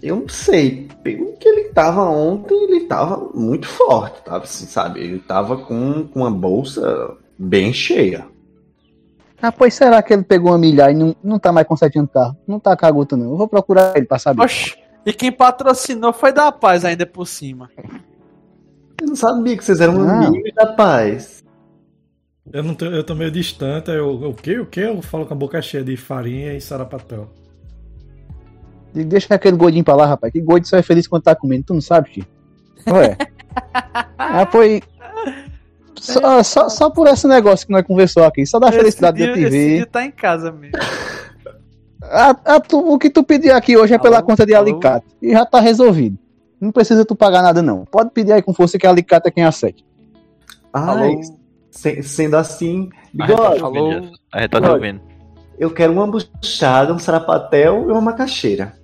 Eu 0.03 0.17
não 0.17 0.29
sei. 0.29 0.89
Pelo 1.05 1.37
que 1.37 1.49
ele 1.49 1.69
tava 1.69 2.03
ontem, 2.03 2.65
ele 2.65 2.87
tava 2.87 3.31
muito 3.33 3.69
forte, 3.69 4.21
tava 4.25 4.43
assim, 4.43 4.67
sabe? 4.67 4.99
Ele 4.99 5.21
tava 5.21 5.57
com, 5.57 6.09
com 6.09 6.21
uma 6.21 6.31
bolsa 6.31 7.17
bem 7.39 7.73
cheia. 7.73 8.27
Ah, 9.41 9.53
pois 9.53 9.75
será 9.75 10.03
que 10.03 10.13
ele 10.13 10.25
pegou 10.25 10.51
uma 10.51 10.59
milha 10.59 10.91
e 10.91 10.95
não, 10.95 11.15
não 11.23 11.39
tá 11.39 11.53
mais 11.53 11.67
consertando 11.67 12.09
carro? 12.09 12.37
Não 12.47 12.59
tá 12.59 12.77
caguto, 12.77 13.17
não. 13.17 13.31
Eu 13.31 13.37
vou 13.37 13.47
procurar 13.47 13.97
ele 13.97 14.07
pra 14.07 14.19
saber. 14.19 14.43
Oxi. 14.43 14.77
E 15.07 15.13
quem 15.13 15.31
patrocinou 15.31 16.13
foi 16.13 16.33
da 16.33 16.51
paz 16.51 16.85
ainda 16.85 17.07
por 17.07 17.27
cima. 17.27 17.71
Eu 19.01 19.07
não 19.09 19.17
sabia 19.17 19.57
que 19.57 19.65
vocês 19.65 19.81
eram 19.81 19.95
Não. 19.95 20.27
amigos 20.27 20.53
da 20.55 20.67
paz. 20.67 21.43
Eu, 22.53 22.63
não 22.63 22.75
tô, 22.75 22.87
eu 22.87 23.05
tô 23.05 23.15
meio 23.15 23.31
distante, 23.31 23.91
aí 23.91 23.97
eu, 23.97 24.11
o 24.11 24.35
que? 24.35 24.59
O 24.59 24.67
que? 24.67 24.81
Eu 24.81 25.01
falo 25.01 25.25
com 25.27 25.35
a 25.35 25.37
boca 25.37 25.61
cheia 25.63 25.83
de 25.85 25.97
farinha 25.97 26.53
e 26.55 26.61
sarapatel. 26.61 27.29
Deixa 28.95 29.35
aquele 29.35 29.57
gordinho 29.57 29.85
pra 29.85 29.95
lá, 29.95 30.07
rapaz. 30.07 30.33
Que 30.33 30.41
gordinho 30.41 30.69
só 30.69 30.77
é 30.77 30.83
feliz 30.83 31.07
quando 31.07 31.23
tá 31.23 31.35
comendo, 31.35 31.65
tu 31.69 31.75
não 31.75 31.81
sabe, 31.81 32.11
tio? 32.11 32.27
Ué. 32.89 33.17
ah, 34.19 34.47
foi. 34.47 34.83
Só, 35.99 36.43
só, 36.43 36.69
só 36.69 36.91
por 36.91 37.07
esse 37.07 37.27
negócio 37.29 37.67
que 37.67 37.73
nós 37.73 37.87
conversou 37.87 38.25
aqui, 38.25 38.45
só 38.45 38.59
da 38.59 38.73
felicidade 38.73 39.19
de 39.19 39.23
eu 39.29 39.35
te 39.35 39.41
esse 39.41 39.51
ver. 39.51 39.77
dia 39.77 39.87
tá 39.87 40.05
em 40.05 40.11
casa 40.11 40.51
mesmo. 40.51 40.77
Ah, 42.03 42.37
ah, 42.45 42.61
tu- 42.61 42.81
o 42.93 42.99
que 42.99 43.09
tu 43.09 43.23
pediu 43.23 43.55
aqui 43.55 43.77
hoje 43.77 43.95
é 43.95 43.99
pela 43.99 44.17
Alô? 44.19 44.27
conta 44.27 44.45
de 44.45 44.53
Alô? 44.53 44.69
alicate. 44.69 45.07
E 45.23 45.31
já 45.31 45.47
tá 45.47 45.61
resolvido. 45.61 46.19
Não 46.63 46.71
precisa 46.71 47.05
tu 47.05 47.17
pagar 47.17 47.43
nada, 47.43 47.61
não. 47.61 47.85
Pode 47.85 48.11
pedir 48.11 48.33
aí 48.33 48.41
com 48.41 48.55
força 48.55 48.79
que 48.79 48.87
alicate 48.87 49.27
é 49.27 49.31
quem 49.33 49.43
acerte. 49.45 49.85
Ah, 50.73 50.93
Alô? 50.93 51.21
se- 51.73 52.03
sendo 52.05 52.37
assim, 52.37 52.89
A 53.19 53.27
tá 53.27 53.27
bigode, 53.27 53.59
Jess. 53.91 54.11
A 54.33 54.41
gente 54.43 54.51
tá 54.51 54.61
te 54.61 54.69
ouvindo. 54.71 55.01
eu 55.59 55.71
quero 55.71 55.93
uma 55.93 56.07
buchada, 56.07 56.95
um 56.95 56.99
sarapatel 57.01 57.89
e 57.89 57.93
uma 57.93 58.01
macaxeira. 58.01 58.75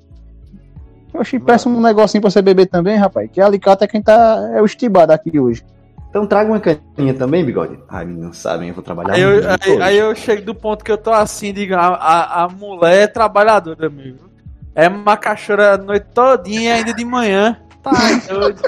Oxi, 1.15 1.39
peça 1.39 1.69
um 1.69 1.81
negocinho 1.81 2.21
pra 2.21 2.31
você 2.31 2.43
beber 2.43 2.67
também, 2.67 2.97
rapaz. 2.97 3.31
Que 3.33 3.41
alicate 3.41 3.85
é 3.85 3.87
quem 3.87 4.03
tá. 4.03 4.51
É 4.55 4.61
o 4.61 4.65
estibado 4.65 5.13
aqui 5.13 5.39
hoje. 5.39 5.65
Então 6.11 6.27
traga 6.27 6.51
uma 6.51 6.61
caninha 6.61 7.15
também, 7.15 7.45
bigode. 7.45 7.79
Ai, 7.89 8.05
não 8.07 8.33
sabem, 8.33 8.69
eu 8.71 8.75
vou 8.75 8.83
trabalhar 8.83 9.15
Aí 9.15 9.21
eu, 9.23 9.31
muito 9.35 9.47
aí, 9.47 9.73
hoje. 9.73 9.83
aí 9.83 9.99
eu 9.99 10.15
chego 10.15 10.43
do 10.43 10.55
ponto 10.55 10.85
que 10.85 10.91
eu 10.91 10.99
tô 10.99 11.11
assim, 11.13 11.53
digo, 11.53 11.75
a, 11.75 11.87
a, 11.89 12.45
a 12.45 12.49
mulher 12.49 13.03
é 13.03 13.07
trabalhadora, 13.07 13.87
amigo. 13.87 14.29
É 14.75 14.89
macaxeira 14.89 15.75
a 15.75 15.79
noite 15.79 16.07
todinha, 16.15 16.75
ainda 16.75 16.93
de 16.95 17.05
manhã. 17.05 17.57
Tá 17.83 17.93
doido. 18.29 18.63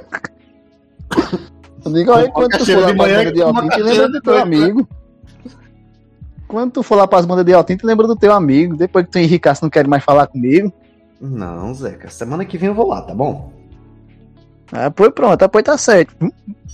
Aí, 1.86 2.04
Com 2.04 2.32
quando 2.32 2.58
tu 2.58 2.66
for 2.66 2.80
lá 2.80 2.94
manhã, 2.94 3.18
bandas 3.18 3.32
de 3.32 3.40
com 3.40 3.46
Altim, 3.46 3.60
te 3.60 3.64
macaxeira 3.64 3.90
lembra 3.90 4.08
do 4.08 4.20
teu 4.20 4.32
noite, 4.32 4.42
amigo. 4.42 4.88
Quando 6.46 6.72
tu 6.72 6.82
for 6.82 6.96
lá 6.96 7.06
pras 7.06 7.26
bandas 7.26 7.44
de 7.44 7.52
Altim, 7.52 7.76
te 7.76 7.86
lembra 7.86 8.06
do 8.06 8.16
teu 8.16 8.32
amigo. 8.32 8.76
Depois 8.76 9.04
que 9.06 9.12
tu 9.12 9.18
enricasse, 9.18 9.62
não 9.62 9.70
quer 9.70 9.86
mais 9.86 10.04
falar 10.04 10.26
comigo. 10.26 10.72
Não, 11.20 11.74
Zeca, 11.74 12.08
semana 12.08 12.44
que 12.44 12.58
vem 12.58 12.68
eu 12.68 12.74
vou 12.74 12.88
lá, 12.88 13.02
tá 13.02 13.14
bom? 13.14 13.52
Ah, 14.72 14.90
pois 14.90 15.10
pronto, 15.12 15.48
pois 15.48 15.64
tá 15.64 15.76
certo. 15.76 16.14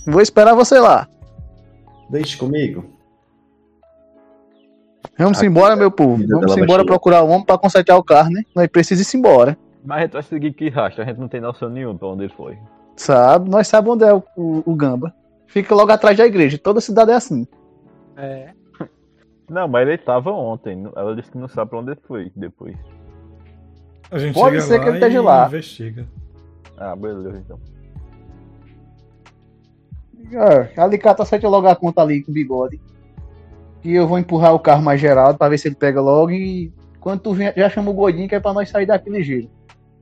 Vou 0.05 0.21
esperar 0.21 0.55
você 0.55 0.79
lá. 0.79 1.07
Deixe 2.09 2.37
comigo. 2.37 2.85
Vamos 5.17 5.39
Aqui, 5.39 5.47
embora, 5.47 5.75
meu 5.75 5.89
povo. 5.89 6.23
Vamos 6.27 6.55
embora 6.57 6.85
procurar 6.85 7.23
o 7.23 7.29
homem 7.29 7.45
pra 7.45 7.57
consertar 7.57 7.97
o 7.97 8.03
carro, 8.03 8.29
né? 8.29 8.43
Nós 8.55 8.67
precisamos 8.67 9.13
ir 9.13 9.17
embora. 9.17 9.57
Mas 9.87 9.97
a 9.99 10.01
gente 10.01 10.11
vai 10.13 10.23
seguir 10.23 10.51
que 10.53 10.67
rastro, 10.69 11.01
a 11.01 11.05
gente 11.05 11.17
não 11.17 11.29
tem 11.29 11.39
noção 11.39 11.69
nenhuma 11.69 11.97
pra 11.97 12.09
onde 12.09 12.23
ele 12.25 12.33
foi. 12.33 12.57
Sabe? 12.97 13.49
Nós 13.49 13.67
sabemos 13.69 13.95
onde 13.95 14.03
é 14.03 14.13
o, 14.13 14.21
o- 14.35 14.63
o 14.65 14.75
Gamba. 14.75 15.13
Fica 15.47 15.73
logo 15.73 15.89
atrás 15.91 16.17
da 16.17 16.25
igreja. 16.25 16.57
Toda 16.57 16.81
cidade 16.81 17.11
é 17.11 17.13
assim. 17.15 17.47
É. 18.17 18.49
Não, 19.49 19.65
mas 19.65 19.87
ele 19.87 19.97
tava 19.97 20.29
ontem. 20.31 20.85
Ela 20.93 21.15
disse 21.15 21.31
que 21.31 21.37
não 21.37 21.47
sabe 21.47 21.69
pra 21.69 21.79
onde 21.79 21.91
ele 21.91 21.99
foi 22.05 22.29
depois. 22.35 22.75
A 24.11 24.17
gente 24.19 24.33
Pode 24.33 24.55
chega 24.59 24.61
ser 24.67 24.77
lá 24.77 24.83
que 24.83 24.89
ele 24.89 24.97
esteja 24.97 25.21
lá. 25.21 25.47
investiga. 25.47 26.05
Ah, 26.77 26.95
beleza 26.95 27.37
então. 27.37 27.59
Ah, 30.35 30.83
alicata 30.83 31.23
aceita 31.23 31.47
logo 31.47 31.67
a 31.67 31.75
conta 31.75 32.01
ali 32.01 32.21
com 32.21 32.31
o 32.31 32.33
bigode. 32.33 32.81
E 33.85 33.93
eu 33.93 34.05
vou 34.05 34.19
empurrar 34.19 34.53
o 34.53 34.59
carro 34.59 34.81
mais 34.83 34.99
gerado 34.99 35.37
pra 35.37 35.47
ver 35.47 35.57
se 35.57 35.69
ele 35.69 35.75
pega 35.75 36.01
logo. 36.01 36.31
E 36.31 36.73
quando 36.99 37.21
tu 37.21 37.33
vier, 37.33 37.53
já 37.55 37.69
chama 37.69 37.89
o 37.89 37.93
gordinho 37.93 38.27
que 38.27 38.35
é 38.35 38.39
pra 38.39 38.53
nós 38.53 38.69
sair 38.69 38.85
daquele 38.85 39.23
giro. 39.23 39.49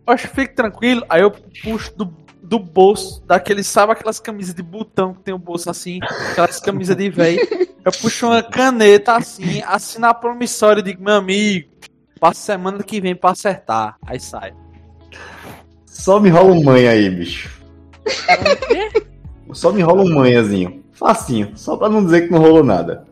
Oxe, 0.07 0.27
fique 0.27 0.53
tranquilo. 0.53 1.03
Aí 1.09 1.21
eu 1.21 1.31
puxo 1.63 1.95
do, 1.97 2.13
do 2.41 2.59
bolso, 2.59 3.23
daquele, 3.25 3.63
sabe 3.63 3.93
aquelas 3.93 4.19
camisas 4.19 4.53
de 4.53 4.61
botão 4.61 5.13
que 5.13 5.23
tem 5.23 5.33
o 5.33 5.39
bolso 5.39 5.69
assim, 5.69 5.99
aquelas 6.31 6.59
camisas 6.59 6.95
de 6.95 7.09
véio. 7.09 7.39
Eu 7.83 7.91
puxo 7.91 8.27
uma 8.27 8.43
caneta 8.43 9.15
assim, 9.15 9.61
assino 9.65 10.07
a 10.07 10.13
promissória 10.13 10.79
e 10.81 10.83
digo, 10.83 11.03
meu 11.03 11.15
amigo, 11.15 11.69
passa 12.19 12.41
semana 12.41 12.83
que 12.83 13.01
vem 13.01 13.15
pra 13.15 13.31
acertar. 13.31 13.97
Aí 14.05 14.19
sai. 14.19 14.53
Só 15.85 16.19
me 16.19 16.29
rola 16.29 16.51
um 16.51 16.63
manha 16.63 16.91
aí, 16.91 17.09
bicho. 17.09 17.63
Só 19.53 19.71
me 19.71 19.81
rola 19.81 20.03
um 20.03 20.13
manhazinho. 20.13 20.83
Facinho, 20.91 21.51
só 21.55 21.75
pra 21.77 21.89
não 21.89 22.03
dizer 22.03 22.21
que 22.21 22.31
não 22.31 22.39
rolou 22.39 22.63
nada. 22.63 23.05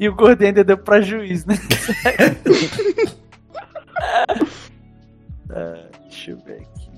E 0.00 0.08
o 0.08 0.14
gordinho 0.14 0.48
ainda 0.48 0.64
deu 0.64 0.78
pra 0.78 1.02
juiz, 1.02 1.44
né? 1.44 1.56
Ah, 5.50 5.90
deixa 6.08 6.30
eu 6.30 6.38
ver 6.38 6.62
aqui. 6.62 6.90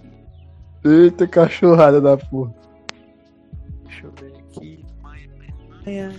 Eita 0.85 1.27
cachorrada 1.27 2.01
da 2.01 2.17
porra. 2.17 2.55
Deixa 3.85 4.07
eu 4.07 4.13
ver 4.13 4.33
aqui. 4.39 4.85
Manha. 5.85 6.13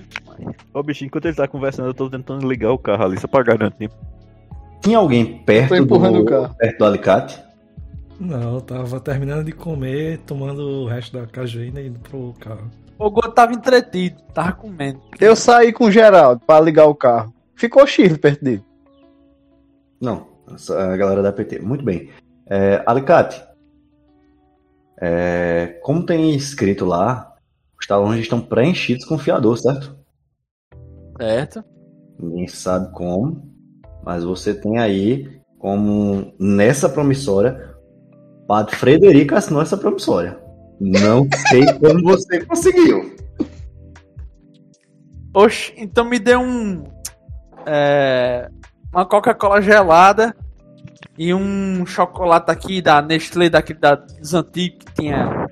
Ô 0.74 0.84
bicho, 0.84 1.06
enquanto 1.06 1.26
ele 1.26 1.36
tá 1.36 1.48
conversando, 1.48 1.88
eu 1.88 1.94
tô 1.94 2.10
tentando 2.10 2.46
ligar 2.46 2.72
o 2.72 2.78
carro 2.78 3.06
ali, 3.06 3.18
só 3.18 3.28
pra 3.28 3.44
garantir. 3.44 3.90
Tinha 4.82 4.98
alguém 4.98 5.42
perto 5.44 5.86
do, 5.86 5.96
o 5.96 6.26
carro. 6.26 6.54
perto 6.56 6.78
do 6.78 6.86
alicate? 6.86 7.42
Não, 8.20 8.56
eu 8.56 8.62
tava 8.62 9.00
terminando 9.00 9.46
de 9.46 9.54
comer, 9.54 10.20
tomando 10.26 10.62
o 10.62 10.88
resto 10.88 11.18
da 11.18 11.26
cajuína 11.26 11.80
e 11.80 11.88
indo 11.88 12.00
pro 12.00 12.34
carro. 12.42 12.70
O 12.98 13.10
gordo 13.10 13.34
tava 13.34 13.53
entretido, 13.53 14.22
tava 14.34 14.53
comendo. 14.53 15.02
Eu 15.20 15.36
saí 15.36 15.74
com 15.74 15.86
o 15.86 15.91
Geraldo 15.91 16.41
pra 16.45 16.60
ligar 16.60 16.86
o 16.86 16.95
carro. 16.95 17.34
Ficou 17.56 17.86
chifre 17.88 18.18
perto 18.18 18.44
dele. 18.44 18.64
Não, 19.99 20.28
a 20.70 20.98
galera 20.98 21.22
da 21.22 21.32
PT. 21.32 21.60
Muito 21.60 21.84
bem. 21.84 22.10
É, 22.45 22.84
alicate. 22.86 23.44
É, 25.02 25.80
como 25.82 26.06
tem 26.06 26.36
escrito 26.36 26.86
lá, 26.86 27.34
os 27.80 27.88
talões 27.88 28.20
estão 28.20 28.40
preenchidos 28.40 29.06
com 29.06 29.18
fiador, 29.18 29.57
certo? 29.57 29.98
Certo? 31.18 31.64
Ninguém 32.20 32.48
sabe 32.48 32.91
como, 32.94 33.49
mas 34.03 34.24
você 34.24 34.53
tem 34.53 34.78
aí 34.78 35.41
como 35.57 36.34
nessa 36.40 36.90
promissória, 36.90 37.74
Padre 38.48 38.76
Frederico 38.76 39.36
assinou 39.36 39.61
essa 39.61 39.78
promissória. 39.78 40.43
Não 40.80 41.28
sei 41.50 41.66
como 41.80 42.04
você 42.04 42.44
conseguiu. 42.45 43.16
Oxe, 45.34 45.74
então 45.78 46.06
me 46.06 46.20
dê 46.20 46.36
um. 46.36 46.84
é, 47.66 48.50
uma 48.94 49.06
Coca-Cola 49.06 49.62
gelada 49.62 50.36
e 51.18 51.34
um 51.34 51.86
chocolate 51.86 52.52
aqui 52.52 52.82
da 52.82 53.02
Nestlé, 53.02 53.50
daquele 53.50 53.80
da, 53.80 53.95
dos 53.95 54.34
antigos 54.34 54.80
que 54.86 54.94
tinha. 55.02 55.48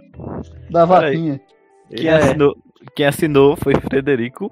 Da 0.69 0.85
vaquinha. 0.85 1.39
Quem, 1.95 2.07
É. 2.07 2.15
assinou, 2.15 2.55
quem 2.95 3.05
assinou 3.05 3.55
foi 3.57 3.73
Frederico. 3.75 4.51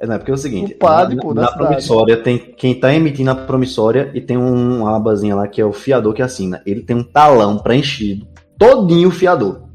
É, 0.00 0.06
não, 0.06 0.14
é 0.14 0.18
porque 0.18 0.30
é 0.30 0.34
o 0.34 0.38
seguinte, 0.38 0.72
O 0.72 0.78
padre, 0.78 1.16
na, 1.16 1.22
pô, 1.22 1.34
na 1.34 1.52
promissória 1.52 2.16
tem 2.22 2.38
quem 2.38 2.80
tá 2.80 2.92
emitindo 2.94 3.30
a 3.30 3.34
promissória 3.34 4.10
e 4.14 4.20
tem 4.20 4.38
um, 4.38 4.80
uma 4.80 4.96
abazinha 4.96 5.36
lá 5.36 5.46
que 5.46 5.60
é 5.60 5.64
o 5.64 5.72
fiador 5.74 6.14
que 6.14 6.22
assina. 6.22 6.62
Ele 6.64 6.80
tem 6.82 6.96
um 6.96 7.04
talão 7.04 7.58
preenchido, 7.58 8.26
todinho 8.58 9.08
o 9.10 9.12
fiador. 9.12 9.68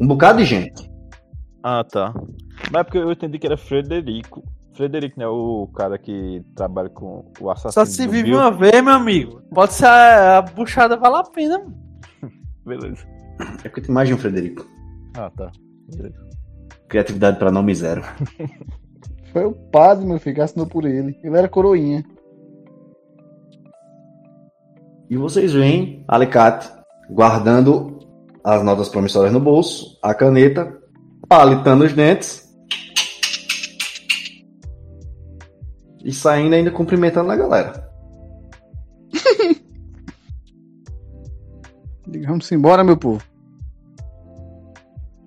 Um 0.00 0.06
bocado 0.06 0.38
de 0.38 0.44
gente. 0.44 0.90
Ah, 1.62 1.84
tá. 1.84 2.12
Mas 2.70 2.80
é 2.80 2.84
porque 2.84 2.98
eu 2.98 3.10
entendi 3.12 3.38
que 3.38 3.46
era 3.46 3.56
Frederico. 3.56 4.42
Frederico, 4.74 5.18
né? 5.18 5.26
O 5.26 5.68
cara 5.74 5.96
que 5.98 6.42
trabalha 6.54 6.88
com 6.88 7.30
o 7.40 7.50
assassino. 7.50 7.72
Só 7.72 7.90
se 7.90 8.04
do 8.04 8.10
vive 8.10 8.30
Bill. 8.30 8.38
uma 8.38 8.50
vez, 8.50 8.82
meu 8.82 8.92
amigo. 8.92 9.40
Pode 9.54 9.72
ser 9.72 9.86
a, 9.86 10.38
a 10.38 10.42
buchada 10.42 10.96
vale 10.96 11.16
a 11.16 11.22
pena, 11.22 11.58
mano. 11.58 11.74
Beleza. 12.66 13.06
É 13.64 13.68
porque 13.68 13.80
tem 13.80 13.94
mais 13.94 14.08
de 14.08 14.14
um 14.14 14.18
Frederico. 14.18 14.66
Ah, 15.16 15.30
tá. 15.30 15.50
Beleza. 15.88 16.24
Criatividade 16.88 17.38
pra 17.38 17.50
nome 17.50 17.74
zero. 17.74 18.02
Foi 19.32 19.44
o 19.44 19.52
padre, 19.52 20.06
meu 20.06 20.18
filho, 20.18 20.36
que 20.36 20.40
assinou 20.40 20.66
por 20.66 20.84
ele. 20.84 21.18
Ele 21.22 21.36
era 21.36 21.48
coroinha. 21.48 22.04
E 25.10 25.16
vocês 25.16 25.52
veem 25.52 26.04
Alicate 26.08 26.70
guardando 27.10 27.98
as 28.44 28.62
notas 28.62 28.90
promissórias 28.90 29.32
no 29.32 29.40
bolso, 29.40 29.98
a 30.02 30.12
caneta, 30.12 30.78
palitando 31.26 31.84
os 31.84 31.94
dentes 31.94 32.44
e 36.04 36.12
saindo 36.12 36.54
ainda 36.54 36.70
cumprimentando 36.70 37.30
a 37.30 37.36
galera. 37.36 37.90
Vamos 42.26 42.52
embora, 42.52 42.84
meu 42.84 42.98
povo. 42.98 43.22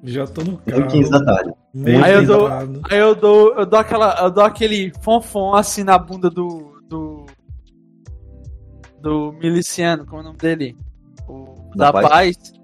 Já 0.03 0.27
tô 0.27 0.44
no 0.44 0.53
1 0.53 0.57
carro. 0.57 0.88
15 0.88 1.10
da 1.10 1.26
tarde. 1.26 1.53
meio 1.73 2.03
Aí 2.03 2.14
eu 2.14 2.26
dou-. 2.26 2.48
Aí 2.48 2.99
eu 2.99 3.15
dou, 3.15 3.56
eu 3.56 3.65
dou 3.65 3.80
aquela. 3.80 4.15
Eu 4.22 4.31
dou 4.31 4.44
aquele 4.44 4.94
fonfon 5.02 5.56
assim 5.56 5.84
na 5.84 5.98
bunda 5.98 6.30
do. 6.30 6.80
do. 6.88 7.26
do 9.02 9.34
miliciano, 9.34 10.06
como 10.06 10.19
é 10.19 10.22
o 10.22 10.23
nome 10.26 10.38
dele? 10.38 10.77
O, 11.27 11.72
Da 11.76 11.91
da, 11.91 11.94
paz? 11.94 12.07
paz. 12.07 12.56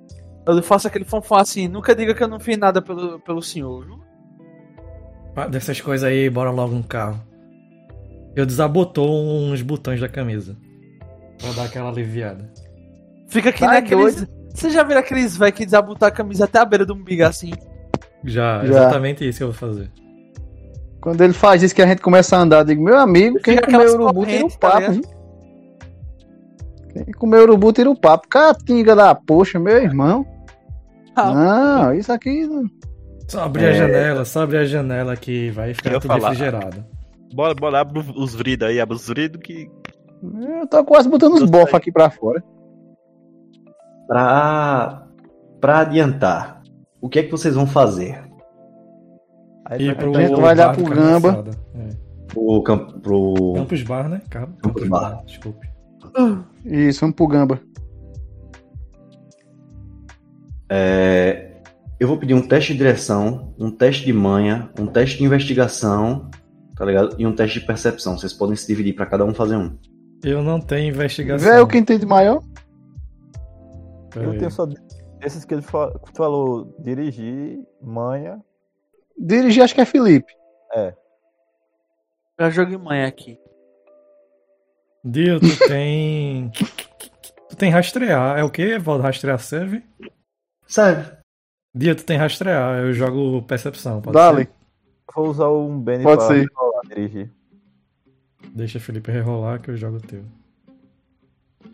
Eu 0.46 0.62
faço 0.62 0.88
aquele 0.88 1.06
fonfon 1.06 1.36
assim, 1.36 1.68
nunca 1.68 1.96
diga 1.96 2.14
que 2.14 2.22
eu 2.24 2.28
não 2.28 2.40
fiz 2.40 2.58
nada 2.58 2.82
pelo, 2.82 3.20
pelo 3.20 3.42
senhor. 3.42 3.86
viu? 3.86 4.00
Ah, 5.36 5.48
Dessas 5.48 5.80
coisas 5.80 6.08
aí, 6.08 6.30
bora 6.30 6.52
logo 6.52 6.74
no 6.76 6.84
carro. 6.84 7.20
Eu 8.36 8.46
desabotou 8.46 9.10
uns 9.10 9.62
botões 9.62 10.00
da 10.02 10.10
camisa. 10.10 10.58
Pra 11.40 11.52
dar 11.54 11.64
aquela 11.66 11.90
aliviada. 11.90 12.52
Fica 13.28 13.50
aqui 13.50 13.60
Tá 13.62 13.68
naqueles. 13.74 14.26
Você 14.54 14.70
já 14.70 14.84
viu 14.84 14.98
aqueles 14.98 15.36
velhos 15.38 15.56
que 15.58 15.66
desabotam 15.66 16.08
a 16.08 16.12
camisa 16.12 16.46
até 16.46 16.60
a 16.60 16.66
beira 16.66 16.86
do 16.86 16.94
umbigo 16.94 17.24
assim? 17.24 17.52
Já, 18.24 18.60
Já. 18.60 18.66
exatamente 18.66 19.28
isso 19.28 19.40
que 19.40 19.44
eu 19.44 19.52
vou 19.52 19.58
fazer. 19.58 19.90
Quando 21.02 21.22
ele 21.22 21.34
faz 21.34 21.64
isso 21.64 21.74
que 21.76 21.82
a 21.82 21.88
gente 21.88 22.02
começa 22.02 22.38
a 22.38 22.42
andar, 22.42 22.60
eu 22.60 22.66
digo, 22.66 22.84
meu 22.84 22.98
amigo, 22.98 23.40
quem 23.40 23.56
Fica 23.56 23.72
comeu 23.72 23.94
urubu 23.94 24.26
tira 24.26 24.46
o 24.46 24.50
tá 24.50 24.58
papo. 24.72 24.92
viu? 24.92 25.02
quem 26.94 27.14
comeu 27.14 27.42
urubu 27.44 27.74
tira 27.74 27.90
o 27.90 28.00
papo. 28.00 28.28
Catinga 28.28 28.96
da 28.96 29.14
poxa, 29.16 29.60
meu 29.60 29.78
irmão. 29.78 30.26
Ah. 31.16 31.34
Não, 31.34 31.94
isso 31.94 32.12
aqui. 32.12 32.48
Só 33.28 33.44
abrir 33.44 33.66
a 33.66 33.70
É. 33.70 33.74
janela, 33.74 34.26
só 34.26 34.44
abrir 34.44 34.58
a 34.58 34.66
janela 34.66 35.16
que 35.16 35.50
vai 35.52 35.74
ficar 35.74 35.92
tudo 36.00 36.08
falar. 36.08 36.30
refrigerado. 36.30 36.86
Bora, 37.34 37.54
bora, 37.56 37.80
abre 37.82 38.00
os 38.16 38.36
vridos 38.36 38.68
aí, 38.68 38.80
abre 38.80 38.96
os 38.96 39.08
vridos 39.08 39.42
que. 39.42 39.70
Eu 40.24 40.68
tô 40.68 40.84
quase 40.86 41.10
botando 41.10 41.34
os 41.34 41.50
bofos 41.50 41.74
aqui 41.74 41.92
pra 41.92 42.10
fora. 42.10 42.44
Pra, 44.08 45.08
pra 45.62 45.80
adiantar, 45.80 46.62
o 47.02 47.08
que 47.10 47.20
é 47.20 47.24
que 47.24 47.32
vocês 47.32 47.56
vão 47.56 47.66
fazer? 47.66 48.22
Aí 49.66 49.82
E 49.82 49.86
vai- 49.88 49.96
pro 49.96 50.18
a 50.18 50.22
gente 50.22 50.36
vai 50.42 50.54
olhar 50.54 50.68
bar 50.68 50.76
pro 50.76 50.84
Gamba. 50.96 51.44
É. 51.76 51.90
Pro, 52.28 52.64
camp- 52.64 53.00
pro... 53.02 53.54
Campus 53.56 53.84
Bar, 53.84 54.10
né? 54.10 54.22
Campus, 54.30 54.56
Campus 54.62 54.88
Bar. 54.90 55.24
Desculpe. 55.26 55.68
Isso, 56.66 57.02
vamos 57.02 57.16
pro 57.16 57.28
gamba. 57.28 57.60
É, 60.70 61.52
eu 62.00 62.08
vou 62.08 62.18
pedir 62.18 62.34
um 62.34 62.48
teste 62.48 62.72
de 62.74 62.80
direção, 62.80 63.54
um 63.60 63.70
teste 63.72 64.06
de 64.06 64.14
manha, 64.14 64.70
um 64.80 64.88
teste 64.88 65.18
de 65.18 65.24
investigação, 65.24 66.30
tá 66.76 66.86
ligado? 66.86 67.16
E 67.20 67.26
um 67.28 67.36
teste 67.36 67.60
de 67.60 67.66
percepção. 67.66 68.18
Vocês 68.18 68.34
podem 68.34 68.56
se 68.56 68.68
dividir 68.68 68.94
pra 68.96 69.06
cada 69.06 69.24
um 69.26 69.34
fazer 69.34 69.56
um. 69.56 69.78
Eu 70.24 70.42
não 70.42 70.60
tenho 70.60 70.90
investigação. 70.94 71.50
Velho, 71.50 71.68
quem 71.68 71.84
tem 71.84 72.00
de 72.00 72.06
maior? 72.06 72.42
Pera 74.12 74.26
Eu 74.26 74.32
aí. 74.32 74.38
tenho 74.38 74.52
só 74.52 74.68
esses 75.22 75.44
que 75.46 75.54
ele 75.54 75.62
fa- 75.62 75.92
que 76.06 76.12
tu 76.12 76.18
falou, 76.18 76.76
dirigir, 76.80 77.60
manha. 77.82 78.40
Dirigir, 79.18 79.64
acho 79.64 79.76
que 79.76 79.82
é 79.82 79.86
Felipe. 79.86 80.34
Já 82.40 82.50
joguei 82.50 82.78
manhã 82.78 83.08
aqui. 83.08 83.38
Dio, 85.06 85.40
tu 85.40 85.48
tem. 85.68 86.50
tu 87.50 87.56
tem 87.56 87.70
rastrear. 87.70 88.40
É 88.40 88.44
o 88.44 88.50
que, 88.50 88.62
Evaldo? 88.62 89.04
Rastrear 89.04 89.40
serve? 89.40 89.84
Serve. 90.74 91.12
Dio, 91.76 91.96
tu 91.96 92.04
tem 92.04 92.18
rastrear. 92.18 92.80
Eu 92.80 92.94
jogo 92.94 93.44
percepção. 93.44 94.02
Pode 94.02 94.16
Dale. 94.16 94.46
ser? 94.46 94.50
Vou 95.16 95.30
usar 95.30 95.48
um 95.50 95.80
Benny 95.80 96.02
Pode 96.04 96.26
pra 96.26 96.28
ser. 96.36 96.48
dirigir. 96.90 97.30
Deixa 98.56 98.80
o 98.80 98.82
Felipe 98.82 99.12
rerolar 99.12 99.62
que 99.62 99.70
eu 99.70 99.78
jogo 99.78 99.98
o 99.98 100.02
teu. 100.02 100.24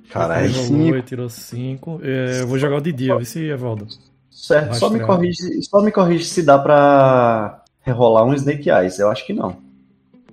Caralho. 0.09 0.51
Rolou 0.51 0.97
e 0.97 1.01
tirou 1.01 1.29
5. 1.29 2.01
Eu 2.03 2.45
vou 2.45 2.59
jogar 2.59 2.75
o 2.75 2.81
de 2.81 2.91
dia, 2.91 3.17
vê 3.17 3.23
se, 3.23 3.41
Evaldo. 3.45 3.87
Certo. 4.29 4.75
Só 4.75 4.89
me, 4.89 4.99
corrige, 4.99 5.63
só 5.63 5.81
me 5.81 5.93
corrige 5.93 6.25
se 6.25 6.43
dá 6.43 6.59
pra 6.59 7.63
rerolar 7.79 8.25
um 8.25 8.33
Snake 8.33 8.69
Eyes. 8.69 8.99
Eu 8.99 9.09
acho 9.09 9.25
que 9.25 9.31
não. 9.31 9.61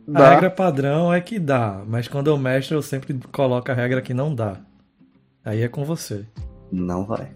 A 0.08 0.18
Dá. 0.18 0.30
regra 0.30 0.50
padrão 0.50 1.14
é 1.14 1.20
que 1.20 1.38
dá, 1.38 1.82
mas 1.86 2.08
quando 2.08 2.26
eu 2.26 2.36
mestre 2.36 2.74
eu 2.74 2.82
sempre 2.82 3.14
coloco 3.30 3.70
a 3.70 3.74
regra 3.74 4.02
que 4.02 4.12
não 4.12 4.34
dá. 4.34 4.56
Aí 5.44 5.62
é 5.62 5.68
com 5.68 5.84
você. 5.84 6.26
Não 6.72 7.04
vai. 7.04 7.30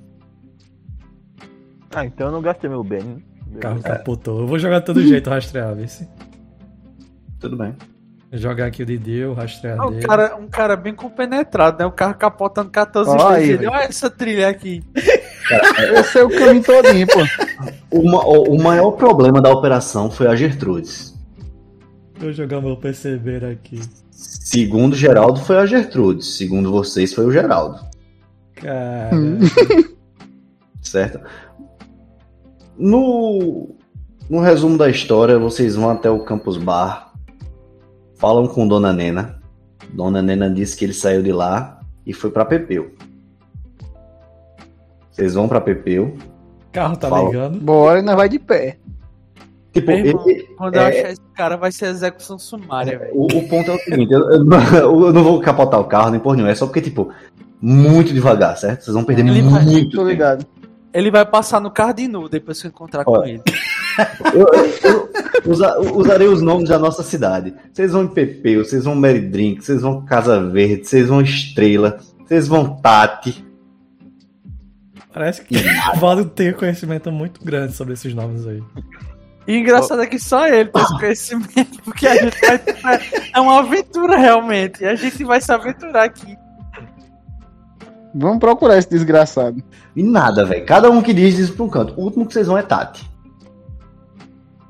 Ah, 1.95 2.05
então 2.05 2.29
eu 2.29 2.33
não 2.33 2.41
gastei 2.43 2.69
meu 2.71 2.85
Benny. 2.85 3.25
O 3.55 3.59
carro 3.59 3.83
capotou. 3.83 4.41
Eu 4.41 4.47
vou 4.47 4.59
jogar 4.59 4.79
de 4.79 4.87
todo 4.87 5.03
jeito 5.03 5.29
se. 5.89 6.09
Tudo 7.39 7.57
bem. 7.57 7.75
Jogar 8.33 8.67
aqui 8.67 8.85
o 8.85 8.87
de 8.87 8.97
Dio, 8.97 9.33
rastrear 9.33 9.81
Ah, 9.81 9.87
um, 9.89 9.99
cara, 9.99 10.37
um 10.37 10.47
cara 10.47 10.77
bem 10.77 10.95
compenetrado, 10.95 11.79
né? 11.81 11.87
O 11.87 11.91
carro 11.91 12.15
capotando 12.15 12.71
14 12.71 13.11
Ó, 13.11 13.29
aí, 13.29 13.49
vezes. 13.57 13.67
Olha 13.67 13.83
essa 13.83 14.09
trilha 14.09 14.49
aqui. 14.49 14.85
Esse 15.99 16.19
é 16.21 16.23
o 16.23 16.29
caminho 16.31 16.63
todinho, 16.63 17.09
pô. 17.09 17.19
O, 17.91 18.09
o- 18.09 18.55
o 18.57 18.63
maior 18.63 18.93
problema 18.93 19.43
da 19.43 19.51
operação 19.51 20.09
foi 20.13 20.29
a 20.29 20.37
Gertrudes. 20.37 21.19
Vou 22.21 22.33
jogar 22.33 22.61
meu 22.61 22.77
perceber 22.77 23.45
aqui. 23.45 23.81
Segundo 24.13 24.95
Geraldo, 24.95 25.41
foi 25.41 25.57
a 25.57 25.67
Gertrudes. 25.67 26.37
Segundo 26.37 26.71
vocês, 26.71 27.13
foi 27.13 27.25
o 27.27 27.33
Geraldo. 27.33 27.81
Cara. 28.55 29.11
Certo? 30.83 31.21
No, 32.81 33.69
no 34.31 34.41
resumo 34.41 34.79
da 34.79 34.89
história, 34.89 35.39
vocês 35.39 35.77
vão 35.77 35.91
até 35.91 36.09
o 36.11 36.21
Campus 36.21 36.57
Bar, 36.57 37.13
falam 38.17 38.47
com 38.47 38.67
Dona 38.67 38.91
Nena. 38.93 39.39
Dona 39.93 40.23
Nena 40.23 40.49
disse 40.49 40.77
que 40.77 40.85
ele 40.87 40.95
saiu 40.95 41.23
de 41.23 41.31
lá 41.33 41.79
e 42.07 42.15
foi 42.15 42.31
pra 42.31 42.45
Pepeu. 42.47 42.91
Vocês 45.11 45.35
vão 45.35 45.47
pra 45.49 45.61
Pepeu. 45.61 46.17
carro 46.73 46.97
tá 46.97 47.09
Fala. 47.09 47.27
ligando. 47.29 47.61
Bora 47.61 47.99
e 47.99 48.03
nós 48.03 48.17
vai 48.17 48.29
de 48.29 48.39
pé. 48.39 48.79
Tipo, 49.73 49.91
irmão, 49.91 50.29
ele- 50.29 50.43
Quando 50.57 50.75
eu 50.77 50.81
é- 50.83 50.89
achar 50.89 51.11
esse 51.13 51.21
cara, 51.37 51.57
vai 51.57 51.71
ser 51.71 51.87
execução 51.87 52.39
sumária, 52.39 52.99
velho. 52.99 53.13
o, 53.15 53.25
o 53.27 53.49
ponto 53.49 53.71
é 53.71 53.75
o 53.75 53.79
seguinte: 53.79 54.13
eu, 54.13 54.31
eu 54.31 54.45
não- 54.45 54.59
eu 55.07 55.13
não 55.13 55.23
vou 55.23 55.41
capotar 55.41 55.79
o 55.81 55.85
carro 55.85 56.11
nem 56.11 56.19
por 56.21 56.35
nenhum, 56.37 56.49
é 56.49 56.55
só 56.55 56.67
porque, 56.67 56.81
tipo, 56.81 57.13
muito 57.61 58.13
devagar, 58.15 58.57
certo? 58.57 58.83
Vocês 58.85 58.95
vão 58.95 59.05
perder 59.05 59.27
Ele 59.27 59.43
muito 59.43 59.91
Tô 59.91 59.99
tempo. 59.99 60.09
ligado. 60.09 60.47
Ele 60.93 61.11
vai 61.11 61.25
passar 61.25 61.61
no 61.61 61.73
novo 62.11 62.29
depois 62.29 62.61
que 62.61 62.67
eu 62.67 62.71
encontrar 62.71 63.05
com 63.05 63.13
Ó. 63.13 63.25
ele. 63.25 63.43
Eu, 64.35 64.47
eu- 64.91 65.11
eu 65.45 65.51
usa- 65.53 65.79
usarei 65.79 66.27
os 66.29 66.43
nomes 66.43 66.69
da 66.69 66.79
nossa 66.79 67.03
cidade. 67.03 67.55
Vocês 67.73 67.93
vão 67.93 68.05
em 68.05 68.09
Pepeu, 68.09 68.65
vocês 68.65 68.85
vão 68.85 68.95
Mary 68.95 69.21
Drink, 69.21 69.65
vocês 69.65 69.83
vão 69.83 70.05
Casa 70.05 70.41
Verde, 70.49 70.87
vocês 70.87 71.09
vão 71.09 71.21
Estrela, 71.21 71.99
vocês 72.27 72.49
vão 72.49 72.77
Tati. 72.81 73.45
Parece 75.13 75.43
que 75.43 75.57
o 75.57 75.99
Valdo 75.99 76.25
tem 76.25 76.51
um 76.51 76.55
conhecimento 76.55 77.11
muito 77.11 77.45
grande 77.45 77.73
sobre 77.75 77.95
esses 77.95 78.15
nomes 78.15 78.47
aí. 78.47 78.63
E 79.47 79.55
o 79.55 79.57
engraçado 79.57 80.01
é 80.03 80.07
que 80.07 80.19
só 80.19 80.47
ele 80.47 80.67
tem 80.71 80.83
esse 80.83 80.99
conhecimento, 80.99 81.83
porque 81.85 82.07
a 82.07 82.15
gente 82.17 82.37
vai. 82.83 83.01
É 83.35 83.41
uma 83.41 83.59
aventura 83.61 84.17
realmente. 84.17 84.83
E 84.83 84.87
a 84.87 84.95
gente 84.95 85.25
vai 85.25 85.41
se 85.41 85.51
aventurar 85.51 86.05
aqui. 86.05 86.37
Vamos 88.15 88.39
procurar 88.39 88.77
esse 88.79 88.91
desgraçado. 88.91 89.63
E 89.95 90.03
nada, 90.03 90.45
velho. 90.45 90.67
Cada 90.67 90.91
um 90.91 91.01
que 91.01 91.13
diz, 91.15 91.37
diz 91.37 91.51
pra 91.51 91.65
um 91.65 91.69
canto. 91.69 91.95
O 91.97 92.05
último 92.05 92.27
que 92.27 92.33
vocês 92.33 92.47
vão 92.47 92.59
é 92.59 92.63
Tati. 92.63 93.09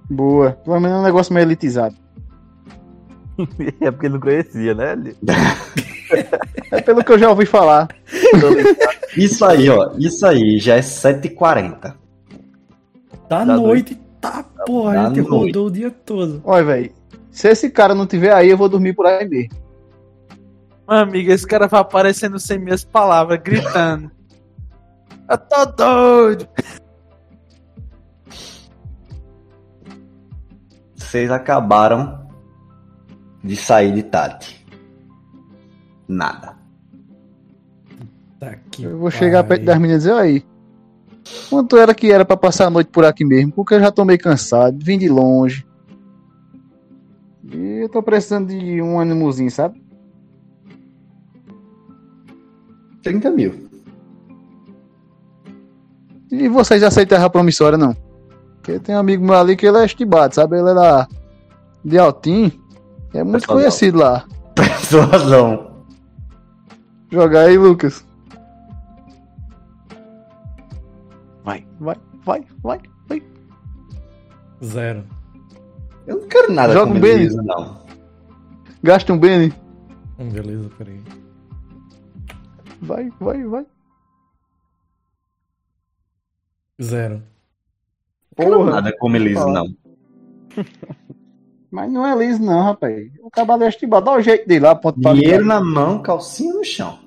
Boa. 0.08 0.52
Pelo 0.64 0.80
menos 0.80 0.96
é 0.98 1.00
um 1.00 1.04
negócio 1.04 1.32
meio 1.32 1.44
elitizado. 1.44 1.94
é 3.80 3.90
porque 3.90 4.06
ele 4.06 4.14
não 4.14 4.20
conhecia, 4.20 4.74
né? 4.74 4.96
É 6.70 6.80
pelo 6.82 7.02
que 7.04 7.12
eu 7.12 7.18
já 7.18 7.30
ouvi 7.30 7.46
falar. 7.46 7.88
Isso 9.16 9.44
aí, 9.44 9.68
ó. 9.70 9.92
Isso 9.96 10.26
aí 10.26 10.58
já 10.58 10.76
é 10.76 10.80
7h40. 10.80 11.94
Da, 13.28 13.44
Da 13.44 13.56
noite, 13.56 13.98
tá, 14.20 14.44
porra, 14.66 14.94
Da 14.94 15.02
a 15.02 15.08
gente 15.08 15.20
noite. 15.22 15.46
rodou 15.46 15.66
o 15.68 15.70
dia 15.70 15.90
todo. 15.90 16.40
Olha, 16.44 16.64
velho. 16.64 16.92
Se 17.30 17.48
esse 17.48 17.70
cara 17.70 17.94
não 17.94 18.06
tiver 18.06 18.32
aí, 18.32 18.50
eu 18.50 18.58
vou 18.58 18.68
dormir 18.68 18.92
por 18.92 19.06
aí 19.06 19.26
mesmo. 19.28 19.50
Meu 20.90 20.98
amigo, 20.98 21.30
esse 21.30 21.46
cara 21.46 21.68
vai 21.68 21.80
aparecendo 21.80 22.36
sem 22.40 22.58
minhas 22.58 22.84
palavras, 22.84 23.38
gritando. 23.40 24.10
Eu 25.30 25.38
tô 25.38 25.66
doido! 25.66 26.48
Vocês 30.96 31.30
acabaram 31.30 32.26
de 33.44 33.54
sair 33.54 33.94
de 33.94 34.02
Tati. 34.02 34.66
Nada. 36.08 36.56
Tá 38.40 38.48
aqui. 38.48 38.82
Eu 38.82 38.98
vou 38.98 39.12
chegar 39.12 39.44
perto 39.44 39.64
das 39.64 39.78
meninas 39.78 40.04
e 40.04 40.08
dizer, 40.08 40.20
aí. 40.20 40.44
Quanto 41.48 41.76
era 41.76 41.94
que 41.94 42.10
era 42.10 42.24
pra 42.24 42.36
passar 42.36 42.66
a 42.66 42.70
noite 42.70 42.90
por 42.90 43.04
aqui 43.04 43.24
mesmo? 43.24 43.52
Porque 43.52 43.74
eu 43.74 43.80
já 43.80 43.92
tô 43.92 44.04
meio 44.04 44.18
cansado, 44.18 44.76
vim 44.84 44.98
de 44.98 45.08
longe. 45.08 45.64
E 47.44 47.82
eu 47.82 47.88
tô 47.88 48.02
precisando 48.02 48.48
de 48.48 48.82
um 48.82 48.98
ânimozinho, 48.98 49.52
sabe? 49.52 49.89
30 53.02 53.30
mil. 53.30 53.68
E 56.30 56.48
vocês 56.48 56.82
aceitam 56.82 57.16
terra 57.16 57.28
promissória, 57.30 57.76
não? 57.76 57.94
Porque 58.56 58.78
tem 58.78 58.94
um 58.94 58.98
amigo 58.98 59.24
meu 59.24 59.34
ali 59.34 59.56
que 59.56 59.66
ele 59.66 59.78
é 59.78 59.84
estibado, 59.84 60.34
sabe? 60.34 60.58
Ele 60.58 60.70
é 60.70 60.74
da... 60.74 61.08
de 61.84 61.98
Altim. 61.98 62.52
É 63.12 63.24
muito 63.24 63.40
Pessoal 63.40 63.58
de 63.58 63.64
conhecido 63.64 63.98
lá. 63.98 64.24
Persuasão. 64.54 65.70
Joga 67.10 67.40
aí, 67.42 67.58
Lucas. 67.58 68.04
Vai. 71.42 71.66
Vai, 71.80 71.96
vai, 72.24 72.44
vai, 72.62 72.80
vai. 73.08 73.22
Zero. 74.62 75.04
Eu 76.06 76.20
não 76.20 76.28
quero 76.28 76.52
nada 76.52 76.72
Joga 76.72 76.86
com 76.92 76.98
um 76.98 77.00
Benny. 77.00 77.18
beleza, 77.18 77.42
não. 77.42 77.80
Gasta 78.82 79.12
um 79.12 79.18
Benny. 79.18 79.52
Hum, 80.18 80.28
Beleza, 80.28 80.68
peraí. 80.78 81.00
Vai, 82.80 83.10
vai, 83.20 83.44
vai. 83.44 83.66
Zero. 86.80 87.22
Porra. 88.34 88.70
nada 88.70 88.96
com 88.98 89.08
Melisa, 89.08 89.40
Fala. 89.40 89.52
não. 89.52 89.76
Mas 91.70 91.92
não 91.92 92.04
é 92.04 92.16
liso, 92.16 92.42
não, 92.42 92.64
rapaz. 92.64 93.10
O 93.22 93.30
cavalo 93.30 93.62
é 93.62 93.68
estibado. 93.68 94.06
Dá 94.06 94.12
o 94.14 94.20
jeito 94.20 94.48
dele 94.48 94.64
lá, 94.64 94.74
ponto 94.74 95.00
pra 95.00 95.12
Dinheiro 95.12 95.42
ligar. 95.42 95.60
na 95.60 95.64
mão, 95.64 96.02
calcinha 96.02 96.52
no 96.54 96.64
chão. 96.64 96.98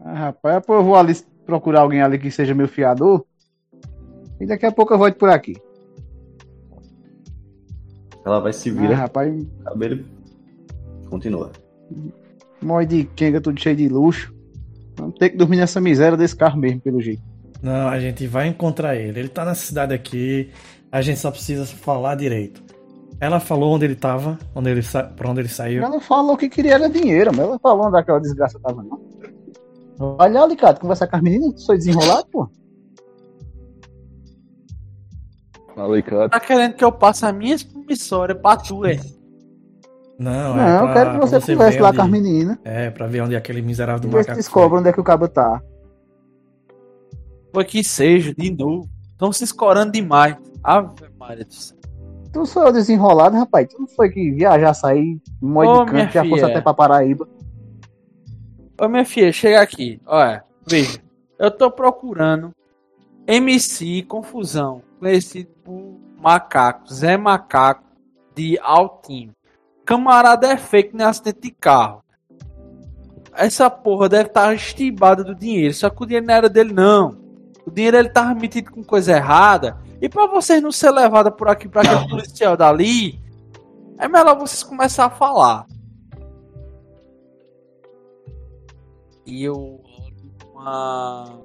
Ah, 0.00 0.14
rapaz, 0.14 0.64
eu 0.68 0.82
vou 0.82 0.96
ali 0.96 1.12
procurar 1.44 1.82
alguém 1.82 2.02
ali 2.02 2.18
que 2.18 2.30
seja 2.30 2.54
meu 2.54 2.66
fiador. 2.66 3.24
E 4.40 4.46
daqui 4.46 4.66
a 4.66 4.72
pouco 4.72 4.92
eu 4.94 4.98
volto 4.98 5.16
por 5.16 5.28
aqui. 5.28 5.56
Ela 8.24 8.40
vai 8.40 8.52
se 8.52 8.70
Ah, 8.70 8.72
virar, 8.72 8.96
rapaz, 8.96 9.46
cabelo. 9.64 10.04
Continua. 11.08 11.52
Morre 12.62 12.86
de 12.86 13.04
Kenga, 13.04 13.40
tudo 13.40 13.60
cheio 13.60 13.76
de 13.76 13.88
luxo. 13.88 14.34
Vamos 14.96 15.14
ter 15.18 15.30
que 15.30 15.36
dormir 15.36 15.56
nessa 15.56 15.80
miséria 15.80 16.16
desse 16.16 16.34
carro 16.34 16.58
mesmo, 16.58 16.80
pelo 16.80 17.00
jeito. 17.00 17.22
Não, 17.62 17.88
a 17.88 17.98
gente 18.00 18.26
vai 18.26 18.48
encontrar 18.48 18.96
ele. 18.96 19.20
Ele 19.20 19.28
tá 19.28 19.44
na 19.44 19.54
cidade 19.54 19.92
aqui. 19.92 20.50
A 20.90 21.02
gente 21.02 21.18
só 21.18 21.30
precisa 21.30 21.66
falar 21.66 22.14
direito. 22.14 22.62
Ela 23.20 23.40
falou 23.40 23.74
onde 23.74 23.84
ele 23.84 23.94
tava, 23.94 24.38
onde 24.54 24.70
ele 24.70 24.82
sa... 24.82 25.02
pra 25.02 25.30
onde 25.30 25.40
ele 25.40 25.48
saiu. 25.48 25.82
Ela 25.82 26.00
falou 26.00 26.36
que 26.36 26.48
queria 26.48 26.74
era 26.74 26.88
dinheiro, 26.88 27.30
mas 27.34 27.46
ela 27.46 27.58
falou 27.58 27.86
onde 27.86 27.98
aquela 27.98 28.20
desgraça 28.20 28.58
tava, 28.60 28.82
não. 28.82 29.00
Olha, 29.98 30.42
Alicate, 30.42 30.80
conversar 30.80 31.06
com 31.06 31.16
as 31.16 31.22
meninas, 31.22 31.62
sou 31.62 31.74
desenrolado, 31.74 32.26
pô. 32.30 32.48
Alicate. 35.76 36.30
Tá 36.30 36.40
querendo 36.40 36.74
que 36.74 36.84
eu 36.84 36.92
passe 36.92 37.24
a 37.24 37.32
minha 37.32 37.56
promissória 37.58 38.34
pra 38.34 38.56
tu, 38.56 38.84
é? 38.84 39.00
Não, 40.18 40.54
é 40.54 40.56
Não, 40.56 40.72
eu 40.78 40.80
pra- 40.84 40.92
quero 40.94 41.10
que 41.12 41.18
você, 41.26 41.38
ver 41.38 41.52
converse 41.56 41.78
lá 41.78 41.88
onde- 41.88 41.96
com 41.98 42.02
as 42.04 42.10
meninas. 42.10 42.58
É, 42.64 42.90
pra 42.90 43.06
ver 43.06 43.20
onde 43.22 43.34
é 43.34 43.38
aquele 43.38 43.60
miserável 43.60 44.00
do 44.00 44.08
macaco. 44.08 44.34
descobre 44.36 44.78
onde 44.78 44.88
é 44.88 44.92
que 44.92 45.00
o 45.00 45.04
cabo 45.04 45.28
tá. 45.28 45.60
Foi 47.52 47.64
que 47.64 47.82
seja, 47.84 48.34
de 48.34 48.50
novo. 48.50 48.88
Estão 49.12 49.32
se 49.32 49.44
escorando 49.44 49.92
demais. 49.92 50.36
Ave 50.62 50.90
Maria 51.18 51.44
do 51.44 51.52
céu. 51.54 51.76
Tu 52.32 52.44
sou 52.46 52.66
eu 52.66 52.72
desenrolado, 52.72 53.36
rapaz. 53.36 53.66
Tu 53.68 53.78
não 53.80 53.86
foi 53.86 54.10
que 54.10 54.30
viajar, 54.30 54.74
sair, 54.74 55.18
um 55.42 55.48
monte 55.52 55.86
de 55.86 55.90
canto, 55.92 56.12
já 56.12 56.24
fosse 56.24 56.44
até 56.44 56.60
pra 56.60 56.74
Paraíba. 56.74 57.26
Ô, 58.78 58.88
minha 58.88 59.04
filha, 59.06 59.32
chega 59.32 59.60
aqui. 59.60 60.00
Olha, 60.06 60.44
veja. 60.66 60.98
Eu 61.38 61.50
tô 61.50 61.70
procurando 61.70 62.50
MC 63.26 64.02
Confusão, 64.02 64.82
conhecido 64.98 65.48
por 65.64 65.98
Macaco, 66.20 66.92
Zé 66.92 67.16
Macaco, 67.16 67.84
de 68.34 68.58
Altinho. 68.60 69.32
Camarada 69.86 70.48
é 70.48 70.56
fake 70.56 70.96
nem 70.96 71.06
acidente 71.06 71.40
de 71.42 71.50
carro. 71.52 72.02
Essa 73.32 73.70
porra 73.70 74.08
deve 74.08 74.28
estar 74.28 74.52
estibada 74.52 75.22
do 75.22 75.34
dinheiro, 75.34 75.72
só 75.72 75.88
que 75.88 76.02
o 76.02 76.06
dinheiro 76.06 76.26
não 76.26 76.34
era 76.34 76.48
dele, 76.48 76.72
não. 76.72 77.16
O 77.64 77.70
dinheiro 77.70 77.96
ele 77.96 78.08
tava 78.08 78.34
metido 78.34 78.72
com 78.72 78.82
coisa 78.82 79.12
errada. 79.12 79.78
E 80.00 80.08
pra 80.08 80.26
vocês 80.26 80.60
não 80.60 80.72
ser 80.72 80.90
levada 80.90 81.30
por 81.30 81.48
aqui 81.48 81.68
pra 81.68 81.82
aquele 81.82 82.08
policial 82.08 82.56
dali, 82.56 83.20
é 83.96 84.08
melhor 84.08 84.36
vocês 84.36 84.64
começar 84.64 85.06
a 85.06 85.10
falar. 85.10 85.66
E 89.24 89.44
eu 89.44 89.80
uma 90.52 91.40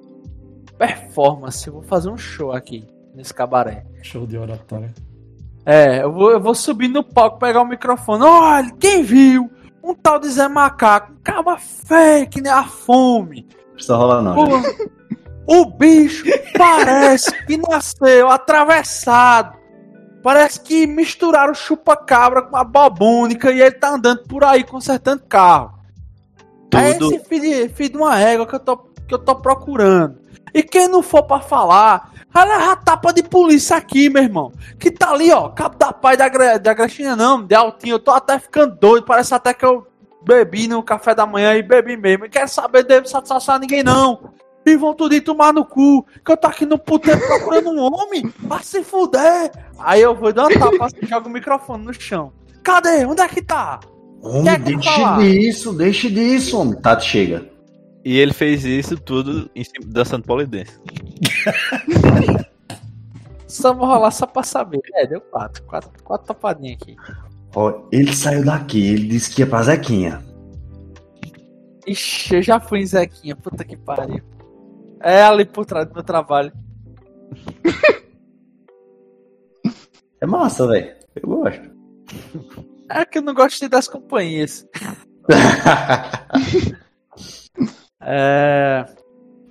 performance, 0.76 1.66
eu 1.66 1.74
vou 1.74 1.82
fazer 1.82 2.08
um 2.08 2.16
show 2.16 2.50
aqui 2.50 2.88
nesse 3.14 3.32
cabaré. 3.32 3.86
Show 4.02 4.26
de 4.26 4.36
oratória. 4.36 4.92
É, 5.64 6.02
eu 6.02 6.12
vou, 6.12 6.30
eu 6.32 6.40
vou 6.40 6.54
subir 6.54 6.88
no 6.88 7.04
palco, 7.04 7.38
pegar 7.38 7.62
o 7.62 7.66
microfone. 7.66 8.24
Olha, 8.24 8.70
quem 8.78 9.02
viu? 9.02 9.50
Um 9.82 9.94
tal 9.94 10.18
de 10.18 10.28
Zé 10.28 10.48
Macaco, 10.48 11.12
um 11.12 11.16
caba 11.22 11.58
feio 11.58 12.28
que 12.28 12.40
nem 12.40 12.52
a 12.52 12.64
fome. 12.64 13.46
Precisa 13.72 13.96
rolar, 13.96 14.22
não. 14.22 14.36
O, 15.46 15.62
o 15.62 15.64
bicho 15.66 16.24
parece 16.56 17.32
que 17.46 17.56
nasceu 17.56 18.28
atravessado. 18.28 19.58
Parece 20.22 20.60
que 20.60 20.86
misturaram 20.86 21.52
chupa-cabra 21.52 22.42
com 22.42 22.56
a 22.56 22.62
babônica 22.62 23.50
e 23.50 23.60
ele 23.60 23.72
tá 23.72 23.90
andando 23.90 24.22
por 24.22 24.44
aí 24.44 24.62
consertando 24.62 25.24
carro. 25.28 25.74
É 26.74 26.94
Tudo. 26.94 27.14
esse 27.14 27.24
filho 27.24 27.42
de, 27.42 27.68
filho 27.74 27.90
de 27.90 27.96
uma 27.96 28.18
égua 28.18 28.46
que 28.46 28.54
eu, 28.54 28.60
tô, 28.60 28.76
que 28.76 29.12
eu 29.14 29.18
tô 29.18 29.34
procurando. 29.36 30.21
E 30.54 30.62
quem 30.62 30.88
não 30.88 31.02
for 31.02 31.22
pra 31.22 31.40
falar, 31.40 32.12
vai 32.30 32.46
levar 32.46 32.76
tapa 32.76 33.12
de 33.12 33.22
polícia 33.22 33.76
aqui, 33.76 34.10
meu 34.10 34.22
irmão. 34.22 34.52
Que 34.78 34.90
tá 34.90 35.10
ali, 35.10 35.30
ó, 35.32 35.48
cabo 35.48 35.76
da 35.76 35.92
pai 35.92 36.16
da, 36.16 36.28
da 36.58 36.74
Grechinha, 36.74 37.16
não, 37.16 37.42
de 37.42 37.54
altinho. 37.54 37.94
Eu 37.94 37.98
tô 37.98 38.10
até 38.10 38.38
ficando 38.38 38.76
doido, 38.76 39.04
parece 39.04 39.34
até 39.34 39.54
que 39.54 39.64
eu 39.64 39.86
bebi 40.24 40.68
no 40.68 40.82
café 40.82 41.14
da 41.14 41.26
manhã 41.26 41.54
e 41.54 41.62
bebi 41.62 41.96
mesmo. 41.96 42.24
Não 42.24 42.30
quero 42.30 42.48
saber 42.48 42.84
de 42.84 43.08
satisfação 43.08 43.54
a 43.54 43.58
ninguém, 43.58 43.82
não. 43.82 44.30
E 44.64 44.76
vão 44.76 44.94
tudo 44.94 45.20
tomar 45.20 45.52
no 45.52 45.64
cu, 45.64 46.06
que 46.24 46.30
eu 46.30 46.36
tô 46.36 46.46
aqui 46.46 46.64
no 46.64 46.78
puteiro 46.78 47.20
procurando 47.26 47.70
um 47.70 47.80
homem 47.80 48.28
pra 48.46 48.60
se 48.60 48.84
fuder. 48.84 49.50
Aí 49.78 50.00
eu 50.00 50.14
vou 50.14 50.32
dar 50.32 50.46
uma 50.46 50.58
tapa 50.58 50.86
assim, 50.86 51.04
jogo 51.04 51.28
o 51.28 51.32
microfone 51.32 51.84
no 51.84 51.92
chão. 51.92 52.32
Cadê? 52.62 53.04
Onde 53.04 53.22
é 53.22 53.28
que 53.28 53.42
tá? 53.42 53.80
Homem, 54.22 54.44
Quer 54.44 54.62
que 54.62 54.76
deixe 54.76 54.94
falar? 55.00 55.18
disso, 55.18 55.72
deixe 55.72 56.08
disso, 56.10 56.60
homem. 56.60 56.80
Tati 56.80 57.04
chega. 57.04 57.51
E 58.04 58.18
ele 58.18 58.32
fez 58.32 58.64
isso 58.64 58.96
tudo 58.96 59.50
em 59.54 59.62
cima, 59.62 59.86
dançando 59.86 60.24
polidense. 60.24 60.78
Só 63.46 63.74
vou 63.74 63.86
rolar 63.86 64.10
só 64.10 64.26
pra 64.26 64.42
saber. 64.42 64.80
É, 64.94 65.06
deu 65.06 65.20
quatro. 65.20 65.62
Quatro, 65.64 65.90
quatro 66.02 66.26
tapadinhas 66.26 66.78
aqui. 66.80 66.96
Ó, 67.54 67.86
ele 67.92 68.10
saiu 68.14 68.42
daqui, 68.42 68.94
ele 68.94 69.08
disse 69.08 69.34
que 69.34 69.42
ia 69.42 69.46
pra 69.46 69.62
Zequinha. 69.62 70.24
Ixi, 71.86 72.36
eu 72.36 72.42
já 72.42 72.58
fui 72.58 72.80
em 72.80 72.86
Zequinha, 72.86 73.36
puta 73.36 73.62
que 73.62 73.76
pariu. 73.76 74.22
É 75.02 75.22
ali 75.22 75.44
por 75.44 75.66
trás 75.66 75.86
do 75.86 75.94
meu 75.94 76.02
trabalho. 76.02 76.50
É 80.20 80.26
massa, 80.26 80.68
velho. 80.68 80.94
Eu 81.16 81.28
gosto. 81.28 81.68
É 82.88 83.04
que 83.04 83.18
eu 83.18 83.22
não 83.22 83.34
gosto 83.34 83.58
de 83.58 83.68
das 83.68 83.88
companhias. 83.88 84.64
É. 88.04 88.86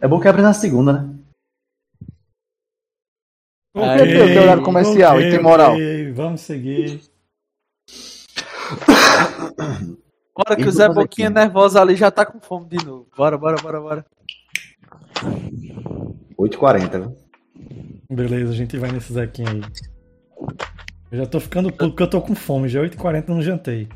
é 0.02 0.08
bom 0.08 0.20
que 0.20 0.28
abre 0.28 0.42
na 0.42 0.54
segunda, 0.54 0.94
né? 0.94 1.16
Por 3.74 3.84
que 3.98 4.06
tem 4.06 4.40
horário 4.40 4.64
comercial 4.64 5.22
e 5.22 5.30
tem 5.32 5.42
moral? 5.42 5.74
ok, 5.74 6.12
Vamos 6.12 6.42
seguir. 6.42 7.02
Bora 10.36 10.56
que 10.56 10.68
o 10.68 10.72
Zé 10.72 10.90
Boquinha 10.90 11.30
aqui. 11.30 11.40
nervoso 11.40 11.80
ali 11.80 11.96
já 11.96 12.12
tá 12.12 12.26
com 12.26 12.40
fome 12.40 12.68
de 12.68 12.86
novo. 12.86 13.08
Bora, 13.16 13.38
bora, 13.38 13.56
bora, 13.62 13.80
bora. 13.80 14.06
8h40, 16.38 17.00
viu? 17.00 17.18
Beleza, 18.10 18.52
a 18.52 18.56
gente 18.56 18.78
vai 18.78 18.92
nesse 18.92 19.14
Zequinha 19.14 19.50
aí. 19.52 19.62
Eu 21.12 21.20
já 21.20 21.26
tô 21.26 21.40
ficando 21.40 21.72
puto 21.72 21.90
porque 21.90 22.04
eu 22.04 22.10
tô 22.10 22.22
com 22.22 22.36
fome. 22.36 22.68
Já 22.68 22.82
é 22.82 22.90
8h40 22.90 23.28
não 23.28 23.42
jantei. 23.42 23.88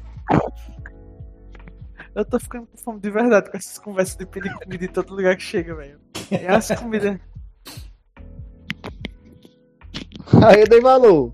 Eu 2.16 2.24
tô 2.24 2.40
ficando 2.40 2.66
com 2.68 2.78
fome 2.78 3.02
de 3.02 3.12
verdade 3.12 3.52
com 3.52 3.58
essas 3.58 3.78
conversas 3.78 4.16
de 4.16 4.26
pedir 4.26 4.54
comida 4.54 4.86
em 4.86 4.88
todo 4.88 5.14
lugar 5.14 5.36
que 5.36 5.44
chega, 5.44 5.76
velho. 5.76 6.00
É 6.32 6.48
as 6.48 6.72
comidas. 6.72 7.20
Aí 10.42 10.62
eu 10.62 10.68
dei 10.68 10.80
valor. 10.80 11.34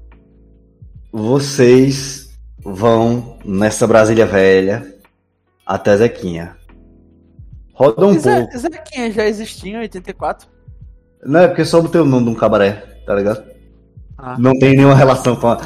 Vocês 1.12 2.36
vão 2.64 3.38
nessa 3.46 3.86
Brasília 3.86 4.26
velha 4.26 4.98
até 5.64 5.96
Zequinha. 5.98 6.58
Roda 7.74 8.08
um 8.08 8.18
Zé, 8.18 8.40
pouco. 8.40 8.58
Zequinha 8.58 9.12
já 9.12 9.28
existia 9.28 9.74
em 9.74 9.82
84? 9.82 10.50
Não, 11.24 11.42
é 11.42 11.48
porque 11.48 11.64
só 11.64 11.80
botei 11.80 12.02
o 12.02 12.06
nome 12.06 12.26
de 12.26 12.32
um 12.32 12.36
cabaré, 12.36 12.72
tá 13.06 13.14
ligado? 13.14 13.44
Ah. 14.18 14.36
Não 14.40 14.58
tem 14.58 14.76
nenhuma 14.76 14.96
relação 14.96 15.36
com 15.36 15.48
a... 15.48 15.62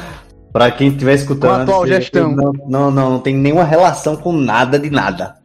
Pra 0.56 0.70
quem 0.70 0.88
estiver 0.88 1.14
escutando. 1.14 1.50
Com 1.50 1.56
a 1.56 1.62
atual 1.62 1.82
se- 1.82 1.88
gestão. 1.88 2.32
Não, 2.34 2.52
não, 2.66 2.90
não, 2.90 3.10
não 3.10 3.18
tem 3.20 3.34
nenhuma 3.36 3.64
relação 3.64 4.16
com 4.16 4.32
nada 4.32 4.78
de 4.78 4.88
nada. 4.90 5.36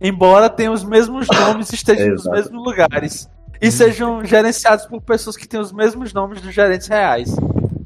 Embora 0.00 0.48
tenham 0.48 0.72
os 0.72 0.82
mesmos 0.84 1.26
nomes 1.34 1.70
e 1.70 1.74
estejam 1.74 2.08
nos 2.10 2.24
mesmos 2.26 2.64
lugares. 2.64 3.28
E 3.60 3.70
sejam 3.70 4.24
gerenciados 4.24 4.86
por 4.86 5.02
pessoas 5.02 5.36
que 5.36 5.46
têm 5.48 5.58
os 5.60 5.72
mesmos 5.72 6.12
nomes 6.14 6.40
dos 6.40 6.54
gerentes 6.54 6.86
reais. 6.86 7.34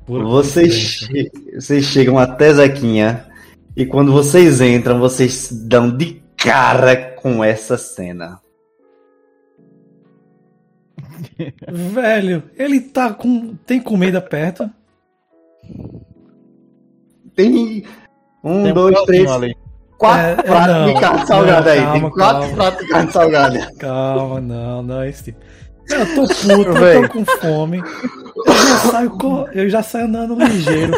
Vocês, 0.07 0.75
che- 0.75 1.31
vocês 1.55 1.85
chegam 1.87 2.19
até 2.19 2.53
Zequinha 2.53 3.27
e 3.77 3.87
quando 3.87 4.13
vocês 4.13 4.61
entram, 4.61 5.01
vocês 5.01 5.49
dão 5.51 5.91
de 5.97 6.23
cara 6.37 6.95
com 7.17 7.43
essa 7.43 7.79
cena. 7.79 8.39
Velho, 11.69 12.43
ele 12.57 12.81
tá 12.81 13.13
com. 13.15 13.55
Tem 13.67 13.81
comida 13.81 14.21
perto? 14.21 14.71
Tem 17.37 17.85
um, 18.45 18.63
Tem 18.63 18.71
um 18.73 18.75
dois, 18.75 19.03
três, 19.03 19.31
ali. 19.31 19.57
quatro 19.99 20.21
É, 20.27 20.31
é, 20.33 20.35
pratos 20.43 20.75
não. 20.77 20.87
de 20.95 21.01
carne 21.01 21.27
salgada 21.27 21.65
Não, 21.65 21.73
aí. 21.73 21.81
calma, 21.81 22.01
Tem 22.01 22.11
quatro 22.11 22.41
calma. 22.41 22.57
pratos 22.57 22.79
de 22.81 22.89
carne 22.93 23.13
salgada. 23.13 23.73
Calma, 23.79 24.41
não, 24.41 24.83
não 24.83 25.01
é 25.03 25.09
esse 25.09 25.25
tipo. 25.25 25.41
Eu 25.91 26.07
tô 26.15 26.27
puto, 26.29 26.49
eu 26.79 27.03
tô 27.03 27.09
com 27.09 27.25
fome. 27.25 27.79
Eu 28.47 28.53
já 28.55 28.77
saio, 28.91 29.11
co- 29.11 29.49
eu 29.53 29.69
já 29.69 29.83
saio 29.83 30.07
andando 30.07 30.35
ligeiro. 30.37 30.93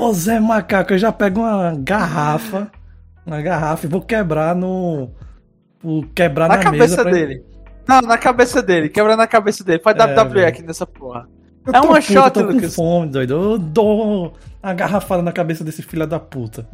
Ô 0.00 0.12
Zé 0.12 0.40
Macaco, 0.40 0.94
eu 0.94 0.98
já 0.98 1.12
pego 1.12 1.40
uma 1.40 1.74
garrafa. 1.78 2.70
Uma 3.26 3.40
garrafa 3.40 3.86
e 3.86 3.88
vou 3.88 4.00
quebrar 4.00 4.54
no. 4.54 5.10
Vou 5.82 6.04
quebrar 6.14 6.48
Na 6.48 6.56
na, 6.56 6.62
cabeça 6.62 7.04
mesa. 7.04 7.10
dele. 7.16 7.44
Não, 7.86 8.00
na 8.00 8.16
cabeça 8.18 8.62
dele. 8.62 8.88
Quebra 8.88 9.16
na 9.16 9.26
cabeça 9.26 9.62
dele. 9.62 9.80
Faz 9.82 9.96
É, 9.96 10.02
WWE 10.02 10.34
velho. 10.34 10.48
aqui 10.48 10.62
nessa 10.62 10.86
porra. 10.86 11.28
Eu 11.66 11.74
É 11.74 11.80
uma 11.80 11.94
puto, 11.94 12.02
shot, 12.02 12.16
eu 12.16 12.30
tô 12.30 12.40
Lucas. 12.42 12.76
com 12.76 12.82
fome, 12.82 13.08
doido. 13.08 13.34
Eu 13.34 13.58
dou 13.58 14.34
uma 14.62 14.74
garrafada 14.74 15.22
na 15.22 15.32
cabeça 15.32 15.62
desse 15.62 15.82
filho 15.82 16.06
da 16.06 16.18
puta. 16.18 16.66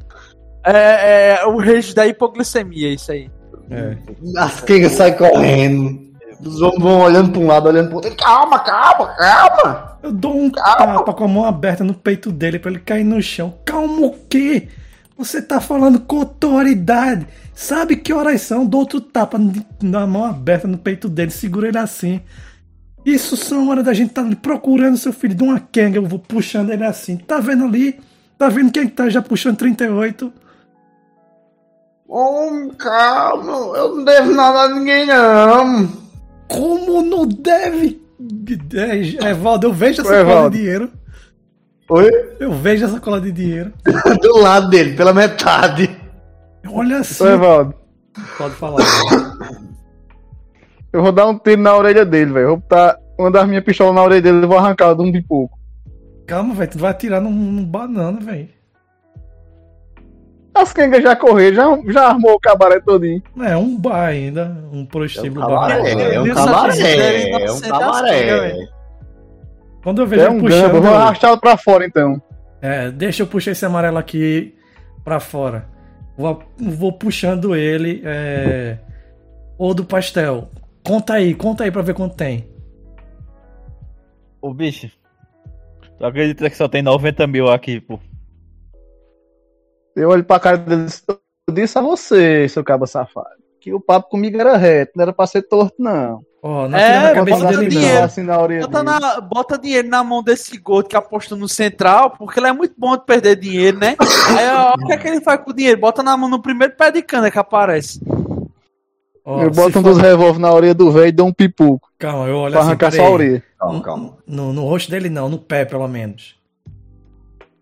É, 0.64 1.38
é 1.40 1.46
o 1.46 1.56
rei 1.58 1.82
da 1.94 2.06
hipoglicemia, 2.06 2.92
isso 2.94 3.12
aí. 3.12 3.30
É. 3.70 3.96
As 4.36 4.60
quengas 4.60 4.92
saem 4.92 5.14
correndo. 5.16 6.08
Os 6.40 6.60
homens 6.60 6.82
vão 6.82 7.00
olhando 7.00 7.32
pra 7.32 7.40
um 7.40 7.46
lado, 7.46 7.68
olhando 7.68 7.88
pro 7.88 7.96
outro. 7.96 8.14
Calma, 8.16 8.58
calma, 8.60 9.14
calma. 9.16 9.98
Eu 10.02 10.12
dou 10.12 10.36
um 10.36 10.50
tapa 10.50 11.12
com 11.12 11.24
a 11.24 11.28
mão 11.28 11.44
aberta 11.44 11.82
no 11.82 11.92
peito 11.94 12.30
dele 12.30 12.58
pra 12.58 12.70
ele 12.70 12.80
cair 12.80 13.04
no 13.04 13.20
chão. 13.20 13.54
Calma 13.64 14.06
o 14.06 14.14
quê? 14.28 14.68
Você 15.18 15.42
tá 15.42 15.60
falando 15.60 15.98
com 15.98 16.20
autoridade. 16.20 17.26
Sabe 17.52 17.96
que 17.96 18.12
horas 18.12 18.40
são? 18.40 18.64
Dou 18.64 18.80
outro 18.80 19.00
tapa 19.00 19.36
na 19.82 20.06
mão 20.06 20.24
aberta 20.24 20.68
no 20.68 20.78
peito 20.78 21.08
dele. 21.08 21.32
Segura 21.32 21.66
ele 21.68 21.78
assim. 21.78 22.20
Isso 23.08 23.38
são 23.38 23.70
horas 23.70 23.86
da 23.86 23.94
gente 23.94 24.12
tá 24.12 24.20
ali 24.20 24.36
procurando 24.36 24.98
seu 24.98 25.14
filho 25.14 25.34
de 25.34 25.42
uma 25.42 25.58
quenga. 25.58 25.96
Eu 25.96 26.04
vou 26.04 26.18
puxando 26.18 26.68
ele 26.68 26.84
assim. 26.84 27.16
Tá 27.16 27.40
vendo 27.40 27.64
ali? 27.64 27.98
Tá 28.36 28.50
vendo 28.50 28.70
quem 28.70 28.86
tá 28.86 29.08
já 29.08 29.22
puxando 29.22 29.56
38? 29.56 30.30
Homem, 32.06 32.68
calma. 32.74 33.78
Eu 33.78 33.96
não 33.96 34.04
devo 34.04 34.34
nada 34.34 34.58
a 34.60 34.74
ninguém, 34.74 35.06
não. 35.06 35.90
Como 36.48 37.00
não 37.00 37.26
deve? 37.26 37.98
É, 38.74 39.30
Evaldo, 39.30 39.68
eu 39.68 39.72
vejo 39.72 40.02
essa 40.02 40.24
cola 40.24 40.50
de 40.50 40.58
dinheiro. 40.58 40.92
Oi? 41.88 42.10
Eu 42.38 42.52
vejo 42.52 42.84
essa 42.84 43.00
cola 43.00 43.22
de 43.22 43.32
dinheiro. 43.32 43.72
Do 44.20 44.36
lado 44.36 44.68
dele, 44.68 44.94
pela 44.94 45.14
metade. 45.14 45.98
Olha 46.70 46.98
assim. 46.98 47.24
Ô, 47.24 47.28
Evaldo, 47.28 47.74
Pode 48.36 48.54
falar. 48.56 48.84
eu 50.92 51.02
vou 51.02 51.12
dar 51.12 51.26
um 51.26 51.38
tiro 51.38 51.60
na 51.62 51.76
orelha 51.76 52.04
dele, 52.04 52.32
velho. 52.32 52.46
Vou 52.48 52.56
botar 52.58 52.96
uma 53.18 53.30
das 53.30 53.46
minhas 53.48 53.64
pistolas 53.64 53.94
na 53.94 54.02
orelha 54.02 54.22
dele 54.22 54.38
e 54.42 54.46
vou 54.46 54.58
arrancar 54.58 54.94
de 54.94 55.02
um 55.02 55.10
de 55.12 55.20
pouco. 55.22 55.58
Calma, 56.26 56.54
velho. 56.54 56.70
Tu 56.70 56.78
vai 56.78 56.90
atirar 56.90 57.20
num, 57.20 57.30
num 57.30 57.64
banana, 57.64 58.20
velho. 58.20 58.48
As 60.54 60.72
quengas 60.72 61.02
já 61.02 61.14
correram, 61.14 61.54
já, 61.86 61.92
já 61.92 62.08
armou 62.08 62.32
o 62.32 62.40
cabaré 62.40 62.80
todinho. 62.80 63.22
É 63.42 63.56
um 63.56 63.76
bar 63.78 64.06
ainda. 64.08 64.56
Um 64.72 64.84
prostíbulo 64.84 65.46
bar. 65.46 65.68
Cabaré, 65.68 66.14
é 66.14 66.20
um 66.20 66.34
cabaré, 66.34 67.30
não 67.30 67.38
é 67.38 67.44
um 67.44 67.48
sei 67.54 67.70
das 67.70 67.78
cabaré. 67.78 68.38
coisas, 68.50 68.68
Quando 69.84 70.02
eu 70.02 70.06
vejo 70.06 70.22
É 70.22 70.26
ele 70.26 70.34
um 70.34 70.40
puxando. 70.40 70.62
gamba, 70.62 70.76
eu 70.76 70.82
vou 70.82 70.94
arrastar 70.94 71.38
pra 71.38 71.56
fora 71.56 71.86
então. 71.86 72.20
É, 72.60 72.90
deixa 72.90 73.22
eu 73.22 73.26
puxar 73.28 73.52
esse 73.52 73.64
amarelo 73.64 73.98
aqui 73.98 74.52
pra 75.04 75.20
fora. 75.20 75.66
Vou, 76.16 76.42
vou 76.58 76.92
puxando 76.92 77.54
ele. 77.54 78.02
É... 78.04 78.78
Ou 79.56 79.72
do 79.72 79.84
pastel. 79.84 80.48
Conta 80.88 81.12
aí, 81.14 81.34
conta 81.34 81.64
aí 81.64 81.70
pra 81.70 81.82
ver 81.82 81.92
quanto 81.94 82.16
tem. 82.16 82.48
Ô, 84.40 84.54
bicho. 84.54 84.90
Tu 85.98 86.06
acredita 86.06 86.48
que 86.48 86.56
só 86.56 86.66
tem 86.66 86.80
90 86.80 87.26
mil 87.26 87.50
aqui, 87.50 87.78
pô? 87.78 88.00
Eu 89.94 90.08
olho 90.08 90.24
pra 90.24 90.40
cara 90.40 90.56
dele 90.56 90.86
eu 91.48 91.54
disse 91.54 91.76
a 91.78 91.82
você, 91.82 92.48
seu 92.48 92.62
cabo 92.64 92.86
safado, 92.86 93.28
que 93.60 93.72
o 93.74 93.80
papo 93.80 94.08
comigo 94.10 94.38
era 94.40 94.56
reto, 94.56 94.92
não 94.96 95.02
era 95.02 95.12
pra 95.12 95.26
ser 95.26 95.42
torto, 95.42 95.74
não. 95.78 96.22
Ó, 96.42 96.68
não 96.68 96.78
É, 96.78 96.92
na 96.92 97.00
bota 97.02 97.14
cabeça 97.14 97.46
dele 97.48 97.68
dinheiro. 97.68 97.94
não. 97.96 98.04
assim 98.04 98.22
na 98.22 98.40
orelha 98.40 98.60
Bota, 98.66 98.82
na- 98.82 99.20
bota 99.20 99.58
dinheiro 99.58 99.88
na 99.88 100.04
mão 100.04 100.22
desse 100.22 100.56
gordo 100.58 100.88
que 100.88 100.96
apostou 100.96 101.36
no 101.36 101.48
central, 101.48 102.12
porque 102.16 102.38
ele 102.40 102.46
é 102.46 102.52
muito 102.52 102.74
bom 102.78 102.96
de 102.96 103.04
perder 103.04 103.36
dinheiro, 103.36 103.78
né? 103.78 103.96
Aí, 104.38 104.48
ó, 104.56 104.74
o 104.74 104.86
que 104.86 104.92
é 104.92 104.96
que 104.96 105.08
ele 105.08 105.20
faz 105.20 105.42
com 105.42 105.50
o 105.50 105.54
dinheiro? 105.54 105.80
Bota 105.80 106.02
na 106.02 106.16
mão 106.16 106.28
no 106.30 106.40
primeiro 106.40 106.76
pé 106.76 106.90
de 106.92 107.02
cana 107.02 107.30
que 107.30 107.38
aparece. 107.38 108.00
Ó, 109.30 109.42
eu 109.42 109.50
boto 109.50 109.78
um 109.78 109.82
for- 109.82 109.92
dos 109.92 109.98
revólver 109.98 110.38
na 110.40 110.50
orelha 110.50 110.72
do 110.74 110.90
velho 110.90 111.08
e 111.08 111.12
dou 111.12 111.26
um 111.26 111.32
pipuco 111.34 111.90
Calma, 111.98 112.26
eu 112.26 112.36
olho 112.36 112.52
pra 112.52 112.60
assim. 112.62 112.68
arrancar 112.70 112.92
só 112.92 113.04
a 113.04 113.10
orelha. 113.10 113.44
Calma, 113.58 113.82
calma. 113.82 114.16
No, 114.26 114.52
no 114.54 114.62
rosto 114.62 114.90
dele 114.90 115.10
não, 115.10 115.28
no 115.28 115.38
pé 115.38 115.66
pelo 115.66 115.86
menos. 115.86 116.34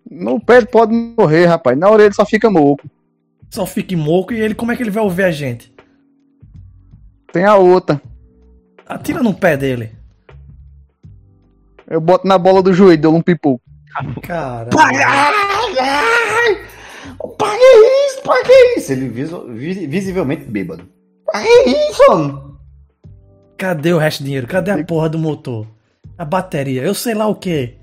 No 0.08 0.38
pé 0.38 0.58
ele 0.58 0.66
pode 0.66 0.94
morrer, 0.94 1.46
rapaz. 1.46 1.76
Na 1.76 1.90
orelha 1.90 2.06
ele 2.06 2.14
só 2.14 2.24
fica 2.24 2.48
moco. 2.48 2.88
Só 3.50 3.66
fique 3.66 3.96
moco 3.96 4.32
e 4.32 4.40
ele, 4.40 4.54
como 4.54 4.70
é 4.70 4.76
que 4.76 4.82
ele 4.84 4.90
vai 4.92 5.02
ouvir 5.02 5.24
a 5.24 5.32
gente? 5.32 5.74
Tem 7.32 7.44
a 7.44 7.56
outra. 7.56 8.00
Atira 8.86 9.20
no 9.20 9.34
pé 9.34 9.56
dele. 9.56 9.90
Eu 11.88 12.00
boto 12.00 12.28
na 12.28 12.38
bola 12.38 12.62
do 12.62 12.72
joelho, 12.72 13.02
dou 13.02 13.14
um 13.16 13.20
pipuco. 13.22 13.60
Cara. 14.22 14.70
Ai, 14.78 14.96
ai, 15.02 15.78
ai! 15.80 16.64
Pague 17.38 17.60
isso, 18.06 18.22
pague 18.22 18.52
isso! 18.76 18.92
Ele 18.92 19.08
visu- 19.08 19.46
visivelmente 19.48 20.44
bêbado. 20.44 20.86
Pague 21.36 21.76
isso! 21.90 22.56
Cadê 23.58 23.92
o 23.92 23.98
resto 23.98 24.22
do 24.22 24.26
dinheiro? 24.26 24.46
Cadê 24.46 24.70
a 24.70 24.84
porra 24.84 25.08
do 25.08 25.18
motor? 25.18 25.66
A 26.16 26.24
bateria? 26.24 26.82
Eu 26.82 26.94
sei 26.94 27.14
lá 27.14 27.26
o 27.26 27.34
que. 27.34 27.76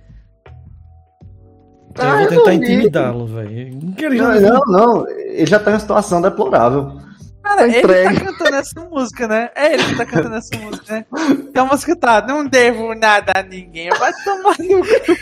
Eu 1.95 2.03
Ah, 2.03 2.11
vou 2.13 2.21
eu 2.21 2.29
tentar 2.29 2.49
vi. 2.51 2.55
intimidá-lo, 2.57 3.27
velho. 3.27 3.49
Ele 3.97 4.17
Não, 4.17 4.41
não, 4.41 4.61
não. 4.65 5.07
Ele 5.09 5.45
já 5.45 5.59
tá 5.59 5.69
em 5.69 5.73
uma 5.75 5.79
situação 5.79 6.21
deplorável. 6.21 6.99
Cara, 7.43 7.67
ele 7.67 7.77
entregue. 7.79 8.19
tá 8.19 8.25
cantando 8.25 8.55
essa 8.55 8.81
música, 8.89 9.27
né? 9.27 9.49
É 9.55 9.73
ele 9.73 9.83
que 9.83 9.95
tá 9.97 10.05
cantando 10.05 10.35
essa 10.35 10.57
música, 10.57 10.93
né? 10.93 11.05
Então 11.49 11.65
a 11.65 11.69
música 11.69 11.95
tá, 11.95 12.25
não 12.25 12.45
devo 12.47 12.95
nada 12.95 13.33
a 13.35 13.43
ninguém, 13.43 13.89
vai 13.91 14.11
tomar 14.23 14.55
no 14.59 14.81
cu. 14.81 15.13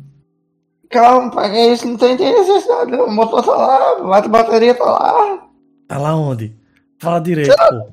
Calma, 0.90 1.30
pague 1.30 1.72
isso, 1.72 1.86
não 1.86 1.96
tem 1.96 2.16
necessidade. 2.16 2.92
O 2.94 3.10
motor 3.10 3.44
tá 3.44 3.52
lá, 3.52 4.18
a 4.18 4.28
bateria 4.28 4.74
tá 4.74 4.84
lá. 4.84 5.48
Tá 5.86 5.98
lá 5.98 6.16
onde? 6.16 6.54
Fala 7.00 7.20
direito, 7.20 7.54
pô. 7.56 7.92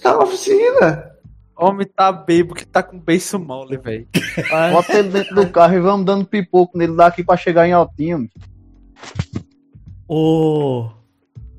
Tá 0.00 0.12
na 0.12 0.20
oficina. 0.20 1.12
Homem 1.56 1.86
tá 1.88 2.12
bebo 2.12 2.54
que 2.54 2.64
tá 2.64 2.84
com 2.84 3.00
beiço 3.00 3.38
mole, 3.40 3.76
velho. 3.76 4.06
Bota 4.72 4.96
ele 4.96 5.08
dentro 5.08 5.34
do 5.34 5.48
carro 5.50 5.74
e 5.74 5.80
vamos 5.80 6.06
dando 6.06 6.24
pipoco 6.24 6.78
nele 6.78 6.94
daqui 6.94 7.24
pra 7.24 7.36
chegar 7.36 7.66
em 7.66 7.72
Altinho. 7.72 8.28
O. 10.08 10.88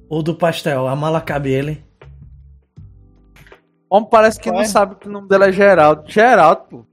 O 0.09 0.23
do 0.23 0.33
pastel, 0.33 0.87
a 0.87 0.95
mala 0.95 1.19
cabe 1.19 1.51
ele. 1.51 1.83
Homem 3.89 4.09
parece 4.09 4.39
que 4.39 4.49
Vai. 4.49 4.59
não 4.59 4.65
sabe 4.65 4.95
que 4.95 5.07
o 5.09 5.11
nome 5.11 5.27
dele 5.27 5.45
é 5.45 5.51
Geraldo. 5.51 6.03
Geraldo, 6.09 6.61
pô. 6.69 6.85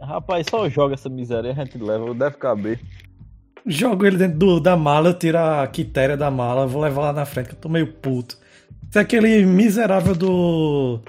Rapaz, 0.00 0.46
só 0.48 0.68
joga 0.68 0.94
essa 0.94 1.08
miséria 1.08 1.48
e 1.48 1.50
a 1.50 1.54
gente 1.54 1.76
leva, 1.78 2.14
deve 2.14 2.36
caber. 2.36 2.80
Jogo 3.66 4.04
ele 4.06 4.18
dentro 4.18 4.38
do- 4.38 4.60
da 4.60 4.76
mala, 4.76 5.08
eu 5.10 5.14
tiro 5.18 5.38
a 5.38 5.66
quitéria 5.66 6.16
da 6.16 6.30
mala, 6.30 6.66
vou 6.66 6.82
levar 6.82 7.02
lá 7.02 7.12
na 7.12 7.24
frente, 7.24 7.48
que 7.48 7.54
eu 7.54 7.58
tô 7.60 7.68
meio 7.68 7.92
puto. 7.94 8.36
Se 8.90 8.98
aquele 8.98 9.44
miserável 9.46 10.14
do. 10.14 11.00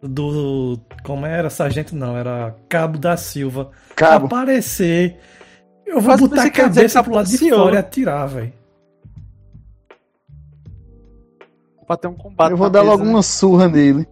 Do. 0.00 0.78
Como 1.02 1.26
era? 1.26 1.50
Sargento 1.50 1.96
não, 1.96 2.16
era 2.16 2.54
Cabo 2.68 2.98
da 2.98 3.16
Silva. 3.16 3.70
Cabo. 3.96 4.26
Aparecer. 4.26 5.18
Eu 5.84 6.00
vou 6.00 6.12
Mas 6.12 6.20
botar 6.20 6.44
a 6.44 6.50
cabeça 6.50 7.02
pro 7.02 7.14
lado 7.14 7.28
de 7.28 7.36
fora 7.50 7.74
e 7.74 7.78
atirar, 7.78 8.28
velho. 8.28 8.52
Pra 11.86 11.96
ter 11.96 12.06
um 12.08 12.14
combate. 12.14 12.50
Eu 12.50 12.56
vou 12.56 12.70
dar 12.70 12.80
mesa, 12.80 12.90
logo 12.92 13.04
né? 13.04 13.10
uma 13.10 13.22
surra 13.22 13.68
nele. 13.68 14.06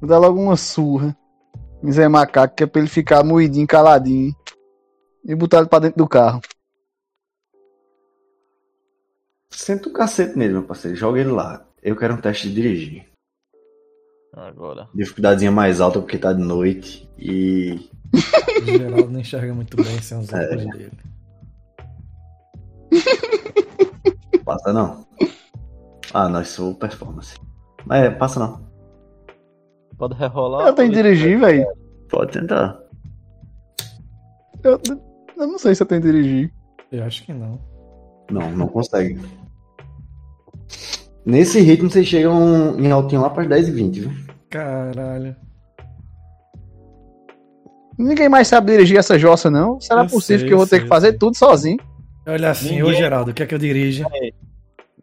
Vou 0.00 0.08
dar 0.08 0.18
logo 0.18 0.40
uma 0.40 0.56
surra. 0.56 1.16
Zé 1.90 2.06
Macaco, 2.08 2.54
que 2.54 2.64
é 2.64 2.66
pra 2.66 2.80
ele 2.80 2.88
ficar 2.90 3.24
moidinho, 3.24 3.66
caladinho. 3.66 4.34
E 5.24 5.34
botar 5.34 5.58
ele 5.58 5.68
pra 5.68 5.78
dentro 5.78 5.98
do 5.98 6.06
carro. 6.08 6.40
Senta 9.56 9.88
o 9.88 9.92
cacete 9.92 10.36
nele, 10.36 10.52
meu 10.52 10.64
parceiro. 10.64 10.94
Joga 10.94 11.18
ele 11.18 11.30
lá. 11.30 11.64
Eu 11.82 11.96
quero 11.96 12.12
um 12.12 12.18
teste 12.18 12.50
de 12.50 12.54
dirigir. 12.56 13.06
Agora. 14.34 14.86
Dificuldadezinha 14.94 15.50
mais 15.50 15.80
alta 15.80 15.98
porque 15.98 16.18
tá 16.18 16.34
de 16.34 16.42
noite. 16.42 17.08
E. 17.18 17.88
O 18.56 18.64
Geraldo 18.64 19.10
não 19.10 19.20
enxerga 19.20 19.52
muito 19.54 19.76
bem 19.76 20.00
sem 20.00 20.18
os 20.18 20.32
óculos 20.32 20.64
dele. 20.76 20.92
Passa 24.44 24.72
não. 24.72 25.06
Ah, 26.12 26.28
não, 26.28 26.40
isso 26.40 26.70
é 26.70 26.74
performance. 26.74 27.38
Mas 27.84 28.04
é, 28.04 28.10
passa 28.10 28.40
não. 28.40 28.66
Pode 29.98 30.14
rerolar. 30.14 30.66
Eu 30.68 30.74
tenho 30.74 30.90
que 30.90 30.96
dirigir, 30.96 31.38
velho. 31.38 31.66
Pode 32.08 32.32
tentar. 32.32 32.78
Eu, 34.62 34.80
eu 35.36 35.46
não 35.46 35.58
sei 35.58 35.74
se 35.74 35.82
eu 35.82 35.86
tenho 35.86 36.00
que 36.02 36.12
dirigir. 36.12 36.52
Eu 36.90 37.04
acho 37.04 37.24
que 37.24 37.32
não. 37.32 37.60
Não, 38.30 38.50
não 38.50 38.68
consegue. 38.68 39.20
Nesse 41.26 41.60
ritmo 41.60 41.90
vocês 41.90 42.06
chegam 42.06 42.78
em 42.78 42.90
altinho 42.90 43.20
lá 43.20 43.28
para 43.30 43.44
10 43.48 43.68
e 43.68 43.72
20, 43.72 44.00
viu? 44.00 44.10
Caralho. 44.48 45.34
Ninguém 47.98 48.28
mais 48.28 48.46
sabe 48.46 48.70
dirigir 48.72 48.98
essa 48.98 49.18
jossa, 49.18 49.50
não? 49.50 49.80
Será 49.80 50.02
Eu 50.04 50.08
possível 50.08 50.40
sei, 50.40 50.48
que 50.48 50.54
eu 50.54 50.58
vou 50.58 50.66
ter 50.66 50.76
sei, 50.76 50.80
que 50.82 50.88
fazer 50.88 51.08
sei. 51.10 51.18
tudo 51.18 51.36
sozinho? 51.36 51.78
Olha 52.26 52.50
assim, 52.50 52.80
ô 52.82 52.86
Ninguém- 52.86 52.98
Geraldo, 53.00 53.34
quer 53.34 53.46
que 53.46 53.54
eu 53.54 53.58
dirija? 53.58 54.06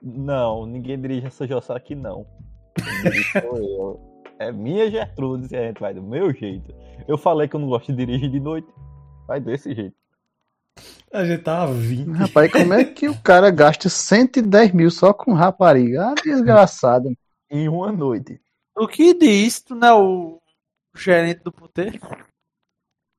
Não, 0.02 0.66
ninguém 0.66 1.00
dirige 1.00 1.26
essa 1.28 1.48
jossa 1.48 1.74
aqui, 1.76 1.96
não. 1.96 2.26
Quem 2.76 3.12
dirige 3.12 3.42
sou 3.42 3.58
eu. 3.58 4.00
É 4.40 4.52
minha 4.52 4.90
Gertrudes 4.90 5.52
e 5.52 5.56
a 5.58 5.68
gente 5.68 5.80
vai 5.80 5.94
do 5.94 6.02
meu 6.04 6.34
jeito. 6.34 6.74
Eu 7.08 7.18
falei 7.18 7.48
que 7.48 7.56
eu 7.56 7.60
não 7.60 7.68
gosto 7.68 7.92
de 7.94 7.98
dirigir 8.06 8.30
de 8.30 8.40
noite. 8.40 8.68
Vai 9.28 9.40
desse 9.40 9.74
jeito. 9.74 9.96
A 11.14 11.24
gente 11.26 11.44
tá 11.44 11.62
a 11.62 11.68
20. 11.68 12.10
Rapaz, 12.10 12.52
como 12.52 12.74
é 12.74 12.84
que 12.84 13.08
o 13.08 13.22
cara 13.22 13.52
gasta 13.52 13.88
110 13.88 14.72
mil 14.72 14.90
só 14.90 15.14
com 15.14 15.34
rapariga? 15.34 16.08
Ah, 16.08 16.16
desgraçado. 16.16 17.16
Em 17.52 17.70
uma 17.70 17.92
noite. 17.92 18.42
O 18.76 18.88
que 18.88 19.14
diz? 19.14 19.62
Tu 19.62 19.76
não 19.76 19.88
é 19.88 19.94
o 19.94 20.42
gerente 20.96 21.44
do 21.44 21.52
puteiro? 21.52 22.00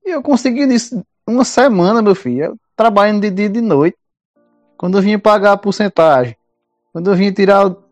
E 0.05 0.11
eu 0.11 0.21
consegui 0.23 0.65
isso 0.75 1.07
uma 1.25 1.45
semana, 1.45 2.03
meu 2.03 2.17
filho. 2.17 2.45
Eu 2.45 2.59
trabalhando 2.75 3.21
de 3.21 3.31
dia 3.31 3.47
e 3.47 3.49
de 3.49 3.61
noite. 3.61 3.97
Quando 4.77 4.99
eu 4.99 5.03
vinha 5.03 5.19
pagar 5.19 5.53
a 5.53 5.57
porcentagem. 5.57 6.37
Quando 6.93 7.11
eu 7.11 7.15
vinha 7.15 7.33
tirar 7.33 7.69
o 7.69 7.85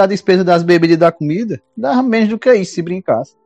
a 0.00 0.06
despesa 0.06 0.44
das 0.44 0.62
bebidas 0.62 0.96
e 0.96 0.98
da 0.98 1.12
comida, 1.12 1.62
dava 1.76 2.02
menos 2.02 2.28
do 2.28 2.38
que 2.38 2.52
isso 2.54 2.74
se 2.74 2.82
brincasse. 2.82 3.36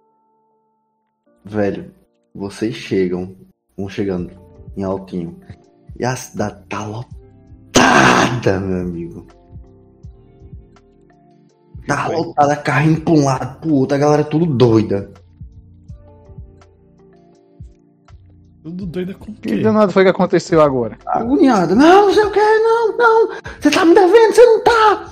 Velho, 1.44 1.92
vocês 2.34 2.74
chegam, 2.74 3.36
vão 3.76 3.88
chegando 3.88 4.45
em 4.76 4.82
Altinho, 4.82 5.38
e 5.98 6.04
a 6.04 6.14
cidade 6.14 6.62
tá 6.68 6.84
lotada, 6.86 8.60
meu 8.60 8.80
amigo. 8.82 9.26
Tá 11.86 12.08
lotada, 12.08 12.56
carrinho 12.56 13.00
pra 13.00 13.14
um 13.14 13.24
lado, 13.24 13.60
pro 13.60 13.74
outro, 13.74 13.94
a 13.96 13.98
galera 14.00 14.22
é 14.22 14.24
tudo 14.24 14.44
doida. 14.46 15.10
Tudo 18.62 18.84
doido 18.86 19.14
com 19.16 19.30
o 19.30 19.34
Que 19.34 19.56
quê? 19.56 19.62
danado 19.62 19.92
foi 19.92 20.02
que 20.02 20.10
aconteceu 20.10 20.60
agora? 20.60 20.98
Agoniada. 21.06 21.72
Não, 21.76 22.06
não 22.06 22.12
sei 22.14 22.24
o 22.24 22.32
que, 22.32 22.40
não, 22.40 22.96
não. 22.96 23.28
Você 23.60 23.70
tá 23.70 23.84
me 23.84 23.94
devendo, 23.94 24.34
você 24.34 24.44
não 24.44 24.64
tá. 24.64 25.10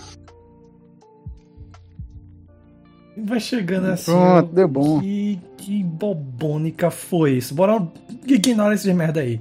Vai 3.16 3.38
chegando 3.40 3.86
assim. 3.88 4.10
Pronto, 4.10 4.52
deu 4.52 4.66
bom. 4.68 5.00
Que, 5.00 5.40
que 5.56 5.84
bobônica 5.84 6.90
foi 6.90 7.32
isso? 7.34 7.54
Bora, 7.54 7.86
ignora 8.26 8.74
esse 8.74 8.92
merda 8.92 9.20
aí. 9.20 9.40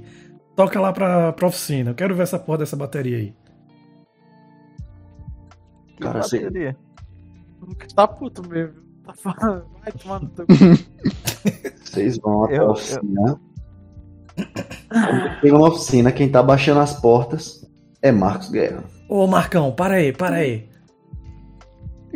Toca 0.54 0.80
lá 0.80 0.92
pra, 0.92 1.32
pra 1.32 1.48
oficina. 1.48 1.90
Eu 1.90 1.94
quero 1.94 2.14
ver 2.14 2.22
essa 2.22 2.38
porra 2.38 2.58
dessa 2.58 2.76
bateria 2.76 3.16
aí. 3.18 3.34
Cara, 6.00 6.22
você- 6.22 6.40
bateria. 6.40 6.76
O 7.60 7.66
Lucas 7.66 7.92
tá 7.92 8.06
puto 8.06 8.48
mesmo. 8.48 8.74
Tá 9.04 9.12
falando. 9.14 9.64
Vai 9.82 9.92
tomar 9.92 10.20
no 10.20 10.28
teu. 10.28 10.46
Vocês 11.82 12.18
vão 12.18 12.44
até 12.44 12.58
Eu- 12.58 12.68
a 12.68 12.70
oficina. 12.72 13.40
Chega 15.40 15.56
uma 15.56 15.68
oficina, 15.68 16.12
quem 16.12 16.28
tá 16.28 16.42
baixando 16.42 16.80
as 16.80 16.98
portas 17.00 17.68
é 18.02 18.10
Marcos 18.10 18.50
Guerra. 18.50 18.84
Ô, 19.08 19.26
Marcão, 19.26 19.70
para 19.72 19.94
aí, 19.94 20.12
para 20.12 20.36
aí. 20.36 20.68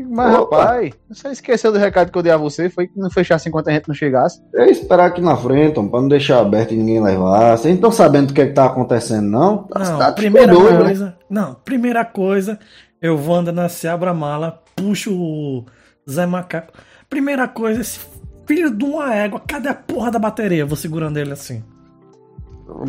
Mas, 0.05 0.35
Opa. 0.39 0.59
rapaz, 0.65 0.93
você 1.09 1.29
esqueceu 1.29 1.73
do 1.73 1.79
recado 1.79 2.11
que 2.13 2.19
eu 2.19 2.23
dei 2.23 2.33
a 2.33 2.37
você, 2.37 2.69
foi 2.71 2.87
que 2.87 2.99
não 2.99 3.11
fechasse 3.11 3.49
enquanto 3.49 3.69
a 3.69 3.73
gente 3.73 3.89
não 3.89 3.95
chegasse. 3.95 4.41
Eu 4.53 4.65
ia 4.67 4.71
esperar 4.71 5.07
aqui 5.07 5.21
na 5.21 5.37
frente, 5.37 5.79
homem, 5.79 5.91
pra 5.91 6.01
não 6.01 6.09
deixar 6.09 6.41
aberto 6.41 6.73
e 6.73 6.77
ninguém 6.77 7.03
levar. 7.03 7.57
Vocês 7.57 7.67
não 7.73 7.75
estão 7.77 7.93
sabendo 7.93 8.31
o 8.31 8.35
que, 8.35 8.41
é 8.43 8.47
que 8.47 8.53
tá 8.53 8.67
acontecendo, 8.67 9.27
não? 9.29 9.67
A 9.75 9.79
Não, 9.79 9.85
cidade 9.87 10.17
primeira 10.17 10.53
doida, 10.53 10.79
né? 10.79 10.85
coisa. 10.85 11.17
Não, 11.29 11.55
primeira 11.55 12.05
coisa, 12.05 12.59
eu 13.03 13.17
vou 13.17 13.35
andando 13.37 13.61
assim, 13.61 13.87
abro 13.89 14.09
a 14.11 14.15
mala, 14.15 14.63
puxo 14.77 15.13
o 15.15 15.65
Zé 16.09 16.27
Macaco. 16.27 16.73
Primeira 17.11 17.49
coisa, 17.49 17.81
esse 17.81 18.01
filho 18.47 18.71
de 18.71 18.85
uma 18.85 19.15
égua, 19.15 19.41
cadê 19.47 19.69
a 19.69 19.75
porra 19.75 20.11
da 20.11 20.19
bateria? 20.19 20.61
Eu 20.61 20.67
vou 20.69 20.77
segurando 20.77 21.17
ele 21.19 21.33
assim. 21.33 21.63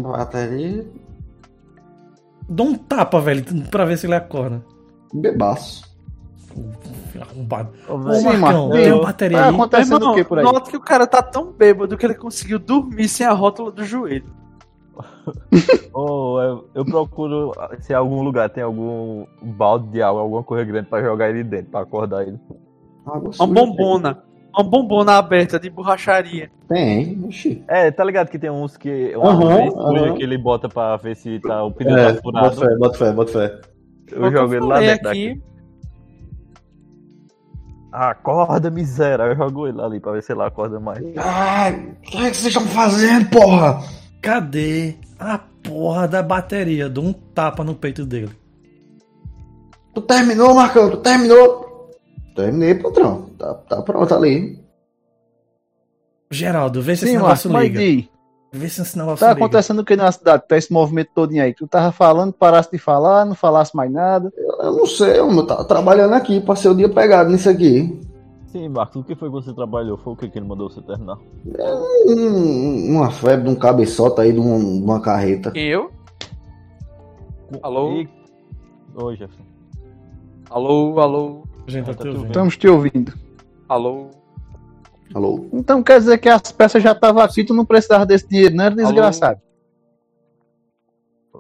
Bateria, 0.01 0.85
Dou 2.49 2.67
um 2.67 2.75
tapa, 2.75 3.21
velho, 3.21 3.43
pra 3.69 3.85
ver 3.85 3.97
se 3.97 4.07
ele 4.07 4.15
acorda. 4.15 4.63
bebaço. 5.13 5.88
Arrombado. 7.22 7.69
Ô, 7.88 7.93
Ô, 7.93 7.98
Marcão, 7.98 8.38
Marcão, 8.39 8.69
tem 8.72 8.85
eu- 8.88 8.95
uma 8.98 9.03
bateria 9.06 9.38
Tá 9.38 9.43
aí? 9.49 9.53
acontecendo 9.56 9.95
Irmão, 9.95 10.11
o 10.11 10.15
que 10.15 10.23
por 10.23 10.38
aí? 10.39 10.43
Nota 10.43 10.69
que 10.72 10.77
o 10.77 10.81
cara 10.81 11.06
tá 11.07 11.22
tão 11.22 11.51
bêbado 11.51 11.98
que 11.98 12.06
ele 12.06 12.15
conseguiu 12.15 12.59
dormir 12.59 13.07
sem 13.09 13.25
a 13.25 13.31
rótula 13.33 13.72
do 13.72 13.83
joelho. 13.83 14.25
ô, 15.93 16.39
eu, 16.41 16.69
eu 16.75 16.85
procuro 16.85 17.51
se 17.80 17.93
em 17.93 17.95
algum 17.95 18.22
lugar 18.22 18.49
tem 18.49 18.64
algum 18.64 19.25
balde 19.41 19.88
de 19.89 20.01
água, 20.01 20.22
alguma 20.22 20.43
coisa 20.43 20.64
grande 20.65 20.88
pra 20.89 21.01
jogar 21.01 21.30
ele 21.30 21.43
dentro, 21.43 21.72
pra 21.72 21.81
acordar 21.81 22.23
ele. 22.27 22.38
Uma 23.06 23.48
bombona. 23.48 24.23
Uma 24.53 24.64
bombona 24.64 25.14
aberta 25.14 25.59
de 25.59 25.69
borracharia. 25.69 26.49
Tem, 26.67 27.19
oxi. 27.23 27.64
É, 27.67 27.91
tá 27.91 28.03
ligado 28.03 28.30
que 28.30 28.39
tem 28.39 28.49
uns 28.49 28.75
que. 28.77 29.14
Uma 29.15 29.35
suja 29.35 30.06
aham. 30.07 30.14
que 30.15 30.23
ele 30.23 30.38
bota 30.38 30.67
pra 30.67 30.98
ver 30.98 31.15
se 31.15 31.39
tá, 31.39 31.64
o 31.64 31.72
pneu 31.72 31.98
É, 31.98 32.14
tá 32.14 32.22
bota 32.22 32.22
furado. 32.22 32.56
fé, 32.59 32.75
bota 32.77 32.98
fé, 32.98 33.11
bota 33.11 33.31
fé. 33.31 33.61
Eu 34.11 34.31
jogo 34.31 34.53
ele 34.56 34.65
lá 34.65 34.80
dentro 34.80 35.03
daqui. 35.03 35.41
Acorda, 37.92 38.69
miséria. 38.69 39.26
Aí 39.26 39.32
Eu 39.32 39.38
jogo 39.38 39.68
ele 39.68 39.82
ali 39.82 40.00
pra 40.00 40.11
ver 40.11 40.24
se 40.24 40.32
ele 40.32 40.43
acorda 40.43 40.80
mais. 40.80 41.03
Ai, 41.18 41.74
o 41.74 42.01
que 42.01 42.18
é 42.18 42.30
que 42.30 42.38
vocês 42.38 42.56
estão 42.56 42.66
fazendo, 42.68 43.30
porra? 43.30 43.82
Cadê 44.22 44.95
a 45.18 45.38
porra 45.38 46.08
da 46.08 46.22
bateria? 46.22 46.90
Dou 46.90 47.03
um 47.03 47.14
tapa 47.14 47.64
no 47.64 47.74
peito 47.74 48.06
dele. 48.06 48.32
Tu 49.93 50.01
terminou, 50.01 50.53
Marcão? 50.53 50.90
Tu 50.90 50.98
terminou? 50.98 51.92
Terminei, 52.35 52.76
patrão. 52.76 53.30
Tá, 53.38 53.53
tá 53.53 53.82
pronto 53.82 54.14
ali. 54.14 54.59
Geraldo, 56.32 56.82
vê 56.82 56.95
se 56.95 57.06
Sim, 57.06 57.14
esse 57.14 57.16
Marcos, 57.16 57.45
negócio 57.45 57.51
mas 57.51 57.72
liga. 57.72 58.09
Se 58.51 58.81
esse 58.81 58.97
negócio 58.97 59.19
tá 59.25 59.33
liga. 59.33 59.45
acontecendo 59.45 59.79
o 59.79 59.85
que 59.85 59.95
na 59.95 60.11
cidade? 60.11 60.43
Tá 60.47 60.57
esse 60.57 60.71
movimento 60.73 61.11
todinho 61.13 61.43
aí. 61.43 61.53
Tu 61.53 61.67
tava 61.67 61.91
falando, 61.91 62.33
parasse 62.33 62.71
de 62.71 62.77
falar, 62.79 63.25
não 63.25 63.35
falasse 63.35 63.75
mais 63.75 63.91
nada. 63.91 64.31
Eu 64.37 64.71
não 64.73 64.85
sei, 64.85 65.19
eu 65.19 65.45
tava 65.45 65.63
trabalhando 65.65 66.13
aqui, 66.13 66.41
passei 66.41 66.69
o 66.69 66.75
dia 66.75 66.89
pegado 66.89 67.29
nisso 67.29 67.49
aqui. 67.49 67.99
Sim, 68.47 68.67
Marcos, 68.69 68.95
o 68.95 69.03
que 69.03 69.13
foi 69.15 69.29
que 69.29 69.35
você 69.35 69.53
trabalhou? 69.53 69.95
Foi 69.97 70.13
o 70.13 70.15
que, 70.15 70.27
que 70.27 70.39
ele 70.39 70.47
mandou 70.47 70.67
você 70.69 70.81
terminar? 70.81 71.19
Um- 72.07 72.95
uma 72.95 73.11
febre 73.11 73.45
de 73.45 73.51
um 73.51 73.55
cabeçota 73.55 74.23
aí, 74.23 74.33
de, 74.33 74.39
um- 74.39 74.79
de 74.79 74.83
uma 74.83 74.99
carreta. 74.99 75.51
Quem 75.51 75.67
eu? 75.67 75.91
Alô? 77.61 77.91
E... 77.93 78.09
Ô, 78.95 79.11
Jefferson. 79.11 79.43
Alô, 80.49 80.99
alô, 80.99 81.43
Gente, 81.67 81.85
tá 81.85 81.93
Tá 81.93 82.01
te 82.03 82.07
ouvindo. 82.07 82.25
Estamos 82.27 82.57
te 82.57 82.67
ouvindo. 82.67 83.13
alô. 83.67 84.07
Alô? 85.13 85.47
Então 85.51 85.81
quer 85.81 85.99
dizer 85.99 86.17
que 86.19 86.29
as 86.29 86.51
peças 86.51 86.81
já 86.83 86.91
estavam 86.91 87.21
aqui, 87.21 87.43
tu 87.43 87.53
não 87.53 87.65
precisava 87.65 88.05
desse 88.05 88.27
dinheiro, 88.27 88.55
não 88.55 88.65
era 88.65 88.75
desgraçado. 88.75 89.41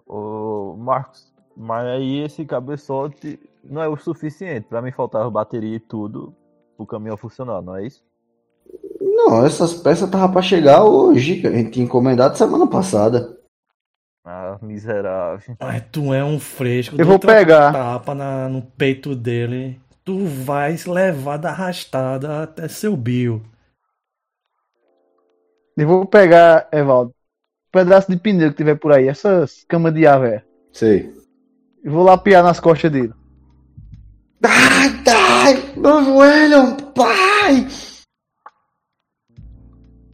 Ô, 0.07 0.75
Marcos, 0.77 1.31
mas 1.55 1.85
aí 1.85 2.19
esse 2.23 2.45
cabeçote 2.45 3.39
não 3.63 3.81
é 3.81 3.87
o 3.87 3.97
suficiente. 3.97 4.67
Pra 4.67 4.81
mim 4.81 4.91
faltava 4.91 5.29
bateria 5.29 5.75
e 5.75 5.79
tudo 5.79 6.33
o 6.77 6.85
caminhão 6.85 7.17
funcionar, 7.17 7.61
não 7.61 7.75
é 7.75 7.85
isso? 7.85 8.03
Não, 9.01 9.45
essas 9.45 9.73
peças 9.73 10.05
estavam 10.07 10.31
pra 10.31 10.41
chegar 10.41 10.83
hoje, 10.83 11.41
que 11.41 11.47
a 11.47 11.51
gente 11.51 11.71
tinha 11.71 11.85
encomendado 11.85 12.37
semana 12.37 12.65
passada. 12.67 13.37
Ah, 14.25 14.57
miserável. 14.61 15.55
Ai, 15.59 15.81
tu 15.91 16.13
é 16.13 16.23
um 16.23 16.39
fresco. 16.39 16.95
Eu 16.97 17.05
vou 17.05 17.19
pegar. 17.19 17.71
Tapa 17.73 18.13
na- 18.15 18.47
no 18.47 18.61
peito 18.61 19.15
dele. 19.15 19.79
Tu 20.05 20.17
vais 20.25 20.85
levar 20.85 21.37
da 21.37 21.49
arrastada 21.49 22.43
até 22.43 22.67
seu 22.67 22.95
bio. 22.95 23.41
Eu 25.79 25.87
vou 25.87 26.05
pegar, 26.05 26.67
Evaldo, 26.73 27.11
um 27.11 27.71
pedaço 27.71 28.11
de 28.11 28.17
pneu 28.17 28.49
que 28.49 28.57
tiver 28.57 28.75
por 28.75 28.91
aí, 28.91 29.07
essas 29.07 29.63
camas 29.65 29.93
de 29.93 30.01
velho. 30.01 30.41
Sei. 30.73 31.13
E 31.81 31.87
vou 31.87 32.03
lapiar 32.03 32.43
nas 32.43 32.59
costas 32.59 32.91
dele. 32.91 33.13
Ai, 34.43 35.03
ai, 35.07 35.73
meu 35.77 36.03
joelho, 36.03 36.75
pai! 36.93 37.65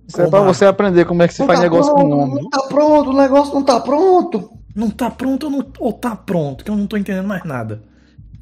Isso 0.08 0.22
é 0.22 0.30
pra 0.30 0.42
você 0.42 0.66
aprender 0.66 1.04
como 1.06 1.24
é 1.24 1.28
que 1.28 1.34
se 1.34 1.40
Não 1.40 1.48
faz 1.48 1.58
tá 1.58 1.64
negócio 1.64 1.94
pronto, 1.96 2.10
com 2.10 2.16
o 2.16 2.20
homem. 2.20 2.44
Não 2.44 2.50
tá 2.52 2.62
pronto, 2.68 3.10
o 3.10 3.18
negócio 3.18 3.54
não 3.56 3.64
tá 3.64 3.80
pronto. 3.80 4.50
Não 4.76 4.90
tá 4.92 5.10
pronto 5.10 5.44
ou, 5.48 5.50
não, 5.50 5.72
ou 5.80 5.94
tá 5.94 6.16
pronto? 6.16 6.64
Que 6.64 6.70
eu 6.70 6.76
não 6.76 6.86
tô 6.86 6.96
entendendo 6.96 7.28
mais 7.28 7.44
nada. 7.44 7.82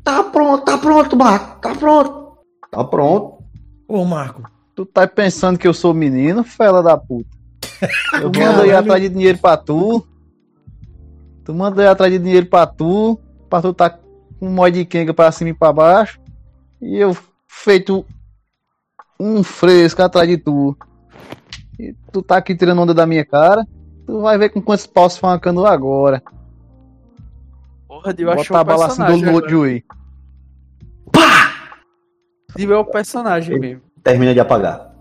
Tá 0.04 0.26
pronto, 0.26 0.66
tá 0.66 0.78
pronto, 0.78 1.16
Marco, 1.16 1.62
tá 1.62 1.74
pronto. 1.74 2.38
Tá 2.70 2.84
pronto. 2.84 3.46
Ô, 3.88 4.04
Marco. 4.04 4.44
Tu 4.76 4.86
tá 4.86 5.08
pensando 5.08 5.60
que 5.60 5.68
eu 5.68 5.74
sou 5.74 5.94
menino, 5.94 6.44
fela 6.44 6.82
da 6.82 6.98
puta. 6.98 7.30
Eu 8.14 8.32
mando 8.32 8.62
aí 8.62 8.72
atrás 8.72 9.02
de 9.02 9.10
dinheiro 9.10 9.38
pra 9.38 9.56
tu. 9.56 10.06
Tu 11.44 11.54
manda 11.54 11.82
aí 11.82 11.88
atrás 11.88 12.12
de 12.12 12.18
dinheiro 12.18 12.48
pra 12.48 12.66
tu. 12.66 13.20
Pra 13.50 13.62
tu 13.62 13.74
tá 13.74 13.90
com 13.90 14.02
um 14.42 14.50
mod 14.50 14.78
de 14.78 14.86
quenga 14.86 15.14
pra 15.14 15.32
cima 15.32 15.52
e 15.52 15.54
pra 15.54 15.72
baixo. 15.72 16.20
E 16.82 16.98
eu 16.98 17.16
feito 17.48 18.06
um 19.20 19.44
fresco 19.44 20.02
atrás 20.02 20.28
de 20.28 20.38
tu. 20.38 20.76
E 21.80 21.94
tu 22.12 22.22
tá 22.22 22.38
aqui 22.38 22.56
tirando 22.56 22.82
onda 22.82 22.94
da 22.94 23.06
minha 23.06 23.26
cara. 23.26 23.66
Tu 24.06 24.22
vai 24.22 24.38
ver 24.38 24.50
com 24.50 24.62
quantos 24.62 24.88
paus 24.88 25.18
fancando 25.18 25.66
agora. 25.66 26.22
Porra, 27.88 28.14
Dio 28.14 28.32
achou 28.32 28.58
Bota 28.58 28.60
a 28.60 28.64
bala 28.64 28.88
assim 28.88 29.06
do 29.06 29.50
joelho. 29.50 29.84
Dio 32.56 32.74
é 32.74 32.78
o 32.78 32.86
personagem 32.86 33.60
mesmo. 33.60 33.93
Termina 34.04 34.34
de 34.34 34.40
apagar. 34.40 34.94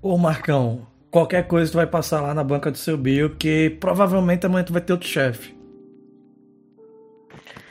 Ô, 0.00 0.16
Marcão. 0.16 0.86
Qualquer 1.10 1.46
coisa 1.46 1.70
tu 1.72 1.76
vai 1.76 1.86
passar 1.86 2.20
lá 2.20 2.34
na 2.34 2.44
banca 2.44 2.70
do 2.70 2.76
seu 2.76 2.96
bio, 2.96 3.34
que 3.36 3.70
provavelmente 3.80 4.44
amanhã 4.44 4.62
tu 4.64 4.72
vai 4.72 4.82
ter 4.82 4.92
outro 4.92 5.08
chefe. 5.08 5.56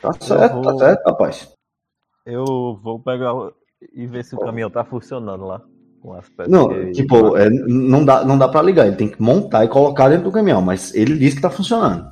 Tá 0.02 0.12
certo, 0.20 0.54
vou- 0.54 0.62
tá 0.62 0.76
certo, 0.76 1.06
rapaz. 1.06 1.52
Eu 2.26 2.44
vou 2.82 2.98
pegar 3.00 3.32
e 3.94 4.06
ver 4.06 4.24
se 4.24 4.34
o 4.34 4.38
caminhão 4.40 4.70
tá 4.70 4.84
funcionando 4.84 5.44
lá. 5.44 5.60
Com 6.02 6.12
as 6.14 6.28
peças. 6.28 6.50
Não, 6.52 6.68
que- 6.68 6.92
tipo, 6.92 7.36
é, 7.36 7.48
não, 7.50 8.04
dá, 8.04 8.24
não 8.24 8.38
dá 8.38 8.48
pra 8.48 8.62
ligar, 8.62 8.86
ele 8.86 8.96
tem 8.96 9.08
que 9.08 9.20
montar 9.20 9.64
e 9.64 9.68
colocar 9.68 10.08
dentro 10.08 10.24
do 10.24 10.32
caminhão, 10.32 10.62
mas 10.62 10.94
ele 10.94 11.16
disse 11.18 11.36
que 11.36 11.42
tá 11.42 11.50
funcionando. 11.50 12.08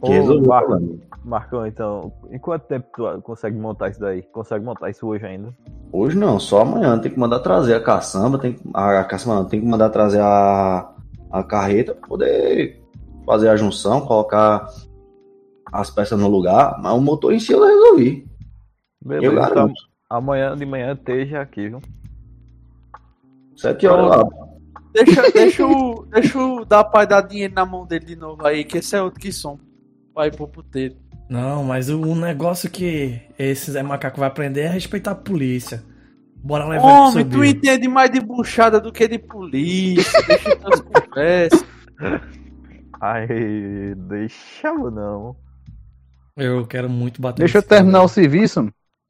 Ô, 0.00 0.06
Que 0.06 0.12
resolveu 0.12 0.44
o 0.44 0.48
Marco, 0.48 0.68
problema. 0.70 0.98
Marcão, 1.26 1.66
então, 1.66 2.12
em 2.30 2.38
quanto 2.38 2.66
tempo 2.66 2.86
tu 2.94 3.22
consegue 3.22 3.58
montar 3.58 3.90
isso 3.90 3.98
daí? 3.98 4.22
Consegue 4.22 4.64
montar 4.64 4.90
isso 4.90 5.04
hoje 5.08 5.26
ainda? 5.26 5.52
Hoje 5.92 6.16
não, 6.16 6.38
só 6.38 6.60
amanhã. 6.62 6.96
Tem 7.00 7.10
que 7.10 7.18
mandar 7.18 7.40
trazer 7.40 7.74
a 7.74 7.82
caçamba, 7.82 8.38
tem 8.38 8.52
que, 8.52 8.62
a, 8.72 9.00
a 9.00 9.04
caçamba 9.04 9.34
não, 9.34 9.44
tem 9.44 9.60
que 9.60 9.66
mandar 9.66 9.90
trazer 9.90 10.20
a, 10.20 10.88
a 11.32 11.42
carreta 11.42 11.94
pra 11.96 12.06
poder 12.08 12.80
fazer 13.26 13.48
a 13.48 13.56
junção, 13.56 14.02
colocar 14.06 14.68
as 15.72 15.90
peças 15.90 16.16
no 16.16 16.28
lugar. 16.28 16.78
Mas 16.80 16.92
o 16.92 17.00
motor 17.00 17.32
em 17.32 17.40
si 17.40 17.52
eu 17.52 17.66
resolvi. 17.66 18.24
Beleza, 19.04 19.26
Eu 19.26 19.32
então, 19.32 19.48
garanto. 19.48 19.74
amanhã 20.08 20.56
de 20.56 20.64
manhã 20.64 20.92
esteja 20.92 21.40
aqui, 21.40 21.68
viu? 21.68 21.80
Sete 23.56 23.86
horas 23.88 24.06
lá. 24.06 24.28
Deixa, 24.92 25.30
deixa, 25.32 25.62
eu, 25.62 26.06
deixa 26.10 26.38
eu 26.38 26.64
dar 26.64 26.84
pra 26.84 27.04
dar 27.04 27.22
dinheiro 27.22 27.52
na 27.52 27.66
mão 27.66 27.84
dele 27.84 28.04
de 28.06 28.16
novo 28.16 28.46
aí, 28.46 28.64
que 28.64 28.78
esse 28.78 28.94
é 28.94 29.02
outro 29.02 29.20
que 29.20 29.32
som. 29.32 29.58
Vai 30.14 30.30
pro 30.30 30.46
puteiro. 30.46 30.94
Não, 31.28 31.64
mas 31.64 31.88
o, 31.88 32.14
negócio 32.14 32.70
que 32.70 33.20
esse 33.38 33.72
Zé 33.72 33.82
Macaco 33.82 34.20
vai 34.20 34.28
aprender 34.28 34.60
é 34.62 34.68
respeitar 34.68 35.10
a 35.12 35.16
polícia. 35.16 35.82
Bora 36.36 36.66
levar 36.66 36.88
ele 36.88 36.98
Homem, 36.98 37.26
pro 37.26 37.38
tu 37.38 37.44
entende 37.44 37.88
mais 37.88 38.10
de 38.10 38.20
buchada 38.20 38.80
do 38.80 38.92
que 38.92 39.08
de 39.08 39.18
polícia. 39.18 40.22
Deixa 40.26 40.50
eu 40.50 40.72
as 40.72 40.80
conversas. 40.80 41.64
Ai, 43.00 43.26
deixa 43.96 44.68
eu 44.68 44.90
não. 44.90 45.36
Eu 46.36 46.66
quero 46.66 46.88
muito 46.88 47.20
bater 47.20 47.40
Deixa 47.40 47.58
eu 47.58 47.60
nesse 47.60 47.68
cara. 47.68 47.80
terminar 47.80 48.02
o 48.02 48.08
serviço. 48.08 48.68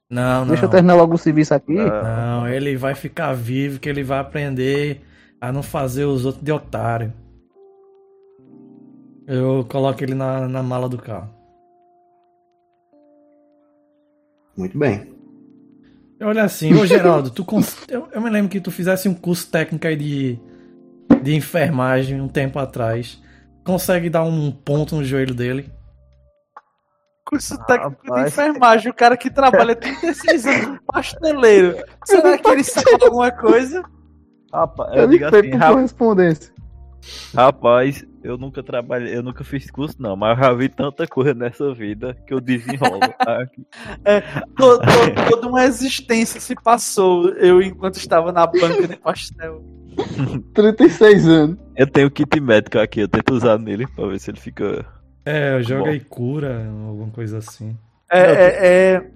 Não, 0.08 0.40
não. 0.40 0.48
Deixa 0.48 0.64
eu 0.64 0.70
terminar 0.70 0.94
logo 0.94 1.14
o 1.14 1.18
serviço 1.18 1.52
aqui. 1.52 1.74
Não, 1.74 2.48
ele 2.48 2.76
vai 2.76 2.94
ficar 2.94 3.32
vivo, 3.34 3.80
que 3.80 3.88
ele 3.88 4.02
vai 4.02 4.20
aprender 4.20 5.02
a 5.40 5.52
não 5.52 5.62
fazer 5.62 6.04
os 6.04 6.24
outros 6.24 6.42
de 6.42 6.52
otário. 6.52 7.12
Eu 9.26 9.66
coloco 9.68 10.02
ele 10.02 10.14
na, 10.14 10.48
na 10.48 10.62
mala 10.62 10.88
do 10.88 10.96
carro. 10.96 11.35
Muito 14.56 14.78
bem. 14.78 15.14
Olha 16.20 16.44
assim, 16.44 16.72
ô 16.74 16.86
Geraldo, 16.86 17.30
tu 17.30 17.44
cons... 17.44 17.76
eu, 17.88 18.08
eu 18.10 18.20
me 18.20 18.30
lembro 18.30 18.48
que 18.48 18.60
tu 18.60 18.70
fizesse 18.70 19.08
um 19.08 19.14
curso 19.14 19.50
técnico 19.50 19.86
aí 19.86 19.96
de, 19.96 20.40
de 21.22 21.34
enfermagem 21.34 22.20
um 22.20 22.28
tempo 22.28 22.58
atrás. 22.58 23.22
Consegue 23.64 24.08
dar 24.08 24.22
um 24.22 24.50
ponto 24.50 24.96
no 24.96 25.04
joelho 25.04 25.34
dele? 25.34 25.70
Curso 27.24 27.58
técnico 27.66 28.02
de 28.02 28.08
Rapaz. 28.08 28.32
enfermagem, 28.32 28.90
o 28.90 28.94
cara 28.94 29.16
que 29.16 29.28
trabalha 29.28 29.74
36 29.76 30.46
anos 30.46 30.66
no 30.68 30.80
pasteleiro. 30.86 31.84
Será 32.04 32.38
que 32.38 32.48
ele 32.48 32.64
sabe 32.64 33.04
alguma 33.04 33.30
coisa? 33.32 33.82
Rapaz, 34.52 34.96
eu 34.96 35.08
digo 35.08 35.28
foi 35.28 35.40
assim, 35.40 35.50
por 35.50 35.72
correspondência. 35.72 36.54
rapaz, 37.34 38.04
eu 38.26 38.36
nunca 38.36 38.62
trabalhei, 38.62 39.16
eu 39.16 39.22
nunca 39.22 39.44
fiz 39.44 39.70
curso 39.70 39.94
não, 39.98 40.16
mas 40.16 40.36
eu 40.36 40.44
já 40.44 40.52
vi 40.52 40.68
tanta 40.68 41.06
coisa 41.06 41.32
nessa 41.32 41.72
vida 41.72 42.14
que 42.26 42.34
eu 42.34 42.40
desenrolo. 42.40 43.00
To- 44.56 44.80
Toda 45.30 45.46
uma 45.48 45.64
existência 45.64 46.40
se 46.40 46.54
passou 46.56 47.28
eu 47.30 47.62
enquanto 47.62 47.96
estava 47.96 48.32
na 48.32 48.46
banca 48.46 48.88
de 48.88 48.96
pastel. 48.96 49.64
36 50.54 51.26
anos. 51.28 51.58
Eu 51.76 51.86
tenho 51.86 52.10
kit 52.10 52.40
médico 52.40 52.78
aqui, 52.78 53.00
eu 53.00 53.08
tento 53.08 53.32
usar 53.34 53.58
nele 53.58 53.86
pra 53.86 54.06
ver 54.08 54.18
se 54.18 54.30
ele 54.30 54.40
fica. 54.40 54.84
É, 55.24 55.60
joga 55.62 55.92
e 55.92 56.00
cura, 56.00 56.66
alguma 56.86 57.10
coisa 57.10 57.38
assim. 57.38 57.76
É, 58.10 58.20
é, 58.20 59.10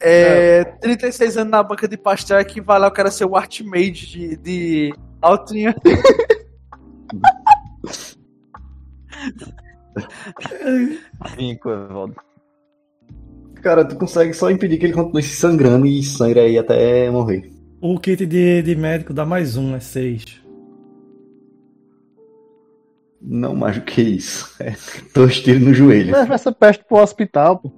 é, 0.00 0.60
é 0.60 0.64
36 0.64 1.36
anos 1.38 1.50
na 1.50 1.62
banca 1.62 1.88
de 1.88 1.96
pastel 1.96 2.38
equivale 2.40 2.84
ao 2.84 2.90
cara 2.90 3.10
ser 3.10 3.24
o 3.24 3.36
Artmage 3.36 4.06
de, 4.06 4.36
de 4.36 4.94
altinha. 5.20 5.74
Cinco, 11.36 11.70
Evaldo. 11.70 12.16
Cara, 13.62 13.84
tu 13.84 13.96
consegue 13.96 14.34
só 14.34 14.50
impedir 14.50 14.78
que 14.78 14.86
ele 14.86 14.92
continue 14.92 15.22
se 15.22 15.36
sangrando 15.36 15.86
e 15.86 16.02
sangra 16.02 16.42
aí 16.42 16.58
até 16.58 17.10
morrer. 17.10 17.50
O 17.80 17.98
kit 17.98 18.24
de, 18.26 18.62
de 18.62 18.74
médico 18.76 19.12
dá 19.12 19.24
mais 19.24 19.56
um, 19.56 19.74
é 19.74 19.80
seis. 19.80 20.40
Não 23.20 23.54
mais 23.54 23.76
do 23.76 23.82
que 23.84 24.02
isso. 24.02 24.52
É 24.60 24.74
dois 25.14 25.40
tiros 25.40 25.62
no 25.62 25.72
joelho. 25.72 26.12
Leva 26.12 26.34
essa 26.34 26.50
peste 26.50 26.84
pro 26.84 26.98
hospital, 26.98 27.58
pô. 27.58 27.72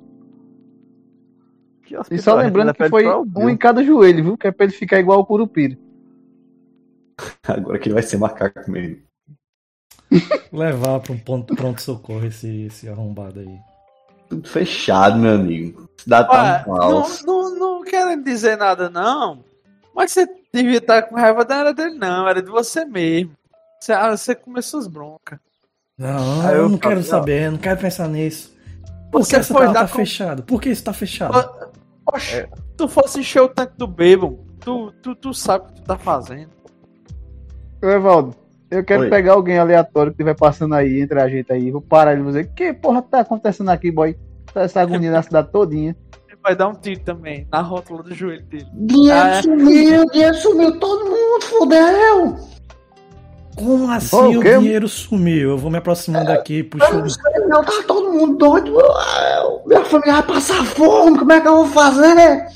Que 1.85 1.95
E 1.95 1.99
hospital? 1.99 2.23
só 2.23 2.39
A 2.39 2.43
gente 2.43 2.47
lembrando 2.47 2.75
que 2.75 2.89
foi 2.89 3.05
um 3.07 3.51
em 3.51 3.57
cada 3.57 3.85
joelho, 3.85 4.25
viu? 4.25 4.39
Que 4.39 4.47
é 4.47 4.53
pra 4.53 4.65
ele 4.65 4.73
ficar 4.73 4.99
igual 5.01 5.21
o 5.21 5.27
Curupira. 5.27 5.77
Agora 7.47 7.79
que 7.79 7.89
ele 7.89 7.95
vai 7.95 8.03
ser 8.03 8.17
macaco 8.17 8.71
mesmo. 8.71 8.97
Levar 10.53 11.01
pra 11.01 11.13
um 11.13 11.19
ponto 11.19 11.55
pronto 11.55 11.81
socorro 11.83 12.27
esse, 12.27 12.67
esse 12.67 12.89
arrombado 12.89 13.41
aí. 13.41 13.59
Tudo 14.29 14.49
fechado, 14.49 15.19
meu 15.19 15.35
amigo. 15.35 15.89
Cidade 15.99 16.29
tá 16.29 16.65
um 16.67 16.71
não, 16.73 16.79
caos. 16.79 17.23
não, 17.25 17.55
não 17.59 17.83
querendo 17.85 18.25
dizer 18.25 18.57
nada, 18.57 18.89
não. 18.89 19.45
Mas 19.95 20.13
você 20.13 20.27
devia 20.53 20.79
estar 20.79 21.03
com 21.03 21.15
raiva 21.17 21.45
não 21.49 21.57
era 21.57 21.75
dele, 21.75 21.95
não. 21.99 22.29
Era 22.29 22.43
de 22.43 22.51
você 22.51 22.85
mesmo. 22.85 23.33
Você, 23.81 23.93
ah, 23.93 24.17
você 24.17 24.35
começou 24.35 24.81
as 24.81 24.87
broncas. 24.87 25.39
Não, 25.97 26.41
Aí 26.47 26.55
eu 26.57 26.63
eu 26.63 26.69
não 26.69 26.79
quero 26.79 26.97
falo, 27.03 27.05
saber, 27.05 27.51
não 27.51 27.59
quero 27.59 27.79
pensar 27.81 28.09
nisso. 28.09 28.53
Por 29.13 29.21
que 29.21 29.27
Você 29.27 29.37
essa 29.37 29.55
tá 29.73 29.83
com- 29.83 29.95
fechado? 29.95 30.43
Por 30.43 30.61
que 30.61 30.71
isso 30.71 30.83
tá 30.83 30.93
fechado? 30.93 31.71
Oxe, 32.07 32.43
se 32.43 32.49
tu 32.77 32.89
fosse 32.89 33.21
encher 33.21 33.41
o 33.43 33.49
tanque 33.49 33.77
do 33.77 33.87
bêbado, 33.87 34.39
tu, 34.61 34.91
tu, 35.03 35.15
tu 35.15 35.33
sabe 35.33 35.65
o 35.65 35.69
que 35.69 35.75
tu 35.75 35.83
tá 35.85 35.97
fazendo. 35.97 36.51
Evaldo, 37.83 38.35
eu 38.75 38.85
quero 38.85 39.03
Oi. 39.03 39.11
pegar 39.11 39.33
alguém 39.33 39.59
aleatório 39.59 40.13
que 40.13 40.17
estiver 40.17 40.37
passando 40.37 40.75
aí 40.75 41.01
entre 41.01 41.21
a 41.21 41.29
gente 41.29 41.53
aí. 41.53 41.71
Vou 41.71 41.81
parar 41.81 42.13
ele 42.13 42.21
e 42.21 42.25
vou 42.25 42.33
dizer: 42.33 42.51
Que 42.55 42.73
porra 42.73 43.03
tá 43.03 43.21
acontecendo 43.21 43.71
aqui, 43.71 43.91
boy? 43.91 44.17
Tá 44.53 44.63
essa 44.63 44.81
agonia 44.81 45.11
na 45.11 45.23
cidade 45.23 45.49
todinha. 45.51 45.97
Ele 46.29 46.39
vai 46.43 46.55
dar 46.55 46.69
um 46.69 46.75
tiro 46.75 47.01
também 47.01 47.47
na 47.51 47.61
rótula 47.61 48.03
do 48.03 48.15
joelho 48.15 48.45
dele. 48.47 48.67
Dinheiro 48.73 49.19
Ah, 49.19 49.29
é? 49.29 49.43
sumiu, 49.43 50.05
dinheiro 50.11 50.35
sumiu, 50.37 50.79
todo 50.79 51.05
mundo 51.05 51.43
fudeu. 51.45 52.37
Como 53.57 53.89
assim 53.91 54.17
Ô, 54.17 54.21
o 54.31 54.39
o 54.41 54.43
dinheiro 54.43 54.89
sumiu? 54.89 55.51
Eu 55.51 55.59
vou 55.59 55.71
me 55.71 55.79
aproximando 55.79 56.31
aqui, 56.33 56.65
puxa 56.65 56.87
Eu 56.87 56.99
o 56.99 57.01
não 57.03 57.09
sei, 57.09 57.47
não, 57.47 57.65
tá 57.65 57.73
todo 57.87 58.13
mundo 58.13 58.37
doido. 58.37 58.73
Minha 59.67 59.85
família 59.85 60.15
vai 60.15 60.23
passar 60.25 60.65
fome, 60.65 61.19
como 61.19 61.33
é 61.33 61.41
que 61.41 61.47
eu 61.47 61.57
vou 61.57 61.67
fazer? 61.69 62.47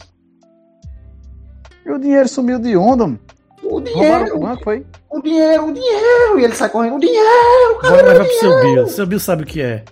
E 1.86 1.90
o 1.90 1.98
dinheiro 1.98 2.28
sumiu 2.28 2.58
de 2.58 2.76
onda, 2.76 3.06
mano. 3.06 3.20
O 3.68 3.80
Roubaram 3.80 3.80
o 3.80 3.84
dinheiro, 3.84 4.38
banco, 4.40 4.64
foi? 4.64 4.86
o 5.10 5.20
dinheiro, 5.22 5.66
o 5.68 5.72
dinheiro. 5.72 6.38
E 6.40 6.44
ele 6.44 6.54
sai 6.54 6.68
correndo, 6.70 6.96
o 6.96 7.00
dinheiro. 7.00 7.78
Bora 7.82 8.02
levar 8.02 8.24
pro 8.24 8.34
seu 8.34 8.60
Bill. 8.62 8.86
Seu 8.88 9.06
Bill 9.06 9.20
sabe 9.20 9.42
o 9.42 9.46
que 9.46 9.60
é. 9.60 9.84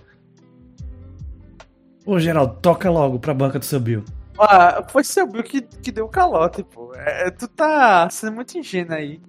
Ô, 2.05 2.19
Geraldo, 2.19 2.55
toca 2.61 2.89
logo 2.89 3.19
pra 3.19 3.33
banca 3.33 3.59
do 3.59 3.65
seu 3.65 3.79
Bill. 3.79 4.03
Ah, 4.39 4.83
foi 4.89 5.03
seu 5.03 5.27
Bill 5.27 5.43
que, 5.43 5.61
que 5.61 5.91
deu 5.91 6.05
o 6.05 6.09
calote, 6.09 6.63
pô. 6.63 6.91
É, 6.95 7.29
tu 7.31 7.47
tá 7.47 8.09
sendo 8.09 8.33
muito 8.33 8.57
ingênuo 8.57 8.93
aí. 8.93 9.19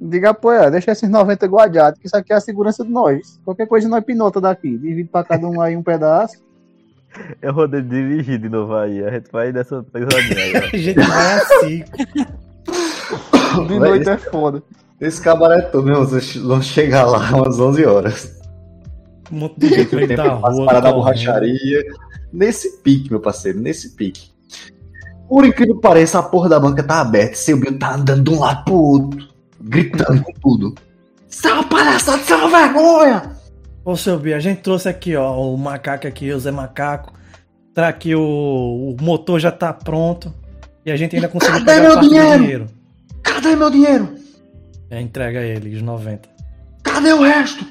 Diga, 0.00 0.32
pô, 0.32 0.52
é, 0.52 0.70
deixa 0.70 0.92
esses 0.92 1.08
90 1.08 1.46
guardados, 1.46 1.98
que 1.98 2.06
isso 2.06 2.16
aqui 2.16 2.32
é 2.32 2.36
a 2.36 2.40
segurança 2.40 2.84
de 2.84 2.90
nós. 2.90 3.40
Qualquer 3.44 3.66
coisa 3.66 3.88
nós 3.88 4.04
pinota 4.04 4.40
daqui. 4.40 4.76
Divide 4.78 5.08
pra 5.08 5.24
cada 5.24 5.46
um 5.46 5.60
aí 5.60 5.76
um 5.76 5.82
pedaço. 5.82 6.42
Eu 7.42 7.54
vou 7.54 7.66
de- 7.66 7.82
dirigir 7.82 8.38
de 8.38 8.48
novo 8.48 8.74
aí. 8.76 9.02
A 9.04 9.10
gente 9.10 9.30
vai 9.32 9.52
pesadinha 9.52 10.60
ó. 10.62 10.64
A 10.72 10.76
gente 10.76 11.00
vai 11.00 11.34
assim. 11.40 11.84
De 13.66 13.78
Vai, 13.78 13.90
noite 13.90 14.08
é 14.08 14.16
foda. 14.18 14.62
Esse 15.00 15.20
cabaré 15.20 15.62
todo, 15.62 15.84
meu, 15.86 16.04
vocês 16.06 16.36
vão 16.36 16.60
chegar 16.62 17.06
lá 17.06 17.30
umas 17.36 17.58
11 17.58 17.84
horas. 17.86 18.38
Um 19.30 19.38
monte 19.40 19.60
de 19.60 19.68
gente 19.70 19.94
O 19.94 19.96
no 19.96 20.02
meio 20.02 20.08
tempo 20.08 20.22
da 20.22 20.36
passa 20.36 20.56
rua. 20.56 20.66
para 20.66 20.80
da 20.80 20.92
correndo. 20.92 20.94
borracharia. 20.94 21.84
Nesse 22.32 22.78
pique, 22.82 23.10
meu 23.10 23.20
parceiro, 23.20 23.60
nesse 23.60 23.94
pique. 23.94 24.30
Por 25.28 25.44
incrível 25.44 25.76
que 25.76 25.82
pareça, 25.82 26.18
a 26.18 26.22
porra 26.22 26.48
da 26.48 26.58
banca 26.60 26.82
tá 26.82 27.00
aberta. 27.00 27.34
Seu 27.36 27.58
Bill 27.58 27.78
tá 27.78 27.94
andando 27.94 28.22
de 28.24 28.30
um 28.30 28.40
lado 28.40 28.64
pro 28.64 28.74
outro, 28.74 29.28
gritando 29.60 30.22
com 30.22 30.32
tudo. 30.40 30.74
Isso 31.28 31.46
é 31.46 31.52
uma 31.52 31.64
palhaçada, 31.64 32.22
isso 32.22 32.32
é 32.32 32.36
uma 32.36 32.48
vergonha! 32.48 33.32
Ô, 33.84 33.94
seu 33.96 34.18
Bill, 34.18 34.36
a 34.36 34.40
gente 34.40 34.62
trouxe 34.62 34.88
aqui, 34.88 35.14
ó, 35.14 35.38
o 35.38 35.56
macaco 35.58 36.06
aqui, 36.06 36.32
o 36.32 36.40
Zé 36.40 36.50
Macaco. 36.50 37.12
Tá 37.74 37.88
aqui, 37.88 38.14
o, 38.14 38.20
o 38.20 38.96
motor 39.02 39.38
já 39.38 39.52
tá 39.52 39.72
pronto. 39.72 40.32
E 40.84 40.90
a 40.90 40.96
gente 40.96 41.14
ainda 41.16 41.28
conseguiu 41.28 41.60
Cadê 41.60 41.66
pegar 41.74 41.82
meu 41.82 41.94
parte 41.94 42.08
dinheiro? 42.08 42.30
do 42.32 42.38
dinheiro. 42.38 42.66
Cadê 43.28 43.54
meu 43.54 43.70
dinheiro? 43.70 44.14
É, 44.90 45.00
entrega 45.00 45.40
ele, 45.40 45.76
os 45.76 45.82
90. 45.82 46.28
Cadê 46.82 47.12
o 47.12 47.22
resto? 47.22 47.64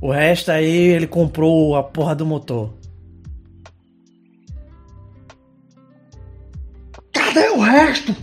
O 0.00 0.10
resto 0.10 0.50
aí, 0.50 0.66
ele 0.66 1.06
comprou 1.06 1.76
a 1.76 1.82
porra 1.82 2.14
do 2.14 2.24
motor. 2.24 2.72
Cadê 7.12 7.48
o 7.50 7.60
resto? 7.60 8.16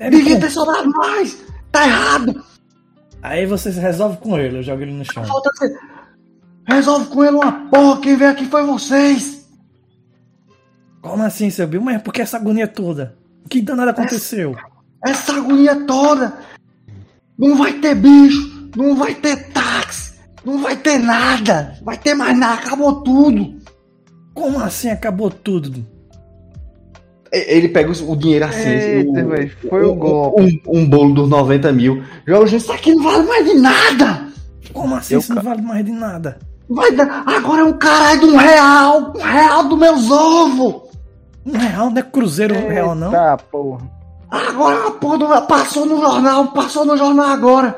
Ele 0.00 0.16
Devia 0.16 0.40
ter 0.40 0.50
sobrado 0.50 0.90
mais! 0.90 1.44
Tá 1.70 1.86
errado! 1.86 2.44
Aí 3.22 3.46
vocês 3.46 3.76
resolvem 3.76 4.18
com 4.18 4.36
ele, 4.36 4.58
eu 4.58 4.62
jogo 4.64 4.82
ele 4.82 4.92
no 4.92 5.04
chão. 5.04 5.22
Resolve 6.68 7.06
com 7.06 7.24
ele 7.24 7.36
uma 7.36 7.68
porra, 7.70 8.00
quem 8.00 8.16
veio 8.16 8.32
aqui 8.32 8.44
foi 8.46 8.64
vocês! 8.64 9.48
Como 11.00 11.22
assim, 11.22 11.48
seu 11.50 11.68
Bill? 11.68 11.80
Mas 11.80 12.02
por 12.02 12.12
que 12.12 12.20
essa 12.20 12.36
agonia 12.36 12.66
toda? 12.66 13.16
Que 13.48 13.60
danado 13.60 13.90
aconteceu? 13.90 14.56
Essa 14.56 14.71
agonia 15.04 15.76
toda! 15.86 16.32
Não 17.38 17.56
vai 17.56 17.72
ter 17.74 17.94
bicho, 17.94 18.70
não 18.76 18.94
vai 18.94 19.14
ter 19.14 19.50
táxi, 19.50 20.14
não 20.44 20.62
vai 20.62 20.76
ter 20.76 20.98
nada, 20.98 21.74
vai 21.82 21.96
ter 21.96 22.14
mais 22.14 22.36
nada, 22.38 22.54
acabou 22.54 23.02
tudo! 23.02 23.60
Como 24.34 24.60
assim 24.60 24.88
acabou 24.90 25.28
tudo? 25.30 25.84
E- 27.32 27.56
Ele 27.56 27.68
pega 27.68 27.90
o 27.90 28.16
dinheiro 28.16 28.44
assim, 28.44 28.68
Eita, 28.68 29.24
o- 29.24 29.28
velho, 29.28 29.52
foi 29.68 29.84
o 29.84 29.92
um- 29.92 29.96
golpe. 29.96 30.62
Um, 30.66 30.78
um 30.80 30.86
bolo 30.88 31.14
dos 31.14 31.28
90 31.28 31.72
mil. 31.72 32.02
Joga, 32.26 32.46
gente, 32.46 32.60
isso 32.62 32.72
aqui 32.72 32.94
não 32.94 33.02
vale 33.02 33.26
mais 33.26 33.44
de 33.46 33.54
nada! 33.54 34.26
Como 34.72 34.94
assim 34.94 35.14
Eu 35.14 35.20
isso 35.20 35.34
não 35.34 35.42
vale 35.42 35.62
mais 35.62 35.84
de 35.84 35.92
nada? 35.92 36.38
Vai 36.68 36.92
dar. 36.92 37.24
Agora 37.26 37.60
é 37.60 37.64
um 37.64 37.72
caralho 37.74 38.20
de 38.20 38.26
um 38.26 38.36
real! 38.36 39.12
Um 39.16 39.20
real 39.20 39.68
dos 39.68 39.78
meus 39.78 40.10
ovos! 40.10 40.82
Um 41.44 41.58
real 41.58 41.90
não 41.90 41.98
é 41.98 42.02
cruzeiro 42.02 42.54
um 42.56 42.68
real, 42.68 42.94
não? 42.94 43.10
Tá, 43.10 43.36
porra. 43.36 43.80
Agora, 44.32 44.90
porra, 44.92 45.18
do- 45.18 45.46
passou 45.46 45.84
no 45.84 46.00
jornal, 46.00 46.48
passou 46.52 46.86
no 46.86 46.96
jornal 46.96 47.26
agora. 47.26 47.76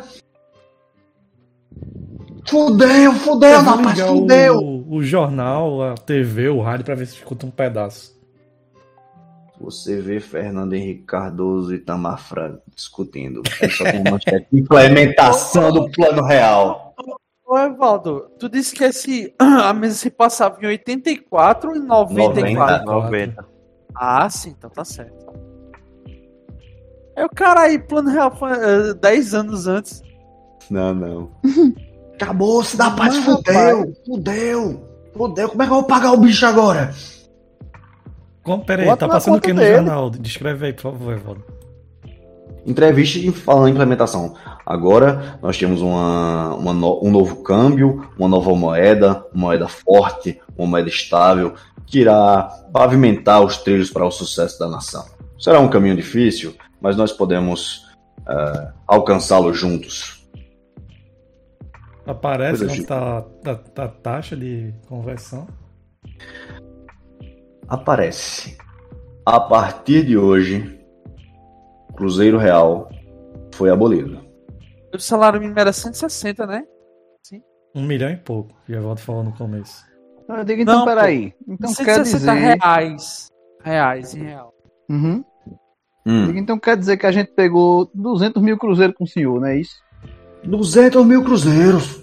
Fudeu, 2.46 3.12
fudeu, 3.14 3.60
rapaz, 3.60 4.00
fudeu. 4.00 4.58
o, 4.58 4.96
o 4.96 5.02
jornal, 5.02 5.82
a 5.82 5.94
TV, 5.94 6.48
o 6.48 6.60
rádio 6.60 6.84
pra 6.84 6.94
ver 6.94 7.06
se 7.06 7.14
escuta 7.14 7.44
um 7.44 7.50
pedaço. 7.50 8.14
Você 9.60 10.00
vê 10.00 10.20
Fernando 10.20 10.74
Henrique 10.74 11.02
Cardoso 11.04 11.74
e 11.74 11.78
Tamar 11.78 12.18
Franco 12.18 12.62
discutindo. 12.72 13.42
É 13.60 13.98
uma 14.00 14.10
manchete. 14.12 14.46
Implementação 14.52 15.72
do 15.72 15.90
plano 15.90 16.22
real. 16.22 16.94
Ô, 17.46 17.58
Evaldo, 17.58 18.28
tu 18.38 18.48
disse 18.48 18.74
que 18.74 18.84
esse, 18.84 19.34
a 19.38 19.72
mesa 19.72 19.94
se 19.96 20.10
passava 20.10 20.56
em 20.62 20.66
84 20.66 21.70
ou 21.70 21.76
em 21.76 21.80
94? 21.80 22.86
90. 22.86 23.44
Ah, 23.96 24.28
sim, 24.30 24.54
então 24.56 24.70
tá 24.70 24.84
certo. 24.84 25.24
É 27.16 27.24
o 27.24 27.28
cara 27.28 27.60
aí, 27.62 27.78
plano 27.78 28.10
real 28.10 28.34
foi 28.34 28.50
eh, 28.52 28.94
10 28.94 29.34
anos 29.34 29.66
antes. 29.66 30.02
Não, 30.70 30.94
não. 30.94 31.30
Acabou, 32.14 32.62
se 32.64 32.76
dá 32.76 32.90
paz, 32.90 33.16
fudeu, 33.18 33.92
fudeu, 34.06 34.88
fudeu. 35.16 35.48
Como 35.48 35.62
é 35.62 35.66
que 35.66 35.72
eu 35.72 35.76
vou 35.76 35.84
pagar 35.84 36.12
o 36.12 36.16
bicho 36.16 36.46
agora? 36.46 36.92
Como, 38.42 38.64
pera 38.64 38.82
aí, 38.82 38.88
Bota 38.88 39.06
tá 39.06 39.12
passando 39.14 39.36
o 39.36 39.40
que 39.40 39.52
no 39.52 39.60
dele. 39.60 39.76
jornal? 39.76 40.10
Descreve 40.10 40.66
aí, 40.66 40.72
por 40.72 40.82
favor, 40.82 41.12
Evaldo. 41.14 41.44
Entrevista 42.66 43.18
e 43.18 43.30
falando 43.30 43.68
em 43.68 43.72
implementação. 43.72 44.34
Agora 44.64 45.38
nós 45.42 45.58
temos 45.58 45.82
uma, 45.82 46.54
uma 46.54 46.72
no- 46.72 47.00
um 47.02 47.10
novo 47.10 47.36
câmbio, 47.42 48.06
uma 48.18 48.28
nova 48.28 48.54
moeda, 48.54 49.24
uma 49.34 49.46
moeda 49.48 49.68
forte, 49.68 50.40
uma 50.56 50.66
moeda 50.68 50.88
estável, 50.88 51.54
que 51.86 52.00
irá 52.00 52.44
pavimentar 52.72 53.42
os 53.42 53.58
trilhos 53.58 53.90
para 53.90 54.06
o 54.06 54.10
sucesso 54.10 54.58
da 54.58 54.66
nação. 54.68 55.04
Será 55.38 55.60
um 55.60 55.68
caminho 55.68 55.94
difícil, 55.96 56.54
mas 56.84 56.98
nós 56.98 57.14
podemos 57.14 57.90
eh, 58.28 58.72
alcançá-lo 58.86 59.54
juntos. 59.54 60.28
Aparece 62.06 62.58
Coisa 62.58 62.64
onde 62.66 62.74
chique. 62.74 62.86
tá, 62.86 63.22
tá, 63.74 63.84
a 63.84 63.88
taxa 63.88 64.36
de 64.36 64.74
conversão. 64.86 65.46
Aparece. 67.66 68.58
A 69.24 69.40
partir 69.40 70.04
de 70.04 70.18
hoje, 70.18 70.78
Cruzeiro 71.96 72.36
Real 72.36 72.90
foi 73.54 73.70
abolido. 73.70 74.20
O 74.94 74.98
salário 74.98 75.40
mínimo 75.40 75.58
era 75.58 75.72
160, 75.72 76.46
né? 76.46 76.64
Um 77.74 77.82
milhão 77.86 78.10
e 78.10 78.16
pouco, 78.18 78.54
que 78.66 78.72
o 78.72 78.76
Evaldo 78.76 79.00
falou 79.00 79.24
no 79.24 79.32
começo. 79.32 79.86
Eu 80.28 80.44
digo, 80.44 80.60
então, 80.60 80.80
Não, 80.80 80.84
peraí. 80.84 81.32
Então 81.48 81.72
quer 81.72 82.04
160 82.04 82.18
dizer... 82.18 82.56
reais. 82.58 83.30
Reais 83.62 84.14
em 84.14 84.24
real. 84.24 84.54
Uhum. 84.90 85.24
Hum. 86.06 86.32
Então 86.36 86.58
quer 86.58 86.76
dizer 86.76 86.96
que 86.96 87.06
a 87.06 87.12
gente 87.12 87.30
pegou 87.32 87.88
200 87.94 88.42
mil 88.42 88.58
cruzeiros 88.58 88.94
com 88.96 89.04
o 89.04 89.08
senhor, 89.08 89.40
não 89.40 89.48
é 89.48 89.58
isso? 89.58 89.76
200 90.44 91.04
mil 91.06 91.22
cruzeiros. 91.24 92.02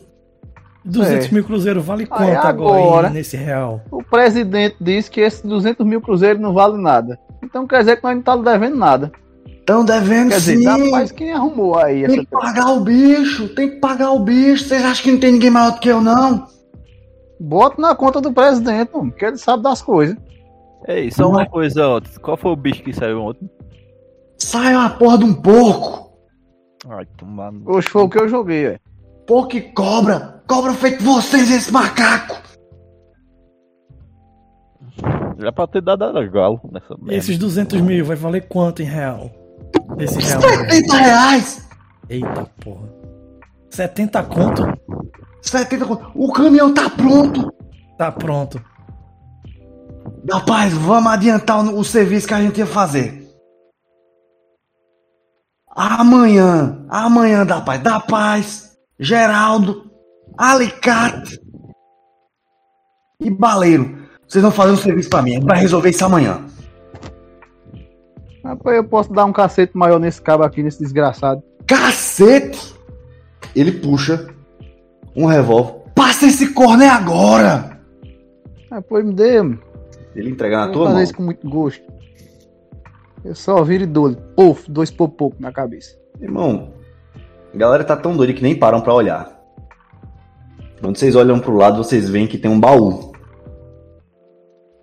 200 0.84 1.28
É. 1.28 1.32
mil 1.32 1.44
cruzeiro 1.44 1.80
vale 1.82 2.04
Aí 2.04 2.08
quanto 2.08 2.48
agora, 2.48 2.82
agora- 2.84 3.08
aí 3.10 3.14
nesse 3.14 3.38
real? 3.38 3.82
O 3.92 4.02
presidente 4.04 4.76
disse 4.82 5.12
que 5.12 5.22
esses 5.22 5.42
200 5.44 5.86
mil 5.86 6.02
cruzeiros 6.02 6.42
não 6.42 6.54
vale 6.54 6.82
nada. 6.82 7.20
Então 7.44 7.68
quer 7.68 7.80
dizer 7.80 7.98
que 7.98 8.04
nós 8.04 8.14
não 8.14 8.20
estamos 8.20 8.44
devendo 8.46 8.76
nada. 8.78 9.12
Estão 9.46 9.86
devendo 9.86 10.30
Quer 10.30 10.38
dizer, 10.40 10.58
sim. 10.58 10.90
paz 10.92 11.12
quem 11.12 11.32
arrumou 11.34 11.78
aí 11.78 12.04
essa 12.04 12.16
Tem 12.16 12.26
que 12.26 12.32
pagar 12.32 12.72
o 12.72 12.80
bicho, 12.80 13.48
tem 13.50 13.70
que 13.70 13.76
pagar 13.76 14.10
o 14.12 14.20
bicho. 14.20 14.64
Vocês 14.66 14.84
acham 14.84 15.04
que 15.04 15.12
não 15.12 15.20
tem 15.20 15.34
ninguém 15.34 15.52
maior 15.52 15.74
do 15.74 15.80
que 15.80 15.90
eu, 15.90 16.02
não? 16.02 16.48
Bota 17.40 17.80
na 17.80 17.94
conta 17.96 18.20
do 18.20 18.34
presidente, 18.34 18.90
mano, 18.92 19.12
que 19.12 19.24
ele 19.24 19.38
sabe 19.38 19.62
das 19.62 19.84
coisas. 19.84 20.18
Ei, 20.88 21.12
só 21.12 21.30
uma 21.30 21.46
coisa, 21.46 21.88
ó. 21.88 22.02
Qual 22.24 22.36
foi 22.36 22.52
o 22.52 22.56
bicho 22.56 22.82
que 22.82 22.92
saiu 22.92 23.22
ontem? 23.22 23.48
Sai 24.42 24.74
uma 24.74 24.90
porra 24.90 25.20
de 25.20 25.26
um 25.26 25.34
porco. 25.36 26.18
Ai, 26.90 27.06
tomando. 27.16 27.62
Hoje 27.70 27.88
foi 27.90 28.02
o 28.02 28.10
que 28.10 28.20
eu 28.20 28.28
joguei, 28.28 28.64
velho. 28.64 28.80
Porco 29.28 29.56
e 29.56 29.62
cobra. 29.62 30.44
Cobra 30.48 30.74
feito 30.74 31.04
vocês, 31.04 31.52
esse 31.52 31.72
macaco. 31.72 32.42
Já 35.38 35.52
pra 35.52 35.68
ter 35.68 35.82
dado 35.82 36.04
a 36.06 36.26
galo 36.26 36.60
nessa 36.72 36.96
E 37.08 37.16
esses 37.16 37.38
200 37.38 37.82
mil 37.82 38.04
vai 38.04 38.16
valer 38.16 38.48
quanto 38.48 38.82
em 38.82 38.86
real? 38.86 39.30
Esse 40.00 40.20
real. 40.20 40.42
70 40.42 40.98
reais. 40.98 41.70
Eita 42.10 42.50
porra. 42.60 42.90
70 43.70 44.24
conto? 44.24 44.64
70 45.44 45.86
conto. 45.86 46.12
O 46.16 46.34
caminhão 46.34 46.74
tá 46.74 46.90
pronto. 46.90 47.54
Tá 47.96 48.12
pronto. 48.12 48.60
Rapaz, 50.30 50.74
vamos 50.74 51.12
adiantar 51.12 51.64
o, 51.64 51.78
o 51.78 51.84
serviço 51.84 52.28
que 52.28 52.34
a 52.34 52.42
gente 52.42 52.58
ia 52.58 52.66
fazer. 52.66 53.21
Amanhã, 55.76 56.86
amanhã 56.90 57.46
da 57.46 57.62
paz, 57.62 57.82
da 57.82 58.00
paz, 58.00 58.78
Geraldo, 59.00 59.90
Alicate 60.38 61.40
e 63.20 63.30
Baleiro. 63.30 64.00
Vocês 64.28 64.42
vão 64.42 64.52
fazer 64.52 64.72
um 64.72 64.78
serviço 64.78 65.10
pra 65.10 65.22
mim, 65.22 65.40
vai 65.40 65.60
resolver 65.60 65.90
isso 65.90 66.04
amanhã. 66.06 66.46
Rapaz, 68.44 68.76
eu 68.76 68.84
posso 68.84 69.14
dar 69.14 69.26
um 69.26 69.34
cacete 69.34 69.78
maior 69.78 70.00
nesse 70.00 70.22
cabo 70.22 70.44
aqui, 70.44 70.64
nesse 70.64 70.80
desgraçado. 70.80 71.42
Cacete! 71.68 72.76
Ele 73.56 73.72
puxa 73.72 74.28
um 75.16 75.26
revólver. 75.26 75.82
Passa 75.96 76.26
esse 76.26 76.52
corno 76.54 76.82
é 76.84 76.90
agora! 76.90 77.80
Rapaz, 78.72 79.06
me 79.06 79.14
dê. 79.14 79.38
Ele 80.16 80.30
entrega 80.32 80.58
na 80.58 80.66
Eu 80.68 80.72
tua 80.72 80.80
vou 80.80 80.86
fazer 80.88 80.96
mão. 80.96 81.04
isso 81.04 81.14
com 81.16 81.24
muito 81.24 81.50
gosto. 81.50 81.84
Eu 83.24 83.36
só 83.36 83.64
viro 83.64 83.84
e 83.84 83.88
dou 83.88 84.16
Puf, 84.36 84.70
dois 84.70 84.90
popocos 84.92 85.40
na 85.40 85.52
cabeça. 85.52 85.96
Irmão, 86.20 86.74
a 87.54 87.58
galera 87.58 87.84
tá 87.84 87.96
tão 87.96 88.16
doida 88.16 88.34
que 88.34 88.42
nem 88.42 88.58
param 88.58 88.82
pra 88.82 88.94
olhar. 88.94 89.40
Quando 90.80 90.98
vocês 90.98 91.16
olham 91.16 91.40
pro 91.40 91.56
lado, 91.56 91.78
vocês 91.84 92.10
veem 92.10 92.28
que 92.28 92.38
tem 92.38 92.50
um 92.50 92.60
baú. 92.60 93.12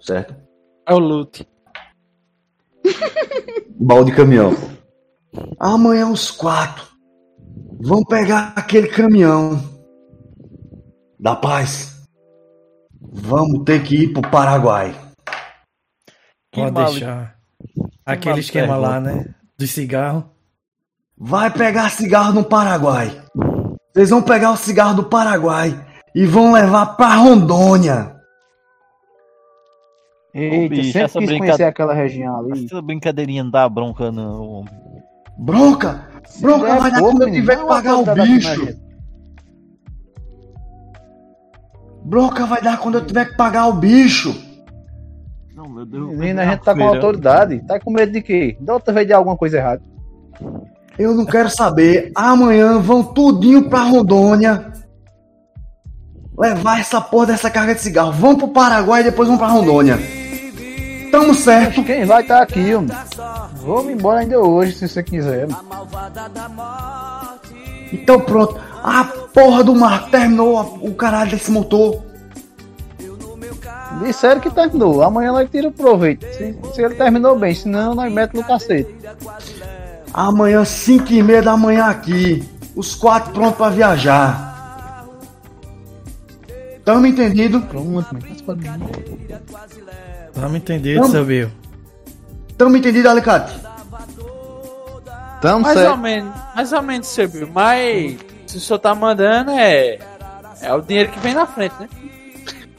Certo? 0.01 0.35
É 0.87 0.95
o 0.95 0.99
loot. 0.99 1.47
Um 3.81 3.85
baú 3.87 4.05
de 4.05 4.15
caminhão. 4.15 4.53
Amanhã 5.59 6.09
os 6.11 6.31
quatro 6.31 6.87
vão 7.81 8.03
pegar 8.05 8.53
aquele 8.57 8.89
caminhão. 8.89 9.61
Da 11.19 11.35
paz. 11.35 12.07
Vamos 13.01 13.65
ter 13.65 13.83
que 13.83 14.05
ir 14.05 14.13
pro 14.13 14.23
Paraguai. 14.23 14.95
Que 16.53 16.61
Pode 16.61 16.73
mal- 16.73 16.91
deixar. 16.91 17.38
Aquele 18.13 18.41
esquema 18.41 18.77
lá, 18.77 19.01
pergunta. 19.01 19.15
né? 19.29 19.35
Dos 19.59 19.71
cigarros. 19.71 20.25
Vai 21.17 21.51
pegar 21.51 21.91
cigarro 21.91 22.33
no 22.33 22.45
Paraguai. 22.45 23.11
Vocês 23.93 24.11
vão 24.11 24.23
pegar 24.23 24.53
o 24.53 24.57
cigarro 24.57 24.95
do 24.95 25.05
Paraguai 25.05 25.85
e 26.15 26.25
vão 26.25 26.53
levar 26.53 26.87
pra 26.97 27.15
Rondônia. 27.17 28.15
Eita, 30.33 30.69
bicho, 30.75 30.85
sempre 30.93 31.03
essa 31.03 31.19
quis 31.19 31.29
brinca- 31.29 31.45
conhecer 31.47 31.65
aquela 31.65 31.93
região 31.95 32.39
ali. 32.39 32.65
Essa 32.67 32.81
brincadeirinha 32.81 33.43
não 33.43 33.51
dá 33.51 33.69
bronca, 33.69 34.13
não. 34.13 34.65
Bronca! 35.37 36.07
Bronca 36.41 36.69
É 36.69 36.79
vai 36.79 36.91
dar 36.93 37.01
quando 37.01 37.23
eu 37.23 37.33
tiver 37.33 37.57
que 37.57 37.67
pagar 37.67 37.97
o 37.97 38.05
bicho. 38.15 38.79
Bronca 42.05 42.47
vai 42.47 42.63
dar 42.63 42.79
quando 42.79 42.97
eu 42.99 43.05
tiver 43.07 43.25
que 43.27 43.37
pagar 43.37 43.67
o 43.67 43.73
bicho. 43.73 44.48
Não, 45.69 45.75
meu 45.75 45.87
Deus. 45.87 46.17
Menino, 46.17 46.41
a 46.41 46.45
gente 46.47 46.63
tá 46.63 46.75
com 46.75 46.83
autoridade. 46.83 47.63
Tá 47.67 47.79
com 47.79 47.91
medo 47.91 48.13
de 48.13 48.23
quê? 48.23 48.57
Da 48.61 48.75
outra 48.75 48.93
vez 48.93 49.07
de 49.07 49.13
alguma 49.13 49.37
coisa 49.37 49.59
errada. 49.59 49.83
Eu 50.99 51.15
não 51.15 51.27
quero 51.27 51.51
saber. 51.51 52.11
Amanhã 52.15 52.79
vão 52.79 53.05
tudinho 53.05 53.69
pra 53.69 53.81
Rondônia. 53.81 54.73
Levar 56.37 56.81
essa 56.81 57.01
porra 57.01 57.27
dessa 57.27 57.51
carga 57.51 57.75
de 57.75 57.81
cigarro. 57.81 58.13
Vão 58.13 58.37
pro 58.37 58.49
Paraguai 58.49 59.03
e 59.03 59.05
depois 59.05 59.29
vão 59.29 59.37
pra 59.37 59.49
Rondônia. 59.49 59.99
Tamo 61.11 61.35
certo. 61.35 61.85
Quem 61.85 62.05
vai 62.05 62.23
tá 62.23 62.43
aqui, 62.43 62.73
mano? 62.75 62.89
Vamos 63.65 63.93
embora 63.93 64.21
ainda 64.21 64.41
hoje, 64.41 64.73
se 64.73 64.89
você 64.89 65.03
quiser. 65.03 65.47
mano. 65.49 65.69
Então 67.93 68.21
pronto. 68.21 68.59
A 68.83 69.05
porra 69.05 69.65
do 69.65 69.75
mar 69.75 70.09
terminou 70.11 70.79
o 70.81 70.95
caralho 70.95 71.31
desse 71.31 71.51
motor. 71.51 72.08
Disseram 74.05 74.41
que 74.41 74.51
terminou. 74.51 75.03
Amanhã 75.03 75.33
nós 75.33 75.49
tira 75.51 75.69
o 75.69 75.73
proveito. 75.73 76.25
Se, 76.35 76.57
se 76.75 76.83
ele 76.83 76.95
terminou 76.95 77.39
bem, 77.39 77.55
senão 77.55 77.95
nós 77.95 78.13
metemos 78.13 78.47
no 78.47 78.53
cacete. 78.53 78.95
Amanhã, 80.13 80.65
5 80.65 81.13
e 81.13 81.23
meia 81.23 81.43
da 81.43 81.57
manhã 81.57 81.87
aqui. 81.87 82.43
Os 82.77 82.95
quatro 82.95 83.33
prontos 83.33 83.57
pra 83.57 83.71
viajar. 83.71 85.05
Tamo 86.85 87.07
entendido? 87.07 87.61
Pronto. 87.63 88.07
Mas 88.29 88.41
pode- 88.43 88.69
Vamos 90.35 90.57
entender, 90.57 90.95
Vamos. 90.97 91.13
Sabio. 91.13 91.51
Tamo 92.57 92.77
entendido, 92.77 93.09
Alicate? 93.09 93.53
Tamo 95.41 95.61
Mais 95.63 95.77
ou 95.77 95.83
certo. 95.85 95.99
menos, 95.99 96.33
mais 96.55 96.73
ou 96.73 96.83
menos, 96.83 97.07
Silvio. 97.07 97.49
Mas 97.53 98.17
se 98.47 98.57
o 98.57 98.61
senhor 98.61 98.79
tá 98.79 98.95
mandando, 98.95 99.51
é. 99.53 99.99
É 100.61 100.75
o 100.75 100.81
dinheiro 100.81 101.11
que 101.13 101.21
vem 101.21 101.35
na 101.35 101.47
frente, 101.47 101.75
né? 101.79 101.89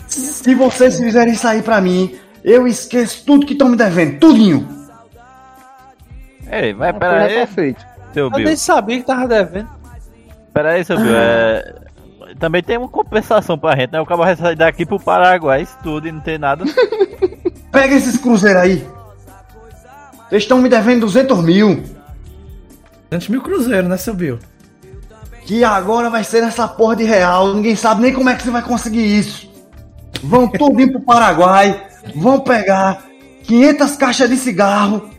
Se 0.09 0.55
vocês 0.55 0.97
fizerem 0.99 1.33
isso 1.33 1.47
aí 1.47 1.61
pra 1.61 1.79
mim, 1.79 2.15
eu 2.43 2.67
esqueço 2.67 3.23
tudo 3.25 3.45
que 3.45 3.53
estão 3.53 3.69
me 3.69 3.75
devendo, 3.77 4.19
tudinho. 4.19 4.67
Ei, 6.51 6.73
mas 6.73 6.87
Já 6.93 6.99
pera 6.99 7.23
aí, 7.25 7.39
tá 7.41 7.47
feito. 7.47 7.85
seu 8.13 8.25
Eu 8.25 8.31
Bill. 8.31 8.45
nem 8.45 8.55
sabia 8.55 8.97
que 8.97 9.05
tava 9.05 9.27
devendo. 9.27 9.69
Pera 10.53 10.71
aí, 10.71 10.83
seu 10.83 10.97
Bill. 10.97 11.15
É... 11.15 11.75
Também 12.39 12.61
tem 12.63 12.77
uma 12.77 12.87
compensação 12.87 13.57
pra 13.57 13.75
gente, 13.75 13.91
né? 13.91 14.01
O 14.01 14.05
cara 14.05 14.17
vai 14.21 14.35
sair 14.35 14.55
daqui 14.55 14.85
pro 14.85 14.99
Paraguai, 14.99 15.61
isso 15.61 15.77
tudo 15.83 16.07
e 16.07 16.11
não 16.11 16.19
tem 16.21 16.37
nada. 16.37 16.63
Pega 17.71 17.95
esses 17.95 18.17
cruzeiros 18.17 18.61
aí. 18.61 18.87
Vocês 20.29 20.43
estão 20.43 20.59
me 20.59 20.69
devendo 20.69 21.01
200 21.01 21.43
mil. 21.43 21.83
200 23.09 23.29
mil 23.29 23.41
cruzeiros, 23.41 23.89
né, 23.89 23.97
seu 23.97 24.13
Bill? 24.13 24.39
Que 25.45 25.63
agora 25.63 26.09
vai 26.09 26.23
ser 26.23 26.41
nessa 26.41 26.67
porra 26.67 26.95
de 26.95 27.03
real. 27.03 27.53
Ninguém 27.55 27.75
sabe 27.75 28.01
nem 28.01 28.13
como 28.13 28.29
é 28.29 28.35
que 28.35 28.43
você 28.43 28.51
vai 28.51 28.61
conseguir 28.61 29.03
isso. 29.19 29.48
Vão 30.23 30.47
tudo 30.47 30.81
ir 30.81 30.91
pro 30.91 31.01
Paraguai. 31.01 31.87
Vão 32.15 32.39
pegar 32.39 33.05
500 33.43 33.95
caixas 33.95 34.29
de 34.29 34.37
cigarro. 34.37 35.09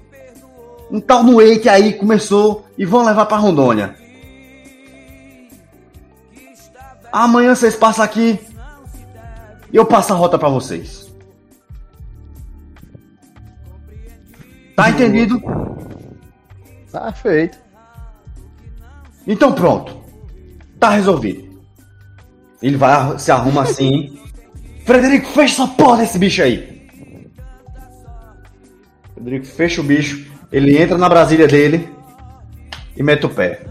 Um 0.91 1.01
tal 1.01 1.23
no 1.23 1.37
Wake 1.37 1.69
aí 1.69 1.93
começou 1.93 2.67
e 2.77 2.85
vão 2.85 3.05
levar 3.05 3.27
pra 3.27 3.37
Rondônia. 3.37 3.95
Amanhã 7.13 7.55
vocês 7.55 7.75
passam 7.75 8.05
aqui 8.05 8.39
e 9.73 9.77
eu 9.77 9.85
passo 9.85 10.13
a 10.13 10.17
rota 10.17 10.39
pra 10.39 10.49
vocês. 10.49 11.11
Tá 14.77 14.91
entendido? 14.91 15.41
Tá 16.91 17.13
feito. 17.13 17.59
Então 19.27 19.53
pronto. 19.53 19.97
Tá 20.79 20.91
resolvido. 20.91 21.61
Ele 22.63 22.77
vai, 22.77 23.19
se 23.19 23.31
arruma 23.31 23.63
assim. 23.63 24.19
Frederico, 24.85 25.29
fecha 25.31 25.63
essa 25.63 25.73
porra 25.73 25.99
desse 25.99 26.19
bicho 26.19 26.43
aí. 26.43 26.89
Frederico 29.15 29.47
fecha 29.47 29.81
o 29.81 29.85
bicho. 29.85 30.31
Ele 30.51 30.77
entra 30.77 30.99
na 30.99 31.09
Brasília 31.09 31.47
dele 31.47 31.89
e 32.97 33.03
mete 33.03 33.27
o 33.27 33.31
pé. 33.31 33.67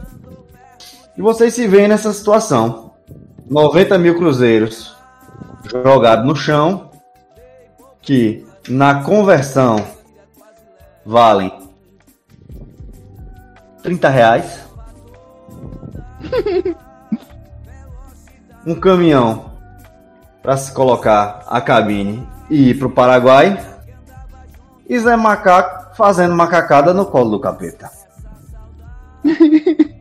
E 1.17 1.21
vocês 1.21 1.53
se 1.53 1.67
veem 1.67 1.87
nessa 1.87 2.13
situação. 2.13 2.93
90 3.49 3.97
mil 3.97 4.15
cruzeiros 4.15 4.95
jogados 5.83 6.25
no 6.25 6.35
chão. 6.35 6.89
Que 8.01 8.45
na 8.69 9.03
conversão 9.03 9.85
valem 11.05 11.51
30 13.83 14.09
reais. 14.09 14.59
um 18.65 18.75
caminhão 18.75 19.48
para 20.41 20.57
se 20.57 20.71
colocar 20.71 21.45
a 21.47 21.61
cabine 21.61 22.27
e 22.49 22.69
ir 22.69 22.79
pro 22.79 22.89
Paraguai. 22.89 23.59
E 24.87 24.99
Zé 24.99 25.15
Macaco 25.15 25.95
fazendo 25.95 26.35
macacada 26.35 26.93
no 26.93 27.05
colo 27.05 27.31
do 27.31 27.39
capeta. 27.39 27.89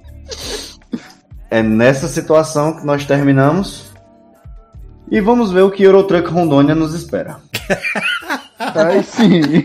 é 1.51 1.63
nessa 1.63 2.09
situação 2.09 2.75
que 2.75 2.87
nós 2.87 3.05
terminamos. 3.05 3.93
E 5.11 5.21
vamos 5.21 5.51
ver 5.51 5.63
o 5.63 5.71
que 5.71 5.83
Eurotruck 5.83 6.29
Rondônia 6.31 6.75
nos 6.75 6.95
espera. 6.95 7.39
Aí 8.59 9.03
sim. 9.03 9.65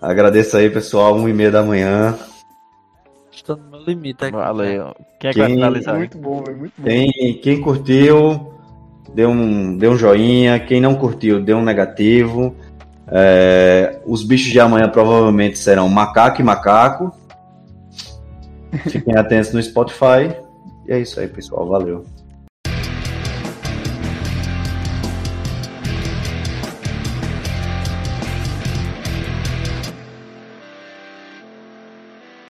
Agradeço 0.00 0.56
aí, 0.56 0.68
pessoal. 0.68 1.14
1 1.14 1.28
e 1.28 1.32
meia 1.32 1.50
da 1.52 1.62
manhã. 1.62 2.18
Limite 3.86 4.24
aqui. 4.24 4.36
Valeu. 4.36 4.94
Quem 5.18 5.30
é 5.30 5.32
que 5.32 5.38
vai 5.38 5.50
finalizar? 5.50 5.96
Muito 5.96 6.18
bom, 6.18 6.42
velho. 6.42 6.58
Muito 6.58 6.74
bom. 6.78 6.84
Quem, 6.84 7.40
quem 7.42 7.60
curtiu, 7.60 8.52
dê 9.14 9.26
um, 9.26 9.76
dê 9.76 9.88
um 9.88 9.96
joinha. 9.96 10.58
Quem 10.60 10.80
não 10.80 10.94
curtiu, 10.94 11.42
dê 11.42 11.54
um 11.54 11.62
negativo. 11.62 12.54
É, 13.08 14.00
os 14.06 14.22
bichos 14.22 14.50
de 14.50 14.60
amanhã 14.60 14.88
provavelmente 14.88 15.58
serão 15.58 15.88
macaco 15.88 16.40
e 16.40 16.44
macaco. 16.44 17.12
Fiquem 18.88 19.16
atentos 19.16 19.52
no 19.52 19.62
Spotify. 19.62 20.34
E 20.86 20.92
é 20.92 21.00
isso 21.00 21.20
aí, 21.20 21.28
pessoal. 21.28 21.66
Valeu. 21.66 22.04